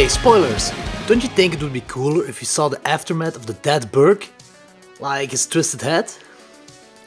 Okay, 0.04 0.10
spoilers. 0.10 0.70
Don't 1.06 1.22
you 1.22 1.30
think 1.30 1.54
it 1.54 1.62
would 1.62 1.72
be 1.72 1.80
cooler 1.80 2.26
if 2.26 2.42
you 2.42 2.44
saw 2.44 2.68
the 2.68 2.78
aftermath 2.86 3.36
of 3.36 3.46
the 3.46 3.54
dead 3.54 3.90
Burke? 3.90 4.28
Like 5.00 5.30
his 5.30 5.46
twisted 5.46 5.80
head? 5.80 6.12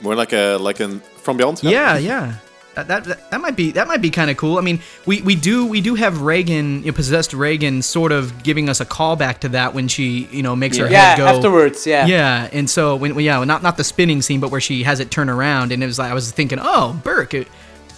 More 0.02 0.16
like 0.16 0.34
a 0.34 0.58
like 0.58 0.80
an 0.80 1.02
from 1.22 1.38
beyond. 1.38 1.62
Yeah, 1.62 2.00
yeah. 2.00 2.38
That, 2.74 2.88
that, 2.88 3.04
that, 3.04 3.30
that 3.30 3.40
might 3.40 3.56
be 3.56 3.70
that 3.74 3.88
might 3.88 4.02
be 4.02 4.10
kind 4.10 4.32
of 4.32 4.38
cool. 4.38 4.58
I 4.58 4.62
mean, 4.62 4.82
we, 5.06 5.22
we 5.22 5.36
do 5.36 5.68
we 5.68 5.80
do 5.80 5.94
have 5.94 6.22
Regan, 6.24 6.80
you 6.80 6.88
know, 6.88 6.92
possessed 6.92 7.36
Regan, 7.36 7.84
sort 7.84 8.12
of 8.12 8.42
giving 8.42 8.68
us 8.68 8.82
a 8.82 8.86
callback 8.86 9.42
to 9.42 9.50
that 9.50 9.76
when 9.76 9.88
she 9.88 10.28
you 10.32 10.42
know 10.42 10.56
makes 10.56 10.78
her 10.78 10.90
Yeah, 10.90 11.10
head 11.10 11.18
go 11.20 11.28
afterwards, 11.28 11.86
yeah. 11.86 12.08
yeah. 12.08 12.50
And 12.52 12.68
so 12.68 12.96
when 12.96 13.14
when- 13.14 13.26
yeah, 13.26 13.44
not 13.44 13.62
not 13.62 13.78
the 13.78 13.84
spinning 13.84 14.24
scene, 14.24 14.40
but 14.40 14.50
where 14.50 14.62
she 14.62 14.82
has 14.82 15.00
it 15.00 15.12
turn 15.12 15.30
around, 15.30 15.72
and 15.72 15.84
it 15.84 15.86
was 15.86 16.00
like 16.00 16.10
I 16.10 16.16
was 16.16 16.32
thinking, 16.32 16.58
oh, 16.60 17.00
Burke, 17.04 17.36
it- 17.36 17.48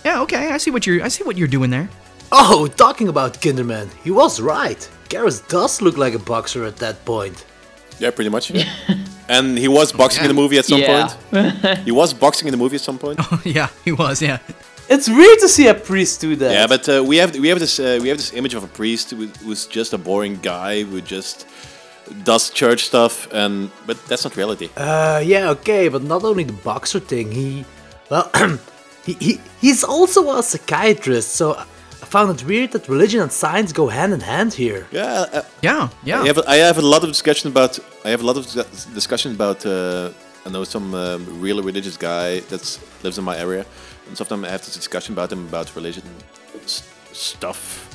yeah, 0.03 0.19
okay, 0.23 0.51
I 0.51 0.57
see 0.57 0.71
what 0.71 0.85
you're 0.85 1.01
I 1.01 1.07
see 1.07 1.23
what 1.23 1.37
you're 1.37 1.47
doing 1.47 1.69
there. 1.69 1.87
Oh, 2.31 2.67
talking 2.67 3.07
about 3.07 3.33
Kinderman, 3.41 3.89
he 4.03 4.11
was 4.11 4.39
right. 4.39 4.77
Karras 5.09 5.47
does 5.47 5.81
look 5.81 5.97
like 5.97 6.13
a 6.13 6.19
boxer 6.19 6.63
at 6.65 6.77
that 6.77 7.03
point. 7.05 7.45
Yeah, 7.99 8.11
pretty 8.11 8.29
much. 8.29 8.51
and 9.29 9.57
he 9.57 9.67
was 9.67 9.91
boxing 9.91 10.23
in 10.23 10.27
the 10.27 10.33
movie 10.33 10.57
at 10.57 10.65
some 10.65 10.79
Yeah. 10.79 11.07
point. 11.31 11.79
he 11.85 11.91
was 11.91 12.13
boxing 12.13 12.47
in 12.47 12.51
the 12.51 12.57
movie 12.57 12.75
at 12.75 12.81
some 12.81 12.97
point. 12.99 13.19
yeah, 13.45 13.69
he 13.83 13.91
was. 13.91 14.21
Yeah. 14.21 14.37
It's 14.89 15.07
weird 15.09 15.39
to 15.39 15.47
see 15.49 15.67
a 15.67 15.73
priest 15.73 16.21
do 16.21 16.35
that. 16.37 16.51
Yeah, 16.51 16.67
but 16.67 16.87
uh, 16.89 17.03
we 17.03 17.17
have 17.17 17.35
we 17.37 17.47
have 17.49 17.59
this 17.59 17.79
uh, 17.79 17.99
we 18.01 18.09
have 18.09 18.17
this 18.17 18.33
image 18.33 18.55
of 18.55 18.63
a 18.63 18.67
priest 18.67 19.11
who, 19.11 19.27
who's 19.43 19.67
just 19.67 19.93
a 19.93 19.97
boring 19.97 20.39
guy 20.41 20.83
who 20.83 20.99
just 21.01 21.45
does 22.23 22.49
church 22.49 22.85
stuff, 22.85 23.27
and 23.31 23.69
but 23.85 24.03
that's 24.07 24.23
not 24.23 24.35
reality. 24.35 24.69
Uh, 24.75 25.21
yeah, 25.23 25.49
okay, 25.51 25.89
but 25.89 26.01
not 26.01 26.23
only 26.23 26.43
the 26.43 26.53
boxer 26.53 26.99
thing, 26.99 27.31
he, 27.31 27.65
well, 28.09 28.31
he, 29.05 29.13
he 29.19 29.39
he's 29.61 29.83
also 29.83 30.35
a 30.39 30.41
psychiatrist, 30.41 31.33
so 31.35 31.55
I 32.01 32.05
found 32.05 32.29
it 32.39 32.45
weird 32.45 32.71
that 32.71 32.87
religion 32.87 33.21
and 33.21 33.31
science 33.31 33.73
go 33.73 33.87
hand 33.87 34.13
in 34.13 34.19
hand 34.21 34.53
here. 34.53 34.85
Yeah, 34.91 35.25
uh, 35.33 35.41
Yeah, 35.61 35.89
yeah. 36.05 36.21
I 36.23 36.27
have 36.27 36.39
I 36.47 36.55
have 36.67 36.77
a 36.77 36.85
lot 36.93 37.03
of 37.03 37.09
discussion 37.09 37.51
about 37.51 37.79
I 38.05 38.09
have 38.09 38.21
a 38.23 38.25
lot 38.25 38.37
of 38.37 38.45
dis- 38.45 38.85
discussion 38.93 39.31
about 39.33 39.65
uh, 39.65 40.09
I 40.45 40.49
know 40.49 40.63
some 40.65 40.93
um, 40.93 41.41
real 41.41 41.61
religious 41.63 41.97
guy 41.97 42.39
that 42.49 42.79
lives 43.03 43.17
in 43.17 43.23
my 43.25 43.37
area, 43.37 43.65
and 44.07 44.17
sometimes 44.17 44.43
I 44.47 44.49
have 44.49 44.61
this 44.61 44.75
discussion 44.75 45.13
about 45.13 45.31
him 45.31 45.47
about 45.47 45.75
religion 45.75 46.03
s- 46.63 46.83
stuff, 47.11 47.87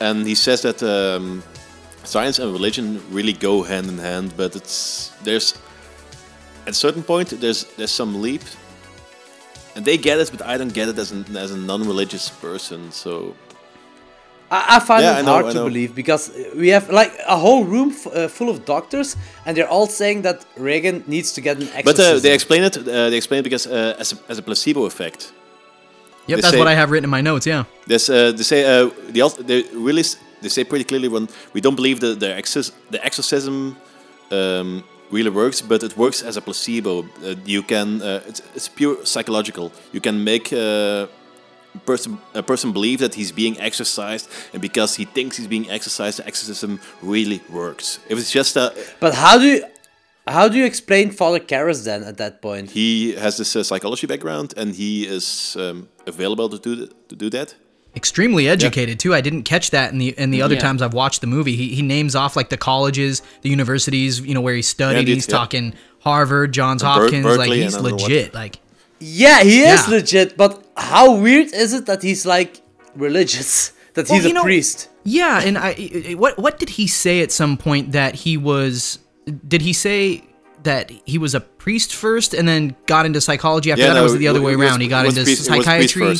and 0.00 0.26
he 0.26 0.34
says 0.34 0.60
that 0.62 0.82
um, 0.82 1.42
science 2.04 2.38
and 2.42 2.52
religion 2.52 3.00
really 3.10 3.32
go 3.32 3.62
hand 3.64 3.88
in 3.88 3.98
hand, 3.98 4.32
but 4.36 4.54
it's 4.56 5.10
there's 5.24 5.54
at 6.66 6.70
a 6.72 6.74
certain 6.74 7.02
point 7.02 7.28
there's 7.40 7.64
there's 7.76 7.90
some 7.94 8.22
leap, 8.22 8.42
and 9.74 9.84
they 9.84 9.96
get 9.98 10.18
it, 10.18 10.30
but 10.32 10.42
I 10.42 10.56
don't 10.58 10.72
get 10.72 10.88
it 10.88 10.98
as 10.98 11.10
an, 11.12 11.24
as 11.36 11.50
a 11.50 11.56
non-religious 11.56 12.28
person. 12.30 12.90
So 12.92 13.34
I, 14.50 14.76
I 14.76 14.80
find 14.80 15.02
Yeah, 15.02 15.14
it 15.16 15.18
I 15.18 15.22
know, 15.22 15.32
hard 15.32 15.46
I 15.46 15.48
to 15.52 15.54
know. 15.54 15.64
believe 15.68 15.94
because 15.94 16.30
we 16.56 16.68
have 16.68 16.88
like 16.90 17.12
a 17.26 17.36
whole 17.36 17.64
room 17.64 17.90
f- 17.90 18.06
uh, 18.06 18.28
full 18.28 18.48
of 18.50 18.64
doctors, 18.64 19.16
and 19.46 19.56
they're 19.56 19.68
all 19.68 19.86
saying 19.86 20.22
that 20.22 20.44
Regan 20.56 21.02
needs 21.06 21.32
to 21.32 21.40
get 21.40 21.56
an 21.56 21.68
exorcism. 21.74 21.84
But 21.84 21.98
uh, 22.00 22.18
they 22.20 22.32
explain 22.34 22.62
it. 22.64 22.76
Uh, 22.76 23.10
they 23.10 23.16
explain 23.16 23.40
it 23.40 23.44
because 23.44 23.66
uh, 23.66 23.96
as 23.98 24.12
a, 24.12 24.16
as 24.28 24.38
a 24.38 24.42
placebo 24.42 24.84
effect. 24.86 25.32
Yep, 26.26 26.36
They 26.36 26.40
that's 26.42 26.52
say- 26.54 26.58
what 26.58 26.68
I 26.68 26.74
have 26.74 26.90
written 26.90 27.04
in 27.04 27.10
my 27.10 27.20
notes. 27.20 27.46
Yeah. 27.46 27.64
There's, 27.86 28.08
uh, 28.08 28.32
they 28.32 28.42
say 28.44 28.60
uh, 28.64 28.90
the 29.10 29.20
al- 29.20 29.42
they 29.46 29.62
really 29.74 30.02
they 30.40 30.48
say 30.48 30.64
pretty 30.64 30.84
clearly 30.84 31.08
when 31.08 31.28
we 31.54 31.60
don't 31.60 31.76
believe 31.76 32.00
that 32.00 32.20
the 32.20 32.26
exorc- 32.28 32.72
the 32.90 32.98
exorcism 33.04 33.76
um, 34.30 34.82
really 35.16 35.30
works, 35.30 35.58
but 35.62 35.82
it 35.82 35.96
works 35.96 36.22
as 36.28 36.36
a 36.36 36.40
placebo. 36.40 36.92
Uh, 37.02 37.34
you 37.54 37.62
can 37.62 37.88
uh, 38.02 38.30
it's, 38.30 38.40
it's 38.56 38.68
pure 38.68 38.96
psychological. 39.04 39.66
You 39.92 40.00
can 40.00 40.16
make 40.24 40.46
uh, 40.52 41.06
a 41.74 41.80
person 41.86 42.18
a 42.34 42.42
person 42.42 42.72
believe 42.72 42.98
that 43.04 43.14
he's 43.14 43.32
being 43.32 43.54
exorcised, 43.68 44.26
and 44.52 44.60
because 44.68 44.90
he 45.00 45.04
thinks 45.16 45.36
he's 45.38 45.50
being 45.56 45.68
exorcised, 45.70 46.18
the 46.18 46.26
exorcism 46.26 46.80
really 47.02 47.40
works. 47.50 47.86
If 48.08 48.18
it's 48.18 48.32
just 48.38 48.56
a 48.56 48.66
But 49.00 49.14
how 49.14 49.38
do 49.38 49.46
you 49.52 49.64
how 50.26 50.48
do 50.48 50.56
you 50.56 50.64
explain 50.64 51.10
Father 51.10 51.40
Karras 51.40 51.84
then 51.84 52.02
at 52.04 52.16
that 52.16 52.40
point? 52.40 52.70
he 52.70 53.14
has 53.24 53.36
this 53.36 53.56
uh, 53.56 53.62
psychology 53.62 54.06
background, 54.06 54.54
and 54.56 54.74
he 54.74 55.06
is 55.16 55.56
um, 55.58 55.88
available 56.06 56.48
to 56.48 56.58
do 56.58 56.76
th- 56.76 56.90
to 57.08 57.16
do 57.16 57.28
that. 57.30 57.54
Extremely 57.96 58.48
educated 58.48 58.98
too. 58.98 59.14
I 59.14 59.20
didn't 59.20 59.42
catch 59.44 59.70
that 59.70 59.92
in 59.92 59.98
the 59.98 60.08
in 60.18 60.30
the 60.30 60.42
other 60.42 60.54
Yeah. 60.54 60.60
times 60.60 60.82
I've 60.82 60.94
watched 60.94 61.20
the 61.20 61.26
movie. 61.26 61.56
He, 61.56 61.74
he 61.74 61.82
names 61.82 62.14
off 62.14 62.36
like 62.36 62.48
the 62.48 62.56
colleges, 62.56 63.22
the 63.42 63.50
universities, 63.50 64.20
you 64.20 64.34
know, 64.34 64.40
where 64.40 64.54
he 64.54 64.62
studied. 64.62 65.08
Yeah, 65.08 65.14
he's 65.14 65.28
yeah. 65.28 65.36
talking 65.36 65.74
Harvard, 66.00 66.52
Johns 66.52 66.82
And 66.82 66.94
Ber- 66.94 67.02
Hopkins. 67.02 67.38
like 67.38 67.50
he's 67.52 67.74
and 67.74 67.86
I 67.86 67.88
don't 67.90 67.98
know 67.98 68.02
what. 68.02 68.10
legit. 68.10 68.34
Like 68.34 68.58
Yeah, 69.00 69.42
he 69.42 69.60
is 69.62 69.86
Yeah. 69.88 69.94
legit. 69.94 70.36
But 70.36 70.64
how 70.76 71.14
weird 71.16 71.52
is 71.52 71.72
it 71.72 71.86
that 71.86 72.02
he's 72.02 72.24
like 72.26 72.60
religious? 72.94 73.72
That 73.94 74.08
Well, 74.08 74.18
he's 74.20 74.28
a 74.28 74.34
know- 74.34 74.42
priest? 74.42 74.88
yeah, 75.04 75.40
and 75.40 75.56
I 75.56 75.68
I- 75.68 76.04
I- 76.10 76.14
what 76.14 76.36
what 76.36 76.58
did 76.58 76.70
he 76.70 76.88
say 76.88 77.20
at 77.20 77.30
some 77.30 77.56
point 77.56 77.92
that 77.92 78.16
he 78.16 78.36
was? 78.36 78.98
Did 79.46 79.62
he 79.62 79.72
say 79.72 80.24
that 80.64 80.90
he 81.04 81.16
was 81.16 81.32
a 81.36 81.40
priest 81.40 81.94
first 81.94 82.34
and 82.34 82.48
then 82.48 82.74
got 82.86 83.06
into 83.06 83.20
psychology? 83.20 83.70
After 83.70 83.82
Yeah, 83.82 83.88
that, 83.90 83.96
or 83.98 84.00
no, 84.00 84.02
was 84.02 84.14
it 84.14 84.18
the 84.18 84.26
other 84.26 84.40
he 84.40 84.46
way 84.46 84.54
around? 84.54 84.80
He 84.80 84.88
got 84.88 85.06
into 85.06 85.22
priest- 85.22 85.46
he 85.46 85.48
priest 85.48 85.64
psychiatry. 85.64 86.16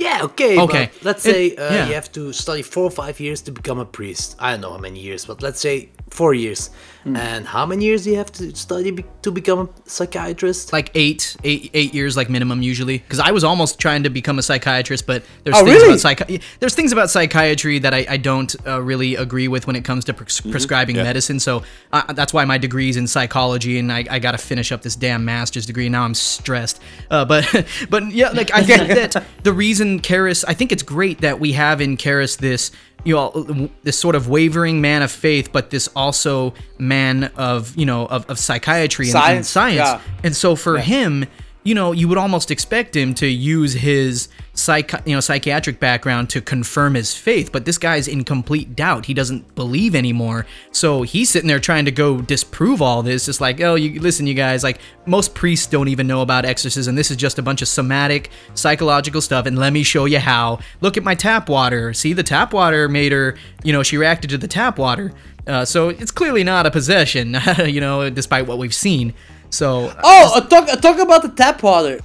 Yeah, 0.00 0.24
okay. 0.24 0.58
Okay. 0.58 0.90
Let's 1.02 1.24
It- 1.26 1.32
say 1.34 1.56
uh, 1.56 1.74
yeah. 1.74 1.86
you 1.88 1.94
have 1.94 2.10
to 2.12 2.32
study 2.32 2.62
four 2.62 2.84
or 2.84 2.90
five 2.90 3.20
years 3.20 3.42
to 3.42 3.52
become 3.52 3.78
a 3.78 3.84
priest. 3.84 4.34
I 4.38 4.50
don't 4.52 4.62
know 4.62 4.72
how 4.72 4.78
many 4.78 5.00
years, 5.00 5.26
but 5.26 5.42
let's 5.42 5.60
say 5.60 5.90
four 6.10 6.34
years. 6.34 6.70
Hmm. 7.04 7.16
And 7.16 7.46
how 7.46 7.64
many 7.64 7.86
years 7.86 8.04
do 8.04 8.10
you 8.10 8.16
have 8.18 8.30
to 8.32 8.54
study 8.54 8.90
be- 8.90 9.06
to 9.22 9.30
become 9.30 9.60
a 9.60 9.68
psychiatrist? 9.88 10.70
like 10.72 10.90
eight, 10.94 11.34
eight, 11.44 11.70
eight 11.72 11.94
years, 11.94 12.14
like 12.14 12.28
minimum 12.28 12.60
usually. 12.60 12.98
Because 12.98 13.18
I 13.20 13.30
was 13.30 13.42
almost 13.42 13.78
trying 13.78 14.02
to 14.02 14.10
become 14.10 14.38
a 14.38 14.42
psychiatrist, 14.42 15.06
but 15.06 15.22
there's 15.44 15.56
Oh, 15.56 15.64
things 15.64 15.80
really? 15.80 15.94
about 15.94 15.98
psychi- 16.28 16.42
there's 16.58 16.74
things 16.74 16.92
about 16.92 17.08
psychiatry 17.08 17.78
that 17.78 17.94
I, 17.94 18.04
I 18.06 18.16
don't 18.18 18.54
uh, 18.66 18.82
really 18.82 19.14
agree 19.16 19.48
with 19.48 19.66
when 19.66 19.76
it 19.76 19.84
comes 19.84 20.04
to 20.06 20.12
pres- 20.12 20.42
prescribing 20.42 20.96
yeah. 20.96 21.04
medicine. 21.04 21.40
So 21.40 21.62
uh, 21.92 22.12
that's 22.12 22.34
why 22.34 22.44
my 22.44 22.58
degree's 22.58 22.98
in 22.98 23.06
psychology, 23.06 23.78
and 23.78 23.90
I, 23.90 24.04
I 24.10 24.18
got 24.18 24.32
to 24.32 24.38
finish 24.38 24.70
up 24.70 24.82
this 24.82 24.94
damn 24.96 25.24
master's 25.24 25.64
degree. 25.64 25.88
Now 25.88 26.02
I'm 26.02 26.14
stressed. 26.14 26.82
Uh, 27.10 27.24
but 27.24 27.66
but 27.88 28.10
yeah, 28.12 28.28
like 28.30 28.50
I 28.52 28.62
think 28.62 28.88
that 29.14 29.24
the 29.42 29.52
reason 29.54 30.00
Karras, 30.00 30.44
I 30.46 30.52
think 30.52 30.70
it's 30.70 30.82
great 30.82 31.22
that 31.22 31.40
we 31.40 31.52
have 31.52 31.80
in 31.80 31.96
Karras 31.96 32.36
this 32.36 32.72
you 33.04 33.14
know 33.14 33.28
uh, 33.28 33.68
this 33.82 33.98
sort 33.98 34.14
of 34.14 34.28
wavering 34.28 34.80
man 34.80 35.02
of 35.02 35.10
faith, 35.10 35.52
but 35.52 35.70
this 35.70 35.88
also 35.96 36.54
man 36.78 37.24
of 37.36 37.76
you 37.76 37.86
know 37.86 38.06
of, 38.06 38.28
of 38.30 38.38
psychiatry 38.38 39.06
and, 39.06 39.16
and 39.16 39.46
Science, 39.46 39.48
science. 39.48 39.76
yeah. 39.76 40.00
And 40.24 40.34
so 40.36 40.56
for 40.56 40.78
him, 40.78 41.26
you 41.62 41.74
know, 41.74 41.92
you 41.92 42.08
would 42.08 42.18
almost 42.18 42.50
expect 42.50 42.96
him 42.96 43.14
to 43.14 43.26
use 43.26 43.74
his 43.74 44.28
psych, 44.60 44.92
you 45.06 45.14
know, 45.14 45.20
psychiatric 45.20 45.80
background 45.80 46.30
to 46.30 46.40
confirm 46.40 46.94
his 46.94 47.14
faith, 47.14 47.50
but 47.50 47.64
this 47.64 47.78
guy's 47.78 48.06
in 48.06 48.24
complete 48.24 48.76
doubt. 48.76 49.06
He 49.06 49.14
doesn't 49.14 49.54
believe 49.54 49.94
anymore. 49.94 50.46
So 50.72 51.02
he's 51.02 51.30
sitting 51.30 51.48
there 51.48 51.58
trying 51.58 51.86
to 51.86 51.90
go 51.90 52.20
disprove 52.20 52.82
all 52.82 53.02
this. 53.02 53.26
Just 53.26 53.40
like, 53.40 53.60
oh, 53.60 53.74
you 53.74 54.00
listen, 54.00 54.26
you 54.26 54.34
guys, 54.34 54.62
like 54.62 54.80
most 55.06 55.34
priests 55.34 55.66
don't 55.66 55.88
even 55.88 56.06
know 56.06 56.22
about 56.22 56.44
exorcism. 56.44 56.94
This 56.94 57.10
is 57.10 57.16
just 57.16 57.38
a 57.38 57.42
bunch 57.42 57.62
of 57.62 57.68
somatic, 57.68 58.30
psychological 58.54 59.20
stuff. 59.20 59.46
And 59.46 59.58
let 59.58 59.72
me 59.72 59.82
show 59.82 60.04
you 60.04 60.18
how. 60.18 60.60
Look 60.80 60.96
at 60.96 61.02
my 61.02 61.14
tap 61.14 61.48
water. 61.48 61.92
See, 61.94 62.12
the 62.12 62.22
tap 62.22 62.52
water 62.52 62.88
made 62.88 63.12
her, 63.12 63.36
you 63.64 63.72
know, 63.72 63.82
she 63.82 63.96
reacted 63.96 64.30
to 64.30 64.38
the 64.38 64.48
tap 64.48 64.78
water. 64.78 65.12
Uh, 65.46 65.64
so 65.64 65.88
it's 65.88 66.10
clearly 66.10 66.44
not 66.44 66.66
a 66.66 66.70
possession, 66.70 67.36
you 67.64 67.80
know, 67.80 68.10
despite 68.10 68.46
what 68.46 68.58
we've 68.58 68.74
seen. 68.74 69.14
So 69.50 69.92
Oh, 70.04 70.32
uh, 70.36 70.40
talk 70.46 70.68
uh, 70.68 70.76
talk 70.76 70.98
about 70.98 71.22
the 71.22 71.30
tap 71.30 71.62
water. 71.62 72.00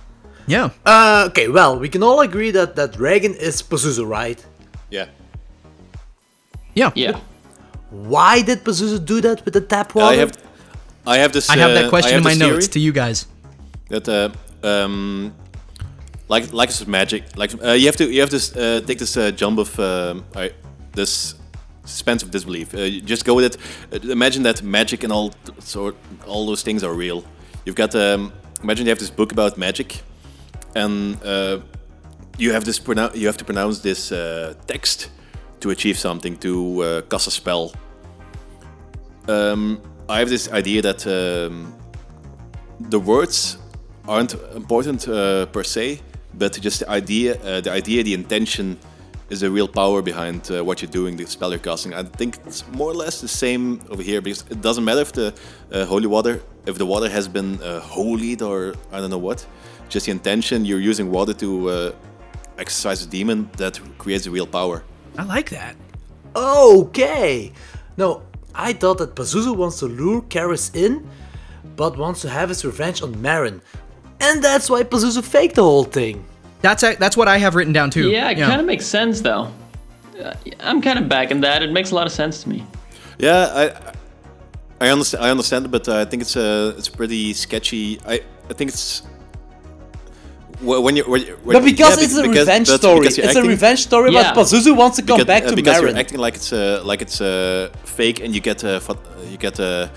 Yeah. 0.48 0.70
Uh, 0.86 1.26
okay, 1.30 1.48
well, 1.48 1.80
we 1.80 1.90
can 1.90 2.04
all 2.04 2.22
agree 2.22 2.52
that, 2.52 2.76
that 2.76 3.00
Regan 3.00 3.34
is 3.34 3.62
Pazuzu, 3.62 4.08
right? 4.08 4.44
Yeah. 4.90 5.08
Yeah. 6.74 6.92
Yeah. 6.96 7.20
Why 7.90 8.42
did 8.42 8.64
Pazuzu 8.64 9.04
do 9.06 9.22
that 9.22 9.44
with 9.46 9.54
the 9.54 9.62
tap 9.62 9.96
water? 9.96 10.14
I 10.14 10.16
have, 10.18 10.32
I 11.08 11.18
have 11.18 11.32
this. 11.34 11.50
I 11.50 11.58
have 11.58 11.72
uh, 11.72 11.82
that 11.82 11.90
question 11.90 12.16
I 12.16 12.18
in 12.18 12.24
my 12.24 12.32
this 12.32 12.40
notes 12.40 12.52
theory 12.68 12.74
to 12.74 12.80
you 12.80 12.92
guys. 12.92 13.28
That 13.90 14.10
uh, 14.10 14.30
um, 14.64 15.34
like 16.28 16.52
like 16.52 16.70
it's 16.70 16.86
magic. 16.88 17.24
Like 17.38 17.54
uh, 17.64 17.72
you 17.72 17.86
have 17.86 17.96
to 17.98 18.12
you 18.12 18.22
have 18.22 18.30
to 18.32 18.38
uh, 18.38 18.82
take 18.82 18.98
this 19.00 19.16
uh, 19.18 19.32
jump 19.32 19.60
of 19.60 19.80
um, 19.80 20.26
uh, 20.36 20.50
this 20.94 21.36
suspense 21.86 22.24
of 22.24 22.32
disbelief. 22.32 22.74
Uh, 22.74 22.80
you 22.80 23.02
just 23.02 23.26
go 23.26 23.34
with 23.34 23.46
it. 23.46 23.58
Uh, 23.94 24.12
imagine 24.12 24.44
that 24.44 24.62
magic 24.64 25.04
and 25.04 25.14
all 25.14 25.34
sort 25.60 25.96
all 26.26 26.46
those 26.46 26.64
things 26.64 26.84
are 26.84 26.94
real. 26.94 27.24
You've 27.66 27.76
got 27.76 27.96
um, 27.96 28.34
imagine 28.64 28.86
you 28.86 28.90
have 28.90 29.00
this 29.00 29.12
book 29.12 29.32
about 29.32 29.58
magic, 29.58 30.02
and 30.76 31.18
uh, 31.24 31.60
you 32.38 32.52
have 32.52 32.66
this 32.66 32.80
you 33.14 33.28
have 33.28 33.38
to 33.38 33.46
pronounce 33.46 33.80
this 33.80 34.12
uh, 34.12 34.54
text 34.68 35.10
to 35.62 35.70
achieve 35.72 35.98
something 35.98 36.38
to 36.38 36.82
uh, 36.82 37.02
cast 37.10 37.28
a 37.28 37.32
spell. 37.32 37.74
Um, 39.28 39.82
I 40.08 40.20
have 40.20 40.30
this 40.30 40.52
idea 40.52 40.82
that 40.82 41.08
um, 41.08 41.74
the 42.80 43.00
words 43.00 43.58
aren't 44.08 44.34
important 44.54 45.08
uh, 45.08 45.48
per 45.48 45.64
se, 45.64 46.02
but 46.36 46.60
just 46.62 46.82
the 46.82 46.90
idea, 46.90 47.42
uh, 47.42 47.62
the 47.62 47.72
idea, 47.72 48.04
the 48.04 48.14
intention 48.14 48.78
is 49.30 49.40
the 49.40 49.50
real 49.50 49.68
power 49.68 50.02
behind 50.02 50.52
uh, 50.52 50.64
what 50.64 50.82
you're 50.82 50.92
doing, 50.92 51.18
the 51.18 51.26
spell 51.26 51.50
you're 51.50 51.60
casting. 51.60 51.94
I 51.94 52.04
think 52.04 52.38
it's 52.46 52.68
more 52.68 52.92
or 52.92 52.94
less 52.94 53.22
the 53.22 53.28
same 53.28 53.82
over 53.90 54.04
here 54.04 54.22
because 54.22 54.44
it 54.52 54.62
doesn't 54.62 54.84
matter 54.84 55.02
if 55.02 55.14
the 55.14 55.34
uh, 55.72 55.86
holy 55.86 56.08
water, 56.08 56.42
if 56.68 56.78
the 56.78 56.86
water 56.86 57.10
has 57.10 57.28
been 57.28 57.60
uh, 57.64 57.80
holied 57.80 58.42
or 58.44 58.76
I 58.92 59.00
don't 59.00 59.10
know 59.10 59.18
what, 59.18 59.46
just 59.96 60.06
the 60.08 60.12
intention. 60.12 60.66
You're 60.66 60.86
using 60.92 61.10
water 61.10 61.34
to 61.44 61.50
uh, 61.70 61.92
exorcise 62.58 63.00
a 63.02 63.08
demon 63.08 63.50
that 63.58 63.80
creates 63.98 64.26
the 64.26 64.32
real 64.38 64.48
power. 64.60 64.84
I 65.18 65.24
like 65.24 65.50
that. 65.52 65.76
Okay. 66.36 67.54
No, 67.98 68.22
I 68.54 68.74
thought 68.74 68.98
that 68.98 69.16
Pazuzu 69.16 69.56
wants 69.56 69.80
to 69.80 69.86
lure 69.86 70.22
Karras 70.34 70.76
in, 70.76 71.08
but 71.78 71.98
wants 71.98 72.20
to 72.22 72.30
have 72.30 72.50
his 72.50 72.66
revenge 72.66 73.02
on 73.02 73.16
Merrin. 73.16 73.62
And 74.20 74.44
that's 74.44 74.70
why 74.70 74.84
Pazuzu 74.84 75.24
faked 75.24 75.56
the 75.56 75.64
whole 75.64 75.86
thing. 75.86 76.26
That's 76.62 76.84
a, 76.84 76.96
that's 76.96 77.16
what 77.16 77.28
I 77.28 77.38
have 77.38 77.56
written 77.56 77.74
down 77.74 77.90
too. 77.90 78.10
Yeah, 78.10 78.30
it 78.32 78.36
kind 78.36 78.60
of 78.60 78.68
makes 78.68 78.86
sense 78.86 79.22
though. 79.22 79.48
Uh, 80.22 80.34
I'm 80.60 80.82
kind 80.82 80.98
of 81.00 81.08
backing 81.08 81.42
that. 81.42 81.64
It 81.64 81.72
makes 81.72 81.92
a 81.92 81.96
lot 81.96 82.06
of 82.08 82.14
sense 82.14 82.44
to 82.44 82.50
me. 82.50 82.66
Yeah, 83.18 83.42
I 83.62 83.64
I 84.86 84.90
understand. 84.90 85.24
I 85.24 85.30
understand, 85.30 85.72
but 85.72 85.88
uh, 85.88 86.02
I 86.04 86.06
think 86.06 86.22
it's 86.22 86.36
a 86.36 86.74
it's 86.78 86.90
pretty 86.90 87.34
sketchy. 87.34 88.00
I 88.06 88.16
I 88.50 88.54
think 88.58 88.72
it's 88.72 88.86
wh- 89.00 89.15
when 90.62 90.96
you 90.96 91.04
when, 91.04 91.22
you- 91.22 91.38
when 91.44 91.54
But 91.58 91.64
because 91.64 91.98
yeah, 91.98 92.04
it's 92.06 92.16
a 92.18 92.22
because- 92.22 92.48
revenge 92.48 92.68
story. 92.70 93.08
It's 93.08 93.18
you're 93.18 93.44
a 93.46 93.48
revenge 93.48 93.82
story, 93.84 94.12
but 94.12 94.36
Pazuzu 94.36 94.76
wants 94.76 94.98
to 94.98 95.04
come 95.04 95.18
because, 95.18 95.28
back 95.28 95.44
uh, 95.46 95.50
to 95.50 95.56
because 95.56 95.78
Merrin. 95.78 95.90
you're 95.90 95.98
acting 96.00 96.20
like 96.20 96.36
it's 96.36 96.52
uh, 96.54 96.82
like 96.86 97.02
it's 97.02 97.20
uh, 97.22 97.70
fake, 97.84 98.20
and 98.24 98.34
you 98.36 98.42
get 98.42 98.64
uh, 98.64 98.80
you 99.32 99.38
get 99.38 99.60
uh, 99.60 99.88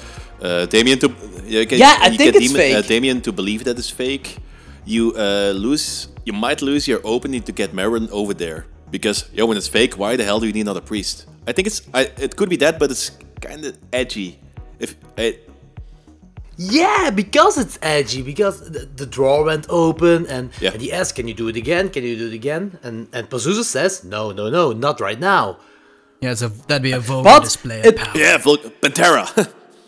uh, 0.42 0.66
Damien 0.66 0.98
to 0.98 1.08
you 1.46 1.64
get, 1.64 1.78
Yeah, 1.78 1.96
I 2.00 2.08
you 2.08 2.18
think 2.18 2.32
get 2.32 2.42
it's 2.42 2.52
Damien, 2.52 2.76
Uh, 2.76 2.82
fake. 2.82 2.88
Damien 2.88 3.20
to 3.22 3.32
believe 3.32 3.64
that 3.64 3.78
it's 3.78 3.90
fake. 3.90 4.38
You 4.84 5.12
uh, 5.16 5.52
lose. 5.54 6.08
You 6.24 6.32
might 6.32 6.60
lose 6.62 6.86
your 6.88 7.00
opening 7.04 7.42
to 7.42 7.52
get 7.52 7.72
Merrin 7.72 8.08
over 8.10 8.34
there 8.34 8.66
because 8.90 9.24
yo, 9.32 9.46
when 9.46 9.56
it's 9.56 9.68
fake, 9.68 9.94
why 9.98 10.16
the 10.16 10.24
hell 10.24 10.40
do 10.40 10.46
you 10.46 10.52
need 10.52 10.62
another 10.66 10.80
priest? 10.82 11.26
I 11.46 11.52
think 11.52 11.66
it's 11.66 11.80
I, 11.94 12.10
it 12.20 12.36
could 12.36 12.48
be 12.48 12.56
that, 12.56 12.78
but 12.78 12.90
it's 12.90 13.10
kind 13.40 13.64
of 13.64 13.78
edgy. 13.92 14.38
If 14.78 14.94
it, 15.16 15.47
Yeah, 16.60 17.10
because 17.14 17.56
it's 17.56 17.78
edgy. 17.82 18.20
Because 18.22 18.60
the, 18.70 18.80
the 18.84 19.06
drawer 19.06 19.44
went 19.44 19.66
open, 19.70 20.26
and, 20.26 20.50
Yeah. 20.60 20.72
and 20.72 20.82
he 20.82 20.92
asks, 20.92 21.12
"Can 21.12 21.28
you 21.28 21.34
do 21.34 21.46
it 21.48 21.56
again? 21.56 21.88
Can 21.88 22.02
you 22.02 22.16
do 22.16 22.26
it 22.26 22.34
again?" 22.34 22.78
And 22.82 23.06
and 23.12 23.30
Pazuzu 23.30 23.62
says, 23.62 24.02
"No, 24.02 24.32
no, 24.32 24.50
no, 24.50 24.72
not 24.72 25.00
right 25.00 25.20
now." 25.20 25.58
Yeah, 26.20 26.34
so 26.34 26.48
that'd 26.48 26.82
be 26.82 26.90
a 26.92 26.98
vulgar 26.98 27.30
But 27.30 27.44
display 27.44 27.78
it- 27.80 27.94
of 27.94 27.96
power. 27.96 28.18
yeah, 28.18 28.38
Vul- 28.38 28.58
Pantera. 28.82 29.24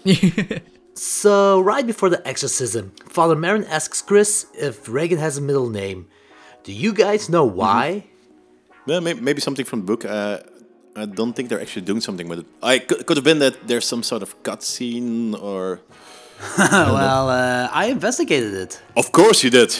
So 0.94 1.60
right 1.60 1.86
before 1.86 2.10
the 2.10 2.20
exorcism, 2.28 2.92
Father 3.08 3.34
Merrin 3.36 3.66
asks 3.68 4.02
Chris 4.02 4.46
if 4.54 4.86
Regan 4.88 5.18
has 5.18 5.38
a 5.38 5.40
middle 5.40 5.70
name. 5.70 6.06
Do 6.62 6.72
you 6.72 6.92
guys 6.92 7.28
know 7.30 7.44
why? 7.44 8.04
yeah, 8.86 9.00
maybe, 9.00 9.20
maybe 9.20 9.40
something 9.40 9.64
from 9.64 9.80
the 9.80 9.86
book. 9.86 10.04
Uh, 10.04 10.40
I 10.96 11.06
don't 11.06 11.32
think 11.32 11.48
they're 11.48 11.60
actually 11.60 11.82
doing 11.86 12.02
something 12.02 12.28
with 12.28 12.40
it. 12.40 12.46
I 12.62 12.80
could, 12.80 13.06
could 13.06 13.16
have 13.16 13.24
been 13.24 13.38
that 13.38 13.66
there's 13.66 13.86
some 13.86 14.02
sort 14.02 14.22
of 14.22 14.30
cutscene 14.42 15.40
or. 15.40 15.80
well, 16.58 17.28
uh, 17.28 17.68
I 17.72 17.86
investigated 17.86 18.54
it. 18.54 18.82
Of 18.96 19.12
course 19.12 19.42
you 19.44 19.50
did. 19.50 19.76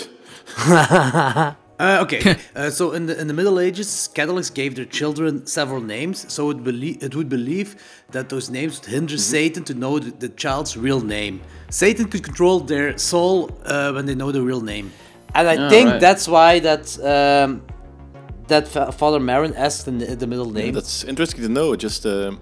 Uh, 1.80 2.02
okay, 2.02 2.36
uh, 2.56 2.68
so 2.68 2.92
in 2.92 3.06
the 3.06 3.18
in 3.18 3.26
the 3.26 3.32
Middle 3.32 3.58
Ages, 3.58 4.06
Catholics 4.12 4.50
gave 4.50 4.74
their 4.74 4.84
children 4.84 5.46
several 5.46 5.80
names, 5.80 6.30
so 6.30 6.50
it 6.50 6.62
belie- 6.62 6.98
it 7.00 7.14
would 7.14 7.30
believe 7.30 7.74
that 8.10 8.28
those 8.28 8.50
names 8.50 8.78
would 8.78 8.84
hinder 8.90 9.16
Satan 9.16 9.64
to 9.64 9.72
know 9.72 9.98
the, 9.98 10.10
the 10.10 10.28
child's 10.28 10.76
real 10.76 11.00
name. 11.00 11.40
Satan 11.70 12.04
could 12.10 12.22
control 12.22 12.60
their 12.60 12.98
soul 12.98 13.48
uh, 13.64 13.92
when 13.92 14.04
they 14.04 14.14
know 14.14 14.30
the 14.30 14.42
real 14.42 14.60
name, 14.60 14.92
and 15.34 15.48
I 15.48 15.56
Oh, 15.56 15.70
think 15.70 15.88
right. 15.88 16.00
that's 16.00 16.28
why 16.28 16.58
that 16.60 16.84
um, 17.02 17.62
that 18.48 18.68
Father 18.68 19.18
Merrin 19.20 19.54
asked 19.56 19.86
the, 19.86 19.92
the 20.16 20.26
middle 20.26 20.50
name. 20.52 20.74
That's 20.74 21.04
interesting 21.04 21.40
to 21.40 21.48
know. 21.48 21.76
Just 21.76 22.04
uh, 22.04 22.32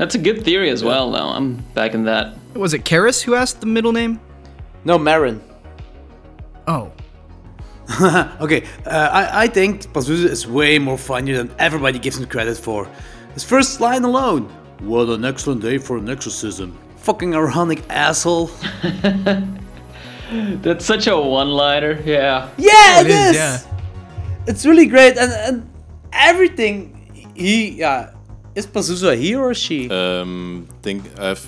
That's 0.00 0.14
a 0.14 0.18
good 0.18 0.42
theory 0.46 0.70
as 0.70 0.82
well, 0.82 1.10
though. 1.12 1.28
I'm 1.28 1.56
backing 1.74 2.04
that. 2.04 2.32
Was 2.54 2.72
it 2.72 2.84
Karras 2.86 3.20
who 3.20 3.34
asked 3.34 3.60
the 3.60 3.66
middle 3.66 3.92
name? 3.92 4.18
no, 4.84 4.98
Merrin. 4.98 5.40
Oh. 6.66 6.90
Okay, 8.40 8.64
uh, 8.86 9.10
I, 9.12 9.42
I 9.42 9.46
think 9.48 9.82
Pazuzu 9.92 10.24
is 10.24 10.46
way 10.46 10.78
more 10.78 10.96
funnier 10.96 11.36
than 11.36 11.50
everybody 11.58 11.98
gives 11.98 12.16
him 12.18 12.26
credit 12.26 12.56
for. 12.56 12.88
His 13.34 13.44
first 13.44 13.78
line 13.80 14.04
alone. 14.04 14.44
What 14.80 15.08
an 15.10 15.24
excellent 15.26 15.60
day 15.60 15.76
for 15.76 15.98
an 15.98 16.08
exorcism. 16.08 16.72
Fucking 16.96 17.34
ironic 17.34 17.82
asshole. 17.90 18.50
That's 20.62 20.84
such 20.86 21.08
a 21.08 21.16
one-liner. 21.20 22.00
Yeah. 22.06 22.48
Yeah, 22.56 23.00
It 23.00 23.06
it 23.06 23.10
is, 23.10 23.30
is. 23.30 23.36
yeah. 23.36 23.58
It's 24.46 24.64
really 24.64 24.86
great, 24.86 25.18
and, 25.18 25.32
and 25.32 25.70
everything 26.12 26.94
he 27.34 27.72
yeah. 27.72 28.12
Is 28.54 28.66
Pazuzu 28.66 29.12
a 29.12 29.16
he 29.16 29.34
or 29.34 29.54
she? 29.54 29.88
um, 29.90 30.66
think 30.82 31.04
I've, 31.18 31.46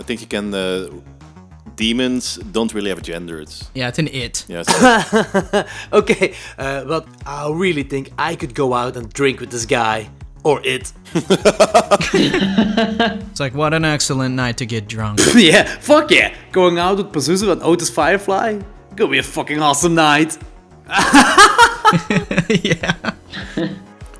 I 0.00 0.02
think 0.02 0.20
you 0.20 0.26
can. 0.26 0.52
Uh, 0.54 0.88
demons 1.76 2.36
don't 2.52 2.72
really 2.74 2.88
have 2.90 2.98
a 2.98 3.02
gender. 3.02 3.40
It's 3.40 3.70
Yeah, 3.74 3.88
it's 3.88 3.98
an 3.98 4.08
it. 4.08 4.44
yeah. 4.48 4.62
so- 4.62 5.64
Okay, 5.92 6.34
uh, 6.58 6.84
but 6.84 7.06
I 7.26 7.48
really 7.50 7.82
think 7.82 8.10
I 8.18 8.36
could 8.36 8.54
go 8.54 8.74
out 8.74 8.96
and 8.96 9.10
drink 9.12 9.40
with 9.40 9.50
this 9.50 9.64
guy 9.66 10.08
or 10.44 10.60
it. 10.64 10.92
It's 12.14 13.40
like 13.40 13.54
what 13.54 13.72
an 13.74 13.84
excellent 13.84 14.34
night 14.34 14.56
to 14.58 14.66
get 14.66 14.86
drunk. 14.88 15.20
yeah, 15.34 15.64
fuck 15.80 16.10
yeah. 16.10 16.34
Going 16.52 16.78
out 16.78 16.96
with 16.98 17.12
Pazuzu 17.12 17.50
and 17.52 17.62
Otis 17.62 17.88
Firefly? 17.90 18.60
Gonna 18.96 19.10
be 19.10 19.18
a 19.18 19.22
fucking 19.22 19.60
awesome 19.60 19.94
night. 19.94 20.36
yeah. 22.48 22.94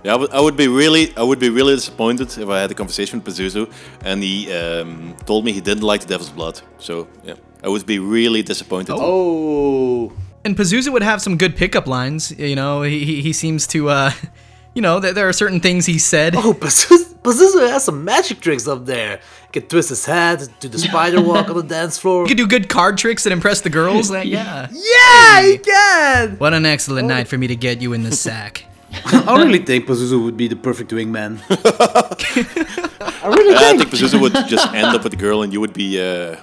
Yeah, 0.05 0.15
I 0.15 0.17
would, 0.17 0.31
I 0.33 0.41
would 0.41 0.57
be 0.57 0.67
really, 0.67 1.17
I 1.17 1.23
would 1.23 1.39
be 1.39 1.49
really 1.49 1.75
disappointed 1.75 2.37
if 2.37 2.49
I 2.49 2.61
had 2.61 2.71
a 2.71 2.75
conversation 2.75 3.23
with 3.23 3.37
Pazuzu 3.37 3.73
and 4.05 4.23
he 4.23 4.53
um, 4.53 5.15
told 5.27 5.45
me 5.45 5.53
he 5.53 5.61
didn't 5.61 5.85
like 5.85 6.01
the 6.01 6.09
Devil's 6.09 6.31
Blood. 6.31 6.61
So 6.79 7.07
yeah, 7.25 7.35
I 7.63 7.69
would 7.69 7.87
be 7.87 7.99
really 7.99 8.43
disappointed. 8.43 8.97
Oh. 8.99 10.13
And 10.45 10.57
Pazuzu 10.57 10.93
would 10.93 11.03
have 11.03 11.23
some 11.23 11.39
good 11.39 11.57
pickup 11.57 11.87
lines. 11.87 12.33
You 12.37 12.57
know, 12.57 12.83
he 12.83 13.05
he, 13.05 13.23
he 13.23 13.33
seems 13.33 13.67
to 13.69 13.91
uh, 13.91 14.11
you 14.75 14.83
know, 14.83 14.99
there, 14.99 15.13
there 15.13 15.29
are 15.29 15.33
certain 15.33 15.61
things 15.61 15.87
he 15.87 15.99
said. 15.99 16.35
Oh, 16.35 16.53
Pazuzu, 16.53 17.15
Pazuzu 17.23 17.69
has 17.69 17.85
some 17.85 18.05
magic 18.05 18.41
tricks 18.41 18.67
up 18.67 18.87
there. 18.87 19.21
He 19.47 19.61
can 19.61 19.69
twist 19.69 19.91
his 19.91 20.05
head, 20.05 20.49
do 20.59 20.69
the 20.69 20.79
spider 20.79 21.23
walk 21.33 21.49
on 21.49 21.57
the 21.57 21.63
dance 21.63 21.99
floor. 21.99 22.25
He 22.25 22.29
could 22.31 22.39
do 22.39 22.47
good 22.47 22.69
card 22.69 22.99
tricks 22.99 23.23
that 23.25 23.33
impress 23.33 23.61
the 23.61 23.71
girls. 23.71 24.11
Like, 24.11 24.27
yeah. 24.39 24.69
Yeah, 24.73 25.43
he 25.43 25.59
can! 25.59 26.39
What 26.39 26.55
an 26.55 26.67
excellent 26.67 27.07
night 27.07 27.29
for 27.29 27.39
me 27.39 27.47
to 27.47 27.57
get 27.57 27.81
you 27.81 27.93
in 27.93 28.03
the 28.03 28.13
sack. 28.13 28.65
I 29.05 29.37
really 29.43 29.59
think 29.59 29.87
Pazuzu 29.87 30.23
would 30.25 30.37
be 30.37 30.49
the 30.49 30.57
perfect 30.57 30.91
wingman. 30.91 31.41
I 31.51 33.29
really 33.29 33.53
Yeah, 33.53 33.59
I 33.61 33.77
think. 33.77 33.91
think 33.91 34.03
Pazuzu 34.03 34.21
would 34.21 34.33
just 34.49 34.67
end 34.75 34.87
up 34.87 35.03
with 35.03 35.13
the 35.13 35.19
girl 35.19 35.43
and 35.43 35.53
you 35.53 35.61
would 35.61 35.73
be 35.73 36.01
uh, 36.01 36.37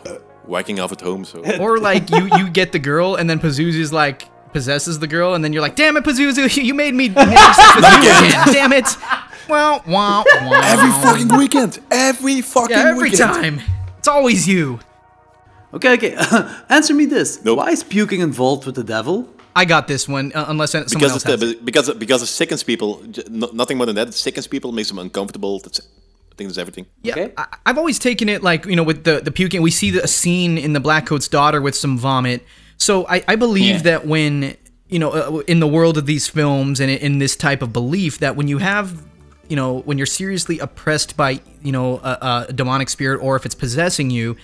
whacking 0.46 0.80
off 0.80 0.92
at 0.92 1.02
home. 1.02 1.26
So 1.26 1.44
Or 1.60 1.78
like 1.80 2.10
you 2.10 2.28
you 2.38 2.50
get 2.50 2.72
the 2.72 2.80
girl 2.80 3.16
and 3.16 3.30
then 3.30 3.40
Pazuzu's 3.40 3.94
like 3.94 4.28
possesses 4.54 4.98
the 5.00 5.08
girl 5.08 5.34
and 5.36 5.44
then 5.44 5.54
you're 5.54 5.62
like, 5.62 5.76
damn 5.76 5.96
it, 5.98 6.04
Pazuzu, 6.04 6.64
you 6.64 6.74
made 6.74 6.94
me 6.96 7.10
have 7.10 7.58
with 7.76 7.86
you 7.86 8.00
again. 8.00 8.54
Damn 8.54 8.74
it. 8.74 8.88
Well, 9.48 9.84
wow, 9.88 10.24
wow. 10.28 10.62
every 10.64 10.92
fucking 11.04 11.36
weekend, 11.38 11.80
every 11.92 12.42
fucking 12.42 12.76
yeah, 12.76 12.90
every 12.90 13.10
weekend. 13.10 13.34
time. 13.34 13.62
It's 13.98 14.08
always 14.08 14.48
you. 14.48 14.80
Okay, 15.74 15.94
okay. 15.94 16.16
Answer 16.70 16.94
me 16.94 17.06
this. 17.06 17.44
Nope. 17.44 17.58
Why 17.58 17.70
is 17.72 17.84
puking 17.84 18.22
involved 18.22 18.66
with 18.66 18.76
the 18.76 18.84
devil? 18.84 19.28
I 19.56 19.66
got 19.66 19.88
this 19.88 20.08
one, 20.08 20.32
uh, 20.34 20.46
unless 20.48 20.72
someone 20.72 20.88
Because 20.90 21.12
else 21.12 21.24
it's 21.26 21.32
has. 21.32 21.40
the, 21.40 21.60
because 21.64 21.90
because 21.96 22.22
it 22.22 22.28
sickens 22.28 22.64
people. 22.64 23.04
Nothing 23.30 23.78
more 23.78 23.86
than 23.86 23.96
that. 23.96 24.08
It 24.10 24.14
sickens 24.14 24.48
people, 24.48 24.72
makes 24.72 24.88
them 24.90 25.00
uncomfortable. 25.00 25.60
That's 25.60 25.80
I 25.80 26.36
think 26.36 26.50
that's 26.50 26.58
everything. 26.58 26.86
Yeah, 27.04 27.14
Okay. 27.14 27.34
I, 27.38 27.46
I've 27.66 27.78
always 27.78 28.00
taken 28.00 28.30
it 28.30 28.44
like 28.44 28.66
you 28.66 28.76
know 28.76 28.84
with 28.84 29.04
the 29.04 29.20
the 29.22 29.32
puking. 29.32 29.62
We 29.62 29.72
see 29.72 29.92
the, 29.92 30.04
a 30.04 30.08
scene 30.08 30.58
in 30.58 30.74
the 30.74 30.80
Blackcoat's 30.80 31.28
daughter 31.28 31.62
with 31.62 31.76
some 31.76 31.98
vomit. 31.98 32.46
So 32.78 33.06
I, 33.08 33.24
I 33.28 33.36
believe 33.36 33.78
Yeah. 33.78 33.82
that 33.92 34.08
when 34.08 34.56
you 34.88 35.00
know 35.00 35.12
uh, 35.12 35.40
in 35.48 35.60
the 35.60 35.68
world 35.68 35.98
of 35.98 36.06
these 36.06 36.28
films 36.28 36.80
and 36.80 36.90
in 36.90 37.20
this 37.20 37.36
type 37.36 37.62
of 37.62 37.74
belief 37.74 38.20
that 38.20 38.36
when 38.36 38.48
you 38.48 38.60
have 38.60 39.04
you 39.50 39.56
know 39.56 39.80
when 39.82 39.98
you're 39.98 40.08
seriously 40.08 40.60
oppressed 40.60 41.18
by 41.18 41.42
you 41.64 41.72
know 41.72 41.98
a, 41.98 42.46
a 42.50 42.54
demonic 42.54 42.88
spirit 42.90 43.20
or 43.22 43.36
if 43.36 43.46
it's 43.46 43.56
possessing 43.56 44.10
you, 44.10 44.38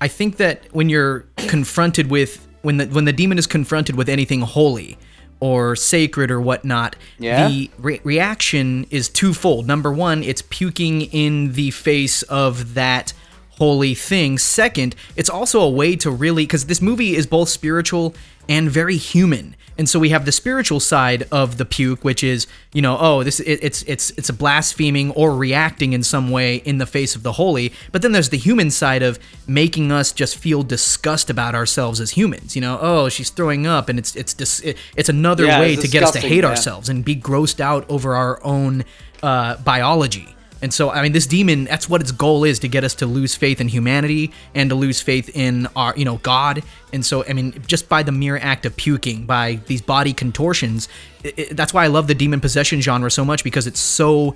I 0.00 0.08
think 0.08 0.38
that 0.38 0.64
when 0.72 0.88
you're 0.88 1.26
confronted 1.36 2.10
with 2.10 2.45
when 2.62 2.76
the 2.78 2.86
when 2.86 3.04
the 3.04 3.12
demon 3.12 3.38
is 3.38 3.46
confronted 3.46 3.96
with 3.96 4.08
anything 4.08 4.40
holy 4.42 4.96
or 5.38 5.76
sacred 5.76 6.30
or 6.30 6.40
whatnot, 6.40 6.96
Yeah. 7.18 7.48
the 7.48 7.70
re- 7.78 8.00
reaction 8.04 8.86
is 8.90 9.08
twofold. 9.10 9.66
Number 9.66 9.92
one, 9.92 10.22
it's 10.22 10.42
puking 10.42 11.02
in 11.02 11.52
the 11.52 11.70
face 11.72 12.22
of 12.22 12.72
that 12.74 13.12
holy 13.58 13.94
thing. 13.94 14.38
Second, 14.38 14.94
it's 15.14 15.28
also 15.28 15.60
a 15.60 15.68
way 15.68 15.94
to 15.96 16.10
really 16.10 16.44
because 16.44 16.66
this 16.66 16.80
movie 16.80 17.14
is 17.16 17.26
both 17.26 17.48
spiritual 17.50 18.14
and 18.48 18.70
very 18.70 18.96
human. 18.96 19.54
And 19.78 19.88
so 19.88 19.98
we 19.98 20.08
have 20.08 20.24
the 20.24 20.32
spiritual 20.32 20.80
side 20.80 21.26
of 21.30 21.58
the 21.58 21.64
puke, 21.64 22.02
which 22.02 22.24
is, 22.24 22.46
you 22.72 22.80
know, 22.80 22.96
oh, 22.98 23.22
this 23.22 23.40
it, 23.40 23.58
it's 23.62 23.82
it's 23.82 24.10
it's 24.12 24.28
a 24.28 24.32
blaspheming 24.32 25.10
or 25.12 25.34
reacting 25.36 25.92
in 25.92 26.02
some 26.02 26.30
way 26.30 26.56
in 26.56 26.78
the 26.78 26.86
face 26.86 27.14
of 27.14 27.22
the 27.22 27.32
holy. 27.32 27.72
But 27.92 28.02
then 28.02 28.12
there's 28.12 28.30
the 28.30 28.38
human 28.38 28.70
side 28.70 29.02
of 29.02 29.18
making 29.46 29.92
us 29.92 30.12
just 30.12 30.36
feel 30.38 30.62
disgust 30.62 31.28
about 31.30 31.54
ourselves 31.54 32.00
as 32.00 32.12
humans. 32.12 32.54
You 32.56 32.62
know, 32.62 32.78
oh, 32.80 33.08
she's 33.08 33.30
throwing 33.30 33.66
up, 33.66 33.88
and 33.88 33.98
it's 33.98 34.16
it's 34.16 34.34
dis- 34.34 34.60
it, 34.60 34.76
it's 34.96 35.08
another 35.08 35.44
Yeah, 35.44 35.60
way 35.60 35.74
it's 35.74 35.82
to 35.82 35.88
get 35.88 36.02
us 36.02 36.12
to 36.12 36.20
hate 36.20 36.44
yeah. 36.44 36.50
ourselves 36.50 36.88
and 36.88 37.04
be 37.04 37.14
grossed 37.16 37.60
out 37.60 37.84
over 37.90 38.14
our 38.14 38.42
own 38.44 38.84
uh, 39.22 39.56
biology. 39.58 40.35
And 40.62 40.72
so, 40.72 40.90
I 40.90 41.02
mean, 41.02 41.12
this 41.12 41.26
demon, 41.26 41.64
that's 41.64 41.88
what 41.88 42.00
its 42.00 42.12
goal 42.12 42.44
is 42.44 42.58
to 42.60 42.68
get 42.68 42.82
us 42.82 42.94
to 42.96 43.06
lose 43.06 43.34
faith 43.34 43.60
in 43.60 43.68
humanity 43.68 44.32
and 44.54 44.70
to 44.70 44.76
lose 44.76 45.02
faith 45.02 45.30
in 45.34 45.68
our, 45.76 45.94
you 45.96 46.04
know, 46.04 46.16
God. 46.18 46.62
And 46.92 47.04
so, 47.04 47.24
I 47.26 47.34
mean, 47.34 47.62
just 47.66 47.88
by 47.88 48.02
the 48.02 48.12
mere 48.12 48.38
act 48.38 48.64
of 48.64 48.74
puking, 48.76 49.26
by 49.26 49.60
these 49.66 49.82
body 49.82 50.12
contortions, 50.12 50.88
i 51.24 51.32
i 51.38 51.46
that's 51.50 51.74
why 51.74 51.84
I 51.84 51.88
love 51.88 52.06
the 52.06 52.14
demon 52.14 52.40
possession 52.40 52.80
genre 52.80 53.10
so 53.10 53.24
much 53.24 53.44
because 53.44 53.66
it's 53.66 53.80
so 53.80 54.34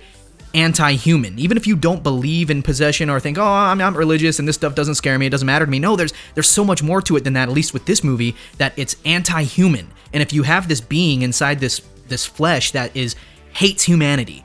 anti-human. 0.52 1.38
Even 1.38 1.56
if 1.56 1.66
you 1.66 1.76
don't 1.76 2.02
believe 2.02 2.50
in 2.50 2.62
possession 2.62 3.08
or 3.08 3.20
think, 3.20 3.38
"Oh, 3.38 3.44
I'm 3.44 3.78
not 3.78 3.94
religious 3.94 4.38
and 4.38 4.48
this 4.48 4.56
stuff 4.56 4.74
doesn't 4.74 4.96
scare 4.96 5.18
me, 5.18 5.26
it 5.26 5.30
doesn't 5.30 5.46
matter 5.46 5.64
to 5.64 5.70
me." 5.70 5.78
No, 5.78 5.96
there's 5.96 6.12
there's 6.34 6.48
so 6.48 6.64
much 6.64 6.82
more 6.82 7.00
to 7.02 7.16
it 7.16 7.24
than 7.24 7.34
that. 7.34 7.48
At 7.48 7.54
least 7.54 7.72
with 7.72 7.86
this 7.86 8.02
movie, 8.02 8.34
that 8.58 8.72
it's 8.76 8.96
anti-human. 9.04 9.88
And 10.12 10.22
if 10.22 10.32
you 10.32 10.42
have 10.42 10.68
this 10.68 10.80
being 10.80 11.22
inside 11.22 11.60
this 11.60 11.80
this 12.08 12.26
flesh 12.26 12.72
that 12.72 12.94
is 12.96 13.14
hates 13.52 13.84
humanity, 13.84 14.44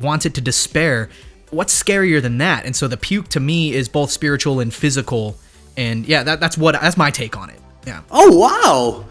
wants 0.00 0.26
it 0.26 0.34
to 0.34 0.40
despair, 0.40 1.08
what's 1.50 1.80
scarier 1.80 2.20
than 2.20 2.38
that? 2.38 2.64
And 2.64 2.74
so 2.74 2.88
the 2.88 2.96
puke 2.96 3.28
to 3.28 3.40
me 3.40 3.72
is 3.72 3.88
both 3.88 4.10
spiritual 4.10 4.60
and 4.60 4.72
physical. 4.72 5.36
And 5.76 6.06
yeah, 6.06 6.22
that, 6.22 6.40
that's 6.40 6.56
what 6.56 6.80
that's 6.80 6.96
my 6.96 7.10
take 7.10 7.36
on 7.36 7.50
it. 7.50 7.60
Yeah. 7.86 8.02
Oh 8.10 8.36
wow! 8.36 9.04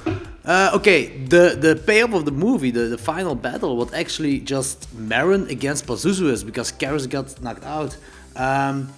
Uh, 0.44 0.72
okay, 0.74 1.18
the 1.26 1.56
the 1.60 1.76
payoff 1.76 2.14
of 2.14 2.26
the 2.26 2.32
movie, 2.32 2.72
the, 2.72 2.82
the 2.82 2.98
final 2.98 3.36
battle, 3.36 3.78
was 3.78 3.94
actually 3.94 4.40
just 4.40 4.94
Merrin 4.96 5.50
against 5.50 5.88
Pazuzu 5.88 6.30
is 6.30 6.44
because 6.44 6.72
Karras 6.72 7.10
got 7.10 7.42
knocked 7.42 7.64
out. 7.64 7.96
Um, 8.36 8.92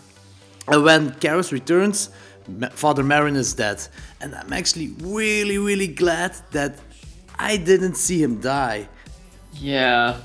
and 0.67 0.83
when 0.83 1.11
Karras 1.11 1.51
returns, 1.51 2.09
Ma- 2.47 2.69
Father 2.69 3.03
Merrin 3.03 3.35
is 3.35 3.53
dead, 3.53 3.85
and 4.19 4.33
I'm 4.33 4.51
actually 4.51 4.89
really 4.99 5.57
really 5.57 5.87
glad 5.87 6.35
that 6.51 6.79
I 7.37 7.57
didn't 7.57 7.95
see 7.95 8.21
him 8.21 8.41
die. 8.41 8.89
Yeah. 9.53 10.17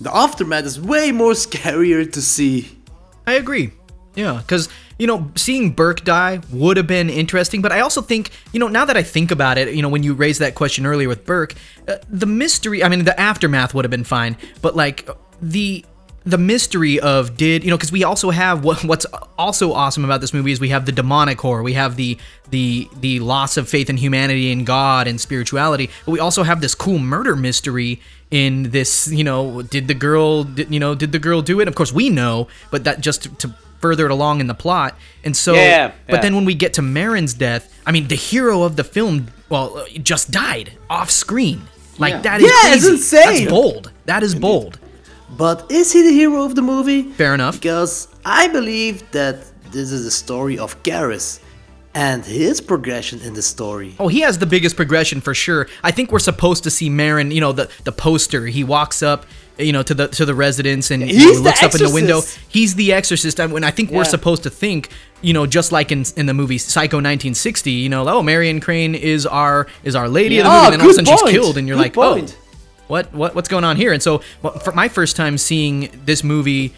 The 0.00 0.14
aftermath 0.14 0.64
is 0.64 0.80
way 0.80 1.12
more 1.12 1.32
scarier 1.32 2.10
to 2.12 2.22
see. 2.22 2.78
I 3.26 3.34
agree. 3.34 3.72
Yeah, 4.14 4.38
because 4.38 4.68
you 5.00 5.06
know, 5.06 5.30
seeing 5.34 5.70
Burke 5.70 6.04
die 6.04 6.40
would 6.52 6.76
have 6.76 6.86
been 6.86 7.08
interesting, 7.08 7.62
but 7.62 7.72
I 7.72 7.80
also 7.80 8.02
think, 8.02 8.32
you 8.52 8.60
know, 8.60 8.68
now 8.68 8.84
that 8.84 8.98
I 8.98 9.02
think 9.02 9.30
about 9.30 9.56
it, 9.56 9.74
you 9.74 9.80
know, 9.80 9.88
when 9.88 10.02
you 10.02 10.12
raised 10.12 10.40
that 10.40 10.54
question 10.54 10.84
earlier 10.84 11.08
with 11.08 11.24
Burke, 11.24 11.54
uh, 11.88 11.96
the 12.10 12.26
mystery, 12.26 12.84
I 12.84 12.90
mean, 12.90 13.04
the 13.04 13.18
aftermath 13.18 13.72
would 13.72 13.86
have 13.86 13.90
been 13.90 14.04
fine, 14.04 14.36
but 14.60 14.76
like 14.76 15.08
the 15.40 15.86
the 16.30 16.38
mystery 16.38 16.98
of 17.00 17.36
did 17.36 17.64
you 17.64 17.70
know 17.70 17.76
because 17.76 17.92
we 17.92 18.04
also 18.04 18.30
have 18.30 18.64
what, 18.64 18.82
what's 18.84 19.04
also 19.38 19.72
awesome 19.72 20.04
about 20.04 20.20
this 20.20 20.32
movie 20.32 20.52
is 20.52 20.60
we 20.60 20.68
have 20.70 20.86
the 20.86 20.92
demonic 20.92 21.40
horror. 21.40 21.62
We 21.62 21.74
have 21.74 21.96
the 21.96 22.16
the 22.50 22.88
the 23.00 23.20
loss 23.20 23.56
of 23.56 23.68
faith 23.68 23.90
in 23.90 23.96
humanity 23.96 24.50
and 24.52 24.66
god 24.66 25.06
and 25.06 25.20
spirituality 25.20 25.90
but 26.04 26.12
we 26.12 26.20
also 26.20 26.42
have 26.42 26.60
this 26.60 26.74
cool 26.74 26.98
murder 26.98 27.36
mystery 27.36 28.00
in 28.30 28.70
this 28.70 29.08
you 29.12 29.24
know 29.24 29.62
did 29.62 29.88
the 29.88 29.94
girl 29.94 30.44
did, 30.44 30.72
you 30.72 30.80
know 30.80 30.94
did 30.94 31.12
the 31.12 31.18
girl 31.18 31.42
do 31.42 31.60
it? 31.60 31.68
Of 31.68 31.74
course 31.74 31.92
we 31.92 32.08
know 32.10 32.48
but 32.70 32.84
that 32.84 33.00
just 33.00 33.22
to, 33.24 33.28
to 33.36 33.54
further 33.80 34.04
it 34.04 34.10
along 34.10 34.40
in 34.40 34.46
the 34.46 34.54
plot. 34.54 34.94
And 35.24 35.34
so 35.36 35.54
Yeah, 35.54 35.92
but 36.08 36.20
then 36.22 36.34
when 36.34 36.44
we 36.44 36.54
get 36.54 36.74
to 36.74 36.82
Merrin's 36.82 37.34
death 37.34 37.64
i 37.86 37.92
mean 37.92 38.08
the 38.08 38.14
hero 38.16 38.62
of 38.62 38.76
the 38.76 38.84
film 38.84 39.28
well 39.48 39.78
uh, 39.78 39.84
just 40.02 40.30
died 40.30 40.72
off 40.88 41.10
screen. 41.10 41.62
Like 41.98 42.12
Yeah. 42.14 42.20
that 42.22 42.40
is 42.40 42.46
Yeah, 42.50 42.74
it's 42.74 42.88
insane. 42.88 43.20
that's 43.44 43.50
bold. 43.50 43.90
That 44.06 44.22
is 44.22 44.34
bold 44.34 44.78
But 45.36 45.70
is 45.70 45.92
he 45.92 46.02
the 46.02 46.12
hero 46.12 46.44
of 46.44 46.54
the 46.54 46.62
movie? 46.62 47.02
Fair 47.02 47.34
enough. 47.34 47.54
Because 47.56 48.08
I 48.24 48.48
believe 48.48 49.08
that 49.12 49.36
this 49.72 49.92
is 49.92 50.04
the 50.04 50.10
story 50.10 50.58
of 50.58 50.82
Karras 50.82 51.40
and 51.94 52.24
his 52.24 52.60
progression 52.60 53.20
in 53.20 53.34
the 53.34 53.42
story. 53.42 53.94
Oh, 53.98 54.08
he 54.08 54.20
has 54.20 54.38
the 54.38 54.46
biggest 54.46 54.76
progression 54.76 55.20
for 55.20 55.34
sure. 55.34 55.66
I 55.82 55.90
think 55.90 56.12
we're 56.12 56.18
supposed 56.18 56.64
to 56.64 56.70
see 56.70 56.88
Merrin, 56.90 57.32
you 57.34 57.40
know, 57.40 57.52
the 57.52 57.70
the 57.84 57.92
poster. 57.92 58.46
He 58.46 58.62
walks 58.64 59.02
up, 59.02 59.26
you 59.58 59.72
know, 59.72 59.82
to 59.82 59.94
the 59.94 60.08
to 60.08 60.24
the 60.24 60.34
residence 60.34 60.90
and 60.90 61.08
you 61.08 61.32
know, 61.34 61.40
looks 61.40 61.62
up 61.62 61.74
in 61.74 61.82
the 61.82 61.90
window. 61.92 62.20
He's 62.48 62.74
the 62.76 62.92
exorcist. 62.92 63.40
I, 63.40 63.44
and 63.44 63.64
I 63.64 63.70
think 63.72 63.90
we're 63.90 64.04
supposed 64.04 64.42
to 64.44 64.50
think, 64.50 64.90
you 65.20 65.32
know, 65.32 65.46
just 65.46 65.72
like 65.72 65.90
in 65.90 66.04
in 66.16 66.26
the 66.26 66.34
movie 66.34 66.58
Psycho 66.58 66.98
1960, 66.98 67.70
you 67.72 67.88
know, 67.88 68.08
oh, 68.08 68.22
Marion 68.22 68.60
Crane 68.60 68.94
is 68.94 69.26
our 69.26 69.66
is 69.82 69.96
our 69.96 70.08
lady 70.08 70.38
of 70.38 70.44
the 70.44 70.50
movie, 70.50 70.60
Oh, 70.60 70.64
and 70.66 70.72
then 70.74 70.80
all 70.80 70.86
of 70.86 70.90
a 70.92 71.04
sudden 71.04 71.18
she's 71.18 71.30
killed, 71.32 71.56
and 71.58 71.66
you're 71.66 71.76
Good 71.76 71.82
like, 71.82 71.98
oh, 71.98 72.14
point. 72.14 72.36
oh, 72.38 72.39
what 72.90 73.12
what 73.14 73.34
what's 73.34 73.48
going 73.48 73.64
on 73.64 73.76
here? 73.76 73.92
And 73.92 74.02
so, 74.02 74.18
for 74.62 74.72
my 74.72 74.88
first 74.88 75.16
time 75.16 75.38
seeing 75.38 75.88
this 76.04 76.22
movie 76.22 76.74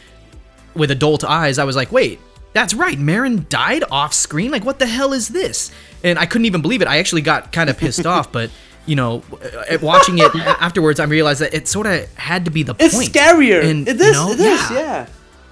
with 0.74 0.90
adult 0.90 1.24
eyes, 1.24 1.59
I 1.59 1.64
was 1.64 1.74
like, 1.74 1.90
wait, 1.90 2.20
that's 2.52 2.74
right. 2.74 2.98
Merrin 2.98 3.48
died 3.48 3.82
off 3.90 4.12
screen. 4.14 4.51
Like, 4.51 4.64
what 4.64 4.78
the 4.78 4.86
hell 4.86 5.12
is 5.12 5.28
this? 5.28 5.70
And 6.05 6.18
I 6.18 6.26
couldn't 6.26 6.44
even 6.47 6.62
believe 6.62 6.82
it. 6.82 6.89
I 6.89 6.98
actually 6.98 7.22
got 7.22 7.51
kind 7.52 7.68
of 7.70 7.76
pissed 7.78 8.06
off, 8.06 8.30
but 8.30 8.51
you 8.86 8.97
know, 8.97 9.22
uh, 9.70 9.78
watching 9.80 10.18
it 10.18 10.34
afterwards, 10.34 10.98
I 11.01 11.05
realized 11.05 11.40
that 11.40 11.55
it 11.55 11.68
sort 11.68 11.86
of 11.86 12.12
had 12.16 12.44
to 12.47 12.51
be 12.51 12.62
the 12.64 12.74
It's 12.78 12.94
point. 12.94 13.09
It's 13.09 13.16
scarier. 13.16 13.62
And, 13.64 13.86
it 13.89 13.98
you 13.98 14.05
is. 14.06 14.12
know, 14.12 14.30
it 14.30 14.40
is. 14.40 14.70
Yeah. 14.70 15.06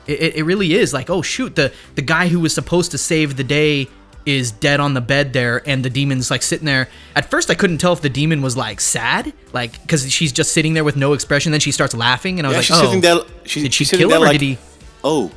It, 0.07 0.21
it- 0.21 0.37
it 0.37 0.43
really 0.45 0.75
is. 0.75 0.93
Like, 0.93 1.09
oh 1.11 1.23
shoot, 1.23 1.55
the 1.57 1.73
the 1.95 2.03
guy 2.03 2.29
who 2.29 2.41
was 2.41 2.53
supposed 2.55 2.91
to 2.91 2.99
save 2.99 3.37
the 3.37 3.45
day 3.45 3.89
is 4.27 4.51
dead 4.53 4.81
on 4.81 4.95
the 4.95 5.01
bed 5.01 5.33
there, 5.33 5.63
and 5.69 5.85
the 5.85 5.91
demon's 5.91 6.31
like 6.31 6.43
sitting 6.43 6.67
there. 6.67 6.89
At 7.17 7.31
first, 7.31 7.51
I 7.51 7.55
couldn't 7.55 7.79
tell 7.79 7.93
if 7.93 8.01
the 8.03 8.09
demon 8.11 8.43
was 8.43 8.57
like 8.57 8.81
sad, 8.81 9.33
like 9.53 9.81
because 9.83 10.11
she's 10.13 10.33
just 10.33 10.53
sitting 10.53 10.75
there 10.75 10.85
with 10.85 10.97
no 10.97 11.13
expression. 11.15 11.53
Then 11.53 11.61
she 11.61 11.73
starts 11.73 11.95
laughing, 11.95 12.39
and 12.39 12.47
I 12.47 12.51
was 12.51 12.69
Yeah, 12.69 12.77
like, 12.77 12.85
she's 12.85 12.95
oh, 12.97 13.01
there. 13.01 13.25
She, 13.45 13.63
did 13.63 13.75
she 13.75 13.85
she's 13.85 13.99
kill 13.99 14.13
him, 14.13 14.21
like, 14.23 14.33
did 14.33 14.43
he? 14.43 14.59
Oh, 15.03 15.31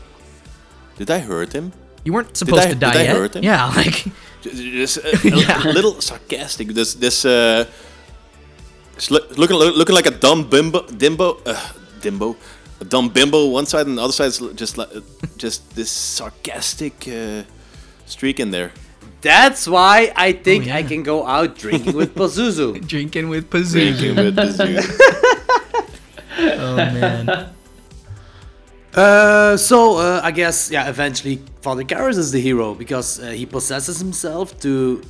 did 0.97 1.09
I 1.09 1.19
hurt 1.19 1.53
him? 1.53 1.71
You 2.03 2.13
weren't 2.13 2.35
supposed 2.35 2.67
I- 2.67 2.69
to 2.69 2.75
die 2.75 2.91
did 2.91 3.01
I 3.01 3.03
yet. 3.05 3.15
hurt 3.15 3.35
him? 3.37 3.43
Yeah, 3.43 3.65
like 3.75 4.05
Just 4.41 4.97
a, 5.03 5.67
a 5.69 5.71
little 5.71 6.01
sarcastic. 6.01 6.67
This 6.69 6.93
this 6.95 7.23
uh, 7.25 7.65
looking 9.09 9.55
looking 9.57 9.95
like 9.95 10.05
a 10.07 10.11
dumb 10.11 10.49
bimbo, 10.49 10.81
dimbo, 10.87 11.39
uh, 11.47 11.55
dimbo, 12.01 12.35
a 12.81 12.85
dumb 12.85 13.09
bimbo 13.09 13.47
one 13.47 13.65
side, 13.65 13.87
and 13.87 13.97
the 13.97 14.01
other 14.01 14.13
side 14.13 14.27
is 14.27 14.39
just 14.55 14.77
like 14.77 14.89
just 15.37 15.73
this 15.75 15.89
sarcastic 15.89 17.07
uh, 17.07 17.43
streak 18.13 18.39
in 18.39 18.51
there. 18.51 18.71
That's 19.21 19.67
why 19.67 20.11
I 20.15 20.33
think 20.33 20.67
Oh, 20.67 20.71
I 20.79 20.83
can 20.83 21.01
go 21.03 21.25
out 21.25 21.57
drinking 21.57 21.95
with 21.95 22.13
Pazuzu. 22.21 22.85
drinking 22.87 23.29
with 23.29 23.49
Drinking 23.49 24.15
Pazuzu. 24.15 24.15
with 24.15 24.35
Pazuzu. 24.35 24.83
oh 26.59 26.75
man. 26.75 27.49
Uh, 28.95 29.57
so 29.57 29.97
uh, 29.97 30.21
I 30.23 30.29
guess 30.29 30.69
yeah. 30.69 30.87
Eventually, 30.87 31.41
Father 31.63 31.83
Karras 31.83 32.19
is 32.19 32.31
the 32.31 32.39
hero 32.39 32.75
because 32.75 33.19
uh, 33.19 33.31
he 33.31 33.43
possesses 33.47 33.97
himself 33.97 34.59
to 34.59 35.01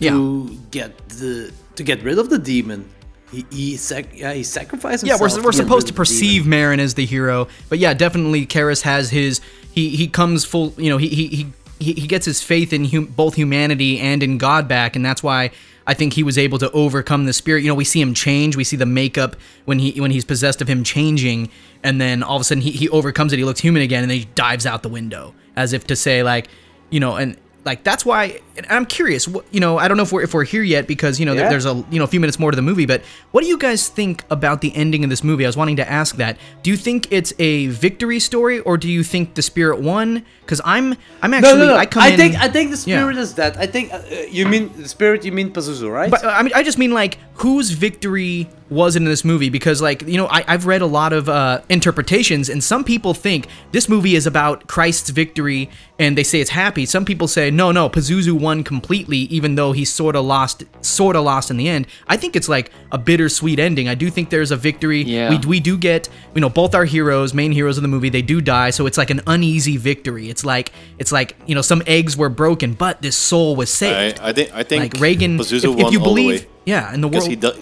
to 0.00 0.48
get 0.70 0.96
the 1.20 1.52
to 1.74 1.82
get 1.84 2.02
rid 2.02 2.18
of 2.18 2.30
the 2.30 2.38
demon. 2.38 2.88
He 3.30 3.44
he 3.50 3.76
sac- 3.76 4.16
yeah 4.16 4.32
he 4.32 4.42
sacrificed 4.42 5.04
Yeah, 5.04 5.16
we're, 5.20 5.28
we're 5.44 5.52
get 5.52 5.54
supposed 5.60 5.86
to 5.88 5.92
of 5.92 5.96
demon. 5.96 5.96
perceive 5.96 6.42
Merrin 6.44 6.78
as 6.78 6.94
the 6.94 7.04
hero, 7.04 7.46
but 7.68 7.78
yeah, 7.78 7.92
definitely 7.92 8.46
Karras 8.46 8.82
has 8.88 9.10
his. 9.10 9.42
He 9.70 9.90
he 10.00 10.08
comes 10.08 10.46
full. 10.46 10.72
You 10.78 10.88
know, 10.88 10.96
he 10.96 11.08
he 11.08 11.26
he 11.28 11.46
he 11.78 11.92
he 11.92 12.06
gets 12.06 12.26
his 12.26 12.42
faith 12.42 12.72
in 12.72 12.86
hum, 12.86 13.06
both 13.06 13.34
humanity 13.34 13.98
and 13.98 14.22
in 14.22 14.38
God 14.38 14.68
back, 14.68 14.96
and 14.96 15.04
that's 15.04 15.22
why 15.22 15.50
I 15.86 15.94
think 15.94 16.14
he 16.14 16.22
was 16.22 16.36
able 16.38 16.58
to 16.58 16.70
overcome 16.72 17.26
the 17.26 17.32
spirit. 17.32 17.62
You 17.62 17.68
know, 17.68 17.74
we 17.74 17.84
see 17.84 18.00
him 18.00 18.14
change. 18.14 18.56
We 18.56 18.64
see 18.64 18.76
the 18.76 18.86
makeup 18.86 19.36
when 19.64 19.78
he 19.78 20.00
when 20.00 20.10
he's 20.10 20.24
possessed 20.24 20.60
of 20.62 20.68
him 20.68 20.84
changing, 20.84 21.50
and 21.82 22.00
then 22.00 22.22
all 22.22 22.36
of 22.36 22.40
a 22.40 22.44
sudden 22.44 22.62
he 22.62 22.70
he 22.70 22.88
overcomes 22.88 23.32
it. 23.32 23.38
He 23.38 23.44
looks 23.44 23.60
human 23.60 23.82
again, 23.82 24.02
and 24.02 24.10
then 24.10 24.18
he 24.18 24.24
dives 24.34 24.66
out 24.66 24.82
the 24.82 24.88
window 24.88 25.34
as 25.56 25.72
if 25.72 25.86
to 25.86 25.96
say 25.96 26.22
like, 26.22 26.48
you 26.90 27.00
know, 27.00 27.16
and. 27.16 27.36
Like 27.64 27.82
that's 27.82 28.06
why 28.06 28.38
I'm 28.70 28.86
curious. 28.86 29.26
You 29.50 29.60
know, 29.60 29.78
I 29.78 29.88
don't 29.88 29.96
know 29.96 30.02
if 30.02 30.12
we're 30.12 30.22
if 30.22 30.34
we're 30.34 30.44
here 30.44 30.62
yet 30.62 30.86
because 30.86 31.18
you 31.20 31.26
know 31.26 31.32
Yeah. 31.34 31.48
there's 31.48 31.66
a 31.66 31.74
you 31.90 31.98
know 31.98 32.04
a 32.04 32.08
few 32.08 32.20
minutes 32.20 32.38
more 32.38 32.50
to 32.50 32.56
the 32.56 32.62
movie. 32.62 32.86
But 32.86 33.02
what 33.32 33.42
do 33.42 33.48
you 33.48 33.58
guys 33.58 33.88
think 33.88 34.24
about 34.30 34.60
the 34.60 34.74
ending 34.74 35.04
of 35.04 35.10
this 35.10 35.22
movie? 35.22 35.44
I 35.44 35.48
was 35.48 35.56
wanting 35.56 35.76
to 35.76 35.90
ask 35.90 36.16
that. 36.16 36.36
Do 36.62 36.70
you 36.70 36.76
think 36.76 37.08
it's 37.10 37.32
a 37.38 37.66
victory 37.68 38.20
story 38.20 38.60
or 38.60 38.76
do 38.78 38.88
you 38.88 39.02
think 39.02 39.34
the 39.34 39.42
spirit 39.42 39.80
won? 39.80 40.24
Because 40.40 40.60
I'm 40.64 40.94
I'm 41.22 41.34
actually 41.34 41.58
no, 41.58 41.66
no. 41.66 41.76
I 41.76 41.86
come 41.86 42.02
I 42.04 42.08
in. 42.08 42.16
think 42.16 42.36
I 42.36 42.48
think 42.48 42.70
the 42.70 42.76
Yeah. 42.88 42.98
spirit 43.00 43.16
is 43.16 43.32
dead. 43.34 43.56
I 43.58 43.66
think 43.66 43.92
uh, 43.92 44.00
you 44.30 44.46
mean 44.46 44.70
the 44.76 44.88
spirit. 44.88 45.24
You 45.24 45.32
mean 45.32 45.50
Pazuzu, 45.52 45.90
right? 45.92 46.10
But 46.10 46.24
uh, 46.24 46.28
I 46.28 46.42
mean, 46.42 46.52
I 46.54 46.62
just 46.62 46.78
mean 46.78 46.92
like 46.92 47.18
whose 47.34 47.70
victory 47.72 48.48
was 48.70 48.96
it 48.96 49.00
in 49.02 49.04
this 49.04 49.24
movie? 49.24 49.50
Because 49.50 49.82
like 49.82 50.02
you 50.02 50.16
know, 50.16 50.26
I, 50.28 50.44
I've 50.46 50.66
read 50.66 50.82
a 50.82 50.86
lot 50.86 51.12
of 51.12 51.28
uh, 51.28 51.60
interpretations, 51.68 52.48
and 52.48 52.62
some 52.62 52.84
people 52.84 53.12
think 53.14 53.48
this 53.72 53.88
movie 53.88 54.14
is 54.14 54.26
about 54.26 54.66
Christ's 54.68 55.10
victory, 55.10 55.68
and 55.98 56.16
they 56.16 56.22
say 56.24 56.40
it's 56.40 56.50
happy. 56.50 56.86
Some 56.86 57.04
people 57.04 57.26
say 57.28 57.50
no, 57.50 57.72
no, 57.72 57.88
Pazuzu 57.90 58.32
won 58.32 58.45
completely, 58.64 59.18
even 59.18 59.54
though 59.56 59.72
he 59.72 59.84
sort 59.84 60.16
of 60.16 60.24
lost, 60.24 60.64
sort 60.82 61.16
of 61.16 61.24
lost 61.24 61.50
in 61.50 61.56
the 61.56 61.68
end. 61.68 61.86
I 62.08 62.16
think 62.16 62.36
it's 62.36 62.48
like 62.48 62.70
a 62.92 62.98
bittersweet 62.98 63.58
ending. 63.58 63.88
I 63.88 63.94
do 63.94 64.10
think 64.10 64.30
there's 64.30 64.50
a 64.50 64.56
victory. 64.56 65.02
Yeah. 65.02 65.30
We 65.30 65.38
we 65.46 65.60
do 65.60 65.76
get 65.76 66.08
you 66.34 66.40
know 66.40 66.48
both 66.48 66.74
our 66.74 66.84
heroes, 66.84 67.34
main 67.34 67.52
heroes 67.52 67.76
of 67.78 67.82
the 67.82 67.88
movie, 67.88 68.08
they 68.08 68.22
do 68.22 68.40
die, 68.40 68.70
so 68.70 68.86
it's 68.86 68.98
like 68.98 69.10
an 69.10 69.20
uneasy 69.26 69.76
victory. 69.76 70.28
It's 70.30 70.44
like 70.44 70.72
it's 70.98 71.12
like 71.12 71.36
you 71.46 71.54
know 71.54 71.62
some 71.62 71.82
eggs 71.86 72.16
were 72.16 72.28
broken, 72.30 72.74
but 72.74 73.02
this 73.02 73.16
soul 73.16 73.56
was 73.56 73.70
saved. 73.70 74.20
I, 74.20 74.28
I 74.28 74.32
think 74.32 74.54
I 74.54 74.62
think 74.62 74.94
like 74.94 75.00
Regan, 75.02 75.40
if, 75.40 75.52
if 75.52 75.92
you 75.92 75.98
believe, 76.00 76.46
yeah, 76.64 76.92
in 76.94 77.00
the 77.00 77.08
because 77.08 77.28
world, 77.28 77.30
he, 77.30 77.36
do, 77.36 77.52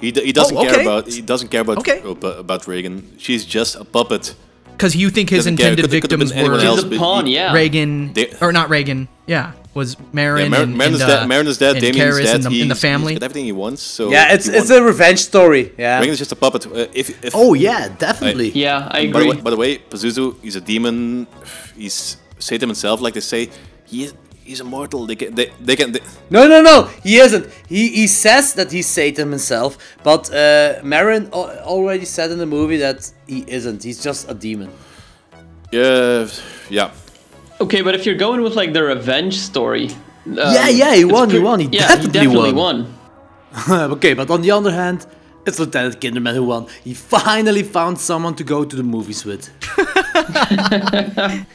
he 0.00 0.12
do- 0.12 0.20
he 0.22 0.32
doesn't 0.32 0.56
Oh, 0.56 0.62
care 0.62 0.80
about 0.80 1.06
he 1.08 1.20
doesn't 1.22 1.48
care 1.48 1.60
about 1.62 1.78
Okay. 1.78 2.00
about, 2.04 2.38
about 2.38 2.66
Regan. 2.66 3.16
She's 3.18 3.44
just 3.44 3.74
a 3.76 3.84
puppet. 3.84 4.34
because 4.72 4.94
you 4.94 5.10
think 5.10 5.28
his 5.30 5.40
Doesn't 5.40 5.56
care. 5.56 5.70
intended 5.72 5.90
Could've- 5.90 6.02
could've 6.02 6.20
victims 6.30 6.48
were 6.48 6.54
else, 6.60 6.82
a 6.84 6.98
pawn, 6.98 7.26
yeah. 7.26 7.52
Regan, 7.52 8.12
They- 8.12 8.30
or 8.40 8.52
not 8.52 8.70
Regan, 8.70 9.08
yeah, 9.26 9.52
was 9.80 9.90
Merrin 10.18 10.42
Yeah, 10.44 10.48
Mar- 10.54 10.62
and, 10.66 10.74
Merrin 10.80 10.94
is 10.98 11.00
and, 11.02 11.10
uh, 11.10 11.16
dead. 11.20 11.28
Merrin 11.32 11.48
is 11.54 11.58
dead. 11.64 11.72
and 11.76 11.82
Damien 11.84 12.08
is 12.08 12.14
Karras 12.14 12.24
dead. 12.30 12.36
in 12.46 12.52
the, 12.52 12.60
in 12.64 12.68
the 12.74 12.80
family. 12.88 13.12
He's 13.12 13.20
got 13.20 13.26
everything 13.30 13.46
he 13.52 13.56
wants. 13.64 13.82
So 13.96 14.02
yeah, 14.16 14.34
it's 14.34 14.46
it's 14.58 14.70
a 14.78 14.80
revenge 14.92 15.20
story. 15.32 15.64
Yeah. 15.84 15.98
Regan 16.00 16.12
is 16.16 16.20
just 16.24 16.32
a 16.38 16.40
puppet. 16.44 16.62
Uh, 16.66 16.86
if, 17.00 17.06
if 17.28 17.32
Oh 17.42 17.52
yeah, 17.66 17.82
definitely. 18.06 18.50
Yeah, 18.64 18.88
I 18.90 18.98
By 18.98 19.00
the, 19.00 19.08
agree. 19.08 19.28
way, 19.30 19.36
by 19.46 19.50
the 19.54 19.60
way, 19.64 19.70
Pazuzu, 19.90 20.24
he's 20.44 20.56
a 20.62 20.64
demon. 20.72 21.26
He's 21.82 21.96
Satan 22.48 22.68
himself, 22.72 22.96
like 23.04 23.14
they 23.18 23.26
say. 23.34 23.42
He 23.92 23.98
is, 24.06 24.14
he's 24.48 24.60
immortal. 24.66 25.00
They 25.10 25.16
can 25.20 25.28
they, 25.38 25.46
they 25.68 25.76
can. 25.80 25.88
They, 25.94 26.02
No, 26.36 26.40
no, 26.52 26.58
no. 26.70 26.76
He 27.08 27.14
isn't. 27.26 27.44
He 27.74 27.82
he 28.00 28.06
says 28.24 28.44
that 28.58 28.68
he's 28.76 28.88
Satan 29.00 29.26
himself, 29.36 29.70
but 30.08 30.22
uh, 30.32 30.80
Marin 30.94 31.22
already 31.74 32.06
said 32.16 32.28
in 32.34 32.38
the 32.44 32.50
movie 32.58 32.78
that 32.86 32.98
he 33.32 33.38
isn't. 33.58 33.80
He's 33.88 34.00
just 34.08 34.22
a 34.30 34.34
demon. 34.46 34.70
Yeah, 35.72 36.26
yeah. 36.78 36.90
Okay, 37.60 37.82
but 37.82 37.94
if 37.94 38.06
you're 38.06 38.14
going 38.26 38.40
with 38.42 38.54
like 38.54 38.72
the 38.72 38.82
revenge 38.84 39.38
story. 39.38 39.88
Um, 40.26 40.36
Yeah, 40.36 40.68
yeah, 40.68 40.94
he 40.94 41.02
it's 41.02 41.12
won, 41.12 41.30
he 41.30 41.38
won, 41.38 41.60
he 41.60 41.66
yeah, 41.66 41.88
definitely 41.88 42.20
he 42.20 42.26
definitely 42.26 42.52
won. 42.52 42.94
won. 43.68 43.90
okay, 43.92 44.14
but 44.14 44.30
on 44.30 44.42
the 44.42 44.50
other 44.50 44.70
hand, 44.70 45.06
it's 45.46 45.58
Lieutenant 45.58 46.00
Kinderman 46.00 46.34
who 46.34 46.44
won. 46.44 46.66
He 46.84 46.94
finally 46.94 47.62
found 47.62 47.98
someone 47.98 48.34
to 48.36 48.44
go 48.44 48.64
to 48.64 48.76
the 48.76 48.82
movies 48.82 49.24
with. 49.24 49.50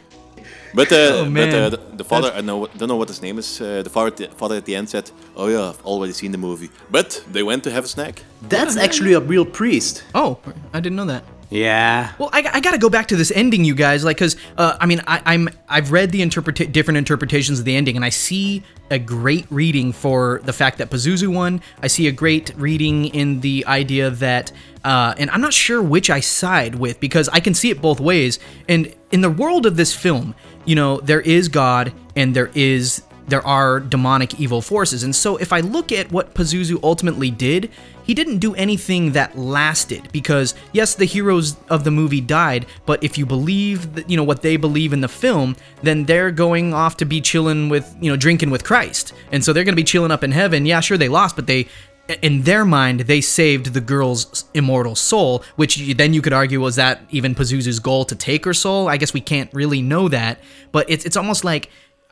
But, 0.76 0.92
uh, 0.92 0.96
Oh, 0.96 1.30
but 1.30 1.54
uh, 1.54 1.70
the, 1.70 1.80
the 1.98 2.04
father, 2.04 2.32
I 2.36 2.42
know, 2.42 2.66
don't 2.78 2.88
know 2.90 2.96
what 2.96 3.08
his 3.08 3.22
name 3.22 3.38
is. 3.38 3.62
Uh, 3.62 3.84
the 3.84 3.92
father, 3.92 4.10
the, 4.10 4.28
father 4.30 4.56
at 4.56 4.66
the 4.66 4.76
end 4.76 4.90
said, 4.90 5.12
"Oh 5.36 5.48
yeah, 5.48 5.70
I've 5.70 5.86
already 5.86 6.14
seen 6.14 6.32
the 6.32 6.40
movie." 6.40 6.70
But 6.90 7.24
they 7.32 7.44
went 7.44 7.64
to 7.66 7.72
have 7.72 7.84
a 7.86 7.88
snack. 7.88 8.24
That's 8.50 8.76
actually 8.76 9.14
a 9.14 9.20
real 9.20 9.46
priest. 9.46 10.04
Oh, 10.16 10.40
I 10.74 10.80
didn't 10.80 10.96
know 10.96 11.06
that. 11.06 11.24
Yeah. 11.50 12.14
Well, 12.18 12.30
I, 12.34 12.50
I 12.54 12.60
got 12.62 12.72
to 12.72 12.78
go 12.78 12.90
back 12.90 13.08
to 13.10 13.16
this 13.16 13.32
ending, 13.32 13.64
you 13.64 13.76
guys, 13.76 14.04
like, 14.04 14.18
cause 14.18 14.36
uh, 14.58 14.78
I 14.80 14.86
mean, 14.86 15.02
I, 15.06 15.22
I'm 15.26 15.50
I've 15.70 15.92
read 15.92 16.12
the 16.12 16.22
interpreta- 16.22 16.72
different 16.72 16.98
interpretations 16.98 17.60
of 17.60 17.66
the 17.66 17.76
ending, 17.76 17.96
and 17.96 18.04
I 18.04 18.10
see 18.10 18.64
a 18.90 19.00
great 19.00 19.46
reading 19.50 19.92
for 19.92 20.42
the 20.44 20.54
fact 20.54 20.78
that 20.80 20.90
Pazuzu 20.90 21.28
won. 21.28 21.62
I 21.82 21.88
see 21.88 22.08
a 22.08 22.12
great 22.12 22.54
reading 22.56 23.06
in 23.06 23.42
the 23.42 23.66
idea 23.68 24.10
that, 24.10 24.52
uh, 24.84 25.16
and 25.18 25.30
I'm 25.30 25.42
not 25.42 25.54
sure 25.54 25.82
which 25.82 26.10
I 26.10 26.20
side 26.20 26.76
with 26.76 27.00
because 27.00 27.30
I 27.30 27.40
can 27.40 27.54
see 27.54 27.70
it 27.70 27.82
both 27.82 28.00
ways. 28.00 28.40
And 28.68 28.94
in 29.12 29.22
the 29.22 29.30
world 29.30 29.66
of 29.66 29.78
this 29.78 29.96
film, 29.96 30.36
you 30.66 30.76
know, 30.76 31.00
there 31.02 31.22
is 31.22 31.50
God 31.50 31.94
and 32.16 32.36
there 32.36 32.52
is 32.54 33.04
there 33.28 33.46
are 33.46 33.80
demonic 33.80 34.40
evil 34.40 34.62
forces. 34.62 35.04
And 35.04 35.16
so 35.16 35.38
if 35.38 35.54
I 35.54 35.62
look 35.62 35.92
at 35.92 36.12
what 36.12 36.34
Pazuzu 36.34 36.82
ultimately 36.84 37.32
did, 37.32 37.72
he 38.04 38.14
didn't 38.14 38.40
do 38.40 38.54
anything 38.56 39.14
that 39.14 39.38
lasted 39.38 40.10
because 40.12 40.56
yes, 40.74 40.96
the 40.96 41.06
heroes 41.06 41.56
of 41.70 41.84
the 41.84 41.92
movie 41.92 42.22
died, 42.22 42.66
but 42.86 43.04
if 43.04 43.18
you 43.18 43.26
believe 43.26 43.96
that, 43.96 44.10
you 44.10 44.18
know 44.18 44.24
what 44.24 44.42
they 44.42 44.58
believe 44.58 44.94
in 44.94 45.02
the 45.02 45.08
film, 45.08 45.56
then 45.82 46.06
they're 46.06 46.32
going 46.32 46.74
off 46.74 46.98
to 46.98 47.06
be 47.06 47.22
chilling 47.22 47.70
with, 47.70 47.96
you 48.02 48.12
know, 48.12 48.18
drinking 48.18 48.50
with 48.50 48.64
Christ. 48.64 49.14
And 49.32 49.44
so 49.44 49.54
they're 49.54 49.64
going 49.64 49.74
to 49.74 49.82
be 49.82 49.86
chilling 49.86 50.12
up 50.12 50.24
in 50.24 50.32
heaven. 50.32 50.66
Yeah, 50.66 50.82
sure 50.82 50.98
they 50.98 51.10
lost, 51.10 51.36
but 51.36 51.48
they 51.48 51.68
in 52.22 52.42
their 52.42 52.66
mind, 52.66 53.02
they 53.02 53.22
saved 53.22 53.68
the 53.68 53.80
girl's 53.80 54.46
immortal 54.54 54.96
soul, 54.96 55.44
which 55.56 55.78
then 55.96 56.14
you 56.14 56.22
could 56.22 56.34
argue 56.34 56.60
was 56.60 56.76
that 56.76 57.02
even 57.12 57.34
Pazuzu's 57.34 57.80
goal 57.80 58.04
to 58.06 58.16
take 58.16 58.44
her 58.44 58.54
soul. 58.54 58.90
I 58.90 58.98
guess 58.98 59.14
we 59.14 59.22
can't 59.22 59.50
really 59.54 59.82
know 59.82 60.10
that, 60.10 60.40
but 60.74 60.90
it's 60.90 61.06
it's 61.06 61.16
almost 61.16 61.46
like 61.46 61.70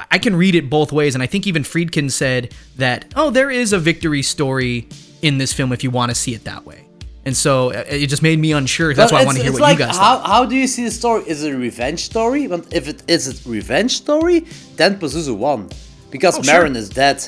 I 0.10 0.18
can 0.20 0.36
read 0.36 0.56
it 0.56 0.70
both 0.70 0.92
ways, 0.92 1.14
and 1.16 1.22
I 1.24 1.28
think 1.28 1.46
even 1.48 1.64
Friedkin 1.64 2.10
said 2.12 2.54
that 2.78 3.06
oh, 3.16 3.30
there 3.30 3.50
is 3.52 3.74
a 3.74 3.80
victory 3.80 4.22
story 4.22 4.88
in 5.22 5.38
this 5.38 5.54
film 5.54 5.72
if 5.72 5.84
you 5.84 5.92
want 5.92 6.10
to 6.10 6.16
see 6.16 6.34
it 6.34 6.44
that 6.46 6.66
way. 6.66 6.88
And 7.24 7.38
so 7.38 7.70
uh, 7.72 7.84
it 7.88 8.08
just 8.08 8.24
made 8.24 8.40
me 8.40 8.52
unsure. 8.52 8.96
That's 8.96 9.12
But 9.12 9.18
why 9.18 9.22
I 9.22 9.26
want 9.26 9.38
to 9.38 9.44
hear 9.44 9.52
what 9.52 9.62
like, 9.62 9.78
you 9.78 9.86
guys 9.86 9.96
how, 9.96 10.18
thought. 10.18 10.26
how 10.28 10.46
do 10.46 10.56
you 10.56 10.66
see 10.66 10.86
the 10.86 10.92
story? 10.92 11.24
Is 11.28 11.44
it 11.44 11.54
a 11.54 11.58
revenge 11.58 12.00
story? 12.06 12.48
But 12.48 12.74
if 12.74 12.88
it 12.88 13.04
is 13.08 13.46
a 13.46 13.50
revenge 13.50 13.96
story, 13.98 14.40
then 14.76 14.98
Pazuzu 14.98 15.38
won. 15.38 15.70
Because 16.10 16.40
Oh, 16.40 16.42
sure. 16.42 16.64
Merrin 16.66 16.76
is 16.76 16.90
dead. 16.90 17.24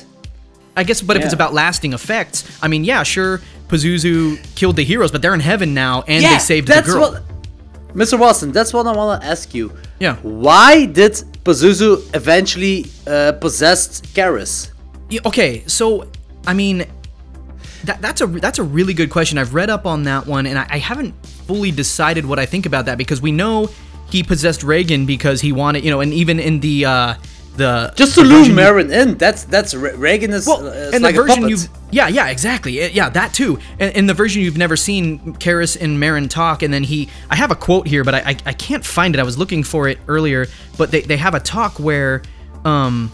I 0.76 0.82
guess, 0.82 1.00
but 1.00 1.16
if 1.16 1.22
it's 1.22 1.32
about 1.32 1.54
lasting 1.54 1.92
effects, 1.92 2.58
I 2.60 2.66
mean, 2.66 2.82
yeah, 2.82 3.04
sure, 3.04 3.40
Pazuzu 3.68 4.42
killed 4.56 4.74
the 4.74 4.82
heroes, 4.82 5.12
but 5.12 5.22
they're 5.22 5.32
in 5.34 5.38
heaven 5.38 5.72
now, 5.72 6.02
and 6.08 6.20
yeah, 6.20 6.32
they 6.32 6.38
saved 6.40 6.66
that's 6.66 6.88
the 6.88 6.92
girl. 6.94 7.12
what. 7.12 7.22
Mr. 7.94 8.18
Watson, 8.18 8.50
that's 8.50 8.72
what 8.74 8.84
I 8.88 8.92
want 8.92 9.22
to 9.22 9.28
ask 9.28 9.54
you. 9.54 9.72
Yeah. 10.00 10.16
Why 10.16 10.86
did 10.86 11.22
Pazuzu 11.44 12.14
eventually 12.14 12.86
uh, 13.06 13.32
possess 13.32 14.00
Karras? 14.00 14.70
Okay, 15.26 15.62
so 15.66 16.08
I 16.46 16.54
mean, 16.54 16.86
that, 17.84 18.00
that's 18.00 18.20
a 18.22 18.26
that's 18.26 18.58
a 18.58 18.62
really 18.62 18.94
good 18.94 19.10
question. 19.10 19.36
I've 19.36 19.54
read 19.54 19.70
up 19.70 19.86
on 19.86 20.04
that 20.04 20.26
one, 20.26 20.46
and 20.46 20.58
I, 20.58 20.66
I 20.70 20.78
haven't 20.78 21.14
fully 21.26 21.70
decided 21.70 22.24
what 22.24 22.38
I 22.38 22.46
think 22.46 22.64
about 22.64 22.86
that 22.86 22.96
because 22.96 23.20
we 23.20 23.30
know 23.30 23.68
he 24.10 24.22
possessed 24.22 24.62
Regan 24.62 25.04
because 25.04 25.40
he 25.40 25.52
wanted, 25.52 25.84
you 25.84 25.90
know, 25.90 26.00
and 26.00 26.12
even 26.14 26.40
in 26.40 26.60
the 26.60 26.86
uh, 26.86 27.14
the 27.56 27.92
Just 27.96 28.14
to 28.16 28.22
the 28.24 28.42
you- 28.46 28.52
Merrin 28.54 28.90
in. 28.92 29.16
That's 29.16 29.44
that's 29.44 29.74
Re- 29.74 29.94
Regan 29.94 30.32
is, 30.32 30.46
well, 30.46 30.66
uh, 30.66 30.90
and 30.92 31.02
like 31.02 31.14
the 31.14 31.22
version 31.22 31.48
you've 31.48 31.68
yeah 31.90 32.08
yeah 32.08 32.28
exactly 32.28 32.82
Uh, 32.82 32.88
yeah 32.88 33.08
that 33.10 33.32
too. 33.34 33.58
And 33.78 33.94
in 33.96 34.06
the 34.06 34.14
version 34.14 34.42
you've 34.42 34.58
never 34.58 34.76
seen 34.76 35.18
Karras 35.34 35.80
and 35.80 35.98
Merrin 36.02 36.28
talk 36.28 36.62
and 36.62 36.74
then 36.74 36.82
he 36.84 37.08
I 37.30 37.36
have 37.36 37.50
a 37.50 37.54
quote 37.54 37.86
here 37.86 38.02
but 38.04 38.14
I, 38.14 38.18
I 38.30 38.36
I 38.46 38.52
can't 38.52 38.84
find 38.84 39.14
it. 39.14 39.20
I 39.20 39.24
was 39.24 39.38
looking 39.38 39.62
for 39.62 39.88
it 39.88 39.98
earlier 40.08 40.46
but 40.76 40.90
they, 40.90 41.02
they 41.02 41.16
have 41.16 41.34
a 41.34 41.40
talk 41.40 41.78
where 41.78 42.22
um 42.64 43.10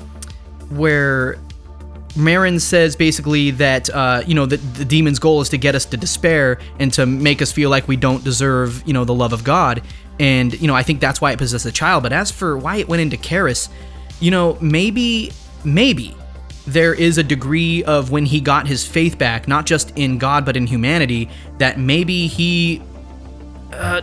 where 0.71 1.39
Merrin 2.15 2.61
says 2.61 2.97
basically 2.97 3.53
that 3.53 3.89
uh, 3.91 4.23
you 4.27 4.35
know 4.35 4.45
the, 4.47 4.57
the 4.57 4.85
demon's 4.85 5.19
goal 5.21 5.41
is 5.43 5.49
to 5.51 5.59
get 5.59 5.75
us 5.75 5.85
to 5.87 5.97
despair 5.97 6.59
and 6.81 6.93
to 6.95 7.07
make 7.07 7.41
us 7.41 7.53
feel 7.53 7.71
like 7.71 7.87
we 7.87 7.97
don't 7.97 8.25
deserve 8.25 8.83
you 8.87 8.93
know 8.93 9.05
the 9.05 9.15
love 9.15 9.33
of 9.33 9.45
God. 9.45 9.83
And 10.19 10.59
you 10.61 10.67
know 10.67 10.75
I 10.75 10.83
think 10.83 11.01
that's 11.01 11.21
why 11.21 11.33
it 11.33 11.39
possessed 11.39 11.65
the 11.65 11.73
child. 11.73 12.03
But 12.03 12.13
as 12.13 12.31
for 12.31 12.59
why 12.59 12.77
it 12.77 12.89
went 12.89 13.01
into 13.03 13.17
Karras 13.17 13.69
you 14.21 14.31
know 14.31 14.57
maybe 14.61 15.33
maybe 15.65 16.15
there 16.67 16.95
is 16.95 17.19
a 17.19 17.23
degree 17.23 17.83
of 17.85 18.11
when 18.11 18.25
he 18.27 18.41
got 18.41 18.67
his 18.69 18.87
faith 18.87 19.19
back 19.19 19.49
not 19.49 19.67
just 19.67 19.93
in 19.97 20.19
God 20.19 20.45
but 20.45 20.57
in 20.57 20.67
humanity 20.67 21.29
that 21.59 21.79
maybe 21.79 22.27
he 22.27 22.83
uh, 23.73 24.03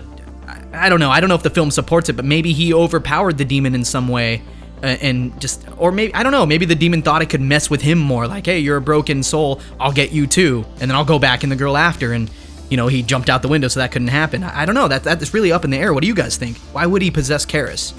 I- 0.73 0.89
don't 0.89 0.99
know. 0.99 1.09
I 1.09 1.19
don't 1.19 1.29
know 1.29 1.35
if 1.35 1.43
the 1.43 1.49
film 1.49 1.71
supports 1.71 2.09
it, 2.09 2.13
but 2.13 2.25
maybe 2.25 2.53
he 2.53 2.73
overpowered 2.73 3.37
the 3.37 3.45
demon 3.45 3.73
in 3.75 3.83
some 3.83 4.07
way, 4.07 4.41
uh, 4.83 4.85
and 5.01 5.39
just, 5.41 5.65
or 5.77 5.91
maybe 5.91 6.13
I 6.13 6.23
don't 6.23 6.31
know. 6.31 6.45
Maybe 6.45 6.65
the 6.65 6.75
demon 6.75 7.01
thought 7.01 7.21
it 7.21 7.29
could 7.29 7.41
mess 7.41 7.69
with 7.69 7.81
him 7.81 7.97
more. 7.97 8.27
Like, 8.27 8.45
hey, 8.45 8.59
you're 8.59 8.77
a 8.77 8.81
broken 8.81 9.23
soul. 9.23 9.59
I'll 9.79 9.91
get 9.91 10.11
you 10.11 10.27
too, 10.27 10.65
and 10.79 10.89
then 10.89 10.91
I'll 10.91 11.05
go 11.05 11.19
back 11.19 11.43
in 11.43 11.49
the 11.49 11.55
girl 11.55 11.75
after. 11.77 12.13
And 12.13 12.29
you 12.69 12.77
know, 12.77 12.87
he 12.87 13.01
jumped 13.01 13.29
out 13.29 13.41
the 13.41 13.47
window, 13.47 13.67
so 13.67 13.79
that 13.79 13.91
couldn't 13.91 14.09
happen. 14.09 14.43
I, 14.43 14.61
I 14.61 14.65
don't 14.65 14.75
know. 14.75 14.87
That 14.87 15.03
that's 15.03 15.33
really 15.33 15.51
up 15.51 15.63
in 15.65 15.69
the 15.71 15.77
air. 15.77 15.93
What 15.93 16.01
do 16.01 16.07
you 16.07 16.15
guys 16.15 16.37
think? 16.37 16.57
Why 16.73 16.85
would 16.85 17.01
he 17.01 17.11
possess 17.11 17.45
Karras? 17.45 17.93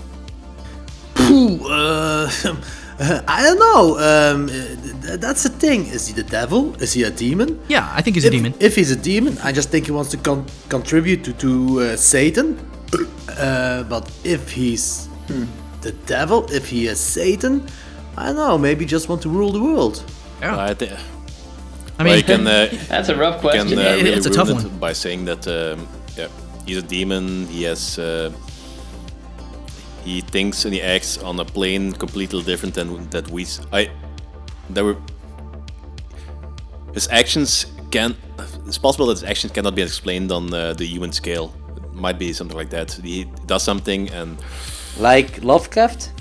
Ooh, 1.31 1.69
uh, 1.69 2.31
I 3.29 3.43
don't 3.43 3.59
know. 3.59 3.99
Um, 3.99 4.49
th- 4.49 5.21
that's 5.21 5.43
the 5.45 5.51
thing. 5.51 5.87
Is 5.87 6.09
he 6.09 6.15
the 6.15 6.25
devil? 6.25 6.75
Is 6.83 6.93
he 6.95 7.05
a 7.05 7.11
demon? 7.11 7.61
Yeah, 7.69 7.89
I 7.95 8.03
think 8.03 8.17
he's 8.17 8.25
a 8.25 8.31
demon. 8.31 8.55
If 8.59 8.75
he's 8.75 8.91
a 8.91 8.97
demon, 8.97 9.39
I 9.45 9.53
just 9.53 9.71
think 9.71 9.87
he 9.87 9.93
wants 9.93 10.11
to 10.11 10.17
con- 10.17 10.47
contribute 10.69 11.23
to, 11.25 11.33
to 11.35 11.81
uh, 11.81 11.97
Satan. 11.97 12.59
Uh, 13.39 13.85
but 13.85 14.11
if 14.25 14.51
he's 14.51 15.07
hmm, 15.29 15.45
the 15.83 15.93
devil, 16.07 16.45
if 16.51 16.69
he 16.69 16.89
is 16.89 16.99
Satan, 16.99 17.65
I 18.17 18.27
don't 18.27 18.37
know. 18.37 18.59
Maybe 18.59 18.85
just 18.85 19.09
want 19.09 19.23
to 19.23 19.29
rule 19.29 19.53
the 19.53 19.63
world. 19.63 20.03
Yeah. 20.41 20.59
I 20.59 20.75
think. 20.75 20.91
I 21.99 22.05
mean, 22.05 22.17
you 22.17 22.25
can, 22.25 22.47
uh, 22.47 22.69
That's 22.89 23.11
a 23.11 23.17
rough 23.17 23.41
question. 23.41 23.69
Can, 23.69 23.79
uh, 23.79 23.83
really 23.83 24.11
it's 24.11 24.27
a 24.27 24.31
tough 24.31 24.51
one. 24.51 24.69
by 24.79 24.93
saying 24.93 25.27
that 25.27 25.47
um, 25.47 25.87
yeah, 26.17 26.27
he's 26.67 26.79
a 26.79 26.83
demon. 26.83 27.47
He 27.47 27.63
has 27.63 27.99
uh, 27.99 28.33
he 30.09 30.21
thinks 30.35 30.65
and 30.65 30.73
he 30.75 30.81
acts 30.97 31.19
on 31.29 31.35
a 31.41 31.45
plane 31.45 31.93
completely 32.05 32.43
different 32.51 32.75
than 32.75 32.89
that 33.11 33.27
we. 33.31 33.43
s- 33.43 33.61
I 33.73 33.91
there 34.75 34.85
were 34.89 34.97
his 36.95 37.09
actions 37.11 37.67
can. 37.91 38.15
It's 38.67 38.79
possible 38.79 39.07
that 39.07 39.15
his 39.21 39.25
actions 39.33 39.53
cannot 39.53 39.75
be 39.75 39.83
explained 39.83 40.31
on 40.33 40.53
uh, 40.53 40.75
the 40.81 40.85
human 40.95 41.13
scale. 41.13 41.47
It 41.77 41.95
might 41.95 42.19
be 42.19 42.33
something 42.33 42.57
like 42.57 42.71
that. 42.71 42.93
He 42.93 43.25
does 43.47 43.63
something 43.63 44.11
and 44.11 44.39
Like 44.99 45.43
Lovecraft? 45.43 46.13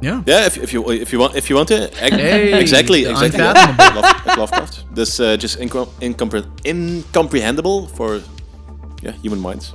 Yeah. 0.00 0.22
yeah, 0.26 0.46
if, 0.46 0.56
if 0.58 0.72
you 0.72 0.80
if 0.90 1.12
you 1.12 1.18
want 1.18 1.34
if 1.34 1.50
you 1.50 1.56
want 1.56 1.68
to 1.68 1.78
ac- 2.04 2.14
Hey, 2.16 2.60
exactly 2.60 3.00
exactly 3.04 3.40
unfathomable. 3.40 4.00
Love, 4.00 4.38
Lovecraft. 4.38 4.94
This 4.94 5.18
uh, 5.20 5.36
just 5.36 5.58
incom- 5.58 5.90
incompre- 6.00 6.46
incomprehensible 6.64 7.88
for 7.96 8.20
yeah 9.02 9.12
human 9.22 9.40
minds. 9.40 9.74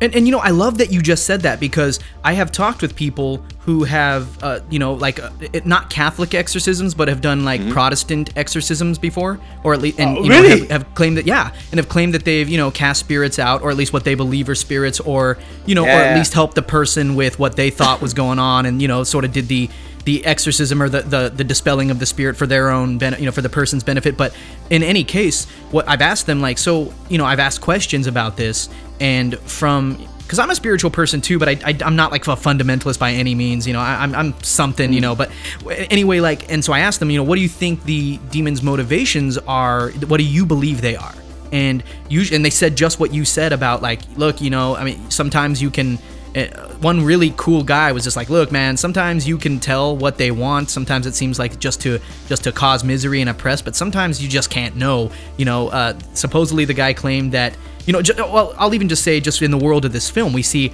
And, 0.00 0.14
and 0.14 0.26
you 0.26 0.32
know, 0.32 0.38
I 0.38 0.48
love 0.50 0.78
that 0.78 0.90
you 0.90 1.02
just 1.02 1.26
said 1.26 1.42
that 1.42 1.60
because 1.60 2.00
I 2.24 2.32
have 2.32 2.50
talked 2.50 2.80
with 2.80 2.96
people 2.96 3.44
who 3.60 3.84
have, 3.84 4.42
uh, 4.42 4.60
you 4.70 4.78
know, 4.78 4.94
like 4.94 5.18
uh, 5.20 5.30
it, 5.52 5.66
not 5.66 5.90
Catholic 5.90 6.32
exorcisms, 6.34 6.94
but 6.94 7.08
have 7.08 7.20
done 7.20 7.44
like 7.44 7.60
Protestant 7.68 8.30
exorcisms 8.36 8.98
before, 8.98 9.38
or 9.62 9.74
at 9.74 9.82
least, 9.82 10.00
and 10.00 10.16
Oh, 10.16 10.22
you 10.22 10.30
know, 10.30 10.40
really? 10.40 10.60
have, 10.60 10.70
have 10.70 10.94
claimed 10.94 11.18
that, 11.18 11.26
yeah, 11.26 11.52
and 11.70 11.78
have 11.78 11.88
claimed 11.90 12.14
that 12.14 12.24
they've, 12.24 12.48
you 12.48 12.56
know, 12.56 12.70
cast 12.70 13.00
spirits 13.00 13.38
out, 13.38 13.60
or 13.62 13.70
at 13.70 13.76
least 13.76 13.92
what 13.92 14.04
they 14.04 14.14
believe 14.14 14.48
are 14.48 14.54
spirits, 14.54 15.00
or 15.00 15.36
you 15.66 15.74
know, 15.74 15.84
or 15.84 15.88
at 16.00 16.08
Yeah. 16.10 16.14
least 16.14 16.32
helped 16.32 16.54
the 16.54 16.62
person 16.62 17.14
with 17.14 17.38
what 17.38 17.56
they 17.56 17.68
thought 17.68 18.00
was 18.00 18.14
going 18.14 18.38
on, 18.38 18.64
and 18.64 18.80
you 18.80 18.88
know, 18.88 19.04
sort 19.04 19.24
of 19.26 19.32
did 19.32 19.48
the 19.48 19.68
the 20.06 20.24
exorcism 20.24 20.82
or 20.82 20.88
the, 20.88 21.02
the 21.02 21.28
the 21.36 21.44
dispelling 21.44 21.90
of 21.90 21.98
the 21.98 22.06
spirit 22.06 22.34
for 22.38 22.46
their 22.46 22.70
own 22.70 22.96
benefit, 22.96 23.20
you 23.20 23.26
know, 23.26 23.32
for 23.32 23.42
the 23.42 23.50
person's 23.50 23.84
benefit. 23.84 24.16
But 24.16 24.34
in 24.70 24.82
any 24.82 25.04
case, 25.04 25.44
what 25.70 25.86
I've 25.86 26.00
asked 26.00 26.24
them, 26.24 26.40
like, 26.40 26.56
so 26.56 26.94
you 27.10 27.18
know, 27.18 27.26
I've 27.26 27.38
asked 27.40 27.60
questions 27.60 28.06
about 28.06 28.38
this, 28.38 28.70
and 29.00 29.38
from 29.40 30.06
because 30.30 30.38
I'm 30.38 30.50
a 30.50 30.54
spiritual 30.54 30.92
person 30.92 31.20
too, 31.20 31.40
but 31.40 31.48
I, 31.48 31.58
I 31.64 31.76
am 31.80 31.96
not 31.96 32.12
like 32.12 32.24
a 32.28 32.36
fundamentalist 32.36 33.00
by 33.00 33.10
any 33.10 33.34
means. 33.34 33.66
You 33.66 33.72
know, 33.72 33.80
I, 33.80 34.02
I'm 34.02 34.14
I'm 34.14 34.42
something. 34.44 34.92
You 34.92 35.00
mm. 35.00 35.02
know, 35.02 35.14
but 35.16 35.32
anyway, 35.90 36.20
like, 36.20 36.50
and 36.52 36.64
so 36.64 36.72
I 36.72 36.80
asked 36.80 37.00
them, 37.00 37.10
you 37.10 37.18
know, 37.18 37.24
what 37.24 37.34
do 37.34 37.42
you 37.42 37.48
think 37.48 37.82
the 37.82 38.18
demon's 38.30 38.62
motivations 38.62 39.38
are? 39.38 39.90
What 39.90 40.18
do 40.18 40.24
you 40.24 40.46
believe 40.46 40.82
they 40.82 40.94
are? 40.94 41.14
And 41.50 41.82
usually, 42.08 42.36
and 42.36 42.44
they 42.44 42.50
said 42.50 42.76
just 42.76 43.00
what 43.00 43.12
you 43.12 43.24
said 43.24 43.52
about 43.52 43.82
like, 43.82 44.02
look, 44.16 44.40
you 44.40 44.50
know, 44.50 44.76
I 44.76 44.84
mean, 44.84 45.10
sometimes 45.10 45.60
you 45.60 45.70
can. 45.70 45.98
Uh, 46.36 46.68
one 46.78 47.04
really 47.04 47.34
cool 47.36 47.64
guy 47.64 47.90
was 47.90 48.04
just 48.04 48.16
like, 48.16 48.30
look, 48.30 48.52
man, 48.52 48.76
sometimes 48.76 49.26
you 49.26 49.36
can 49.36 49.58
tell 49.58 49.96
what 49.96 50.16
they 50.16 50.30
want. 50.30 50.70
Sometimes 50.70 51.06
it 51.06 51.14
seems 51.14 51.38
like 51.38 51.58
just 51.58 51.80
to 51.82 51.98
just 52.28 52.44
to 52.44 52.52
cause 52.52 52.84
misery 52.84 53.20
and 53.20 53.30
oppress, 53.30 53.60
but 53.60 53.74
sometimes 53.74 54.22
you 54.22 54.28
just 54.28 54.50
can't 54.50 54.76
know. 54.76 55.10
You 55.36 55.44
know, 55.44 55.68
uh, 55.68 55.98
supposedly 56.14 56.64
the 56.64 56.74
guy 56.74 56.92
claimed 56.92 57.32
that 57.32 57.56
you 57.86 57.92
know, 57.92 58.02
ju- 58.02 58.14
well, 58.16 58.54
I'll 58.58 58.74
even 58.74 58.88
just 58.88 59.02
say, 59.02 59.18
just 59.20 59.42
in 59.42 59.50
the 59.50 59.58
world 59.58 59.84
of 59.84 59.92
this 59.92 60.08
film, 60.08 60.32
we 60.32 60.42
see 60.42 60.72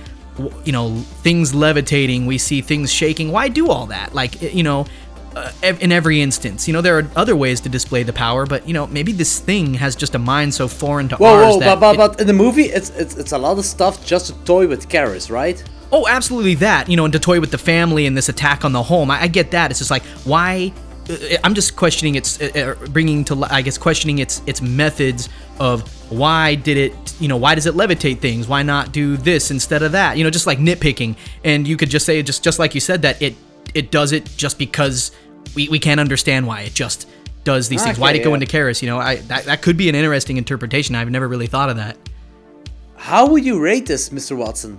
you 0.67 0.73
know 0.73 0.95
things 1.23 1.55
levitating, 1.55 2.27
we 2.27 2.37
see 2.37 2.61
things 2.61 2.93
shaking. 2.93 3.33
Why 3.33 3.49
do 3.49 3.71
all 3.71 3.87
that? 3.87 4.15
Like 4.15 4.43
you 4.43 4.63
know. 4.63 4.87
Uh, 5.37 5.53
in 5.63 5.93
every 5.93 6.23
instance, 6.23 6.67
you 6.67 6.73
know 6.73 6.81
there 6.81 6.99
are 6.99 7.07
other 7.15 7.37
ways 7.37 7.61
to 7.61 7.69
display 7.69 8.03
the 8.03 8.13
power, 8.13 8.47
but 8.47 8.67
you 8.67 8.73
know 8.73 8.87
maybe 8.87 9.13
this 9.13 9.39
thing 9.39 9.75
has 9.75 9.95
just 9.95 10.15
a 10.15 10.19
mind 10.19 10.55
so 10.55 10.67
foreign 10.67 11.09
to 11.11 11.17
Whoa, 11.17 11.35
ours 11.35 11.55
whoa, 11.55 11.61
that 11.61 11.79
but, 11.79 11.97
but, 11.97 12.13
but 12.13 12.21
in 12.23 12.27
the 12.27 12.33
movie, 12.33 12.69
it's, 12.79 12.89
it's 13.03 13.15
it's 13.17 13.33
a 13.33 13.39
lot 13.39 13.59
of 13.59 13.67
stuff 13.67 13.95
just 14.13 14.25
to 14.29 14.33
toy 14.45 14.67
with 14.67 14.89
Karras, 14.89 15.31
right? 15.31 15.63
Oh, 15.93 16.05
absolutely 16.09 16.55
that. 16.57 16.89
You 16.89 16.97
know, 16.97 17.05
and 17.05 17.13
to 17.13 17.21
toy 17.21 17.39
with 17.39 17.51
the 17.51 17.59
family 17.59 18.07
and 18.07 18.17
this 18.17 18.31
attack 18.31 18.65
on 18.65 18.73
the 18.73 18.83
home. 18.83 19.11
I, 19.11 19.25
I 19.25 19.29
get 19.29 19.51
that. 19.51 19.71
It's 19.71 19.81
just 19.81 19.91
like 19.91 20.05
why. 20.25 20.73
uh, 21.11 21.37
I'm 21.45 21.55
just 21.55 21.77
questioning 21.77 22.15
its, 22.15 22.41
uh, 22.41 22.77
uh, 22.81 22.87
bringing 22.89 23.23
to, 23.27 23.45
I 23.51 23.61
guess, 23.63 23.79
questioning 23.79 24.19
its 24.21 24.43
its 24.47 24.63
methods 24.63 25.29
of 25.61 25.83
why 26.11 26.55
did 26.55 26.77
it, 26.77 26.95
you 27.21 27.29
know, 27.29 27.37
why 27.37 27.55
does 27.55 27.67
it 27.67 27.75
levitate 27.75 28.21
things? 28.21 28.49
Why 28.49 28.63
not 28.63 28.93
do 28.93 29.17
this 29.17 29.51
instead 29.51 29.83
of 29.83 29.93
that? 29.93 30.17
You 30.17 30.25
know, 30.25 30.31
just 30.31 30.47
like 30.47 30.59
nitpicking. 30.59 31.17
And 31.45 31.69
you 31.69 31.77
could 31.77 31.91
just 31.91 32.07
say, 32.07 32.23
just 32.23 32.43
just 32.43 32.59
like 32.59 32.75
you 32.75 32.81
said, 32.81 33.03
that 33.03 33.21
it 33.21 33.35
it 33.75 33.91
does 33.91 34.13
it 34.13 34.25
just 34.37 34.59
because 34.59 35.13
we, 35.55 35.69
we 35.69 35.79
can't 35.79 36.01
understand 36.01 36.47
why 36.47 36.63
it 36.63 36.75
just 36.75 37.09
does 37.45 37.69
these 37.69 37.81
ah, 37.83 37.85
things. 37.85 37.99
Why 37.99 38.13
did 38.13 38.21
it 38.21 38.25
go 38.25 38.35
Okay, 38.35 38.43
into 38.43 38.47
Karras? 38.47 38.83
You 38.83 38.89
know, 38.89 38.99
I 38.99 39.17
that, 39.17 39.45
that 39.45 39.63
could 39.63 39.77
be 39.77 39.89
an 39.89 39.95
interesting 39.95 40.37
interpretation. 40.37 40.95
I've 40.95 41.11
never 41.11 41.29
really 41.29 41.47
thought 41.47 41.71
of 41.71 41.77
that. 41.77 41.97
How 42.97 43.29
would 43.29 43.45
you 43.45 43.61
rate 43.61 43.87
this, 43.87 44.09
Mr. 44.09 44.37
Watson? 44.37 44.79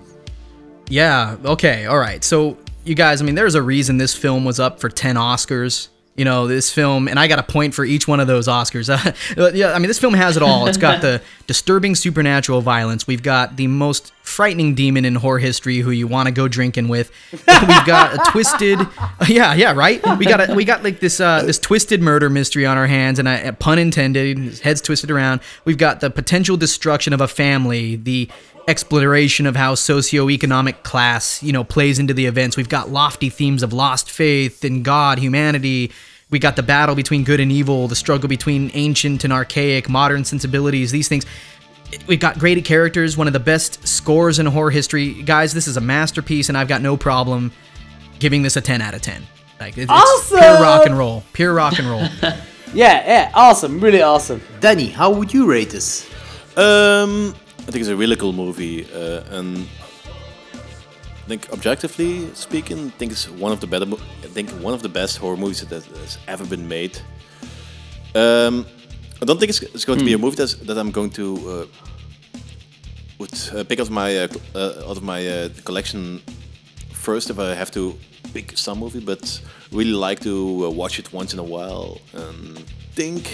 Yeah, 0.89 1.38
okay, 1.44 1.85
all 1.85 1.99
right. 1.99 2.23
So, 2.23 2.57
you 2.84 2.95
guys, 2.95 3.22
I 3.22 3.26
mean, 3.26 3.35
there's 3.35 3.56
a 3.56 3.61
reason 3.61 3.98
this 3.98 4.15
film 4.15 4.45
was 4.45 4.60
up 4.60 4.80
for 4.80 4.89
10 4.89 5.15
Oscars. 5.15 5.89
You 6.18 6.26
know, 6.26 6.48
this 6.48 6.72
film, 6.72 7.07
and 7.07 7.19
I 7.19 7.27
got 7.27 7.39
a 7.39 7.44
point 7.44 7.76
for 7.76 7.85
each 7.85 8.07
one 8.07 8.19
of 8.19 8.27
those 8.27 8.48
Oscars. 8.48 8.88
Uh, 9.38 9.52
yeah, 9.53 9.73
I 9.73 9.80
mean, 9.80 9.88
this 9.88 9.99
film 9.99 10.14
has 10.14 10.35
it 10.35 10.44
all. 10.44 10.68
It's 10.68 10.77
got 10.77 11.02
the 11.02 11.22
disturbing 11.48 11.95
supernatural 11.95 12.61
violence. 12.61 13.06
We've 13.06 13.22
got 13.22 13.56
the 13.56 13.68
most 13.68 14.11
frightening 14.23 14.76
demon 14.76 15.06
in 15.06 15.15
horror 15.15 15.39
history 15.39 15.77
who 15.80 15.91
you 15.91 16.07
want 16.07 16.27
to 16.27 16.31
go 16.31 16.48
drinking 16.48 16.88
with. 16.88 17.11
We've 17.31 17.85
got 17.85 18.15
a 18.15 18.31
twisted, 18.31 18.80
uh, 18.98 19.26
yeah, 19.27 19.53
yeah, 19.53 19.73
right. 19.73 20.02
We 20.18 20.26
got 20.26 20.49
a, 20.49 20.53
we 20.53 20.65
got 20.65 20.84
like 20.84 20.99
this 20.99 21.19
uh, 21.19 21.44
this 21.44 21.60
twisted 21.60 22.02
murder 22.02 22.30
mystery 22.30 22.65
on 22.65 22.77
our 22.77 22.88
hands, 22.88 23.19
and 23.19 23.27
a, 23.27 23.45
a 23.45 23.49
uh, 23.49 23.52
pun 23.53 23.80
intended. 23.80 24.38
His 24.38 24.60
head's 24.61 24.81
twisted 24.81 25.11
around. 25.11 25.41
We've 25.65 25.77
got 25.77 25.99
the 25.99 26.10
potential 26.10 26.57
destruction 26.57 27.14
of 27.14 27.22
a 27.22 27.27
family. 27.27 27.95
The 27.95 28.30
exploration 28.68 29.45
of 29.45 29.56
how 29.56 29.76
socioeconomic 29.76 30.84
class, 30.84 31.41
you 31.41 31.52
know, 31.53 31.64
plays 31.64 31.99
into 31.99 32.14
the 32.14 32.26
events. 32.26 32.57
We've 32.57 32.69
got 32.69 32.89
lofty 32.89 33.30
themes 33.30 33.64
of 33.64 33.72
lost 33.73 34.11
faith 34.11 34.65
in 34.65 34.84
God, 34.84 35.19
humanity. 35.19 35.91
We 36.30 36.39
got 36.39 36.57
the 36.57 36.64
battle 36.64 36.94
between 36.94 37.23
good 37.23 37.39
and 37.39 37.52
evil, 37.52 37.88
the 37.88 37.95
struggle 37.95 38.27
between 38.27 38.69
ancient 38.73 39.23
and 39.23 39.31
archaic, 39.31 39.88
modern 39.88 40.26
sensibilities, 40.26 40.91
these 40.91 41.07
things. 41.07 41.26
We've 42.06 42.19
got 42.19 42.38
great 42.38 42.64
characters, 42.65 43.15
one 43.15 43.27
of 43.27 43.34
the 43.34 43.39
best 43.39 43.88
scores 43.88 44.39
in 44.39 44.45
horror 44.45 44.72
history. 44.72 45.22
Guys, 45.23 45.53
this 45.53 45.68
is 45.68 45.77
a 45.77 45.81
masterpiece, 45.81 46.49
and 46.49 46.57
I've 46.57 46.68
got 46.68 46.81
no 46.81 46.98
problem 46.98 47.53
giving 48.19 48.41
this 48.41 48.57
a 48.57 48.61
10 48.61 48.81
out 48.81 48.94
of 48.94 49.02
10. 49.02 49.26
Like, 49.61 49.77
it's 49.77 49.89
Awesome! 49.89 50.39
pure 50.39 50.61
rock 50.61 50.85
and 50.85 50.98
roll. 50.98 51.23
Pure 51.31 51.53
rock 51.53 51.80
and 51.80 51.88
roll. 51.88 52.07
Yeah, 52.73 53.02
yeah, 53.07 53.31
awesome, 53.34 53.80
really 53.80 54.02
awesome. 54.02 54.41
Danny, 54.60 54.88
how 54.88 55.10
would 55.10 55.34
you 55.34 55.49
rate 55.49 55.69
this? 55.69 56.06
Um, 56.57 57.34
I 57.68 57.72
think 57.72 57.81
it's 57.81 57.89
a 57.89 57.95
really 57.95 58.15
cool 58.15 58.34
movie, 58.34 58.85
uh, 58.94 59.38
and 59.38 59.68
I 60.53 61.27
think 61.27 61.52
objectively 61.52 62.34
speaking, 62.34 62.88
I 62.88 62.89
think 62.98 63.11
it's 63.11 63.30
one 63.30 63.52
of 63.52 63.60
the 63.60 63.68
better, 63.68 63.85
I 64.23 64.27
think 64.27 64.49
one 64.52 64.73
of 64.73 64.81
the 64.81 64.89
best 64.89 65.18
horror 65.18 65.35
movies 65.35 65.60
that 65.68 65.84
has 65.84 66.18
ever 66.27 66.45
been 66.45 66.68
made. 66.68 66.98
Um, 68.15 68.65
I 69.22 69.26
don't 69.26 69.38
think 69.38 69.49
it's, 69.49 69.61
it's 69.61 69.84
going 69.84 69.99
to 69.99 70.06
be 70.06 70.14
a 70.14 70.18
movie 70.18 70.38
that's, 70.38 70.53
that 70.53 70.77
I'm 70.77 70.91
going 70.91 71.10
to 71.11 71.26
uh, 71.49 71.65
would 73.19 73.34
uh, 73.53 73.64
pick 73.64 73.80
out 73.80 73.88
of 73.88 73.91
my 73.91 74.15
uh, 74.18 74.27
uh, 74.56 74.89
out 74.89 74.98
of 74.98 75.03
my 75.03 75.27
uh, 75.27 75.49
collection 75.65 76.22
first 76.91 77.30
if 77.30 77.39
I 77.39 77.53
have 77.53 77.72
to 77.72 77.98
pick 78.34 78.57
some 78.57 78.80
movie, 78.80 78.99
but 78.99 79.41
really 79.72 79.91
like 79.91 80.19
to 80.22 80.65
uh, 80.65 80.69
watch 80.69 80.99
it 80.99 81.11
once 81.11 81.34
in 81.34 81.39
a 81.39 81.44
while 81.44 81.99
and 82.14 82.60
think 82.94 83.34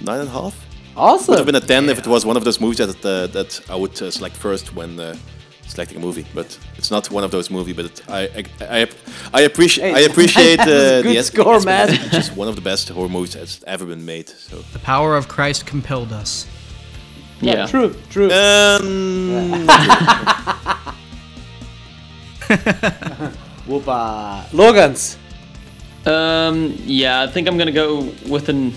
nine 0.00 0.20
and 0.20 0.28
a 0.28 0.32
half. 0.32 0.54
Awesome. 0.96 1.32
Would 1.32 1.38
have 1.38 1.46
been 1.46 1.54
a 1.56 1.60
ten 1.60 1.88
if 1.88 1.98
it 1.98 2.06
was 2.06 2.24
one 2.24 2.36
of 2.36 2.44
those 2.44 2.60
movies 2.60 2.78
that 2.78 3.04
uh, 3.04 3.26
that 3.28 3.60
I 3.68 3.76
would 3.76 4.00
uh, 4.02 4.10
select 4.10 4.36
first 4.36 4.74
when 4.74 4.98
uh, 4.98 5.14
selecting 5.66 5.98
a 5.98 6.00
movie. 6.00 6.24
But 6.34 6.58
it's 6.78 6.90
not 6.90 7.10
one 7.10 7.22
of 7.24 7.30
those 7.30 7.50
movies. 7.50 7.76
But 7.76 7.84
it, 7.86 8.02
I, 8.08 8.20
I 8.22 8.44
I 8.80 8.86
I 9.34 9.40
appreciate 9.42 9.94
I 9.94 10.00
appreciate 10.00 10.56
that 10.56 10.66
was 10.68 10.74
a 10.76 10.98
uh, 10.98 11.02
good 11.02 11.14
the 11.14 11.18
es- 11.18 11.26
score, 11.26 11.60
man. 11.60 11.88
It's 11.90 12.10
just 12.10 12.36
one 12.36 12.48
of 12.48 12.54
the 12.56 12.62
best 12.62 12.88
horror 12.88 13.08
movies 13.10 13.34
that's 13.34 13.62
ever 13.66 13.84
been 13.84 14.04
made. 14.06 14.28
So 14.28 14.56
the 14.72 14.78
power 14.78 15.16
of 15.16 15.28
Christ 15.28 15.66
compelled 15.66 16.12
us. 16.12 16.46
Yeah. 17.42 17.66
True, 17.66 17.94
true. 18.08 18.30
um, 18.32 19.66
Whoopa. 23.68 24.50
Logan's. 24.52 25.18
Um, 26.06 26.74
yeah, 26.84 27.20
I 27.22 27.26
think 27.26 27.48
I'm 27.48 27.58
gonna 27.58 27.72
go 27.72 28.12
with 28.28 28.48
an. 28.48 28.72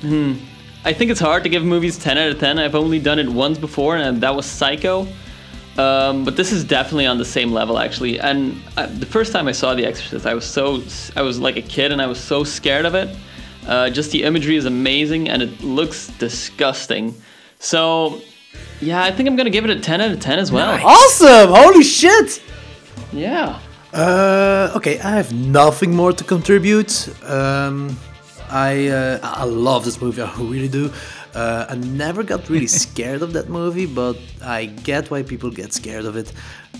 Hmm. 0.00 0.34
I 0.84 0.92
think 0.92 1.10
it's 1.10 1.20
hard 1.20 1.42
to 1.42 1.48
give 1.48 1.64
movies 1.64 1.98
10 1.98 2.18
out 2.18 2.30
of 2.30 2.38
10. 2.38 2.58
I've 2.58 2.74
only 2.74 2.98
done 2.98 3.18
it 3.18 3.28
once 3.28 3.58
before, 3.58 3.96
and 3.96 4.20
that 4.20 4.34
was 4.34 4.46
Psycho. 4.46 5.06
Um, 5.76 6.24
but 6.24 6.36
this 6.36 6.50
is 6.50 6.64
definitely 6.64 7.06
on 7.06 7.18
the 7.18 7.24
same 7.24 7.52
level, 7.52 7.78
actually. 7.78 8.18
And 8.18 8.60
uh, 8.76 8.86
the 8.86 9.06
first 9.06 9.32
time 9.32 9.46
I 9.46 9.52
saw 9.52 9.74
The 9.74 9.86
Exorcist, 9.86 10.26
I 10.26 10.34
was 10.34 10.44
so 10.44 10.82
I 11.14 11.22
was 11.22 11.38
like 11.38 11.56
a 11.56 11.62
kid, 11.62 11.92
and 11.92 12.02
I 12.02 12.06
was 12.06 12.18
so 12.18 12.42
scared 12.42 12.84
of 12.84 12.94
it. 12.94 13.16
Uh, 13.66 13.90
just 13.90 14.10
the 14.10 14.24
imagery 14.24 14.56
is 14.56 14.64
amazing, 14.64 15.28
and 15.28 15.42
it 15.42 15.60
looks 15.60 16.08
disgusting. 16.18 17.14
So, 17.60 18.20
yeah, 18.80 19.04
I 19.04 19.12
think 19.12 19.28
I'm 19.28 19.36
gonna 19.36 19.50
give 19.50 19.64
it 19.64 19.70
a 19.70 19.78
10 19.78 20.00
out 20.00 20.10
of 20.10 20.20
10 20.20 20.38
as 20.38 20.50
well. 20.50 20.80
Awesome! 20.84 21.50
Holy 21.50 21.84
shit! 21.84 22.42
Yeah. 23.12 23.60
Uh, 23.92 24.72
okay, 24.74 24.98
I 25.00 25.10
have 25.10 25.32
nothing 25.32 25.94
more 25.94 26.12
to 26.12 26.24
contribute. 26.24 27.08
Um, 27.24 27.96
I 28.50 28.88
uh, 28.88 29.18
I 29.22 29.44
love 29.44 29.84
this 29.84 30.00
movie. 30.00 30.22
I 30.22 30.32
really 30.38 30.68
do. 30.68 30.90
Uh, 31.34 31.66
I 31.68 31.74
never 31.76 32.22
got 32.22 32.48
really 32.48 32.66
scared 32.84 33.22
of 33.22 33.32
that 33.32 33.48
movie, 33.48 33.86
but 33.86 34.16
I 34.42 34.66
get 34.66 35.10
why 35.10 35.22
people 35.22 35.50
get 35.50 35.72
scared 35.72 36.04
of 36.06 36.16
it. 36.16 36.32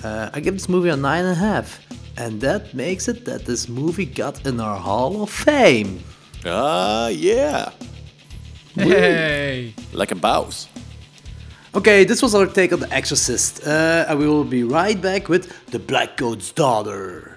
Uh, 0.04 0.30
I 0.32 0.40
give 0.40 0.54
this 0.54 0.68
movie 0.68 0.88
a 0.88 0.96
nine 0.96 1.24
and 1.24 1.32
a 1.32 1.40
half, 1.40 1.80
and 2.16 2.40
that 2.40 2.72
makes 2.74 3.08
it 3.08 3.24
that 3.24 3.44
this 3.44 3.68
movie 3.68 4.06
got 4.06 4.46
in 4.46 4.60
our 4.60 4.76
Hall 4.78 5.22
of 5.22 5.30
Fame. 5.30 6.00
ah 6.46 7.08
yeah, 7.08 7.70
Hey. 8.74 9.74
like 9.92 10.12
a 10.12 10.14
mouse. 10.14 10.68
Okay, 11.74 12.04
this 12.04 12.22
was 12.22 12.34
our 12.34 12.46
take 12.46 12.72
on 12.72 12.80
The 12.80 12.90
Exorcist, 12.92 13.66
uh, 13.66 14.06
and 14.08 14.18
we 14.18 14.26
will 14.26 14.44
be 14.44 14.62
right 14.64 15.00
back 15.00 15.28
with 15.28 15.52
The 15.66 15.78
Blackcoat's 15.78 16.50
Daughter. 16.52 17.36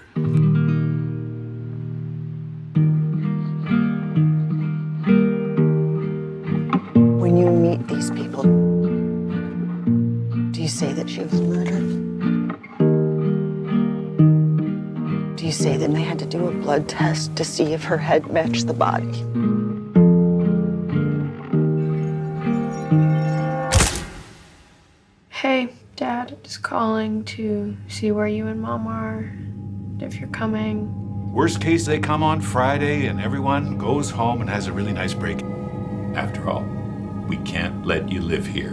Blood 16.72 16.88
test 16.88 17.36
to 17.36 17.44
see 17.44 17.74
if 17.74 17.84
her 17.84 17.98
head 17.98 18.32
matched 18.32 18.66
the 18.66 18.72
body? 18.72 19.12
Hey, 25.28 25.68
Dad, 25.96 26.38
just 26.42 26.62
calling 26.62 27.24
to 27.24 27.76
see 27.88 28.10
where 28.10 28.26
you 28.26 28.46
and 28.46 28.62
Mom 28.62 28.86
are, 28.86 29.30
if 30.00 30.18
you're 30.18 30.30
coming. 30.30 30.88
Worst 31.30 31.60
case, 31.60 31.84
they 31.84 31.98
come 31.98 32.22
on 32.22 32.40
Friday 32.40 33.04
and 33.04 33.20
everyone 33.20 33.76
goes 33.76 34.08
home 34.08 34.40
and 34.40 34.48
has 34.48 34.66
a 34.66 34.72
really 34.72 34.94
nice 34.94 35.12
break. 35.12 35.42
After 36.14 36.48
all, 36.48 36.64
we 37.28 37.36
can't 37.38 37.84
let 37.84 38.10
you 38.10 38.22
live 38.22 38.46
here. 38.46 38.72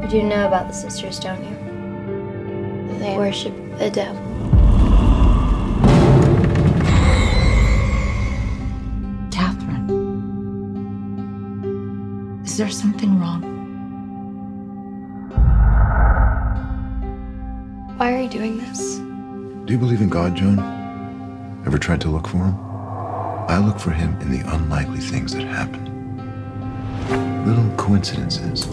But 0.00 0.12
you 0.12 0.22
know 0.22 0.46
about 0.46 0.68
the 0.68 0.74
sisters, 0.74 1.18
don't 1.18 1.42
you? 1.42 1.56
They 3.00 3.16
worship 3.16 3.52
the 3.80 3.90
devil. 3.90 4.25
Is 12.56 12.60
there 12.60 12.70
something 12.70 13.20
wrong? 13.20 13.42
Why 17.98 18.14
are 18.14 18.22
you 18.22 18.30
doing 18.30 18.56
this? 18.56 18.96
Do 19.66 19.74
you 19.74 19.78
believe 19.78 20.00
in 20.00 20.08
God, 20.08 20.34
Joan? 20.34 20.58
Ever 21.66 21.76
tried 21.76 22.00
to 22.00 22.08
look 22.08 22.26
for 22.26 22.38
him? 22.38 22.56
I 23.46 23.58
look 23.58 23.78
for 23.78 23.90
him 23.90 24.18
in 24.22 24.30
the 24.30 24.40
unlikely 24.54 25.00
things 25.00 25.34
that 25.34 25.44
happen. 25.44 25.84
Little 27.44 27.70
coincidences. 27.76 28.64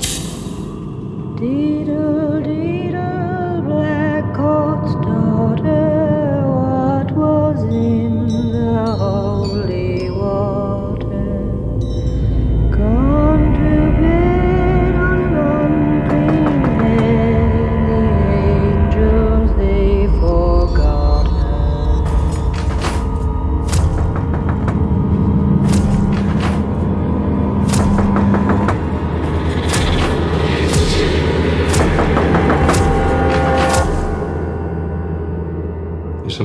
Diddle, 1.35 2.41
diddle, 2.41 2.72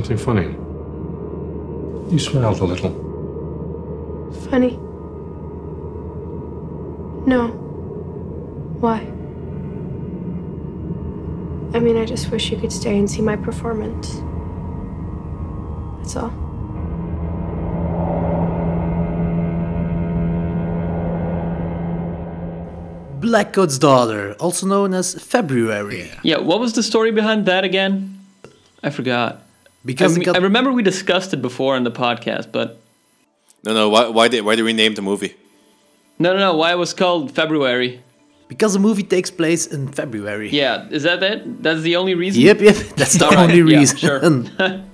something 0.09 0.25
funny? 0.25 0.55
You 2.11 2.19
smiled 2.19 2.61
a 2.61 2.65
little. 2.65 2.93
Funny. 4.51 4.77
No. 7.27 7.49
Why? 8.81 9.01
I 11.77 11.81
mean, 11.81 11.99
I 11.99 12.07
just 12.07 12.31
wish 12.31 12.51
you 12.51 12.57
could 12.57 12.73
stay 12.73 12.97
and 12.99 13.11
see 13.11 13.21
my 13.21 13.37
performance. 13.37 14.09
That's 15.99 16.17
all. 16.17 16.33
Blackcoat's 23.21 23.79
Daughter, 23.79 24.35
also 24.41 24.67
known 24.67 24.95
as 24.95 25.15
February. 25.23 26.11
Yeah, 26.23 26.39
what 26.39 26.61
was 26.61 26.73
the 26.73 26.83
story 26.83 27.11
behind 27.11 27.45
that 27.45 27.65
again? 27.65 28.25
I 28.83 28.89
forgot. 28.89 29.48
Because 29.85 30.13
I, 30.13 30.17
it 30.17 30.19
me- 30.19 30.25
got- 30.27 30.37
I 30.37 30.41
remember 30.41 30.73
we 30.73 30.83
discussed 30.83 31.33
it 31.33 31.41
before 31.43 31.77
in 31.77 31.85
the 31.85 31.91
podcast, 31.93 32.51
but 32.53 32.81
No, 33.65 33.73
no. 33.75 33.89
Why? 33.89 34.09
Why 34.09 34.29
did? 34.29 34.45
Why 34.45 34.55
did 34.57 34.65
we 34.65 34.73
name 34.73 34.95
the 34.95 35.03
movie? 35.03 35.35
no, 36.19 36.33
no, 36.33 36.39
no. 36.39 36.55
Why 36.57 36.73
it 36.73 36.79
was 36.79 36.93
called 36.95 37.31
February? 37.33 38.03
Because 38.49 38.73
the 38.73 38.79
movie 38.81 39.03
takes 39.05 39.31
place 39.31 39.67
in 39.67 39.89
February. 39.93 40.49
Yeah, 40.51 40.89
is 40.91 41.03
that 41.03 41.23
it? 41.23 41.63
That's 41.63 41.83
the 41.83 41.97
only 41.97 42.15
reason. 42.15 42.41
Yep, 42.43 42.61
yep. 42.61 42.77
That's 42.97 43.15
the 43.19 43.27
Alright, 43.27 43.39
only 43.51 43.73
yeah, 43.73 43.79
reason. 43.81 43.97
sure. 43.99 44.21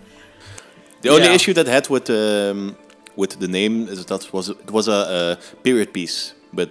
The 1.03 1.11
only 1.11 1.25
Yeah. 1.29 1.35
issue 1.35 1.53
that 1.55 1.67
had 1.67 1.89
with 1.91 2.09
um, 2.11 2.77
with 3.17 3.39
the 3.39 3.49
name 3.49 3.89
is 3.89 4.05
that 4.07 4.33
was 4.33 4.49
it 4.49 4.71
was 4.71 4.89
a, 4.89 4.93
a 5.39 5.63
period 5.63 5.93
piece, 5.93 6.33
but 6.53 6.71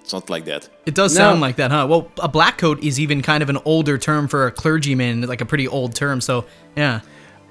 it's 0.00 0.12
not 0.12 0.28
like 0.30 0.44
that. 0.46 0.68
It 0.86 0.94
does 0.94 1.14
sound 1.14 1.40
like 1.40 1.56
that, 1.56 1.70
huh? 1.70 1.86
Well, 1.88 2.08
a 2.18 2.28
black 2.28 2.56
coat 2.58 2.82
is 2.82 2.98
even 2.98 3.20
kind 3.22 3.42
of 3.42 3.48
an 3.50 3.58
older 3.64 3.98
term 3.98 4.26
for 4.28 4.46
a 4.46 4.50
clergyman, 4.52 5.22
like 5.22 5.40
a 5.42 5.46
pretty 5.46 5.68
old 5.68 5.94
term. 5.94 6.20
So, 6.20 6.44
yeah. 6.76 7.00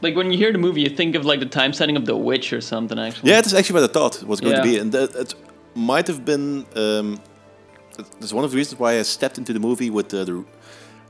Like 0.04 0.16
when 0.16 0.32
you 0.32 0.38
hear 0.38 0.52
the 0.52 0.58
movie, 0.58 0.82
you 0.82 0.90
think 0.90 1.16
of 1.16 1.26
like 1.26 1.40
the 1.40 1.46
time 1.60 1.74
setting 1.74 1.96
of 1.96 2.06
The 2.06 2.16
Witch 2.16 2.52
or 2.52 2.62
something. 2.62 3.00
Actually. 3.00 3.30
Yeah, 3.30 3.36
that's 3.36 3.54
actually 3.54 3.82
what 3.82 3.90
I 3.90 3.94
thought 3.94 4.22
it 4.22 4.28
was 4.28 4.42
going 4.42 4.56
to 4.58 4.62
be, 4.62 4.78
and 4.78 4.92
that, 4.92 5.16
it 5.16 5.34
might 5.76 6.08
have 6.08 6.26
been. 6.26 6.66
Um, 6.76 7.22
that's 8.20 8.34
one 8.34 8.44
of 8.44 8.52
the 8.52 8.58
reasons 8.58 8.80
why 8.80 9.00
I 9.00 9.04
stepped 9.04 9.38
into 9.38 9.54
the 9.54 9.60
movie 9.60 9.90
with 9.90 10.10
the 10.10 10.26
the, 10.26 10.46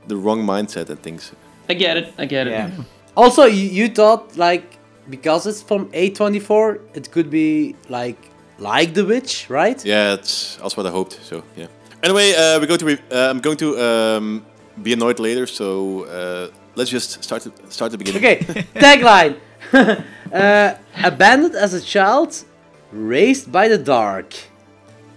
the 0.06 0.16
wrong 0.16 0.46
mindset 0.46 0.88
and 0.90 1.02
things. 1.02 1.32
I 1.68 1.74
get 1.74 1.96
it. 1.96 2.14
I 2.18 2.26
get 2.26 2.46
it. 2.46 2.52
Yeah. 2.52 2.70
Also, 3.16 3.44
you, 3.44 3.68
you 3.78 3.88
thought 3.88 4.36
like 4.36 4.78
because 5.10 5.46
it's 5.46 5.62
from 5.62 5.86
A24, 5.92 6.80
it 6.94 7.10
could 7.10 7.30
be 7.30 7.74
like 7.88 8.18
like 8.58 8.94
The 8.94 9.04
Witch, 9.04 9.50
right? 9.50 9.84
Yeah, 9.84 10.16
that's 10.16 10.60
also 10.60 10.82
what 10.82 10.86
I 10.86 10.92
hoped. 10.92 11.18
So 11.22 11.42
yeah. 11.56 11.66
Anyway, 12.02 12.32
uh, 12.34 12.60
we're 12.60 12.66
going 12.66 12.80
to. 12.80 12.86
Re- 12.86 13.02
uh, 13.10 13.30
I'm 13.30 13.40
going 13.40 13.56
to 13.56 13.68
um, 13.80 14.46
be 14.82 14.92
annoyed 14.92 15.18
later. 15.18 15.46
So 15.46 16.04
uh, 16.04 16.48
let's 16.76 16.90
just 16.90 17.22
start. 17.22 17.42
To, 17.42 17.52
start 17.70 17.92
the 17.92 17.98
beginning. 17.98 18.24
Okay, 18.24 18.38
tagline. 18.74 19.36
uh, 20.32 20.74
abandoned 21.02 21.54
as 21.54 21.74
a 21.74 21.80
child, 21.80 22.44
raised 22.92 23.50
by 23.50 23.68
the 23.68 23.78
dark. 23.78 24.34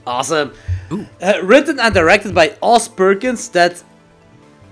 Awesome. 0.06 0.54
Uh, 0.90 1.34
written 1.44 1.80
and 1.80 1.94
directed 1.94 2.34
by 2.34 2.56
Oz 2.62 2.88
Perkins. 2.88 3.50
That 3.50 3.84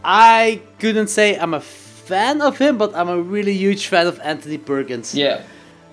I 0.03 0.61
couldn't 0.79 1.07
say 1.07 1.37
I'm 1.37 1.53
a 1.53 1.59
fan 1.61 2.41
of 2.41 2.57
him, 2.57 2.77
but 2.77 2.95
I'm 2.95 3.09
a 3.09 3.19
really 3.19 3.53
huge 3.53 3.87
fan 3.87 4.07
of 4.07 4.19
Anthony 4.23 4.57
Perkins. 4.57 5.13
Yeah. 5.13 5.41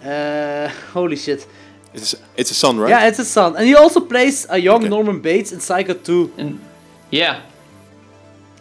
Uh, 0.05 0.69
holy 0.93 1.17
shit. 1.17 1.47
It's 1.95 2.15
it's 2.37 2.51
a 2.51 2.55
son, 2.55 2.79
right? 2.79 2.89
Yeah, 2.91 3.09
it's 3.09 3.19
a 3.19 3.25
son, 3.25 3.57
and 3.57 3.67
he 3.67 3.75
also 3.75 4.01
plays 4.01 4.47
a 4.49 4.59
young 4.59 4.89
Norman 4.89 5.21
Bates 5.21 5.53
in 5.53 5.61
Psycho 5.61 5.95
2. 5.95 6.59
Yeah. 7.11 7.41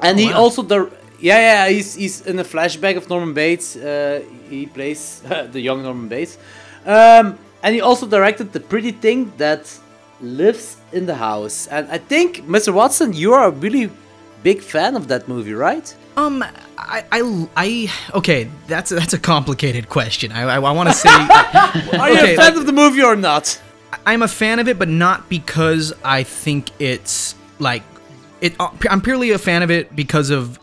And 0.01 0.17
Oh, 0.17 0.21
he 0.21 0.27
wow. 0.27 0.39
also 0.39 0.61
the 0.63 0.91
yeah 1.21 1.39
yeah 1.39 1.69
he's 1.69 1.95
he's 1.95 2.21
in 2.25 2.39
a 2.39 2.43
flashback 2.43 2.97
of 2.97 3.09
Norman 3.09 3.33
Bates. 3.33 3.75
Uh, 3.75 4.21
he 4.49 4.65
plays 4.65 5.21
the 5.51 5.61
young 5.61 5.83
Norman 5.83 6.07
Bates, 6.07 6.37
um, 6.85 7.37
and 7.63 7.75
he 7.75 7.81
also 7.81 8.05
directed 8.07 8.51
the 8.53 8.59
pretty 8.59 8.91
thing 8.91 9.31
that 9.37 9.63
lives 10.21 10.77
in 10.91 11.05
the 11.05 11.15
house. 11.15 11.67
And 11.67 11.87
I 11.91 11.97
think 11.97 12.45
Mr. 12.47 12.73
Watson, 12.73 13.13
you 13.13 13.33
are 13.33 13.47
a 13.47 13.51
really 13.51 13.89
big 14.43 14.61
fan 14.61 14.95
of 14.95 15.07
that 15.07 15.27
movie, 15.27 15.53
right? 15.53 15.95
Um, 16.17 16.43
I, 16.77 17.05
I, 17.11 17.47
I 17.55 17.91
okay, 18.15 18.49
that's 18.67 18.91
a, 18.91 18.95
that's 18.95 19.13
a 19.13 19.19
complicated 19.19 19.87
question. 19.89 20.31
I, 20.31 20.41
I, 20.41 20.55
I 20.55 20.71
want 20.71 20.89
to 20.89 20.95
say, 20.95 21.09
Are 21.09 22.09
you 22.09 22.17
Okay, 22.19 22.33
a 22.33 22.37
fan 22.37 22.57
of 22.57 22.65
the 22.65 22.73
movie 22.73 23.01
or 23.01 23.15
not? 23.15 23.59
I'm 24.05 24.21
a 24.21 24.27
fan 24.27 24.59
of 24.59 24.67
it, 24.67 24.77
but 24.77 24.89
not 24.89 25.29
because 25.29 25.93
I 26.03 26.23
think 26.23 26.69
it's 26.79 27.35
like 27.59 27.83
it. 28.41 28.55
I'm 28.89 29.01
purely 29.01 29.31
a 29.31 29.37
fan 29.37 29.63
of 29.63 29.71
it 29.71 29.95
because 29.95 30.29
of 30.31 30.59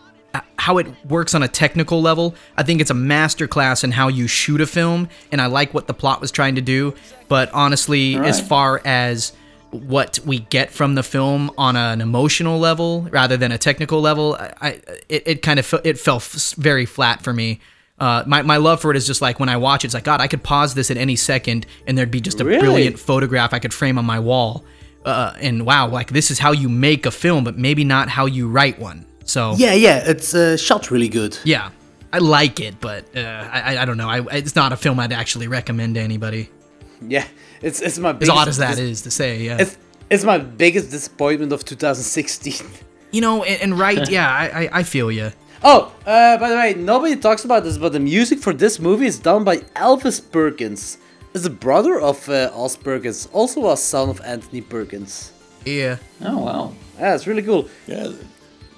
how 0.58 0.78
it 0.78 0.86
works 1.06 1.34
on 1.34 1.42
a 1.42 1.48
technical 1.48 2.00
level. 2.02 2.34
I 2.56 2.62
think 2.62 2.80
it's 2.80 2.90
a 2.90 2.94
masterclass 2.94 3.84
in 3.84 3.92
how 3.92 4.08
you 4.08 4.26
shoot 4.26 4.60
a 4.60 4.66
film, 4.66 5.08
and 5.32 5.40
I 5.40 5.46
like 5.46 5.72
what 5.74 5.86
the 5.86 5.94
plot 5.94 6.20
was 6.20 6.30
trying 6.30 6.54
to 6.56 6.60
do. 6.60 6.94
But 7.28 7.52
honestly, 7.52 8.16
as 8.16 8.40
far 8.40 8.80
as 8.84 9.32
what 9.70 10.18
we 10.24 10.38
get 10.38 10.70
from 10.70 10.94
the 10.94 11.02
film 11.02 11.50
on 11.58 11.76
an 11.76 12.00
emotional 12.00 12.58
level 12.58 13.02
rather 13.10 13.36
than 13.36 13.52
a 13.52 13.58
technical 13.58 14.00
level, 14.00 14.34
I, 14.38 14.52
I 14.60 14.68
it, 15.08 15.22
it 15.26 15.42
kind 15.42 15.58
of 15.58 15.74
it 15.84 15.98
fell 15.98 16.16
f- 16.16 16.54
very 16.56 16.86
flat 16.86 17.22
for 17.22 17.32
me. 17.32 17.60
Uh, 18.00 18.22
my, 18.26 18.42
my 18.42 18.56
love 18.58 18.80
for 18.80 18.90
it 18.92 18.96
is 18.96 19.06
just 19.06 19.20
like 19.20 19.40
when 19.40 19.48
I 19.48 19.56
watch 19.56 19.84
it, 19.84 19.88
it's 19.88 19.94
like 19.94 20.04
God, 20.04 20.20
I 20.20 20.28
could 20.28 20.42
pause 20.42 20.74
this 20.74 20.90
at 20.90 20.96
any 20.96 21.16
second 21.16 21.66
and 21.86 21.98
there'd 21.98 22.10
be 22.12 22.20
just 22.20 22.40
a 22.40 22.44
Really? 22.44 22.60
brilliant 22.60 22.98
photograph 22.98 23.52
I 23.52 23.58
could 23.58 23.74
frame 23.74 23.98
on 23.98 24.04
my 24.04 24.20
wall. 24.20 24.64
Uh, 25.04 25.32
and 25.40 25.66
wow, 25.66 25.88
like 25.88 26.12
this 26.12 26.30
is 26.30 26.38
how 26.38 26.52
you 26.52 26.68
make 26.68 27.06
a 27.06 27.10
film, 27.10 27.42
but 27.44 27.58
maybe 27.58 27.82
not 27.84 28.08
how 28.08 28.26
you 28.26 28.48
write 28.48 28.78
one. 28.78 29.04
So 29.28 29.54
Yeah, 29.58 29.74
yeah, 29.74 30.10
it's 30.12 30.34
uh, 30.34 30.56
shot 30.56 30.90
really 30.90 31.08
good. 31.08 31.36
yeah, 31.44 31.70
I 32.12 32.18
like 32.18 32.60
it, 32.60 32.74
but 32.80 33.04
uh, 33.14 33.20
I, 33.20 33.60
I- 33.74 33.82
I 33.82 33.84
don't 33.84 33.98
know. 33.98 34.08
I, 34.08 34.18
it's 34.38 34.56
not 34.56 34.72
a 34.72 34.76
film 34.76 34.98
I'd 35.00 35.12
actually 35.12 35.48
recommend 35.48 35.94
to 35.96 36.00
anybody. 36.00 36.48
Yeah, 37.14 37.26
it's 37.62 37.80
it's 37.80 37.98
my 37.98 38.10
As 38.10 38.16
biggest, 38.18 38.38
odd 38.38 38.48
as 38.48 38.56
that 38.56 38.76
dis- 38.76 38.90
is 38.92 39.02
to 39.02 39.10
say, 39.10 39.30
yeah. 39.48 39.58
It's 39.62 39.76
it's 40.10 40.24
my 40.24 40.38
biggest 40.38 40.90
disappointment 40.90 41.52
of 41.52 41.64
2016. 41.64 42.66
You 43.10 43.22
know, 43.22 43.42
and, 43.42 43.62
and 43.62 43.78
right, 43.78 44.10
yeah, 44.10 44.28
I, 44.30 44.44
I, 44.64 44.68
I 44.80 44.82
feel 44.82 45.10
you. 45.10 45.30
Oh, 45.62 45.80
uh, 46.04 46.36
by 46.36 46.48
the 46.50 46.56
way, 46.56 46.74
nobody 46.74 47.16
talks 47.16 47.42
about 47.42 47.64
this, 47.64 47.78
but 47.78 47.92
the 47.92 48.00
music 48.00 48.38
for 48.38 48.52
this 48.52 48.78
movie 48.78 49.06
is 49.06 49.18
done 49.18 49.44
by 49.44 49.56
Elvis 49.86 50.20
Perkins. 50.20 50.98
Is 51.32 51.42
the 51.42 51.48
brother 51.66 51.98
of 51.98 52.28
uh, 52.28 52.50
Oz 52.54 52.76
Perkins, 52.76 53.26
also 53.32 53.70
a 53.70 53.76
son 53.78 54.10
of 54.10 54.20
Anthony 54.26 54.60
Perkins. 54.60 55.32
Yeah. 55.64 55.96
Oh 56.20 56.38
wow. 56.44 56.74
Yeah, 56.98 57.14
it's 57.14 57.26
really 57.26 57.42
cool. 57.42 57.68
Yeah, 57.86 58.12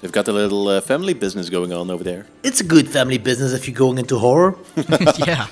they've 0.01 0.11
got 0.11 0.27
a 0.27 0.31
little 0.33 0.67
uh, 0.67 0.81
family 0.81 1.13
business 1.13 1.49
going 1.49 1.71
on 1.71 1.89
over 1.89 2.03
there. 2.03 2.25
It's 2.43 2.59
a 2.59 2.63
good 2.63 2.89
family 2.89 3.17
business 3.17 3.53
if 3.53 3.67
you're 3.67 3.75
going 3.75 3.97
into 3.97 4.17
horror. 4.17 4.57
yeah. 5.25 5.47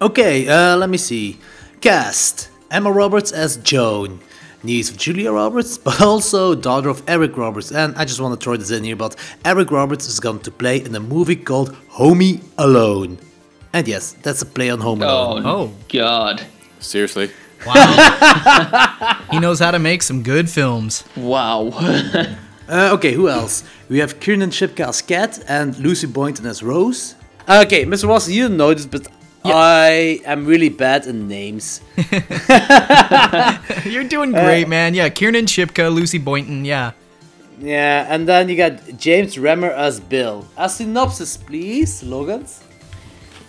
Okay, 0.00 0.48
uh, 0.48 0.76
let 0.76 0.88
me 0.88 0.96
see. 0.96 1.38
Cast 1.80 2.50
Emma 2.70 2.90
Roberts 2.90 3.32
as 3.32 3.56
Joan, 3.58 4.20
niece 4.62 4.90
of 4.90 4.96
Julia 4.96 5.32
Roberts, 5.32 5.76
but 5.86 6.00
also 6.00 6.54
daughter 6.54 6.88
of 6.88 7.02
Eric 7.08 7.36
Roberts. 7.36 7.72
And 7.72 7.96
I 7.96 8.04
just 8.04 8.20
want 8.20 8.38
to 8.38 8.42
throw 8.42 8.56
this 8.56 8.70
in 8.70 8.84
here, 8.84 8.96
but 8.96 9.16
Eric 9.44 9.70
Roberts 9.70 10.08
is 10.08 10.20
going 10.20 10.40
to 10.40 10.50
play 10.50 10.80
in 10.80 10.94
a 10.94 11.00
movie 11.00 11.36
called 11.36 11.76
Homie 11.90 12.42
Alone. 12.56 13.18
And 13.72 13.86
yes, 13.86 14.12
that's 14.22 14.42
a 14.42 14.46
play 14.46 14.70
on 14.70 14.80
Home 14.80 15.02
Alone. 15.02 15.42
Oh, 15.44 15.72
God. 15.88 16.42
Seriously. 16.78 17.30
Wow. 17.66 19.20
he 19.30 19.40
knows 19.40 19.58
how 19.58 19.72
to 19.72 19.78
make 19.78 20.02
some 20.02 20.22
good 20.22 20.48
films. 20.48 21.04
Wow. 21.16 21.70
Uh, 22.68 22.90
okay, 22.94 23.12
who 23.12 23.28
else? 23.28 23.64
We 23.88 23.98
have 23.98 24.20
Kiernan 24.20 24.50
Shipka 24.50 24.88
as 24.88 25.00
Cat 25.02 25.42
and 25.48 25.76
Lucy 25.78 26.06
Boynton 26.06 26.44
as 26.46 26.62
Rose. 26.62 27.14
Okay, 27.48 27.84
Mr. 27.86 28.06
Watson, 28.08 28.34
you 28.34 28.48
don't 28.48 28.58
know 28.58 28.74
this, 28.74 28.84
but 28.84 29.06
I 29.44 30.20
am 30.26 30.44
really 30.44 30.68
bad 30.68 31.06
in 31.06 31.28
names. 31.28 31.80
You're 33.84 34.04
doing 34.04 34.34
Uh, 34.34 34.44
great, 34.44 34.68
man. 34.68 34.94
Yeah, 34.94 35.08
Kiernan 35.08 35.46
Shipka, 35.46 35.92
Lucy 35.92 36.18
Boynton, 36.18 36.64
yeah. 36.66 36.92
Yeah, 37.60 38.06
and 38.08 38.28
then 38.28 38.48
you 38.48 38.56
got 38.56 38.98
James 38.98 39.36
Remar 39.36 39.70
as 39.72 39.98
Bill. 39.98 40.46
A 40.56 40.68
synopsis, 40.68 41.36
please, 41.36 42.02
Logans. 42.02 42.62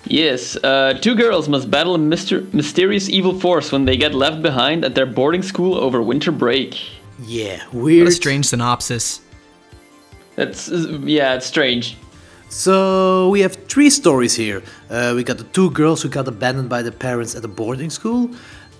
Yes, 0.05 0.55
uh, 0.63 0.93
two 0.99 1.13
girls 1.13 1.47
must 1.49 1.69
battle 1.69 1.93
a 1.93 1.99
myster- 1.99 2.51
mysterious 2.53 3.09
evil 3.09 3.37
force 3.39 3.71
when 3.71 3.85
they 3.85 3.97
get 3.97 4.15
left 4.15 4.41
behind 4.41 4.83
at 4.85 4.95
their 4.95 5.05
boarding 5.05 5.43
school 5.43 5.75
over 5.75 6.01
winter 6.01 6.31
break. 6.31 6.79
Yeah, 7.21 7.63
weird. 7.67 7.73
What 7.73 7.83
weird. 7.83 8.07
a 8.07 8.11
strange 8.11 8.45
synopsis. 8.45 9.21
That's 10.35 10.69
yeah, 10.69 11.35
it's 11.35 11.45
strange. 11.45 11.97
So 12.49 13.29
we 13.29 13.41
have 13.41 13.55
three 13.67 13.89
stories 13.89 14.35
here. 14.35 14.63
Uh, 14.89 15.13
we 15.15 15.23
got 15.23 15.37
the 15.37 15.43
two 15.43 15.69
girls 15.71 16.01
who 16.01 16.09
got 16.09 16.27
abandoned 16.27 16.69
by 16.69 16.81
their 16.81 16.91
parents 16.91 17.35
at 17.35 17.43
a 17.45 17.47
boarding 17.47 17.89
school, 17.91 18.31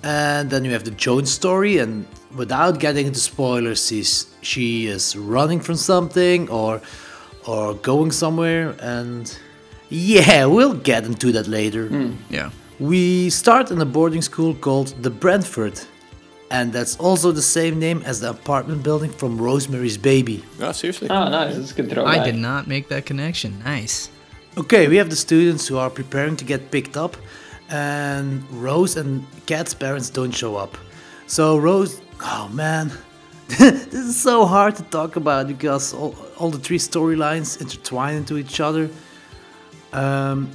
and 0.04 0.50
then 0.50 0.66
you 0.66 0.72
have 0.72 0.86
the 0.86 0.92
Joan's 0.92 1.32
story. 1.32 1.78
And 1.78 2.08
without 2.36 2.80
getting 2.80 3.08
into 3.08 3.20
spoilers, 3.20 3.86
she's, 3.86 4.28
she 4.42 4.88
is 4.88 5.16
running 5.16 5.60
from 5.60 5.76
something 5.76 6.50
or 6.50 6.82
or 7.46 7.76
going 7.76 8.12
somewhere. 8.12 8.76
And 8.80 9.38
yeah, 9.90 10.46
we'll 10.46 10.76
get 10.76 11.06
into 11.06 11.32
that 11.34 11.48
later. 11.48 11.90
Yeah. 12.30 12.52
We 12.80 13.30
start 13.30 13.72
in 13.72 13.82
a 13.82 13.86
boarding 13.86 14.22
school 14.22 14.54
called 14.56 14.96
the 15.04 15.12
Bramford, 15.12 15.86
and 16.52 16.74
that's 16.74 16.98
also 16.98 17.32
the 17.32 17.42
same 17.42 17.80
name 17.80 18.02
as 18.06 18.20
the 18.22 18.30
apartment 18.30 18.84
building 18.84 19.12
from 19.12 19.40
Rosemary's 19.40 19.98
Baby. 19.98 20.44
Oh, 20.60 20.72
seriously? 20.72 21.10
Oh, 21.10 21.30
nice. 21.30 21.56
That's 21.56 21.72
a 21.72 21.82
good 21.82 21.98
I 22.00 22.24
did 22.24 22.36
not 22.36 22.68
make 22.68 22.88
that 22.90 23.06
connection. 23.06 23.60
Nice. 23.64 24.10
Okay, 24.58 24.88
we 24.88 24.98
have 24.98 25.10
the 25.10 25.16
students 25.16 25.68
who 25.68 25.78
are 25.78 25.90
preparing 25.90 26.36
to 26.38 26.46
get 26.46 26.72
picked 26.72 26.98
up, 26.98 27.16
and 27.70 28.44
Rose 28.52 28.98
and 28.98 29.26
Kat's 29.46 29.74
parents 29.74 30.10
don't 30.10 30.32
show 30.32 30.56
up. 30.56 30.78
So 31.28 31.58
Rose, 31.58 32.02
oh 32.22 32.50
man, 32.52 32.92
this 33.48 33.94
is 33.94 34.20
so 34.20 34.46
hard 34.46 34.76
to 34.78 34.84
talk 34.84 35.16
about 35.16 35.48
because 35.48 35.94
all, 35.94 36.16
all 36.38 36.50
the 36.50 36.58
three 36.58 36.80
storylines 36.80 37.62
intertwine 37.62 38.16
into 38.16 38.38
each 38.38 38.60
other. 38.60 38.90
Um, 39.94 40.50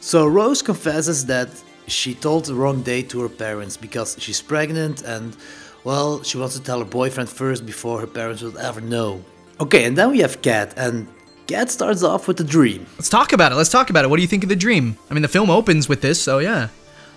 so 0.00 0.26
Rose 0.26 0.62
confesses 0.62 1.26
that 1.26 1.48
she 1.86 2.14
told 2.14 2.46
the 2.46 2.54
wrong 2.54 2.82
date 2.82 3.10
to 3.10 3.20
her 3.20 3.28
parents 3.28 3.76
because 3.76 4.16
she's 4.18 4.40
pregnant 4.40 5.02
and, 5.02 5.36
well, 5.84 6.22
she 6.22 6.38
wants 6.38 6.56
to 6.56 6.62
tell 6.62 6.78
her 6.78 6.84
boyfriend 6.84 7.28
first 7.28 7.66
before 7.66 8.00
her 8.00 8.06
parents 8.06 8.42
will 8.42 8.58
ever 8.58 8.80
know. 8.80 9.24
Okay, 9.60 9.84
and 9.84 9.96
then 9.96 10.10
we 10.10 10.20
have 10.20 10.42
Kat, 10.42 10.74
and 10.76 11.06
Kat 11.46 11.70
starts 11.70 12.02
off 12.02 12.26
with 12.26 12.40
a 12.40 12.44
dream. 12.44 12.86
Let's 12.96 13.08
talk 13.08 13.32
about 13.32 13.52
it. 13.52 13.54
Let's 13.54 13.70
talk 13.70 13.90
about 13.90 14.04
it. 14.04 14.08
What 14.08 14.16
do 14.16 14.22
you 14.22 14.28
think 14.28 14.42
of 14.42 14.48
the 14.48 14.56
dream? 14.56 14.96
I 15.10 15.14
mean, 15.14 15.22
the 15.22 15.28
film 15.28 15.50
opens 15.50 15.88
with 15.88 16.00
this, 16.00 16.20
so 16.20 16.38
yeah. 16.38 16.68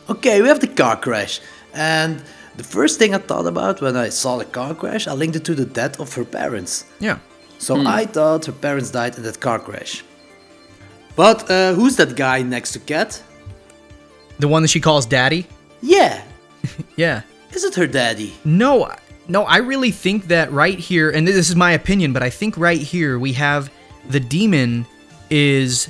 Okay, 0.09 0.41
we 0.41 0.47
have 0.47 0.59
the 0.59 0.67
car 0.67 0.95
crash, 0.95 1.41
and 1.73 2.21
the 2.57 2.63
first 2.63 2.99
thing 2.99 3.13
I 3.13 3.19
thought 3.19 3.45
about 3.45 3.81
when 3.81 3.95
I 3.95 4.09
saw 4.09 4.37
the 4.37 4.45
car 4.45 4.75
crash, 4.75 5.07
I 5.07 5.13
linked 5.13 5.35
it 5.35 5.45
to 5.45 5.55
the 5.55 5.65
death 5.65 5.99
of 5.99 6.13
her 6.15 6.25
parents. 6.25 6.85
Yeah. 6.99 7.19
So 7.59 7.85
I 7.87 8.05
thought 8.05 8.45
her 8.45 8.51
parents 8.51 8.91
died 8.91 9.17
in 9.17 9.23
that 9.23 9.39
car 9.39 9.59
crash. 9.59 10.03
But 11.15 11.49
uh, 11.49 11.73
who's 11.73 11.95
that 11.95 12.15
guy 12.15 12.43
next 12.43 12.73
to 12.73 12.79
Kat? 12.79 13.23
The 14.39 14.47
one 14.47 14.61
that 14.61 14.67
she 14.69 14.79
calls 14.79 15.05
daddy? 15.05 15.47
Yeah, 15.81 16.23
Yeah. 16.95 17.21
is 17.51 17.63
it 17.63 17.75
her 17.75 17.87
daddy? 17.87 18.33
No, 18.45 18.91
no, 19.27 19.43
I 19.43 19.57
really 19.57 19.91
think 19.91 20.27
that 20.27 20.51
right 20.51 20.77
here, 20.77 21.09
and 21.11 21.27
this 21.27 21.49
is 21.49 21.55
my 21.55 21.71
opinion, 21.73 22.13
but 22.13 22.23
I 22.23 22.29
think 22.29 22.57
right 22.57 22.79
here 22.79 23.19
we 23.19 23.33
have 23.33 23.69
the 24.09 24.19
demon 24.19 24.85
is 25.29 25.89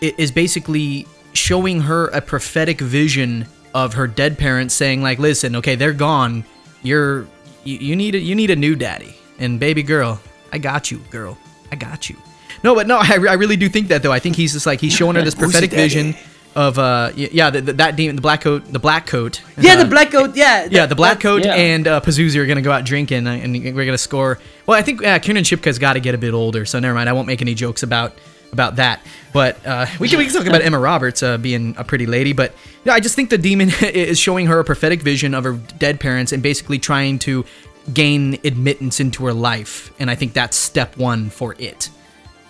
is 0.00 0.32
basically 0.32 1.06
showing 1.32 1.80
her 1.80 2.08
a 2.08 2.20
prophetic 2.20 2.80
vision 2.80 3.46
of 3.74 3.94
her 3.94 4.06
dead 4.06 4.36
parents, 4.38 4.74
saying 4.74 5.00
like, 5.02 5.18
"Listen, 5.18 5.56
okay, 5.56 5.76
they're 5.76 5.92
gone. 5.92 6.44
You're 6.82 7.26
you, 7.64 7.78
you 7.78 7.96
need 7.96 8.14
a 8.14 8.18
you 8.18 8.34
need 8.34 8.50
a 8.50 8.56
new 8.56 8.74
daddy, 8.74 9.14
and 9.38 9.60
baby 9.60 9.82
girl, 9.82 10.20
I 10.52 10.58
got 10.58 10.90
you, 10.90 10.98
girl, 11.10 11.38
I 11.70 11.76
got 11.76 12.10
you." 12.10 12.16
No, 12.64 12.74
but 12.74 12.86
no, 12.88 12.96
I, 13.00 13.12
I 13.28 13.34
really 13.34 13.56
do 13.56 13.68
think 13.68 13.88
that 13.88 14.02
though. 14.02 14.12
I 14.12 14.18
think 14.18 14.34
he's 14.36 14.52
just 14.52 14.66
like 14.66 14.80
he's 14.80 14.92
showing 14.92 15.14
her 15.16 15.22
this 15.22 15.34
prophetic 15.44 15.70
vision 15.70 16.16
of 16.54 16.78
uh 16.78 17.10
yeah 17.16 17.48
the, 17.48 17.60
the, 17.62 17.72
that 17.72 17.96
demon 17.96 18.14
the 18.16 18.20
black 18.22 18.42
coat 18.42 18.64
the 18.70 18.78
black 18.78 19.06
coat 19.06 19.40
Yeah, 19.58 19.72
uh, 19.72 19.84
the 19.84 19.88
black 19.88 20.10
coat. 20.10 20.36
Yeah, 20.36 20.68
yeah, 20.70 20.86
the 20.86 20.94
black 20.94 21.18
that- 21.18 21.22
coat 21.22 21.44
yeah. 21.44 21.54
and 21.54 21.86
uh, 21.88 22.00
Pazuzu 22.00 22.36
are 22.36 22.46
gonna 22.46 22.60
go 22.62 22.72
out 22.72 22.84
drinking, 22.84 23.26
uh, 23.26 23.30
and 23.32 23.52
we're 23.74 23.86
gonna 23.86 23.96
score. 23.98 24.38
Well, 24.66 24.78
I 24.78 24.82
think 24.82 25.04
uh, 25.04 25.18
Kiernan 25.18 25.44
Shipka's 25.44 25.78
got 25.78 25.94
to 25.94 26.00
get 26.00 26.14
a 26.14 26.18
bit 26.18 26.34
older, 26.34 26.64
so 26.66 26.78
never 26.78 26.94
mind. 26.94 27.08
I 27.08 27.12
won't 27.14 27.26
make 27.26 27.40
any 27.42 27.54
jokes 27.54 27.82
about 27.82 28.12
about 28.52 28.76
that. 28.76 29.00
But 29.32 29.64
uh, 29.66 29.86
we 29.98 30.08
can 30.08 30.18
we 30.18 30.26
can 30.26 30.34
talk 30.34 30.46
about 30.46 30.60
Emma 30.62 30.78
Roberts 30.78 31.22
uh, 31.22 31.38
being 31.38 31.74
a 31.78 31.84
pretty 31.84 32.06
lady. 32.06 32.32
But 32.34 32.54
yeah, 32.84 32.92
I 32.92 33.00
just 33.00 33.16
think 33.16 33.30
the 33.30 33.38
demon 33.38 33.70
is 33.82 34.18
showing 34.18 34.46
her 34.46 34.58
a 34.58 34.64
prophetic 34.64 35.00
vision 35.02 35.34
of 35.34 35.44
her 35.44 35.54
dead 35.78 36.00
parents 36.00 36.32
and 36.32 36.42
basically 36.42 36.78
trying 36.78 37.18
to 37.20 37.44
gain 37.92 38.38
admittance 38.44 39.00
into 39.00 39.24
her 39.24 39.32
life, 39.32 39.90
and 39.98 40.10
I 40.10 40.14
think 40.14 40.34
that's 40.34 40.56
step 40.56 40.96
one 40.98 41.30
for 41.30 41.56
it. 41.58 41.88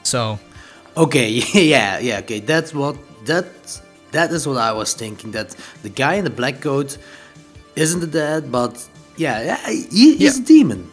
So 0.03 0.39
Okay, 0.97 1.29
yeah, 1.55 1.99
yeah, 2.01 2.19
okay. 2.19 2.41
That's 2.41 2.75
what 2.75 2.97
that's 3.25 3.81
that 4.13 4.31
is 4.31 4.47
what 4.47 4.59
I 4.59 4.73
was 4.73 4.95
thinking. 4.95 5.33
That 5.33 5.57
the 5.83 5.89
guy 5.89 6.15
in 6.15 6.25
the 6.25 6.31
black 6.31 6.61
coat 6.61 6.99
isn't 7.77 8.01
the 8.01 8.07
dad, 8.07 8.51
but 8.53 8.89
yeah, 9.17 9.43
yeah 9.43 9.71
he, 9.71 10.17
he's 10.17 10.39
a 10.39 10.43
demon. 10.43 10.91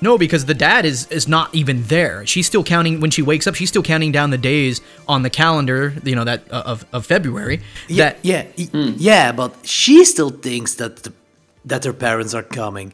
No, 0.00 0.18
because 0.18 0.44
the 0.44 0.54
dad 0.54 0.84
is 0.84 1.06
is 1.10 1.26
not 1.28 1.54
even 1.54 1.82
there. 1.84 2.26
She's 2.26 2.46
still 2.46 2.64
counting 2.64 3.00
when 3.00 3.10
she 3.10 3.22
wakes 3.22 3.46
up. 3.46 3.54
She's 3.54 3.70
still 3.70 3.82
counting 3.82 4.12
down 4.12 4.30
the 4.30 4.38
days 4.38 4.80
on 5.08 5.22
the 5.22 5.30
calendar. 5.30 5.94
You 6.04 6.14
know 6.14 6.24
that 6.24 6.42
uh, 6.52 6.62
of 6.66 6.84
of 6.92 7.06
February. 7.06 7.60
Yeah, 7.88 8.04
that 8.04 8.18
yeah, 8.22 8.46
y- 8.58 8.94
yeah, 8.98 9.32
but 9.32 9.54
she 9.66 10.04
still 10.04 10.30
thinks 10.30 10.74
that 10.74 11.04
the, 11.04 11.12
that 11.64 11.84
her 11.84 11.92
parents 11.94 12.34
are 12.34 12.42
coming. 12.42 12.92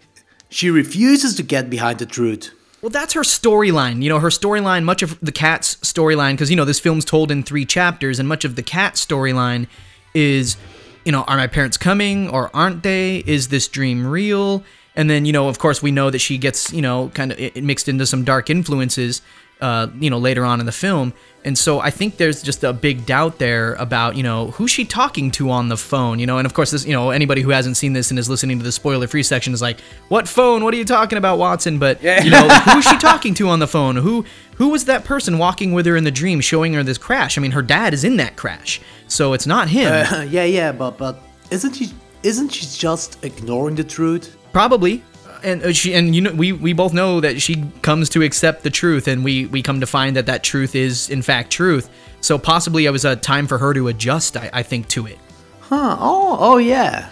She 0.51 0.71
refuses 0.71 1.35
to 1.37 1.43
get 1.43 1.69
behind 1.71 1.99
the 1.99 2.07
truth. 2.07 2.53
Well, 2.83 2.91
that's 2.91 3.13
her 3.13 3.21
storyline. 3.21 4.03
You 4.03 4.09
know, 4.09 4.19
her 4.19 4.29
storyline, 4.29 4.85
much 4.85 5.03
of 5.03 5.19
the 5.21 5.33
Kat's 5.33 5.77
storyline, 5.77 6.33
because, 6.33 6.51
you 6.51 6.57
know, 6.57 6.65
this 6.65 6.81
film's 6.81 7.05
told 7.05 7.31
in 7.31 7.43
three 7.43 7.67
chapters, 7.67 8.19
and 8.19 8.29
much 8.29 8.45
of 8.45 8.57
the 8.57 8.63
Kat 8.63 8.95
storyline 8.95 9.67
is, 10.15 10.57
you 11.05 11.13
know, 11.13 11.23
are 11.25 11.37
my 11.37 11.47
parents 11.47 11.77
coming 11.77 12.29
or 12.31 12.51
aren't 12.55 12.83
they? 12.83 13.19
Is 13.27 13.49
this 13.49 13.69
dream 13.69 14.07
real? 14.07 14.65
And 14.97 15.11
then, 15.11 15.25
you 15.25 15.33
know, 15.33 15.49
of 15.49 15.59
course, 15.59 15.83
we 15.83 15.91
know 15.91 16.11
that 16.11 16.19
she 16.21 16.39
gets, 16.39 16.73
you 16.73 16.83
know, 16.83 17.11
kind 17.15 17.33
of 17.33 17.63
mixed 17.63 17.89
into 17.89 18.07
some 18.07 18.25
dark 18.25 18.51
influences, 18.51 19.23
uh, 19.61 19.89
you 19.99 20.09
know, 20.09 20.19
later 20.19 20.45
on 20.45 20.59
in 20.59 20.67
the 20.67 20.73
film. 20.73 21.13
And 21.45 21.57
so 21.57 21.81
I 21.81 21.91
think 21.91 22.19
there's 22.19 22.43
just 22.43 22.65
a 22.65 22.73
big 22.73 23.07
doubt 23.07 23.39
there 23.39 23.75
about, 23.75 24.15
you 24.17 24.23
know, 24.23 24.51
who's 24.53 24.71
she 24.71 24.85
talking 24.85 25.31
to 25.33 25.51
on 25.51 25.69
the 25.69 25.77
phone, 25.77 26.19
you 26.19 26.27
know? 26.27 26.37
And 26.37 26.45
of 26.45 26.53
course, 26.53 26.71
this, 26.71 26.85
you 26.85 26.93
know, 26.93 27.11
anybody 27.11 27.41
who 27.41 27.51
hasn't 27.51 27.79
seen 27.79 27.95
this 27.95 28.11
and 28.11 28.19
is 28.19 28.29
listening 28.29 28.59
to 28.59 28.65
the 28.65 28.73
spoiler 28.73 29.07
free 29.07 29.23
section 29.23 29.55
is 29.55 29.63
like, 29.63 29.81
what 30.09 30.29
phone? 30.29 30.65
What 30.65 30.75
are 30.75 30.77
you 30.77 30.85
talking 30.85 31.17
about, 31.17 31.39
Watson? 31.39 31.79
But, 31.79 32.03
you 32.03 32.31
know, 32.31 32.47
who's 32.73 32.85
she 32.85 32.97
talking 32.99 33.33
to 33.35 33.49
on 33.49 33.59
the 33.59 33.67
phone? 33.67 33.97
Who 33.97 34.25
who 34.57 34.69
was 34.69 34.85
that 34.85 35.05
person 35.05 35.39
walking 35.39 35.73
with 35.73 35.87
her 35.87 35.97
in 35.97 36.05
the 36.05 36.11
dream 36.11 36.43
showing 36.43 36.75
her 36.75 36.83
this 36.83 36.99
crash? 36.99 37.39
I 37.39 37.41
mean, 37.41 37.53
her 37.53 37.63
dad 37.63 37.95
is 37.95 38.05
in 38.05 38.19
that 38.19 38.37
crash. 38.37 38.79
So 39.09 39.33
it's 39.33 39.47
not 39.47 39.71
him. 39.71 39.91
Uh, 39.91 40.23
yeah, 40.31 40.45
yeah, 40.45 40.73
but 40.73 40.99
but 40.99 41.23
isn't 41.51 41.73
she 41.73 41.91
isn't 42.23 42.51
she 42.51 42.67
just 42.67 43.25
ignoring 43.25 43.77
the 43.77 43.85
truth? 43.85 44.37
Probably. 44.53 45.03
And 45.43 45.63
uh, 45.63 45.73
she 45.73 45.95
and 45.95 46.15
you 46.15 46.21
know 46.21 46.33
we 46.33 46.53
we 46.53 46.73
both 46.73 46.93
know 46.93 47.21
that 47.21 47.41
she 47.41 47.65
comes 47.83 48.09
to 48.11 48.23
accept 48.23 48.63
the 48.63 48.71
truth, 48.71 49.09
and 49.09 49.25
we 49.25 49.47
we 49.47 49.63
come 49.63 49.81
to 49.81 49.87
find 49.87 50.17
that 50.17 50.27
that 50.27 50.43
truth 50.43 50.75
is 50.75 51.09
in 51.09 51.23
fact 51.23 51.51
truth. 51.51 51.89
So 52.21 52.39
possibly 52.39 52.85
it 52.87 52.91
was 52.91 53.05
a 53.05 53.17
time 53.17 53.47
for 53.47 53.59
her 53.59 53.73
to 53.75 53.89
adjust. 53.89 54.37
I, 54.37 54.51
I 54.53 54.63
think 54.63 54.89
to 54.89 55.07
it. 55.07 55.19
Huh? 55.61 55.97
Oh, 55.99 56.37
oh 56.39 56.57
yeah. 56.59 57.09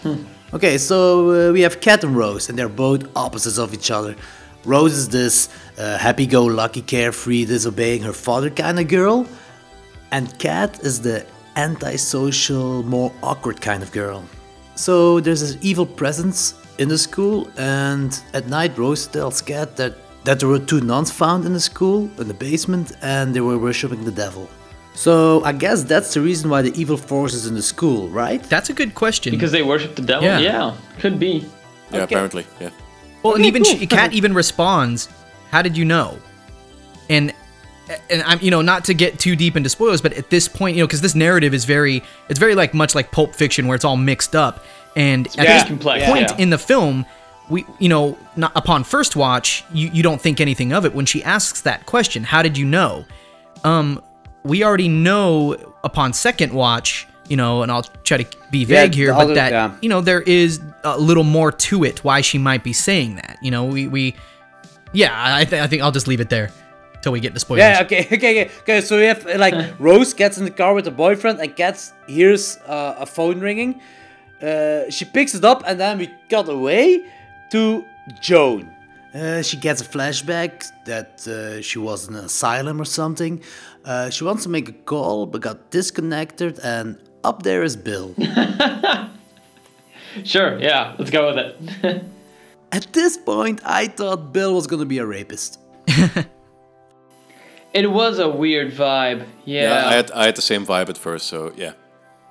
Okay, 0.53 0.79
so 0.79 1.49
uh, 1.51 1.53
we 1.53 1.61
have 1.61 1.81
Cat 1.81 2.05
and 2.05 2.17
Rose, 2.17 2.49
and 2.49 2.59
they're 2.59 2.69
both 2.69 3.05
opposites 3.15 3.59
of 3.59 3.73
each 3.75 3.91
other. 3.91 4.17
Rose 4.65 4.95
is 4.95 5.09
this 5.09 5.49
uh, 5.79 5.97
happy-go-lucky, 5.99 6.83
carefree, 6.83 7.45
disobeying 7.45 8.03
her 8.03 8.13
father 8.13 8.51
kind 8.51 8.79
of 8.79 8.89
girl, 8.89 9.27
and 10.11 10.39
Cat 10.39 10.81
is 10.81 11.01
the 11.01 11.25
antisocial, 11.57 12.83
more 12.83 13.13
awkward 13.23 13.61
kind 13.61 13.83
of 13.83 13.93
girl. 13.93 14.25
So 14.75 15.21
there's 15.21 15.41
this 15.41 15.57
evil 15.61 15.87
presence 15.87 16.55
in 16.79 16.89
the 16.89 16.99
school, 16.99 17.51
and 17.57 18.21
at 18.35 18.49
night 18.49 18.77
Rose 18.79 19.07
tells 19.07 19.43
Cat 19.43 19.77
that 19.77 19.95
that 20.25 20.41
there 20.41 20.49
were 20.49 20.59
two 20.59 20.81
nuns 20.81 21.11
found 21.11 21.45
in 21.45 21.53
the 21.53 21.61
school 21.61 22.11
in 22.19 22.29
the 22.29 22.35
basement, 22.35 22.93
and 23.03 23.35
they 23.35 23.41
were 23.41 23.59
worshipping 23.59 24.05
the 24.05 24.13
devil. 24.13 24.49
So 24.95 25.45
I 25.45 25.53
guess 25.53 25.85
that's 25.85 26.13
the 26.15 26.21
reason 26.21 26.51
why 26.51 26.63
the 26.63 26.73
evil 26.81 26.97
force 26.97 27.33
is 27.33 27.47
in 27.47 27.55
the 27.55 27.63
school, 27.63 28.09
right? 28.09 28.43
That's 28.43 28.69
a 28.69 28.75
good 28.75 28.95
question. 28.95 29.33
Because 29.33 29.53
they 29.53 29.63
worship 29.63 29.95
the 29.95 30.03
devil? 30.03 30.25
Yeah. 30.25 30.41
Yeah, 30.41 30.77
could 30.99 31.21
be. 31.21 31.47
Yeah, 31.93 32.03
apparently, 32.03 32.47
yeah. 32.61 32.71
Well, 33.23 33.35
and 33.35 33.47
even 33.47 33.63
cool. 33.63 33.77
she, 33.77 33.87
Kat 33.87 34.13
even 34.13 34.35
responds, 34.35 35.09
"How 35.51 35.63
did 35.63 35.77
you 35.77 35.85
know?" 35.85 36.19
And 37.09 37.33
and 38.11 38.23
I'm 38.23 38.41
you 38.41 38.51
know 38.51 38.63
not 38.63 38.85
to 38.87 38.95
get 38.95 39.19
too 39.19 39.37
deep 39.37 39.57
into 39.57 39.69
spoilers, 39.69 40.01
but 40.01 40.13
at 40.13 40.31
this 40.31 40.49
point, 40.49 40.77
you 40.77 40.83
know, 40.83 40.87
because 40.87 41.01
this 41.01 41.15
narrative 41.15 41.55
is 41.55 41.65
very 41.65 42.03
it's 42.29 42.39
very 42.39 42.55
like 42.55 42.75
much 42.75 42.95
like 42.95 43.11
Pulp 43.11 43.35
Fiction, 43.35 43.67
where 43.67 43.75
it's 43.75 43.85
all 43.85 43.97
mixed 43.97 44.37
up. 44.37 44.65
And 44.97 45.27
at 45.28 45.35
very 45.35 45.47
this 45.48 45.65
complex, 45.65 46.06
point 46.06 46.31
yeah. 46.31 46.36
in 46.36 46.51
the 46.51 46.59
film, 46.59 47.06
we 47.48 47.65
you 47.78 47.89
know 47.89 48.19
not 48.36 48.52
upon 48.56 48.85
first 48.85 49.16
watch, 49.16 49.65
you 49.73 49.89
you 49.93 50.02
don't 50.02 50.20
think 50.20 50.40
anything 50.40 50.73
of 50.73 50.85
it 50.85 50.94
when 50.94 51.06
she 51.06 51.23
asks 51.23 51.60
that 51.62 51.86
question, 51.86 52.24
"How 52.24 52.43
did 52.43 52.59
you 52.59 52.65
know?" 52.65 53.05
Um, 53.65 54.02
we 54.44 54.65
already 54.65 54.89
know 54.89 55.55
upon 55.85 56.12
second 56.12 56.52
watch. 56.52 57.06
You 57.28 57.36
know, 57.36 57.62
and 57.62 57.70
I'll 57.70 57.82
try 57.82 58.16
to 58.23 58.39
be 58.51 58.65
vague 58.65 58.93
the 58.93 58.97
here, 58.97 59.12
but 59.12 59.20
other- 59.20 59.35
that 59.35 59.52
yeah. 59.52 59.77
you 59.82 59.90
know 59.90 60.01
there 60.01 60.23
is 60.23 60.60
a 60.82 60.98
little 60.98 61.24
more 61.24 61.52
to 61.52 61.85
it 61.85 62.02
why 62.02 62.23
she 62.23 62.39
might 62.39 62.65
be 62.65 62.73
saying 62.73 63.16
that 63.16 63.36
you 63.43 63.51
know 63.51 63.66
we 63.66 63.86
we 63.86 64.15
yeah 64.94 65.36
i, 65.36 65.44
th- 65.44 65.60
I 65.60 65.66
think 65.66 65.82
i'll 65.82 65.93
just 65.93 66.09
leave 66.09 66.20
it 66.20 66.31
there 66.31 66.51
till 67.02 67.12
we 67.12 67.20
get 67.20 67.35
to 67.35 67.40
spoilers 67.40 67.60
Yeah, 67.60 67.82
okay, 67.82 68.01
okay, 68.12 68.16
okay, 68.16 68.51
okay. 68.60 68.81
So 68.81 68.98
we 68.98 69.05
have 69.05 69.24
like 69.36 69.74
Rose 69.78 70.15
gets 70.15 70.39
in 70.39 70.44
the 70.44 70.51
car 70.51 70.74
with 70.74 70.85
her 70.86 70.90
boyfriend 70.90 71.40
and 71.40 71.55
gets 71.55 71.93
hears 72.06 72.56
uh, 72.66 72.97
a 72.98 73.06
phone 73.06 73.40
ringing. 73.40 73.81
Uh, 74.43 74.90
she 74.90 75.05
picks 75.05 75.35
it 75.35 75.44
up 75.44 75.62
and 75.66 75.78
then 75.81 75.98
we 75.98 76.09
cut 76.28 76.48
away 76.48 77.05
to 77.51 77.85
Joan. 78.20 78.70
Uh, 79.15 79.43
she 79.43 79.56
gets 79.56 79.81
a 79.81 79.85
flashback 79.85 80.65
that 80.85 81.27
uh, 81.27 81.60
she 81.62 81.78
was 81.78 82.09
in 82.09 82.15
an 82.15 82.24
asylum 82.27 82.81
or 82.81 82.85
something. 82.85 83.43
Uh, 83.85 84.10
she 84.10 84.23
wants 84.24 84.43
to 84.43 84.48
make 84.48 84.69
a 84.69 84.73
call 84.73 85.27
but 85.27 85.40
got 85.40 85.70
disconnected, 85.70 86.59
and 86.62 86.98
up 87.24 87.43
there 87.43 87.62
is 87.62 87.74
Bill. 87.74 88.15
Sure, 90.24 90.59
yeah, 90.59 90.94
let's 90.98 91.10
go 91.10 91.35
with 91.35 91.39
it. 91.39 92.05
At 92.73 92.93
this 92.93 93.16
point, 93.16 93.60
I 93.65 93.86
thought 93.86 94.32
Bill 94.32 94.55
was 94.55 94.66
gonna 94.66 94.85
be 94.85 94.98
a 94.98 95.06
rapist. 95.06 95.59
it 97.73 97.90
was 97.90 98.19
a 98.19 98.28
weird 98.28 98.73
vibe. 98.73 99.27
Yeah. 99.44 99.62
Yeah, 99.62 99.89
I 99.89 99.93
had 99.94 100.10
I 100.10 100.27
had 100.27 100.36
the 100.36 100.43
same 100.43 100.66
vibe 100.66 100.89
at 100.90 100.98
first, 100.98 101.27
so 101.27 101.52
yeah. 101.56 101.73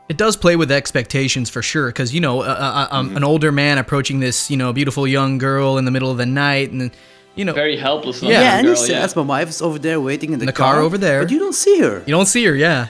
It 0.10 0.18
does 0.18 0.38
play 0.38 0.56
with 0.56 0.72
expectations 0.72 1.50
for 1.50 1.62
sure 1.62 1.88
because 1.88 2.14
you 2.14 2.22
know 2.22 2.42
uh, 2.42 2.46
uh, 2.46 2.88
um, 2.96 3.08
Mm-hmm. 3.08 3.18
an 3.18 3.24
older 3.24 3.52
man 3.52 3.78
approaching 3.78 4.20
this 4.20 4.50
you 4.52 4.58
know 4.58 4.72
beautiful 4.74 5.08
young 5.08 5.38
girl 5.38 5.78
in 5.78 5.86
the 5.86 5.92
middle 5.92 6.10
of 6.12 6.18
the 6.18 6.26
night 6.26 6.72
and 6.72 6.92
you 7.36 7.46
know, 7.46 7.54
very 7.54 7.78
helpless. 7.78 8.24
Yeah. 8.24 8.30
Yeah, 8.42 8.58
and 8.58 8.68
he 8.68 8.74
girl, 8.74 8.84
says 8.84 9.16
my 9.16 9.22
wife's 9.22 9.62
over 9.62 9.78
there 9.78 10.02
waiting 10.02 10.34
in 10.34 10.40
the, 10.40 10.48
the 10.48 10.52
car 10.52 10.80
over 10.82 10.98
there. 10.98 11.22
But 11.22 11.32
you 11.32 11.38
don't 11.38 11.54
see 11.54 11.80
her. 11.82 12.00
You 12.08 12.12
don't 12.18 12.26
see 12.26 12.44
her, 12.46 12.56
yeah. 12.56 12.88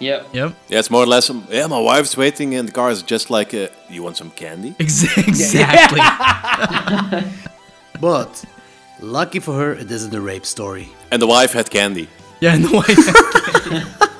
Yep. 0.00 0.26
Yep. 0.32 0.54
Yeah, 0.68 0.78
it's 0.80 0.90
more 0.90 1.04
or 1.04 1.06
less. 1.06 1.30
Yeah, 1.48 1.68
my 1.68 1.78
wife's 1.78 2.16
waiting 2.16 2.54
in 2.54 2.66
the 2.66 2.72
car. 2.72 2.90
Is 2.90 3.00
just 3.04 3.30
like, 3.30 3.54
uh, 3.54 3.68
you 3.88 4.02
want 4.02 4.16
some 4.16 4.30
candy? 4.32 4.74
Exactly. 4.80 6.00
But 8.00 8.44
lucky 9.00 9.38
for 9.38 9.54
her, 9.54 9.72
it 9.72 9.88
isn't 9.90 10.12
a 10.14 10.20
rape 10.20 10.44
story. 10.46 10.88
And 11.12 11.22
the 11.22 11.28
wife 11.28 11.52
had 11.52 11.70
candy. 11.70 12.08
Yeah, 12.40 12.54
and 12.54 12.64
the 12.64 12.72
wife. 12.72 14.10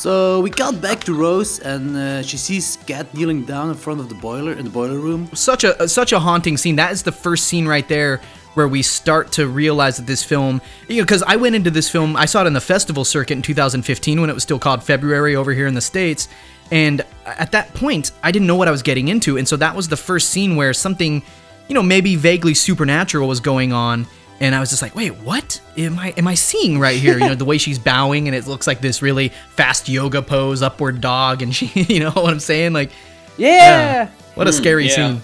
So 0.00 0.40
we 0.40 0.48
got 0.48 0.80
back 0.80 1.04
to 1.04 1.14
Rose, 1.14 1.58
and 1.58 1.94
uh, 1.94 2.22
she 2.22 2.38
sees 2.38 2.78
Cat 2.86 3.12
kneeling 3.12 3.44
down 3.44 3.68
in 3.68 3.74
front 3.74 4.00
of 4.00 4.08
the 4.08 4.14
boiler 4.14 4.54
in 4.54 4.64
the 4.64 4.70
boiler 4.70 4.98
room. 4.98 5.28
such 5.34 5.62
a 5.62 5.86
such 5.88 6.12
a 6.12 6.18
haunting 6.18 6.56
scene. 6.56 6.76
That 6.76 6.92
is 6.92 7.02
the 7.02 7.12
first 7.12 7.48
scene 7.48 7.68
right 7.68 7.86
there 7.86 8.22
where 8.54 8.66
we 8.66 8.80
start 8.80 9.30
to 9.32 9.46
realize 9.46 9.98
that 9.98 10.06
this 10.06 10.24
film, 10.24 10.62
you 10.88 10.96
know, 10.96 11.02
because 11.02 11.22
I 11.24 11.36
went 11.36 11.54
into 11.54 11.70
this 11.70 11.90
film, 11.90 12.16
I 12.16 12.24
saw 12.24 12.44
it 12.44 12.46
in 12.46 12.54
the 12.54 12.62
festival 12.62 13.04
circuit 13.04 13.34
in 13.34 13.42
2015 13.42 14.20
when 14.22 14.30
it 14.30 14.32
was 14.32 14.42
still 14.42 14.58
called 14.58 14.82
February 14.82 15.36
over 15.36 15.52
here 15.52 15.66
in 15.66 15.74
the 15.74 15.82
states, 15.82 16.28
and 16.70 17.04
at 17.26 17.52
that 17.52 17.74
point 17.74 18.12
I 18.22 18.32
didn't 18.32 18.46
know 18.46 18.56
what 18.56 18.68
I 18.68 18.70
was 18.70 18.82
getting 18.82 19.08
into, 19.08 19.36
and 19.36 19.46
so 19.46 19.56
that 19.56 19.76
was 19.76 19.88
the 19.88 19.98
first 19.98 20.30
scene 20.30 20.56
where 20.56 20.72
something, 20.72 21.22
you 21.68 21.74
know, 21.74 21.82
maybe 21.82 22.16
vaguely 22.16 22.54
supernatural 22.54 23.28
was 23.28 23.40
going 23.40 23.74
on. 23.74 24.06
And 24.40 24.54
I 24.54 24.60
was 24.60 24.70
just 24.70 24.80
like, 24.80 24.94
wait, 24.94 25.10
what 25.18 25.60
am 25.76 25.98
I 25.98 26.14
am 26.16 26.26
I 26.26 26.34
seeing 26.34 26.78
right 26.78 26.98
here? 26.98 27.18
You 27.18 27.28
know, 27.28 27.34
the 27.34 27.44
way 27.44 27.58
she's 27.58 27.78
bowing 27.92 28.26
and 28.26 28.34
it 28.34 28.46
looks 28.46 28.66
like 28.66 28.80
this 28.80 29.02
really 29.02 29.28
fast 29.54 29.88
yoga 29.88 30.22
pose, 30.22 30.62
upward 30.62 31.00
dog, 31.00 31.42
and 31.42 31.54
she, 31.54 31.66
you 31.94 32.00
know 32.00 32.10
what 32.10 32.32
I'm 32.32 32.40
saying? 32.40 32.72
Like, 32.72 32.90
Yeah! 33.36 34.08
what 34.34 34.48
a 34.48 34.52
scary 34.52 34.86
yeah. 34.88 34.94
scene. 34.94 35.22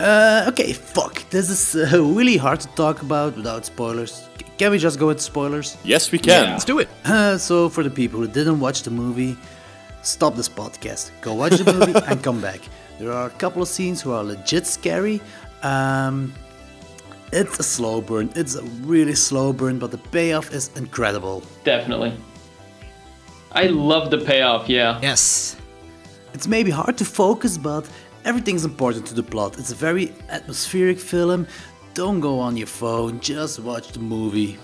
Uh, 0.00 0.44
okay, 0.48 0.72
fuck. 0.72 1.28
This 1.30 1.48
is 1.50 1.74
uh, 1.92 2.02
really 2.02 2.36
hard 2.36 2.60
to 2.60 2.68
talk 2.68 3.02
about 3.02 3.36
without 3.36 3.64
spoilers. 3.64 4.28
C- 4.38 4.46
Can 4.58 4.70
we 4.70 4.78
just 4.78 4.98
go 4.98 5.06
with 5.06 5.20
spoilers? 5.22 5.76
Yes, 5.84 6.12
we 6.12 6.18
can. 6.18 6.50
Let's 6.50 6.64
do 6.66 6.78
it. 6.80 6.88
Uh, 7.04 7.38
so, 7.38 7.68
for 7.70 7.82
the 7.82 7.90
people 7.90 8.20
who 8.20 8.28
didn't 8.28 8.60
watch 8.60 8.82
the 8.82 8.90
movie, 8.90 9.36
stop 10.02 10.34
this 10.36 10.48
podcast. 10.50 11.10
Go 11.22 11.32
watch 11.32 11.56
the 11.58 11.72
movie 11.72 11.98
and 12.08 12.22
come 12.22 12.40
back. 12.42 12.60
There 12.98 13.10
are 13.12 13.26
a 13.26 13.30
couple 13.30 13.62
of 13.62 13.68
scenes 13.68 14.02
who 14.02 14.12
are 14.12 14.22
legit 14.22 14.66
scary. 14.66 15.20
Um, 15.62 16.34
it's 17.32 17.58
a 17.58 17.62
slow 17.62 18.00
burn. 18.00 18.30
It's 18.34 18.54
a 18.54 18.62
really 18.84 19.14
slow 19.14 19.52
burn, 19.52 19.78
but 19.78 19.90
the 19.90 19.98
payoff 19.98 20.52
is 20.52 20.70
incredible. 20.76 21.42
Definitely. 21.64 22.12
I 23.52 23.66
love 23.68 24.10
the 24.10 24.18
payoff. 24.18 24.68
Yeah. 24.68 25.00
Yes. 25.02 25.56
It's 26.34 26.46
maybe 26.46 26.70
hard 26.70 26.98
to 26.98 27.04
focus, 27.04 27.56
but 27.56 27.88
everything's 28.24 28.64
important 28.64 29.06
to 29.06 29.14
the 29.14 29.22
plot. 29.22 29.58
It's 29.58 29.72
a 29.72 29.74
very 29.74 30.12
atmospheric 30.28 30.98
film. 30.98 31.46
Don't 31.94 32.20
go 32.20 32.38
on 32.38 32.56
your 32.56 32.66
phone. 32.66 33.20
Just 33.20 33.60
watch 33.60 33.92
the 33.92 34.00
movie. 34.00 34.58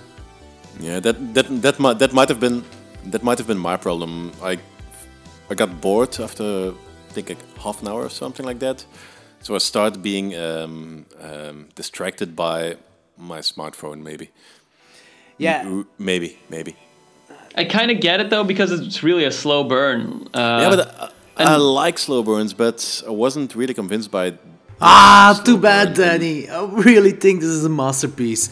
Yeah, 0.80 1.00
that 1.00 1.34
that 1.34 1.46
that 1.62 1.78
might 1.78 1.98
that 1.98 2.12
might 2.12 2.28
have 2.28 2.40
been 2.40 2.62
that 3.06 3.22
might 3.22 3.38
have 3.38 3.46
been 3.46 3.58
my 3.58 3.76
problem. 3.76 4.32
I 4.42 4.58
I 5.50 5.54
got 5.54 5.80
bored 5.80 6.20
after 6.20 6.72
I 6.72 7.12
think 7.12 7.28
like 7.28 7.58
half 7.58 7.80
an 7.82 7.88
hour 7.88 8.02
or 8.02 8.10
something 8.10 8.44
like 8.44 8.58
that. 8.58 8.84
So 9.42 9.54
I 9.56 9.58
start 9.58 10.02
being 10.02 10.36
um, 10.36 11.06
um, 11.20 11.68
distracted 11.74 12.36
by 12.36 12.76
my 13.18 13.40
smartphone, 13.40 14.02
maybe. 14.02 14.30
Yeah. 15.36 15.62
M- 15.62 15.88
maybe, 15.98 16.38
maybe. 16.48 16.76
I 17.56 17.64
kind 17.64 17.90
of 17.90 18.00
get 18.00 18.20
it 18.20 18.30
though 18.30 18.44
because 18.44 18.70
it's 18.72 19.02
really 19.02 19.24
a 19.24 19.30
slow 19.30 19.64
burn. 19.64 20.28
Uh, 20.32 20.58
yeah, 20.62 20.70
but 20.70 21.12
I, 21.36 21.54
I 21.54 21.56
like 21.56 21.98
slow 21.98 22.22
burns, 22.22 22.54
but 22.54 23.02
I 23.06 23.10
wasn't 23.10 23.54
really 23.54 23.74
convinced 23.74 24.10
by. 24.10 24.34
Ah, 24.80 25.40
too 25.44 25.58
bad, 25.58 25.94
Danny. 25.94 26.48
I 26.48 26.64
really 26.64 27.12
think 27.12 27.40
this 27.40 27.50
is 27.50 27.64
a 27.64 27.68
masterpiece. 27.68 28.48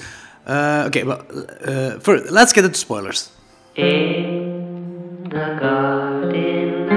Uh, 0.46 0.84
okay, 0.88 1.02
but 1.02 1.30
uh, 1.66 1.98
first, 2.00 2.30
let's 2.30 2.52
get 2.52 2.64
into 2.64 2.78
spoilers. 2.78 3.30
In 3.76 5.24
the 5.24 5.56
garden, 5.60 6.88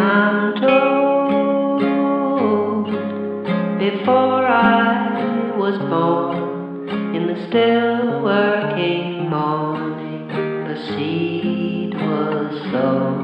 was 5.73 5.89
born, 5.89 6.89
in 7.15 7.27
the 7.27 7.47
still 7.47 8.21
working 8.21 9.29
morning, 9.29 10.27
the 10.67 10.75
seed 10.87 11.93
was 11.95 12.61
sown. 12.71 13.23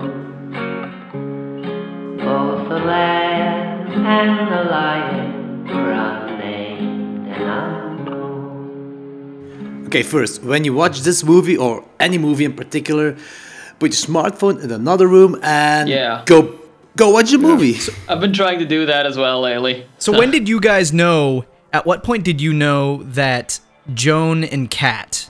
Both 2.17 2.69
the 2.69 2.79
lamb 2.79 3.91
and 4.05 4.51
the 4.51 4.63
lion 4.71 5.65
were 5.67 5.91
unnamed 5.91 7.27
and 7.27 7.43
unknown. 8.07 9.85
Okay, 9.87 10.01
first, 10.03 10.41
when 10.43 10.63
you 10.63 10.73
watch 10.73 11.01
this 11.01 11.23
movie 11.23 11.57
or 11.57 11.83
any 11.99 12.17
movie 12.17 12.45
in 12.45 12.53
particular, 12.53 13.15
put 13.79 13.91
your 13.91 13.99
smartphone 14.09 14.63
in 14.63 14.71
another 14.71 15.07
room 15.07 15.37
and 15.43 15.87
Yeah. 15.89 16.23
go 16.25 16.55
go 16.95 17.11
watch 17.11 17.29
the 17.31 17.37
movie. 17.37 17.77
I've 18.09 18.19
been 18.19 18.33
trying 18.33 18.57
to 18.59 18.65
do 18.65 18.85
that 18.87 19.05
as 19.05 19.17
well 19.17 19.39
lately. 19.41 19.85
So 19.99 20.11
when 20.17 20.31
did 20.31 20.49
you 20.49 20.59
guys 20.59 20.91
know? 20.91 21.45
At 21.71 21.85
what 21.85 22.03
point 22.03 22.23
did 22.23 22.41
you 22.41 22.53
know 22.53 23.03
that 23.03 23.59
Joan 23.93 24.43
and 24.43 24.69
Kat 24.69 25.29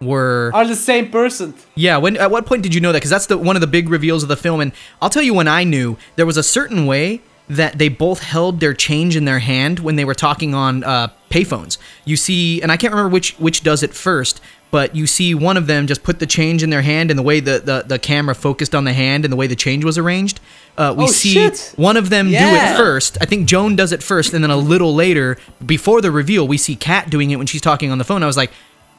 were 0.00 0.50
Are 0.54 0.66
the 0.66 0.76
same 0.76 1.10
person. 1.10 1.54
Yeah, 1.74 1.96
when 1.96 2.16
at 2.16 2.30
what 2.30 2.46
point 2.46 2.62
did 2.62 2.74
you 2.74 2.80
know 2.80 2.92
that? 2.92 2.98
Because 2.98 3.10
that's 3.10 3.26
the 3.26 3.38
one 3.38 3.56
of 3.56 3.60
the 3.60 3.66
big 3.66 3.88
reveals 3.88 4.22
of 4.22 4.28
the 4.28 4.36
film. 4.36 4.60
And 4.60 4.72
I'll 5.00 5.10
tell 5.10 5.22
you 5.22 5.34
when 5.34 5.48
I 5.48 5.64
knew 5.64 5.96
there 6.16 6.26
was 6.26 6.36
a 6.36 6.42
certain 6.42 6.86
way 6.86 7.20
that 7.48 7.78
they 7.78 7.88
both 7.88 8.20
held 8.20 8.60
their 8.60 8.74
change 8.74 9.16
in 9.16 9.24
their 9.24 9.40
hand 9.40 9.80
when 9.80 9.96
they 9.96 10.04
were 10.04 10.14
talking 10.14 10.54
on 10.54 10.84
uh, 10.84 11.08
payphones. 11.30 11.78
You 12.04 12.16
see, 12.16 12.62
and 12.62 12.70
I 12.72 12.76
can't 12.76 12.92
remember 12.92 13.12
which 13.12 13.34
which 13.34 13.62
does 13.62 13.82
it 13.82 13.94
first, 13.94 14.40
but 14.70 14.94
you 14.96 15.06
see 15.06 15.34
one 15.34 15.56
of 15.56 15.66
them 15.66 15.86
just 15.86 16.02
put 16.02 16.18
the 16.18 16.26
change 16.26 16.62
in 16.62 16.70
their 16.70 16.82
hand, 16.82 17.10
and 17.10 17.18
the 17.18 17.22
way 17.22 17.40
the 17.40 17.58
the, 17.58 17.84
the 17.86 17.98
camera 17.98 18.34
focused 18.34 18.74
on 18.74 18.84
the 18.84 18.92
hand 18.92 19.24
and 19.24 19.32
the 19.32 19.36
way 19.36 19.46
the 19.46 19.56
change 19.56 19.84
was 19.84 19.98
arranged. 19.98 20.40
Uh, 20.78 20.94
we 20.96 21.04
Oh, 21.04 21.06
see 21.06 21.32
shit. 21.34 21.72
one 21.76 21.96
of 21.98 22.08
them 22.08 22.28
do 22.30 22.34
it 22.36 22.76
first. 22.76 23.18
I 23.20 23.26
think 23.26 23.46
Joan 23.46 23.76
does 23.76 23.92
it 23.92 24.02
first, 24.02 24.32
and 24.32 24.42
then 24.42 24.50
a 24.50 24.56
little 24.56 24.94
later, 24.94 25.36
before 25.64 26.00
the 26.00 26.10
reveal, 26.10 26.48
we 26.48 26.56
see 26.56 26.74
Kat 26.76 27.10
doing 27.10 27.30
it 27.30 27.36
when 27.36 27.46
she's 27.46 27.60
talking 27.60 27.90
on 27.90 27.98
the 27.98 28.04
phone. 28.04 28.22
I 28.22 28.26
was 28.26 28.36
like, 28.38 28.50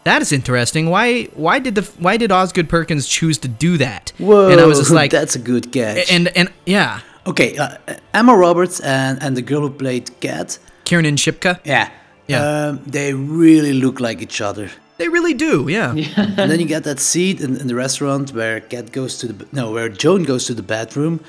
"That 0.04 0.22
is 0.22 0.32
interesting. 0.32 0.90
Why? 0.92 1.24
Why 1.34 1.58
did 1.60 1.74
the 1.76 1.82
Why 1.98 2.18
did 2.18 2.32
Osgood 2.32 2.70
Perkins 2.70 3.08
choose 3.08 3.38
to 3.40 3.48
do 3.48 3.78
that?" 3.78 4.14
Whoa, 4.20 4.50
and 4.50 4.62
I 4.62 4.66
was 4.66 4.78
just 4.78 4.92
like, 5.02 5.10
that's 5.12 5.36
a 5.36 5.40
good 5.40 5.72
catch. 5.72 6.12
and 6.12 6.28
and 6.38 6.50
yeah, 6.66 7.00
Okay, 7.26 7.58
uh, 7.58 7.78
Emma 8.14 8.36
Roberts 8.36 8.80
and, 8.82 9.18
and 9.24 9.36
the 9.36 9.42
girl 9.42 9.62
who 9.62 9.70
played 9.72 10.12
Kat, 10.20 10.60
Kiernan 10.86 11.16
Shipka. 11.16 11.60
yeah, 11.64 11.90
Yeah. 12.28 12.68
um, 12.68 12.82
they 12.86 13.14
really 13.14 13.74
look 13.74 14.00
like 14.00 14.22
each 14.22 14.42
other. 14.42 14.70
They 14.98 15.08
really 15.10 15.34
do, 15.34 15.66
yeah. 15.70 15.90
and 16.38 16.52
then 16.52 16.60
you 16.60 16.68
get 16.68 16.84
that 16.84 17.00
seat 17.00 17.42
in, 17.42 17.58
in 17.58 17.66
the 17.68 17.74
restaurant 17.76 18.32
where 18.32 18.60
Kat 18.62 18.92
goes 18.92 19.18
to 19.18 19.28
the 19.28 19.46
no, 19.52 19.72
where 19.72 19.90
Joan 19.90 20.24
goes 20.24 20.46
to 20.46 20.54
the 20.54 20.62
bathroom, 20.62 21.20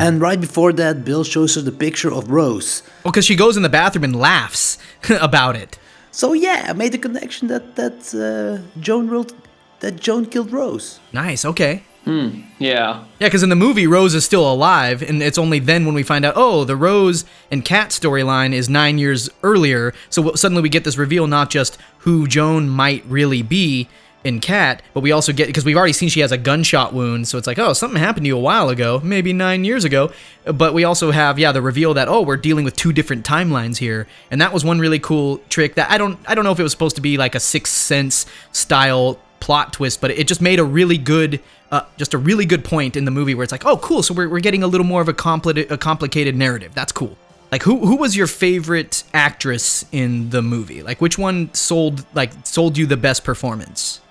and 0.00 0.20
right 0.20 0.40
before 0.40 0.72
that, 0.74 1.04
Bill 1.04 1.24
shows 1.24 1.54
her 1.54 1.60
the 1.62 1.72
picture 1.72 2.12
of 2.12 2.30
Rose. 2.30 2.82
Well, 3.04 3.12
because 3.12 3.24
she 3.24 3.36
goes 3.36 3.56
in 3.56 3.62
the 3.62 3.68
bathroom 3.68 4.04
and 4.04 4.16
laughs 4.16 4.78
about 5.10 5.56
it. 5.56 5.78
So 6.10 6.32
yeah, 6.32 6.66
I 6.68 6.72
made 6.72 6.92
the 6.92 6.98
connection 6.98 7.48
that 7.48 7.76
that 7.76 8.14
uh, 8.14 8.62
Joan 8.80 9.08
wrote 9.08 9.32
that 9.80 9.96
Joan 10.00 10.26
killed 10.26 10.52
Rose. 10.52 11.00
Nice. 11.12 11.44
Okay. 11.44 11.82
Hmm. 12.04 12.40
Yeah. 12.58 13.04
Yeah, 13.20 13.26
because 13.28 13.42
in 13.42 13.50
the 13.50 13.56
movie, 13.56 13.86
Rose 13.86 14.14
is 14.14 14.24
still 14.24 14.50
alive, 14.50 15.02
and 15.02 15.22
it's 15.22 15.36
only 15.36 15.58
then 15.58 15.84
when 15.84 15.94
we 15.94 16.02
find 16.02 16.24
out, 16.24 16.32
oh, 16.36 16.64
the 16.64 16.74
Rose 16.76 17.26
and 17.50 17.62
Cat 17.64 17.90
storyline 17.90 18.54
is 18.54 18.68
nine 18.68 18.96
years 18.96 19.28
earlier. 19.42 19.92
So 20.08 20.22
w- 20.22 20.36
suddenly 20.36 20.62
we 20.62 20.70
get 20.70 20.84
this 20.84 20.96
reveal 20.96 21.26
not 21.26 21.50
just 21.50 21.76
who 21.98 22.26
Joan 22.26 22.68
might 22.70 23.04
really 23.04 23.42
be 23.42 23.88
in 24.24 24.40
Cat, 24.40 24.82
but 24.94 25.00
we 25.00 25.12
also 25.12 25.32
get 25.32 25.46
because 25.46 25.64
we've 25.64 25.76
already 25.76 25.92
seen 25.92 26.08
she 26.08 26.20
has 26.20 26.32
a 26.32 26.38
gunshot 26.38 26.92
wound. 26.92 27.28
So 27.28 27.38
it's 27.38 27.46
like, 27.46 27.58
oh, 27.58 27.72
something 27.72 27.98
happened 27.98 28.24
to 28.24 28.28
you 28.28 28.36
a 28.36 28.40
while 28.40 28.68
ago, 28.68 29.00
maybe 29.02 29.32
nine 29.32 29.64
years 29.64 29.84
ago. 29.84 30.10
But 30.44 30.74
we 30.74 30.84
also 30.84 31.10
have, 31.10 31.38
yeah, 31.38 31.52
the 31.52 31.62
reveal 31.62 31.94
that 31.94 32.08
oh, 32.08 32.22
we're 32.22 32.36
dealing 32.36 32.64
with 32.64 32.76
two 32.76 32.92
different 32.92 33.24
timelines 33.24 33.78
here, 33.78 34.06
and 34.30 34.40
that 34.40 34.52
was 34.52 34.64
one 34.64 34.78
really 34.78 34.98
cool 34.98 35.38
trick 35.48 35.74
that 35.76 35.90
I 35.90 35.98
don't, 35.98 36.18
I 36.26 36.34
don't 36.34 36.44
know 36.44 36.52
if 36.52 36.60
it 36.60 36.64
was 36.64 36.72
supposed 36.72 36.96
to 36.96 37.02
be 37.02 37.16
like 37.16 37.34
a 37.34 37.40
Sixth 37.40 37.72
Sense 37.72 38.26
style 38.52 39.18
plot 39.40 39.72
twist, 39.72 40.00
but 40.00 40.10
it 40.10 40.26
just 40.26 40.40
made 40.40 40.58
a 40.58 40.64
really 40.64 40.98
good, 40.98 41.40
uh, 41.70 41.82
just 41.96 42.12
a 42.12 42.18
really 42.18 42.44
good 42.44 42.64
point 42.64 42.96
in 42.96 43.04
the 43.04 43.10
movie 43.10 43.34
where 43.34 43.44
it's 43.44 43.52
like, 43.52 43.64
oh, 43.64 43.76
cool. 43.76 44.02
So 44.02 44.14
we're, 44.14 44.28
we're 44.28 44.40
getting 44.40 44.62
a 44.62 44.66
little 44.66 44.86
more 44.86 45.00
of 45.00 45.08
a 45.08 45.14
complicated, 45.14 45.70
a 45.70 45.78
complicated 45.78 46.34
narrative. 46.34 46.74
That's 46.74 46.92
cool. 46.92 47.16
Like 47.50 47.62
who 47.62 47.78
who 47.86 47.96
was 47.96 48.14
your 48.14 48.26
favorite 48.26 49.04
actress 49.14 49.86
in 49.90 50.28
the 50.30 50.42
movie? 50.42 50.82
Like 50.82 51.00
which 51.00 51.16
one 51.16 51.52
sold 51.54 52.04
like 52.14 52.30
sold 52.44 52.76
you 52.76 52.84
the 52.84 52.96
best 52.96 53.24
performance? 53.24 54.02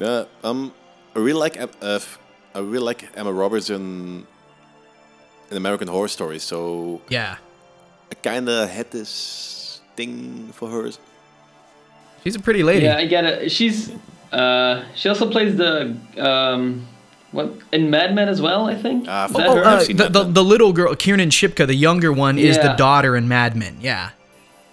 Uh, 0.00 0.24
um, 0.44 0.72
I 1.16 1.18
really 1.18 1.38
like 1.40 1.56
Em- 1.56 1.70
uh, 1.82 1.96
f- 1.96 2.18
I 2.54 2.58
really 2.60 2.84
like 2.84 3.08
Emma 3.16 3.32
Roberts 3.32 3.70
in 3.70 4.26
in 5.50 5.56
American 5.56 5.88
Horror 5.88 6.08
Story. 6.08 6.38
So 6.38 7.00
Yeah. 7.08 7.36
I 8.10 8.14
kind 8.22 8.48
of 8.48 8.68
had 8.68 8.90
this 8.90 9.80
thing 9.96 10.50
for 10.52 10.68
her. 10.70 10.90
She's 12.24 12.36
a 12.36 12.40
pretty 12.40 12.62
lady. 12.62 12.86
Yeah, 12.86 12.96
I 12.98 13.06
get 13.06 13.24
it. 13.24 13.50
She's 13.50 13.90
uh, 14.32 14.84
she 14.94 15.08
also 15.08 15.30
plays 15.30 15.56
the 15.56 15.96
um, 16.18 16.86
what 17.32 17.52
in 17.72 17.90
Mad 17.90 18.14
Men 18.14 18.28
as 18.28 18.40
well. 18.40 18.66
I 18.66 18.74
think. 18.74 19.06
Ah, 19.08 19.26
Is 19.26 19.32
that 19.32 19.48
Oh, 19.48 19.58
uh, 19.58 19.84
the, 19.84 20.08
the, 20.08 20.24
the 20.24 20.44
little 20.44 20.72
girl, 20.72 20.94
Kiernan 20.94 21.30
Shipka, 21.30 21.66
the 21.66 21.74
younger 21.74 22.12
one, 22.12 22.38
is 22.38 22.56
the 22.58 22.74
daughter 22.76 23.16
in 23.16 23.28
Mad 23.28 23.56
Men. 23.56 23.78
Yeah. 23.80 24.10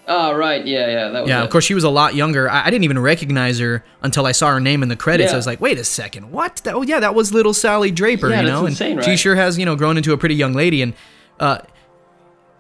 Oh 0.10 0.34
right, 0.34 0.66
yeah, 0.66 0.88
yeah, 0.88 1.10
that 1.10 1.22
was 1.24 1.30
Yeah, 1.30 1.42
it. 1.42 1.44
of 1.46 1.50
course 1.50 1.66
she 1.66 1.74
was 1.74 1.84
a 1.84 1.90
lot 1.90 2.16
younger. 2.16 2.50
I, 2.50 2.68
I 2.68 2.70
didn't 2.70 2.86
even 2.86 2.98
recognize 3.00 3.60
her 3.60 3.84
until 4.02 4.26
I 4.26 4.32
saw 4.32 4.50
her 4.52 4.60
name 4.62 4.82
in 4.82 4.88
the 4.90 4.96
credits. 4.96 5.30
Yeah. 5.32 5.34
I 5.34 5.38
was 5.38 5.46
like, 5.48 5.60
wait 5.60 5.78
a 5.78 5.84
second, 5.84 6.32
what? 6.32 6.58
That, 6.64 6.76
oh 6.76 6.82
yeah, 6.82 7.00
that 7.02 7.14
was 7.14 7.34
little 7.34 7.54
Sally 7.54 7.92
Draper, 7.92 8.30
Yeah, 8.30 8.42
you 8.42 8.48
that's 8.48 8.62
know. 8.62 8.66
insane, 8.68 8.98
and 8.98 9.04
she 9.04 9.18
sure 9.18 9.36
has, 9.36 9.60
you 9.60 9.66
know, 9.66 9.76
grown 9.76 9.98
into 9.98 10.14
a 10.14 10.18
pretty 10.18 10.36
young 10.36 10.54
lady. 10.54 10.82
And 10.82 10.94
uh, 11.42 11.60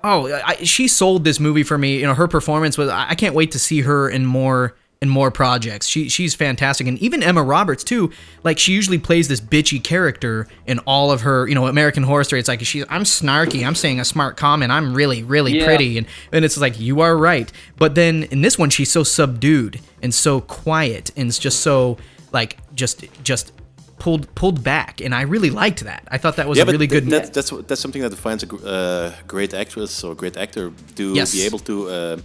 oh, 0.03 0.33
I, 0.45 0.55
she 0.63 0.87
sold 0.87 1.23
this 1.23 1.39
movie 1.39 1.63
for 1.63 1.77
me. 1.77 1.99
You 1.99 2.05
know, 2.07 2.13
her 2.15 2.27
performance 2.27 2.77
was. 2.77 2.89
I 2.89 3.09
I 3.11 3.15
can't 3.15 3.33
wait 3.35 3.51
to 3.51 3.59
see 3.59 3.81
her 3.81 4.09
in 4.09 4.25
more 4.25 4.75
in 5.01 5.09
more 5.09 5.29
projects. 5.29 5.87
She 5.87 6.09
she's 6.09 6.33
fantastic, 6.33 6.87
and 6.87 6.97
even 6.99 7.21
Emma 7.21 7.43
Roberts 7.43 7.83
too. 7.83 8.11
Like 8.43 8.57
she 8.59 8.71
usually 8.73 8.97
plays 8.97 9.27
this 9.27 9.39
bitchy 9.39 9.83
character 9.83 10.47
in 10.65 10.79
all 10.79 11.11
of 11.11 11.21
her, 11.21 11.47
you 11.47 11.55
know, 11.55 11.67
American 11.67 12.03
Horror 12.03 12.23
Story. 12.23 12.39
It's 12.39 12.47
like 12.49 12.61
she's 12.65 12.83
I'm 12.89 13.03
snarky, 13.03 13.65
I'm 13.65 13.75
saying 13.75 13.99
a 13.99 14.05
smart 14.05 14.37
comment, 14.37 14.71
I'm 14.71 14.93
really 14.93 15.23
really 15.23 15.57
Yeah. 15.59 15.65
pretty, 15.65 15.97
and 15.97 16.07
and 16.31 16.43
it's 16.43 16.57
like 16.57 16.79
you 16.79 17.01
are 17.01 17.15
right. 17.17 17.51
But 17.77 17.95
then 17.95 18.23
in 18.31 18.41
this 18.41 18.57
one, 18.57 18.69
she's 18.69 18.91
so 18.91 19.03
subdued 19.03 19.79
and 20.01 20.13
so 20.13 20.41
quiet, 20.41 21.11
and 21.15 21.27
it's 21.29 21.39
just 21.39 21.59
so 21.61 21.97
like 22.31 22.57
just 22.73 23.05
just 23.23 23.51
pulled 23.99 24.33
pulled 24.35 24.63
back, 24.63 24.99
and 25.01 25.13
I 25.13 25.21
really 25.21 25.49
liked 25.51 25.83
that. 25.83 26.07
I 26.11 26.17
thought 26.17 26.35
that 26.37 26.47
was 26.47 26.57
yeah, 26.57 26.63
a 26.63 26.67
really 26.67 26.87
th- 26.87 27.03
good. 27.03 27.11
That, 27.11 27.33
that's 27.33 27.51
that's 27.67 27.81
something 27.81 28.01
that 28.01 28.09
defines 28.09 28.43
a 28.43 28.55
uh, 28.65 29.13
great 29.27 29.53
actress 29.53 30.03
or 30.03 30.15
great 30.15 30.37
actor 30.37 30.71
to 30.95 31.13
Yes. 31.13 31.33
be 31.33 31.43
able 31.45 31.59
to 31.59 31.87
uh, 31.89 32.17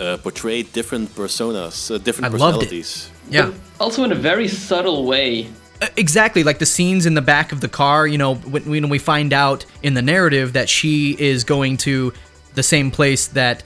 uh, 0.00 0.16
portray 0.18 0.62
different 0.62 1.14
personas, 1.14 1.94
uh, 1.94 1.98
different 1.98 2.34
I 2.34 2.36
loved 2.36 2.62
it. 2.62 2.66
personalities. 2.66 3.10
yeah. 3.30 3.52
Also 3.80 4.04
in 4.04 4.12
a 4.12 4.16
very 4.16 4.48
subtle 4.48 5.04
way. 5.04 5.48
Uh, 5.80 5.88
Exactly, 5.96 6.44
like 6.44 6.58
the 6.58 6.66
scenes 6.66 7.06
in 7.06 7.14
the 7.14 7.22
back 7.22 7.52
of 7.52 7.60
the 7.60 7.68
car. 7.68 8.06
You 8.06 8.18
know, 8.18 8.34
when, 8.36 8.68
when 8.70 8.88
we 8.88 8.98
find 8.98 9.32
out 9.32 9.66
in 9.82 9.94
the 9.94 10.02
narrative 10.02 10.52
that 10.54 10.68
she 10.68 11.16
is 11.18 11.44
going 11.44 11.76
to 11.78 12.12
the 12.54 12.62
same 12.62 12.90
place 12.90 13.26
that, 13.28 13.62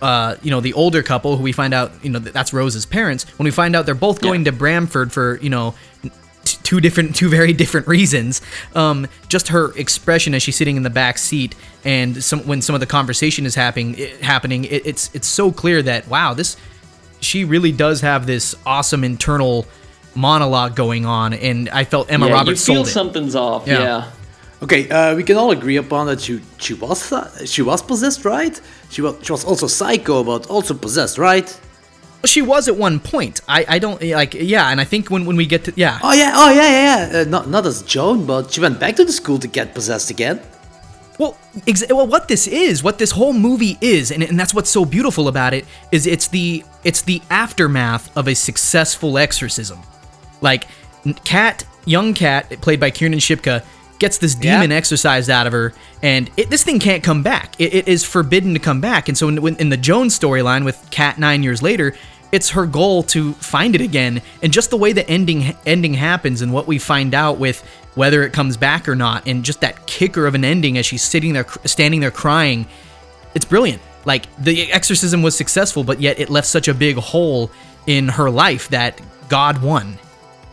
uh, 0.00 0.36
you 0.42 0.50
know, 0.50 0.60
the 0.60 0.72
older 0.74 1.02
couple 1.02 1.36
who 1.36 1.42
we 1.42 1.52
find 1.52 1.72
out, 1.72 1.92
you 2.02 2.10
know, 2.10 2.18
that's 2.18 2.52
Rose's 2.52 2.86
parents. 2.86 3.24
When 3.38 3.44
we 3.44 3.52
find 3.52 3.76
out 3.76 3.86
they're 3.86 3.94
both 3.94 4.20
going 4.20 4.44
to 4.44 4.52
Bramford 4.52 5.12
for, 5.12 5.38
you 5.40 5.50
know, 5.50 5.74
t- 6.44 6.58
two 6.62 6.80
different, 6.80 7.14
two 7.16 7.28
very 7.28 7.52
different 7.52 7.86
reasons. 7.86 8.40
Um, 8.74 9.06
just 9.28 9.48
her 9.48 9.76
expression 9.76 10.34
as 10.34 10.42
she's 10.42 10.56
sitting 10.56 10.76
in 10.76 10.82
the 10.82 10.90
back 10.90 11.18
seat, 11.18 11.54
and 11.84 12.22
some 12.22 12.40
when 12.40 12.62
some 12.62 12.74
of 12.74 12.80
the 12.80 12.86
conversation 12.86 13.46
is 13.46 13.54
happening, 13.54 13.96
it, 13.98 14.20
happening, 14.22 14.64
it, 14.64 14.86
it's 14.86 15.10
it's 15.14 15.26
so 15.26 15.52
clear 15.52 15.82
that 15.82 16.08
wow, 16.08 16.34
this 16.34 16.56
she 17.20 17.44
really 17.44 17.72
does 17.72 18.00
have 18.00 18.26
this 18.26 18.54
awesome 18.66 19.04
internal 19.04 19.66
monologue 20.14 20.76
going 20.76 21.06
on, 21.06 21.32
and 21.32 21.68
I 21.70 21.84
felt 21.84 22.10
Emma 22.10 22.26
yeah, 22.26 22.32
Roberts 22.32 22.68
you 22.68 22.74
feel 22.74 22.84
sold 22.84 22.88
it. 22.88 22.90
something's 22.90 23.34
off. 23.34 23.66
Yeah. 23.66 23.82
Yeah. 23.82 24.10
Okay, 24.62 24.88
uh, 24.88 25.16
we 25.16 25.24
can 25.24 25.36
all 25.36 25.50
agree 25.50 25.76
upon 25.76 26.06
that 26.06 26.20
she 26.20 26.40
she 26.58 26.74
was 26.74 27.10
uh, 27.12 27.44
she 27.46 27.62
was 27.62 27.82
possessed, 27.82 28.24
right? 28.24 28.60
She 28.90 29.02
was 29.02 29.16
she 29.22 29.32
was 29.32 29.44
also 29.44 29.66
psycho, 29.66 30.22
but 30.22 30.46
also 30.48 30.74
possessed, 30.74 31.18
right? 31.18 31.48
She 32.24 32.40
was 32.40 32.68
at 32.68 32.76
one 32.76 33.00
point. 33.00 33.40
I, 33.48 33.64
I 33.68 33.78
don't 33.78 34.00
like 34.02 34.34
yeah, 34.34 34.68
and 34.68 34.80
I 34.80 34.84
think 34.84 35.10
when, 35.10 35.24
when 35.24 35.36
we 35.36 35.46
get 35.46 35.64
to 35.64 35.72
yeah. 35.76 35.98
Oh 36.02 36.12
yeah, 36.12 36.32
oh 36.34 36.50
yeah, 36.50 36.70
yeah, 36.70 37.12
yeah. 37.12 37.18
Uh, 37.20 37.24
not 37.24 37.48
not 37.48 37.66
as 37.66 37.82
Joan, 37.82 38.26
but 38.26 38.52
she 38.52 38.60
went 38.60 38.78
back 38.78 38.96
to 38.96 39.04
the 39.04 39.12
school 39.12 39.38
to 39.38 39.48
get 39.48 39.74
possessed 39.74 40.10
again. 40.10 40.40
Well, 41.18 41.36
ex- 41.68 41.84
well, 41.90 42.06
what 42.06 42.28
this 42.28 42.46
is, 42.46 42.82
what 42.82 42.98
this 42.98 43.10
whole 43.10 43.32
movie 43.32 43.76
is, 43.80 44.10
and, 44.10 44.22
and 44.22 44.40
that's 44.40 44.54
what's 44.54 44.70
so 44.70 44.84
beautiful 44.84 45.28
about 45.28 45.52
it, 45.52 45.66
is 45.90 46.06
it's 46.06 46.28
the 46.28 46.64
it's 46.84 47.02
the 47.02 47.20
aftermath 47.30 48.16
of 48.16 48.28
a 48.28 48.34
successful 48.34 49.18
exorcism. 49.18 49.80
Like, 50.40 50.66
Cat, 51.24 51.64
young 51.84 52.14
Cat, 52.14 52.50
played 52.60 52.80
by 52.80 52.90
Kiernan 52.90 53.20
Shipka, 53.20 53.62
gets 53.98 54.18
this 54.18 54.34
demon 54.34 54.72
exorcised 54.72 55.30
out 55.30 55.46
of 55.46 55.52
her, 55.52 55.74
and 56.02 56.30
it, 56.36 56.50
this 56.50 56.64
thing 56.64 56.80
can't 56.80 57.04
come 57.04 57.22
back. 57.22 57.54
It, 57.60 57.74
it 57.74 57.88
is 57.88 58.04
forbidden 58.04 58.54
to 58.54 58.58
come 58.58 58.80
back. 58.80 59.08
And 59.08 59.16
so, 59.16 59.28
in, 59.28 59.56
in 59.56 59.68
the 59.68 59.76
Joan's 59.76 60.18
storyline 60.18 60.64
with 60.64 60.90
Cat 60.90 61.18
nine 61.18 61.42
years 61.42 61.62
later, 61.62 61.94
it's 62.32 62.50
her 62.50 62.66
goal 62.66 63.02
to 63.02 63.34
find 63.34 63.74
it 63.74 63.80
again. 63.80 64.22
And 64.42 64.52
just 64.52 64.70
the 64.70 64.76
way 64.76 64.92
the 64.92 65.08
ending 65.08 65.54
ending 65.64 65.94
happens, 65.94 66.42
and 66.42 66.52
what 66.52 66.66
we 66.66 66.78
find 66.78 67.14
out 67.14 67.38
with 67.38 67.62
whether 67.94 68.22
it 68.22 68.32
comes 68.32 68.56
back 68.56 68.88
or 68.88 68.96
not, 68.96 69.26
and 69.28 69.44
just 69.44 69.60
that 69.60 69.86
kicker 69.86 70.26
of 70.26 70.34
an 70.34 70.44
ending 70.44 70.78
as 70.78 70.86
she's 70.86 71.02
sitting 71.02 71.34
there, 71.34 71.46
standing 71.64 72.00
there 72.00 72.10
crying, 72.10 72.66
it's 73.34 73.44
brilliant. 73.44 73.82
Like 74.04 74.26
the 74.42 74.72
exorcism 74.72 75.22
was 75.22 75.36
successful, 75.36 75.84
but 75.84 76.00
yet 76.00 76.18
it 76.18 76.30
left 76.30 76.48
such 76.48 76.68
a 76.68 76.74
big 76.74 76.96
hole 76.96 77.50
in 77.86 78.08
her 78.08 78.30
life 78.30 78.68
that 78.68 79.00
God 79.28 79.62
won. 79.62 79.98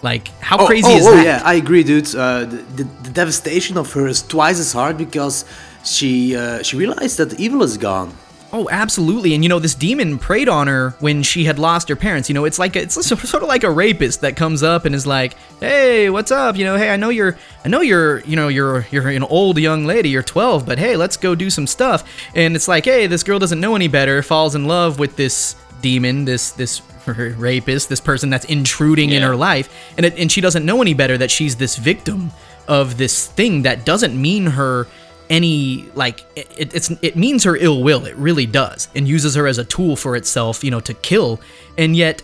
Like 0.01 0.27
how 0.39 0.59
oh, 0.59 0.67
crazy 0.67 0.91
oh, 0.91 0.97
is 0.97 1.07
oh, 1.07 1.15
that? 1.15 1.25
yeah, 1.25 1.41
I 1.43 1.55
agree, 1.55 1.83
dude. 1.83 2.13
Uh, 2.15 2.45
the, 2.45 2.57
the, 2.57 2.83
the 2.83 3.09
devastation 3.09 3.77
of 3.77 3.91
her 3.93 4.07
is 4.07 4.21
twice 4.21 4.59
as 4.59 4.71
hard 4.71 4.97
because 4.97 5.45
she 5.83 6.35
uh, 6.35 6.61
she 6.61 6.77
realized 6.77 7.17
that 7.17 7.31
the 7.31 7.41
evil 7.41 7.63
is 7.63 7.77
gone. 7.77 8.13
Oh, 8.51 8.67
absolutely. 8.71 9.35
And 9.35 9.43
you 9.43 9.49
know, 9.49 9.59
this 9.59 9.75
demon 9.75 10.17
preyed 10.17 10.49
on 10.49 10.67
her 10.67 10.95
when 10.99 11.21
she 11.21 11.45
had 11.45 11.59
lost 11.59 11.87
her 11.89 11.95
parents. 11.95 12.29
You 12.29 12.33
know, 12.33 12.45
it's 12.45 12.57
like 12.57 12.75
it's 12.75 12.95
sort 13.05 13.43
of 13.43 13.47
like 13.47 13.63
a 13.63 13.69
rapist 13.69 14.21
that 14.21 14.35
comes 14.35 14.63
up 14.63 14.85
and 14.85 14.95
is 14.95 15.05
like, 15.05 15.35
"Hey, 15.59 16.09
what's 16.09 16.31
up? 16.31 16.55
You 16.55 16.65
know, 16.65 16.75
hey, 16.75 16.89
I 16.89 16.97
know 16.97 17.09
you're, 17.09 17.37
I 17.63 17.67
know 17.67 17.81
you're, 17.81 18.21
you 18.21 18.35
know, 18.35 18.47
you're, 18.47 18.87
you're 18.89 19.09
an 19.09 19.23
old 19.23 19.59
young 19.59 19.85
lady. 19.85 20.09
You're 20.09 20.23
12, 20.23 20.65
but 20.65 20.79
hey, 20.79 20.95
let's 20.95 21.15
go 21.15 21.35
do 21.35 21.49
some 21.51 21.67
stuff." 21.67 22.03
And 22.33 22.55
it's 22.55 22.67
like, 22.67 22.85
"Hey, 22.85 23.05
this 23.05 23.21
girl 23.21 23.37
doesn't 23.37 23.59
know 23.59 23.75
any 23.75 23.87
better. 23.87 24.23
Falls 24.23 24.55
in 24.55 24.65
love 24.65 24.97
with 24.97 25.15
this 25.15 25.55
demon, 25.81 26.25
this 26.25 26.51
this 26.51 26.81
rapist, 27.05 27.87
this 27.89 28.01
person 28.01 28.31
that's 28.31 28.45
intruding 28.45 29.11
in 29.11 29.21
her 29.21 29.35
life, 29.35 29.93
and 29.95 30.07
it, 30.07 30.17
and 30.17 30.31
she 30.31 30.41
doesn't 30.41 30.65
know 30.65 30.81
any 30.81 30.95
better 30.95 31.19
that 31.19 31.29
she's 31.29 31.57
this 31.57 31.75
victim 31.75 32.31
of 32.67 32.97
this 32.97 33.27
thing 33.27 33.61
that 33.61 33.85
doesn't 33.85 34.19
mean 34.19 34.47
her." 34.47 34.87
Any 35.29 35.87
like 35.95 36.23
it, 36.35 36.47
it's 36.73 36.89
it 37.01 37.15
means 37.15 37.43
her 37.43 37.55
ill 37.55 37.83
will 37.83 38.05
it 38.05 38.15
really 38.15 38.45
does 38.45 38.87
and 38.95 39.07
uses 39.07 39.35
her 39.35 39.45
as 39.47 39.57
a 39.57 39.63
tool 39.65 39.95
for 39.95 40.15
itself 40.15 40.63
you 40.63 40.71
know 40.71 40.79
to 40.79 40.93
kill 40.95 41.39
and 41.77 41.95
yet 41.95 42.23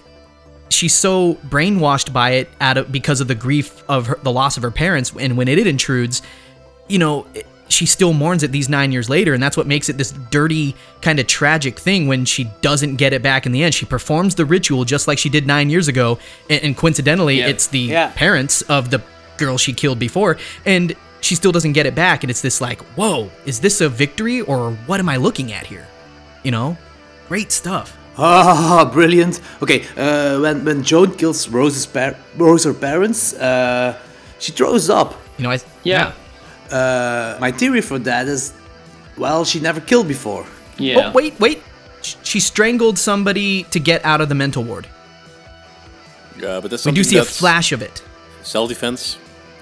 she's 0.70 0.94
so 0.96 1.36
brainwashed 1.48 2.12
by 2.12 2.32
it 2.32 2.50
out 2.60 2.78
of 2.78 2.92
because 2.92 3.22
of 3.22 3.28
the 3.28 3.36
grief 3.36 3.84
of 3.88 4.08
her, 4.08 4.20
the 4.24 4.32
loss 4.32 4.58
of 4.58 4.64
her 4.64 4.72
parents 4.72 5.14
and 5.20 5.38
when 5.38 5.48
it 5.48 5.66
intrudes 5.68 6.22
you 6.88 6.98
know 6.98 7.26
it- 7.34 7.46
she 7.68 7.88
still 7.88 8.14
mourns 8.14 8.44
it 8.44 8.52
these 8.52 8.70
nine 8.70 8.92
years 8.92 9.10
later 9.10 9.34
and 9.34 9.42
that's 9.42 9.58
what 9.58 9.66
makes 9.66 9.90
it 9.90 9.98
this 9.98 10.12
dirty 10.30 10.76
kind 11.02 11.20
of 11.20 11.26
tragic 11.26 11.80
thing 11.80 12.06
when 12.08 12.24
she 12.24 12.44
doesn't 12.62 12.96
get 12.98 13.12
it 13.12 13.24
back 13.24 13.48
in 13.48 13.52
the 13.52 13.64
end 13.64 13.74
she 13.74 13.88
performs 13.88 14.36
the 14.36 14.46
ritual 14.46 14.84
just 14.86 15.08
like 15.08 15.18
she 15.18 15.30
did 15.30 15.48
nine 15.48 15.68
years 15.72 15.88
ago 15.88 16.20
and, 16.48 16.62
and 16.64 16.78
coincidentally 16.78 17.40
Yeah. 17.40 17.48
it's 17.48 17.66
the 17.68 17.80
Yeah. 17.80 18.12
parents 18.16 18.62
of 18.64 18.92
the 18.92 19.02
girl 19.38 19.58
she 19.58 19.74
killed 19.74 19.98
before 19.98 20.38
and 20.64 20.96
she 21.26 21.36
still 21.36 21.52
doesn't 21.52 21.74
get 21.74 21.86
it 21.86 21.96
back 21.96 22.24
and 22.24 22.30
it's 22.32 22.42
this 22.42 22.60
like 22.68 22.80
whoa 22.98 23.30
is 23.46 23.60
this 23.60 23.82
a 23.82 23.90
victory 23.90 24.42
or 24.42 24.60
what 24.88 25.00
am 25.00 25.10
i 25.10 25.18
looking 25.18 25.52
at 25.58 25.66
here 25.74 25.88
you 26.44 26.52
know 26.52 26.78
great 27.30 27.52
stuff 27.52 27.90
Ah, 28.18 28.90
brilliant. 28.98 29.42
Okay, 29.62 29.80
uh, 29.98 30.40
when 30.40 30.64
when 30.68 30.84
Joan 30.90 31.10
kills 31.20 31.50
Rose's 31.50 31.86
par- 31.86 32.16
Rose 32.38 32.64
her 32.64 32.74
parents, 32.74 33.34
uh, 33.34 33.92
she 34.40 34.52
throws 34.54 34.90
up. 34.90 35.10
you 35.38 35.44
know 35.44 35.52
i 35.52 35.60
Yeah. 35.84 36.14
Uh, 36.72 37.36
my 37.46 37.52
theory 37.52 37.82
for 37.82 38.00
that 38.00 38.28
is, 38.36 38.54
well, 39.18 39.44
she 39.44 39.60
never 39.60 39.82
killed 39.82 40.08
before. 40.08 40.46
Yeah. 40.80 40.96
oh 41.02 41.12
wait 41.12 41.34
wait 41.46 41.60
she 42.24 42.40
strangled 42.40 42.98
somebody 42.98 43.64
to 43.76 43.80
get 43.80 44.00
out 44.06 44.22
of 44.24 44.28
the 44.30 44.36
mental 44.44 44.64
ward 44.64 44.86
Yeah, 46.40 46.62
but 46.62 46.72
that's 46.72 46.84
we 46.86 46.96
something 46.96 47.04
do 47.04 47.10
see 47.10 47.18
a 47.18 47.26
flash 47.26 47.72
of 47.76 47.82
it 47.82 48.02
self-defense. 48.44 49.18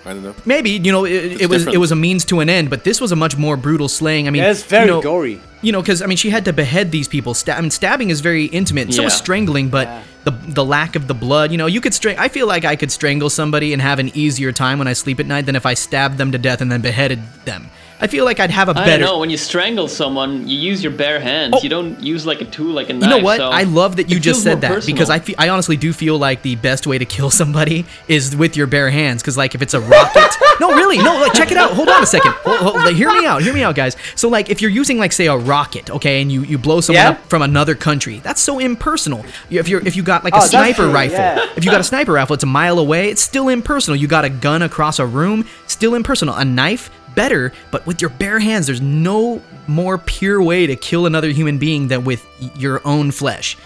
I 0.05 0.13
don't 0.13 0.23
know. 0.23 0.35
maybe 0.45 0.71
you 0.71 0.91
know 0.91 1.05
it, 1.05 1.41
it 1.43 1.49
was 1.49 1.61
different. 1.61 1.75
it 1.75 1.77
was 1.79 1.91
a 1.91 1.95
means 1.95 2.25
to 2.25 2.39
an 2.41 2.49
end 2.49 2.69
but 2.69 2.83
this 2.83 2.99
was 2.99 3.11
a 3.11 3.15
much 3.15 3.37
more 3.37 3.55
brutal 3.55 3.87
slaying 3.87 4.27
i 4.27 4.31
mean 4.31 4.43
Yeah, 4.43 4.51
it's 4.51 4.63
very 4.63 4.85
you 4.85 4.91
know, 4.91 5.01
gory. 5.01 5.39
you 5.61 5.71
know 5.71 5.81
because 5.81 6.01
i 6.01 6.05
mean 6.07 6.17
she 6.17 6.29
had 6.29 6.43
to 6.45 6.51
behead 6.53 6.91
these 6.91 7.07
people 7.07 7.33
Sta- 7.33 7.53
I 7.53 7.61
mean, 7.61 7.71
stabbing 7.71 8.09
is 8.09 8.19
very 8.19 8.45
intimate 8.45 8.85
and 8.87 8.93
so 8.93 9.03
is 9.05 9.13
Yeah. 9.13 9.17
strangling 9.17 9.69
but 9.69 9.87
the 10.25 10.31
the 10.31 10.65
lack 10.65 10.95
of 10.97 11.07
the 11.07 11.13
blood 11.13 11.51
you 11.53 11.57
know 11.57 11.67
you 11.67 11.79
could 11.79 11.93
string 11.93 12.17
i 12.19 12.27
feel 12.27 12.47
like 12.47 12.65
i 12.65 12.75
could 12.75 12.91
strangle 12.91 13.29
somebody 13.29 13.71
and 13.71 13.81
have 13.81 13.99
an 13.99 14.11
easier 14.13 14.51
time 14.51 14.77
when 14.77 14.87
i 14.89 14.93
sleep 14.93 15.19
at 15.21 15.25
night 15.25 15.45
than 15.45 15.55
if 15.55 15.65
i 15.65 15.73
stabbed 15.73 16.17
them 16.17 16.31
to 16.33 16.37
death 16.37 16.59
and 16.59 16.69
then 16.71 16.81
beheaded 16.81 17.19
them 17.45 17.69
i 18.03 18.07
feel 18.07 18.25
like 18.25 18.39
i'd 18.39 18.51
have 18.51 18.67
a 18.69 18.71
I 18.71 18.85
better 18.85 19.03
don't 19.03 19.13
know. 19.13 19.19
When 19.19 19.29
you 19.29 19.37
strangle 19.37 19.87
someone, 19.87 20.47
you 20.47 20.57
use 20.57 20.83
your 20.83 20.91
bare 20.91 21.19
hands. 21.19 21.63
You 21.63 21.69
oh. 21.69 21.81
don't 21.81 21.99
use 22.03 22.25
like 22.25 22.41
a 22.41 22.45
tool, 22.45 22.73
like 22.73 22.89
a 22.89 22.93
knife. 22.93 23.09
You 23.09 23.17
know 23.17 23.23
what? 23.23 23.37
so 23.37 23.49
I 23.49 23.63
love 23.63 23.95
that 23.97 24.09
you 24.09 24.19
just 24.19 24.43
said 24.43 24.61
more 24.61 24.75
that 24.79 24.85
because 24.85 25.09
I 25.09 25.19
personal. 25.19 25.37
fe- 25.37 25.45
I 25.45 25.49
honestly 25.49 25.77
do 25.77 25.93
feel 25.93 26.17
like 26.17 26.41
the 26.41 26.55
best 26.57 26.85
way 26.87 26.97
to 26.97 27.05
kill 27.05 27.29
somebody 27.41 27.85
is 28.07 28.35
with 28.35 28.57
your 28.57 28.67
bare 28.67 28.89
hands. 28.89 29.21
Because 29.21 29.37
like 29.37 29.55
if 29.55 29.61
it's 29.61 29.73
a 29.73 29.79
rocket, 29.81 30.31
no, 30.59 30.69
really, 30.75 30.97
no, 30.97 31.13
like 31.21 31.33
check 31.33 31.51
it 31.51 31.57
out. 31.57 31.71
Hold 31.71 31.89
on 31.89 32.03
a 32.03 32.05
second. 32.05 32.33
Hold, 32.45 32.59
hold, 32.59 32.75
like, 32.75 32.95
hear 32.95 33.11
me 33.11 33.25
out. 33.25 33.41
Hear 33.41 33.53
me 33.53 33.63
out, 33.63 33.75
guys. 33.75 33.95
So 34.15 34.27
like 34.29 34.49
if 34.49 34.61
you're 34.61 34.71
using 34.71 34.97
like 34.97 35.11
say 35.13 35.27
a 35.27 35.37
rocket, 35.37 35.89
okay, 35.89 36.21
and 36.21 36.31
you 36.31 36.41
you 36.43 36.57
blow 36.57 36.81
someone 36.81 37.03
Yeah. 37.03 37.11
up 37.11 37.29
from 37.29 37.41
another 37.41 37.75
country, 37.75 38.19
that's 38.19 38.41
so 38.41 38.59
impersonal. 38.59 39.23
If 39.49 39.67
you're 39.69 39.85
if 39.87 39.95
you 39.95 40.03
got 40.03 40.23
like 40.23 40.33
Oh, 40.33 40.37
a 40.37 40.39
that's 40.41 40.51
sniper 40.51 40.83
true, 40.83 40.91
rifle, 40.91 41.19
yeah. 41.19 41.47
if 41.55 41.63
you 41.63 41.71
got 41.71 41.81
a 41.81 41.85
sniper 41.85 42.11
rifle, 42.13 42.33
it's 42.33 42.43
a 42.43 42.47
mile 42.61 42.79
away. 42.79 43.09
It's 43.09 43.21
still 43.21 43.47
impersonal. 43.49 43.95
You 43.95 44.07
got 44.07 44.25
a 44.25 44.29
gun 44.29 44.61
across 44.61 44.99
a 44.99 45.05
room, 45.05 45.45
still 45.67 45.93
impersonal. 45.95 46.35
A 46.35 46.43
knife. 46.45 46.89
Better, 47.15 47.51
but 47.71 47.85
with 47.85 48.01
your 48.01 48.09
bare 48.09 48.39
hands, 48.39 48.67
there's 48.67 48.81
no 48.81 49.41
more 49.67 49.97
pure 49.97 50.41
way 50.41 50.67
to 50.67 50.75
kill 50.75 51.05
another 51.05 51.29
human 51.29 51.57
being 51.57 51.87
than 51.87 52.03
with 52.05 52.25
your 52.57 52.81
own 52.85 53.11
flesh. 53.11 53.57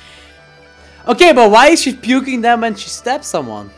Okay, 1.08 1.32
but 1.34 1.50
why 1.52 1.70
is 1.70 1.82
she 1.82 1.96
puking 1.96 2.42
them 2.42 2.62
when 2.62 2.76
she 2.76 2.90
stabs 2.90 3.28
someone? 3.28 3.70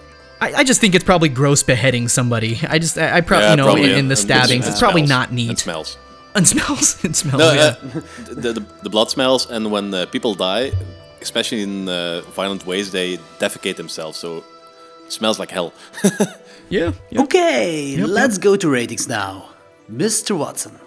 I, 0.41 0.53
I 0.53 0.63
just 0.63 0.81
think 0.81 0.95
it's 0.95 1.03
probably 1.03 1.29
gross 1.29 1.61
beheading 1.63 2.07
somebody. 2.07 2.59
I 2.67 2.79
just, 2.79 2.97
I, 2.97 3.17
I 3.17 3.21
probably, 3.21 3.45
Yeah, 3.45 3.51
you 3.51 3.57
know, 3.57 3.63
probably, 3.65 3.83
in, 3.83 3.89
yeah. 3.91 3.97
in 3.97 4.07
the 4.07 4.15
stabbings, 4.15 4.65
it 4.65 4.71
it's 4.71 4.79
probably 4.79 5.05
smells. 5.05 5.09
not 5.09 5.29
It 5.31 5.35
neat. 5.35 5.59
smells. 5.59 5.97
it 6.35 6.47
smells. 6.47 7.03
It 7.05 7.15
smells. 7.15 7.39
No, 7.39 7.51
yeah. 7.53 7.75
uh, 7.83 8.01
the, 8.29 8.53
the 8.53 8.65
the 8.83 8.89
blood 8.89 9.09
smells, 9.11 9.49
and 9.49 9.69
when 9.71 9.93
uh, 9.93 10.05
people 10.07 10.33
die, 10.35 10.71
especially 11.21 11.61
in 11.63 11.89
uh, 11.89 12.21
violent 12.33 12.65
ways, 12.65 12.91
they 12.91 13.17
defecate 13.39 13.75
themselves. 13.75 14.17
So 14.17 14.43
it 15.05 15.11
smells 15.11 15.37
like 15.39 15.51
hell. 15.51 15.73
yeah. 16.69 16.93
Okay, 17.15 17.95
Yep, 17.97 18.07
let's 18.09 18.37
go 18.37 18.55
to 18.55 18.69
ratings 18.69 19.07
now. 19.07 19.49
Mr. 19.91 20.37
Watson. 20.37 20.77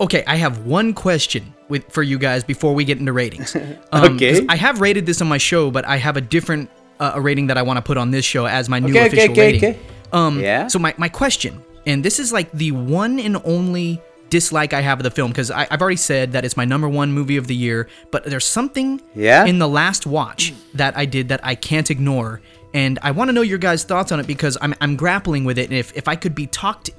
Okay, 0.00 0.24
I 0.26 0.36
have 0.36 0.66
one 0.66 0.92
question 0.94 1.54
with 1.68 1.90
for 1.92 2.02
you 2.02 2.18
guys 2.18 2.42
before 2.42 2.74
we 2.74 2.84
get 2.84 2.98
into 2.98 3.12
ratings. 3.12 3.56
Um, 3.92 4.16
Okay. 4.16 4.44
I 4.48 4.56
have 4.56 4.80
rated 4.80 5.06
this 5.06 5.20
on 5.22 5.28
my 5.28 5.38
show, 5.38 5.70
but 5.70 5.84
I 5.86 5.96
have 5.96 6.16
a 6.16 6.20
different 6.20 6.70
uh, 6.98 7.12
a 7.14 7.20
rating 7.20 7.46
that 7.48 7.58
I 7.58 7.62
want 7.62 7.76
to 7.76 7.82
put 7.82 7.96
on 7.96 8.10
this 8.10 8.24
show 8.24 8.46
as 8.46 8.68
my 8.68 8.78
new 8.80 8.90
okay, 8.90 9.06
official 9.06 9.32
okay, 9.32 9.40
rating. 9.52 9.70
okay. 9.70 9.78
Um, 10.12 10.40
Yeah. 10.40 10.66
So 10.66 10.78
my, 10.78 10.94
my 10.96 11.08
question, 11.08 11.62
and 11.86 12.02
this 12.04 12.18
is 12.18 12.32
like 12.32 12.50
the 12.52 12.72
one 12.72 13.20
and 13.20 13.36
only 13.44 14.00
dislike 14.30 14.72
I 14.72 14.80
have 14.80 14.98
of 14.98 15.04
the 15.04 15.10
film, 15.10 15.30
because 15.30 15.50
I've 15.50 15.80
already 15.80 15.96
said 15.96 16.32
that 16.32 16.44
it's 16.44 16.56
my 16.56 16.64
number 16.64 16.88
one 16.88 17.12
movie 17.12 17.36
of 17.36 17.46
the 17.46 17.54
year, 17.54 17.88
but 18.10 18.24
there's 18.24 18.46
something 18.46 19.00
Yeah? 19.14 19.44
in 19.44 19.58
the 19.58 19.68
last 19.68 20.06
watch 20.06 20.52
that 20.74 20.96
I 20.96 21.04
did 21.04 21.28
that 21.28 21.40
I 21.44 21.54
can't 21.54 21.90
ignore. 21.90 22.40
And 22.74 22.98
I 23.02 23.10
want 23.12 23.28
to 23.28 23.32
know 23.32 23.42
your 23.42 23.58
guys' 23.58 23.84
thoughts 23.84 24.10
on 24.10 24.18
it 24.18 24.26
because 24.26 24.56
I'm, 24.60 24.74
I'm 24.80 24.96
grappling 24.96 25.44
with 25.44 25.58
it. 25.58 25.68
And 25.68 25.78
if, 25.78 25.94
if 25.96 26.08
I 26.08 26.16
could 26.16 26.34
be 26.34 26.46
talked 26.46 26.90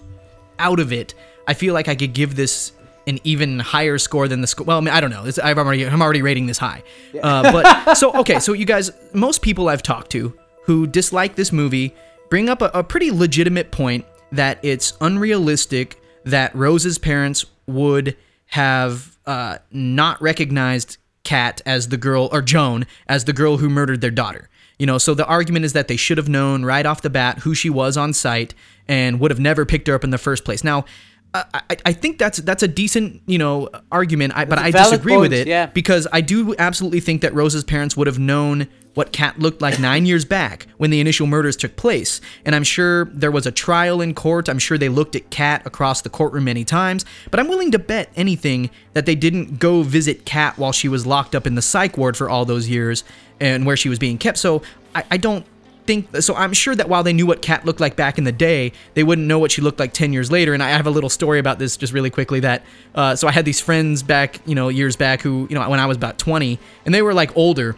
out 0.59 0.79
of 0.79 0.91
it, 0.91 1.13
I 1.47 1.53
feel 1.53 1.73
like 1.73 1.87
I 1.87 1.95
could 1.95 2.13
give 2.13 2.35
this 2.35 2.71
an 3.07 3.19
even 3.23 3.59
higher 3.59 3.97
score 3.97 4.27
than 4.27 4.41
the 4.41 4.47
score. 4.47 4.65
Well, 4.65 4.77
I, 4.77 4.81
mean, 4.81 4.93
I 4.93 4.99
don't 4.99 5.09
know. 5.09 5.25
It's, 5.25 5.39
I've 5.39 5.57
already, 5.57 5.87
I'm 5.87 6.01
already 6.01 6.21
rating 6.21 6.45
this 6.45 6.57
high. 6.57 6.83
Uh, 7.21 7.51
but 7.51 7.95
so 7.95 8.13
okay, 8.13 8.39
so 8.39 8.53
you 8.53 8.65
guys, 8.65 8.91
most 9.13 9.41
people 9.41 9.69
I've 9.69 9.83
talked 9.83 10.11
to 10.11 10.37
who 10.63 10.85
dislike 10.85 11.35
this 11.35 11.51
movie 11.51 11.95
bring 12.29 12.49
up 12.49 12.61
a, 12.61 12.69
a 12.73 12.83
pretty 12.83 13.11
legitimate 13.11 13.71
point 13.71 14.05
that 14.33 14.59
it's 14.61 14.93
unrealistic 14.99 16.01
that 16.25 16.53
Rose's 16.53 16.97
parents 16.97 17.45
would 17.67 18.17
have 18.47 19.17
uh, 19.25 19.57
not 19.71 20.21
recognized 20.21 20.97
Kat 21.23 21.61
as 21.65 21.89
the 21.89 21.97
girl 21.97 22.29
or 22.31 22.41
Joan 22.41 22.85
as 23.07 23.25
the 23.25 23.33
girl 23.33 23.57
who 23.57 23.69
murdered 23.69 24.01
their 24.01 24.11
daughter. 24.11 24.49
You 24.79 24.85
know, 24.85 24.97
so 24.97 25.13
the 25.13 25.25
argument 25.25 25.65
is 25.65 25.73
that 25.73 25.87
they 25.87 25.95
should 25.95 26.17
have 26.17 26.29
known 26.29 26.63
right 26.63 26.85
off 26.85 27.01
the 27.01 27.09
bat 27.09 27.39
who 27.39 27.55
she 27.55 27.69
was 27.69 27.97
on 27.97 28.13
site 28.13 28.53
and 28.87 29.19
would 29.19 29.31
have 29.31 29.39
never 29.39 29.65
picked 29.65 29.87
her 29.87 29.95
up 29.95 30.03
in 30.03 30.09
the 30.09 30.17
first 30.17 30.45
place. 30.45 30.63
Now, 30.63 30.85
I, 31.33 31.43
I- 31.53 31.77
I 31.87 31.93
think 31.93 32.17
that's 32.17 32.37
that's 32.39 32.63
a 32.63 32.67
decent 32.67 33.21
you 33.25 33.37
know 33.37 33.69
argument, 33.91 34.33
I, 34.35 34.45
but 34.45 34.57
I 34.59 34.63
a 34.63 34.67
I 34.67 34.71
valid 34.71 34.91
disagree 34.91 35.17
with 35.17 35.33
it 35.33 35.47
yeah. 35.47 35.65
because 35.67 36.07
I 36.11 36.21
do 36.21 36.55
absolutely 36.57 36.99
think 37.01 37.21
that 37.21 37.33
Rose's 37.33 37.63
parents 37.63 37.95
would 37.97 38.07
have 38.07 38.19
known 38.19 38.67
what 38.93 39.11
Kat 39.11 39.37
looked 39.37 39.61
like 39.61 39.79
nine 39.79 40.07
years 40.07 40.25
back 40.25 40.65
when 40.77 40.89
the 40.89 40.99
initial 40.99 41.27
murders 41.27 41.55
took 41.55 41.75
place. 41.75 42.19
And 42.45 42.55
I'm 42.55 42.63
sure 42.63 43.05
there 43.05 43.29
was 43.29 43.45
a 43.45 43.51
trial 43.51 44.01
in 44.01 44.15
court. 44.15 44.49
I'm 44.49 44.57
sure 44.57 44.75
they 44.75 44.89
looked 44.89 45.15
at 45.15 45.29
Kat 45.29 45.67
across 45.67 46.01
the 46.01 46.09
courtroom 46.09 46.45
many 46.45 46.65
times. 46.65 47.05
But 47.29 47.39
I'm 47.39 47.47
willing 47.47 47.69
to 47.71 47.79
bet 47.79 48.09
anything 48.15 48.71
that 48.93 49.05
they 49.05 49.13
didn't 49.13 49.59
go 49.59 49.83
visit 49.83 50.25
Kat 50.25 50.57
while 50.57 50.71
she 50.71 50.87
was 50.87 51.05
locked 51.05 51.35
up 51.35 51.45
in 51.45 51.53
the 51.53 51.61
psych 51.61 51.95
ward 51.95 52.17
for 52.17 52.27
all 52.27 52.43
those 52.43 52.67
years 52.67 53.03
and 53.39 53.67
where 53.67 53.77
she 53.77 53.87
was 53.87 53.99
being 53.99 54.17
kept. 54.17 54.39
So 54.39 54.63
I, 54.95 55.03
I 55.11 55.17
don't 55.17 55.45
think 55.87 56.15
so 56.17 56.35
i'm 56.35 56.53
sure 56.53 56.75
that 56.75 56.89
while 56.89 57.01
they 57.01 57.13
knew 57.13 57.25
what 57.25 57.41
kat 57.41 57.65
looked 57.65 57.79
like 57.79 57.95
back 57.95 58.17
in 58.17 58.25
the 58.25 58.31
day 58.31 58.71
they 58.93 59.03
wouldn't 59.03 59.25
know 59.25 59.39
what 59.39 59.51
she 59.51 59.61
looked 59.61 59.79
like 59.79 59.93
10 59.93 60.13
years 60.13 60.29
later. 60.29 60.53
And 60.53 60.61
i 60.61 60.69
have 60.69 60.85
a 60.85 60.91
little 60.91 61.09
story 61.09 61.39
about 61.39 61.57
this 61.57 61.77
just 61.77 61.93
really 61.93 62.09
quickly 62.09 62.41
that 62.41 62.63
uh, 62.93 63.15
so 63.15 63.27
i 63.27 63.31
had 63.31 63.45
these 63.45 63.59
friends 63.59 64.03
back 64.03 64.39
you 64.45 64.53
know 64.53 64.69
years 64.69 64.95
back 64.95 65.21
who 65.21 65.47
you 65.49 65.55
know 65.55 65.67
when 65.69 65.79
i 65.79 65.85
was 65.85 65.97
about 65.97 66.17
20 66.19 66.59
and 66.85 66.93
they 66.93 67.01
were 67.01 67.13
like 67.13 67.35
older. 67.35 67.75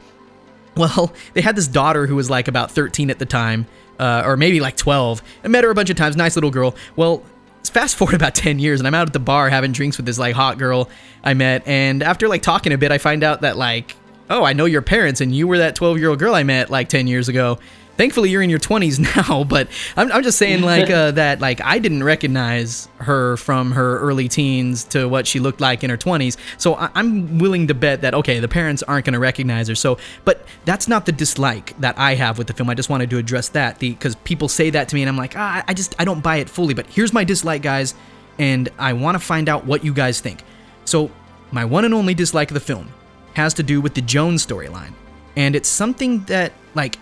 Well 0.76 1.14
they 1.34 1.42
had 1.42 1.56
this 1.56 1.68
daughter 1.68 2.08
who 2.08 2.16
was 2.16 2.30
like 2.30 2.48
about 2.48 2.72
13 2.72 3.10
at 3.10 3.20
the 3.20 3.26
time 3.26 3.68
uh, 4.00 4.24
or 4.26 4.36
maybe 4.36 4.60
like 4.60 4.76
12 4.76 5.22
i 5.44 5.48
met 5.48 5.64
her 5.64 5.70
a 5.70 5.76
bunch 5.76 5.90
of 5.90 5.96
times 5.96 6.18
nice 6.18 6.36
little 6.36 6.52
girl. 6.52 6.76
Well 6.96 7.24
fast 7.64 7.96
forward 7.98 8.16
about 8.16 8.34
10 8.34 8.58
years 8.58 8.80
and 8.80 8.88
i'm 8.88 8.96
out 8.96 9.08
at 9.08 9.14
the 9.14 9.20
bar 9.20 9.50
having 9.50 9.72
drinks 9.72 9.98
with 9.98 10.06
this 10.06 10.18
like 10.18 10.36
hot 10.36 10.58
girl 10.58 10.90
i 11.24 11.34
met. 11.34 11.68
And 11.68 12.02
after 12.02 12.28
like 12.28 12.42
talking 12.42 12.74
a 12.74 12.78
bit 12.78 12.92
i 12.92 12.98
find 12.98 13.24
out 13.24 13.42
that 13.42 13.58
like 13.58 13.96
oh 14.30 14.44
i 14.44 14.54
know 14.54 14.66
your 14.66 14.82
parents 14.82 15.22
and 15.22 15.36
you 15.36 15.48
were 15.48 15.60
that 15.60 15.76
12 15.76 16.00
year 16.00 16.10
old 16.10 16.20
girl 16.20 16.34
i 16.34 16.44
met 16.44 16.70
like 16.70 16.90
10 16.90 17.08
years 17.08 17.30
ago 17.30 17.60
thankfully 18.00 18.30
you're 18.30 18.42
in 18.42 18.50
your 18.50 18.60
20s 18.60 18.98
now 19.30 19.44
but 19.44 19.68
i'm, 19.98 20.10
I'm 20.10 20.24
just 20.24 20.38
saying 20.38 20.62
like 20.62 20.90
uh, 21.00 21.12
that 21.12 21.42
like 21.42 21.60
i 21.60 21.80
didn't 21.80 22.04
recognize 22.04 22.88
her 23.00 23.36
from 23.36 23.74
her 23.74 24.00
early 24.00 24.30
teens 24.30 24.86
to 24.86 25.10
what 25.10 25.28
she 25.28 25.42
looked 25.42 25.60
like 25.60 25.84
in 25.84 25.90
her 25.90 25.98
20s 25.98 26.38
so 26.58 26.76
I, 26.76 26.90
i'm 26.96 27.40
willing 27.40 27.68
to 27.68 27.74
bet 27.74 28.00
that 28.02 28.14
okay 28.14 28.40
the 28.40 28.48
parents 28.48 28.84
aren't 28.84 29.06
going 29.06 29.14
to 29.14 29.20
recognize 29.20 29.68
her. 29.68 29.76
So 29.76 29.98
but 30.24 30.46
that's 30.64 30.88
not 30.88 31.06
the 31.06 31.12
dislike 31.12 31.78
that 31.82 32.00
i 32.00 32.16
have 32.16 32.38
with 32.38 32.48
the 32.48 32.54
film. 32.54 32.70
I 32.70 32.74
just 32.74 32.90
wanted 32.90 33.10
to 33.10 33.18
address 33.18 33.50
that 33.50 33.80
The 33.80 33.90
because 33.90 34.16
people 34.16 34.48
say 34.48 34.70
that 34.70 34.88
to 34.90 34.96
me 34.96 35.02
and 35.02 35.10
i'm 35.10 35.18
like 35.18 35.36
ah, 35.36 35.64
i 35.68 35.74
just 35.74 35.94
i 36.00 36.06
don't 36.06 36.22
buy 36.22 36.38
it 36.38 36.50
fully. 36.50 36.74
But 36.74 36.88
here's 36.88 37.12
my 37.12 37.26
dislike 37.26 37.62
guys 37.62 37.96
and 38.38 38.70
i 38.80 38.94
want 38.94 39.16
to 39.16 39.20
find 39.20 39.50
out 39.50 39.66
what 39.66 39.84
you 39.84 39.94
guys 39.94 40.22
think. 40.22 40.44
So 40.86 41.12
my 41.52 41.66
one 41.66 41.84
and 41.84 41.94
only 41.94 42.14
dislike 42.14 42.50
of 42.50 42.54
the 42.54 42.62
film 42.62 42.94
has 43.34 43.54
to 43.56 43.64
do 43.64 43.82
with 43.82 43.94
the 43.94 44.02
Joan's 44.02 44.46
storyline. 44.46 44.94
And 45.36 45.54
it's 45.54 45.68
something 45.68 46.24
that 46.26 46.54
like 46.76 46.98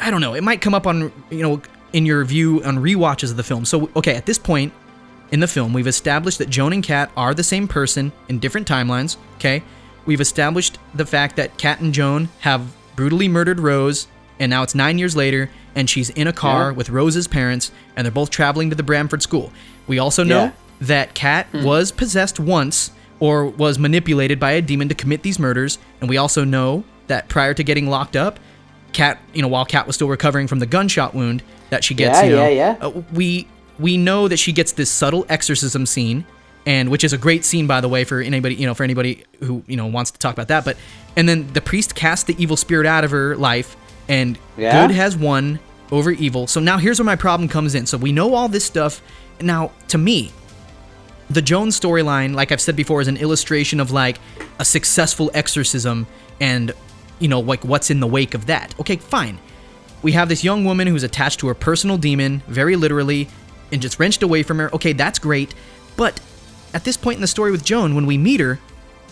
I 0.00 0.10
don't 0.10 0.20
know. 0.20 0.34
It 0.34 0.42
might 0.42 0.60
come 0.60 0.74
up 0.74 0.86
on 0.86 1.12
you 1.30 1.42
know 1.42 1.62
in 1.92 2.06
your 2.06 2.20
review 2.20 2.62
on 2.64 2.78
rewatches 2.78 3.30
of 3.30 3.36
the 3.36 3.42
film. 3.42 3.64
So 3.64 3.90
okay, 3.96 4.14
at 4.14 4.26
this 4.26 4.38
point 4.38 4.72
in 5.30 5.40
the 5.40 5.48
film, 5.48 5.72
we've 5.72 5.86
established 5.86 6.38
that 6.38 6.48
Joan 6.48 6.72
and 6.72 6.82
Kat 6.82 7.10
are 7.16 7.34
the 7.34 7.44
same 7.44 7.68
person 7.68 8.12
in 8.28 8.38
different 8.38 8.66
timelines. 8.66 9.16
Okay, 9.36 9.62
we've 10.06 10.20
established 10.20 10.78
the 10.94 11.06
fact 11.06 11.36
that 11.36 11.56
Kat 11.58 11.80
and 11.80 11.92
Joan 11.92 12.28
have 12.40 12.62
brutally 12.96 13.28
murdered 13.28 13.60
Rose, 13.60 14.08
and 14.38 14.50
now 14.50 14.62
it's 14.62 14.74
nine 14.74 14.98
years 14.98 15.16
later, 15.16 15.50
and 15.74 15.88
she's 15.88 16.10
in 16.10 16.26
a 16.26 16.32
car 16.32 16.70
Yeah. 16.70 16.76
with 16.76 16.90
Rose's 16.90 17.28
parents, 17.28 17.70
and 17.96 18.04
they're 18.04 18.12
both 18.12 18.30
traveling 18.30 18.70
to 18.70 18.76
the 18.76 18.82
Bramford 18.82 19.22
school. 19.22 19.52
We 19.86 19.98
also 19.98 20.24
know 20.24 20.44
Yeah. 20.44 20.52
that 20.82 21.14
Kat 21.14 21.46
hmm. 21.52 21.64
was 21.64 21.92
possessed 21.92 22.40
once 22.40 22.90
or 23.20 23.46
was 23.46 23.78
manipulated 23.78 24.40
by 24.40 24.52
a 24.52 24.62
demon 24.62 24.88
to 24.88 24.94
commit 24.94 25.22
these 25.22 25.38
murders, 25.38 25.78
and 26.00 26.10
we 26.10 26.16
also 26.16 26.44
know 26.44 26.84
that 27.06 27.28
prior 27.28 27.54
to 27.54 27.62
getting 27.62 27.88
locked 27.88 28.16
up, 28.16 28.38
Kat, 28.92 29.18
you 29.34 29.42
know, 29.42 29.48
while 29.48 29.64
Kat 29.64 29.86
was 29.86 29.96
still 29.96 30.08
recovering 30.08 30.46
from 30.46 30.58
the 30.58 30.66
gunshot 30.66 31.14
wound 31.14 31.42
that 31.70 31.84
she 31.84 31.94
gets, 31.94 32.18
Yeah, 32.18 32.24
you 32.24 32.30
know, 32.36 32.48
yeah, 32.48 32.76
yeah. 32.80 32.86
uh, 32.86 33.02
we 33.12 33.46
we 33.78 33.96
know 33.96 34.28
that 34.28 34.36
she 34.38 34.52
gets 34.52 34.72
this 34.72 34.90
subtle 34.90 35.24
exorcism 35.28 35.86
scene, 35.86 36.24
and 36.66 36.90
which 36.90 37.04
is 37.04 37.12
a 37.12 37.18
great 37.18 37.44
scene 37.44 37.66
by 37.66 37.80
the 37.80 37.88
way 37.88 38.04
for 38.04 38.20
anybody 38.20 38.54
you 38.56 38.66
know 38.66 38.74
for 38.74 38.84
anybody 38.84 39.24
who 39.40 39.62
you 39.66 39.76
know 39.76 39.86
wants 39.86 40.10
to 40.10 40.18
talk 40.18 40.34
about 40.34 40.48
that. 40.48 40.64
But 40.64 40.76
and 41.16 41.28
then 41.28 41.52
the 41.52 41.60
priest 41.60 41.94
casts 41.94 42.24
the 42.24 42.40
evil 42.42 42.56
spirit 42.56 42.86
out 42.86 43.04
of 43.04 43.10
her 43.10 43.36
life, 43.36 43.76
and 44.08 44.38
Yeah. 44.56 44.86
good 44.86 44.94
has 44.94 45.16
won 45.16 45.58
over 45.90 46.10
evil. 46.10 46.46
So 46.46 46.60
now 46.60 46.78
here's 46.78 46.98
where 46.98 47.06
my 47.06 47.16
problem 47.16 47.48
comes 47.48 47.74
in. 47.74 47.86
So 47.86 47.96
we 47.98 48.12
know 48.12 48.34
all 48.34 48.48
this 48.48 48.64
stuff. 48.64 49.02
Now 49.40 49.72
to 49.88 49.98
me, 49.98 50.30
the 51.30 51.42
Joan's 51.42 51.78
storyline, 51.78 52.34
like 52.34 52.52
I've 52.52 52.60
said 52.60 52.76
before, 52.76 53.00
is 53.00 53.08
an 53.08 53.16
illustration 53.16 53.80
of 53.80 53.90
like 53.90 54.18
a 54.58 54.64
successful 54.64 55.30
exorcism 55.34 56.06
and, 56.40 56.72
you 57.20 57.28
know, 57.28 57.40
like 57.40 57.64
what's 57.64 57.90
in 57.90 58.00
the 58.00 58.06
wake 58.06 58.34
of 58.34 58.46
that. 58.46 58.74
Okay, 58.80 58.96
fine. 58.96 59.38
We 60.02 60.12
have 60.12 60.28
this 60.28 60.42
young 60.42 60.64
woman 60.64 60.86
who's 60.88 61.02
attached 61.02 61.40
to 61.40 61.46
her 61.48 61.54
personal 61.54 61.98
demon, 61.98 62.42
very 62.48 62.74
literally, 62.74 63.28
and 63.70 63.80
just 63.80 63.98
wrenched 64.00 64.22
away 64.22 64.42
from 64.42 64.58
her. 64.58 64.74
Okay, 64.74 64.92
that's 64.92 65.18
great. 65.18 65.54
But 65.96 66.18
at 66.74 66.84
this 66.84 66.96
point 66.96 67.16
in 67.16 67.20
the 67.20 67.26
story 67.26 67.50
with 67.52 67.64
Joan, 67.64 67.94
when 67.94 68.06
we 68.06 68.16
meet 68.18 68.40
her, 68.40 68.58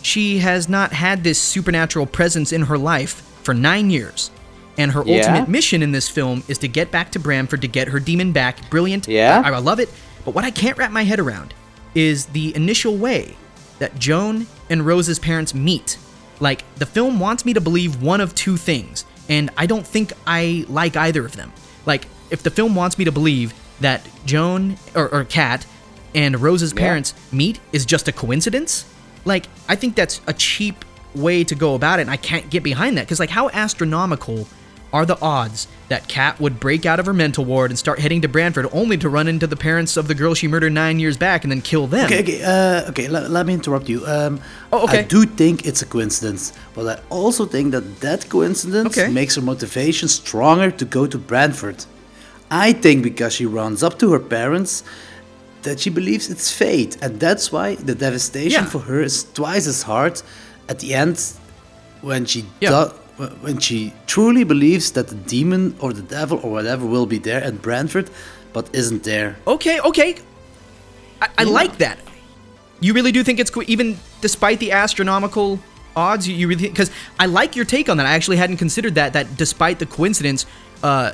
she 0.02 0.38
has 0.38 0.68
not 0.68 0.92
had 0.92 1.22
this 1.24 1.38
supernatural 1.40 2.06
presence 2.06 2.52
in 2.52 2.62
her 2.62 2.78
life 2.78 3.22
for 3.42 3.52
nine 3.54 3.90
years. 3.90 4.30
And 4.78 4.92
her 4.92 5.02
Yeah. 5.04 5.18
ultimate 5.18 5.48
mission 5.48 5.82
in 5.82 5.90
this 5.92 6.08
film 6.08 6.44
is 6.48 6.56
to 6.58 6.68
get 6.68 6.90
back 6.90 7.10
to 7.12 7.18
Bramford 7.18 7.60
to 7.62 7.68
get 7.68 7.88
her 7.88 7.98
demon 8.00 8.32
back. 8.32 8.70
Brilliant. 8.70 9.08
Yeah. 9.08 9.42
I, 9.44 9.50
I 9.50 9.58
love 9.58 9.80
it. 9.80 9.90
But 10.24 10.34
what 10.34 10.44
I 10.44 10.50
can't 10.50 10.78
wrap 10.78 10.92
my 10.92 11.02
head 11.02 11.18
around 11.18 11.52
is 11.94 12.26
the 12.26 12.54
initial 12.54 12.96
way 12.96 13.36
that 13.80 13.98
Joan 13.98 14.46
and 14.70 14.86
Rose's 14.86 15.18
parents 15.18 15.52
meet. 15.54 15.98
Like, 16.40 16.64
the 16.76 16.86
film 16.86 17.18
wants 17.20 17.44
me 17.44 17.52
to 17.54 17.60
believe 17.60 18.02
one 18.02 18.20
of 18.20 18.34
two 18.34 18.56
things, 18.56 19.04
and 19.28 19.50
I 19.56 19.66
don't 19.66 19.86
think 19.86 20.12
I 20.26 20.64
like 20.68 20.96
either 20.96 21.24
of 21.24 21.36
them. 21.36 21.52
Like, 21.86 22.06
if 22.30 22.42
the 22.42 22.50
film 22.50 22.74
wants 22.74 22.98
me 22.98 23.04
to 23.04 23.12
believe 23.12 23.54
that 23.80 24.06
Joan 24.24 24.76
or, 24.94 25.08
or 25.12 25.24
Kat 25.24 25.66
and 26.14 26.40
Rose's 26.40 26.72
Yeah. 26.72 26.80
parents 26.80 27.14
meet 27.32 27.60
is 27.72 27.84
just 27.84 28.08
a 28.08 28.12
coincidence, 28.12 28.84
like, 29.24 29.46
I 29.68 29.76
think 29.76 29.94
that's 29.94 30.20
a 30.26 30.32
cheap 30.32 30.84
way 31.14 31.42
to 31.44 31.54
go 31.54 31.74
about 31.74 31.98
it, 31.98 32.02
and 32.02 32.10
I 32.10 32.16
can't 32.16 32.48
get 32.50 32.62
behind 32.62 32.96
that. 32.98 33.02
Because, 33.06 33.20
like, 33.20 33.30
how 33.30 33.48
astronomical 33.50 34.46
are 34.92 35.04
the 35.04 35.20
odds 35.20 35.66
that 35.88 36.06
Kat 36.06 36.38
would 36.38 36.60
break 36.60 36.84
out 36.84 37.00
of 37.00 37.06
her 37.06 37.14
mental 37.14 37.44
ward 37.44 37.70
and 37.70 37.78
start 37.78 37.98
heading 37.98 38.20
to 38.22 38.28
Bramford 38.28 38.68
only 38.72 38.98
to 38.98 39.08
run 39.08 39.26
into 39.26 39.46
the 39.46 39.56
parents 39.56 39.96
of 39.96 40.06
the 40.06 40.14
girl 40.14 40.34
she 40.34 40.46
murdered 40.46 40.72
nine 40.72 40.98
years 40.98 41.16
back 41.16 41.44
and 41.44 41.50
then 41.50 41.62
kill 41.62 41.86
them? 41.86 42.04
Okay, 42.06 42.20
okay, 42.20 42.42
uh, 42.42 42.88
okay. 42.90 43.08
Let, 43.08 43.30
let 43.30 43.46
me 43.46 43.54
interrupt 43.54 43.88
you. 43.88 44.06
Um, 44.06 44.40
Oh, 44.72 44.84
okay. 44.84 44.98
I 44.98 45.02
do 45.02 45.24
think 45.24 45.66
it's 45.66 45.80
a 45.80 45.86
coincidence, 45.86 46.52
but 46.74 46.86
I 46.98 47.02
also 47.08 47.46
think 47.46 47.72
that 47.72 48.00
that 48.00 48.28
coincidence 48.28 48.98
Okay. 48.98 49.10
makes 49.10 49.34
her 49.36 49.40
motivation 49.42 50.08
stronger 50.08 50.70
to 50.70 50.84
go 50.84 51.06
to 51.06 51.16
Bramford. 51.18 51.86
I 52.50 52.72
think 52.74 53.02
because 53.02 53.32
she 53.34 53.46
runs 53.46 53.82
up 53.82 53.98
to 54.00 54.12
her 54.12 54.18
parents, 54.20 54.84
that 55.62 55.80
she 55.80 55.90
believes 55.90 56.28
it's 56.30 56.50
fate, 56.52 56.96
and 57.02 57.18
that's 57.18 57.50
why 57.50 57.74
the 57.76 57.94
devastation 57.94 58.64
Yeah. 58.64 58.70
for 58.70 58.80
her 58.80 59.00
is 59.02 59.24
twice 59.32 59.66
as 59.66 59.82
hard 59.82 60.20
at 60.68 60.78
the 60.80 60.94
end 60.94 61.18
when 62.02 62.26
she 62.26 62.44
Yeah. 62.60 62.70
do- 62.70 62.92
when 63.18 63.58
she 63.58 63.92
truly 64.06 64.44
believes 64.44 64.92
that 64.92 65.08
the 65.08 65.14
demon 65.14 65.76
or 65.80 65.92
the 65.92 66.02
devil 66.02 66.40
or 66.42 66.50
whatever 66.50 66.86
will 66.86 67.06
be 67.06 67.18
there 67.18 67.42
at 67.42 67.54
Bramford, 67.54 68.10
but 68.52 68.68
isn't 68.72 69.02
there. 69.02 69.36
Okay, 69.46 69.80
okay. 69.80 70.16
I, 71.20 71.28
I 71.38 71.44
like 71.44 71.78
that. 71.78 71.98
You 72.80 72.92
really 72.92 73.12
do 73.12 73.24
think 73.24 73.40
it's 73.40 73.50
co- 73.50 73.64
even 73.66 73.98
despite 74.20 74.60
the 74.60 74.72
astronomical 74.72 75.58
odds? 75.96 76.28
You, 76.28 76.36
you 76.36 76.48
really 76.48 76.68
because 76.68 76.90
I 77.18 77.26
like 77.26 77.56
your 77.56 77.64
take 77.64 77.88
on 77.88 77.96
that. 77.96 78.06
I 78.06 78.12
actually 78.12 78.36
hadn't 78.36 78.58
considered 78.58 78.94
that. 78.94 79.12
That 79.14 79.36
despite 79.36 79.80
the 79.80 79.86
coincidence, 79.86 80.46
uh, 80.82 81.12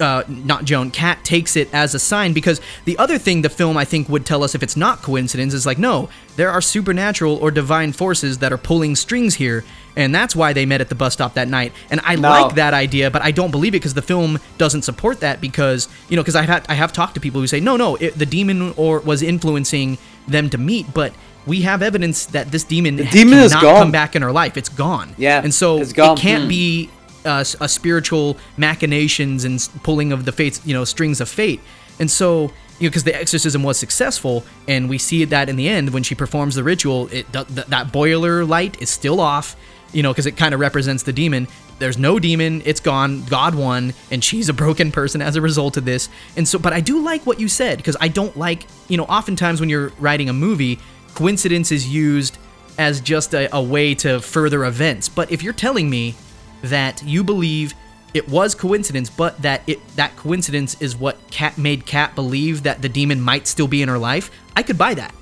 uh, 0.00 0.22
not 0.28 0.64
Joan, 0.64 0.90
Kat 0.90 1.24
takes 1.24 1.56
it 1.56 1.68
as 1.72 1.94
a 1.94 1.98
sign 1.98 2.32
because 2.32 2.60
the 2.84 2.98
other 2.98 3.18
thing 3.18 3.42
the 3.42 3.48
film 3.48 3.76
I 3.76 3.84
think 3.84 4.08
would 4.08 4.26
tell 4.26 4.42
us 4.44 4.54
if 4.54 4.62
it's 4.62 4.76
not 4.76 5.02
coincidence 5.02 5.54
is 5.54 5.64
like 5.66 5.78
no, 5.78 6.08
there 6.36 6.50
are 6.50 6.60
supernatural 6.60 7.36
or 7.36 7.50
divine 7.50 7.92
forces 7.92 8.38
that 8.38 8.52
are 8.52 8.58
pulling 8.58 8.96
strings 8.96 9.34
here, 9.36 9.64
and 9.96 10.14
that's 10.14 10.36
why 10.36 10.52
they 10.52 10.66
met 10.66 10.80
at 10.80 10.88
the 10.88 10.94
bus 10.94 11.14
stop 11.14 11.34
that 11.34 11.48
night. 11.48 11.72
And 11.90 12.00
I 12.04 12.16
No. 12.16 12.28
like 12.30 12.54
that 12.56 12.74
idea, 12.74 13.10
but 13.10 13.22
I 13.22 13.30
don't 13.30 13.50
believe 13.50 13.74
it 13.74 13.78
because 13.80 13.94
the 13.94 14.02
film 14.02 14.38
doesn't 14.58 14.82
support 14.82 15.20
that 15.20 15.40
because 15.40 15.88
you 16.08 16.16
know 16.16 16.22
because 16.22 16.36
I 16.36 16.42
have 16.42 16.64
I 16.68 16.74
have 16.74 16.92
talked 16.92 17.14
to 17.14 17.20
people 17.20 17.40
who 17.40 17.46
say 17.46 17.60
no 17.60 17.76
no 17.76 17.96
it, 17.96 18.18
the 18.18 18.26
demon 18.26 18.74
or 18.76 19.00
was 19.00 19.22
influencing 19.22 19.98
them 20.28 20.50
to 20.50 20.58
meet, 20.58 20.92
but 20.94 21.12
we 21.46 21.62
have 21.62 21.82
evidence 21.82 22.26
that 22.26 22.52
this 22.52 22.64
demon 22.64 22.96
the 22.96 23.04
demon 23.04 23.38
is 23.38 23.50
cannot 23.52 23.62
gone. 23.62 23.82
come 23.84 23.90
back 23.90 24.14
in 24.14 24.20
her 24.22 24.30
life. 24.32 24.56
It's 24.58 24.68
gone. 24.68 25.14
Yeah, 25.16 25.40
and 25.42 25.52
so 25.54 25.78
it's 25.80 25.92
gone. 25.94 26.18
it 26.18 26.20
can't 26.20 26.42
Hmm. 26.44 26.48
be 26.50 26.90
uh, 27.24 27.44
a 27.60 27.68
spiritual 27.68 28.36
machinations 28.56 29.44
and 29.44 29.68
pulling 29.82 30.12
of 30.12 30.24
the 30.24 30.32
fates, 30.32 30.60
you 30.64 30.74
know, 30.74 30.84
strings 30.84 31.20
of 31.20 31.28
fate. 31.28 31.60
And 31.98 32.10
so, 32.10 32.52
you 32.78 32.86
know, 32.86 32.90
because 32.90 33.04
the 33.04 33.14
exorcism 33.14 33.62
was 33.62 33.78
successful, 33.78 34.44
and 34.66 34.88
we 34.88 34.96
see 34.98 35.24
that 35.26 35.48
in 35.48 35.56
the 35.56 35.68
end 35.68 35.90
when 35.90 36.02
she 36.02 36.14
performs 36.14 36.54
the 36.54 36.64
ritual, 36.64 37.08
it 37.08 37.30
th- 37.32 37.46
th- 37.48 37.66
that 37.66 37.92
boiler 37.92 38.44
light 38.44 38.80
is 38.80 38.88
still 38.88 39.20
off, 39.20 39.54
you 39.92 40.02
know, 40.02 40.12
because 40.12 40.26
it 40.26 40.36
kind 40.36 40.54
of 40.54 40.60
represents 40.60 41.02
the 41.02 41.12
demon. 41.12 41.46
There's 41.78 41.98
no 41.98 42.18
demon, 42.18 42.62
it's 42.64 42.80
gone. 42.80 43.24
God 43.24 43.54
won, 43.54 43.94
and 44.10 44.22
she's 44.22 44.48
a 44.48 44.52
broken 44.52 44.92
person 44.92 45.20
as 45.22 45.36
a 45.36 45.40
result 45.40 45.76
of 45.76 45.84
this. 45.84 46.08
And 46.36 46.46
so, 46.46 46.58
but 46.58 46.72
I 46.72 46.80
do 46.80 47.02
like 47.02 47.26
what 47.26 47.40
you 47.40 47.48
said 47.48 47.78
because 47.78 47.96
I 48.00 48.08
don't 48.08 48.36
like, 48.36 48.66
you 48.88 48.96
know, 48.96 49.04
oftentimes 49.04 49.60
when 49.60 49.68
you're 49.68 49.90
writing 49.98 50.28
a 50.28 50.32
movie, 50.32 50.78
coincidence 51.14 51.72
is 51.72 51.88
used 51.88 52.38
as 52.78 53.00
just 53.00 53.34
a, 53.34 53.54
a 53.54 53.62
way 53.62 53.94
to 53.96 54.20
further 54.20 54.64
events. 54.64 55.08
But 55.08 55.30
if 55.30 55.42
you're 55.42 55.52
telling 55.52 55.90
me 55.90 56.14
that 56.62 57.02
you 57.02 57.24
believe 57.24 57.74
it 58.12 58.28
was 58.28 58.54
coincidence, 58.54 59.08
but 59.08 59.40
that 59.42 59.62
it 59.66 59.78
that 59.96 60.16
coincidence 60.16 60.80
is 60.80 60.96
what 60.96 61.16
Kat 61.30 61.56
made 61.58 61.86
Kat 61.86 62.14
believe 62.14 62.64
that 62.64 62.82
the 62.82 62.88
demon 62.88 63.20
might 63.20 63.46
still 63.46 63.68
be 63.68 63.82
in 63.82 63.88
her 63.88 63.98
life, 63.98 64.30
I 64.56 64.62
could 64.62 64.78
buy 64.78 64.94
that. 64.94 65.14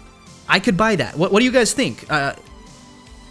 I 0.48 0.60
could 0.60 0.76
buy 0.76 0.96
that. 0.96 1.16
What, 1.16 1.30
what 1.30 1.40
do 1.40 1.44
you 1.44 1.52
guys 1.52 1.74
think? 1.74 2.10
Uh, 2.10 2.34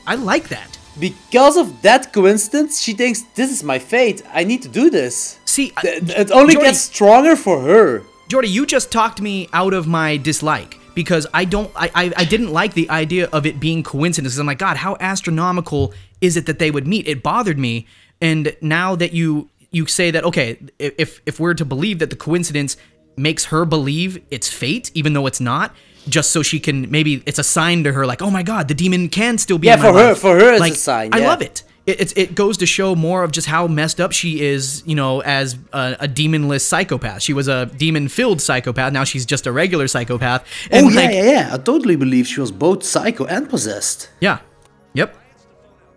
I 0.06 0.16
like 0.16 0.50
that. 0.50 0.78
Because 1.00 1.58
of 1.58 1.82
that 1.82 2.14
coincidence, 2.14 2.80
she 2.82 2.94
thinks 2.94 3.24
this 3.36 3.52
is 3.52 3.64
my 3.64 3.80
fate. 3.80 4.22
I 4.32 4.44
need 4.44 4.62
to 4.64 4.68
do 4.70 4.90
this. 4.90 5.40
See, 5.46 5.74
it 5.84 6.32
only 6.32 6.54
Jordy- 6.54 6.68
gets 6.68 6.82
stronger 6.82 7.36
for 7.36 7.60
her. 7.62 8.04
Jordy, 8.28 8.50
you 8.50 8.66
just 8.66 8.92
talked 8.92 9.22
me 9.22 9.48
out 9.54 9.74
of 9.74 9.88
my 9.88 10.18
dislike 10.18 10.78
because 10.96 11.28
I 11.34 11.46
don't, 11.46 11.72
I, 11.76 11.92
I, 11.96 12.14
I 12.18 12.26
didn't 12.26 12.52
like 12.52 12.74
the 12.74 12.90
idea 12.90 13.28
of 13.32 13.46
it 13.46 13.60
being 13.60 13.84
coincidence. 13.84 14.38
I'm 14.38 14.48
like, 14.48 14.58
God, 14.58 14.78
how 14.78 14.98
astronomical 15.00 15.94
is 16.22 16.38
it 16.38 16.46
that 16.46 16.60
they 16.60 16.72
would 16.72 16.88
meet? 16.88 17.08
It 17.08 17.24
bothered 17.24 17.58
me, 17.60 17.88
and 18.22 18.56
now 18.62 18.96
that 18.96 19.14
you 19.14 19.50
you 19.72 19.86
say 19.86 20.12
that, 20.12 20.24
okay, 20.24 20.60
if 20.80 21.22
if 21.26 21.40
we're 21.40 21.54
to 21.54 21.66
believe 21.66 22.00
that 22.00 22.10
the 22.10 22.16
coincidence 22.16 22.78
makes 23.16 23.46
her 23.46 23.66
believe 23.66 24.24
it's 24.30 24.48
fate, 24.48 24.92
even 24.94 25.14
though 25.14 25.26
it's 25.26 25.42
not, 25.42 25.76
just 26.08 26.32
so 26.32 26.44
she 26.44 26.60
can 26.60 26.90
maybe 26.92 27.24
it's 27.26 27.40
a 27.40 27.44
sign 27.44 27.84
to 27.84 27.92
her, 27.92 28.06
like, 28.06 28.22
oh 28.22 28.32
my 28.32 28.44
God, 28.44 28.68
the 28.68 28.74
demon 28.76 29.10
can 29.10 29.38
still 29.38 29.58
be. 29.58 29.68
Yeah, 29.68 29.76
in 29.76 29.80
my 29.80 29.86
for 29.86 29.94
her- 29.94 30.10
life. 30.10 30.18
for 30.20 30.36
her 30.40 30.52
it's 30.52 30.60
a 30.60 30.62
like, 30.62 30.74
sign, 30.74 31.10
I 31.14 31.20
love 31.20 31.42
it 31.42 31.64
it, 31.88 32.02
it's 32.02 32.14
it 32.16 32.36
goes 32.36 32.58
to 32.58 32.66
show 32.66 32.94
more 32.94 33.24
of 33.24 33.32
just 33.32 33.48
how 33.48 33.66
messed 33.68 34.00
up 34.00 34.12
she 34.12 34.42
is, 34.42 34.84
you 34.86 34.94
know, 34.94 35.22
as 35.22 35.58
a, 35.74 35.96
a 36.02 36.08
demonless 36.08 36.62
psychopath. 36.62 37.22
She 37.22 37.34
was 37.34 37.48
a 37.48 37.66
demon-filled 37.66 38.42
psychopath. 38.42 38.94
Now 38.94 39.06
she's 39.06 39.26
just 39.26 39.48
a 39.48 39.52
regular 39.52 39.88
psychopath. 39.88 40.46
And 40.70 40.88
oh 40.88 40.90
yeah, 40.90 40.96
like, 41.02 41.16
yeah, 41.16 41.32
yeah. 41.32 41.50
I 41.54 41.58
totally 41.58 41.96
believe 41.96 42.28
she 42.28 42.42
was 42.42 42.52
both 42.52 42.84
psycho 42.84 43.26
and 43.26 43.50
possessed. 43.50 44.10
yeah. 44.20 44.40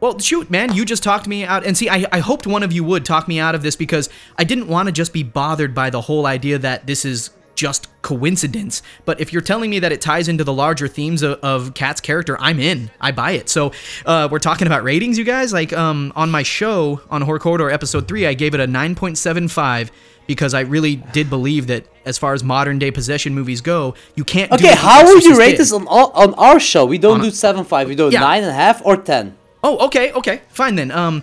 Well, 0.01 0.19
shoot, 0.19 0.51
man, 0.51 0.75
you 0.75 0.85
just 0.85 1.03
talked 1.03 1.27
me 1.27 1.45
out. 1.45 1.65
And 1.67 1.77
see, 1.77 1.89
I, 1.91 2.07
I 2.11 2.21
hoped 2.21 2.47
one 2.47 2.63
of 2.63 2.73
you 2.73 2.83
would 2.85 3.05
talk 3.05 3.29
me 3.29 3.39
out 3.39 3.55
of 3.55 3.63
this 3.63 3.77
because 3.77 4.09
I 4.39 4.45
didn't 4.45 4.67
want 4.69 4.87
to 4.87 4.93
just 4.93 5.13
be 5.13 5.23
bothered 5.23 5.75
by 5.75 5.91
the 5.91 6.01
whole 6.01 6.27
idea 6.27 6.59
that 6.59 6.87
this 6.87 7.05
is 7.05 7.31
just 7.55 7.89
coincidence. 8.01 8.81
But 9.05 9.21
if 9.21 9.33
you're 9.35 9.43
telling 9.43 9.69
me 9.69 9.81
that 9.81 9.93
it 9.93 10.01
ties 10.01 10.29
into 10.29 10.43
the 10.45 10.53
larger 10.55 10.89
themes 10.89 11.23
of, 11.23 11.39
of 11.41 11.75
Kat's 11.75 12.01
character, 12.01 12.39
I'm 12.41 12.59
in. 12.59 12.91
I 12.99 13.13
buy 13.13 13.33
it. 13.33 13.51
So 13.51 13.73
uh, 14.07 14.29
we're 14.31 14.39
talking 14.39 14.67
about 14.67 14.83
ratings, 14.85 15.19
you 15.19 15.25
guys. 15.25 15.53
Like 15.53 15.75
um, 15.75 16.13
on 16.17 16.31
my 16.31 16.43
show 16.43 17.03
on 17.11 17.21
Horror 17.21 17.39
Corridor 17.39 17.69
episode 17.71 18.09
three, 18.09 18.27
I 18.27 18.33
gave 18.33 18.55
it 18.55 18.61
a 18.61 18.67
9.75 18.67 19.91
because 20.27 20.55
I 20.55 20.61
really 20.61 20.97
did 20.97 21.29
believe 21.29 21.67
that 21.67 21.87
as 22.07 22.17
far 22.17 22.33
as 22.33 22.43
modern 22.43 22.79
day 22.79 22.91
possession 22.91 23.35
movies 23.35 23.61
go, 23.61 23.95
you 24.15 24.25
can't. 24.25 24.51
Okay, 24.53 24.75
how 24.75 25.05
would 25.05 25.25
you 25.25 25.37
rate 25.39 25.51
did. 25.53 25.61
this 25.61 25.73
on 25.73 25.87
all, 25.89 26.11
on 26.13 26.33
our 26.35 26.59
show? 26.61 26.87
We 26.87 26.97
don't 26.99 27.19
On- 27.19 27.21
do 27.25 27.31
seven 27.31 27.65
five. 27.65 27.89
We 27.89 27.95
do 27.97 28.09
Yeah. 28.11 28.21
nine 28.21 28.43
and 28.43 28.51
a 28.51 28.55
half 28.55 28.81
or 28.87 28.97
ten. 28.97 29.37
Oh, 29.63 29.87
okay, 29.87 30.13
okay, 30.13 30.41
fine 30.49 30.75
then. 30.77 30.91
Um, 30.91 31.23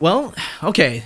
well, 0.00 0.34
okay. 0.62 1.02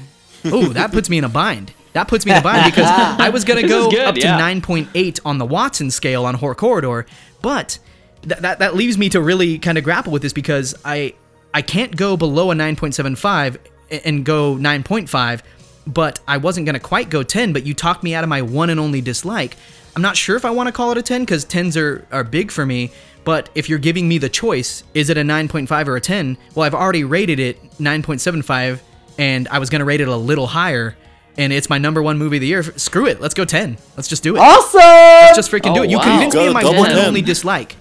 Ooh, 0.46 0.72
that 0.72 0.90
puts 0.92 1.08
me 1.08 1.18
in 1.18 1.24
a 1.24 1.28
bind. 1.28 1.72
That 1.92 2.08
puts 2.08 2.24
me 2.24 2.32
in 2.32 2.38
a 2.38 2.42
bind 2.42 2.64
because 2.70 2.88
I 2.88 3.28
was 3.28 3.44
gonna 3.44 3.62
go 3.68 3.90
good, 3.90 4.00
up 4.00 4.14
to 4.16 4.20
yeah. 4.22 4.38
9.8 4.38 5.20
on 5.24 5.38
the 5.38 5.44
Watson 5.46 5.90
scale 5.90 6.24
on 6.24 6.34
Horror 6.34 6.54
Corridor, 6.54 7.06
but 7.42 7.78
th- 8.22 8.40
that 8.40 8.58
that 8.58 8.74
leaves 8.74 8.98
me 8.98 9.08
to 9.10 9.20
really 9.20 9.58
kind 9.58 9.78
of 9.78 9.84
grapple 9.84 10.12
with 10.12 10.22
this 10.22 10.32
because 10.32 10.74
I 10.84 11.14
I 11.54 11.62
can't 11.62 11.94
go 11.94 12.16
below 12.16 12.50
a 12.50 12.54
9.75 12.54 13.58
and 14.04 14.24
go 14.24 14.56
9.5, 14.56 15.42
but 15.86 16.20
I 16.26 16.38
wasn't 16.38 16.66
gonna 16.66 16.80
quite 16.80 17.10
go 17.10 17.22
10. 17.22 17.52
But 17.52 17.66
you 17.66 17.74
talked 17.74 18.02
me 18.02 18.14
out 18.14 18.24
of 18.24 18.30
my 18.30 18.42
one 18.42 18.70
and 18.70 18.80
only 18.80 19.00
dislike. 19.00 19.56
I'm 19.94 20.02
not 20.02 20.16
sure 20.16 20.36
if 20.36 20.46
I 20.46 20.50
want 20.50 20.68
to 20.68 20.72
call 20.72 20.90
it 20.92 20.98
a 20.98 21.02
10 21.02 21.22
because 21.22 21.44
10s 21.44 21.76
are 21.80 22.06
are 22.10 22.24
big 22.24 22.50
for 22.50 22.64
me. 22.64 22.90
But 23.24 23.50
if 23.54 23.68
you're 23.68 23.78
giving 23.78 24.08
me 24.08 24.18
the 24.18 24.28
choice, 24.28 24.82
is 24.94 25.08
it 25.10 25.16
a 25.16 25.22
9.5 25.22 25.86
or 25.86 25.96
a 25.96 26.00
10? 26.00 26.36
Well, 26.54 26.64
I've 26.64 26.74
already 26.74 27.04
rated 27.04 27.38
it 27.38 27.62
9.75, 27.78 28.80
and 29.18 29.46
I 29.48 29.58
was 29.58 29.70
gonna 29.70 29.84
rate 29.84 30.00
it 30.00 30.08
a 30.08 30.16
little 30.16 30.46
higher. 30.48 30.96
And 31.38 31.50
it's 31.52 31.70
my 31.70 31.78
number 31.78 32.02
one 32.02 32.18
movie 32.18 32.36
of 32.36 32.40
the 32.42 32.46
year. 32.46 32.62
Screw 32.62 33.06
it, 33.06 33.20
let's 33.20 33.32
go 33.34 33.44
10. 33.44 33.78
Let's 33.96 34.08
just 34.08 34.22
do 34.22 34.36
it. 34.36 34.40
Awesome! 34.40 34.80
Let's 34.80 35.36
just 35.36 35.50
freaking 35.50 35.74
do 35.74 35.80
Oh, 35.80 35.82
it. 35.84 35.90
You 35.90 35.96
wow. 35.98 36.04
convinced 36.04 36.36
me 36.36 36.42
Go 36.42 36.48
of 36.48 36.54
my 36.54 36.62
double 36.62 36.78
one 36.80 36.90
and 36.90 36.98
only 37.00 37.22
dislike. 37.22 37.76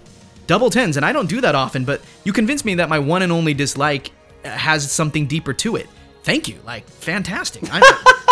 Double 0.48 0.70
tens, 0.70 0.96
and 0.98 1.06
I 1.06 1.12
don't 1.12 1.30
do 1.30 1.42
that 1.42 1.54
often, 1.56 1.84
but 1.86 2.02
you 2.24 2.34
convinced 2.34 2.64
me 2.66 2.76
that 2.76 2.88
my 2.90 3.00
one 3.00 3.22
and 3.24 3.32
only 3.32 3.54
dislike 3.54 4.12
uh, 4.46 4.50
has 4.50 4.90
something 4.92 5.26
deeper 5.28 5.54
to 5.54 5.76
it. 5.76 5.88
Thank 6.24 6.48
you, 6.48 6.60
like 6.66 6.88
fantastic. 6.88 7.64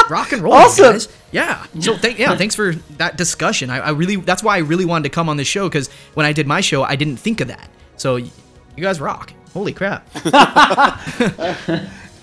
I, 0.10 0.14
rock 0.14 0.32
and 0.32 0.42
roll, 0.42 0.54
Awesome. 0.54 0.94
guys. 0.94 1.08
Yeah. 1.32 1.66
So 1.80 1.96
thank 1.98 2.18
yeah, 2.20 2.36
thanks 2.36 2.56
for 2.56 2.74
that 2.98 3.18
discussion. 3.18 3.70
I, 3.70 3.78
I 3.80 3.90
really 3.92 4.16
that's 4.18 4.42
why 4.44 4.56
I 4.56 4.60
really 4.60 4.86
wanted 4.86 5.04
to 5.04 5.10
come 5.10 5.30
on 5.30 5.38
this 5.38 5.48
show 5.48 5.68
because 5.70 5.90
when 6.16 6.26
I 6.26 6.34
did 6.34 6.48
my 6.48 6.62
show, 6.62 6.84
I 6.84 6.96
didn't 6.96 7.18
think 7.18 7.42
of 7.42 7.48
that. 7.50 7.70
So 7.98 8.16
you 8.18 8.32
guys 8.78 9.00
rock. 9.00 9.34
Holy 9.54 9.74
crap. 9.74 10.12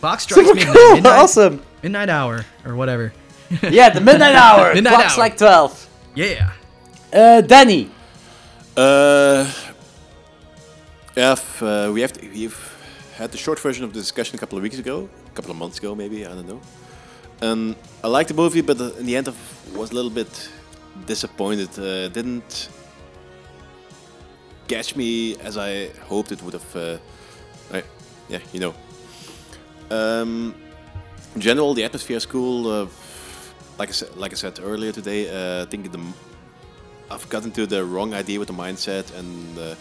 Box 0.00 0.24
strikes 0.24 0.46
Super 0.48 0.54
midnight, 0.54 0.76
cool. 0.76 0.94
midnight, 0.94 1.12
Awesome. 1.18 1.62
midnight 1.82 2.08
hour 2.08 2.44
or 2.64 2.74
whatever. 2.76 3.12
Yeah, 3.62 3.90
the 3.90 4.00
midnight 4.00 4.34
hour. 4.44 4.74
Midnight 4.74 4.94
Clock's 4.94 5.12
hour. 5.14 5.18
like 5.18 5.36
twelve. 5.36 5.88
Yeah. 6.14 6.52
Uh, 7.12 7.40
Danny. 7.40 7.90
Uh, 8.76 9.50
if 11.16 11.62
uh, 11.62 11.90
we 11.94 12.00
have 12.02 12.12
to, 12.12 12.28
we've 12.28 12.76
had 13.16 13.32
the 13.32 13.38
short 13.38 13.58
version 13.58 13.84
of 13.84 13.92
the 13.94 14.00
discussion 14.00 14.36
a 14.36 14.38
couple 14.38 14.58
of 14.58 14.62
weeks 14.62 14.78
ago, 14.78 15.08
a 15.26 15.30
couple 15.30 15.50
of 15.50 15.56
months 15.56 15.78
ago, 15.78 15.94
maybe 15.94 16.26
I 16.26 16.28
don't 16.34 16.46
know. 16.46 16.60
And 17.40 17.76
I 18.02 18.08
liked 18.08 18.28
the 18.28 18.34
movie, 18.34 18.62
but 18.62 18.80
in 18.80 19.06
the 19.06 19.16
end, 19.16 19.28
I 19.28 19.34
was 19.76 19.90
a 19.90 19.94
little 19.94 20.10
bit 20.10 20.50
disappointed. 21.06 21.68
Uh, 21.78 22.08
didn't 22.08 22.68
catch 24.68 24.96
me 24.96 25.36
as 25.40 25.56
I 25.56 25.88
hoped 26.08 26.32
it 26.32 26.42
would 26.42 26.54
have. 26.54 26.76
Uh, 26.76 26.98
right? 27.72 27.84
Yeah, 28.28 28.40
you 28.52 28.60
know. 28.60 28.74
Um, 29.90 30.54
in 31.34 31.40
general, 31.40 31.74
the 31.74 31.84
atmosphere 31.84 32.16
is 32.16 32.26
cool. 32.26 32.68
Uh, 32.68 32.86
like 33.78 33.90
I 33.90 33.92
said, 33.92 34.16
like 34.16 34.32
I 34.32 34.36
said 34.36 34.58
earlier 34.62 34.92
today, 34.92 35.28
uh, 35.28 35.62
I 35.62 35.66
think 35.66 35.92
the 35.92 36.00
I've 37.10 37.28
gotten 37.28 37.52
to 37.52 37.66
the 37.66 37.84
wrong 37.84 38.14
idea 38.14 38.38
with 38.38 38.48
the 38.48 38.54
mindset 38.54 39.14
and 39.16 39.58
uh, 39.58 39.74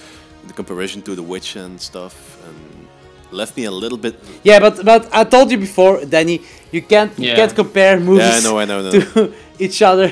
the 0.45 0.53
comparison 0.53 1.02
to 1.03 1.15
the 1.15 1.23
witch 1.23 1.56
and 1.56 1.80
stuff, 1.82 2.38
and 2.45 2.85
left 3.31 3.56
me 3.57 3.65
a 3.65 3.72
little 3.72 3.97
bit. 3.97 4.15
Yeah, 4.43 4.60
but 4.60 4.84
but 4.85 5.02
I 5.14 5.23
told 5.23 5.52
you 5.52 5.57
before, 5.57 6.06
Danny, 6.06 6.41
you 6.72 6.81
can't 6.81 7.11
you 7.19 7.34
can't 7.35 7.53
compare 7.56 7.99
movies 7.99 8.26
Yeah, 8.27 8.38
I 8.38 8.41
know, 8.45 8.60
I 8.60 8.65
know, 8.65 8.80
I 8.80 8.84
know. 8.84 8.91
to 9.14 9.34
each 9.60 9.81
other. 9.81 10.11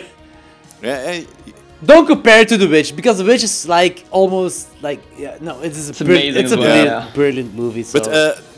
Yeah, 0.82 1.12
I- 1.14 1.28
Don't 1.94 2.08
compare 2.08 2.40
it 2.44 2.48
to 2.54 2.58
The 2.64 2.70
Witch 2.76 2.90
because 2.96 3.16
The 3.22 3.26
Witch 3.32 3.44
is 3.44 3.68
like 3.78 3.96
almost 4.20 4.58
like 4.88 5.02
yeah 5.24 5.36
no 5.48 5.54
it 5.68 5.74
is 5.80 5.86
a 5.88 5.92
It's 5.92 6.00
brill- 6.02 6.18
amazing 6.22 6.42
it's 6.44 6.54
a 6.54 6.58
well, 6.58 6.66
brilliant, 6.68 6.90
yeah. 7.08 7.14
brilliant 7.20 7.52
movie. 7.62 7.84
So. 7.84 7.94
But 8.00 8.08
uh, 8.08 8.14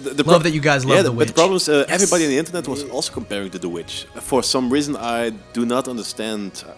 the, 0.06 0.10
the 0.20 0.24
Love 0.32 0.44
that 0.46 0.54
you 0.58 0.62
guys 0.70 0.82
love 0.86 0.98
yeah, 0.98 1.02
The 1.10 1.10
But 1.10 1.18
Witch. 1.20 1.28
the 1.32 1.38
problem 1.42 1.58
is, 1.62 1.68
uh, 1.68 1.74
Yes. 1.74 1.96
everybody 1.98 2.24
on 2.28 2.32
the 2.36 2.38
internet 2.44 2.66
was 2.74 2.82
also 2.96 3.10
comparing 3.20 3.50
to 3.56 3.60
The 3.66 3.72
Witch. 3.78 3.94
For 4.32 4.40
some 4.44 4.66
reason, 4.76 4.94
I 5.18 5.32
do 5.58 5.62
not 5.66 5.84
understand 5.88 6.50
uh, 6.58 6.72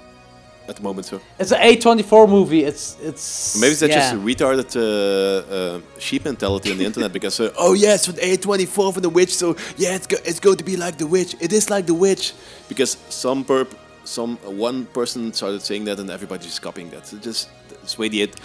at 0.68 0.76
the 0.76 0.82
moment. 0.82 1.06
So 1.06 1.22
it's 1.40 1.52
an 1.52 1.62
A 1.62 1.76
twenty 1.78 2.04
four 2.04 2.28
movie. 2.28 2.64
It's 2.64 2.98
it's 3.02 3.60
maybe 3.60 3.76
that's 3.76 3.92
yeah. 3.92 4.00
just 4.00 4.14
a 4.14 4.18
retarded 4.18 4.76
uh, 4.76 5.54
uh, 5.56 5.82
sheep 6.00 6.26
mentality 6.26 6.72
on 6.72 6.78
the 6.78 6.86
internet 6.86 7.14
because 7.14 7.40
uh, 7.40 7.54
oh 7.58 7.74
yeah, 7.74 7.96
it's 7.96 8.08
A 8.10 8.38
twenty 8.38 8.66
four 8.66 8.94
for 8.94 9.02
The 9.02 9.10
Witch, 9.10 9.36
so 9.36 9.56
yeah, 9.78 9.96
it's 9.96 10.08
go- 10.08 10.24
it's 10.26 10.40
going 10.40 10.58
to 10.58 10.64
be 10.64 10.78
like 10.78 10.98
The 10.98 11.08
Witch. 11.08 11.36
It 11.40 11.54
is 11.54 11.70
like 11.70 11.86
The 11.86 11.94
Witch 11.94 12.34
because 12.68 12.98
some 13.10 13.44
perp 13.46 13.70
some 14.04 14.38
uh, 14.46 14.52
one 14.52 14.86
person 14.86 15.34
started 15.34 15.62
saying 15.62 15.86
that 15.86 16.00
and 16.00 16.10
everybody's 16.10 16.60
copying 16.60 16.90
that. 16.92 17.08
So 17.08 17.18
just 17.18 17.50
Sway 17.84 18.10
the 18.10 18.22
It. 18.24 18.36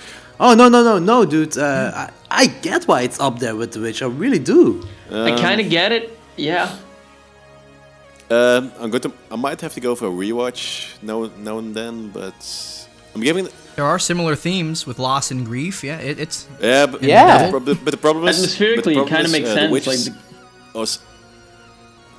Oh 0.40 0.54
no 0.54 0.68
no 0.68 0.82
no 0.82 0.98
no, 0.98 1.24
dude! 1.24 1.56
Uh, 1.56 1.92
I, 1.94 2.10
I 2.30 2.46
get 2.46 2.84
why 2.84 3.02
it's 3.02 3.20
up 3.20 3.38
there 3.38 3.54
with 3.54 3.72
The 3.72 3.80
Witch. 3.80 4.02
I 4.02 4.06
really 4.06 4.38
do. 4.38 4.86
I 5.10 5.30
kind 5.40 5.60
of 5.60 5.68
get 5.68 5.92
it. 5.92 6.18
Yeah. 6.36 6.76
Um, 8.32 8.72
I'm 8.80 8.90
going 8.90 9.02
to. 9.02 9.12
I 9.30 9.36
might 9.36 9.60
have 9.60 9.74
to 9.74 9.80
go 9.80 9.94
for 9.94 10.06
a 10.06 10.10
rewatch 10.24 10.88
now, 11.02 11.30
now 11.38 11.58
and 11.58 11.74
then, 11.74 12.10
but 12.18 12.34
I'm 13.14 13.20
giving. 13.20 13.48
There 13.76 13.84
are 13.84 13.98
similar 13.98 14.36
themes 14.36 14.86
with 14.86 14.98
loss 14.98 15.30
and 15.30 15.44
grief. 15.46 15.82
Yeah, 15.84 15.98
it, 16.08 16.18
it's 16.18 16.46
Yeah, 16.60 16.86
but, 16.86 17.02
Yeah. 17.02 17.50
But, 17.50 17.64
the- 17.64 17.74
but 17.84 17.90
the 17.90 17.96
problem 18.06 18.28
is, 18.28 18.36
Atmospherically, 18.38 18.94
but 18.94 19.06
it 19.06 19.08
kinda 19.16 19.28
makes 19.36 19.48
uh, 19.50 19.54
sense, 19.54 19.72
Witch 19.72 19.86
like 19.86 19.98
the- 19.98 20.14
I 20.74 20.78
was 20.78 20.98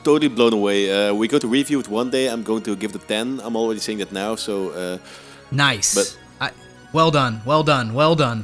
totally 0.04 0.28
blown 0.30 0.54
away. 0.54 0.80
Uh, 0.92 1.14
we 1.14 1.28
go 1.28 1.40
to 1.40 1.48
review 1.48 1.80
it 1.80 1.88
one 1.88 2.10
day. 2.10 2.28
I'm 2.28 2.44
going 2.44 2.64
to 2.64 2.76
give 2.76 2.94
it 2.96 3.04
a 3.04 3.06
ten. 3.08 3.40
I'm 3.44 3.56
already 3.56 3.80
saying 3.80 4.00
that 4.00 4.12
now. 4.12 4.36
So 4.36 4.54
uh, 4.70 4.98
nice. 5.52 5.96
But 5.96 6.18
I, 6.42 6.52
well 6.94 7.12
done, 7.12 7.42
well 7.46 7.64
done, 7.64 7.94
well 7.94 8.16
done. 8.16 8.44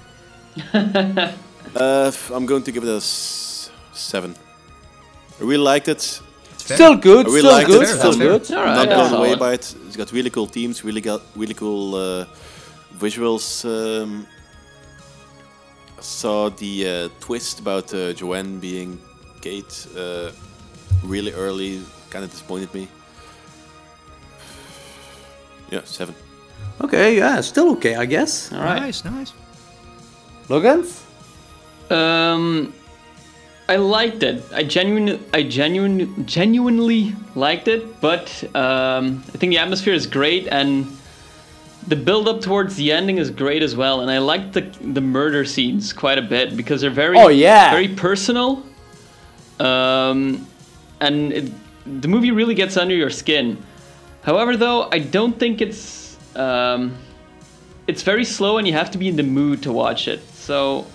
uh, 0.73 2.07
f- 2.07 2.31
I'm 2.31 2.45
going 2.45 2.63
to 2.63 2.71
give 2.71 2.83
it 2.83 2.89
a 2.89 2.97
s- 2.97 3.69
seven. 3.93 4.35
I 5.39 5.43
really 5.43 5.63
liked 5.73 5.87
it. 5.87 6.21
Still 6.75 6.95
good, 6.95 7.27
I 7.27 7.29
really 7.29 7.63
still 7.63 7.65
good, 7.65 7.83
it. 7.83 7.87
still 7.87 8.11
I'm 8.13 8.19
good. 8.19 8.49
not 8.49 8.67
Alright, 8.67 8.89
blown 8.89 9.11
yeah. 9.11 9.17
away 9.17 9.27
Solid. 9.29 9.39
by 9.39 9.53
it. 9.53 9.75
It's 9.87 9.97
got 9.97 10.11
really 10.11 10.29
cool 10.29 10.47
teams, 10.47 10.83
really 10.83 11.01
got 11.01 11.21
really 11.35 11.53
cool 11.53 11.95
uh, 11.95 12.25
visuals. 12.97 13.65
Um, 13.65 14.27
saw 15.99 16.49
the 16.49 16.87
uh, 16.87 17.09
twist 17.19 17.59
about 17.59 17.93
uh, 17.93 18.13
Joanne 18.13 18.59
being 18.59 18.99
Kate 19.41 19.87
uh, 19.97 20.31
really 21.03 21.33
early. 21.33 21.81
Kind 22.09 22.23
of 22.25 22.31
disappointed 22.31 22.73
me. 22.73 22.87
Yeah, 25.71 25.81
seven. 25.83 26.15
Okay, 26.81 27.17
yeah, 27.17 27.41
still 27.41 27.71
okay, 27.73 27.95
I 27.95 28.05
guess. 28.05 28.51
All 28.53 28.63
right. 28.63 28.79
Nice, 28.79 29.03
nice. 29.05 29.33
Logans? 30.49 31.03
Um, 31.89 32.73
I 33.69 33.75
liked 33.75 34.23
it. 34.23 34.43
I 34.51 34.63
genuinely, 34.63 35.19
I 35.31 35.43
genuine, 35.43 36.25
genuinely 36.25 37.13
liked 37.35 37.67
it. 37.67 38.01
But 38.01 38.43
um, 38.55 39.23
I 39.33 39.37
think 39.37 39.51
the 39.51 39.59
atmosphere 39.59 39.93
is 39.93 40.07
great, 40.07 40.47
and 40.47 40.87
the 41.87 41.95
build 41.95 42.27
up 42.27 42.41
towards 42.41 42.75
the 42.75 42.91
ending 42.91 43.19
is 43.19 43.29
great 43.29 43.61
as 43.61 43.75
well. 43.75 44.01
And 44.01 44.09
I 44.09 44.17
liked 44.17 44.53
the 44.53 44.61
the 44.81 45.01
murder 45.01 45.45
scenes 45.45 45.93
quite 45.93 46.17
a 46.17 46.21
bit 46.23 46.57
because 46.57 46.81
they're 46.81 46.89
very, 46.89 47.17
Oh, 47.17 47.27
yeah. 47.27 47.69
very 47.69 47.87
personal. 47.89 48.63
Um, 49.59 50.47
and 50.99 51.31
it, 51.31 51.51
the 52.01 52.07
movie 52.07 52.31
really 52.31 52.55
gets 52.55 52.75
under 52.75 52.95
your 52.95 53.09
skin. 53.11 53.57
However, 54.23 54.57
though, 54.57 54.89
I 54.91 54.99
don't 54.99 55.37
think 55.37 55.61
it's 55.61 56.17
um, 56.35 56.97
it's 57.87 58.01
very 58.01 58.25
slow, 58.25 58.57
and 58.57 58.67
you 58.67 58.73
have 58.73 58.89
to 58.91 58.97
be 58.97 59.07
in 59.07 59.15
the 59.15 59.23
mood 59.23 59.61
to 59.63 59.71
watch 59.71 60.07
it. 60.07 60.21
So 60.33 60.87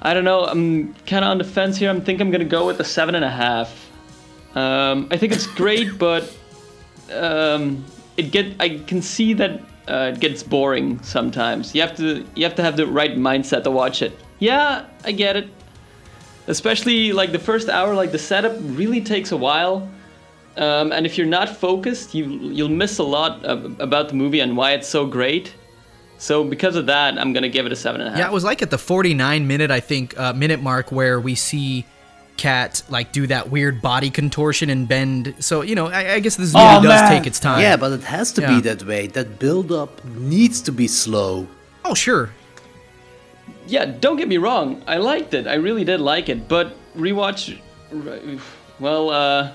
I 0.00 0.14
don't 0.14 0.24
know. 0.24 0.44
I'm 0.44 0.94
kind 1.06 1.24
of 1.24 1.30
on 1.30 1.38
the 1.38 1.44
fence 1.44 1.76
here. 1.76 1.90
I 1.90 2.00
think 2.00 2.20
I'm 2.20 2.30
gonna 2.30 2.44
go 2.44 2.66
with 2.66 2.80
a 2.80 2.84
seven 2.84 3.14
and 3.14 3.24
a 3.24 3.30
half. 3.30 3.90
Um, 4.54 5.08
I 5.10 5.16
think 5.16 5.32
it's 5.32 5.46
great, 5.46 5.98
but 5.98 6.32
um, 7.12 7.84
it 8.16 8.30
get 8.30 8.54
I 8.60 8.78
can 8.78 9.02
see 9.02 9.34
that 9.34 9.60
uh, 9.88 10.12
it 10.14 10.20
gets 10.20 10.42
boring 10.42 11.02
sometimes. 11.02 11.74
You 11.74 11.80
have 11.80 11.96
to 11.96 12.24
you 12.34 12.44
have 12.44 12.54
to 12.56 12.62
have 12.62 12.76
the 12.76 12.86
right 12.86 13.16
mindset 13.16 13.64
to 13.64 13.70
watch 13.70 14.02
it. 14.02 14.18
Yeah, 14.38 14.86
I 15.04 15.12
get 15.12 15.36
it. 15.36 15.48
Especially 16.46 17.12
like 17.12 17.32
the 17.32 17.38
first 17.38 17.68
hour, 17.68 17.94
like 17.94 18.12
the 18.12 18.18
setup 18.18 18.56
really 18.60 19.00
takes 19.00 19.32
a 19.32 19.36
while. 19.36 19.88
Um, 20.56 20.92
and 20.92 21.06
if 21.06 21.16
you're 21.16 21.26
not 21.26 21.48
focused, 21.48 22.14
you 22.14 22.24
you'll 22.26 22.68
miss 22.68 22.98
a 22.98 23.04
lot 23.04 23.44
of, 23.44 23.78
about 23.80 24.08
the 24.08 24.14
movie 24.14 24.40
and 24.40 24.56
why 24.56 24.72
it's 24.72 24.88
so 24.88 25.06
great. 25.06 25.54
So 26.18 26.42
because 26.44 26.74
of 26.76 26.86
that, 26.86 27.16
I'm 27.18 27.32
gonna 27.32 27.48
give 27.48 27.64
it 27.64 27.72
a 27.72 27.76
seven 27.76 28.00
and 28.00 28.08
a 28.08 28.10
half. 28.10 28.18
Yeah, 28.18 28.26
it 28.28 28.32
was 28.32 28.44
like 28.44 28.60
at 28.62 28.70
the 28.70 28.78
49 28.78 29.46
minute, 29.46 29.70
I 29.70 29.80
think, 29.80 30.18
uh, 30.18 30.32
minute 30.32 30.60
mark 30.60 30.90
where 30.92 31.20
we 31.20 31.34
see 31.36 31.84
Kat 32.36 32.82
like 32.88 33.10
do 33.12 33.26
that 33.28 33.50
weird 33.50 33.80
body 33.82 34.10
contortion 34.10 34.68
and 34.70 34.86
bend. 34.88 35.34
So 35.40 35.62
you 35.62 35.74
know, 35.74 35.86
I, 35.86 36.14
I 36.14 36.20
guess 36.20 36.36
this 36.36 36.52
movie 36.54 36.66
Oh, 36.66 36.82
does 36.82 37.08
take 37.08 37.26
its 37.26 37.38
time. 37.40 37.60
Yeah, 37.60 37.76
but 37.76 37.92
it 37.92 38.02
has 38.04 38.32
to 38.32 38.42
Yeah. 38.42 38.54
be 38.56 38.60
that 38.62 38.82
way. 38.84 39.06
That 39.08 39.38
build 39.38 39.70
up 39.72 40.04
needs 40.04 40.60
to 40.62 40.72
be 40.72 40.86
slow. 40.88 41.46
Oh 41.84 41.94
sure. 41.94 42.30
Yeah, 43.66 43.84
don't 43.84 44.16
get 44.16 44.28
me 44.28 44.38
wrong. 44.38 44.82
I 44.86 44.96
liked 44.96 45.34
it. 45.34 45.46
I 45.46 45.54
really 45.54 45.84
did 45.84 46.00
like 46.00 46.28
it. 46.28 46.48
But 46.48 46.74
rewatch, 46.96 47.58
well, 48.80 49.10
uh, 49.10 49.50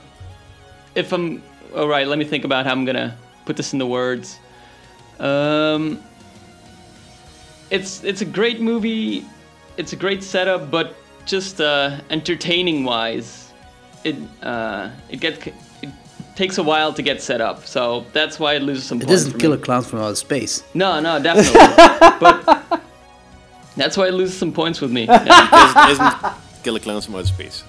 if 0.95 1.11
I'm 1.11 1.41
all 1.75 1.87
right, 1.87 2.05
let 2.07 2.19
me 2.19 2.25
think 2.25 2.45
about 2.45 2.65
how 2.65 2.71
I'm 2.71 2.85
gonna 2.85 3.17
put 3.45 3.57
this 3.57 3.73
into 3.73 3.85
words. 3.85 4.39
Um, 5.19 5.99
it's 7.73 8.03
it's 8.03 8.21
a 8.21 8.25
great 8.25 8.61
movie. 8.61 9.25
It's 9.77 9.93
a 9.93 9.95
great 9.95 10.23
setup, 10.23 10.69
but 10.69 10.95
just 11.25 11.59
uh, 11.59 11.99
entertaining 12.11 12.85
wise, 12.85 13.51
it 14.03 14.15
uh, 14.43 14.91
it 15.09 15.19
gets 15.19 15.47
it 15.47 15.89
takes 16.35 16.59
a 16.59 16.63
while 16.63 16.93
to 16.93 17.01
get 17.01 17.21
set 17.21 17.41
up. 17.41 17.65
So 17.65 18.05
that's 18.13 18.39
why 18.39 18.53
it 18.53 18.61
loses 18.61 18.85
some. 18.85 18.99
It 19.01 19.07
points 19.07 19.21
isn't 19.21 19.31
for 19.33 19.39
Killer 19.39 19.57
me. 19.57 19.63
Clowns 19.63 19.87
from 19.87 19.99
Outer 19.99 20.15
Space. 20.15 20.63
No, 20.75 20.99
no, 20.99 21.21
definitely. 21.21 21.59
but 22.19 22.81
that's 23.75 23.97
why 23.97 24.07
it 24.07 24.13
loses 24.13 24.37
some 24.37 24.53
points 24.53 24.79
with 24.79 24.91
me. 24.91 25.05
Yeah. 25.05 25.23
Because 25.23 25.75
it 25.75 25.91
isn't 25.93 26.63
Killer 26.63 26.79
Clowns 26.79 27.05
from 27.05 27.15
Outer 27.15 27.27
Space. 27.27 27.63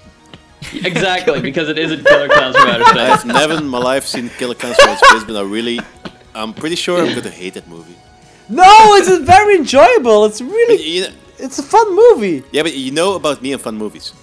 Exactly, 0.73 1.41
because 1.41 1.67
it 1.69 1.79
isn't 1.79 2.05
Killer 2.05 2.27
Clowns 2.27 2.55
from 2.55 2.69
Outer 2.69 2.85
Space. 2.85 3.09
I've 3.09 3.25
never 3.25 3.53
in 3.55 3.67
my 3.67 3.79
life 3.79 4.05
seen 4.05 4.29
Killer 4.29 4.55
Clowns 4.55 4.77
from 4.77 4.89
Outer 4.89 5.05
Space, 5.07 5.23
but 5.23 5.35
I 5.35 5.41
really, 5.41 5.79
I'm 6.35 6.53
pretty 6.53 6.75
sure 6.75 6.99
I'm 6.99 7.11
going 7.11 7.23
to 7.23 7.29
hate 7.31 7.55
that 7.55 7.67
movie. 7.67 7.95
No, 8.49 8.95
it's 8.95 9.09
very 9.25 9.55
enjoyable. 9.57 10.25
It's 10.25 10.41
really, 10.41 11.07
it's 11.39 11.59
a 11.59 11.63
fun 11.63 11.95
movie. 11.95 12.43
Yeah, 12.51 12.63
but 12.63 12.75
you 12.75 12.91
know 12.91 13.15
about 13.15 13.41
me 13.41 13.53
and 13.53 13.61
fun 13.61 13.77
movies. 13.77 14.13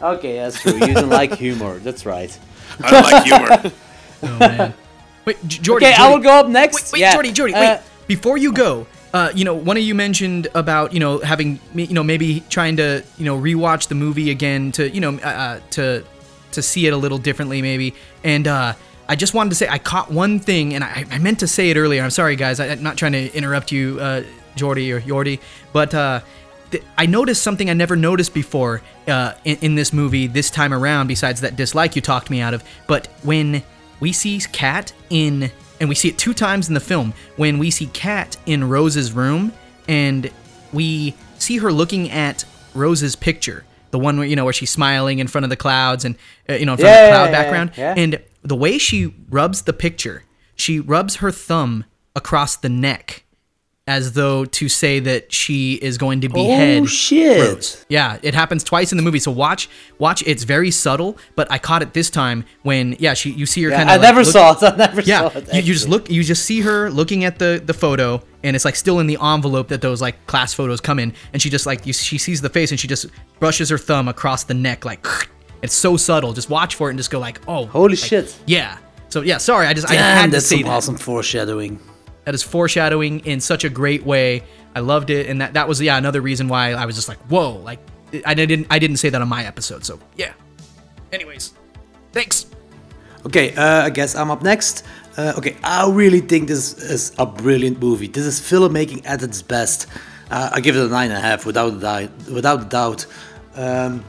Okay, 0.00 0.36
that's 0.36 0.60
true. 0.60 0.74
You 0.74 0.94
don't 0.94 1.08
like 1.08 1.34
humor. 1.34 1.78
That's 1.78 2.04
right. 2.04 2.36
I 2.82 2.90
don't 2.90 3.02
like 3.12 3.24
humor. 3.24 3.72
Oh 4.22 4.38
man. 4.38 4.74
Wait, 5.26 5.36
J- 5.46 5.60
Jordy. 5.60 5.86
Okay, 5.86 5.94
I 5.94 6.08
will 6.10 6.20
go 6.20 6.30
up 6.30 6.48
next. 6.48 6.92
Wait, 6.92 7.00
Yeah, 7.00 7.12
Jordy, 7.12 7.32
Jordy, 7.32 7.52
uh, 7.52 7.60
wait. 7.60 7.80
Before 8.06 8.38
you 8.38 8.50
go, 8.50 8.86
uh, 9.12 9.30
you 9.34 9.44
know, 9.44 9.54
one 9.54 9.76
of 9.76 9.82
you 9.82 9.94
mentioned 9.94 10.48
about 10.54 10.94
you 10.94 11.00
know 11.00 11.18
having 11.18 11.60
you 11.74 11.92
know 11.92 12.02
maybe 12.02 12.40
trying 12.48 12.76
to 12.76 13.04
you 13.18 13.24
know 13.26 13.38
rewatch 13.38 13.88
the 13.88 13.94
movie 13.94 14.30
again 14.30 14.72
to 14.72 14.88
you 14.88 15.00
know 15.02 15.18
uh, 15.18 15.26
uh, 15.28 15.60
to 15.72 16.02
to 16.52 16.62
see 16.62 16.86
it 16.86 16.92
a 16.94 16.96
little 16.96 17.18
differently 17.18 17.60
maybe. 17.60 17.94
And 18.24 18.48
uh, 18.48 18.72
I 19.08 19.16
just 19.16 19.34
wanted 19.34 19.50
to 19.50 19.56
say 19.56 19.68
I 19.68 19.78
caught 19.78 20.10
one 20.10 20.38
thing, 20.40 20.74
and 20.74 20.82
I, 20.82 21.04
I 21.10 21.18
meant 21.18 21.40
to 21.40 21.46
say 21.46 21.70
it 21.70 21.76
earlier. 21.76 22.02
I'm 22.02 22.10
sorry, 22.10 22.34
guys. 22.36 22.58
I, 22.60 22.68
I'm 22.68 22.82
not 22.82 22.96
trying 22.96 23.12
to 23.12 23.32
interrupt 23.34 23.70
you, 23.72 23.98
uh, 24.00 24.22
Jordy 24.56 24.92
or 24.92 25.00
Yordi, 25.00 25.40
but. 25.72 25.94
Uh, 25.94 26.20
th- 26.70 26.82
I 26.98 27.06
noticed 27.06 27.42
something 27.42 27.70
I 27.70 27.74
never 27.74 27.94
noticed 27.94 28.34
before 28.34 28.82
uh, 29.06 29.34
in, 29.44 29.58
in 29.60 29.74
this 29.76 29.92
movie 29.92 30.26
this 30.26 30.50
time 30.50 30.74
around, 30.74 31.06
besides 31.06 31.40
that 31.42 31.54
dislike 31.56 31.94
you 31.94 32.02
talked 32.02 32.30
me 32.30 32.40
out 32.40 32.54
of. 32.54 32.64
But 32.88 33.06
when 33.22 33.62
we 34.00 34.12
see 34.12 34.40
Kat 34.52 34.92
in, 35.08 35.50
and 35.78 35.88
we 35.88 35.94
see 35.94 36.08
it 36.08 36.18
two 36.18 36.34
times 36.34 36.66
in 36.68 36.74
the 36.74 36.80
film, 36.80 37.12
when 37.36 37.58
we 37.58 37.70
see 37.70 37.86
Kat 37.86 38.36
in 38.46 38.68
Rose's 38.68 39.12
room, 39.12 39.52
and 39.86 40.28
we 40.72 41.14
see 41.38 41.58
her 41.58 41.70
looking 41.70 42.10
at 42.10 42.44
Rose's 42.74 43.14
picture, 43.14 43.64
the 43.92 43.98
one 44.00 44.18
where 44.18 44.26
you 44.26 44.34
know 44.34 44.44
where 44.44 44.52
she's 44.52 44.70
smiling 44.70 45.20
in 45.20 45.28
front 45.28 45.44
of 45.44 45.50
the 45.50 45.56
clouds 45.56 46.04
and 46.04 46.16
uh, 46.48 46.54
you 46.54 46.66
know 46.66 46.72
in 46.72 46.78
front 46.78 46.90
Yeah, 46.92 47.04
of 47.04 47.10
the 47.10 47.14
cloud 47.14 47.24
yeah, 47.26 47.30
background, 47.42 47.70
yeah. 47.76 47.94
and 47.96 48.20
the 48.46 48.56
way 48.56 48.78
she 48.78 49.14
rubs 49.28 49.62
the 49.62 49.72
picture, 49.72 50.24
she 50.54 50.80
rubs 50.80 51.16
her 51.16 51.30
thumb 51.30 51.84
across 52.14 52.56
the 52.56 52.68
neck 52.68 53.24
as 53.88 54.14
though 54.14 54.44
to 54.44 54.68
say 54.68 54.98
that 54.98 55.32
she 55.32 55.74
is 55.74 55.96
going 55.96 56.20
to 56.20 56.28
behead 56.28 56.82
Oh, 56.82 56.86
shit. 56.86 57.38
Rose. 57.54 57.86
Yeah, 57.88 58.18
it 58.20 58.34
happens 58.34 58.64
twice 58.64 58.90
in 58.90 58.96
the 58.98 59.02
movie. 59.04 59.20
So 59.20 59.30
watch, 59.30 59.68
watch. 60.00 60.24
It's 60.26 60.42
very 60.42 60.72
subtle, 60.72 61.16
but 61.36 61.46
I 61.52 61.58
caught 61.58 61.82
it 61.82 61.92
this 61.92 62.10
time 62.10 62.44
when 62.62 62.96
yeah, 62.98 63.14
she 63.14 63.30
you 63.30 63.46
see 63.46 63.62
her 63.62 63.70
Yeah, 63.70 63.76
kind 63.76 63.88
of. 63.88 63.92
I 63.92 63.96
of. 63.96 64.02
never 64.02 64.24
saw 64.24 64.52
it. 64.56 64.62
I 64.62 64.74
never 64.76 65.02
yeah, 65.02 65.28
saw 65.28 65.38
it, 65.38 65.54
you, 65.54 65.60
you 65.60 65.72
just 65.74 65.88
look, 65.88 66.10
you 66.10 66.24
just 66.24 66.44
see 66.44 66.62
her 66.62 66.90
looking 66.90 67.22
at 67.22 67.38
the 67.38 67.62
the 67.64 67.74
photo, 67.74 68.20
and 68.42 68.56
it's 68.56 68.64
like 68.64 68.74
still 68.74 68.98
in 68.98 69.06
the 69.06 69.18
envelope 69.22 69.68
that 69.68 69.82
those 69.82 70.02
like 70.02 70.26
class 70.26 70.52
photos 70.52 70.80
come 70.80 70.98
in, 70.98 71.12
and 71.32 71.40
she 71.40 71.48
just 71.48 71.64
like 71.64 71.86
you, 71.86 71.92
she 71.92 72.18
sees 72.18 72.40
the 72.40 72.50
face, 72.50 72.72
and 72.72 72.80
she 72.80 72.88
just 72.88 73.06
brushes 73.38 73.68
her 73.68 73.78
thumb 73.78 74.08
across 74.08 74.42
the 74.42 74.54
neck, 74.54 74.84
like 74.84 75.06
it's 75.62 75.74
so 75.74 75.96
subtle. 75.96 76.32
Just 76.32 76.50
watch 76.50 76.74
for 76.74 76.88
it 76.88 76.92
and 76.92 76.98
just 76.98 77.10
go 77.10 77.18
like, 77.18 77.40
oh, 77.48 77.66
Holy 77.66 77.90
like, 77.90 77.98
shit. 77.98 78.36
Yeah. 78.46 78.78
So 79.08 79.22
yeah, 79.22 79.38
sorry, 79.38 79.66
I 79.66 79.74
just 79.74 79.90
I 79.90 79.94
had 79.94 80.26
to 80.26 80.30
that's 80.32 80.46
say 80.46 80.56
some 80.56 80.64
that. 80.64 80.70
awesome 80.70 80.96
foreshadowing. 80.96 81.80
That 82.24 82.34
is 82.34 82.42
foreshadowing 82.42 83.20
in 83.20 83.40
such 83.40 83.64
a 83.64 83.68
great 83.68 84.04
way. 84.04 84.42
I 84.74 84.80
loved 84.80 85.10
it, 85.10 85.28
and 85.28 85.40
that 85.40 85.54
that 85.54 85.68
was 85.68 85.80
yeah 85.80 85.96
another 85.96 86.20
reason 86.20 86.48
why 86.48 86.72
I 86.72 86.84
was 86.84 86.96
just 86.96 87.08
like 87.08 87.18
whoa, 87.28 87.52
like 87.52 87.78
I 88.24 88.34
didn't 88.34 88.66
I 88.68 88.78
didn't 88.78 88.98
say 88.98 89.08
that 89.08 89.22
on 89.22 89.28
my 89.28 89.44
episode, 89.46 89.84
so 89.84 89.98
yeah. 90.16 90.32
Anyways, 91.12 91.54
thanks. 92.12 92.46
Okay, 93.24 93.54
uh, 93.54 93.84
I 93.84 93.90
guess 93.90 94.14
I'm 94.14 94.30
up 94.30 94.42
next. 94.42 94.84
Uh, 95.16 95.32
okay, 95.38 95.56
I 95.64 95.88
really 95.90 96.20
think 96.20 96.48
this 96.48 96.74
is 96.74 97.12
a 97.18 97.24
brilliant 97.24 97.80
movie. 97.80 98.08
This 98.08 98.26
is 98.26 98.38
filmmaking 98.40 99.06
at 99.06 99.22
its 99.22 99.40
best. 99.40 99.86
Uh, 100.30 100.50
I 100.52 100.60
give 100.60 100.76
it 100.76 100.84
a 100.84 100.88
nine 100.88 101.10
and 101.10 101.18
a 101.18 101.20
half 101.20 101.46
without 101.46 101.72
a 101.72 101.80
doubt. 101.80 102.10
Without 102.30 102.62
a 102.62 102.64
doubt. 102.64 103.06
Um, 103.54 104.04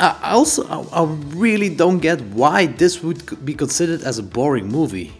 I 0.00 0.32
also 0.32 0.66
I, 0.66 1.02
I 1.02 1.04
really 1.34 1.68
don't 1.68 1.98
get 1.98 2.20
why 2.20 2.66
this 2.66 3.02
would 3.02 3.44
be 3.44 3.54
considered 3.54 4.02
as 4.02 4.18
a 4.18 4.22
boring 4.22 4.68
movie. 4.68 5.12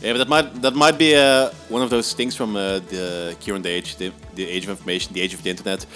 Yeah, 0.00 0.12
but 0.12 0.18
that 0.18 0.28
might 0.28 0.62
that 0.62 0.74
might 0.74 0.98
be 0.98 1.14
uh, 1.16 1.50
one 1.68 1.82
of 1.82 1.90
those 1.90 2.12
things 2.12 2.36
from 2.36 2.56
uh, 2.56 2.80
the 2.90 3.36
current 3.44 3.66
age, 3.66 3.96
the, 3.96 4.12
the 4.34 4.44
age 4.44 4.64
of 4.64 4.70
information, 4.70 5.14
the 5.14 5.20
age 5.20 5.34
of 5.34 5.42
the 5.42 5.50
internet. 5.50 5.86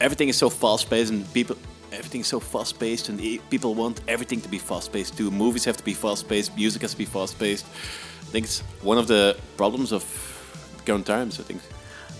Everything 0.00 0.28
is 0.28 0.36
so 0.36 0.48
fast-paced, 0.48 1.10
and 1.10 1.26
people, 1.32 1.56
everything 1.90 2.20
is 2.20 2.28
so 2.28 2.38
fast-paced, 2.38 3.08
and 3.08 3.20
e- 3.20 3.40
people 3.50 3.74
want 3.74 4.00
everything 4.06 4.40
to 4.40 4.48
be 4.48 4.58
fast-paced 4.58 5.16
too. 5.16 5.30
Movies 5.30 5.64
have 5.64 5.76
to 5.76 5.84
be 5.84 5.92
fast-paced, 5.92 6.54
music 6.56 6.82
has 6.82 6.92
to 6.92 6.98
be 6.98 7.04
fast-paced. 7.04 7.66
I 7.66 8.30
think 8.30 8.46
it's 8.46 8.60
one 8.82 8.96
of 8.96 9.08
the 9.08 9.36
problems 9.56 9.92
of 9.92 10.04
current 10.86 11.04
times. 11.04 11.40
I 11.40 11.42
think. 11.42 11.60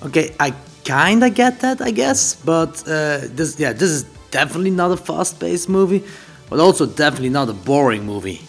Okay, 0.06 0.34
I 0.40 0.54
kinda 0.82 1.30
get 1.30 1.60
that, 1.60 1.80
I 1.80 1.92
guess, 1.92 2.34
but 2.34 2.82
uh, 2.88 3.20
this, 3.36 3.60
yeah, 3.60 3.72
this 3.72 3.90
is 3.90 4.04
definitely 4.30 4.70
not 4.70 4.90
a 4.92 4.96
fast-paced 4.96 5.68
movie, 5.68 6.04
but 6.50 6.58
also 6.60 6.86
definitely 6.86 7.30
not 7.30 7.48
a 7.48 7.52
boring 7.52 8.04
movie. 8.06 8.40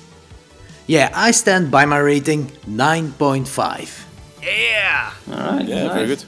Yeah, 0.88 1.12
I 1.14 1.32
stand 1.32 1.70
by 1.70 1.86
my 1.86 2.00
rating 2.00 2.48
9.5. 2.68 4.06
Yeah. 4.42 5.12
All 5.32 5.34
right. 5.58 5.66
Yeah, 5.68 5.94
very 5.94 6.08
good. 6.08 6.24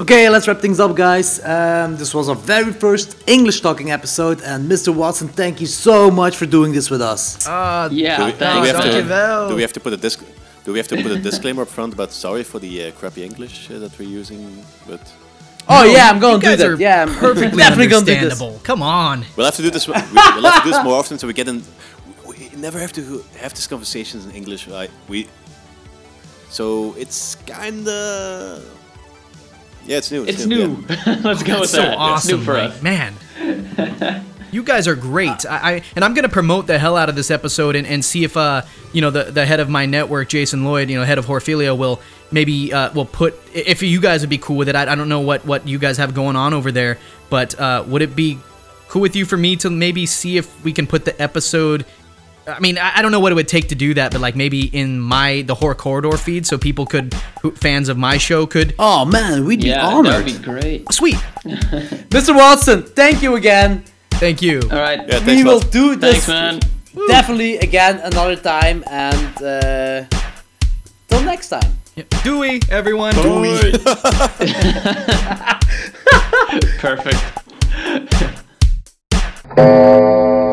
Okay, 0.00 0.28
let's 0.28 0.46
wrap 0.46 0.60
things 0.60 0.78
up, 0.78 0.94
guys. 0.94 1.44
Um, 1.44 1.96
this 1.96 2.14
was 2.14 2.28
our 2.28 2.36
very 2.36 2.72
first 2.72 3.16
English 3.26 3.60
talking 3.60 3.90
episode, 3.90 4.40
and 4.42 4.70
Mr. 4.70 4.94
Watson, 4.94 5.26
thank 5.28 5.60
you 5.60 5.66
so 5.66 6.08
much 6.10 6.36
for 6.36 6.46
doing 6.46 6.72
this 6.72 6.88
with 6.88 7.02
us. 7.02 7.46
Uh, 7.48 7.88
Yeah. 7.90 8.16
do, 8.18 8.24
we, 8.26 8.30
do, 8.30 8.36
thanks. 8.38 8.62
we 8.62 8.68
have 8.68 8.82
to, 8.82 8.88
Dankjewel. 9.02 9.48
do 9.48 9.54
we 9.56 9.62
have 9.62 9.72
to 9.72 9.80
put 9.80 9.92
a 9.92 9.96
disc? 9.96 10.24
Do 10.64 10.72
we 10.72 10.78
have 10.78 10.88
to 10.88 10.96
put 11.02 11.10
a 11.10 11.18
disclaimer 11.30 11.62
up 11.62 11.68
front 11.68 11.96
But 11.96 12.12
sorry 12.12 12.44
for 12.44 12.58
the 12.60 12.72
uh, 12.84 12.90
crappy 12.92 13.24
English 13.24 13.70
uh, 13.70 13.78
that 13.80 13.98
we're 13.98 14.08
using? 14.20 14.62
But 14.86 15.00
Oh 15.68 15.84
yeah, 15.84 16.08
I'm 16.10 16.18
gonna 16.18 16.34
you 16.36 16.56
do 16.56 16.56
that. 16.56 16.78
Yeah, 16.78 17.02
I'm 17.02 17.14
perfectly 17.14 17.58
definitely 17.58 17.86
gonna 17.88 18.06
do 18.06 18.12
this. 18.14 18.22
understandable. 18.22 18.60
Come 18.64 18.82
on. 18.82 19.24
we'll 19.36 19.44
have 19.46 19.56
to 19.56 19.62
do 19.62 19.70
this. 19.70 19.86
we- 19.86 19.92
We'll 19.92 20.02
have 20.02 20.62
to 20.62 20.68
do 20.68 20.70
this 20.72 20.82
more 20.84 20.94
often, 20.98 21.18
so 21.18 21.26
we 21.26 21.32
get 21.34 21.48
in. 21.48 21.62
We 22.26 22.50
never 22.56 22.78
have 22.78 22.92
to 22.94 23.24
have 23.38 23.52
these 23.54 23.66
conversations 23.66 24.24
in 24.26 24.32
English, 24.32 24.66
right? 24.68 24.90
We. 25.08 25.28
So 26.50 26.94
it's 26.98 27.36
kinda. 27.46 28.62
Yeah, 29.86 29.98
it's 29.98 30.10
new. 30.10 30.24
It's 30.24 30.46
new. 30.46 30.68
new. 30.68 30.84
Let's 31.22 31.42
go 31.42 31.60
with 31.60 31.70
so 31.70 31.78
that. 31.82 31.96
awesome, 31.96 32.16
It's 32.16 32.38
new 32.38 32.44
for 32.44 32.54
like, 32.54 32.70
us. 32.70 32.82
man. 32.82 34.24
You 34.50 34.62
guys 34.62 34.88
are 34.88 34.94
great. 34.96 35.44
I, 35.44 35.56
I 35.74 35.82
and 35.94 36.02
I'm 36.02 36.14
gonna 36.14 36.30
promote 36.30 36.66
the 36.66 36.78
hell 36.78 36.96
out 36.96 37.10
of 37.10 37.14
this 37.16 37.30
episode 37.30 37.76
and, 37.76 37.86
and 37.86 38.02
see 38.02 38.24
if 38.24 38.34
uh 38.34 38.62
you 38.94 39.02
know 39.02 39.10
the 39.10 39.24
the 39.24 39.44
head 39.44 39.60
of 39.60 39.68
my 39.68 39.84
network, 39.84 40.30
Jason 40.30 40.64
Lloyd, 40.64 40.88
you 40.88 40.98
know 40.98 41.04
head 41.04 41.18
of 41.18 41.26
Horphilia, 41.26 41.76
will 41.76 42.00
maybe 42.30 42.72
uh 42.72 42.92
will 42.92 43.06
put 43.06 43.34
if 43.54 43.82
you 43.82 44.00
guys 44.00 44.20
would 44.22 44.30
be 44.30 44.38
cool 44.38 44.56
with 44.56 44.68
it. 44.68 44.76
I, 44.76 44.90
I 44.90 44.94
don't 44.94 45.08
know 45.08 45.20
what 45.20 45.44
what 45.46 45.66
you 45.66 45.78
guys 45.78 45.96
have 45.98 46.14
going 46.14 46.36
on 46.36 46.54
over 46.54 46.70
there, 46.72 46.98
but 47.30 47.58
uh 47.58 47.84
would 47.86 48.02
it 48.02 48.14
be 48.16 48.38
cool 48.88 49.02
with 49.02 49.14
you 49.16 49.24
for 49.26 49.36
me 49.36 49.56
to 49.56 49.68
maybe 49.70 50.06
see 50.06 50.36
if 50.38 50.64
we 50.64 50.72
can 50.72 50.86
put 50.86 51.04
the 51.04 51.20
episode 51.20 51.84
I 52.46 52.60
mean, 52.60 52.78
I 52.78 52.96
I 52.96 53.02
don't 53.02 53.12
know 53.12 53.20
what 53.20 53.30
it 53.32 53.34
would 53.34 53.46
take 53.48 53.68
to 53.68 53.74
do 53.74 53.92
that, 53.94 54.10
but 54.12 54.22
like 54.22 54.34
maybe 54.34 54.62
in 54.74 54.98
my 54.98 55.42
the 55.42 55.54
horror 55.54 55.74
corridor 55.74 56.16
feed, 56.16 56.46
so 56.46 56.56
people 56.56 56.86
could, 56.86 57.12
who, 57.42 57.50
fans 57.50 57.90
of 57.90 57.98
my 57.98 58.16
show 58.16 58.46
could. 58.46 58.74
Oh 58.78 59.04
man, 59.04 59.44
we'd 59.44 59.60
be 59.60 59.68
Yeah, 59.68 59.84
honored. 59.86 60.12
that 60.14 60.24
would 60.24 60.32
be 60.32 60.38
great. 60.42 60.90
Sweet, 60.90 61.16
Mr. 62.08 62.34
Watson, 62.34 62.84
thank 62.84 63.20
you 63.22 63.36
again. 63.36 63.84
thank 64.12 64.40
you. 64.40 64.62
All 64.72 64.78
right. 64.80 64.98
Yeah, 65.06 65.18
we 65.20 65.24
thanks, 65.26 65.44
will 65.44 65.60
Matt. 65.60 65.70
do 65.72 65.94
this 65.96 66.24
Thanks, 66.24 66.28
man. 66.28 66.60
definitely 67.08 67.58
again 67.58 68.00
another 68.00 68.36
time, 68.36 68.82
and 68.90 69.42
uh, 69.42 70.04
till 71.08 71.22
next 71.24 71.50
time. 71.50 71.70
Yeah. 71.98 72.04
Dewey, 72.22 72.60
everyone. 72.70 73.12
Perfect. 76.78 77.18